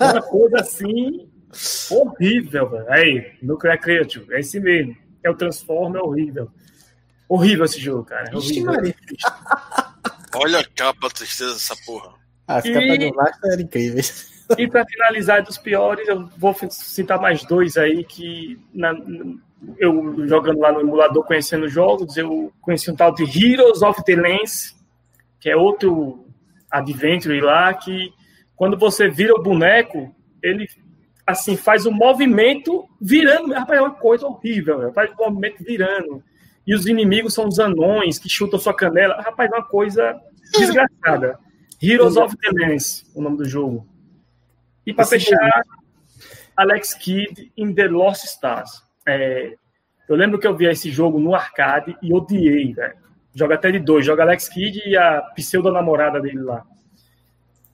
Uma 0.00 0.22
coisa 0.22 0.60
assim 0.60 1.28
horrível, 1.90 2.70
velho. 2.70 2.90
Aí, 2.90 3.32
Nuclear 3.42 3.78
Creative, 3.78 4.32
é 4.32 4.40
esse 4.40 4.58
mesmo. 4.58 4.96
É 5.22 5.30
o 5.30 5.34
Transformer 5.36 6.02
horrível. 6.02 6.50
Horrível 7.34 7.64
esse 7.64 7.80
jogo, 7.80 8.04
cara. 8.04 8.30
Horrível. 8.32 8.72
Olha 10.36 10.60
a 10.60 10.64
capa, 10.64 11.08
a 11.08 11.10
tristeza 11.10 11.52
dessa 11.52 11.74
porra. 11.84 12.14
As 12.46 12.64
e... 12.64 12.72
capas 12.72 12.98
do 12.98 13.14
Master 13.16 13.52
eram 13.52 13.62
incríveis. 13.62 14.34
E 14.58 14.68
para 14.68 14.84
finalizar 14.84 15.42
dos 15.42 15.56
piores, 15.56 16.06
eu 16.06 16.28
vou 16.36 16.54
citar 16.68 17.18
mais 17.18 17.42
dois 17.44 17.78
aí 17.78 18.04
que 18.04 18.60
na, 18.74 18.92
eu 19.78 20.28
jogando 20.28 20.60
lá 20.60 20.70
no 20.70 20.82
emulador, 20.82 21.24
conhecendo 21.24 21.66
jogos, 21.66 22.14
eu 22.18 22.52
conheci 22.60 22.90
um 22.90 22.94
tal 22.94 23.14
de 23.14 23.22
Heroes 23.22 23.80
of 23.80 24.04
the 24.04 24.14
Lens, 24.14 24.76
que 25.40 25.48
é 25.48 25.56
outro 25.56 26.26
adventure 26.70 27.40
lá, 27.40 27.72
que 27.72 28.12
quando 28.54 28.76
você 28.76 29.08
vira 29.08 29.32
o 29.32 29.42
boneco, 29.42 30.14
ele 30.42 30.68
assim 31.26 31.56
faz 31.56 31.86
o 31.86 31.88
um 31.88 31.94
movimento 31.94 32.86
virando, 33.00 33.54
rapaz, 33.54 33.78
é 33.78 33.82
uma 33.82 33.94
coisa 33.94 34.26
horrível, 34.26 34.92
faz 34.92 35.10
o 35.10 35.14
um 35.14 35.30
movimento 35.30 35.64
virando 35.64 36.22
e 36.66 36.74
os 36.74 36.86
inimigos 36.86 37.34
são 37.34 37.46
os 37.46 37.58
anões 37.58 38.18
que 38.18 38.28
chutam 38.28 38.58
sua 38.58 38.74
canela. 38.74 39.20
Rapaz, 39.20 39.50
é 39.50 39.54
uma 39.54 39.64
coisa 39.64 40.18
desgraçada. 40.52 41.38
Heroes 41.82 42.16
of 42.16 42.36
the 42.38 42.50
Lens, 42.52 43.04
o 43.14 43.20
nome 43.20 43.36
do 43.36 43.44
jogo. 43.44 43.86
E 44.86 44.92
para 44.92 45.04
fechar, 45.04 45.62
Alex 46.56 46.94
Kidd 46.94 47.52
in 47.56 47.74
The 47.74 47.88
Lost 47.88 48.24
Stars. 48.24 48.82
É, 49.06 49.54
eu 50.08 50.16
lembro 50.16 50.38
que 50.38 50.46
eu 50.46 50.56
vi 50.56 50.66
esse 50.66 50.90
jogo 50.90 51.18
no 51.18 51.34
arcade 51.34 51.96
e 52.02 52.12
odiei, 52.12 52.72
velho. 52.72 52.96
Joga 53.34 53.56
até 53.56 53.70
de 53.70 53.80
dois, 53.80 54.06
joga 54.06 54.22
Alex 54.22 54.48
Kidd 54.48 54.80
e 54.86 54.96
a 54.96 55.20
pseudo-namorada 55.34 56.20
dele 56.20 56.40
lá. 56.40 56.64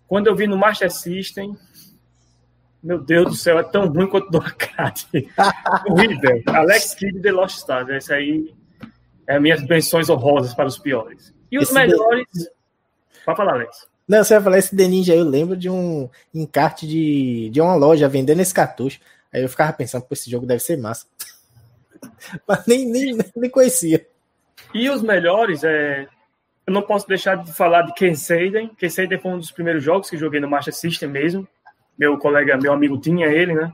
Quando 0.08 0.26
eu 0.26 0.34
vi 0.34 0.46
no 0.46 0.56
Master 0.56 0.90
System, 0.90 1.56
meu 2.82 2.98
Deus 2.98 3.26
do 3.26 3.34
céu, 3.34 3.58
é 3.58 3.62
tão 3.62 3.86
ruim 3.86 4.08
quanto 4.08 4.30
do 4.30 4.38
arcade. 4.42 5.06
Horrível. 5.86 6.42
Alex 6.46 6.94
Kidd 6.94 7.20
The 7.20 7.30
Lost 7.30 7.58
Stars. 7.58 7.88
Esse 7.90 8.12
aí 8.12 8.54
é, 9.30 9.38
minhas 9.38 9.62
menções 9.62 10.10
honrosas 10.10 10.52
para 10.52 10.66
os 10.66 10.76
piores. 10.76 11.32
E 11.52 11.56
os 11.56 11.64
esse 11.64 11.74
melhores. 11.74 12.26
De... 12.34 12.50
Pode 13.24 13.36
falar, 13.36 13.52
Alex. 13.52 13.86
Não, 14.08 14.24
você 14.24 14.34
vai 14.34 14.42
falar 14.42 14.58
esse 14.58 14.76
The 14.76 14.88
Ninja 14.88 15.12
aí, 15.12 15.20
eu 15.20 15.24
lembro 15.24 15.56
de 15.56 15.70
um 15.70 16.10
encarte 16.34 16.84
de, 16.84 17.48
de 17.50 17.60
uma 17.60 17.76
loja 17.76 18.08
vendendo 18.08 18.40
esse 18.40 18.52
cartucho. 18.52 18.98
Aí 19.32 19.40
eu 19.40 19.48
ficava 19.48 19.72
pensando, 19.72 20.02
pô, 20.02 20.14
esse 20.14 20.28
jogo 20.28 20.46
deve 20.46 20.58
ser 20.58 20.76
massa. 20.76 21.06
Mas 22.44 22.66
nem, 22.66 22.84
nem, 22.86 23.18
nem 23.36 23.48
conhecia. 23.48 24.04
E 24.74 24.90
os 24.90 25.00
melhores, 25.00 25.62
é... 25.62 26.08
eu 26.66 26.74
não 26.74 26.82
posso 26.82 27.06
deixar 27.06 27.36
de 27.36 27.52
falar 27.52 27.82
de 27.82 27.94
Ken 27.94 28.16
Seiden. 28.16 28.68
Ken 28.76 28.88
Seiden 28.88 29.20
foi 29.20 29.30
um 29.30 29.38
dos 29.38 29.52
primeiros 29.52 29.84
jogos 29.84 30.10
que 30.10 30.16
joguei 30.16 30.40
no 30.40 30.50
Master 30.50 30.74
System 30.74 31.08
mesmo. 31.08 31.46
Meu 31.96 32.18
colega, 32.18 32.58
meu 32.60 32.72
amigo 32.72 32.98
tinha 32.98 33.28
ele, 33.28 33.54
né? 33.54 33.72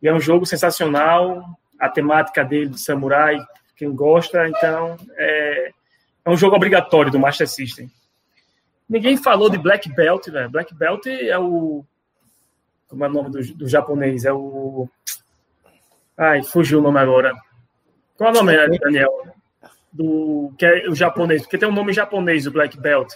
E 0.00 0.08
é 0.08 0.14
um 0.14 0.20
jogo 0.20 0.46
sensacional. 0.46 1.44
A 1.78 1.90
temática 1.90 2.42
dele 2.42 2.70
de 2.70 2.80
samurai 2.80 3.36
quem 3.78 3.94
gosta, 3.94 4.48
então 4.48 4.96
é, 5.16 5.70
é 6.24 6.30
um 6.30 6.36
jogo 6.36 6.56
obrigatório 6.56 7.12
do 7.12 7.18
Master 7.18 7.48
System. 7.48 7.88
Ninguém 8.88 9.16
falou 9.16 9.48
de 9.48 9.56
Black 9.56 9.88
Belt, 9.94 10.28
velho. 10.28 10.50
Black 10.50 10.74
Belt 10.74 11.06
é 11.06 11.38
o. 11.38 11.84
Como 12.88 13.04
é 13.04 13.08
o 13.08 13.12
nome 13.12 13.30
do, 13.30 13.54
do 13.54 13.68
japonês? 13.68 14.24
É 14.24 14.32
o. 14.32 14.88
Ai, 16.16 16.42
fugiu 16.42 16.80
o 16.80 16.82
nome 16.82 16.98
agora. 16.98 17.32
Qual 18.16 18.30
é 18.30 18.32
o 18.32 18.34
nome, 18.34 18.78
Daniel? 18.78 19.12
Do, 19.92 20.52
que 20.58 20.66
é 20.66 20.88
o 20.88 20.94
japonês, 20.94 21.42
porque 21.42 21.56
tem 21.56 21.68
um 21.68 21.72
nome 21.72 21.92
japonês, 21.92 22.46
o 22.46 22.50
Black 22.50 22.78
Belt. 22.78 23.14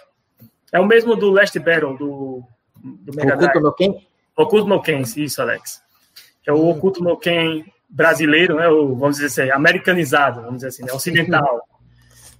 É 0.71 0.79
o 0.79 0.87
mesmo 0.87 1.17
do 1.17 1.31
Last 1.31 1.59
Battle, 1.59 1.97
do, 1.97 2.45
do 2.77 3.17
Mega 3.17 3.35
Oculto 3.35 3.61
no 3.61 3.73
Ken? 3.75 4.07
Oculto 4.37 4.69
no 4.69 4.81
Ken, 4.81 5.03
isso, 5.17 5.43
Alex. 5.43 5.83
É 6.47 6.53
o 6.53 6.69
Oculto 6.69 7.03
no 7.03 7.17
Ken 7.17 7.65
brasileiro, 7.93 8.57
né, 8.57 8.69
ou, 8.69 8.97
vamos 8.97 9.19
dizer 9.19 9.43
assim, 9.43 9.51
americanizado, 9.53 10.41
vamos 10.41 10.57
dizer 10.57 10.69
assim, 10.69 10.85
né, 10.85 10.93
ocidental. 10.93 11.61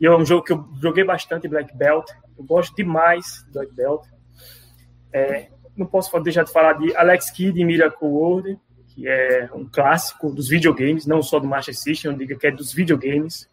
E 0.01 0.07
é 0.07 0.11
um 0.11 0.25
jogo 0.25 0.43
que 0.43 0.53
eu 0.53 0.67
joguei 0.81 1.05
bastante 1.05 1.47
Black 1.47 1.77
Belt. 1.77 2.11
Eu 2.37 2.45
gosto 2.45 2.75
demais 2.75 3.45
do 3.47 3.53
Black 3.53 3.75
Belt. 3.75 4.05
É, 5.13 5.49
não 5.77 5.87
posso 5.87 6.19
deixar 6.21 6.45
de 6.45 6.53
falar 6.53 6.73
de 6.73 6.97
Alex 6.97 7.31
Kidd 7.31 7.61
e 7.61 7.65
Miracle 7.65 8.09
World, 8.09 8.59
que 8.89 9.07
é 9.07 9.49
um 9.55 9.65
clássico 9.65 10.33
dos 10.33 10.49
videogames, 10.49 11.07
não 11.07 11.23
só 11.23 11.39
do 11.39 11.47
Master 11.47 11.77
System, 11.77 12.11
eu 12.11 12.19
digo 12.19 12.39
que 12.39 12.47
é 12.47 12.51
dos 12.51 12.73
videogames. 12.73 13.49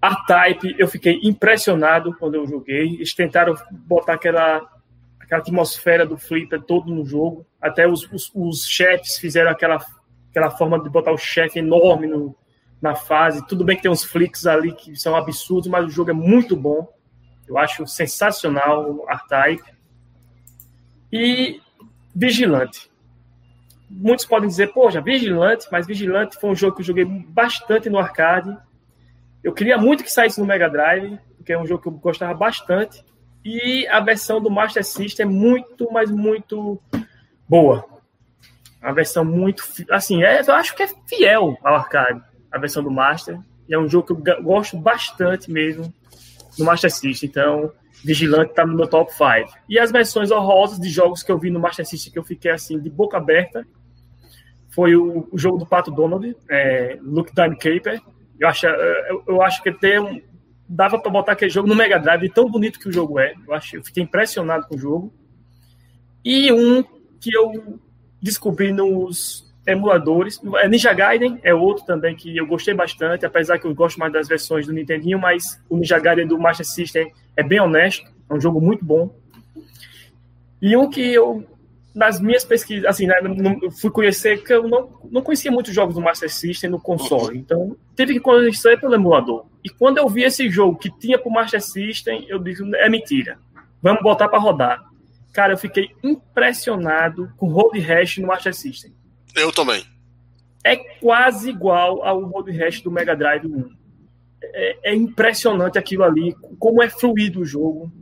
A-Type, 0.00 0.74
eu 0.78 0.88
fiquei 0.88 1.20
impressionado 1.22 2.16
quando 2.16 2.36
eu 2.36 2.46
joguei. 2.46 2.94
Eles 2.94 3.12
tentaram 3.12 3.54
botar 3.86 4.14
aquela, 4.14 4.66
aquela 5.18 5.42
atmosfera 5.42 6.06
do 6.06 6.16
Flipper 6.16 6.62
todo 6.62 6.92
no 6.92 7.04
jogo. 7.04 7.44
Até 7.60 7.86
os, 7.86 8.10
os, 8.10 8.30
os 8.34 8.66
fizeram 9.18 9.50
aquela 9.50 9.78
aquela 10.30 10.50
forma 10.50 10.80
de 10.80 10.88
botar 10.88 11.12
o 11.12 11.18
chefe 11.18 11.58
enorme 11.58 12.06
no, 12.06 12.34
na 12.80 12.94
fase. 12.94 13.46
Tudo 13.46 13.64
bem 13.64 13.76
que 13.76 13.82
tem 13.82 13.90
uns 13.90 14.04
flicks 14.04 14.46
ali 14.46 14.72
que 14.72 14.96
são 14.96 15.14
absurdos, 15.14 15.68
mas 15.68 15.84
o 15.84 15.90
jogo 15.90 16.10
é 16.10 16.14
muito 16.14 16.56
bom. 16.56 16.88
Eu 17.46 17.58
acho 17.58 17.86
sensacional 17.86 18.90
o 18.90 19.10
R-Type. 19.10 19.64
E 21.12 21.60
Vigilante. 22.14 22.90
Muitos 23.90 24.24
podem 24.24 24.48
dizer, 24.48 24.72
poxa, 24.72 25.00
Vigilante, 25.00 25.66
mas 25.70 25.86
Vigilante 25.86 26.38
foi 26.40 26.50
um 26.50 26.54
jogo 26.54 26.76
que 26.76 26.82
eu 26.82 26.86
joguei 26.86 27.04
bastante 27.04 27.90
no 27.90 27.98
arcade. 27.98 28.56
Eu 29.42 29.52
queria 29.52 29.76
muito 29.76 30.04
que 30.04 30.12
saísse 30.12 30.38
no 30.38 30.46
Mega 30.46 30.70
Drive, 30.70 31.18
porque 31.36 31.52
é 31.52 31.58
um 31.58 31.66
jogo 31.66 31.82
que 31.82 31.88
eu 31.88 31.92
gostava 31.92 32.32
bastante. 32.34 33.04
E 33.44 33.86
a 33.88 33.98
versão 33.98 34.40
do 34.40 34.50
Master 34.50 34.84
System 34.84 35.26
é 35.26 35.28
muito, 35.28 35.90
mas 35.90 36.10
muito 36.10 36.80
boa. 37.48 37.84
A 38.80 38.92
versão 38.92 39.24
muito. 39.24 39.62
Assim, 39.90 40.22
é, 40.22 40.40
eu 40.40 40.54
acho 40.54 40.74
que 40.74 40.82
é 40.82 40.88
fiel 41.06 41.58
ao 41.62 41.74
arcade, 41.74 42.22
a 42.50 42.58
versão 42.58 42.82
do 42.82 42.90
Master. 42.90 43.38
E 43.68 43.74
é 43.74 43.78
um 43.78 43.88
jogo 43.88 44.06
que 44.22 44.30
eu 44.30 44.42
gosto 44.42 44.76
bastante 44.76 45.50
mesmo 45.50 45.92
no 46.58 46.64
Master 46.64 46.90
System. 46.90 47.28
Então, 47.28 47.72
Vigilante 48.04 48.50
está 48.50 48.66
no 48.66 48.74
meu 48.74 48.88
top 48.88 49.12
5. 49.12 49.52
E 49.68 49.78
as 49.78 49.92
versões 49.92 50.30
horrorosas 50.30 50.80
de 50.80 50.88
jogos 50.88 51.22
que 51.22 51.30
eu 51.30 51.38
vi 51.38 51.50
no 51.50 51.60
Master 51.60 51.86
System 51.86 52.12
que 52.12 52.18
eu 52.18 52.24
fiquei 52.24 52.50
assim, 52.50 52.78
de 52.80 52.90
boca 52.90 53.16
aberta, 53.16 53.66
foi 54.70 54.96
o, 54.96 55.28
o 55.30 55.38
jogo 55.38 55.58
do 55.58 55.66
Pato 55.66 55.90
Donald, 55.90 56.36
é, 56.48 56.98
Look 57.02 57.32
Time 57.34 57.56
Caper. 57.56 58.00
Eu 58.38 58.48
acho, 58.48 58.66
eu, 58.66 59.22
eu 59.26 59.42
acho 59.42 59.62
que 59.62 59.72
tem 59.72 60.00
um, 60.00 60.22
dava 60.70 60.98
para 61.00 61.10
botar 61.10 61.32
aquele 61.32 61.50
jogo 61.50 61.68
no 61.68 61.74
Mega 61.74 61.98
Drive, 61.98 62.30
tão 62.30 62.48
bonito 62.48 62.78
que 62.78 62.88
o 62.88 62.92
jogo 62.92 63.18
é. 63.18 63.34
Eu, 63.46 63.52
acho, 63.52 63.76
eu 63.76 63.84
fiquei 63.84 64.04
impressionado 64.04 64.66
com 64.68 64.76
o 64.76 64.78
jogo. 64.78 65.12
E 66.24 66.52
um 66.52 66.82
que 67.20 67.34
eu 67.34 67.80
descobri 68.22 68.72
nos 68.72 69.50
emuladores. 69.66 70.40
É 70.56 70.68
Ninja 70.68 70.92
Gaiden 70.92 71.38
é 71.42 71.54
outro 71.54 71.84
também 71.84 72.14
que 72.14 72.36
eu 72.36 72.46
gostei 72.46 72.74
bastante, 72.74 73.26
apesar 73.26 73.58
que 73.58 73.66
eu 73.66 73.74
gosto 73.74 73.98
mais 73.98 74.12
das 74.12 74.28
versões 74.28 74.66
do 74.66 74.72
Nintendinho, 74.72 75.18
mas 75.18 75.60
o 75.68 75.76
Ninja 75.76 75.98
Gaiden 75.98 76.26
do 76.26 76.38
Master 76.38 76.66
System 76.66 77.12
é 77.36 77.42
bem 77.42 77.60
honesto, 77.60 78.10
é 78.28 78.34
um 78.34 78.40
jogo 78.40 78.60
muito 78.60 78.84
bom. 78.84 79.14
E 80.60 80.76
um 80.76 80.90
que 80.90 81.00
eu, 81.00 81.44
nas 81.94 82.20
minhas 82.20 82.44
pesquisas, 82.44 82.84
assim, 82.84 83.06
né, 83.06 83.14
fui 83.80 83.90
conhecer, 83.90 84.42
que 84.42 84.52
eu 84.52 84.68
não, 84.68 84.90
não 85.10 85.22
conhecia 85.22 85.50
muitos 85.50 85.74
jogos 85.74 85.94
do 85.94 86.00
Master 86.00 86.30
System 86.30 86.70
no 86.70 86.80
console, 86.80 87.38
então 87.38 87.76
tive 87.96 88.14
que 88.14 88.20
conhecer 88.20 88.78
pelo 88.78 88.94
emulador. 88.94 89.46
E 89.64 89.70
quando 89.70 89.98
eu 89.98 90.08
vi 90.08 90.22
esse 90.22 90.48
jogo 90.50 90.78
que 90.78 90.90
tinha 90.90 91.18
pro 91.18 91.30
Master 91.30 91.62
System, 91.62 92.26
eu 92.28 92.38
disse, 92.38 92.62
é 92.76 92.88
mentira, 92.88 93.38
vamos 93.82 94.02
botar 94.02 94.28
para 94.28 94.38
rodar. 94.38 94.89
Cara, 95.32 95.52
eu 95.52 95.58
fiquei 95.58 95.90
impressionado 96.02 97.32
com 97.36 97.46
o 97.46 97.52
Road 97.52 97.78
Rash 97.78 98.18
no 98.18 98.26
Master 98.26 98.54
System. 98.54 98.92
Eu 99.34 99.52
também. 99.52 99.84
É 100.64 100.76
quase 100.76 101.50
igual 101.50 102.04
ao 102.04 102.24
Road 102.24 102.50
Rash 102.50 102.80
do 102.80 102.90
Mega 102.90 103.16
Drive 103.16 103.46
1. 103.46 103.70
É, 104.42 104.90
é, 104.90 104.94
impressionante 104.94 105.78
aquilo 105.78 106.02
ali, 106.02 106.34
como 106.58 106.82
é 106.82 106.88
fluido 106.88 107.40
o 107.40 107.44
jogo, 107.44 107.92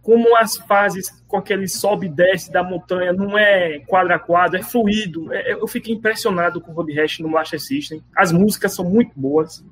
como 0.00 0.36
as 0.36 0.56
fases 0.56 1.10
com 1.26 1.36
aquele 1.36 1.68
sobe 1.68 2.06
e 2.06 2.08
desce 2.08 2.50
da 2.50 2.62
montanha 2.62 3.12
não 3.12 3.36
é 3.36 3.80
quadra 3.80 4.14
a 4.14 4.18
quadra, 4.18 4.60
é 4.60 4.62
fluido. 4.62 5.32
É, 5.32 5.52
eu 5.52 5.68
fiquei 5.68 5.94
impressionado 5.94 6.60
com 6.60 6.72
o 6.72 6.74
Road 6.74 6.92
Rash 6.94 7.18
no 7.18 7.28
Master 7.28 7.60
System. 7.60 8.02
As 8.16 8.32
músicas 8.32 8.74
são 8.74 8.84
muito 8.84 9.12
boas. 9.14 9.62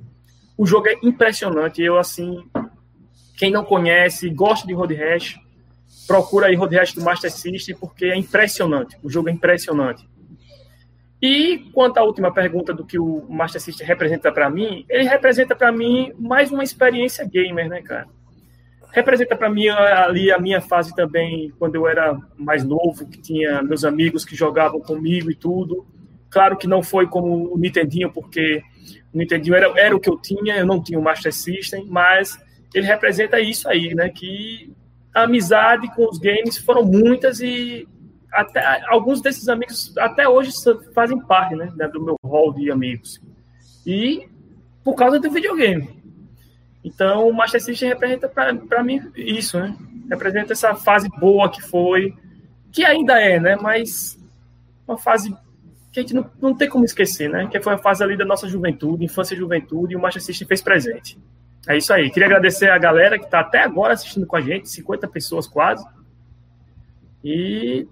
O 0.58 0.66
jogo 0.66 0.88
é 0.88 0.96
impressionante. 1.02 1.82
Eu, 1.82 1.98
assim, 1.98 2.44
quem 3.36 3.50
não 3.50 3.64
conhece, 3.64 4.28
gosta 4.28 4.66
de 4.66 4.74
Road 4.74 4.94
Rash, 4.94 5.38
procura 6.06 6.46
aí 6.46 6.54
Road 6.54 6.76
do 6.94 7.02
Master 7.02 7.30
System, 7.30 7.76
porque 7.76 8.06
é 8.06 8.16
impressionante. 8.16 8.96
O 9.02 9.10
jogo 9.10 9.28
é 9.28 9.32
impressionante. 9.32 10.08
E 11.20 11.70
quanto 11.72 11.98
à 11.98 12.04
última 12.04 12.32
pergunta 12.32 12.74
do 12.74 12.84
que 12.84 12.98
o 12.98 13.24
Master 13.28 13.60
System 13.60 13.86
representa 13.86 14.30
para 14.30 14.50
mim, 14.50 14.84
ele 14.88 15.04
representa 15.04 15.56
para 15.56 15.72
mim 15.72 16.12
mais 16.18 16.52
uma 16.52 16.62
experiência 16.62 17.24
gamer, 17.24 17.68
né, 17.68 17.82
cara? 17.82 18.06
Representa 18.92 19.34
para 19.34 19.50
mim 19.50 19.68
ali 19.68 20.30
a 20.30 20.38
minha 20.38 20.60
fase 20.60 20.94
também, 20.94 21.52
quando 21.58 21.74
eu 21.74 21.88
era 21.88 22.16
mais 22.36 22.64
novo, 22.64 23.06
que 23.08 23.20
tinha 23.20 23.62
meus 23.62 23.84
amigos 23.84 24.24
que 24.24 24.36
jogavam 24.36 24.80
comigo 24.80 25.30
e 25.30 25.34
tudo. 25.34 25.86
Claro 26.30 26.56
que 26.56 26.66
não 26.66 26.82
foi 26.82 27.06
como 27.06 27.52
o 27.52 27.58
Nintendinho, 27.58 28.12
porque 28.12 28.62
o 29.12 29.18
Nintendinho 29.18 29.54
era, 29.54 29.72
era 29.78 29.96
o 29.96 30.00
que 30.00 30.08
eu 30.08 30.18
tinha, 30.18 30.56
eu 30.56 30.66
não 30.66 30.82
tinha 30.82 30.98
o 30.98 31.02
Master 31.02 31.32
System, 31.32 31.86
mas 31.88 32.38
ele 32.74 32.86
representa 32.86 33.40
isso 33.40 33.68
aí, 33.68 33.94
né? 33.94 34.08
Que 34.10 34.70
a 35.16 35.22
amizade 35.22 35.88
com 35.94 36.06
os 36.06 36.18
games 36.18 36.58
foram 36.58 36.84
muitas 36.84 37.40
e 37.40 37.88
até 38.30 38.82
alguns 38.86 39.22
desses 39.22 39.48
amigos 39.48 39.96
até 39.96 40.28
hoje 40.28 40.50
fazem 40.94 41.18
parte 41.18 41.56
né, 41.56 41.72
do 41.90 42.04
meu 42.04 42.16
hall 42.22 42.52
de 42.52 42.70
amigos. 42.70 43.18
E 43.86 44.28
por 44.84 44.94
causa 44.94 45.18
do 45.18 45.30
videogame. 45.30 45.88
Então, 46.84 47.28
o 47.28 47.32
Master 47.32 47.62
System 47.62 47.88
representa 47.88 48.28
para 48.28 48.84
mim 48.84 49.10
isso, 49.16 49.58
né? 49.58 49.74
Representa 50.10 50.52
essa 50.52 50.74
fase 50.74 51.08
boa 51.18 51.50
que 51.50 51.62
foi, 51.62 52.14
que 52.70 52.84
ainda 52.84 53.18
é, 53.18 53.40
né? 53.40 53.56
Mas 53.56 54.18
uma 54.86 54.98
fase 54.98 55.34
que 55.90 55.98
a 55.98 56.02
gente 56.02 56.14
não, 56.14 56.30
não 56.40 56.54
tem 56.54 56.68
como 56.68 56.84
esquecer, 56.84 57.30
né? 57.30 57.48
Que 57.50 57.58
foi 57.58 57.72
a 57.72 57.78
fase 57.78 58.04
ali 58.04 58.18
da 58.18 58.24
nossa 58.26 58.46
juventude, 58.46 59.04
infância 59.04 59.34
e 59.34 59.38
juventude, 59.38 59.94
e 59.94 59.96
o 59.96 60.00
Master 60.00 60.22
System 60.22 60.46
fez 60.46 60.60
presente. 60.60 61.18
É 61.68 61.76
isso 61.76 61.92
aí. 61.92 62.10
Queria 62.10 62.26
agradecer 62.26 62.70
a 62.70 62.78
galera 62.78 63.18
que 63.18 63.24
está 63.24 63.40
até 63.40 63.62
agora 63.62 63.94
assistindo 63.94 64.26
com 64.26 64.36
a 64.36 64.40
gente, 64.40 64.68
50 64.68 65.08
pessoas 65.08 65.46
quase. 65.46 65.84
E 67.24 67.88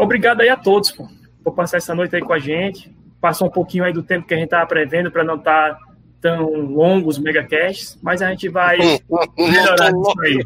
Obrigado 0.00 0.40
aí 0.40 0.48
a 0.48 0.56
todos 0.56 0.90
pô, 0.90 1.06
por 1.44 1.52
passar 1.52 1.76
essa 1.76 1.94
noite 1.94 2.16
aí 2.16 2.22
com 2.22 2.32
a 2.32 2.38
gente. 2.38 2.90
Passou 3.20 3.48
um 3.48 3.50
pouquinho 3.50 3.84
aí 3.84 3.92
do 3.92 4.02
tempo 4.02 4.26
que 4.26 4.32
a 4.32 4.36
gente 4.38 4.46
estava 4.46 4.66
prevendo 4.66 5.10
para 5.10 5.22
não 5.22 5.34
estar 5.34 5.74
tá 5.74 5.80
tão 6.22 6.46
longos 6.54 7.18
os 7.18 7.22
megacasts, 7.22 7.98
mas 8.02 8.22
a 8.22 8.30
gente 8.30 8.48
vai 8.48 8.78
melhorar 9.36 9.92
nisso 9.92 10.20
aí. 10.22 10.38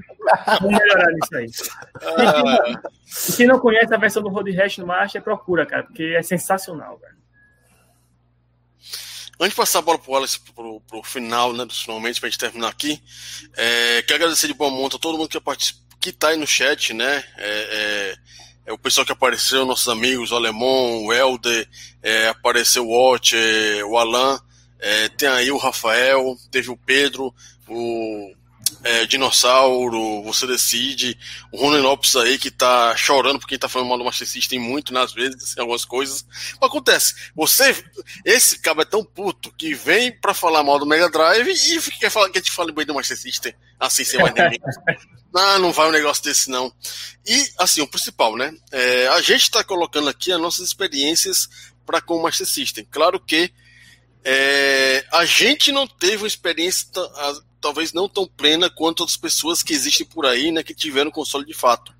Vamos 0.60 0.76
melhorar 0.76 1.12
nisso 1.12 1.36
aí. 1.36 1.46
E 3.28 3.36
quem 3.36 3.46
não 3.46 3.60
conhece 3.60 3.94
a 3.94 3.96
versão 3.96 4.24
do 4.24 4.28
Road 4.28 4.50
Rash 4.50 4.78
no 4.78 4.88
Master, 4.88 5.22
procura, 5.22 5.64
cara, 5.64 5.84
porque 5.84 6.02
é 6.02 6.22
sensacional, 6.22 6.98
cara. 6.98 7.14
Antes 9.40 9.50
de 9.50 9.56
passar 9.56 9.80
a 9.80 9.82
bola 9.82 9.98
para 9.98 10.64
o 10.64 10.80
pro, 10.80 11.02
final, 11.02 11.52
né, 11.52 11.66
finalmente, 11.70 12.20
para 12.20 12.28
gente 12.28 12.38
terminar 12.38 12.68
aqui, 12.68 13.02
é, 13.56 14.02
quero 14.02 14.22
agradecer 14.22 14.46
de 14.46 14.54
boa 14.54 14.70
monta 14.70 14.96
a 14.96 14.98
todo 14.98 15.18
mundo 15.18 15.28
que, 15.28 15.40
que 16.00 16.12
tá 16.12 16.28
aí 16.28 16.36
no 16.36 16.46
chat, 16.46 16.92
né? 16.92 17.24
É, 17.36 18.16
é, 18.16 18.16
é, 18.66 18.72
o 18.72 18.78
pessoal 18.78 19.04
que 19.04 19.12
apareceu, 19.12 19.66
nossos 19.66 19.88
amigos, 19.88 20.30
o 20.30 20.36
Alemão, 20.36 21.04
o 21.04 21.12
Helder, 21.12 21.68
é, 22.02 22.28
apareceu 22.28 22.86
o 22.86 22.90
Watch, 22.90 23.36
é, 23.36 23.84
o 23.84 23.98
Alan, 23.98 24.40
é, 24.78 25.08
tem 25.08 25.28
aí 25.28 25.50
o 25.50 25.58
Rafael, 25.58 26.36
teve 26.50 26.70
o 26.70 26.76
Pedro, 26.76 27.34
o 27.68 28.32
é, 28.84 29.06
Dinossauro, 29.06 30.22
Você 30.24 30.46
Decide, 30.46 31.18
o 31.50 31.56
Rony 31.56 31.80
Lopes 31.80 32.14
aí 32.16 32.38
que 32.38 32.50
tá 32.50 32.94
chorando 32.94 33.38
porque 33.40 33.56
tá 33.56 33.66
falando 33.66 33.88
mal 33.88 33.96
do 33.96 34.04
Master 34.04 34.28
System 34.28 34.58
muito, 34.58 34.92
nas 34.92 35.12
vezes, 35.12 35.42
assim, 35.42 35.60
algumas 35.60 35.86
coisas. 35.86 36.26
Mas 36.60 36.68
acontece, 36.68 37.14
você, 37.34 37.74
esse 38.24 38.58
cara 38.58 38.82
é 38.82 38.84
tão 38.84 39.02
puto 39.02 39.50
que 39.52 39.74
vem 39.74 40.12
pra 40.12 40.34
falar 40.34 40.62
mal 40.62 40.78
do 40.78 40.84
Mega 40.84 41.08
Drive 41.08 41.48
e 41.48 41.98
quer 41.98 42.10
falar 42.10 42.28
que 42.28 42.38
a 42.38 42.40
gente 42.42 42.52
fale 42.52 42.72
bem 42.72 42.84
do 42.84 42.94
Master 42.94 43.16
System, 43.16 43.54
assim, 43.80 44.04
sem 44.04 44.20
mais 44.20 44.34
nem 44.34 44.60
Não, 45.32 45.58
não 45.60 45.72
vai 45.72 45.88
um 45.88 45.92
negócio 45.92 46.22
desse, 46.22 46.50
não. 46.50 46.70
E, 47.26 47.48
assim, 47.58 47.80
o 47.80 47.86
principal, 47.86 48.36
né? 48.36 48.54
É, 48.70 49.08
a 49.08 49.20
gente 49.22 49.44
está 49.44 49.64
colocando 49.64 50.10
aqui 50.10 50.30
as 50.30 50.40
nossas 50.40 50.66
experiências 50.66 51.48
para 51.86 52.02
com 52.02 52.16
o 52.16 52.22
Master 52.22 52.46
System. 52.46 52.86
Claro 52.90 53.18
que 53.18 53.50
é, 54.22 55.06
a 55.10 55.24
gente 55.24 55.72
não 55.72 55.86
teve 55.86 56.18
uma 56.18 56.28
experiência 56.28 56.86
talvez 57.64 57.92
não 57.92 58.08
tão 58.08 58.26
plena 58.26 58.70
quanto 58.70 59.00
outras 59.00 59.16
pessoas 59.16 59.62
que 59.62 59.72
existem 59.72 60.06
por 60.06 60.26
aí, 60.26 60.52
né, 60.52 60.62
que 60.62 60.74
tiveram 60.74 61.10
console 61.10 61.44
de 61.44 61.54
fato. 61.54 61.94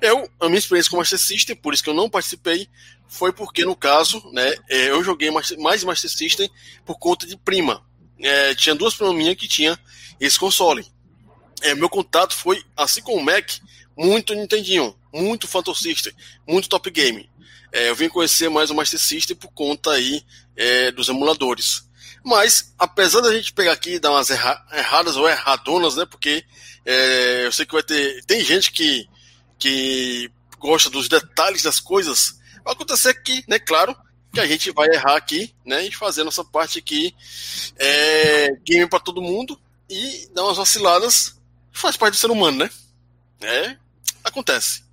Eu, 0.00 0.28
a 0.40 0.46
minha 0.46 0.58
experiência 0.58 0.90
com 0.90 0.96
Master 0.96 1.18
System, 1.18 1.54
por 1.56 1.74
isso 1.74 1.82
que 1.82 1.90
eu 1.90 1.94
não 1.94 2.08
participei, 2.08 2.68
foi 3.08 3.32
porque, 3.32 3.64
no 3.64 3.76
caso, 3.76 4.22
né, 4.32 4.54
é, 4.68 4.90
eu 4.90 5.04
joguei 5.04 5.30
mais 5.30 5.84
Master 5.84 6.10
System 6.10 6.50
por 6.84 6.98
conta 6.98 7.26
de 7.26 7.36
prima. 7.36 7.84
É, 8.18 8.54
tinha 8.54 8.74
duas 8.74 8.94
primas 8.94 9.14
minhas 9.14 9.36
que 9.36 9.48
tinham 9.48 9.76
esse 10.18 10.38
console 10.38 10.86
é, 11.62 11.74
meu 11.74 11.88
contato 11.88 12.34
foi, 12.34 12.62
assim 12.76 13.02
como 13.02 13.18
o 13.18 13.24
Mac, 13.24 13.50
muito 13.96 14.34
Nintendinho, 14.34 14.96
muito 15.12 15.46
Phantom 15.46 15.74
System, 15.74 16.12
muito 16.46 16.68
Top 16.68 16.90
Game. 16.90 17.28
É, 17.72 17.90
eu 17.90 17.94
vim 17.94 18.08
conhecer 18.08 18.48
mais 18.48 18.70
o 18.70 18.74
Master 18.74 18.98
System 18.98 19.36
por 19.36 19.52
conta 19.52 19.92
aí 19.92 20.24
é, 20.56 20.90
dos 20.90 21.08
emuladores. 21.08 21.88
Mas, 22.24 22.74
apesar 22.78 23.20
da 23.20 23.32
gente 23.32 23.52
pegar 23.52 23.72
aqui 23.72 23.94
e 23.94 23.98
dar 23.98 24.10
umas 24.10 24.30
erra 24.30 24.64
erradas 24.72 25.16
ou 25.16 25.28
erradonas, 25.28 25.96
né? 25.96 26.04
Porque 26.04 26.44
é, 26.84 27.46
eu 27.46 27.52
sei 27.52 27.64
que 27.64 27.72
vai 27.72 27.82
ter. 27.82 28.24
Tem 28.24 28.44
gente 28.44 28.72
que, 28.72 29.08
que 29.58 30.30
gosta 30.58 30.90
dos 30.90 31.08
detalhes 31.08 31.62
das 31.62 31.80
coisas. 31.80 32.38
Vai 32.64 32.74
acontecer 32.74 33.14
que, 33.22 33.42
né, 33.48 33.58
claro, 33.58 33.96
que 34.32 34.40
a 34.40 34.46
gente 34.46 34.70
vai 34.70 34.88
errar 34.88 35.16
aqui, 35.16 35.54
né? 35.64 35.86
E 35.86 35.92
fazer 35.92 36.20
a 36.20 36.24
nossa 36.24 36.44
parte 36.44 36.78
aqui. 36.78 37.14
É, 37.76 38.50
game 38.66 38.86
para 38.86 39.00
todo 39.00 39.22
mundo. 39.22 39.58
E 39.88 40.28
dar 40.34 40.44
umas 40.44 40.56
vaciladas 40.56 41.40
faz 41.72 41.96
parte 41.96 42.14
do 42.14 42.18
ser 42.18 42.30
humano, 42.30 42.58
né? 42.58 42.70
É, 43.40 43.76
acontece. 44.22 44.84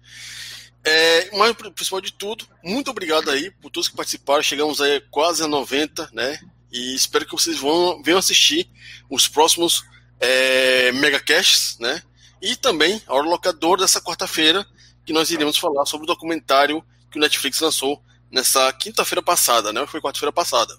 É, 0.84 1.36
mas 1.36 1.54
principal 1.76 2.00
de 2.00 2.14
tudo, 2.14 2.48
muito 2.64 2.90
obrigado 2.90 3.30
aí 3.30 3.52
por 3.52 3.70
todos 3.70 3.90
que 3.90 3.96
participaram. 3.96 4.42
Chegamos 4.42 4.80
aí 4.80 5.02
quase 5.12 5.44
a 5.44 5.48
90, 5.48 6.10
né? 6.14 6.40
E 6.72 6.96
espero 6.96 7.26
que 7.26 7.32
vocês 7.32 7.60
vão, 7.60 8.02
venham 8.04 8.20
assistir 8.20 8.70
os 9.10 9.28
próximos 9.28 9.84
é, 10.20 10.92
Megacasts, 10.94 11.78
né? 11.80 12.02
E 12.42 12.56
também 12.56 13.02
a 13.08 13.14
hora 13.16 13.28
locador 13.28 13.78
dessa 13.80 14.02
quarta-feira, 14.02 14.66
que 15.06 15.14
nós 15.14 15.32
iremos 15.32 15.58
falar 15.58 15.86
sobre 15.86 16.04
o 16.04 16.08
documentário 16.08 16.84
que 17.10 17.18
o 17.18 17.22
Netflix 17.22 17.60
lançou 17.62 18.02
nessa 18.32 18.72
quinta-feira 18.74 19.22
passada, 19.22 19.72
né? 19.72 19.86
Foi 19.88 20.02
quarta-feira 20.02 20.32
passada. 20.32 20.74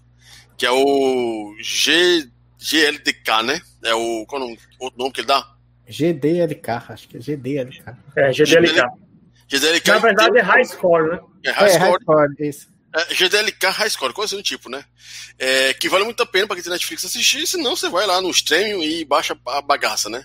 Que 0.57 0.67
é 0.67 0.71
o 0.71 1.55
G, 1.61 2.29
GLDK, 2.59 3.43
né? 3.45 3.61
É 3.85 3.95
o. 3.95 4.27
Qual 4.27 4.43
é 4.43 4.45
o 4.45 4.57
outro 4.81 4.99
nome 4.99 5.13
que 5.13 5.21
ele 5.21 5.29
dá? 5.29 5.55
GDLK, 5.89 6.71
acho 6.89 7.09
que 7.09 7.17
é 7.17 7.21
GDLK. 7.21 7.97
É, 8.17 8.33
GDLK. 8.33 8.83
GDLK. 9.49 9.91
Na 9.91 9.99
verdade 9.99 10.39
é 10.39 10.43
High 10.43 10.65
Score, 10.67 11.11
né? 11.11 11.21
É 11.45 11.51
High 11.51 11.71
É, 11.71 11.73
Score. 11.73 11.91
High 11.91 12.01
Score, 12.03 12.49
isso. 12.49 12.69
É, 12.95 13.15
GDLK 13.15 13.67
High 13.67 13.91
Score, 13.91 14.13
coisa 14.15 14.37
do 14.37 14.43
tipo, 14.43 14.71
né? 14.71 14.85
É, 15.39 15.75
que 15.75 15.89
vale 15.89 16.05
muito 16.05 16.23
a 16.23 16.27
pena 16.27 16.47
para 16.47 16.57
quem 16.57 16.63
tem 16.63 16.73
Netflix 16.73 17.05
assistir, 17.05 17.47
senão 17.47 17.77
você 17.77 17.89
vai 17.89 18.07
lá 18.07 18.21
no 18.21 18.31
streaming 18.31 18.83
e 18.83 19.05
baixa 19.05 19.39
a 19.47 19.61
bagaça, 19.61 20.09
né? 20.09 20.25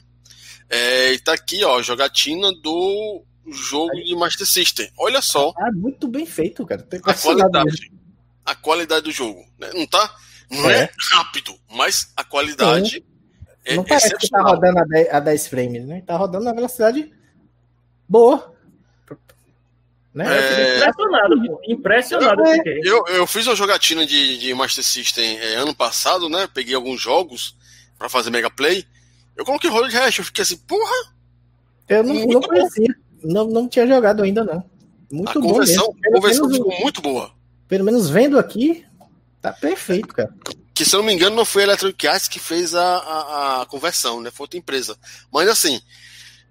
É, 0.69 1.13
e 1.13 1.19
tá 1.19 1.33
aqui, 1.33 1.63
ó, 1.63 1.81
jogatina 1.81 2.51
do 2.61 3.23
jogo 3.51 3.91
de 3.91 4.15
Master 4.15 4.47
System. 4.47 4.89
Olha 4.97 5.21
só 5.21 5.53
Ah, 5.57 5.71
muito 5.73 6.07
bem 6.07 6.25
feito, 6.25 6.65
cara. 6.65 6.87
A 7.03 7.13
qualidade. 7.13 7.91
A 8.45 8.55
qualidade 8.55 9.03
do 9.03 9.11
jogo. 9.11 9.45
Né? 9.59 9.69
Não 9.73 9.85
tá. 9.85 10.15
Não 10.49 10.69
é. 10.69 10.83
É. 10.83 10.89
rápido, 11.11 11.53
mas 11.69 12.11
a 12.15 12.23
qualidade 12.23 13.03
é 13.65 13.75
Não 13.75 13.83
parece 13.83 14.15
que 14.15 14.29
tá 14.29 14.41
rodando 14.41 14.79
a 14.79 14.83
10, 14.83 15.09
a 15.09 15.19
10 15.19 15.47
frames, 15.47 15.85
né? 15.85 16.03
Tá 16.05 16.15
rodando 16.15 16.45
na 16.45 16.53
velocidade 16.53 17.11
boa. 18.07 18.52
Né? 20.13 20.25
É, 20.27 20.77
Impressionado, 20.77 21.41
pô. 21.47 21.61
Impressionado. 21.67 22.41
eu 22.41 22.45
É. 22.47 22.53
fiquei. 22.57 22.79
Eu, 22.83 23.03
eu 23.07 23.25
fiz 23.27 23.47
uma 23.47 23.55
jogatina 23.55 24.05
de, 24.05 24.37
de 24.37 24.53
Master 24.53 24.83
System 24.83 25.37
é, 25.39 25.55
ano 25.55 25.73
passado, 25.73 26.29
né? 26.29 26.47
Peguei 26.53 26.75
alguns 26.75 27.01
jogos 27.01 27.55
pra 27.97 28.07
fazer 28.09 28.29
Mega 28.29 28.49
Play. 28.49 28.85
Eu 29.35 29.43
coloquei 29.43 29.69
Roller 29.69 29.91
Rash, 29.91 30.19
eu 30.19 30.25
fiquei 30.25 30.43
assim, 30.43 30.57
porra, 30.57 31.13
Eu 31.89 32.03
não, 32.03 32.13
não 32.13 32.41
conhecia. 32.41 32.95
Não, 33.23 33.47
não 33.47 33.67
tinha 33.67 33.87
jogado 33.87 34.21
ainda, 34.21 34.43
não. 34.43 34.63
Muito 35.11 35.39
a 35.39 35.41
bom 35.41 35.49
conversão, 35.53 35.87
mesmo. 35.87 36.01
Pelo 36.01 36.15
conversão 36.15 36.45
menos, 36.47 36.57
ficou 36.57 36.79
muito 36.81 37.01
boa. 37.01 37.31
pelo 37.67 37.83
menos 37.85 38.09
vendo 38.09 38.37
aqui, 38.37 38.85
tá 39.41 39.51
perfeito, 39.51 40.09
cara. 40.09 40.31
Que 40.75 40.85
se 40.85 40.95
eu 40.95 40.99
não 40.99 41.05
me 41.07 41.13
engano, 41.13 41.35
não 41.35 41.45
foi 41.45 41.63
a 41.63 41.65
Electronic 41.65 42.07
Arts 42.07 42.27
que 42.27 42.39
fez 42.39 42.75
a, 42.75 42.97
a, 42.97 43.61
a 43.61 43.65
conversão, 43.65 44.21
né? 44.21 44.29
Foi 44.31 44.43
outra 44.43 44.59
empresa. 44.59 44.97
Mas 45.31 45.47
assim, 45.47 45.79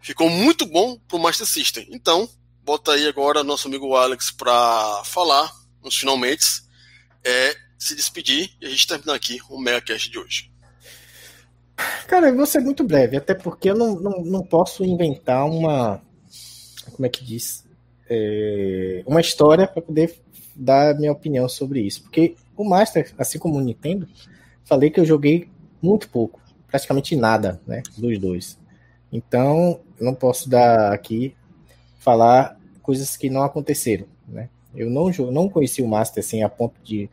ficou 0.00 0.28
muito 0.30 0.64
bom 0.66 0.98
pro 1.08 1.18
Master 1.18 1.46
System. 1.46 1.86
Então, 1.90 2.28
bota 2.64 2.92
aí 2.92 3.06
agora 3.06 3.44
nosso 3.44 3.68
amigo 3.68 3.94
Alex 3.94 4.30
pra 4.30 5.02
falar, 5.04 5.52
nos 5.82 5.96
finalmente, 5.96 6.62
é, 7.24 7.54
se 7.78 7.94
despedir 7.94 8.50
e 8.60 8.66
a 8.66 8.68
gente 8.68 8.86
termina 8.86 9.14
aqui 9.14 9.38
o 9.50 9.58
MegaCast 9.58 10.10
de 10.10 10.18
hoje. 10.18 10.52
Cara, 12.06 12.28
eu 12.28 12.36
vou 12.36 12.46
ser 12.46 12.60
muito 12.60 12.84
breve, 12.84 13.16
até 13.16 13.34
porque 13.34 13.70
eu 13.70 13.74
não, 13.74 13.94
não, 13.96 14.22
não 14.22 14.42
posso 14.42 14.84
inventar 14.84 15.44
uma. 15.46 16.00
Como 16.92 17.06
é 17.06 17.08
que 17.08 17.24
diz? 17.24 17.64
É, 18.08 19.02
uma 19.06 19.20
história 19.20 19.66
para 19.66 19.82
poder 19.82 20.14
dar 20.54 20.94
minha 20.96 21.10
opinião 21.10 21.48
sobre 21.48 21.80
isso. 21.80 22.02
Porque 22.02 22.36
o 22.56 22.64
Master, 22.64 23.12
assim 23.18 23.38
como 23.38 23.56
o 23.56 23.60
Nintendo, 23.60 24.06
falei 24.64 24.90
que 24.90 25.00
eu 25.00 25.04
joguei 25.04 25.48
muito 25.80 26.08
pouco, 26.08 26.40
praticamente 26.68 27.16
nada, 27.16 27.60
né? 27.66 27.82
Dos 27.96 28.18
dois. 28.18 28.58
Então, 29.10 29.80
eu 29.98 30.06
não 30.06 30.14
posso 30.14 30.48
dar 30.48 30.92
aqui 30.92 31.34
falar 32.02 32.58
coisas 32.82 33.16
que 33.16 33.30
não 33.30 33.42
aconteceram, 33.42 34.06
né? 34.28 34.48
Eu 34.74 34.90
não, 34.90 35.10
não 35.30 35.48
conheci 35.48 35.82
o 35.82 35.88
Master 35.88 36.24
assim 36.24 36.42
a 36.42 36.48
ponto 36.48 36.74
de 36.82 37.08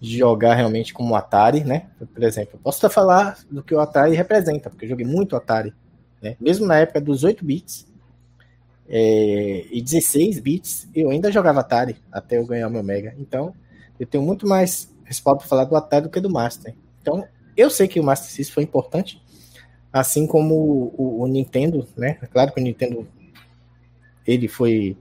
jogar 0.00 0.54
realmente 0.54 0.94
como 0.94 1.14
Atari, 1.14 1.62
né? 1.64 1.88
Por 2.14 2.22
exemplo, 2.22 2.52
eu 2.54 2.60
posso 2.60 2.88
falar 2.90 3.38
do 3.50 3.62
que 3.62 3.74
o 3.74 3.80
Atari 3.80 4.14
representa, 4.16 4.70
porque 4.70 4.84
eu 4.86 4.90
joguei 4.90 5.06
muito 5.06 5.36
Atari, 5.36 5.74
né? 6.22 6.36
Mesmo 6.40 6.66
na 6.66 6.78
época 6.78 7.00
dos 7.00 7.24
8 7.24 7.44
bits 7.44 7.86
é, 8.88 9.66
e 9.70 9.80
16 9.80 10.40
bits, 10.40 10.88
eu 10.94 11.10
ainda 11.10 11.30
jogava 11.30 11.60
Atari 11.60 11.96
até 12.10 12.38
eu 12.38 12.46
ganhar 12.46 12.68
meu 12.68 12.82
Mega. 12.82 13.14
Então, 13.18 13.54
eu 13.98 14.06
tenho 14.06 14.22
muito 14.24 14.46
mais 14.46 14.92
respaldo 15.04 15.40
para 15.40 15.48
falar 15.48 15.64
do 15.64 15.76
Atari 15.76 16.04
do 16.04 16.10
que 16.10 16.20
do 16.20 16.30
Master. 16.30 16.74
Então, 17.00 17.24
eu 17.56 17.70
sei 17.70 17.86
que 17.86 18.00
o 18.00 18.04
Master 18.04 18.30
System 18.30 18.54
foi 18.54 18.62
importante, 18.64 19.22
assim 19.92 20.26
como 20.26 20.54
o, 20.54 20.94
o- 20.98 21.22
o 21.22 21.26
Nintendo, 21.28 21.86
né? 21.96 22.14
Claro 22.32 22.52
que 22.52 22.60
o 22.60 22.64
Nintendo 22.64 23.06
ele 24.32 24.48
foi 24.48 24.96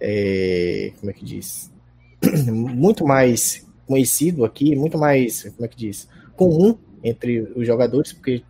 é, 0.00 0.92
como 1.00 1.10
é 1.10 1.14
que 1.14 1.24
diz? 1.24 1.72
muito 2.52 3.06
mais 3.06 3.66
conhecido 3.86 4.44
aqui, 4.44 4.74
muito 4.76 4.98
mais, 4.98 5.44
como 5.44 5.64
é 5.64 5.68
que 5.68 5.76
diz, 5.76 6.08
comum 6.36 6.76
entre 7.02 7.40
os 7.56 7.66
jogadores, 7.66 8.12
porque 8.12 8.42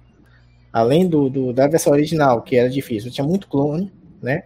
além 0.73 1.09
do, 1.09 1.29
do- 1.31 1.53
da 1.53 1.67
versão 1.69 1.93
original, 1.93 2.43
que 2.43 2.57
era 2.57 2.69
difícil, 2.71 3.11
tinha 3.11 3.27
muito 3.27 3.49
clone, 3.49 3.93
né? 4.23 4.45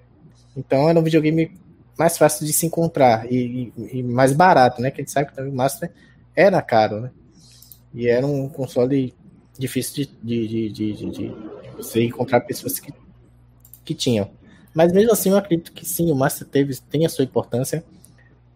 Então 0.57 0.89
era 0.89 0.99
um 0.99 1.03
videogame 1.03 1.53
mais 1.99 2.19
fácil 2.19 2.47
de 2.47 2.53
se 2.53 2.67
encontrar 2.67 3.31
e, 3.33 3.73
e- 3.77 3.99
e 3.99 4.03
mais 4.03 4.33
barato, 4.33 4.81
né? 4.83 4.91
Que 4.91 5.01
a 5.01 5.05
gente 5.05 5.13
sabe 5.13 5.29
que 5.31 5.37
também 5.37 5.53
o 5.53 5.57
Master 5.57 5.91
era 6.37 6.61
caro, 6.63 7.01
né? 7.01 7.11
E 7.95 8.09
era 8.09 8.27
um 8.27 8.49
console 8.49 9.15
difícil 9.59 10.07
de, 10.23 10.47
de, 10.49 10.69
de, 10.71 10.93
de, 10.95 11.11
de- 11.11 11.37
você 11.77 12.05
encontrar 12.05 12.41
pessoas 12.43 12.79
que, 12.81 12.93
que 13.85 13.95
tinham. 13.95 14.31
Mas 14.75 14.93
mesmo 14.93 15.13
assim, 15.13 15.31
eu 15.31 15.37
acredito 15.37 15.73
que 15.73 15.85
sim, 15.87 16.11
o 16.11 16.15
Master 16.15 16.47
teve, 16.47 16.77
tem 16.91 17.05
a 17.07 17.09
sua 17.09 17.25
importância. 17.25 17.85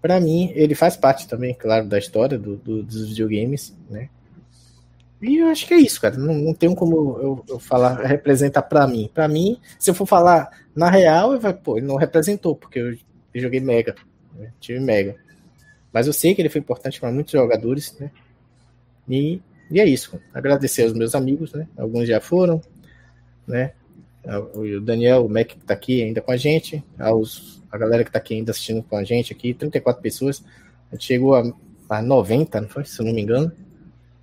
Para 0.03 0.21
mim, 0.21 0.53
ele 0.55 0.75
faz 0.75 0.97
parte 0.97 1.29
também, 1.29 1.55
claro, 1.55 1.89
da 1.89 1.99
história 1.99 2.39
do, 2.39 2.57
do- 2.57 2.83
dos 2.85 3.09
videogames, 3.11 3.75
né? 3.91 4.11
E 5.21 5.37
eu 5.39 5.47
acho 5.49 5.67
que 5.67 5.75
é 5.75 5.79
isso, 5.79 6.01
cara. 6.01 6.17
Não, 6.17 6.35
não 6.35 6.55
tenho 6.55 6.75
como 6.75 7.17
eu, 7.21 7.45
eu 7.49 7.59
falar, 7.59 8.01
representa 8.05 8.61
para 8.61 8.87
mim. 8.89 9.09
Para 9.13 9.29
mim, 9.29 9.59
se 9.79 9.91
eu 9.91 9.95
for 9.95 10.07
falar 10.07 10.51
na 10.75 10.91
real, 10.91 11.33
eu 11.33 11.41
vai, 11.41 11.55
pô, 11.55 11.77
ele 11.79 11.87
não 11.87 11.97
representou, 11.97 12.57
porque 12.57 12.79
eu, 12.79 12.93
eu 13.33 13.41
joguei 13.41 13.61
Mega, 13.61 13.95
né? 14.37 14.51
tive 14.61 14.81
Mega. 14.81 15.15
Mas 15.93 16.07
eu 16.07 16.13
sei 16.15 16.35
que 16.35 16.43
ele 16.43 16.51
foi 16.51 16.61
importante 16.61 17.01
para 17.01 17.13
muitos 17.13 17.33
jogadores, 17.33 17.97
né? 18.01 18.11
E, 19.09 19.41
e 19.71 19.81
é 19.81 19.87
isso. 19.87 20.21
Agradecer 20.35 20.85
aos 20.85 20.95
meus 20.95 21.15
amigos, 21.15 21.53
né? 21.53 21.69
Alguns 21.77 22.09
já 22.09 22.21
foram, 22.21 22.61
né? 23.47 23.73
O 24.55 24.81
Daniel, 24.81 25.25
o 25.27 25.29
Mac 25.29 25.49
que 25.49 25.57
tá 25.59 25.75
aqui 25.75 26.03
ainda 26.03 26.21
com 26.21 26.31
a 26.31 26.37
gente, 26.37 26.83
aos, 26.99 27.61
a 27.71 27.77
galera 27.77 28.05
que 28.05 28.11
tá 28.13 28.19
aqui 28.19 28.35
ainda 28.35 28.53
assistindo 28.53 28.83
com 28.83 28.97
a 28.97 29.03
gente 29.05 29.33
aqui, 29.33 29.53
34 29.53 30.01
pessoas. 30.01 30.45
A 30.91 30.95
gente 30.95 31.07
chegou 31.07 31.35
a, 31.35 31.43
a 31.89 32.01
90, 32.03 32.61
não 32.61 32.69
foi? 32.69 32.85
Se 32.85 33.01
eu 33.01 33.07
não 33.07 33.13
me 33.13 33.21
engano. 33.23 33.51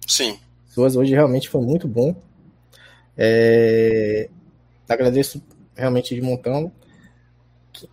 Sim. 0.07 0.39
Pessoas, 0.67 0.95
hoje 0.95 1.13
realmente 1.13 1.49
foi 1.49 1.61
muito 1.61 1.87
bom. 1.87 2.15
É, 3.17 4.29
agradeço 4.87 5.41
realmente 5.75 6.15
de 6.15 6.21
montão. 6.21 6.71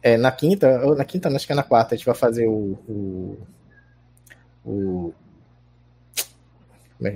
É, 0.03 0.17
na 0.17 0.31
quinta, 0.31 0.85
ou 0.87 0.95
na 0.95 1.05
quinta, 1.05 1.29
não, 1.29 1.37
acho 1.37 1.47
que 1.47 1.53
é 1.53 1.57
na 1.57 1.63
quarta, 1.63 1.95
a 1.95 1.99
gente 1.99 2.07
vai 2.07 2.15
fazer 2.15 2.47
o, 2.47 2.79
o, 2.89 3.39
o- 4.65 5.15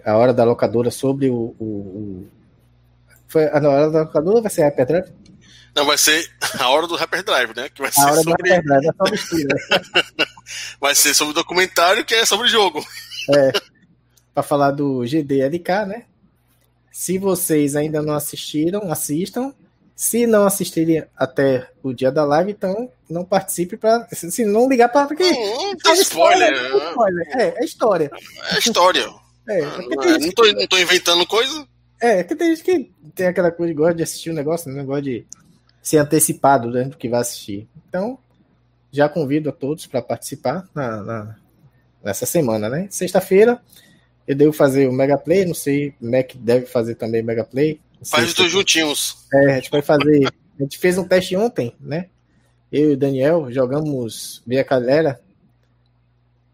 a 0.05 0.17
hora 0.17 0.33
da 0.35 0.44
locadora 0.44 0.91
sobre 0.91 1.31
o, 1.31 1.55
o, 1.59 1.65
o- 1.65 2.27
foi 3.31 3.47
a 3.47 3.57
hora 3.68 3.91
da 3.91 4.10
ou 4.20 4.42
vai 4.42 4.50
ser 4.50 4.62
a 4.62 4.67
Hyperdrive? 4.67 5.09
Não, 5.75 5.86
vai 5.86 5.97
ser 5.97 6.28
a 6.59 6.68
hora 6.68 6.86
do 6.86 6.97
Hyperdrive, 6.97 7.55
né? 7.57 7.68
Que 7.68 7.81
vai 7.81 7.92
ser 7.92 8.00
A 8.00 8.07
hora 8.07 8.17
da 8.17 8.23
sobre, 8.23 8.50
Hyperdrive, 8.50 8.89
é 8.89 8.92
só 8.92 9.10
mistura. 9.10 9.57
vai 10.81 10.94
ser 10.94 11.15
sobre 11.15 11.31
o 11.31 11.34
documentário 11.34 12.05
que 12.05 12.15
é 12.15 12.26
sobre 12.26 12.47
o 12.47 12.50
jogo. 12.50 12.84
para 14.34 14.42
falar 14.42 14.73
do 14.73 15.05
GDLK, 15.07 15.86
né? 15.86 16.05
Se 16.91 17.18
vocês 17.18 17.76
ainda 17.76 18.02
não 18.02 18.15
assistiram, 18.15 18.91
assistam. 18.91 19.55
Se 19.94 20.26
não 20.26 20.47
assistirem 20.47 21.05
até 21.15 21.68
o 21.83 21.92
dia 21.92 22.10
da 22.10 22.25
live, 22.25 22.52
então 22.52 22.91
não 23.09 23.23
participe 23.23 23.76
para 23.76 24.09
se 24.10 24.47
não 24.47 24.67
ligar 24.67 24.89
para 24.89 25.07
porque 25.07 25.23
Hum, 25.23 25.76
tem 25.76 25.92
spoiler. 26.00 26.52
é 26.55 26.89
spoiler. 26.89 27.28
É, 27.39 27.55
é 27.59 27.65
história. 27.65 28.10
É 28.55 28.59
história. 28.59 29.10
É, 29.47 29.60
tem 29.60 30.09
gente 30.15 30.26
Não 30.26 30.33
tô, 30.33 30.52
não 30.52 30.67
tô 30.67 30.78
inventando 30.78 31.26
coisa. 31.26 31.67
É, 32.01 32.25
que 32.25 32.35
tem 32.35 32.55
gente 32.57 32.65
que 32.65 32.91
tem 33.15 33.27
aquela 33.27 33.51
coisa 33.51 33.73
de 33.73 33.77
gosta 33.77 33.95
de 33.95 34.03
assistir 34.03 34.31
o 34.31 34.35
negócio, 34.35 34.70
né? 34.73 34.83
Gosta 34.83 35.03
de 35.03 35.27
ser 35.83 35.99
antecipado 35.99 36.70
né, 36.70 36.85
do 36.85 36.97
que 36.97 37.09
vai 37.09 37.20
assistir. 37.20 37.69
Então, 37.89 38.19
já 38.91 39.09
convido 39.09 39.49
a 39.51 39.53
todos 39.53 39.87
para 39.87 40.01
participar 40.03 40.69
na, 40.75 41.03
na- 41.03 41.37
nessa 42.03 42.25
semana, 42.27 42.69
né? 42.69 42.87
Sexta-feira 42.91 43.61
eu 44.27 44.35
devo 44.37 44.53
fazer 44.53 44.87
o 44.89 44.93
Mega 44.93 45.19
Play, 45.19 45.45
não 45.45 45.55
sei, 45.55 45.93
Mac 46.01 46.33
deve 46.37 46.67
fazer 46.67 46.95
também 46.95 47.23
Mega 47.23 47.45
Play. 47.45 47.81
Faz 48.05 48.29
os 48.29 48.35
dois 48.35 48.53
juntinhos. 48.53 49.27
É, 49.33 49.53
a 49.53 49.55
gente 49.57 49.70
vai 49.70 49.83
fazer. 49.83 50.27
A 50.59 50.62
gente 50.62 50.79
fez 50.79 50.97
um 50.97 51.05
teste 51.05 51.37
ontem, 51.37 51.75
né? 51.81 52.07
Eu 52.70 52.91
e 52.91 52.93
o 52.95 52.97
Daniel 52.97 53.51
jogamos 53.51 54.43
via 54.47 54.62
galera. 54.62 55.20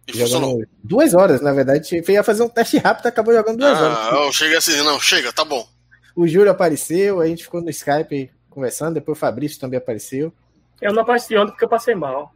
E 0.09 0.13
funcionou. 0.13 0.51
Jogamos 0.51 0.69
duas 0.85 1.15
horas, 1.15 1.41
na 1.41 1.53
verdade. 1.53 1.81
A 1.81 1.83
gente 1.99 2.13
ia 2.13 2.23
fazer 2.23 2.43
um 2.43 2.49
teste 2.49 2.79
rápido 2.79 3.07
acabou 3.07 3.35
jogando 3.35 3.59
duas 3.59 3.77
horas. 3.81 3.99
Ah, 3.99 4.11
eu 4.25 4.33
cheguei 4.33 4.57
assim, 4.57 4.77
não, 4.85 4.99
chega, 5.01 5.33
tá 5.33 5.45
bom. 5.45 5.67
O 6.15 6.27
Júlio 6.27 6.51
apareceu, 6.51 7.21
a 7.21 7.27
gente 7.27 7.45
ficou 7.45 7.61
no 7.61 7.69
Skype 7.71 8.31
conversando, 8.49 8.95
depois 8.95 9.19
o 9.19 9.21
Fabrício 9.21 9.61
também 9.61 9.79
apareceu. 9.79 10.33
Eu 10.81 10.93
não 10.93 11.03
apareci 11.03 11.37
ontem 11.37 11.51
porque 11.51 11.65
eu 11.65 11.69
passei 11.69 11.95
mal. 11.95 12.33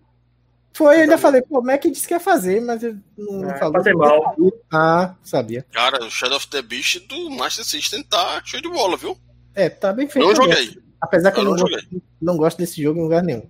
Foi, 0.73 0.97
eu 0.97 1.01
ainda 1.03 1.19
falei, 1.19 1.43
pô, 1.43 1.59
o 1.61 1.63
Mac 1.63 1.83
disse 1.83 2.07
que 2.07 2.15
ia 2.15 2.21
fazer, 2.21 2.61
mas 2.61 2.83
eu 2.83 2.97
não 3.19 3.51
É, 3.51 3.59
falou. 3.59 3.75
fazer 3.75 3.95
mal. 3.95 4.37
Ah, 4.73 5.15
sabia. 5.23 5.65
Cara, 5.73 6.05
o 6.05 6.11
Shadow 6.11 6.37
of 6.37 6.47
the 6.49 6.63
Beast 6.63 7.07
do 7.09 7.31
Master 7.31 7.65
System 7.65 8.03
tá 8.05 8.41
cheio 8.45 8.63
de 8.63 8.69
bola, 8.69 8.97
viu? 8.97 9.17
É, 9.55 9.69
tá 9.69 9.93
bem 9.93 10.09
feito. 10.09 10.27
Não 10.27 10.35
joguei. 10.35 10.79
Apesar 11.01 11.33
que 11.33 11.41
eu 11.41 11.45
Eu 11.45 11.51
não, 11.51 11.57
não 11.57 11.65
gosto, 11.69 12.03
não 12.23 12.37
gosto 12.37 12.59
desse 12.59 12.83
jogo 12.83 13.01
em 13.01 13.03
lugar 13.03 13.23
nenhum. 13.23 13.43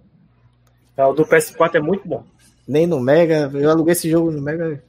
O 0.97 1.13
do 1.13 1.25
PS4 1.27 1.75
é 1.75 1.81
muito 1.81 2.07
bom. 2.07 2.25
Nem 2.71 2.87
no 2.87 3.01
Mega. 3.01 3.51
Eu 3.53 3.69
aluguei 3.69 3.93
esse 3.93 4.09
jogo 4.09 4.31
no 4.31 4.41
Mega, 4.41 4.81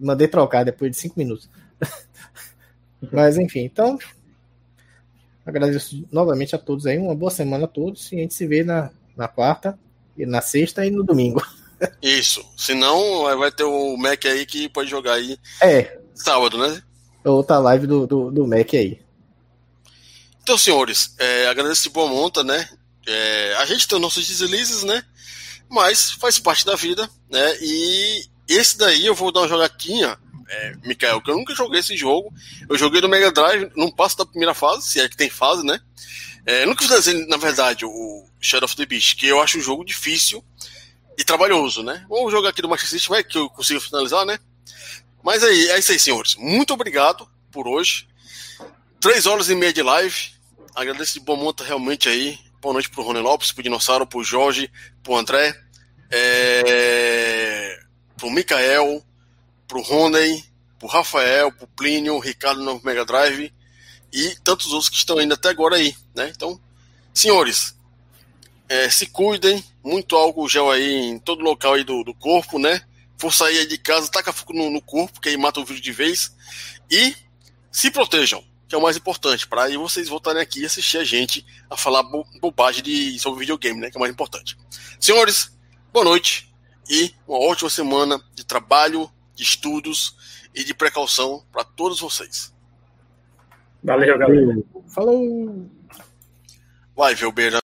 mandei 0.00 0.26
trocar 0.26 0.64
depois 0.64 0.90
de 0.90 0.96
cinco 0.96 1.14
minutos. 1.18 1.48
Mas 3.12 3.38
enfim, 3.38 3.60
então. 3.60 3.96
Agradeço 5.46 6.04
novamente 6.10 6.54
a 6.54 6.58
todos 6.58 6.84
aí. 6.86 6.98
Uma 6.98 7.14
boa 7.14 7.30
semana 7.30 7.64
a 7.64 7.68
todos. 7.68 8.10
E 8.12 8.16
a 8.16 8.18
gente 8.18 8.34
se 8.34 8.46
vê 8.46 8.62
na, 8.64 8.90
na 9.16 9.28
quarta, 9.28 9.78
e 10.16 10.26
na 10.26 10.40
sexta 10.40 10.84
e 10.84 10.90
no 10.90 11.02
domingo. 11.04 11.40
Isso. 12.02 12.44
Senão 12.56 13.22
vai- 13.22 13.36
vai 13.36 13.52
ter 13.52 13.62
o 13.64 13.96
Mac 13.96 14.24
aí 14.26 14.44
que 14.44 14.68
pode 14.68 14.90
jogar 14.90 15.12
aí 15.14 15.38
É, 15.62 16.00
sábado, 16.14 16.58
né? 16.58 16.82
outra 17.24 17.58
live 17.58 17.86
do, 17.86 18.06
do, 18.06 18.30
do 18.30 18.46
Mac 18.46 18.72
aí. 18.74 19.00
Então, 20.42 20.56
senhores, 20.56 21.14
é, 21.18 21.46
agradeço 21.46 21.82
de 21.84 21.90
boa 21.90 22.08
monta, 22.08 22.42
né? 22.42 22.66
É, 23.06 23.54
a 23.56 23.66
gente 23.66 23.86
tem 23.86 24.00
nossos 24.00 24.26
deslizes, 24.26 24.82
né? 24.82 25.02
Mas 25.70 26.12
faz 26.12 26.38
parte 26.38 26.64
da 26.64 26.74
vida, 26.74 27.08
né? 27.30 27.58
E 27.60 28.26
esse 28.48 28.78
daí 28.78 29.06
eu 29.06 29.14
vou 29.14 29.30
dar 29.30 29.40
uma 29.40 29.48
jogatinha, 29.48 30.18
é, 30.48 30.74
Mikael, 30.84 31.20
que 31.20 31.30
eu 31.30 31.36
nunca 31.36 31.54
joguei 31.54 31.80
esse 31.80 31.96
jogo. 31.96 32.32
Eu 32.68 32.78
joguei 32.78 33.00
no 33.00 33.08
Mega 33.08 33.30
Drive, 33.30 33.70
não 33.76 33.90
passo 33.90 34.16
da 34.16 34.26
primeira 34.26 34.54
fase, 34.54 34.88
se 34.88 35.00
é 35.00 35.08
que 35.08 35.16
tem 35.16 35.28
fase, 35.28 35.64
né? 35.64 35.80
É, 36.46 36.64
nunca 36.64 36.82
finalizei, 36.82 37.26
na 37.26 37.36
verdade, 37.36 37.84
o 37.84 38.26
Shadow 38.40 38.64
of 38.64 38.74
the 38.74 38.86
Beast, 38.86 39.16
que 39.16 39.26
eu 39.26 39.40
acho 39.42 39.58
um 39.58 39.62
jogo 39.62 39.84
difícil 39.84 40.42
e 41.18 41.22
trabalhoso, 41.22 41.82
né? 41.82 42.06
Vamos 42.08 42.32
jogar 42.32 42.50
aqui 42.50 42.62
do 42.62 42.68
Master 42.68 42.88
System, 42.88 43.10
vai 43.10 43.24
que 43.24 43.36
eu 43.36 43.50
consiga 43.50 43.80
finalizar, 43.80 44.24
né? 44.24 44.38
Mas 45.22 45.44
aí, 45.44 45.68
é 45.68 45.78
isso 45.78 45.92
aí, 45.92 45.98
senhores. 45.98 46.36
Muito 46.36 46.72
obrigado 46.72 47.28
por 47.50 47.68
hoje. 47.68 48.08
Três 49.00 49.26
horas 49.26 49.50
e 49.50 49.54
meia 49.54 49.72
de 49.72 49.82
live. 49.82 50.16
Agradeço 50.74 51.14
de 51.14 51.20
boa 51.20 51.38
monta 51.38 51.64
realmente 51.64 52.08
aí. 52.08 52.38
Boa 52.60 52.72
noite 52.72 52.90
pro 52.90 53.04
Rony 53.04 53.20
Lopes, 53.20 53.52
pro 53.52 53.62
Dinossauro, 53.62 54.04
pro 54.04 54.24
Jorge, 54.24 54.68
pro 55.00 55.16
André, 55.16 55.54
é... 56.10 57.78
pro 58.16 58.30
Mikael, 58.30 59.00
pro 59.68 59.80
Rony, 59.80 60.44
pro 60.76 60.88
Rafael, 60.88 61.52
pro 61.52 61.68
Plínio, 61.68 62.18
Ricardo 62.18 62.60
no 62.60 62.80
Mega 62.82 63.04
Drive 63.04 63.54
e 64.12 64.34
tantos 64.42 64.72
outros 64.72 64.88
que 64.88 64.96
estão 64.96 65.18
ainda 65.18 65.34
até 65.34 65.50
agora 65.50 65.76
aí, 65.76 65.94
né? 66.16 66.32
Então, 66.34 66.60
senhores, 67.14 67.76
é, 68.68 68.90
se 68.90 69.06
cuidem, 69.06 69.62
muito 69.84 70.16
álcool 70.16 70.48
gel 70.48 70.68
aí 70.68 71.10
em 71.10 71.18
todo 71.20 71.44
local 71.44 71.74
aí 71.74 71.84
do, 71.84 72.02
do 72.02 72.12
corpo, 72.12 72.58
né? 72.58 72.80
For 73.18 73.32
sair 73.32 73.58
aí 73.58 73.66
de 73.68 73.78
casa, 73.78 74.10
taca 74.10 74.32
fogo 74.32 74.52
no, 74.52 74.68
no 74.68 74.82
corpo, 74.82 75.20
que 75.20 75.28
aí 75.28 75.36
mata 75.36 75.60
o 75.60 75.64
vírus 75.64 75.80
de 75.80 75.92
vez. 75.92 76.34
E 76.90 77.14
se 77.70 77.88
protejam, 77.88 78.42
que 78.68 78.74
é 78.74 78.78
o 78.78 78.82
mais 78.82 78.96
importante, 78.98 79.48
para 79.48 79.64
aí 79.64 79.78
vocês 79.78 80.08
voltarem 80.08 80.42
aqui 80.42 80.60
e 80.60 80.66
assistir 80.66 80.98
a 80.98 81.04
gente 81.04 81.44
a 81.70 81.76
falar 81.76 82.02
bo 82.02 82.24
bobagem 82.38 82.82
de, 82.82 83.18
sobre 83.18 83.40
videogame, 83.40 83.80
né? 83.80 83.90
Que 83.90 83.96
é 83.96 83.98
o 83.98 84.00
mais 84.00 84.12
importante. 84.12 84.58
Senhores, 85.00 85.56
boa 85.90 86.04
noite 86.04 86.52
e 86.88 87.14
uma 87.26 87.38
ótima 87.38 87.70
semana 87.70 88.20
de 88.34 88.44
trabalho, 88.44 89.10
de 89.34 89.42
estudos 89.42 90.14
e 90.54 90.62
de 90.62 90.74
precaução 90.74 91.42
para 91.50 91.64
todos 91.64 92.00
vocês. 92.00 92.54
Valeu, 93.82 94.18
galera. 94.18 94.58
Falou! 94.88 95.70
Vai, 96.94 97.14
Velbeira. 97.14 97.56